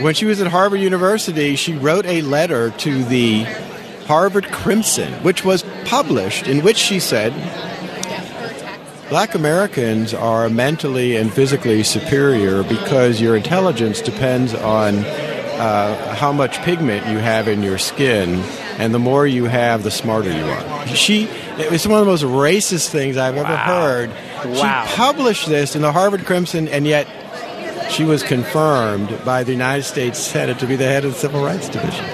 When 0.00 0.14
she 0.14 0.24
was 0.24 0.40
at 0.40 0.46
Harvard 0.46 0.80
University, 0.80 1.56
she 1.56 1.74
wrote 1.74 2.06
a 2.06 2.22
letter 2.22 2.70
to 2.70 3.04
the 3.04 3.42
Harvard 4.06 4.50
Crimson, 4.50 5.12
which 5.22 5.44
was 5.44 5.62
published, 5.84 6.48
in 6.48 6.64
which 6.64 6.78
she 6.78 6.98
said, 6.98 7.32
Black 9.10 9.34
Americans 9.34 10.14
are 10.14 10.48
mentally 10.48 11.16
and 11.16 11.32
physically 11.32 11.82
superior 11.82 12.62
because 12.62 13.20
your 13.20 13.34
intelligence 13.36 14.00
depends 14.00 14.54
on 14.54 14.98
uh, 14.98 16.14
how 16.14 16.30
much 16.30 16.58
pigment 16.62 17.04
you 17.08 17.18
have 17.18 17.48
in 17.48 17.60
your 17.60 17.76
skin, 17.76 18.36
and 18.78 18.94
the 18.94 19.00
more 19.00 19.26
you 19.26 19.46
have, 19.46 19.82
the 19.82 19.90
smarter 19.90 20.30
you 20.30 20.44
are. 20.44 20.86
She, 20.86 21.24
it's 21.58 21.88
one 21.88 21.98
of 21.98 22.06
the 22.06 22.10
most 22.10 22.22
racist 22.22 22.90
things 22.90 23.16
I've 23.16 23.36
ever 23.36 23.56
heard. 23.56 24.10
Wow. 24.44 24.86
She 24.86 24.94
published 24.94 25.48
this 25.48 25.74
in 25.74 25.82
the 25.82 25.90
Harvard 25.90 26.24
Crimson, 26.24 26.68
and 26.68 26.86
yet 26.86 27.08
she 27.90 28.04
was 28.04 28.22
confirmed 28.22 29.18
by 29.24 29.44
the 29.44 29.52
United 29.52 29.82
States 29.84 30.18
Senate 30.18 30.58
to 30.60 30.66
be 30.66 30.76
the 30.76 30.84
head 30.84 31.04
of 31.04 31.12
the 31.12 31.18
Civil 31.18 31.42
Rights 31.44 31.68
Division. 31.68 32.04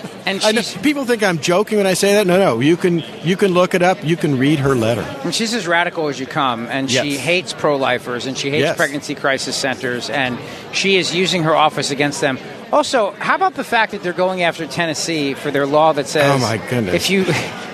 And 0.26 0.42
know, 0.56 0.62
people 0.82 1.04
think 1.04 1.22
I'm 1.22 1.38
joking 1.38 1.78
when 1.78 1.86
I 1.86 1.94
say 1.94 2.14
that. 2.14 2.26
No, 2.26 2.36
no, 2.36 2.58
you 2.58 2.76
can 2.76 3.04
you 3.22 3.36
can 3.36 3.52
look 3.54 3.74
it 3.76 3.82
up. 3.82 4.04
You 4.04 4.16
can 4.16 4.36
read 4.38 4.58
her 4.58 4.74
letter. 4.74 5.02
And 5.22 5.32
she's 5.32 5.54
as 5.54 5.68
radical 5.68 6.08
as 6.08 6.18
you 6.18 6.26
come, 6.26 6.66
and 6.66 6.90
she 6.90 7.16
hates 7.16 7.52
pro-lifers, 7.52 8.26
and 8.26 8.36
she 8.36 8.50
hates 8.50 8.62
Yes. 8.62 8.76
pregnancy 8.76 9.14
crisis 9.14 9.54
centers, 9.54 10.10
and 10.10 10.36
she 10.72 10.96
is 10.96 11.14
using 11.14 11.44
her 11.44 11.54
office 11.54 11.92
against 11.92 12.20
them. 12.20 12.40
Also, 12.72 13.12
how 13.12 13.36
about 13.36 13.54
the 13.54 13.62
fact 13.62 13.92
that 13.92 14.02
they're 14.02 14.12
going 14.12 14.42
after 14.42 14.66
Tennessee 14.66 15.34
for 15.34 15.52
their 15.52 15.64
law 15.64 15.92
that 15.92 16.08
says, 16.08 16.28
Oh, 16.28 16.38
my 16.38 16.56
goodness. 16.70 16.94
if 16.96 17.08
you 17.08 17.22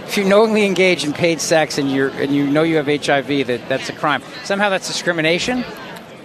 if 0.06 0.18
you 0.18 0.24
knowingly 0.24 0.66
engage 0.66 1.04
in 1.06 1.14
paid 1.14 1.40
sex 1.40 1.78
and 1.78 1.90
you're 1.90 2.10
and 2.10 2.34
you 2.34 2.46
know 2.46 2.64
you 2.64 2.76
have 2.76 2.86
HIV, 2.86 3.46
that 3.46 3.66
that's 3.70 3.88
a 3.88 3.94
crime. 3.94 4.22
Somehow 4.44 4.68
that's 4.68 4.86
discrimination. 4.88 5.64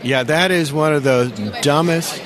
Yeah, 0.03 0.23
that 0.23 0.51
is 0.51 0.71
one 0.71 0.93
of 0.93 1.03
the 1.03 1.31
dumbest, 1.61 2.21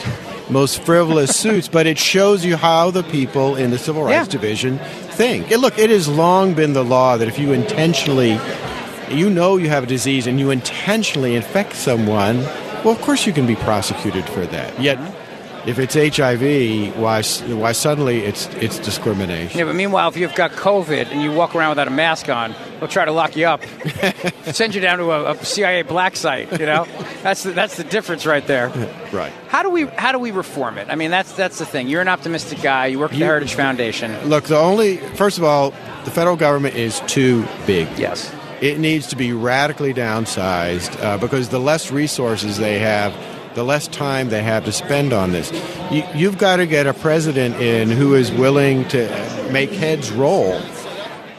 most 0.49 0.81
frivolous 0.83 1.35
suits, 1.39 1.67
but 1.67 1.87
it 1.87 1.97
shows 1.97 2.43
you 2.45 2.57
how 2.57 2.91
the 2.91 3.03
people 3.03 3.55
in 3.55 3.71
the 3.71 3.77
Civil 3.77 4.03
Rights 4.03 4.27
Yeah. 4.27 4.31
Division 4.39 4.79
think. 5.11 5.51
And 5.51 5.61
look, 5.61 5.77
it 5.79 5.89
has 5.89 6.07
long 6.07 6.53
been 6.53 6.73
the 6.73 6.83
law 6.83 7.17
that 7.17 7.27
if 7.27 7.39
you 7.39 7.53
intentionally, 7.53 8.39
you 9.09 9.29
know 9.29 9.57
you 9.57 9.69
have 9.69 9.83
a 9.83 9.87
disease 9.87 10.27
and 10.27 10.39
you 10.39 10.51
intentionally 10.51 11.35
infect 11.35 11.75
someone, 11.75 12.37
well, 12.83 12.91
of 12.91 13.01
course 13.01 13.25
you 13.25 13.33
can 13.33 13.45
be 13.47 13.55
prosecuted 13.55 14.25
for 14.25 14.45
that. 14.47 14.79
Yet, 14.81 14.97
if 15.65 15.77
it's 15.79 15.93
HIV, 15.93 16.97
why, 16.97 17.21
why 17.23 17.71
suddenly 17.71 18.19
it's, 18.21 18.47
it's 18.55 18.79
discrimination? 18.79 19.59
Yeah, 19.59 19.65
but 19.65 19.75
meanwhile, 19.75 20.09
if 20.09 20.17
you've 20.17 20.33
got 20.35 20.51
COVID 20.51 21.07
and 21.11 21.21
you 21.21 21.31
walk 21.31 21.55
around 21.55 21.69
without 21.69 21.87
a 21.87 21.91
mask 21.91 22.29
on, 22.29 22.55
they'll 22.79 22.87
try 22.87 23.05
to 23.05 23.11
lock 23.11 23.35
you 23.35 23.45
up, 23.45 23.61
send 24.43 24.73
you 24.73 24.81
down 24.81 24.97
to 24.97 25.11
a, 25.11 25.31
a 25.31 25.45
CIA 25.45 25.83
black 25.83 26.15
site. 26.15 26.51
You 26.59 26.65
know, 26.65 26.85
that's 27.21 27.43
the, 27.43 27.51
that's 27.51 27.77
the 27.77 27.83
difference 27.83 28.25
right 28.25 28.45
there. 28.45 28.71
Right. 29.11 29.33
How 29.49 29.61
do 29.61 29.69
we 29.69 29.87
how 29.87 30.13
do 30.13 30.19
we 30.19 30.31
reform 30.31 30.77
it? 30.77 30.87
I 30.89 30.95
mean, 30.95 31.11
that's 31.11 31.33
that's 31.33 31.59
the 31.59 31.65
thing. 31.65 31.89
You're 31.89 31.99
an 31.99 32.07
optimistic 32.07 32.61
guy. 32.61 32.85
You 32.85 32.97
work 32.99 33.11
at 33.11 33.15
the 33.15 33.19
You- 33.19 33.25
Heritage 33.25 33.55
Foundation. 33.55 34.17
Look, 34.29 34.45
the 34.45 34.57
only 34.57 34.97
first 35.17 35.37
of 35.37 35.43
all, 35.43 35.71
the 36.05 36.11
federal 36.11 36.37
government 36.37 36.75
is 36.75 37.01
too 37.07 37.45
big. 37.67 37.89
Yes, 37.99 38.33
it 38.61 38.79
needs 38.79 39.07
to 39.07 39.17
be 39.17 39.33
radically 39.33 39.93
downsized 39.93 40.97
uh, 41.03 41.17
because 41.17 41.49
the 41.49 41.59
less 41.59 41.91
resources 41.91 42.57
they 42.57 42.79
have, 42.79 43.13
the 43.55 43.63
less 43.63 43.87
time 43.87 44.29
they 44.29 44.41
have 44.43 44.65
to 44.65 44.71
spend 44.71 45.11
on 45.13 45.31
this. 45.31 45.51
You, 45.91 46.03
you've 46.15 46.37
got 46.37 46.57
to 46.57 46.65
get 46.67 46.87
a 46.87 46.93
president 46.93 47.55
in 47.55 47.89
who 47.89 48.15
is 48.15 48.31
willing 48.31 48.87
to 48.89 49.07
make 49.51 49.71
heads 49.71 50.11
roll. 50.11 50.59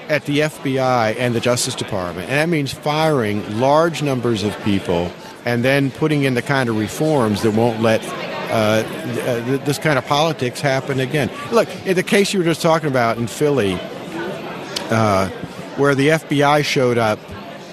at 0.08 0.24
the 0.26 0.41
FBI 0.41 1.16
and 1.18 1.34
the 1.34 1.41
Justice 1.41 1.74
Department, 1.74 2.28
and 2.28 2.36
that 2.39 2.49
means 2.50 2.70
firing 2.73 3.58
large 3.58 4.02
numbers 4.02 4.42
of 4.42 4.55
people 4.62 5.10
and 5.47 5.65
then 5.65 5.91
putting 5.91 6.24
in 6.24 6.34
the 6.34 6.42
kind 6.42 6.68
of 6.68 6.76
reforms 6.76 7.41
that 7.42 7.52
won't 7.52 7.81
let 7.81 8.00
uh, 8.50 8.82
th- 9.47 9.60
this 9.62 9.78
kind 9.78 9.97
of 9.99 10.05
politics 10.07 10.60
happen 10.60 11.00
again. 11.00 11.31
Look, 11.50 11.68
in 11.86 11.94
the 11.97 12.02
case 12.02 12.32
you 12.34 12.41
were 12.41 12.44
just 12.44 12.60
talking 12.60 12.89
about 12.89 13.16
in 13.16 13.26
Philly, 13.26 13.78
uh, 14.91 15.28
where 15.78 15.94
the 15.94 16.08
FBI 16.08 16.62
showed 16.65 16.99
up 16.99 17.18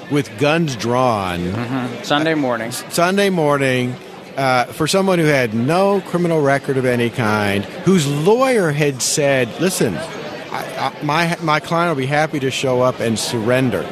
with 0.10 0.30
guns 0.40 0.76
drawn 0.78 1.40
Mm-hmm. 1.40 2.04
Sunday 2.04 2.36
morning. 2.36 2.72
Sunday 2.72 3.30
morning 3.30 3.96
uh, 4.38 4.66
for 4.66 4.88
someone 4.88 5.20
who 5.20 5.26
had 5.26 5.54
no 5.54 6.02
criminal 6.02 6.42
record 6.42 6.78
of 6.78 6.86
any 6.86 7.10
kind, 7.10 7.66
whose 7.66 8.08
lawyer 8.08 8.72
had 8.72 9.02
said, 9.02 9.50
"Listen, 9.60 9.96
I, 9.96 10.94
I, 11.00 11.04
my 11.04 11.38
my 11.42 11.60
client 11.60 11.96
will 11.96 12.02
be 12.02 12.08
happy 12.08 12.40
to 12.40 12.52
show 12.52 12.82
up 12.82 13.00
and 13.00 13.18
surrender." 13.18 13.84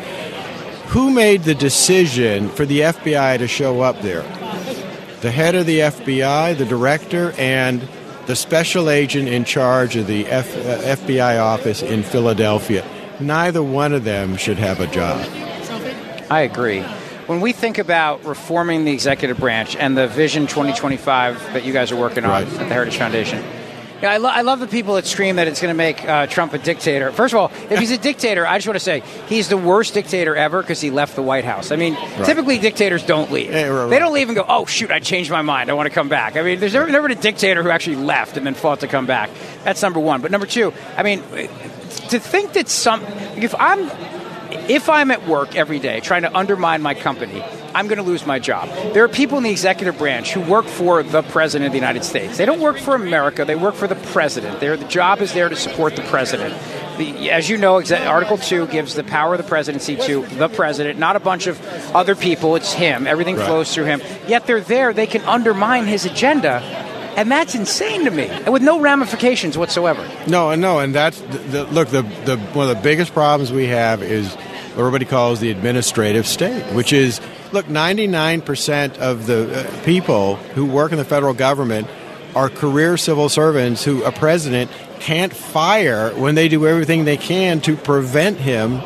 Who 0.89 1.11
made 1.11 1.43
the 1.43 1.53
decision 1.53 2.47
for 2.49 2.65
the 2.65 2.79
FBI 2.79 3.39
to 3.39 3.47
show 3.47 3.81
up 3.81 4.01
there? 4.01 4.21
The 5.21 5.31
head 5.31 5.55
of 5.55 5.65
the 5.65 5.79
FBI, 5.79 6.57
the 6.57 6.65
director, 6.65 7.33
and 7.37 7.87
the 8.25 8.35
special 8.35 8.89
agent 8.89 9.27
in 9.27 9.43
charge 9.43 9.95
of 9.97 10.07
the 10.07 10.25
F, 10.27 10.55
uh, 10.55 10.95
FBI 10.95 11.41
office 11.41 11.81
in 11.81 12.03
Philadelphia. 12.03 12.85
Neither 13.19 13.63
one 13.63 13.93
of 13.93 14.03
them 14.03 14.37
should 14.37 14.59
have 14.59 14.79
a 14.79 14.87
job. 14.87 15.19
I 16.29 16.41
agree. 16.41 16.83
When 17.27 17.41
we 17.41 17.51
think 17.51 17.77
about 17.77 18.23
reforming 18.25 18.85
the 18.85 18.91
executive 18.93 19.37
branch 19.37 19.75
and 19.75 19.97
the 19.97 20.07
Vision 20.07 20.43
2025 20.47 21.53
that 21.53 21.65
you 21.65 21.73
guys 21.73 21.91
are 21.91 21.97
working 21.97 22.23
on 22.23 22.29
Right. 22.31 22.47
at 22.47 22.53
the 22.57 22.63
Heritage 22.65 22.97
Foundation, 22.97 23.43
yeah, 24.01 24.11
I, 24.11 24.17
lo- 24.17 24.29
I 24.29 24.41
love 24.43 24.59
the 24.59 24.67
people 24.67 24.93
that 24.95 25.05
scream 25.07 25.35
that 25.37 25.47
it's 25.47 25.59
going 25.59 25.73
to 25.73 25.77
make 25.77 26.05
uh, 26.07 26.27
Trump 26.27 26.53
a 26.53 26.57
dictator. 26.59 27.11
First 27.11 27.33
of 27.33 27.39
all, 27.39 27.51
if 27.71 27.79
he's 27.79 27.89
a 27.91 27.97
dictator, 27.97 28.45
I 28.47 28.57
just 28.59 28.67
want 28.67 28.75
to 28.77 28.83
say 28.83 29.01
he's 29.27 29.49
the 29.49 29.57
worst 29.57 29.93
dictator 29.95 30.35
ever 30.35 30.61
because 30.61 30.79
he 30.79 30.89
left 30.91 31.15
the 31.15 31.23
White 31.23 31.43
House. 31.45 31.71
I 31.71 31.75
mean, 31.77 31.95
typically 32.23 32.59
dictators 32.59 33.03
don't 33.03 33.31
leave. 33.31 33.51
They 33.51 33.63
don't 33.99 34.13
leave 34.13 34.29
and 34.29 34.35
go, 34.35 34.45
oh, 34.47 34.65
shoot, 34.65 34.91
I 34.91 34.99
changed 34.99 35.29
my 35.31 35.41
mind. 35.41 35.69
I 35.69 35.73
want 35.73 35.87
to 35.87 35.93
come 35.95 36.09
back. 36.09 36.37
I 36.37 36.43
mean, 36.43 36.59
there's 36.59 36.73
never, 36.75 36.87
never 36.89 37.07
been 37.09 37.17
a 37.17 37.21
dictator 37.21 37.63
who 37.63 37.71
actually 37.71 37.95
left 37.97 38.37
and 38.37 38.45
then 38.45 38.53
fought 38.53 38.81
to 38.81 38.87
come 38.87 39.05
back. 39.07 39.31
That's 39.65 39.81
number 39.81 39.99
one. 39.99 40.21
But 40.21 40.29
number 40.31 40.45
two, 40.47 40.71
I 40.95 41.01
mean, 41.03 41.21
to 41.23 42.19
think 42.19 42.53
that 42.53 42.69
some, 42.69 43.01
if 43.35 43.53
I'm 43.57 43.89
if 44.69 44.89
I'm 44.89 45.11
at 45.11 45.27
work 45.27 45.55
every 45.55 45.79
day 45.79 45.99
trying 45.99 46.23
to 46.23 46.35
undermine 46.35 46.81
my 46.81 46.93
company, 46.93 47.43
I'm 47.75 47.87
going 47.87 47.97
to 47.97 48.03
lose 48.03 48.25
my 48.25 48.39
job. 48.39 48.69
There 48.93 49.03
are 49.03 49.07
people 49.09 49.37
in 49.37 49.43
the 49.43 49.51
executive 49.51 49.97
branch 49.97 50.31
who 50.33 50.41
work 50.41 50.65
for 50.65 51.03
the 51.03 51.21
president 51.21 51.67
of 51.67 51.71
the 51.73 51.77
United 51.77 52.03
States. 52.03 52.37
They 52.37 52.45
don't 52.45 52.61
work 52.61 52.77
for 52.77 52.95
America, 52.95 53.45
they 53.45 53.55
work 53.55 53.75
for 53.75 53.87
the 53.87 53.95
president. 53.95 54.59
Their 54.59 54.77
the 54.77 54.85
job 54.85 55.21
is 55.21 55.33
there 55.33 55.49
to 55.49 55.55
support 55.55 55.95
the 55.95 56.01
president. 56.03 56.55
The, 56.97 57.29
as 57.29 57.47
you 57.47 57.57
know, 57.57 57.75
Article 57.75 58.37
2 58.39 58.67
gives 58.67 58.95
the 58.95 59.03
power 59.03 59.35
of 59.35 59.37
the 59.37 59.47
presidency 59.47 59.95
to 59.97 60.25
the 60.25 60.47
president, 60.49 60.97
not 60.97 61.15
a 61.15 61.19
bunch 61.19 61.45
of 61.45 61.59
other 61.95 62.15
people. 62.15 62.55
It's 62.55 62.73
him. 62.73 63.05
Everything 63.05 63.35
Right. 63.35 63.45
flows 63.45 63.71
through 63.73 63.85
him. 63.85 64.01
Yet 64.27 64.47
they're 64.47 64.61
there. 64.61 64.93
They 64.93 65.05
can 65.05 65.21
undermine 65.25 65.85
his 65.85 66.05
agenda. 66.05 66.63
And 67.17 67.31
that's 67.31 67.55
insane 67.55 68.05
to 68.05 68.11
me, 68.11 68.29
with 68.47 68.61
no 68.61 68.79
ramifications 68.79 69.57
whatsoever. 69.57 70.07
No, 70.27 70.51
and 70.51 70.61
no, 70.61 70.79
and 70.79 70.93
that's 70.93 71.19
the, 71.19 71.37
the, 71.39 71.63
look. 71.65 71.89
The, 71.89 72.03
the 72.03 72.37
one 72.53 72.69
of 72.69 72.75
the 72.75 72.81
biggest 72.83 73.11
problems 73.11 73.51
we 73.51 73.65
have 73.65 74.03
is 74.03 74.35
what 74.35 74.79
everybody 74.85 75.05
calls 75.05 75.39
the 75.39 75.49
administrative 75.49 76.27
state, 76.27 76.63
which 76.75 76.93
is 76.93 77.19
look. 77.51 77.67
Ninety 77.67 78.05
nine 78.05 78.41
percent 78.41 78.99
of 78.99 79.25
the 79.25 79.67
uh, 79.67 79.83
people 79.83 80.35
who 80.35 80.65
work 80.67 80.91
in 80.91 80.99
the 80.99 81.05
federal 81.05 81.33
government 81.33 81.87
are 82.35 82.49
career 82.49 82.97
civil 82.97 83.29
servants 83.29 83.83
who 83.83 84.03
a 84.03 84.11
president 84.11 84.69
can't 84.99 85.33
fire 85.33 86.11
when 86.11 86.35
they 86.35 86.47
do 86.47 86.67
everything 86.67 87.05
they 87.05 87.17
can 87.17 87.61
to 87.61 87.75
prevent 87.75 88.37
him 88.37 88.79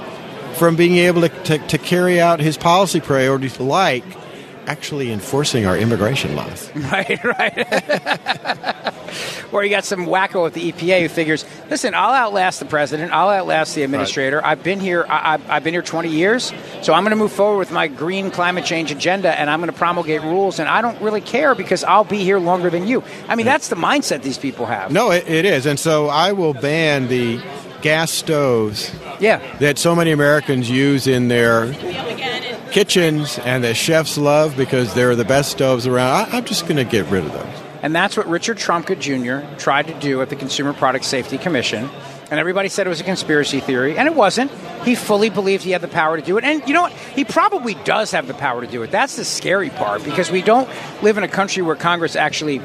from 0.53 0.77
being 0.77 0.97
able 0.97 1.21
to, 1.21 1.29
to, 1.43 1.57
to 1.67 1.77
carry 1.77 2.21
out 2.21 2.39
his 2.39 2.57
policy 2.57 3.01
priorities, 3.01 3.59
like 3.59 4.05
actually 4.71 5.11
enforcing 5.11 5.65
our 5.65 5.77
immigration 5.77 6.35
laws. 6.35 6.71
Right, 6.91 7.23
right. 7.23 8.93
or 9.51 9.63
you 9.63 9.69
got 9.69 9.83
some 9.83 10.05
wacko 10.05 10.47
at 10.47 10.53
the 10.53 10.71
EPA 10.71 11.01
who 11.01 11.09
figures, 11.09 11.45
listen, 11.69 11.93
I'll 11.93 12.13
outlast 12.13 12.59
the 12.59 12.65
president, 12.65 13.11
I'll 13.11 13.29
outlast 13.29 13.75
the 13.75 13.83
administrator. 13.83 14.43
I've 14.43 14.63
been 14.63 14.79
here, 14.79 15.05
I, 15.07 15.33
I've, 15.33 15.49
I've 15.49 15.63
been 15.63 15.73
here 15.73 15.81
20 15.81 16.09
years, 16.09 16.53
so 16.81 16.93
I'm 16.93 17.03
going 17.03 17.11
to 17.11 17.17
move 17.17 17.31
forward 17.31 17.59
with 17.59 17.71
my 17.71 17.87
green 17.87 18.31
climate 18.31 18.65
change 18.65 18.91
agenda, 18.91 19.37
and 19.37 19.49
I'm 19.49 19.59
going 19.59 19.71
to 19.71 19.77
promulgate 19.77 20.21
rules, 20.21 20.59
and 20.59 20.67
I 20.69 20.81
don't 20.81 20.99
really 21.01 21.21
care 21.21 21.55
because 21.55 21.83
I'll 21.83 22.03
be 22.03 22.23
here 22.23 22.39
longer 22.39 22.69
than 22.69 22.87
you. 22.87 23.03
I 23.27 23.35
mean, 23.35 23.45
that's 23.45 23.67
the 23.67 23.75
mindset 23.75 24.23
these 24.23 24.37
people 24.37 24.65
have. 24.65 24.91
No, 24.91 25.11
it, 25.11 25.27
it 25.29 25.45
is, 25.45 25.65
and 25.65 25.79
so 25.79 26.07
I 26.07 26.31
will 26.31 26.53
ban 26.53 27.07
the 27.07 27.41
gas 27.81 28.11
stoves. 28.11 28.91
Yeah. 29.19 29.39
That 29.57 29.77
so 29.77 29.95
many 29.95 30.11
Americans 30.11 30.69
use 30.69 31.07
in 31.07 31.27
their 31.27 31.65
kitchens 32.71 33.37
and 33.39 33.63
that 33.63 33.75
chefs 33.75 34.17
love 34.17 34.57
because 34.57 34.93
they're 34.93 35.15
the 35.15 35.25
best 35.25 35.51
stoves 35.51 35.85
around. 35.85 36.33
I, 36.33 36.37
I'm 36.37 36.45
just 36.45 36.63
going 36.63 36.77
to 36.77 36.83
get 36.83 37.05
rid 37.07 37.25
of 37.25 37.33
those. 37.33 37.61
And 37.83 37.95
that's 37.95 38.15
what 38.15 38.27
Richard 38.27 38.57
Trumka 38.57 38.99
Jr. 38.99 39.45
tried 39.59 39.87
to 39.87 39.93
do 39.99 40.21
at 40.21 40.29
the 40.29 40.35
Consumer 40.35 40.73
Product 40.73 41.03
Safety 41.03 41.37
Commission. 41.37 41.89
And 42.29 42.39
everybody 42.39 42.69
said 42.69 42.87
it 42.87 42.89
was 42.89 43.01
a 43.01 43.03
conspiracy 43.03 43.59
theory, 43.59 43.97
and 43.97 44.07
it 44.07 44.15
wasn't. 44.15 44.51
He 44.85 44.95
fully 44.95 45.29
believed 45.29 45.63
he 45.63 45.71
had 45.71 45.81
the 45.81 45.89
power 45.89 46.15
to 46.15 46.23
do 46.23 46.37
it. 46.37 46.45
And 46.45 46.65
you 46.65 46.73
know 46.73 46.83
what? 46.83 46.93
He 46.93 47.25
probably 47.25 47.73
does 47.83 48.11
have 48.11 48.25
the 48.25 48.33
power 48.33 48.61
to 48.61 48.67
do 48.67 48.83
it. 48.83 48.91
That's 48.91 49.17
the 49.17 49.25
scary 49.25 49.69
part 49.69 50.05
because 50.05 50.31
we 50.31 50.41
don't 50.41 50.69
live 51.01 51.17
in 51.17 51.25
a 51.25 51.27
country 51.27 51.61
where 51.61 51.75
Congress 51.75 52.15
actually 52.15 52.61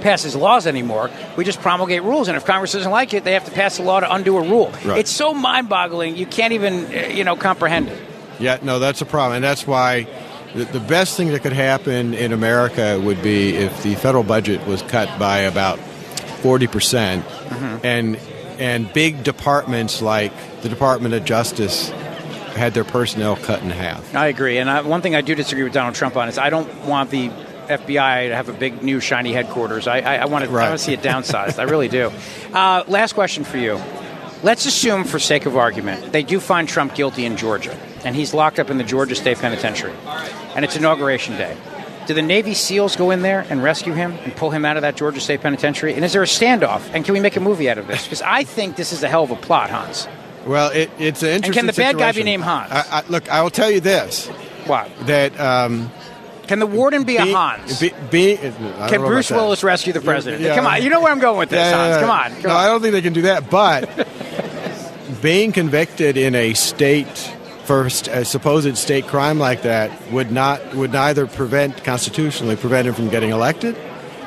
passes 0.00 0.34
laws 0.34 0.66
anymore. 0.66 1.10
We 1.36 1.44
just 1.44 1.60
promulgate 1.60 2.02
rules, 2.02 2.26
and 2.26 2.36
if 2.36 2.44
Congress 2.44 2.72
doesn't 2.72 2.90
like 2.90 3.14
it, 3.14 3.22
they 3.22 3.34
have 3.34 3.44
to 3.44 3.52
pass 3.52 3.78
a 3.78 3.82
law 3.82 4.00
to 4.00 4.12
undo 4.12 4.36
a 4.38 4.42
rule. 4.42 4.72
Right. 4.84 4.98
It's 4.98 5.10
so 5.10 5.32
mind-boggling 5.32 6.16
you 6.16 6.26
can't 6.26 6.52
even, 6.52 6.86
uh, 6.86 7.08
you 7.08 7.22
know, 7.22 7.36
comprehend 7.36 7.88
it. 7.88 8.05
Yeah, 8.38 8.58
no, 8.62 8.78
that's 8.78 9.00
a 9.00 9.06
problem, 9.06 9.36
and 9.36 9.44
that's 9.44 9.66
why 9.66 10.06
the, 10.54 10.64
the 10.64 10.80
best 10.80 11.16
thing 11.16 11.28
that 11.28 11.42
could 11.42 11.52
happen 11.52 12.14
in 12.14 12.32
America 12.32 13.00
would 13.02 13.22
be 13.22 13.56
if 13.56 13.82
the 13.82 13.94
federal 13.94 14.24
budget 14.24 14.66
was 14.66 14.82
cut 14.82 15.18
by 15.18 15.38
about 15.40 15.78
forty 15.78 16.66
percent, 16.66 17.24
and 17.82 18.16
and 18.58 18.92
big 18.92 19.22
departments 19.22 20.00
like 20.02 20.32
the 20.62 20.68
Department 20.68 21.14
of 21.14 21.24
Justice 21.24 21.90
had 22.56 22.72
their 22.74 22.84
personnel 22.84 23.36
cut 23.36 23.62
in 23.62 23.70
half. 23.70 24.14
I 24.14 24.28
agree. 24.28 24.58
And 24.58 24.70
I, 24.70 24.80
one 24.80 25.02
thing 25.02 25.14
I 25.14 25.20
do 25.20 25.34
disagree 25.34 25.64
with 25.64 25.74
Donald 25.74 25.94
Trump 25.94 26.16
on 26.16 26.28
is 26.28 26.38
I 26.38 26.48
don't 26.48 26.72
want 26.86 27.10
the 27.10 27.28
FBI 27.28 28.28
to 28.28 28.36
have 28.36 28.48
a 28.48 28.52
big 28.52 28.82
new 28.82 29.00
shiny 29.00 29.32
headquarters. 29.32 29.86
I, 29.86 29.98
I, 29.98 30.16
I 30.16 30.24
want 30.26 30.44
to 30.44 30.50
I 30.50 30.68
want 30.68 30.78
to 30.78 30.78
see 30.78 30.92
it 30.92 31.00
downsized. 31.02 31.58
I 31.58 31.64
really 31.64 31.88
do. 31.88 32.10
Uh, 32.52 32.84
last 32.88 33.12
question 33.12 33.44
for 33.44 33.58
you. 33.58 33.80
Let's 34.46 34.64
assume, 34.64 35.02
for 35.02 35.18
sake 35.18 35.44
of 35.46 35.56
argument, 35.56 36.12
they 36.12 36.22
do 36.22 36.38
find 36.38 36.68
Trump 36.68 36.94
guilty 36.94 37.24
in 37.24 37.36
Georgia, 37.36 37.76
and 38.04 38.14
he's 38.14 38.32
locked 38.32 38.60
up 38.60 38.70
in 38.70 38.78
the 38.78 38.84
Georgia 38.84 39.16
State 39.16 39.38
Penitentiary, 39.38 39.92
and 40.54 40.64
it's 40.64 40.76
inauguration 40.76 41.36
day. 41.36 41.56
Do 42.06 42.14
the 42.14 42.22
Navy 42.22 42.54
SEALs 42.54 42.94
go 42.94 43.10
in 43.10 43.22
there 43.22 43.44
and 43.50 43.60
rescue 43.60 43.92
him 43.92 44.12
and 44.12 44.36
pull 44.36 44.50
him 44.50 44.64
out 44.64 44.76
of 44.76 44.82
that 44.82 44.94
Georgia 44.94 45.18
State 45.18 45.40
Penitentiary? 45.40 45.94
And 45.94 46.04
is 46.04 46.12
there 46.12 46.22
a 46.22 46.26
standoff? 46.26 46.88
And 46.94 47.04
can 47.04 47.14
we 47.14 47.18
make 47.18 47.34
a 47.34 47.40
movie 47.40 47.68
out 47.68 47.76
of 47.76 47.88
this? 47.88 48.04
Because 48.04 48.22
I 48.22 48.44
think 48.44 48.76
this 48.76 48.92
is 48.92 49.02
a 49.02 49.08
hell 49.08 49.24
of 49.24 49.32
a 49.32 49.34
plot, 49.34 49.68
Hans. 49.68 50.06
Well, 50.46 50.70
it, 50.70 50.92
it's 50.96 51.24
an 51.24 51.30
interesting. 51.30 51.52
can 51.52 51.66
the 51.66 51.72
bad 51.72 51.98
guy 51.98 52.12
be 52.12 52.22
named 52.22 52.44
Hans? 52.44 52.70
I, 52.70 52.84
I, 53.00 53.02
look, 53.08 53.28
I 53.28 53.42
will 53.42 53.50
tell 53.50 53.72
you 53.72 53.80
this. 53.80 54.28
What? 54.68 54.88
That 55.08 55.40
um, 55.40 55.90
can 56.46 56.58
the 56.58 56.66
warden 56.66 57.04
be, 57.04 57.16
a 57.16 57.26
Hans? 57.26 57.80
Be, 57.80 57.92
be, 58.10 58.38
I 58.38 58.50
don't 58.50 58.60
know 58.60 58.86
Can 58.88 59.00
Bruce 59.00 59.28
that. 59.28 59.36
Willis 59.36 59.64
rescue 59.64 59.92
the 59.92 60.00
president? 60.00 60.42
Yeah. 60.42 60.54
Come 60.54 60.66
on, 60.66 60.82
you 60.82 60.90
know 60.90 61.00
where 61.00 61.12
I'm 61.12 61.18
going 61.18 61.38
with 61.38 61.50
this, 61.50 61.58
Yeah, 61.58 61.98
Hans. 61.98 62.00
Come 62.00 62.10
on, 62.10 62.42
come 62.42 62.50
no, 62.50 62.56
on. 62.56 62.64
I 62.64 62.66
don't 62.66 62.80
think 62.80 62.92
they 62.92 63.02
can 63.02 63.12
do 63.12 63.22
that. 63.22 63.50
But 63.50 63.88
being 65.22 65.52
convicted 65.52 66.16
in 66.16 66.34
a 66.34 66.54
state 66.54 67.32
first 67.64 68.04
st- 68.06 68.16
a 68.16 68.24
supposed 68.24 68.76
state 68.78 69.06
crime 69.08 69.38
like 69.38 69.62
that 69.62 69.90
would 70.12 70.30
not 70.30 70.74
would 70.74 70.92
neither 70.92 71.26
prevent 71.26 71.82
constitutionally 71.82 72.56
prevent 72.56 72.86
him 72.86 72.94
from 72.94 73.08
getting 73.08 73.30
elected, 73.30 73.76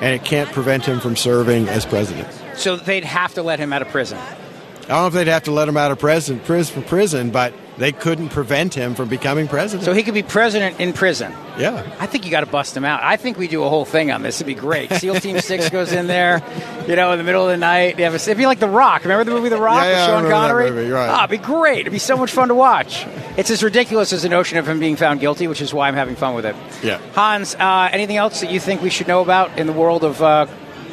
and 0.01 0.13
it 0.13 0.25
can't 0.25 0.51
prevent 0.51 0.85
him 0.85 0.99
from 0.99 1.15
serving 1.15 1.69
as 1.69 1.85
president. 1.85 2.27
So 2.55 2.75
they'd 2.75 3.05
have 3.05 3.33
to 3.35 3.43
let 3.43 3.59
him 3.59 3.71
out 3.71 3.81
of 3.81 3.87
prison. 3.89 4.17
I 4.17 4.87
don't 4.87 5.01
know 5.01 5.07
if 5.07 5.13
they'd 5.13 5.27
have 5.27 5.43
to 5.43 5.51
let 5.51 5.69
him 5.69 5.77
out 5.77 5.91
of 5.91 5.99
prison, 5.99 6.39
prison, 6.39 6.83
prison, 6.83 7.29
but 7.29 7.53
they 7.79 7.93
couldn't 7.93 8.29
prevent 8.29 8.73
him 8.73 8.93
from 8.93 9.07
becoming 9.07 9.47
president. 9.47 9.85
So 9.85 9.93
he 9.93 10.03
could 10.03 10.13
be 10.13 10.21
president 10.21 10.79
in 10.81 10.91
prison. 10.91 11.33
Yeah. 11.57 11.89
I 11.99 12.05
think 12.07 12.25
you 12.25 12.31
got 12.31 12.41
to 12.41 12.45
bust 12.45 12.75
him 12.75 12.83
out. 12.83 13.01
I 13.01 13.15
think 13.15 13.37
we 13.37 13.47
do 13.47 13.63
a 13.63 13.69
whole 13.69 13.85
thing 13.85 14.11
on 14.11 14.21
this. 14.21 14.35
It'd 14.35 14.47
be 14.47 14.53
great. 14.53 14.91
SEAL 14.91 15.21
Team 15.21 15.39
Six 15.41 15.69
goes 15.69 15.93
in 15.93 16.07
there, 16.07 16.43
you 16.87 16.95
know, 16.97 17.13
in 17.13 17.17
the 17.17 17.23
middle 17.23 17.43
of 17.43 17.49
the 17.49 17.57
night. 17.57 17.97
You 17.97 18.03
have 18.03 18.13
a, 18.13 18.17
it'd 18.17 18.37
be 18.37 18.45
like 18.45 18.59
The 18.59 18.67
Rock. 18.67 19.03
Remember 19.03 19.23
the 19.23 19.31
movie 19.31 19.47
The 19.49 19.57
Rock 19.61 19.83
Yeah, 19.83 19.91
yeah, 19.91 20.15
with 20.15 20.23
Sean 20.23 20.31
Connery? 20.31 20.69
movie, 20.71 20.91
right. 20.91 21.09
Ah, 21.09 21.23
it'd 21.23 21.31
be 21.41 21.45
great. 21.45 21.79
It'd 21.79 21.93
be 21.93 21.99
so 21.99 22.17
much 22.17 22.31
fun 22.31 22.49
to 22.49 22.55
watch. 22.55 23.07
It's 23.37 23.49
as 23.49 23.63
ridiculous 23.63 24.11
as 24.11 24.23
the 24.23 24.29
notion 24.29 24.57
of 24.57 24.67
him 24.67 24.79
being 24.79 24.97
found 24.97 25.21
guilty, 25.21 25.47
which 25.47 25.61
is 25.61 25.73
why 25.73 25.87
I'm 25.87 25.95
having 25.95 26.17
fun 26.17 26.35
with 26.35 26.45
it. 26.45 26.55
Yeah. 26.83 26.99
Hans, 27.13 27.55
uh, 27.55 27.87
anything 27.93 28.17
else 28.17 28.41
that 28.41 28.51
you 28.51 28.59
think 28.59 28.81
we 28.81 28.89
should 28.89 29.07
know 29.07 29.21
about 29.21 29.57
in 29.57 29.67
the 29.67 29.73
world 29.73 30.03
of 30.03 30.21
uh, 30.21 30.47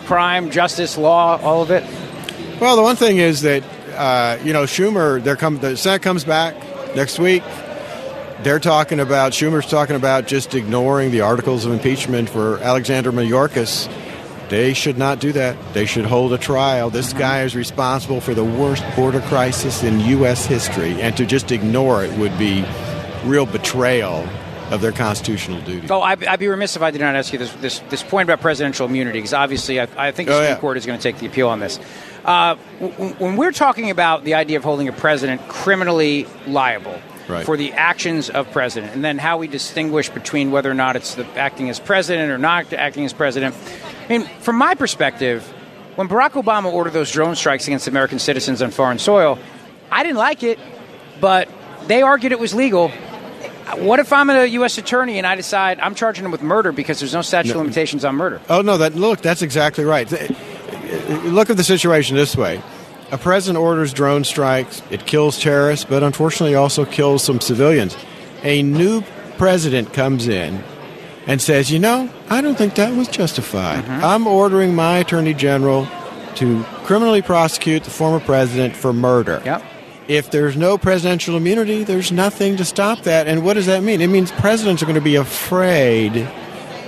crime, 0.05 0.51
justice, 0.53 0.97
law, 0.97 1.41
all 1.43 1.63
of 1.63 1.73
it? 1.73 1.83
Well, 2.61 2.77
the 2.77 2.83
one 2.83 2.97
thing 2.97 3.19
is 3.19 3.43
that 3.43 3.65
uh, 3.97 4.39
you 4.45 4.53
know 4.53 4.65
Schumer. 4.65 5.23
There 5.23 5.37
come 5.37 5.59
the 5.59 5.77
Senate 5.77 6.03
comes 6.03 6.25
back 6.25 6.55
next 6.97 7.19
week. 7.19 7.45
They're 8.43 8.59
talking 8.59 9.01
about 9.01 9.33
Schumer's 9.33 9.67
talking 9.67 9.97
about 9.97 10.27
just 10.27 10.55
ignoring 10.55 11.11
the 11.11 11.21
articles 11.21 11.65
of 11.65 11.73
impeachment 11.73 12.29
for 12.29 12.59
Alexander 12.59 13.13
Mayorkas, 13.13 13.89
They 14.49 14.75
should 14.75 14.97
not 14.97 15.19
do 15.19 15.33
that. 15.33 15.57
They 15.75 15.87
should 15.87 16.05
hold 16.05 16.33
a 16.33 16.39
trial. 16.39 16.89
This 16.89 17.13
guy 17.13 17.43
is 17.43 17.57
responsible 17.57 18.21
for 18.21 18.33
the 18.33 18.45
worst 18.45 18.85
border 18.95 19.21
crisis 19.23 19.83
in 19.83 19.99
U.S. 20.01 20.47
history, 20.47 21.01
and 21.03 21.17
to 21.17 21.27
just 21.27 21.51
ignore 21.51 22.05
it 22.05 22.17
would 22.19 22.39
be 22.39 22.65
real 23.25 23.47
betrayal 23.47 24.27
of 24.71 24.81
their 24.81 24.93
constitutional 24.93 25.61
duty. 25.63 25.87
Oh, 25.91 26.01
I'd, 26.03 26.25
I'd 26.25 26.39
be 26.41 26.49
remiss 26.49 26.75
if 26.77 26.83
I 26.83 26.91
did 26.91 27.01
not 27.01 27.15
ask 27.15 27.33
you 27.33 27.39
this 27.39 27.53
this, 27.55 27.79
this 27.91 28.03
point 28.03 28.29
about 28.29 28.41
presidential 28.41 28.87
immunity, 28.87 29.19
because 29.19 29.33
obviously 29.35 29.81
I, 29.81 29.89
I 29.97 30.11
think 30.13 30.29
the 30.29 30.35
Oh, 30.35 30.39
Supreme 30.39 30.55
yeah. 30.57 30.61
Court 30.61 30.77
is 30.77 30.87
going 30.87 30.99
to 30.99 31.03
take 31.03 31.19
the 31.19 31.27
appeal 31.27 31.49
on 31.49 31.61
this. 31.61 31.79
Uh, 32.25 32.57
w- 32.81 33.15
when 33.15 33.37
we're 33.37 33.53
talking 33.53 33.91
about 33.91 34.25
the 34.25 34.35
idea 34.35 34.57
of 34.57 34.65
holding 34.65 34.89
a 34.89 34.93
president 34.93 35.47
criminally 35.49 36.27
liable 36.47 37.01
Right. 37.29 37.45
for 37.45 37.57
the 37.57 37.73
actions 37.73 38.31
of 38.31 38.53
president, 38.53 38.95
and 38.95 39.05
then 39.05 39.19
how 39.19 39.39
we 39.39 39.49
distinguish 39.49 40.09
between 40.11 40.53
whether 40.53 40.71
or 40.71 40.75
not 40.75 40.95
it's 40.95 41.17
the 41.17 41.27
acting 41.37 41.69
as 41.69 41.81
president 41.81 42.31
or 42.31 42.39
not 42.39 42.73
acting 42.73 43.05
as 43.05 43.13
president. 43.13 43.53
I 44.05 44.09
mean, 44.19 44.29
from 44.39 44.55
my 44.55 44.77
perspective, 44.77 45.43
when 45.97 46.09
Barack 46.09 46.41
Obama 46.41 46.73
ordered 46.73 46.93
those 46.93 47.11
drone 47.11 47.35
strikes 47.35 47.67
against 47.67 47.89
American 47.89 48.21
citizens 48.21 48.63
on 48.63 48.71
foreign 48.71 49.01
soil, 49.01 49.41
I 49.91 50.05
didn't 50.05 50.19
like 50.19 50.45
it, 50.45 50.61
but 51.21 51.49
they 51.89 52.01
argued 52.03 52.31
it 52.31 52.39
was 52.39 52.55
legal. 52.55 52.93
What 53.75 53.99
if 53.99 54.13
I'm 54.13 54.31
a 54.31 54.45
U.S. 54.47 54.79
attorney 54.79 55.19
and 55.19 55.27
I 55.27 55.35
decide 55.35 55.81
I'm 55.81 55.95
charging 55.95 56.25
him 56.25 56.31
with 56.31 56.43
murder 56.43 56.71
because 56.73 57.01
there's 57.01 57.13
no 57.15 57.23
statute 57.23 57.51
of 57.51 57.57
No. 57.57 57.63
limitations 57.63 58.05
on 58.05 58.15
murder? 58.15 58.41
Oh 58.49 58.63
no, 58.63 58.79
that 58.79 58.95
look, 58.95 59.21
that's 59.23 59.43
exactly 59.43 59.85
right. 59.85 60.11
Look 61.25 61.51
at 61.51 61.57
the 61.57 61.65
situation 61.65 62.17
this 62.17 62.37
way. 62.37 62.63
A 63.13 63.19
president 63.19 63.63
orders 63.63 63.93
drone 63.93 64.25
strikes, 64.25 64.83
it 64.91 65.07
kills 65.07 65.41
terrorists, 65.41 65.85
but 65.85 66.03
unfortunately 66.03 66.55
also 66.55 66.85
kills 66.85 67.23
some 67.25 67.41
civilians. 67.41 67.97
A 68.43 68.63
new 68.63 69.03
president 69.39 69.93
comes 69.93 70.29
in 70.29 70.63
and 71.27 71.41
says, 71.43 71.71
"You 71.71 71.79
know, 71.81 72.09
I 72.31 72.41
don't 72.41 72.57
think 72.57 72.75
that 72.77 72.95
was 72.97 73.09
justified. 73.09 73.85
Mm-hmm. 73.85 74.05
I'm 74.05 74.27
ordering 74.27 74.75
my 74.75 74.99
attorney 74.99 75.35
general 75.35 75.89
to 76.37 76.63
criminally 76.85 77.23
prosecute 77.23 77.83
the 77.85 77.91
former 77.91 78.21
president 78.21 78.77
for 78.77 78.93
murder." 78.93 79.43
Yep. 79.45 79.63
If 80.09 80.31
there's 80.31 80.57
no 80.57 80.79
presidential 80.79 81.37
immunity, 81.37 81.83
there's 81.83 82.13
nothing 82.13 82.57
to 82.59 82.65
stop 82.65 83.01
that. 83.01 83.27
And 83.27 83.45
what 83.45 83.55
does 83.55 83.67
that 83.67 83.83
mean? 83.83 84.01
It 84.01 84.07
means 84.09 84.31
presidents 84.33 84.83
are 84.83 84.87
going 84.87 84.95
to 84.95 85.01
be 85.01 85.17
afraid 85.17 86.13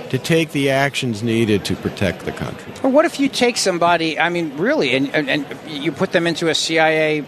to 0.09 0.17
take 0.17 0.51
the 0.53 0.69
actions 0.69 1.21
needed 1.21 1.65
to 1.65 1.75
protect 1.75 2.25
the 2.25 2.31
country. 2.31 2.71
Or 2.81 2.89
what 2.89 3.05
if 3.05 3.19
you 3.19 3.27
take 3.29 3.57
somebody, 3.57 4.17
I 4.19 4.29
mean, 4.29 4.57
really, 4.57 4.95
and, 4.95 5.13
and, 5.13 5.29
and 5.29 5.45
you 5.69 5.91
put 5.91 6.13
them 6.13 6.25
into 6.27 6.47
a 6.47 6.55
CIA 6.55 7.23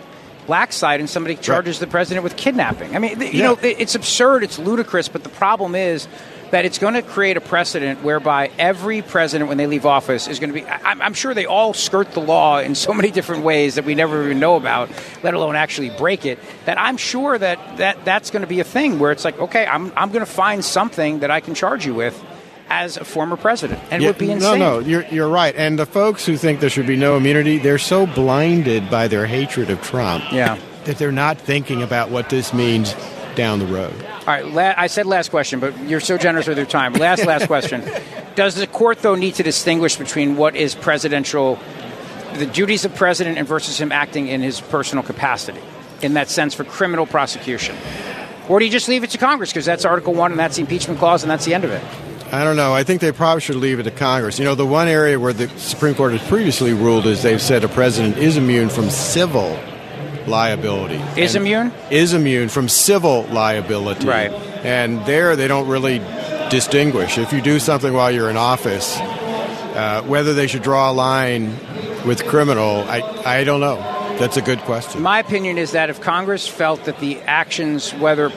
black 0.48 0.74
site 0.74 1.00
and 1.00 1.10
somebody 1.10 1.36
charges 1.36 1.80
the 1.80 1.88
president 1.88 2.24
with 2.24 2.38
kidnapping? 2.38 2.96
I 2.96 3.00
mean, 3.00 3.20
you 3.20 3.28
Yeah. 3.28 3.44
know, 3.48 3.58
it's 3.62 3.94
absurd, 3.94 4.44
it's 4.44 4.58
ludicrous, 4.58 5.10
but 5.10 5.24
the 5.24 5.30
problem 5.30 5.76
is 5.76 6.08
that 6.52 6.66
it's 6.66 6.78
going 6.78 6.94
to 6.94 7.02
create 7.02 7.38
a 7.38 7.42
precedent 7.42 8.04
whereby 8.04 8.52
every 8.60 9.02
president, 9.02 9.48
when 9.50 9.58
they 9.58 9.68
leave 9.68 9.86
office, 9.86 10.28
is 10.28 10.40
going 10.40 10.54
to 10.54 10.54
be. 10.54 10.66
I'm, 10.66 11.02
I'm 11.02 11.14
sure 11.14 11.34
they 11.34 11.46
all 11.46 11.74
skirt 11.74 12.12
the 12.12 12.20
law 12.22 12.60
in 12.60 12.76
so 12.76 12.94
many 12.94 13.10
different 13.10 13.44
ways 13.44 13.76
that 13.76 13.86
we 13.86 13.96
never 13.96 14.24
even 14.26 14.40
know 14.40 14.56
about, 14.56 14.90
let 15.24 15.34
alone 15.34 15.56
actually 15.56 15.90
break 15.92 16.26
it. 16.26 16.40
That 16.66 16.78
I'm 16.80 16.98
sure 16.98 17.38
that, 17.38 17.78
that 17.78 18.06
that's 18.06 18.32
going 18.32 18.42
to 18.42 18.48
be 18.48 18.60
a 18.60 18.66
thing 18.66 19.00
where 19.00 19.12
it's 19.12 19.26
like, 19.26 19.40
okay, 19.40 19.66
I'm, 19.66 19.92
I'm 19.96 20.12
going 20.12 20.26
to 20.26 20.32
find 20.32 20.64
something 20.64 21.20
that 21.20 21.32
I 21.32 21.40
can 21.40 21.56
charge 21.56 21.86
you 21.86 21.94
with 21.94 22.22
as 22.70 22.96
a 22.98 23.04
former 23.04 23.36
president. 23.36 23.82
And 23.92 24.04
it 24.04 24.08
would 24.08 24.18
be 24.18 24.32
insane. 24.32 24.60
No, 24.60 24.80
no, 24.80 24.86
you're, 24.86 25.06
you're 25.08 25.28
right. 25.30 25.54
And 25.56 25.78
the 25.78 25.86
folks 25.86 26.26
who 26.26 26.38
think 26.38 26.62
there 26.62 26.70
should 26.70 26.88
be 26.88 26.96
no 26.96 27.18
immunity, 27.18 27.58
they're 27.58 27.78
so 27.78 28.06
blinded 28.06 28.90
by 28.90 29.08
their 29.10 29.26
hatred 29.26 29.70
of 29.70 29.82
Trump 29.82 30.24
Yeah. 30.32 30.58
that 30.86 30.98
they're 30.98 31.12
not 31.12 31.38
thinking 31.38 31.82
about 31.82 32.12
what 32.12 32.30
this 32.30 32.54
means 32.54 32.94
down 33.36 33.60
the 33.60 33.66
road. 33.66 33.94
All 34.04 34.26
right, 34.28 34.46
la- 34.46 34.74
I 34.78 34.88
said 34.88 35.06
last 35.06 35.30
question, 35.30 35.60
but 35.60 35.78
you're 35.88 36.00
so 36.00 36.18
generous 36.18 36.48
with 36.48 36.58
your 36.58 36.66
time. 36.66 36.94
Last, 36.94 37.26
last 37.26 37.48
question. 37.48 37.84
Does 38.36 38.56
the 38.56 38.68
court, 38.68 39.00
though, 39.00 39.16
need 39.16 39.36
to 39.36 39.44
distinguish 39.44 39.98
between 39.98 40.38
what 40.38 40.56
is 40.56 40.76
presidential, 40.76 41.60
the 42.36 42.46
duties 42.46 42.86
of 42.86 42.96
president, 42.96 43.38
and 43.38 43.48
versus 43.48 43.80
him 43.80 43.92
acting 43.92 44.28
in 44.28 44.42
his 44.42 44.62
personal 44.62 45.04
capacity, 45.04 45.62
in 46.02 46.14
that 46.14 46.30
sense, 46.30 46.54
for 46.54 46.64
criminal 46.64 47.06
prosecution? 47.06 47.76
Or 48.48 48.60
do 48.60 48.66
you 48.66 48.72
just 48.72 48.88
leave 48.88 49.04
it 49.04 49.10
to 49.12 49.18
Congress 49.18 49.52
because 49.52 49.66
that's 49.66 49.86
Article 49.86 50.14
One 50.14 50.32
and 50.32 50.40
that's 50.40 50.56
the 50.56 50.62
impeachment 50.62 51.00
clause 51.00 51.24
and 51.24 51.32
that's 51.32 51.46
the 51.46 51.54
end 51.54 51.64
of 51.64 51.72
it? 51.72 51.84
I 52.34 52.46
don't 52.46 52.56
know. 52.56 52.74
I 52.74 52.84
think 52.84 53.02
they 53.02 53.12
probably 53.12 53.42
should 53.42 53.58
leave 53.58 53.80
it 53.80 53.84
to 53.84 53.92
Congress. 53.92 54.40
You 54.40 54.46
know, 54.46 54.56
the 54.56 54.66
one 54.66 54.88
area 54.88 55.20
where 55.20 55.34
the 55.34 55.50
Supreme 55.60 55.96
Court 55.96 56.14
has 56.14 56.26
previously 56.30 56.74
ruled 56.74 57.06
is 57.06 57.24
they've 57.24 57.42
said 57.42 57.66
a 57.66 57.68
president 57.68 58.18
is 58.18 58.38
immune 58.38 58.70
from 58.70 58.90
civil 58.90 59.60
liability. 60.28 61.02
Is 61.20 61.36
immune? 61.36 61.72
Is 61.90 62.14
immune 62.14 62.50
from 62.50 62.70
civil 62.70 63.24
liability. 63.24 64.08
Right. 64.08 64.32
And 64.64 65.06
there 65.06 65.36
they 65.36 65.48
don't 65.48 65.68
really 65.68 66.00
distinguish. 66.50 67.18
If 67.18 67.34
you 67.34 67.42
do 67.42 67.60
something 67.60 67.94
while 67.94 68.12
you're 68.12 68.30
in 68.30 68.38
office, 68.38 68.98
uh, 68.98 70.04
whether 70.06 70.34
they 70.34 70.48
should 70.48 70.64
draw 70.64 70.92
a 70.92 70.94
line 70.94 71.58
with 72.06 72.26
criminal, 72.26 72.84
I, 72.88 73.02
I 73.26 73.44
don't 73.44 73.62
know. 73.62 73.78
That's 74.20 74.38
a 74.38 74.42
good 74.42 74.60
question. 74.60 75.02
My 75.02 75.20
opinion 75.20 75.58
is 75.58 75.72
that 75.72 75.90
if 75.90 76.02
Congress 76.02 76.48
felt 76.48 76.84
that 76.86 77.00
the 77.00 77.20
actions, 77.22 77.92
whether 77.92 78.30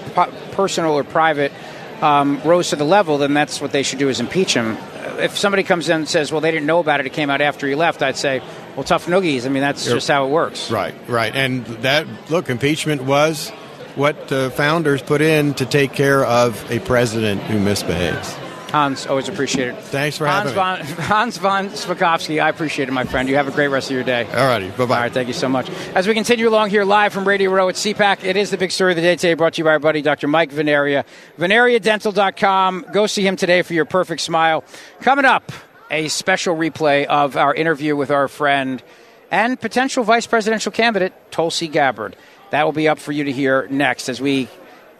personal 0.53 0.93
or 0.93 1.05
private, 1.05 1.53
um, 2.01 2.41
rose 2.43 2.71
to 2.71 2.77
the 2.77 2.85
level, 2.85 3.19
then 3.19 3.35
that's 3.35 3.61
what 3.61 3.73
they 3.73 3.83
should 3.83 3.99
do 3.99 4.09
is 4.09 4.21
impeach 4.21 4.55
him. 4.55 4.79
Uh, 5.15 5.23
If 5.23 5.39
somebody 5.39 5.62
comes 5.62 5.89
in 5.89 5.97
and 5.97 6.09
says, 6.09 6.31
well, 6.33 6.41
they 6.41 6.51
didn't 6.51 6.67
know 6.67 6.78
about 6.81 7.01
it, 7.01 7.07
it 7.07 7.12
came 7.12 7.31
out 7.31 7.41
after 7.41 7.67
he 7.67 7.75
left, 7.75 8.02
I'd 8.02 8.17
say, 8.17 8.41
well, 8.76 8.84
tough 8.84 9.07
noogies. 9.07 9.47
I 9.47 9.49
mean, 9.49 9.62
that's 9.62 9.84
just 9.84 10.09
how 10.09 10.26
it 10.26 10.31
works. 10.31 10.70
Right, 10.70 10.94
right. 11.09 11.34
And 11.34 11.65
that, 11.83 12.07
look, 12.31 12.51
impeachment 12.51 13.02
was 13.02 13.51
what 13.97 14.28
the 14.28 14.52
founders 14.57 15.02
put 15.02 15.20
in 15.20 15.55
to 15.55 15.67
take 15.67 15.93
care 15.93 16.25
of 16.25 16.70
a 16.70 16.81
president 16.81 17.41
who 17.43 17.60
misbehaves. 17.60 18.34
Hans, 18.75 19.07
always 19.07 19.28
appreciate 19.28 19.69
it. 19.69 19.77
Thanks 19.77 20.19
for 20.19 20.27
Hans 20.27 20.51
having 20.51 20.85
von, 20.85 20.97
Hans 21.05 21.39
von 21.39 21.69
Spakovsky, 21.69 22.43
I 22.43 22.49
appreciate 22.49 22.89
it, 22.89 22.93
my 22.93 23.05
friend. 23.05 23.28
You 23.28 23.36
have 23.36 23.47
a 23.47 23.53
great 23.53 23.69
rest 23.69 23.89
of 23.89 23.94
your 23.94 24.03
day. 24.03 24.25
All 24.25 24.49
righty, 24.49 24.69
bye-bye. 24.70 24.83
All 24.97 25.03
right, 25.03 25.12
thank 25.12 25.28
you 25.28 25.33
so 25.33 25.49
much. 25.49 25.70
As 25.94 26.09
we 26.09 26.15
continue 26.15 26.49
along 26.49 26.70
here 26.70 26.83
live 26.83 27.12
from 27.12 27.25
Radio 27.25 27.53
Row 27.53 27.69
at 27.69 27.77
CPAC, 27.77 28.25
it 28.25 28.36
is 28.36 28.51
the 28.51 28.57
big 28.59 28.73
story 28.73 28.91
of 28.91 28.97
the 28.97 29.03
day 29.03 29.15
today 29.15 29.35
brought 29.35 29.55
to 29.55 29.59
you 29.59 29.65
by 29.65 29.70
our 29.70 29.78
buddy 29.78 30.03
Dr. 30.03 30.27
Mike 30.27 30.51
Vanaria. 30.51 31.05
VanariaDental.com. 31.39 32.86
Go 32.93 33.07
see 33.07 33.25
him 33.25 33.36
today 33.36 33.62
for 33.62 33.75
your 33.75 33.85
perfect 33.85 34.23
smile. 34.23 34.65
Coming 35.03 35.25
up, 35.25 35.53
a 35.89 36.09
special 36.09 36.57
replay 36.57 37.05
of 37.05 37.36
our 37.36 37.55
interview 37.55 37.94
with 37.94 38.11
our 38.11 38.27
friend 38.27 38.83
and 39.31 39.61
potential 39.61 40.03
vice 40.03 40.27
presidential 40.27 40.73
candidate, 40.73 41.12
Tulsi 41.31 41.69
Gabbard. 41.69 42.17
That 42.51 42.65
will 42.65 42.73
be 42.73 42.89
up 42.89 42.99
for 42.99 43.12
you 43.12 43.23
to 43.23 43.31
hear 43.31 43.69
next 43.70 44.09
as 44.09 44.20
we 44.20 44.49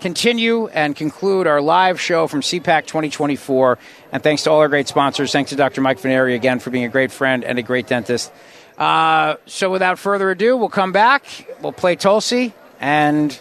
continue 0.01 0.67
and 0.69 0.95
conclude 0.95 1.47
our 1.47 1.61
live 1.61 2.01
show 2.01 2.27
from 2.27 2.41
CPAC 2.41 2.87
2024. 2.87 3.79
And 4.13 4.23
thanks 4.23 4.43
to 4.45 4.51
all 4.51 4.61
our 4.61 4.69
great 4.69 4.89
sponsors. 4.89 5.33
Thanks 5.33 5.51
to 5.51 5.57
Dr. 5.57 5.81
Mike 5.81 6.01
Veneri 6.01 6.35
again 6.35 6.59
for 6.59 6.71
being 6.71 6.85
a 6.85 6.89
great 6.89 7.13
friend 7.13 7.45
and 7.45 7.59
a 7.59 7.63
great 7.63 7.87
dentist. 7.87 8.33
Uh, 8.79 9.37
so 9.47 9.71
without 9.71 9.99
further 9.99 10.31
ado, 10.31 10.57
we'll 10.57 10.69
come 10.69 10.93
back, 10.93 11.25
we'll 11.63 11.73
play 11.73 11.95
Tulsi, 11.95 12.53
and 12.81 13.41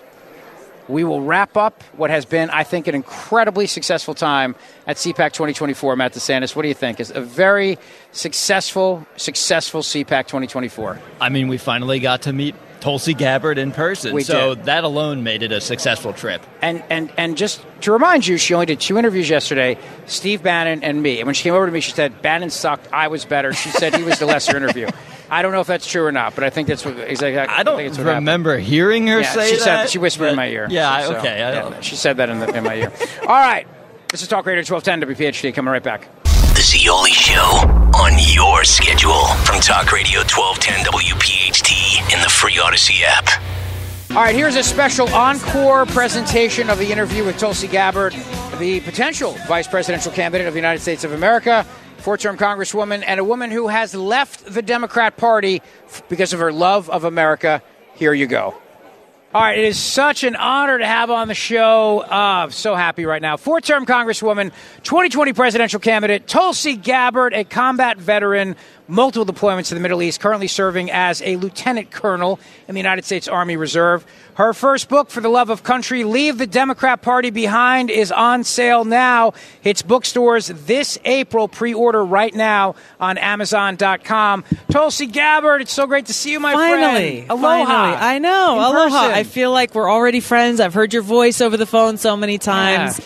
we 0.88 1.04
will 1.04 1.22
wrap 1.22 1.58
up 1.58 1.82
what 1.96 2.10
has 2.10 2.26
been, 2.26 2.50
I 2.50 2.64
think, 2.64 2.88
an 2.88 2.96
incredibly 2.96 3.68
successful 3.68 4.14
time 4.14 4.56
at 4.86 4.98
CPAC 4.98 5.32
2024. 5.34 5.96
Matt 5.96 6.14
DeSantis, 6.14 6.56
what 6.56 6.64
do 6.64 6.68
you 6.68 6.74
think? 6.74 7.00
It's 7.00 7.10
a 7.10 7.22
very 7.22 7.78
successful, 8.12 9.08
successful 9.16 9.82
CPAC 9.82 10.28
2024. 10.28 11.00
I 11.22 11.30
mean, 11.30 11.48
we 11.48 11.58
finally 11.58 12.00
got 12.00 12.24
to 12.24 12.34
meet 12.34 12.56
Tulsi 12.84 13.14
Gabbard 13.14 13.58
in 13.58 13.72
person, 13.72 14.14
We 14.14 14.24
so 14.24 14.56
did. 14.56 14.66
that 14.66 14.84
alone 14.84 15.24
made 15.24 15.42
it 15.42 15.53
a 15.53 15.62
successful 15.62 16.12
trip. 16.12 16.45
And, 16.62 16.84
and, 16.90 17.14
and 17.18 17.38
just 17.38 17.66
to 17.82 17.94
remind 17.94 18.28
you, 18.28 18.38
she 18.38 18.53
only 18.53 18.66
did 18.66 18.82
two 18.82 18.98
interviews 18.98 19.30
yesterday 19.30 19.78
Steve 20.06 20.44
Bannon 20.44 20.84
and 20.84 21.02
me. 21.02 21.20
And 21.22 21.26
when 21.26 21.34
she 21.34 21.44
came 21.44 21.53
over 21.53 21.66
to 21.66 21.72
me, 21.72 21.80
she 21.80 21.94
said, 21.94 22.22
Bannon 22.22 22.50
sucked, 22.50 22.92
I 22.92 23.08
was 23.08 23.24
better. 23.24 23.53
She 23.53 23.70
said 23.70 23.95
he 23.95 24.03
was 24.03 24.20
the 24.20 24.26
lesser 24.26 24.58
interview. 24.58 24.90
I 25.30 25.42
don't 25.42 25.53
know 25.53 25.62
if 25.62 25.68
that's 25.68 25.88
true 25.90 26.03
or 26.06 26.12
not, 26.12 26.36
but 26.36 26.44
I 26.44 26.50
think 26.50 26.68
that's 26.68 26.84
what 26.84 26.98
exactly. 27.00 27.40
I 27.40 27.64
don't 27.64 27.78
think 27.78 27.88
it's 27.88 27.98
what 27.98 28.06
happened. 28.08 28.28
remember 28.28 28.58
hearing 28.58 29.08
her 29.08 29.22
Yeah, 29.22 29.32
say 29.32 29.50
she 29.52 29.56
that. 29.56 29.64
Said, 29.64 29.90
she 29.90 29.98
whispered 29.98 30.26
in 30.28 30.36
my 30.36 30.50
ear. 30.50 30.68
Yeah, 30.70 31.03
So, 31.08 31.16
okay. 31.16 31.42
I 31.42 31.53
yeah, 31.53 31.62
don't, 31.62 31.84
she 31.84 31.95
said 31.95 32.18
that 32.18 32.28
in, 32.30 32.40
the, 32.42 32.53
in 32.53 32.64
my 32.66 32.76
ear. 32.76 32.92
All 33.22 33.28
right. 33.30 33.66
This 34.10 34.22
is 34.22 34.28
Talk 34.28 34.45
Radio 34.45 34.60
1210 34.70 35.16
WPHT. 35.32 35.53
Coming 35.56 35.72
right 35.72 35.82
back. 35.82 36.10
The 36.54 36.62
Zeoli 36.62 37.10
Show 37.10 37.42
on 37.96 38.12
your 38.20 38.64
schedule 38.64 39.26
from 39.44 39.60
Talk 39.60 39.92
Radio 39.92 40.20
1210 40.20 40.86
WPHT 40.86 42.14
in 42.14 42.22
the 42.22 42.30
free 42.30 42.58
Audacy 42.58 43.02
app. 43.02 43.42
All 44.12 44.18
right, 44.18 44.36
here's 44.36 44.56
a 44.56 44.62
special 44.62 45.12
encore 45.16 45.88
presentation 45.88 46.70
of 46.70 46.78
the 46.78 46.92
interview 46.92 47.26
with 47.26 47.40
Tulsi 47.40 47.68
Gabbard, 47.68 48.14
the 48.60 48.82
potential 48.82 49.32
vice 49.48 49.68
presidential 49.68 50.12
candidate 50.12 50.46
of 50.46 50.54
the 50.54 50.60
United 50.60 50.80
States 50.80 51.04
of 51.04 51.14
America, 51.14 51.66
four 51.98 52.20
term 52.20 52.38
Congresswoman, 52.38 53.04
and 53.08 53.20
a 53.20 53.24
woman 53.24 53.50
who 53.50 53.68
has 53.70 53.96
left 53.96 54.46
the 54.46 54.62
Democrat 54.62 55.18
Party 55.18 55.60
because 56.08 56.34
of 56.34 56.40
her 56.40 56.54
love 56.54 56.88
of 56.88 57.04
America. 57.04 57.64
Here 57.96 58.14
you 58.14 58.28
go. 58.28 58.54
All 59.34 59.42
right, 59.42 59.58
it 59.58 59.66
is 59.66 59.80
such 59.80 60.24
an 60.24 60.36
honor 60.36 60.78
to 60.78 60.86
have 60.86 61.10
on 61.10 61.28
the 61.28 61.34
show. 61.34 62.02
Uh, 62.02 62.52
so 62.52 62.76
happy 62.76 63.03
right 63.03 63.22
now. 63.22 63.36
Four 63.36 63.62
term 63.62 63.84
Congresswoman, 63.84 64.52
2020 64.84 65.34
presidential 65.34 65.80
candidate, 65.80 66.28
Tulsi 66.28 66.76
Gabbard, 66.76 67.34
a 67.34 67.44
combat 67.44 67.98
veteran, 67.98 68.56
multiple 68.88 69.26
deployments 69.26 69.70
to 69.70 69.74
the 69.74 69.80
Middle 69.80 70.02
East, 70.02 70.20
currently 70.20 70.48
serving 70.48 70.92
as 70.92 71.22
a 71.22 71.36
lieutenant 71.38 71.92
colonel 71.92 72.40
in 72.68 72.76
the 72.76 72.80
United 72.80 73.06
States 73.06 73.28
Army 73.28 73.56
Reserve. 73.56 74.06
Her 74.36 74.53
first 74.53 74.90
book, 74.90 75.10
For 75.10 75.22
the 75.22 75.30
Love 75.30 75.50
of 75.50 75.64
Country, 75.64 76.03
Leave 76.03 76.38
the 76.38 76.48
Democrat 76.48 77.02
Party 77.02 77.30
Behind, 77.30 77.90
is 77.90 78.12
on 78.12 78.44
sale 78.44 78.84
now. 78.84 79.34
Hits 79.62 79.82
bookstores 79.84 80.48
this 80.48 80.98
April. 81.06 81.48
Pre 81.48 81.74
order 81.74 82.03
right 82.03 82.34
now 82.34 82.76
on 83.00 83.18
Amazon.com. 83.18 84.44
Tulsi 84.72 85.06
Gabbard, 85.08 85.62
it's 85.62 85.72
so 85.74 85.88
great 85.88 86.08
to 86.08 86.14
see 86.14 86.32
you, 86.32 86.40
my 86.40 86.53
Finally, 86.53 87.26
friend. 87.26 87.32
Aloha. 87.32 87.66
finally. 87.66 87.98
I 87.98 88.20
know. 88.20 88.53
In 88.56 88.64
Aloha. 88.64 89.02
person. 89.02 89.18
I 89.18 89.24
feel 89.24 89.52
like 89.52 89.76
we're 89.76 89.92
already 89.92 90.20
friends. 90.20 90.60
I've 90.60 90.74
heard 90.74 90.94
your 90.94 91.03
voice 91.03 91.40
over 91.42 91.56
the 91.58 91.66
phone 91.68 91.98
so 91.98 92.18
many 92.18 92.38
times. 92.38 93.00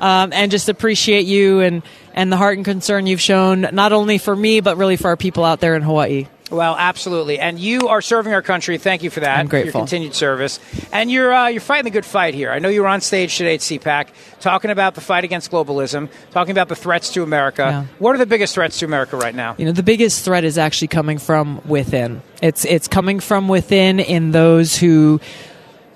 Um, 0.00 0.32
and 0.32 0.50
just 0.50 0.68
appreciate 0.68 1.24
you 1.24 1.60
and, 1.60 1.82
and 2.14 2.32
the 2.32 2.36
heart 2.36 2.56
and 2.56 2.64
concern 2.64 3.06
you've 3.06 3.20
shown, 3.20 3.68
not 3.72 3.92
only 3.92 4.18
for 4.18 4.34
me, 4.34 4.60
but 4.60 4.76
really 4.76 4.96
for 4.96 5.08
our 5.08 5.16
people 5.16 5.44
out 5.44 5.60
there 5.60 5.74
in 5.74 5.82
Hawaii. 5.82 6.28
Well, 6.50 6.76
absolutely, 6.78 7.38
and 7.38 7.58
you 7.58 7.88
are 7.88 8.02
serving 8.02 8.34
our 8.34 8.42
country. 8.42 8.76
Thank 8.76 9.02
you 9.02 9.10
for 9.10 9.20
that. 9.20 9.38
I'm 9.38 9.48
grateful. 9.48 9.80
Your 9.80 9.86
continued 9.86 10.14
service, 10.14 10.60
and 10.92 11.10
you're 11.10 11.32
uh, 11.32 11.48
you're 11.48 11.60
fighting 11.60 11.84
the 11.84 11.90
good 11.90 12.04
fight 12.04 12.34
here. 12.34 12.50
I 12.50 12.58
know 12.58 12.68
you 12.68 12.82
were 12.82 12.88
on 12.88 13.00
stage 13.00 13.36
today 13.36 13.54
at 13.54 13.60
CPAC 13.60 14.08
talking 14.40 14.70
about 14.70 14.94
the 14.94 15.00
fight 15.00 15.24
against 15.24 15.50
globalism, 15.50 16.10
talking 16.32 16.52
about 16.52 16.68
the 16.68 16.76
threats 16.76 17.10
to 17.14 17.22
America. 17.22 17.62
Yeah. 17.62 17.86
What 17.98 18.14
are 18.14 18.18
the 18.18 18.26
biggest 18.26 18.54
threats 18.54 18.78
to 18.80 18.84
America 18.84 19.16
right 19.16 19.34
now? 19.34 19.54
You 19.56 19.64
know, 19.64 19.72
the 19.72 19.82
biggest 19.82 20.22
threat 20.22 20.44
is 20.44 20.58
actually 20.58 20.88
coming 20.88 21.16
from 21.16 21.66
within. 21.66 22.22
It's 22.42 22.66
it's 22.66 22.88
coming 22.88 23.20
from 23.20 23.48
within 23.48 23.98
in 23.98 24.32
those 24.32 24.76
who 24.76 25.20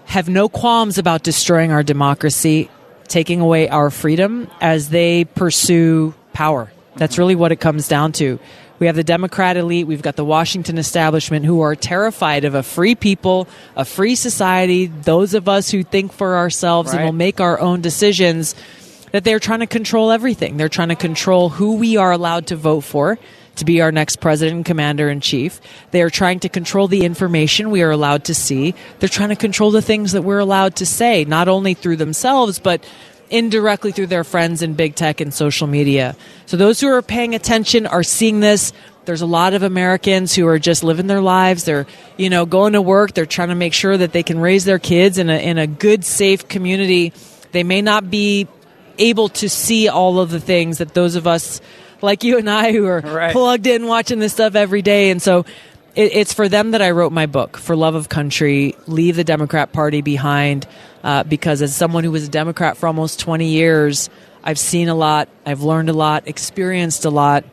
have 0.07 0.31
no 0.31 0.49
qualms 0.49 0.97
about 0.97 1.23
destroying 1.23 1.73
our 1.73 1.83
democracy, 1.83 2.71
taking 3.09 3.41
away 3.41 3.69
our 3.69 3.91
freedom 3.91 4.51
as 4.61 4.91
they 4.91 5.25
pursue 5.25 6.15
power. 6.33 6.71
That's 6.97 7.19
really 7.19 7.35
what 7.35 7.53
it 7.53 7.57
comes 7.57 7.89
down 7.89 8.13
to. 8.13 8.39
We 8.79 8.87
have 8.87 8.97
the 8.97 9.05
Democrat 9.05 9.57
elite, 9.57 9.87
we've 9.87 10.03
got 10.03 10.15
the 10.15 10.25
Washington 10.25 10.79
establishment 10.79 11.45
who 11.45 11.61
are 11.63 11.75
terrified 11.75 12.45
of 12.45 12.55
a 12.55 12.63
free 12.63 12.95
people, 12.95 13.49
a 13.75 13.85
free 13.85 14.15
society, 14.15 14.87
those 14.87 15.35
of 15.35 15.49
us 15.49 15.71
who 15.71 15.83
think 15.83 16.13
for 16.13 16.37
ourselves 16.37 16.93
and 16.93 17.05
will 17.05 17.13
make 17.13 17.41
our 17.41 17.59
own 17.59 17.81
decisions 17.81 18.55
that 19.11 19.25
they're 19.25 19.41
trying 19.41 19.61
to 19.61 19.67
control 19.67 20.13
everything. 20.13 20.57
They're 20.57 20.69
trying 20.69 20.91
to 20.91 20.97
control 20.97 21.49
who 21.49 21.77
we 21.77 21.97
are 21.97 22.13
allowed 22.13 22.49
to 22.49 22.57
vote 22.57 22.83
for 22.83 23.19
to 23.59 23.65
be 23.65 23.81
our 23.81 23.93
next 23.93 24.17
president 24.17 24.57
and 24.57 24.65
commander 24.65 25.09
in 25.09 25.21
chief. 25.21 25.61
They 25.91 26.03
are 26.03 26.11
trying 26.11 26.41
to 26.41 26.49
control 26.49 26.89
the 26.89 27.05
information 27.05 27.71
we 27.71 27.83
are 27.83 27.91
allowed 27.91 28.25
to 28.25 28.35
see. 28.35 28.75
They're 28.99 29.09
trying 29.09 29.29
to 29.29 29.37
control 29.37 29.71
the 29.71 29.83
things 29.83 30.13
that 30.13 30.23
we're 30.23 30.39
allowed 30.39 30.77
to 30.77 30.87
say, 30.87 31.25
not 31.25 31.49
only 31.49 31.75
through 31.75 31.97
themselves, 31.97 32.59
but 32.59 32.85
indirectly 33.31 33.93
through 33.93 34.07
their 34.07 34.25
friends 34.25 34.63
in 34.63 34.75
big 34.75 34.95
tech 34.95 35.21
and 35.21 35.33
social 35.33 35.67
media. 35.67 36.17
So 36.47 36.57
those 36.57 36.81
who 36.81 36.89
are 36.89 37.03
paying 37.03 37.35
attention 37.35 37.87
are 37.87 38.03
seeing 38.03 38.41
this. 38.41 38.73
There's 39.05 39.21
a 39.23 39.27
lot 39.27 39.55
of 39.55 39.63
Americans 39.63 40.35
who 40.35 40.47
are 40.47 40.59
just 40.59 40.85
living 40.85 41.07
their 41.07 41.21
lives. 41.21 41.65
They're, 41.65 41.87
you 42.17 42.31
know, 42.31 42.47
going 42.47 42.75
to 42.75 42.83
work. 42.83 43.15
They're 43.15 43.27
trying 43.27 43.49
to 43.49 43.55
make 43.55 43.73
sure 43.73 43.97
that 43.97 44.13
they 44.13 44.23
can 44.23 44.39
raise 44.39 44.65
their 44.65 44.79
kids 44.79 45.19
in 45.19 45.31
a, 45.31 45.39
in 45.39 45.59
a 45.59 45.67
good, 45.67 46.05
safe 46.05 46.49
community. 46.49 47.13
They 47.53 47.65
may 47.65 47.83
not 47.83 48.11
be 48.11 48.49
able 48.99 49.29
to 49.31 49.49
see 49.49 49.89
all 49.89 50.21
of 50.21 50.31
the 50.31 50.41
things 50.41 50.79
that 50.79 50.95
those 50.95 51.15
of 51.15 51.27
us 51.27 51.61
like 52.03 52.25
you 52.25 52.39
and 52.39 52.49
I 52.49 52.73
who 52.73 52.87
are 52.87 53.01
Right. 53.01 53.33
plugged 53.33 53.67
in 53.67 53.87
watching 53.87 54.19
this 54.19 54.33
stuff 54.33 54.55
every 54.55 54.83
day. 54.83 55.11
And 55.11 55.21
so 55.21 55.45
it, 55.95 56.15
it's 56.15 56.33
for 56.33 56.49
them 56.49 56.73
that 56.73 56.83
I 56.83 56.91
wrote 56.91 57.13
my 57.13 57.27
book, 57.27 57.57
For 57.57 57.75
Love 57.77 57.95
of 57.95 58.09
Country, 58.09 58.75
Leave 58.87 59.17
the 59.17 59.25
Democrat 59.25 59.73
Party 59.73 60.01
Behind, 60.03 60.67
uh, 61.05 61.25
because 61.25 61.63
as 61.63 61.75
someone 61.75 62.05
who 62.05 62.11
was 62.11 62.27
a 62.27 62.31
Democrat 62.31 62.77
for 62.77 62.87
almost 62.87 63.21
20 63.21 63.47
years, 63.49 64.11
I've 64.45 64.59
seen 64.59 64.89
a 64.89 64.95
lot, 64.95 65.29
I've 65.47 65.63
learned 65.63 65.89
a 65.91 65.93
lot, 65.93 66.27
experienced 66.29 67.05
a 67.05 67.11
lot, 67.11 67.45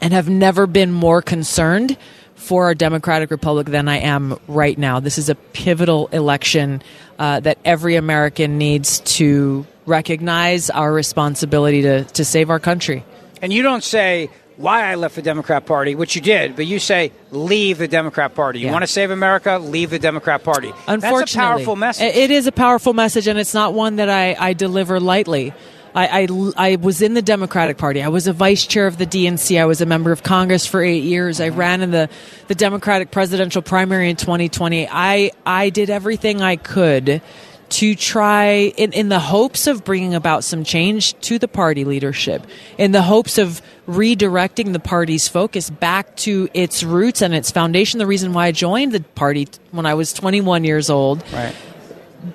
and 0.00 0.12
have 0.12 0.28
never 0.28 0.66
been 0.66 0.92
more 0.92 1.22
concerned 1.22 1.96
for 2.34 2.64
our 2.66 2.74
Democratic 2.74 3.30
Republic 3.30 3.66
than 3.66 3.88
I 3.88 3.98
am 3.98 4.38
right 4.46 4.78
now. 4.78 5.00
This 5.00 5.18
is 5.18 5.28
a 5.28 5.34
pivotal 5.34 6.06
election 6.08 6.82
uh, 7.18 7.40
that 7.40 7.58
every 7.64 7.96
American 7.96 8.58
needs 8.58 9.00
to 9.16 9.66
recognize 9.86 10.70
our 10.70 10.92
responsibility 10.92 11.82
to, 11.82 12.04
to 12.04 12.24
save 12.24 12.48
our 12.48 12.60
country. 12.60 13.04
And 13.42 13.52
you 13.52 13.62
don't 13.62 13.84
say 13.84 14.30
why 14.56 14.90
I 14.90 14.96
left 14.96 15.14
the 15.14 15.22
Democrat 15.22 15.66
Party, 15.66 15.94
which 15.94 16.16
you 16.16 16.20
did, 16.20 16.56
but 16.56 16.66
you 16.66 16.78
say 16.80 17.12
leave 17.30 17.78
the 17.78 17.88
Democrat 17.88 18.34
Party. 18.34 18.58
You 18.58 18.66
Yeah. 18.66 18.72
want 18.72 18.82
to 18.82 18.88
save 18.88 19.10
America? 19.10 19.58
Leave 19.58 19.90
the 19.90 20.00
Democrat 20.00 20.42
Party. 20.42 20.72
Unfortunately, 20.88 21.20
That's 21.20 21.34
a 21.34 21.38
powerful 21.38 21.76
message. 21.76 22.16
It 22.16 22.30
is 22.30 22.46
a 22.46 22.52
powerful 22.52 22.92
message, 22.92 23.28
and 23.28 23.38
it's 23.38 23.54
not 23.54 23.72
one 23.72 23.96
that 23.96 24.10
I, 24.10 24.36
I 24.38 24.52
deliver 24.54 24.98
lightly. 24.98 25.54
I, 25.94 26.22
I, 26.22 26.28
I 26.56 26.76
was 26.76 27.02
in 27.02 27.14
the 27.14 27.22
Democratic 27.22 27.78
Party. 27.78 28.02
I 28.02 28.08
was 28.08 28.26
a 28.26 28.32
vice 28.32 28.66
chair 28.66 28.86
of 28.86 28.98
the 28.98 29.06
DNC. 29.06 29.60
I 29.60 29.64
was 29.64 29.80
a 29.80 29.86
member 29.86 30.12
of 30.12 30.22
Congress 30.22 30.66
for 30.66 30.82
eight 30.82 31.04
years. 31.04 31.40
I 31.40 31.48
mm-hmm. 31.50 31.58
ran 31.58 31.82
in 31.82 31.90
the, 31.92 32.08
the 32.48 32.54
Democratic 32.54 33.10
presidential 33.10 33.62
primary 33.62 34.10
in 34.10 34.16
2020. 34.16 34.88
I, 34.90 35.30
I 35.46 35.70
did 35.70 35.88
everything 35.88 36.42
I 36.42 36.56
could 36.56 37.22
to 37.70 37.94
try 37.94 38.72
in, 38.76 38.92
in 38.92 39.08
the 39.08 39.18
hopes 39.18 39.66
of 39.66 39.84
bringing 39.84 40.14
about 40.14 40.44
some 40.44 40.64
change 40.64 41.18
to 41.20 41.38
the 41.38 41.48
party 41.48 41.84
leadership 41.84 42.46
in 42.78 42.92
the 42.92 43.02
hopes 43.02 43.38
of 43.38 43.60
redirecting 43.86 44.72
the 44.72 44.80
party's 44.80 45.28
focus 45.28 45.70
back 45.70 46.14
to 46.16 46.48
its 46.54 46.82
roots 46.82 47.22
and 47.22 47.34
its 47.34 47.50
foundation 47.50 47.98
the 47.98 48.06
reason 48.06 48.32
why 48.32 48.46
i 48.46 48.52
joined 48.52 48.92
the 48.92 49.00
party 49.14 49.46
when 49.70 49.86
i 49.86 49.94
was 49.94 50.12
21 50.12 50.64
years 50.64 50.88
old 50.88 51.22
right. 51.32 51.54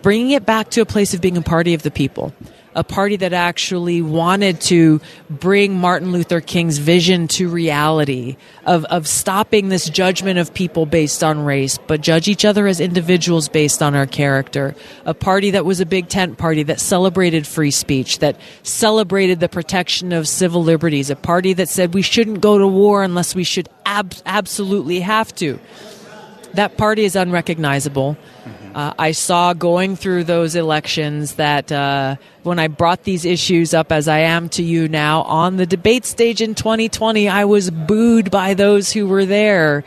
bringing 0.01 0.31
it 0.31 0.45
back 0.45 0.69
to 0.69 0.81
a 0.81 0.85
place 0.85 1.13
of 1.13 1.21
being 1.21 1.37
a 1.37 1.41
party 1.41 1.73
of 1.73 1.83
the 1.83 1.91
people 1.91 2.33
a 2.75 2.83
party 2.83 3.15
that 3.17 3.33
actually 3.33 4.01
wanted 4.01 4.61
to 4.61 5.01
bring 5.29 5.79
Martin 5.79 6.11
Luther 6.11 6.41
King's 6.41 6.77
vision 6.77 7.27
to 7.29 7.49
reality 7.49 8.37
of, 8.65 8.85
of 8.85 9.07
stopping 9.07 9.69
this 9.69 9.89
judgment 9.89 10.39
of 10.39 10.53
people 10.53 10.85
based 10.85 11.23
on 11.23 11.43
race, 11.43 11.77
but 11.77 12.01
judge 12.01 12.27
each 12.27 12.45
other 12.45 12.67
as 12.67 12.79
individuals 12.79 13.49
based 13.49 13.81
on 13.81 13.95
our 13.95 14.05
character. 14.07 14.75
A 15.05 15.13
party 15.13 15.51
that 15.51 15.65
was 15.65 15.79
a 15.79 15.85
big 15.85 16.09
tent 16.09 16.37
party 16.37 16.63
that 16.63 16.79
celebrated 16.79 17.45
free 17.45 17.71
speech, 17.71 18.19
that 18.19 18.37
celebrated 18.63 19.39
the 19.39 19.49
protection 19.49 20.13
of 20.13 20.27
civil 20.27 20.63
liberties, 20.63 21.09
a 21.09 21.15
party 21.15 21.53
that 21.53 21.69
said 21.69 21.93
we 21.93 22.01
shouldn't 22.01 22.41
go 22.41 22.57
to 22.57 22.67
war 22.67 23.03
unless 23.03 23.35
we 23.35 23.43
should 23.43 23.69
ab- 23.85 24.15
absolutely 24.25 24.99
have 25.01 25.33
to 25.35 25.59
that 26.53 26.77
party 26.77 27.03
is 27.03 27.15
unrecognizable. 27.15 28.17
Uh, 28.73 28.91
I 28.97 29.11
saw 29.11 29.53
going 29.53 29.95
through 29.95 30.23
those 30.23 30.55
elections 30.55 31.35
that 31.35 31.71
uh, 31.71 32.15
when 32.41 32.57
I 32.57 32.67
brought 32.67 33.03
these 33.03 33.23
issues 33.23 33.73
up, 33.73 33.91
as 33.91 34.07
I 34.07 34.19
am 34.19 34.49
to 34.49 34.63
you 34.63 34.87
now, 34.87 35.21
on 35.23 35.57
the 35.57 35.67
debate 35.67 36.05
stage 36.05 36.41
in 36.41 36.55
2020, 36.55 37.29
I 37.29 37.45
was 37.45 37.69
booed 37.69 38.31
by 38.31 38.55
those 38.55 38.91
who 38.91 39.05
were 39.05 39.25
there. 39.25 39.83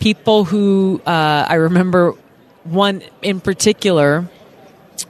People 0.00 0.44
who, 0.44 1.02
uh, 1.04 1.46
I 1.48 1.54
remember 1.54 2.14
one 2.64 3.02
in 3.20 3.40
particular, 3.40 4.26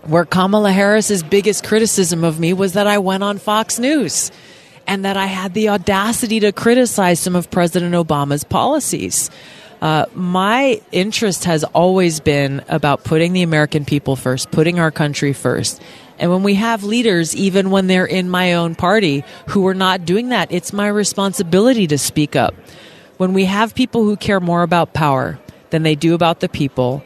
where 0.03 0.25
Kamala 0.25 0.73
Harris's 0.73 1.23
biggest 1.23 1.65
criticism 1.65 2.25
of 2.25 2.41
me 2.41 2.53
was 2.53 2.73
that 2.73 2.89
I 2.89 2.99
went 2.99 3.23
on 3.23 3.39
Fox 3.39 3.79
News 3.79 4.33
and 4.89 5.05
that 5.05 5.17
I 5.17 5.27
had 5.27 5.55
the 5.55 5.69
audacity 5.69 6.41
to 6.41 6.51
criticize 6.51 7.21
some 7.21 7.37
of 7.37 7.51
President 7.51 7.95
Obama's 7.95 8.45
policies. 8.45 9.31
Uh, 9.85 10.07
my 10.15 10.81
interest 10.93 11.45
has 11.45 11.63
always 11.63 12.19
been 12.19 12.65
about 12.69 13.05
putting 13.05 13.35
the 13.35 13.43
American 13.43 13.85
people 13.85 14.17
first, 14.17 14.51
putting 14.51 14.79
our 14.79 14.91
country 14.91 15.35
first. 15.35 15.79
And 16.19 16.31
when 16.31 16.43
we 16.43 16.55
have 16.55 16.85
leaders, 16.85 17.37
even 17.37 17.69
when 17.69 17.87
they're 17.87 18.07
in 18.07 18.31
my 18.31 18.55
own 18.55 18.77
party, 18.77 19.25
who 19.49 19.67
are 19.67 19.75
not 19.75 20.07
doing 20.07 20.31
that, 20.31 20.51
it's 20.51 20.73
my 20.73 20.87
responsibility 20.87 21.87
to 21.89 21.99
speak 21.99 22.35
up. 22.35 22.55
When 23.19 23.35
we 23.35 23.45
have 23.45 23.75
people 23.75 24.05
who 24.05 24.17
care 24.17 24.41
more 24.41 24.63
about 24.63 24.95
power 24.95 25.39
than 25.69 25.83
they 25.83 25.97
do 25.97 26.15
about 26.15 26.41
the 26.41 26.49
people, 26.49 27.05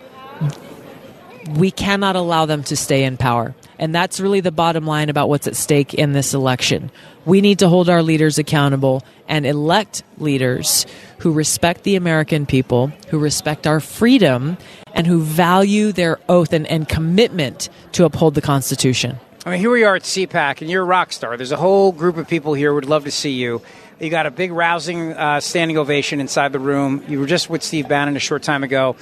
we 1.57 1.73
cannot 1.73 2.15
allow 2.15 2.47
them 2.47 2.63
to 2.63 2.77
stay 2.77 3.03
in 3.03 3.17
power. 3.17 3.57
And 3.79 3.95
that's 3.95 4.19
really 4.19 4.41
the 4.41 4.51
bottom 4.51 4.87
line 4.87 5.09
about 5.09 5.29
what's 5.29 5.47
at 5.47 5.57
stake 5.57 5.95
in 5.95 6.13
this 6.13 6.35
election. 6.35 6.91
We 7.25 7.41
need 7.41 7.61
to 7.61 7.69
hold 7.69 7.89
our 7.89 8.03
leaders 8.03 8.39
accountable 8.39 9.05
and 9.29 9.47
elect 9.47 10.03
leaders 10.19 10.87
who 11.19 11.33
respect 11.33 11.85
the 11.85 11.97
American 11.97 12.47
people, 12.47 12.89
who 13.11 13.19
respect 13.19 13.67
our 13.67 13.81
freedom, 13.81 14.57
and 14.95 15.07
who 15.07 15.21
value 15.21 15.93
their 15.93 16.19
oath 16.29 16.53
and, 16.53 16.67
and 16.67 16.89
commitment 16.89 17.69
to 17.93 18.05
uphold 18.05 18.35
the 18.35 18.41
Constitution. 18.41 19.19
I 19.47 19.51
mean, 19.51 19.61
here 19.61 19.71
we 19.71 19.85
are 19.85 19.97
at 19.97 20.03
CPAC, 20.03 20.61
and 20.61 20.71
you're 20.71 20.83
a 20.83 20.87
rock 20.87 21.13
star. 21.13 21.37
There's 21.37 21.53
a 21.53 21.57
whole 21.57 21.93
group 21.93 22.17
of 22.17 22.29
people 22.29 22.55
here 22.55 22.71
who 22.71 22.75
would 22.75 22.85
love 22.85 23.05
to 23.05 23.11
see 23.11 23.31
you. 23.31 23.63
You 24.01 24.11
got 24.11 24.27
a 24.27 24.31
big, 24.31 24.53
rousing 24.53 25.13
uh, 25.13 25.41
standing 25.41 25.77
ovation 25.77 26.21
inside 26.21 26.53
the 26.53 26.59
room. 26.59 27.05
You 27.09 27.21
were 27.21 27.27
just 27.27 27.49
with 27.49 27.63
Steve 27.63 27.89
Bannon 27.89 28.17
a 28.17 28.21
short 28.21 28.43
time 28.43 28.63
ago. 28.63 28.97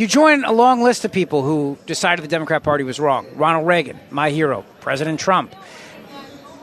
You 0.00 0.06
join 0.06 0.44
a 0.44 0.52
long 0.52 0.80
list 0.82 1.04
of 1.04 1.12
people 1.12 1.42
who 1.42 1.76
decided 1.84 2.24
the 2.24 2.28
Democrat 2.28 2.62
Party 2.62 2.84
was 2.84 2.98
wrong. 2.98 3.26
Ronald 3.34 3.66
Reagan, 3.66 4.00
my 4.10 4.30
hero, 4.30 4.64
President 4.80 5.20
Trump. 5.20 5.54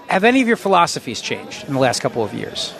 Have 0.07 0.23
any 0.23 0.41
of 0.41 0.47
your 0.47 0.57
philosophies 0.57 1.21
changed 1.21 1.67
in 1.67 1.75
the 1.75 1.79
last 1.79 1.99
couple 1.99 2.23
of 2.23 2.33
years? 2.33 2.73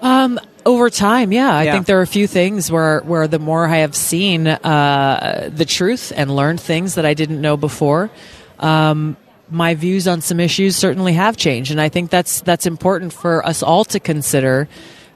Um, 0.00 0.40
Over 0.66 0.90
time, 0.90 1.30
yeah, 1.30 1.56
I 1.56 1.62
Yeah. 1.62 1.72
think 1.74 1.86
there 1.86 2.00
are 2.00 2.02
a 2.02 2.06
few 2.18 2.26
things 2.26 2.68
where 2.68 2.98
where 3.06 3.28
the 3.28 3.38
more 3.38 3.68
I 3.68 3.78
have 3.78 3.94
seen 3.94 4.48
uh, 4.48 5.50
the 5.54 5.64
truth 5.64 6.12
and 6.16 6.34
learned 6.34 6.60
things 6.60 6.96
that 6.96 7.06
I 7.06 7.14
didn't 7.14 7.40
know 7.40 7.56
before, 7.56 8.10
um, 8.58 9.16
my 9.50 9.74
views 9.74 10.08
on 10.08 10.20
some 10.20 10.40
issues 10.40 10.74
certainly 10.74 11.12
have 11.12 11.36
changed, 11.36 11.70
and 11.70 11.80
I 11.80 11.88
think 11.88 12.10
that's 12.10 12.40
that's 12.40 12.66
important 12.66 13.12
for 13.12 13.46
us 13.46 13.62
all 13.62 13.84
to 13.84 14.00
consider. 14.00 14.66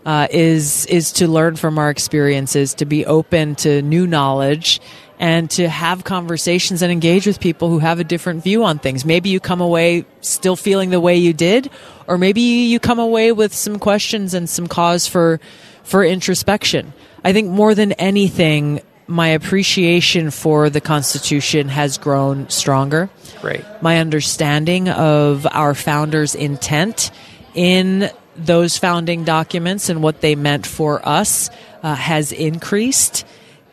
Uh, 0.07 0.29
is 0.31 0.87
is 0.87 1.11
to 1.11 1.27
learn 1.27 1.57
from 1.57 1.79
our 1.79 1.91
experiences, 1.91 2.75
to 2.75 2.85
be 2.85 3.05
open 3.05 3.57
to 3.57 3.83
new 3.83 4.07
knowledge, 4.07 4.81
and 5.19 5.51
to 5.51 5.69
have 5.69 6.05
conversations 6.05 6.81
and 6.81 6.93
engage 6.93 7.27
with 7.27 7.41
people 7.41 7.69
who 7.71 7.81
have 7.81 7.99
a 7.99 8.05
different 8.05 8.45
view 8.45 8.63
on 8.63 8.79
things. 8.79 9.05
Maybe 9.05 9.31
you 9.31 9.41
come 9.41 9.61
away 9.61 10.05
still 10.21 10.55
feeling 10.55 10.91
the 10.91 11.01
way 11.01 11.17
you 11.17 11.33
did, 11.33 11.71
or 12.07 12.19
maybe 12.19 12.41
you 12.41 12.79
come 12.79 13.01
away 13.01 13.33
with 13.33 13.53
some 13.53 13.81
questions 13.81 14.33
and 14.33 14.49
some 14.49 14.69
cause 14.69 15.09
for 15.09 15.41
for 15.83 16.05
introspection. 16.05 16.93
I 17.25 17.33
think 17.33 17.51
more 17.51 17.75
than 17.75 17.91
anything, 17.93 18.83
my 19.09 19.29
appreciation 19.29 20.31
for 20.31 20.71
the 20.71 20.81
Constitution 20.81 21.69
has 21.69 21.99
grown 21.99 22.49
stronger. 22.49 23.11
Great. 23.41 23.65
My 23.81 23.99
understanding 23.99 24.89
of 24.89 25.49
our 25.51 25.75
founders' 25.75 26.37
intent 26.37 27.11
in 27.55 28.11
those 28.39 28.77
founding 28.77 29.25
documents 29.25 29.89
and 29.89 30.03
what 30.03 30.21
they 30.21 30.35
meant 30.35 30.67
for 30.67 31.07
us 31.07 31.51
uh, 31.83 31.95
has 31.95 32.33
increased. 32.33 33.25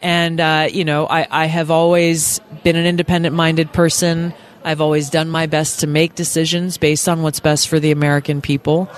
And, 0.01 0.40
uh, 0.40 0.67
you 0.72 0.85
know, 0.85 1.08
I, 1.08 1.27
I 1.30 1.45
have 1.45 1.72
always 1.72 2.40
been 2.64 2.75
an 2.75 2.85
independent 2.85 3.35
minded 3.35 3.72
person. 3.72 4.33
I've 4.64 4.82
always 4.82 5.09
done 5.09 5.30
my 5.30 5.45
best 5.45 5.82
to 5.82 5.88
make 5.88 6.16
decisions 6.16 6.77
based 6.77 7.08
on 7.08 7.22
what's 7.22 7.40
best 7.40 7.67
for 7.67 7.80
the 7.80 7.92
American 7.92 8.42
people. 8.42 8.90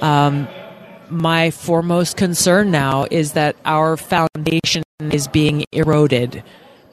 Um, 0.00 0.48
my 1.08 1.50
foremost 1.50 2.16
concern 2.16 2.70
now 2.70 3.06
is 3.10 3.32
that 3.32 3.56
our 3.64 3.96
foundation 3.96 4.82
is 5.00 5.28
being 5.28 5.64
eroded 5.72 6.42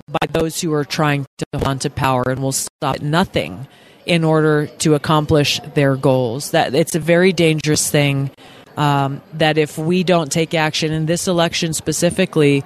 by 0.07 0.27
those 0.29 0.61
who 0.61 0.73
are 0.73 0.85
trying 0.85 1.25
to 1.37 1.45
hold 1.55 1.81
to 1.81 1.89
power 1.89 2.23
and 2.27 2.41
will 2.41 2.51
stop 2.51 2.95
at 2.95 3.01
nothing 3.01 3.67
in 4.05 4.23
order 4.23 4.67
to 4.67 4.95
accomplish 4.95 5.59
their 5.73 5.95
goals. 5.95 6.51
That 6.51 6.75
it's 6.75 6.95
a 6.95 6.99
very 6.99 7.33
dangerous 7.33 7.89
thing. 7.89 8.31
Um, 8.75 9.21
that 9.33 9.57
if 9.57 9.77
we 9.77 10.03
don't 10.03 10.31
take 10.31 10.53
action 10.55 10.91
in 10.91 11.05
this 11.05 11.27
election 11.27 11.73
specifically, 11.73 12.63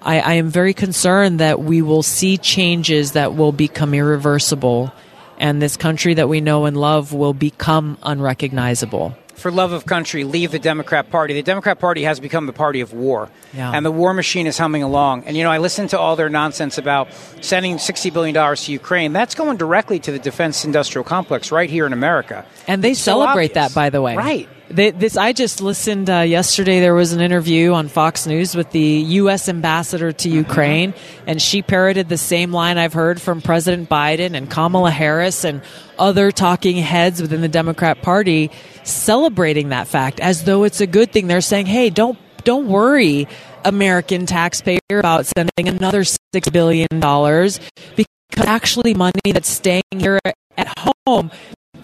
I, 0.00 0.20
I 0.20 0.32
am 0.34 0.48
very 0.48 0.74
concerned 0.74 1.40
that 1.40 1.60
we 1.60 1.82
will 1.82 2.02
see 2.02 2.38
changes 2.38 3.12
that 3.12 3.34
will 3.34 3.52
become 3.52 3.94
irreversible, 3.94 4.92
and 5.38 5.60
this 5.60 5.76
country 5.76 6.14
that 6.14 6.28
we 6.28 6.40
know 6.40 6.64
and 6.64 6.76
love 6.76 7.12
will 7.12 7.34
become 7.34 7.98
unrecognizable. 8.02 9.14
For 9.34 9.50
love 9.50 9.72
of 9.72 9.86
country, 9.86 10.24
leave 10.24 10.52
the 10.52 10.58
Democrat 10.58 11.10
Party. 11.10 11.34
The 11.34 11.42
Democrat 11.42 11.78
Party 11.80 12.04
has 12.04 12.20
become 12.20 12.46
the 12.46 12.52
party 12.52 12.80
of 12.80 12.92
war. 12.92 13.28
Yeah. 13.52 13.72
And 13.72 13.84
the 13.84 13.90
war 13.90 14.14
machine 14.14 14.46
is 14.46 14.56
humming 14.58 14.82
along. 14.82 15.24
And, 15.24 15.36
you 15.36 15.42
know, 15.42 15.50
I 15.50 15.58
listened 15.58 15.90
to 15.90 15.98
all 15.98 16.14
their 16.16 16.28
nonsense 16.28 16.78
about 16.78 17.08
sending 17.40 17.76
$60 17.76 18.12
billion 18.12 18.56
to 18.56 18.72
Ukraine. 18.72 19.12
That's 19.12 19.34
going 19.34 19.56
directly 19.56 19.98
to 20.00 20.12
the 20.12 20.18
defense 20.18 20.64
industrial 20.64 21.04
complex 21.04 21.50
right 21.50 21.68
here 21.68 21.86
in 21.86 21.92
America. 21.92 22.46
And 22.68 22.84
they 22.84 22.92
It's 22.92 23.00
celebrate 23.00 23.50
obvious. 23.56 23.72
that, 23.72 23.74
by 23.74 23.90
the 23.90 24.00
way. 24.02 24.16
Right. 24.16 24.48
They, 24.72 24.90
this 24.90 25.18
I 25.18 25.34
just 25.34 25.60
listened 25.60 26.08
uh, 26.08 26.20
yesterday. 26.20 26.80
There 26.80 26.94
was 26.94 27.12
an 27.12 27.20
interview 27.20 27.72
on 27.72 27.88
Fox 27.88 28.26
News 28.26 28.56
with 28.56 28.70
the 28.70 28.80
U.S. 28.80 29.50
ambassador 29.50 30.12
to 30.12 30.30
Ukraine, 30.30 30.94
and 31.26 31.42
she 31.42 31.60
parroted 31.60 32.08
the 32.08 32.16
same 32.16 32.52
line 32.52 32.78
I've 32.78 32.94
heard 32.94 33.20
from 33.20 33.42
President 33.42 33.90
Biden 33.90 34.34
and 34.34 34.50
Kamala 34.50 34.90
Harris 34.90 35.44
and 35.44 35.60
other 35.98 36.32
talking 36.32 36.78
heads 36.78 37.20
within 37.20 37.42
the 37.42 37.48
Democrat 37.48 38.00
Party, 38.00 38.50
celebrating 38.82 39.68
that 39.68 39.88
fact 39.88 40.20
as 40.20 40.44
though 40.44 40.64
it's 40.64 40.80
a 40.80 40.86
good 40.86 41.12
thing. 41.12 41.26
They're 41.26 41.42
saying, 41.42 41.66
"Hey, 41.66 41.90
don't 41.90 42.18
don't 42.44 42.66
worry, 42.66 43.28
American 43.66 44.24
taxpayer, 44.24 44.80
about 44.90 45.26
sending 45.26 45.68
another 45.68 46.02
six 46.04 46.48
billion 46.48 46.88
dollars 46.98 47.60
because 47.94 48.08
actually 48.46 48.94
money 48.94 49.32
that's 49.32 49.50
staying 49.50 49.82
here 49.98 50.18
at 50.56 50.94
home, 51.06 51.30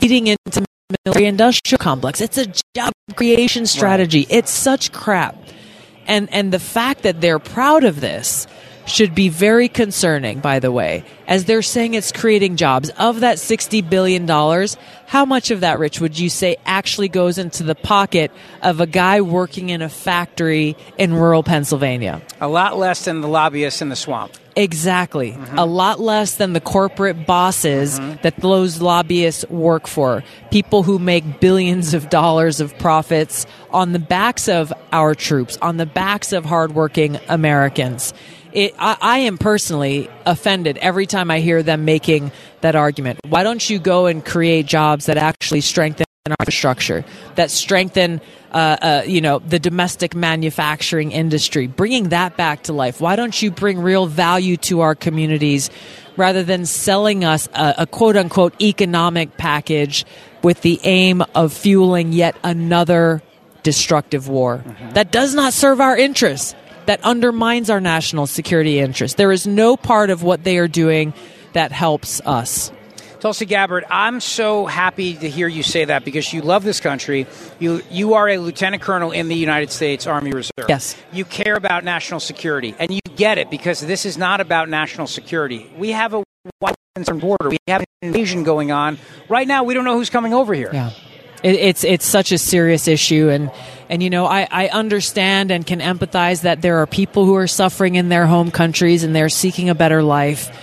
feeding 0.00 0.28
into 0.28 0.64
military 1.04 1.26
industrial 1.26 1.78
complex. 1.78 2.20
It's 2.20 2.38
a 2.38 2.46
job 2.74 2.92
creation 3.14 3.66
strategy. 3.66 4.26
It's 4.30 4.50
such 4.50 4.92
crap. 4.92 5.36
And 6.06 6.32
and 6.32 6.52
the 6.52 6.58
fact 6.58 7.02
that 7.02 7.20
they're 7.20 7.38
proud 7.38 7.84
of 7.84 8.00
this 8.00 8.46
should 8.88 9.14
be 9.14 9.28
very 9.28 9.68
concerning, 9.68 10.40
by 10.40 10.58
the 10.58 10.72
way, 10.72 11.04
as 11.26 11.44
they're 11.44 11.62
saying 11.62 11.94
it's 11.94 12.12
creating 12.12 12.56
jobs. 12.56 12.90
Of 12.98 13.20
that 13.20 13.36
$60 13.36 13.88
billion, 13.88 14.26
how 15.06 15.24
much 15.24 15.50
of 15.50 15.60
that, 15.60 15.78
Rich, 15.78 16.00
would 16.00 16.18
you 16.18 16.28
say 16.28 16.56
actually 16.66 17.08
goes 17.08 17.38
into 17.38 17.62
the 17.62 17.74
pocket 17.74 18.30
of 18.62 18.80
a 18.80 18.86
guy 18.86 19.20
working 19.20 19.70
in 19.70 19.82
a 19.82 19.88
factory 19.88 20.76
in 20.96 21.14
rural 21.14 21.42
Pennsylvania? 21.42 22.22
A 22.40 22.48
lot 22.48 22.78
less 22.78 23.04
than 23.04 23.20
the 23.20 23.28
lobbyists 23.28 23.82
in 23.82 23.88
the 23.88 23.96
swamp. 23.96 24.32
Exactly. 24.58 25.32
Mm-hmm. 25.32 25.56
A 25.56 25.64
lot 25.64 26.00
less 26.00 26.34
than 26.34 26.52
the 26.52 26.60
corporate 26.60 27.26
bosses 27.26 28.00
mm-hmm. 28.00 28.20
that 28.22 28.36
those 28.38 28.82
lobbyists 28.82 29.48
work 29.48 29.86
for. 29.86 30.24
People 30.50 30.82
who 30.82 30.98
make 30.98 31.38
billions 31.38 31.94
of 31.94 32.10
dollars 32.10 32.58
of 32.58 32.76
profits 32.78 33.46
on 33.70 33.92
the 33.92 34.00
backs 34.00 34.48
of 34.48 34.72
our 34.90 35.14
troops, 35.14 35.56
on 35.62 35.76
the 35.76 35.86
backs 35.86 36.32
of 36.32 36.44
hardworking 36.44 37.20
Americans. 37.28 38.12
It, 38.52 38.74
I, 38.78 38.96
I 39.00 39.18
am 39.20 39.38
personally 39.38 40.10
offended 40.24 40.78
every 40.78 41.06
time 41.06 41.30
I 41.30 41.40
hear 41.40 41.62
them 41.62 41.84
making 41.84 42.32
that 42.60 42.74
argument. 42.74 43.20
Why 43.28 43.42
don't 43.42 43.68
you 43.68 43.78
go 43.78 44.06
and 44.06 44.24
create 44.24 44.66
jobs 44.66 45.06
that 45.06 45.16
actually 45.16 45.60
strengthen 45.60 46.06
our 46.26 46.36
infrastructure, 46.40 47.04
that 47.36 47.50
strengthen, 47.50 48.20
uh, 48.52 48.56
uh, 48.56 49.02
you 49.06 49.20
know, 49.20 49.38
the 49.38 49.58
domestic 49.58 50.14
manufacturing 50.14 51.12
industry, 51.12 51.66
bringing 51.66 52.10
that 52.10 52.36
back 52.36 52.64
to 52.64 52.72
life. 52.72 53.00
Why 53.00 53.16
don't 53.16 53.40
you 53.40 53.50
bring 53.50 53.78
real 53.80 54.06
value 54.06 54.56
to 54.58 54.80
our 54.80 54.94
communities 54.94 55.70
rather 56.16 56.42
than 56.42 56.66
selling 56.66 57.24
us 57.24 57.48
a, 57.54 57.74
a 57.78 57.86
quote 57.86 58.16
unquote 58.16 58.60
economic 58.60 59.36
package 59.36 60.04
with 60.42 60.62
the 60.62 60.80
aim 60.84 61.22
of 61.34 61.52
fueling 61.52 62.12
yet 62.12 62.36
another 62.42 63.22
destructive 63.62 64.28
war 64.28 64.64
that 64.94 65.10
does 65.12 65.34
not 65.34 65.52
serve 65.52 65.80
our 65.80 65.96
interests, 65.96 66.54
that 66.88 67.04
undermines 67.04 67.68
our 67.68 67.82
national 67.82 68.26
security 68.26 68.78
interests. 68.78 69.16
There 69.16 69.30
is 69.30 69.46
no 69.46 69.76
part 69.76 70.08
of 70.08 70.22
what 70.22 70.44
they 70.44 70.56
are 70.56 70.66
doing 70.66 71.12
that 71.52 71.70
helps 71.70 72.22
us. 72.22 72.72
Tulsi 73.20 73.44
Gabbard, 73.44 73.84
I'm 73.90 74.20
so 74.20 74.64
happy 74.64 75.14
to 75.14 75.28
hear 75.28 75.48
you 75.48 75.62
say 75.62 75.84
that 75.84 76.02
because 76.06 76.32
you 76.32 76.40
love 76.40 76.64
this 76.64 76.80
country. 76.80 77.26
You 77.58 77.82
you 77.90 78.14
are 78.14 78.26
a 78.30 78.38
lieutenant 78.38 78.82
colonel 78.82 79.10
in 79.10 79.28
the 79.28 79.34
United 79.34 79.70
States 79.70 80.06
Army 80.06 80.30
Reserve. 80.32 80.66
Yes. 80.66 80.96
You 81.12 81.26
care 81.26 81.56
about 81.56 81.84
national 81.84 82.20
security, 82.20 82.74
and 82.78 82.90
you 82.90 83.00
get 83.16 83.36
it 83.36 83.50
because 83.50 83.80
this 83.80 84.06
is 84.06 84.16
not 84.16 84.40
about 84.40 84.70
national 84.70 85.08
security. 85.08 85.70
We 85.76 85.90
have 85.90 86.14
a 86.14 86.22
wide 86.62 86.74
border. 87.20 87.50
We 87.50 87.58
have 87.66 87.82
an 87.82 87.86
invasion 88.00 88.44
going 88.44 88.72
on 88.72 88.96
right 89.28 89.46
now. 89.46 89.62
We 89.62 89.74
don't 89.74 89.84
know 89.84 89.98
who's 89.98 90.10
coming 90.10 90.32
over 90.32 90.54
here. 90.54 90.70
Yeah. 90.72 90.92
It, 91.42 91.54
it's 91.56 91.84
it's 91.84 92.06
such 92.06 92.32
a 92.32 92.38
serious 92.38 92.88
issue, 92.88 93.28
and 93.28 93.50
and 93.88 94.02
you 94.02 94.10
know 94.10 94.26
I, 94.26 94.46
I 94.50 94.68
understand 94.68 95.50
and 95.50 95.66
can 95.66 95.80
empathize 95.80 96.42
that 96.42 96.62
there 96.62 96.78
are 96.78 96.86
people 96.86 97.24
who 97.24 97.34
are 97.36 97.46
suffering 97.46 97.94
in 97.94 98.08
their 98.08 98.26
home 98.26 98.50
countries 98.50 99.02
and 99.04 99.14
they're 99.14 99.28
seeking 99.28 99.70
a 99.70 99.74
better 99.74 100.02
life. 100.02 100.56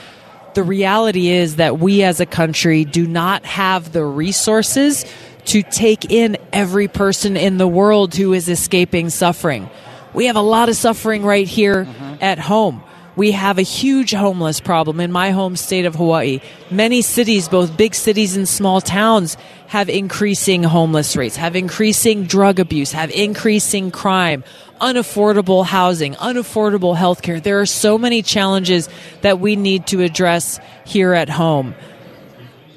The 0.53 0.63
reality 0.63 1.27
is 1.27 1.57
that 1.57 1.79
we 1.79 2.03
as 2.03 2.19
a 2.19 2.25
country 2.25 2.85
do 2.85 3.05
not 3.05 3.45
have 3.45 3.91
the 3.91 4.05
resources 4.05 5.05
to 5.45 5.61
take 5.63 6.11
in 6.11 6.37
every 6.53 6.87
person 6.87 7.37
in 7.37 7.57
the 7.57 7.67
world 7.67 8.15
who 8.15 8.33
is 8.33 8.49
escaping 8.49 9.09
suffering. 9.09 9.69
We 10.13 10.27
have 10.27 10.37
a 10.37 10.41
lot 10.41 10.69
of 10.69 10.75
suffering 10.75 11.23
right 11.23 11.47
here 11.47 11.85
mm-hmm. 11.85 12.15
at 12.21 12.39
home. 12.39 12.81
We 13.15 13.31
have 13.31 13.57
a 13.57 13.61
huge 13.61 14.13
homeless 14.13 14.59
problem 14.59 14.99
in 14.99 15.11
my 15.11 15.31
home 15.31 15.55
state 15.55 15.85
of 15.85 15.95
Hawaii. 15.95 16.41
Many 16.69 17.01
cities, 17.01 17.47
both 17.47 17.77
big 17.77 17.95
cities 17.95 18.35
and 18.35 18.47
small 18.47 18.81
towns, 18.81 19.37
have 19.67 19.87
increasing 19.89 20.63
homeless 20.63 21.15
rates, 21.15 21.37
have 21.37 21.55
increasing 21.55 22.25
drug 22.25 22.59
abuse, 22.59 22.91
have 22.91 23.09
increasing 23.11 23.89
crime, 23.89 24.43
unaffordable 24.81 25.65
housing, 25.65 26.13
unaffordable 26.15 26.97
healthcare. 26.97 27.41
There 27.41 27.61
are 27.61 27.65
so 27.65 27.97
many 27.97 28.21
challenges 28.21 28.89
that 29.21 29.39
we 29.39 29.55
need 29.55 29.87
to 29.87 30.01
address 30.01 30.59
here 30.85 31.13
at 31.13 31.29
home. 31.29 31.73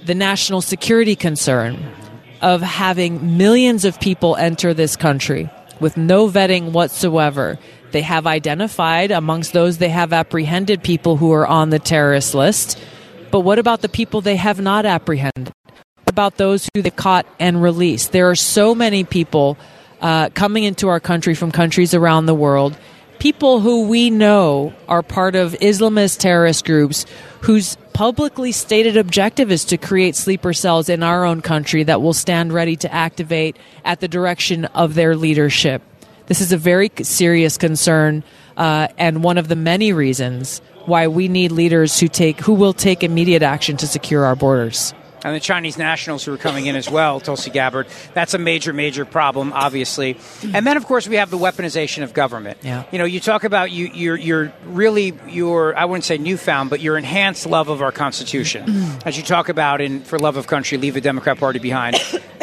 The 0.06 0.14
national 0.14 0.60
security 0.60 1.16
concern 1.16 1.84
of 2.40 2.62
having 2.62 3.36
millions 3.36 3.84
of 3.84 3.98
people 3.98 4.36
enter 4.36 4.72
this 4.72 4.96
country 4.96 5.50
with 5.80 5.96
no 5.96 6.28
vetting 6.28 6.72
whatsoever. 6.72 7.58
They 7.90 8.02
have 8.02 8.26
identified 8.26 9.10
amongst 9.10 9.52
those 9.52 9.78
they 9.78 9.88
have 9.88 10.12
apprehended 10.12 10.82
people 10.82 11.16
who 11.16 11.32
are 11.32 11.46
on 11.46 11.70
the 11.70 11.78
terrorist 11.78 12.34
list. 12.34 12.78
But 13.30 13.40
what 13.40 13.58
about 13.58 13.82
the 13.82 13.88
people 13.88 14.20
they 14.20 14.36
have 14.36 14.60
not 14.60 14.86
apprehended? 14.86 15.52
What 15.64 16.08
about 16.08 16.36
those 16.36 16.68
who 16.74 16.82
they 16.82 16.90
caught 16.90 17.26
and 17.38 17.62
released? 17.62 18.12
There 18.12 18.30
are 18.30 18.36
so 18.36 18.74
many 18.74 19.04
people 19.04 19.58
uh, 20.00 20.30
coming 20.30 20.64
into 20.64 20.88
our 20.88 21.00
country 21.00 21.34
from 21.34 21.50
countries 21.50 21.94
around 21.94 22.26
the 22.26 22.34
world, 22.34 22.76
people 23.18 23.60
who 23.60 23.88
we 23.88 24.10
know 24.10 24.72
are 24.88 25.02
part 25.02 25.34
of 25.34 25.52
Islamist 25.54 26.18
terrorist 26.18 26.64
groups 26.64 27.04
whose 27.42 27.76
publicly 27.92 28.52
stated 28.52 28.96
objective 28.96 29.50
is 29.50 29.64
to 29.66 29.76
create 29.76 30.14
sleeper 30.14 30.52
cells 30.52 30.88
in 30.88 31.02
our 31.02 31.24
own 31.24 31.40
country 31.40 31.82
that 31.82 32.00
will 32.00 32.12
stand 32.12 32.52
ready 32.52 32.76
to 32.76 32.92
activate 32.92 33.56
at 33.84 34.00
the 34.00 34.08
direction 34.08 34.66
of 34.66 34.94
their 34.94 35.16
leadership. 35.16 35.82
This 36.28 36.40
is 36.42 36.52
a 36.52 36.58
very 36.58 36.90
serious 37.02 37.56
concern, 37.56 38.22
uh, 38.56 38.88
and 38.98 39.24
one 39.24 39.38
of 39.38 39.48
the 39.48 39.56
many 39.56 39.92
reasons 39.94 40.60
why 40.84 41.08
we 41.08 41.26
need 41.26 41.52
leaders 41.52 41.98
who 41.98 42.06
take 42.08 42.38
who 42.40 42.52
will 42.52 42.74
take 42.74 43.02
immediate 43.02 43.42
action 43.42 43.76
to 43.78 43.86
secure 43.86 44.24
our 44.24 44.36
borders. 44.36 44.92
and 45.24 45.34
the 45.34 45.40
Chinese 45.40 45.76
nationals 45.78 46.24
who 46.24 46.32
are 46.32 46.38
coming 46.38 46.66
in 46.66 46.76
as 46.76 46.88
well, 46.88 47.18
Tulsi 47.18 47.50
Gabbard. 47.50 47.86
That's 48.14 48.34
a 48.34 48.38
major, 48.38 48.72
major 48.72 49.04
problem, 49.04 49.52
obviously. 49.52 50.16
And 50.54 50.66
then, 50.66 50.76
of 50.76 50.86
course, 50.86 51.08
we 51.08 51.16
have 51.16 51.30
the 51.30 51.38
weaponization 51.38 52.04
of 52.04 52.14
government. 52.14 52.58
Yeah. 52.62 52.84
You 52.92 52.98
know, 52.98 53.04
you 53.04 53.18
talk 53.18 53.44
about 53.44 53.72
you, 53.72 53.86
you're, 53.92 54.16
you're 54.16 54.52
really 54.64 55.14
your, 55.26 55.76
I 55.76 55.86
wouldn't 55.86 56.04
say 56.04 56.18
newfound, 56.18 56.70
but 56.70 56.80
your 56.80 56.96
enhanced 56.96 57.46
love 57.46 57.68
of 57.68 57.82
our 57.82 57.90
Constitution. 57.90 58.62
As 59.04 59.16
you 59.16 59.24
talk 59.24 59.48
about 59.48 59.80
in 59.80 60.02
For 60.04 60.18
Love 60.18 60.36
of 60.36 60.46
Country, 60.46 60.78
Leave 60.78 60.94
the 60.94 61.00
Democrat 61.00 61.38
Party 61.38 61.58
Behind, 61.58 61.96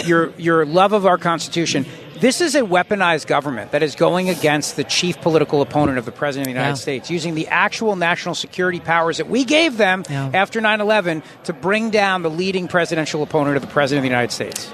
your, 0.03 0.33
your 0.37 0.65
love 0.65 0.91
of 0.91 1.05
our 1.05 1.17
Constitution. 1.17 1.85
This 2.19 2.39
is 2.39 2.55
a 2.55 2.61
weaponized 2.61 3.27
government 3.27 3.71
that 3.71 3.83
is 3.83 3.95
going 3.95 4.29
against 4.29 4.77
the 4.77 4.83
chief 4.85 5.19
political 5.19 5.61
opponent 5.61 5.97
of 5.97 6.05
the 6.05 6.11
President 6.13 6.47
of 6.47 6.53
the 6.53 6.57
United 6.59 6.77
Yeah. 6.77 6.81
States, 6.81 7.11
using 7.11 7.35
the 7.35 7.47
actual 7.49 7.95
national 7.97 8.35
security 8.35 8.79
powers 8.79 9.17
that 9.17 9.29
we 9.29 9.43
gave 9.43 9.77
them 9.77 10.03
Yeah. 10.09 10.29
after 10.33 10.61
9 10.61 10.79
11 10.79 11.23
to 11.43 11.53
bring 11.53 11.89
down 11.89 12.21
the 12.21 12.29
leading 12.29 12.67
presidential 12.67 13.21
opponent 13.21 13.57
of 13.57 13.61
the 13.61 13.67
President 13.67 13.99
of 13.99 14.03
the 14.03 14.15
United 14.15 14.31
States. 14.31 14.71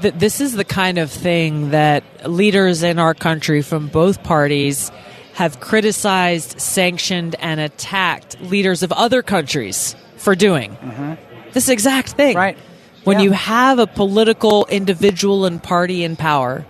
This 0.00 0.40
is 0.40 0.54
the 0.54 0.64
kind 0.64 0.98
of 0.98 1.10
thing 1.10 1.70
that 1.70 2.02
leaders 2.28 2.82
in 2.82 2.98
our 2.98 3.14
country 3.14 3.62
from 3.62 3.86
both 3.86 4.22
parties 4.22 4.90
have 5.34 5.60
criticized, 5.60 6.60
sanctioned, 6.60 7.36
and 7.38 7.60
attacked 7.60 8.40
leaders 8.42 8.82
of 8.82 8.92
other 8.92 9.22
countries 9.22 9.94
for 10.16 10.34
doing. 10.34 10.72
Mm-hmm. 10.72 11.12
This 11.52 11.68
exact 11.68 12.10
thing. 12.10 12.36
Right. 12.36 12.58
When 13.06 13.20
Yeah. 13.20 13.26
you 13.26 13.30
have 13.30 13.78
a 13.78 13.86
political 13.86 14.66
individual 14.68 15.44
and 15.44 15.62
party 15.62 16.02
in 16.02 16.16
power, 16.16 16.66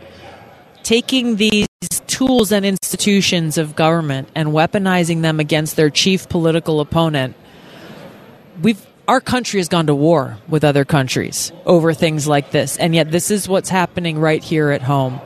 taking 0.83 1.37
these 1.37 1.67
tools 2.07 2.53
and 2.53 2.67
institutions 2.67 3.57
of 3.57 3.75
government 3.75 4.29
and 4.35 4.51
weaponizing 4.51 5.23
them 5.23 5.41
against 5.41 5.77
their 5.77 5.89
chief 5.89 6.29
political 6.29 6.81
opponent, 6.81 7.37
we've 8.61 8.85
our 9.09 9.21
country 9.23 9.61
has 9.61 9.69
gone 9.69 9.87
to 9.87 9.95
war 9.95 10.37
with 10.47 10.63
other 10.63 10.85
countries 10.85 11.53
over 11.65 11.95
things 11.95 12.29
like 12.29 12.51
this. 12.51 12.77
And 12.77 12.95
yet 12.95 13.11
this 13.11 13.31
is 13.31 13.49
what's 13.49 13.71
happening 13.71 14.19
right 14.19 14.45
here 14.45 14.71
at 14.73 14.83
home. 14.83 15.21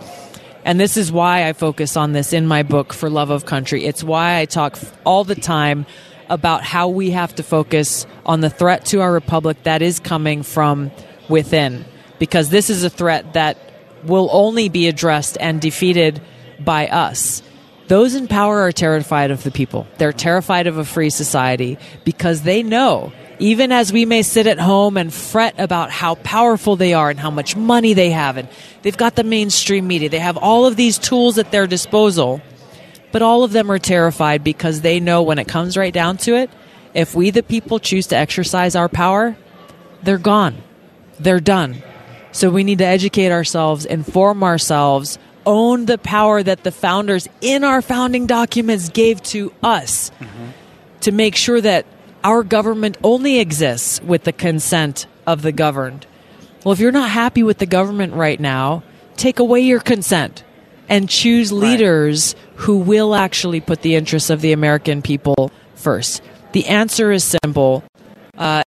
And 0.65 0.79
this 0.79 0.97
is 0.97 1.11
why 1.11 1.49
i 1.49 1.55
focus 1.55 1.97
on 1.97 2.13
this 2.13 2.33
in 2.33 2.47
my 2.47 2.63
book 2.63 2.93
for 2.93 3.11
love 3.11 3.31
of 3.31 3.47
country. 3.47 3.85
It's 3.85 4.05
why 4.05 4.39
i 4.39 4.45
talk 4.45 4.79
all 5.05 5.25
the 5.25 5.35
time 5.35 5.87
about 6.31 6.65
how 6.65 6.89
we 6.89 7.11
have 7.11 7.35
to 7.35 7.43
focus 7.43 8.07
on 8.25 8.41
the 8.41 8.49
threat 8.49 8.87
to 8.87 9.01
our 9.01 9.13
republic 9.13 9.63
that 9.65 9.83
is 9.83 10.01
coming 10.01 10.43
from 10.43 10.91
within 11.29 11.85
because 12.19 12.49
this 12.49 12.71
is 12.71 12.85
a 12.85 12.91
threat 12.91 13.35
that 13.35 13.59
will 14.05 14.31
only 14.33 14.71
be 14.71 14.89
addressed 14.89 15.37
and 15.41 15.61
defeated 15.61 16.23
by 16.59 16.87
us 16.87 17.43
those 17.91 18.15
in 18.15 18.29
power 18.29 18.61
are 18.61 18.71
terrified 18.71 19.33
of 19.33 19.43
the 19.43 19.51
people. 19.51 19.85
They're 19.99 20.13
terrified 20.13 20.69
of 20.69 20.79
a 20.79 20.85
free 20.85 21.11
society 21.11 21.77
because 22.05 22.43
they 22.43 22.63
know, 22.63 23.13
even 23.41 23.73
as 23.73 23.93
we 23.93 24.05
may 24.07 24.23
sit 24.23 24.47
at 24.47 24.61
home 24.61 24.97
and 24.97 25.13
fret 25.13 25.57
about 25.59 25.91
how 25.91 26.15
powerful 26.15 26.77
they 26.77 26.95
are 26.95 27.11
and 27.11 27.19
how 27.19 27.33
much 27.33 27.57
money 27.57 27.93
they 27.93 28.11
have, 28.11 28.37
and 28.37 28.49
they've 28.83 28.97
got 28.97 29.17
the 29.17 29.25
mainstream 29.25 29.89
media, 29.89 30.09
they 30.09 30.21
have 30.21 30.37
all 30.37 30.67
of 30.67 30.77
these 30.77 30.99
tools 30.99 31.37
at 31.37 31.51
their 31.51 31.67
disposal, 31.67 32.41
but 33.13 33.23
all 33.23 33.45
of 33.45 33.53
them 33.53 33.71
are 33.71 33.79
terrified 33.79 34.45
because 34.45 34.81
they 34.81 35.01
know 35.01 35.23
when 35.23 35.39
it 35.39 35.49
comes 35.49 35.77
right 35.77 35.93
down 35.93 36.17
to 36.19 36.37
it, 36.37 36.51
if 36.95 37.15
we, 37.15 37.31
the 37.31 37.43
people, 37.43 37.79
choose 37.79 38.09
to 38.09 38.17
exercise 38.17 38.75
our 38.75 38.89
power, 38.89 39.37
they're 40.03 40.19
gone. 40.19 40.63
They're 41.19 41.41
done. 41.41 41.83
So 42.33 42.51
we 42.51 42.65
need 42.65 42.79
to 42.79 42.87
educate 42.87 43.33
ourselves, 43.33 43.85
inform 43.85 44.43
ourselves, 44.43 45.19
own 45.47 45.87
the 45.87 45.99
power 45.99 46.43
that 46.43 46.65
the 46.65 46.73
founders 46.73 47.29
in 47.41 47.65
our 47.65 47.83
founding 47.83 48.27
documents 48.27 48.89
gave 48.89 49.23
to 49.23 49.53
us 49.63 50.11
mm-hmm. 50.21 50.51
to 51.01 51.13
make 51.13 51.35
sure 51.35 51.61
that 51.61 51.87
our 52.23 52.43
government 52.43 52.99
only 53.03 53.39
exists 53.39 54.01
with 54.03 54.25
the 54.25 54.33
consent 54.33 55.07
of 55.27 55.43
the 55.43 55.53
governed. 55.53 56.07
Well, 56.65 56.73
if 56.73 56.79
you're 56.79 56.93
not 56.93 57.11
happy 57.11 57.43
with 57.43 57.59
the 57.59 57.67
government 57.67 58.15
right 58.15 58.39
now, 58.39 58.83
take 59.17 59.39
away 59.39 59.61
your 59.61 59.81
consent 59.81 60.45
and 60.91 61.09
choose 61.09 61.53
leaders 61.53 62.35
who 62.57 62.77
will 62.79 63.15
actually 63.15 63.61
put 63.61 63.81
the 63.81 63.95
interests 63.95 64.29
of 64.29 64.43
the 64.43 64.53
American 64.53 65.01
people 65.01 65.51
first. 65.77 66.21
The 66.53 66.67
answer 66.67 67.11
is 67.13 67.25
simple. 67.25 67.83
Uh, 68.37 68.65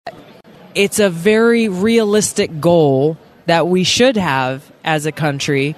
it's 0.75 1.00
a 1.00 1.09
very 1.09 1.67
realistic 1.67 2.61
goal 2.61 3.17
that 3.48 3.67
we 3.67 3.83
should 3.83 4.16
have 4.16 4.72
as 4.85 5.06
a 5.06 5.11
country. 5.11 5.75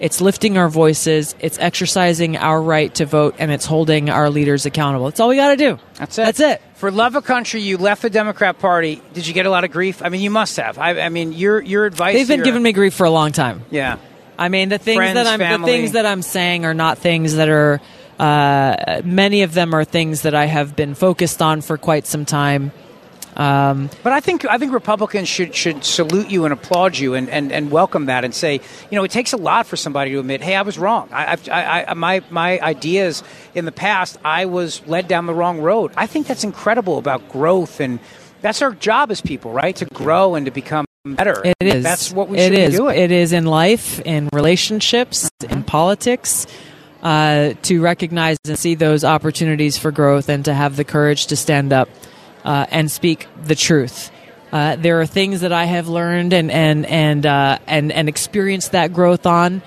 It's 0.00 0.20
lifting 0.20 0.58
our 0.58 0.68
voices, 0.68 1.34
it's 1.38 1.58
exercising 1.58 2.36
our 2.36 2.60
right 2.60 2.92
to 2.96 3.06
vote, 3.06 3.36
and 3.38 3.52
it's 3.52 3.64
holding 3.64 4.10
our 4.10 4.28
leaders 4.28 4.66
accountable. 4.66 5.06
That's 5.06 5.20
all 5.20 5.28
we 5.28 5.36
got 5.36 5.50
to 5.50 5.56
do. 5.56 5.78
That's 5.94 6.18
it. 6.18 6.24
That's 6.24 6.40
it. 6.40 6.62
For 6.74 6.90
love 6.90 7.14
of 7.14 7.24
country, 7.24 7.62
you 7.62 7.78
left 7.78 8.02
the 8.02 8.10
Democrat 8.10 8.58
Party. 8.58 9.00
Did 9.14 9.26
you 9.26 9.32
get 9.32 9.46
a 9.46 9.50
lot 9.50 9.62
of 9.64 9.70
grief? 9.70 10.02
I 10.02 10.08
mean, 10.08 10.20
you 10.20 10.30
must 10.30 10.56
have. 10.56 10.76
I, 10.78 11.00
I 11.00 11.08
mean, 11.08 11.32
your 11.32 11.62
your 11.62 11.86
advice. 11.86 12.14
They've 12.14 12.26
been 12.28 12.40
here- 12.40 12.44
giving 12.44 12.62
me 12.62 12.72
grief 12.72 12.92
for 12.94 13.04
a 13.04 13.10
long 13.10 13.30
time. 13.32 13.62
Yeah. 13.70 13.96
I 14.38 14.48
mean, 14.48 14.68
the 14.68 14.78
things 14.78 14.96
Friends, 14.96 15.14
that 15.14 15.26
I'm 15.26 15.38
family. 15.38 15.70
the 15.70 15.76
things 15.78 15.92
that 15.92 16.06
I'm 16.06 16.22
saying 16.22 16.64
are 16.64 16.74
not 16.74 16.98
things 16.98 17.34
that 17.36 17.48
are. 17.48 17.80
Uh, 18.18 19.02
many 19.04 19.42
of 19.42 19.54
them 19.54 19.74
are 19.74 19.84
things 19.84 20.22
that 20.22 20.34
I 20.36 20.44
have 20.46 20.76
been 20.76 20.94
focused 20.94 21.42
on 21.42 21.62
for 21.62 21.76
quite 21.76 22.06
some 22.06 22.24
time. 22.24 22.70
Um, 23.36 23.90
But 24.04 24.12
I 24.12 24.20
think 24.20 24.44
I 24.44 24.58
think 24.58 24.72
Republicans 24.72 25.28
should 25.28 25.54
should 25.54 25.84
salute 25.84 26.30
you 26.30 26.44
and 26.44 26.52
applaud 26.52 26.96
you 26.96 27.14
and, 27.14 27.28
and, 27.28 27.50
and 27.50 27.72
welcome 27.72 28.06
that 28.06 28.24
and 28.24 28.32
say, 28.32 28.60
you 28.90 28.96
know, 28.96 29.02
it 29.02 29.10
takes 29.10 29.32
a 29.32 29.36
lot 29.36 29.66
for 29.66 29.76
somebody 29.76 30.12
to 30.12 30.20
admit, 30.20 30.40
hey, 30.40 30.54
I 30.54 30.62
was 30.62 30.78
wrong. 30.78 31.08
I, 31.12 31.36
I, 31.50 31.84
I, 31.88 31.94
my 31.94 32.22
my 32.30 32.60
ideas 32.60 33.24
in 33.54 33.64
the 33.64 33.72
past, 33.72 34.16
I 34.24 34.46
was 34.46 34.86
led 34.86 35.08
down 35.08 35.26
the 35.26 35.34
wrong 35.34 35.58
road. 35.60 35.90
I 35.96 36.06
think 36.06 36.28
that's 36.28 36.44
incredible 36.44 36.98
about 36.98 37.28
growth 37.28 37.80
and 37.80 37.98
that's 38.40 38.62
our 38.62 38.72
job 38.72 39.10
as 39.10 39.20
people, 39.20 39.50
right? 39.50 39.74
To 39.76 39.86
grow 39.86 40.36
and 40.36 40.46
to 40.46 40.52
become 40.52 40.86
better. 41.04 41.42
It 41.44 41.56
is. 41.60 41.82
That's 41.82 42.12
what 42.12 42.28
we 42.28 42.38
It 42.38 42.44
should 42.50 42.58
is. 42.58 42.70
be 42.72 42.76
doing. 42.78 42.98
It 42.98 43.10
is 43.12 43.32
in 43.32 43.44
life, 43.46 44.00
in 44.00 44.28
relationships, 44.32 45.30
in 45.48 45.62
politics. 45.62 46.46
Uh, 47.02 47.52
to 47.60 47.82
recognize 47.82 48.38
and 48.46 48.58
see 48.58 48.74
those 48.74 49.04
opportunities 49.04 49.76
for 49.76 49.90
growth, 49.92 50.30
and 50.30 50.46
to 50.46 50.54
have 50.54 50.76
the 50.76 50.84
courage 50.84 51.26
to 51.26 51.36
stand 51.36 51.70
up 51.70 51.86
uh, 52.46 52.64
and 52.70 52.90
speak 52.90 53.26
the 53.44 53.54
truth. 53.54 54.10
Uh, 54.50 54.76
there 54.76 54.98
are 55.02 55.04
things 55.04 55.42
that 55.42 55.52
I 55.52 55.66
have 55.66 55.86
learned 55.86 56.32
and 56.32 56.50
and 56.50 56.86
and 56.86 57.26
uh, 57.26 57.58
and 57.66 57.92
and 57.92 58.08
experienced 58.08 58.72
that 58.72 58.94
growth 58.94 59.26
on. 59.26 59.60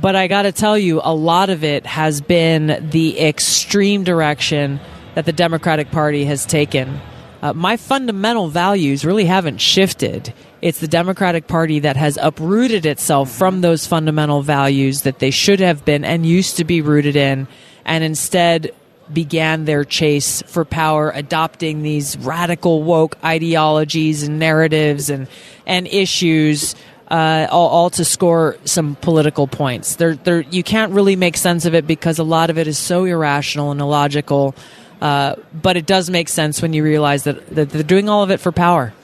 But 0.00 0.14
I 0.14 0.28
got 0.28 0.42
to 0.42 0.52
tell 0.52 0.78
you, 0.78 1.00
a 1.02 1.12
lot 1.12 1.50
of 1.50 1.64
it 1.64 1.84
has 1.84 2.20
been 2.20 2.88
the 2.92 3.18
extreme 3.20 4.04
direction 4.04 4.78
that 5.16 5.24
the 5.24 5.32
Democratic 5.32 5.90
Party 5.90 6.24
has 6.26 6.46
taken. 6.46 7.00
Uh, 7.42 7.52
my 7.52 7.76
fundamental 7.76 8.46
values 8.46 9.04
really 9.04 9.24
haven't 9.24 9.60
shifted. 9.60 10.32
It's 10.62 10.78
the 10.78 10.88
Democratic 10.88 11.48
Party 11.48 11.80
that 11.80 11.96
has 11.96 12.16
uprooted 12.22 12.86
itself 12.86 13.32
from 13.32 13.62
those 13.62 13.84
fundamental 13.84 14.42
values 14.42 15.02
that 15.02 15.18
they 15.18 15.32
should 15.32 15.58
have 15.58 15.84
been 15.84 16.04
and 16.04 16.24
used 16.24 16.58
to 16.58 16.64
be 16.64 16.80
rooted 16.80 17.16
in, 17.16 17.48
and 17.84 18.04
instead 18.04 18.72
began 19.12 19.64
their 19.64 19.84
chase 19.84 20.40
for 20.46 20.64
power, 20.64 21.10
adopting 21.10 21.82
these 21.82 22.16
radical 22.16 22.84
woke 22.84 23.18
ideologies 23.24 24.22
and 24.22 24.38
narratives 24.38 25.10
and 25.10 25.26
and 25.66 25.88
issues 25.88 26.76
uh, 27.08 27.48
all, 27.50 27.68
all 27.68 27.90
to 27.90 28.04
score 28.04 28.56
some 28.64 28.94
political 28.96 29.48
points. 29.48 29.96
There, 29.96 30.14
there, 30.14 30.40
you 30.40 30.62
can't 30.62 30.92
really 30.92 31.16
make 31.16 31.36
sense 31.36 31.66
of 31.66 31.74
it 31.74 31.86
because 31.86 32.18
a 32.18 32.24
lot 32.24 32.48
of 32.48 32.56
it 32.56 32.66
is 32.66 32.78
so 32.78 33.04
irrational 33.04 33.70
and 33.70 33.80
illogical. 33.80 34.54
Uh, 35.00 35.34
but 35.52 35.76
it 35.76 35.84
does 35.84 36.08
make 36.08 36.28
sense 36.28 36.62
when 36.62 36.72
you 36.72 36.82
realize 36.82 37.24
that, 37.24 37.46
that 37.48 37.70
they're 37.70 37.82
doing 37.82 38.08
all 38.08 38.22
of 38.22 38.30
it 38.30 38.38
for 38.38 38.52
power. 38.52 38.94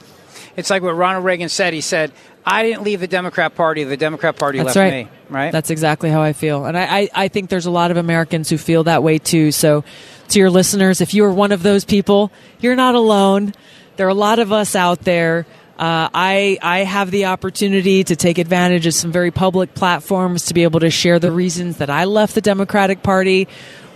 It's 0.58 0.70
like 0.70 0.82
what 0.82 0.96
Ronald 0.96 1.24
Reagan 1.24 1.48
said. 1.48 1.72
He 1.72 1.80
said, 1.80 2.10
I 2.44 2.64
didn't 2.64 2.82
leave 2.82 2.98
the 2.98 3.06
Democrat 3.06 3.54
Party, 3.54 3.84
the 3.84 3.96
Democrat 3.96 4.36
Party 4.36 4.58
That's 4.58 4.74
left 4.74 4.76
right. 4.76 5.06
me. 5.06 5.10
Right? 5.30 5.52
That's 5.52 5.70
exactly 5.70 6.10
how 6.10 6.20
I 6.20 6.32
feel. 6.32 6.64
And 6.64 6.76
I, 6.76 6.82
I, 6.82 7.08
I 7.14 7.28
think 7.28 7.48
there's 7.48 7.66
a 7.66 7.70
lot 7.70 7.92
of 7.92 7.96
Americans 7.96 8.50
who 8.50 8.58
feel 8.58 8.82
that 8.84 9.04
way 9.04 9.18
too. 9.18 9.52
So, 9.52 9.84
to 10.30 10.38
your 10.40 10.50
listeners, 10.50 11.00
if 11.00 11.14
you 11.14 11.24
are 11.26 11.32
one 11.32 11.52
of 11.52 11.62
those 11.62 11.84
people, 11.84 12.32
you're 12.58 12.74
not 12.74 12.96
alone. 12.96 13.54
There 13.94 14.06
are 14.06 14.10
a 14.10 14.14
lot 14.14 14.40
of 14.40 14.52
us 14.52 14.74
out 14.74 15.02
there. 15.02 15.46
Uh, 15.78 16.10
I, 16.12 16.58
I 16.60 16.80
have 16.80 17.12
the 17.12 17.26
opportunity 17.26 18.02
to 18.02 18.16
take 18.16 18.38
advantage 18.38 18.84
of 18.86 18.94
some 18.94 19.12
very 19.12 19.30
public 19.30 19.74
platforms 19.74 20.46
to 20.46 20.54
be 20.54 20.64
able 20.64 20.80
to 20.80 20.90
share 20.90 21.20
the 21.20 21.30
reasons 21.30 21.76
that 21.76 21.88
I 21.88 22.06
left 22.06 22.34
the 22.34 22.40
Democratic 22.40 23.04
Party. 23.04 23.46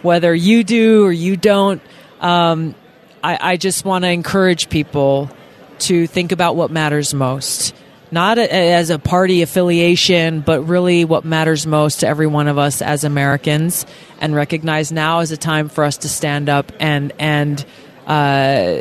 Whether 0.03 0.33
you 0.33 0.63
do 0.63 1.05
or 1.07 1.13
you 1.13 1.37
don't, 1.37 1.83
um, 2.21 2.77
I, 3.25 3.53
I 3.53 3.57
just 3.57 3.85
want 3.85 4.05
to 4.05 4.11
encourage 4.11 4.69
people 4.69 5.29
to 5.83 6.07
think 6.07 6.33
about 6.33 6.57
what 6.57 6.71
matters 6.71 7.15
most. 7.15 7.75
Not 8.11 8.39
a, 8.39 8.73
as 8.73 8.91
a 8.91 8.99
party 8.99 9.43
affiliation, 9.43 10.41
but 10.41 10.63
really 10.63 11.05
what 11.05 11.25
matters 11.25 11.67
most 11.67 12.01
to 12.01 12.07
every 12.07 12.27
one 12.27 12.47
of 12.47 12.59
us 12.59 12.83
as 12.83 13.05
Americans, 13.05 13.87
and 14.21 14.35
recognize 14.35 14.93
now 14.93 15.21
is 15.21 15.33
a 15.33 15.37
time 15.37 15.69
for 15.69 15.85
us 15.85 15.99
to 15.99 16.09
stand 16.09 16.49
up 16.49 16.73
and 16.79 17.13
and 17.19 17.65
uh, 18.07 18.77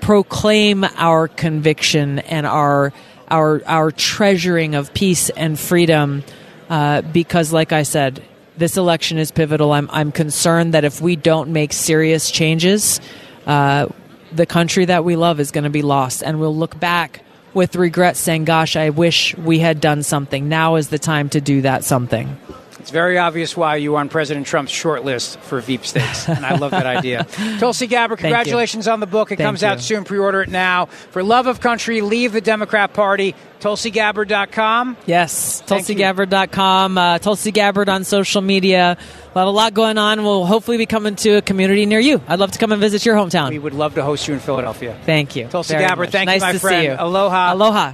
proclaim 0.00 0.84
our 0.96 1.28
conviction 1.28 2.18
and 2.18 2.46
our 2.46 2.92
our 3.28 3.62
our 3.66 3.92
treasuring 3.92 4.74
of 4.74 4.92
peace 4.92 5.30
and 5.30 5.58
freedom 5.58 6.24
uh, 6.68 7.02
because, 7.02 7.52
like 7.52 7.72
I 7.72 7.84
said, 7.84 8.22
this 8.56 8.76
election 8.76 9.18
is 9.18 9.30
pivotal. 9.30 9.72
I'm, 9.72 9.88
I'm 9.92 10.12
concerned 10.12 10.74
that 10.74 10.84
if 10.84 11.00
we 11.00 11.16
don't 11.16 11.52
make 11.52 11.72
serious 11.72 12.30
changes, 12.30 13.00
uh, 13.46 13.86
the 14.34 14.46
country 14.46 14.84
that 14.86 15.04
we 15.04 15.16
love 15.16 15.40
is 15.40 15.50
going 15.50 15.64
to 15.64 15.70
be 15.70 15.82
lost, 15.82 16.22
and 16.22 16.40
we'll 16.40 16.56
look 16.56 16.78
back 16.78 17.22
with 17.54 17.76
regret 17.76 18.16
saying, 18.16 18.44
Gosh, 18.44 18.76
I 18.76 18.90
wish 18.90 19.36
we 19.36 19.58
had 19.58 19.80
done 19.80 20.02
something. 20.02 20.48
Now 20.48 20.76
is 20.76 20.88
the 20.88 20.98
time 20.98 21.28
to 21.30 21.40
do 21.40 21.62
that 21.62 21.84
something. 21.84 22.36
It's 22.84 22.90
very 22.90 23.16
obvious 23.16 23.56
why 23.56 23.76
you 23.76 23.92
were 23.92 23.98
on 23.98 24.10
President 24.10 24.46
Trump's 24.46 24.70
short 24.70 25.06
list 25.06 25.38
for 25.38 25.62
Veepstakes, 25.62 26.28
and 26.28 26.44
I 26.44 26.56
love 26.56 26.72
that 26.72 26.84
idea. 26.84 27.24
Tulsi 27.58 27.86
Gabbard, 27.86 28.18
congratulations 28.18 28.86
on 28.86 29.00
the 29.00 29.06
book. 29.06 29.32
It 29.32 29.36
Thank 29.36 29.46
comes 29.46 29.64
out 29.64 29.80
soon. 29.80 30.04
Pre-order 30.04 30.42
it 30.42 30.50
now. 30.50 30.84
For 30.84 31.22
love 31.22 31.46
of 31.46 31.60
country, 31.60 32.02
leave 32.02 32.32
the 32.32 32.42
Democrat 32.42 32.92
Party. 32.92 33.34
TulsiGabbard.com. 33.60 34.98
Yes, 35.06 35.62
you. 35.66 35.74
TulsiGabbard.com, 35.74 36.98
uh, 36.98 37.18
Tulsi 37.20 37.52
Gabbard 37.52 37.88
on 37.88 38.04
social 38.04 38.42
media. 38.42 38.98
We'll 39.34 39.46
have 39.46 39.48
a 39.48 39.56
lot 39.56 39.72
going 39.72 39.96
on. 39.96 40.22
We'll 40.22 40.44
hopefully 40.44 40.76
be 40.76 40.84
coming 40.84 41.16
to 41.16 41.36
a 41.38 41.40
community 41.40 41.86
near 41.86 42.00
you. 42.00 42.20
I'd 42.28 42.38
love 42.38 42.52
to 42.52 42.58
come 42.58 42.70
and 42.70 42.82
visit 42.82 43.06
your 43.06 43.16
hometown. 43.16 43.48
We 43.48 43.58
would 43.58 43.72
love 43.72 43.94
to 43.94 44.02
host 44.02 44.28
you 44.28 44.34
in 44.34 44.40
Philadelphia. 44.40 44.94
Thank 45.06 45.36
you. 45.36 45.48
Tulsi 45.48 45.72
Gabbard, 45.72 46.08
much. 46.08 46.12
thank 46.12 46.26
nice 46.26 46.42
you, 46.42 46.46
my 46.48 46.52
to 46.52 46.58
friend. 46.58 46.82
See 46.82 46.88
you. 46.88 46.96
Aloha. 46.98 47.54
Aloha. 47.54 47.92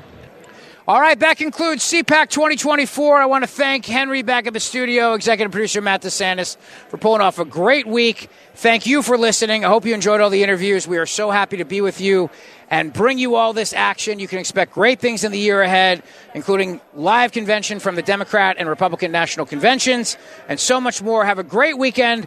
All 0.88 0.98
right, 0.98 1.18
that 1.20 1.36
concludes 1.36 1.84
CPAC 1.84 2.30
2024. 2.30 3.20
I 3.20 3.26
want 3.26 3.44
to 3.44 3.48
thank 3.48 3.84
Henry 3.84 4.22
back 4.22 4.46
at 4.46 4.54
the 4.54 4.60
studio, 4.60 5.12
executive 5.12 5.52
producer 5.52 5.82
Matt 5.82 6.00
DeSantis, 6.00 6.56
for 6.88 6.96
pulling 6.96 7.20
off 7.20 7.38
a 7.38 7.44
great 7.44 7.86
week. 7.86 8.30
Thank 8.54 8.86
you 8.86 9.02
for 9.02 9.18
listening. 9.18 9.62
I 9.62 9.68
hope 9.68 9.84
you 9.84 9.92
enjoyed 9.92 10.22
all 10.22 10.30
the 10.30 10.42
interviews. 10.42 10.88
We 10.88 10.96
are 10.96 11.04
so 11.04 11.30
happy 11.30 11.58
to 11.58 11.66
be 11.66 11.82
with 11.82 12.00
you 12.00 12.30
and 12.70 12.94
bring 12.94 13.18
you 13.18 13.34
all 13.34 13.52
this 13.52 13.74
action. 13.74 14.18
You 14.18 14.26
can 14.26 14.38
expect 14.38 14.72
great 14.72 15.00
things 15.00 15.22
in 15.22 15.32
the 15.32 15.38
year 15.38 15.60
ahead, 15.60 16.02
including 16.34 16.80
live 16.94 17.32
convention 17.32 17.78
from 17.78 17.94
the 17.94 18.02
Democrat 18.02 18.56
and 18.58 18.66
Republican 18.66 19.12
national 19.12 19.44
conventions, 19.44 20.16
and 20.48 20.58
so 20.58 20.80
much 20.80 21.02
more. 21.02 21.26
Have 21.26 21.38
a 21.38 21.44
great 21.44 21.76
weekend. 21.76 22.26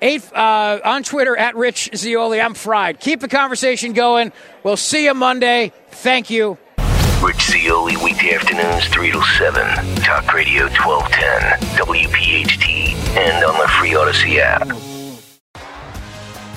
Eight, 0.00 0.22
uh, 0.32 0.78
on 0.84 1.02
Twitter 1.02 1.36
at 1.36 1.56
Rich 1.56 1.90
Zeoli. 1.96 2.40
I'm 2.40 2.54
fried. 2.54 3.00
Keep 3.00 3.18
the 3.18 3.28
conversation 3.28 3.92
going. 3.92 4.32
We'll 4.62 4.76
see 4.76 5.06
you 5.06 5.14
Monday. 5.14 5.72
Thank 5.90 6.30
you. 6.30 6.58
Rich 7.22 7.50
Zeoli, 7.50 7.96
weekday 7.96 8.34
afternoons, 8.34 8.86
3 8.86 9.10
to 9.10 9.20
7. 9.38 9.96
Talk 9.96 10.32
Radio 10.32 10.68
1210, 10.68 11.58
WPHT, 11.76 12.94
and 13.16 13.44
on 13.44 13.58
the 13.58 13.66
free 13.66 13.90
Audacy 13.90 14.38
app. 14.38 14.68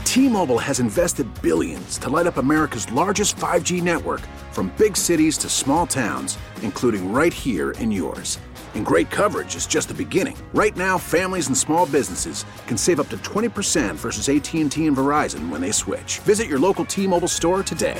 T-Mobile 0.06 0.60
has 0.60 0.80
invested 0.80 1.28
billions 1.42 1.98
to 1.98 2.10
light 2.10 2.28
up 2.28 2.38
America's 2.38 2.92
largest 2.92 3.38
5G 3.38 3.82
network 3.82 4.22
from 4.52 4.72
big 4.78 4.96
cities 4.96 5.36
to 5.40 5.50
small 5.50 5.88
towns, 5.88 6.38
including 6.62 7.12
right 7.12 7.34
here 7.34 7.72
in 7.72 7.90
yours. 7.90 8.38
And 8.76 8.86
great 8.86 9.10
coverage 9.10 9.56
is 9.56 9.66
just 9.66 9.88
the 9.88 9.96
beginning. 9.96 10.38
Right 10.54 10.78
now, 10.78 11.00
families 11.00 11.48
and 11.48 11.58
small 11.58 11.88
businesses 11.88 12.46
can 12.68 12.78
save 12.78 13.00
up 13.00 13.10
to 13.10 13.18
20% 13.18 13.96
versus 13.96 14.30
AT&T 14.30 14.86
and 14.86 14.96
Verizon 14.96 15.50
when 15.50 15.60
they 15.60 15.72
switch. 15.72 16.20
Visit 16.20 16.48
your 16.48 16.60
local 16.60 16.86
T-Mobile 16.86 17.28
store 17.28 17.64
today. 17.64 18.00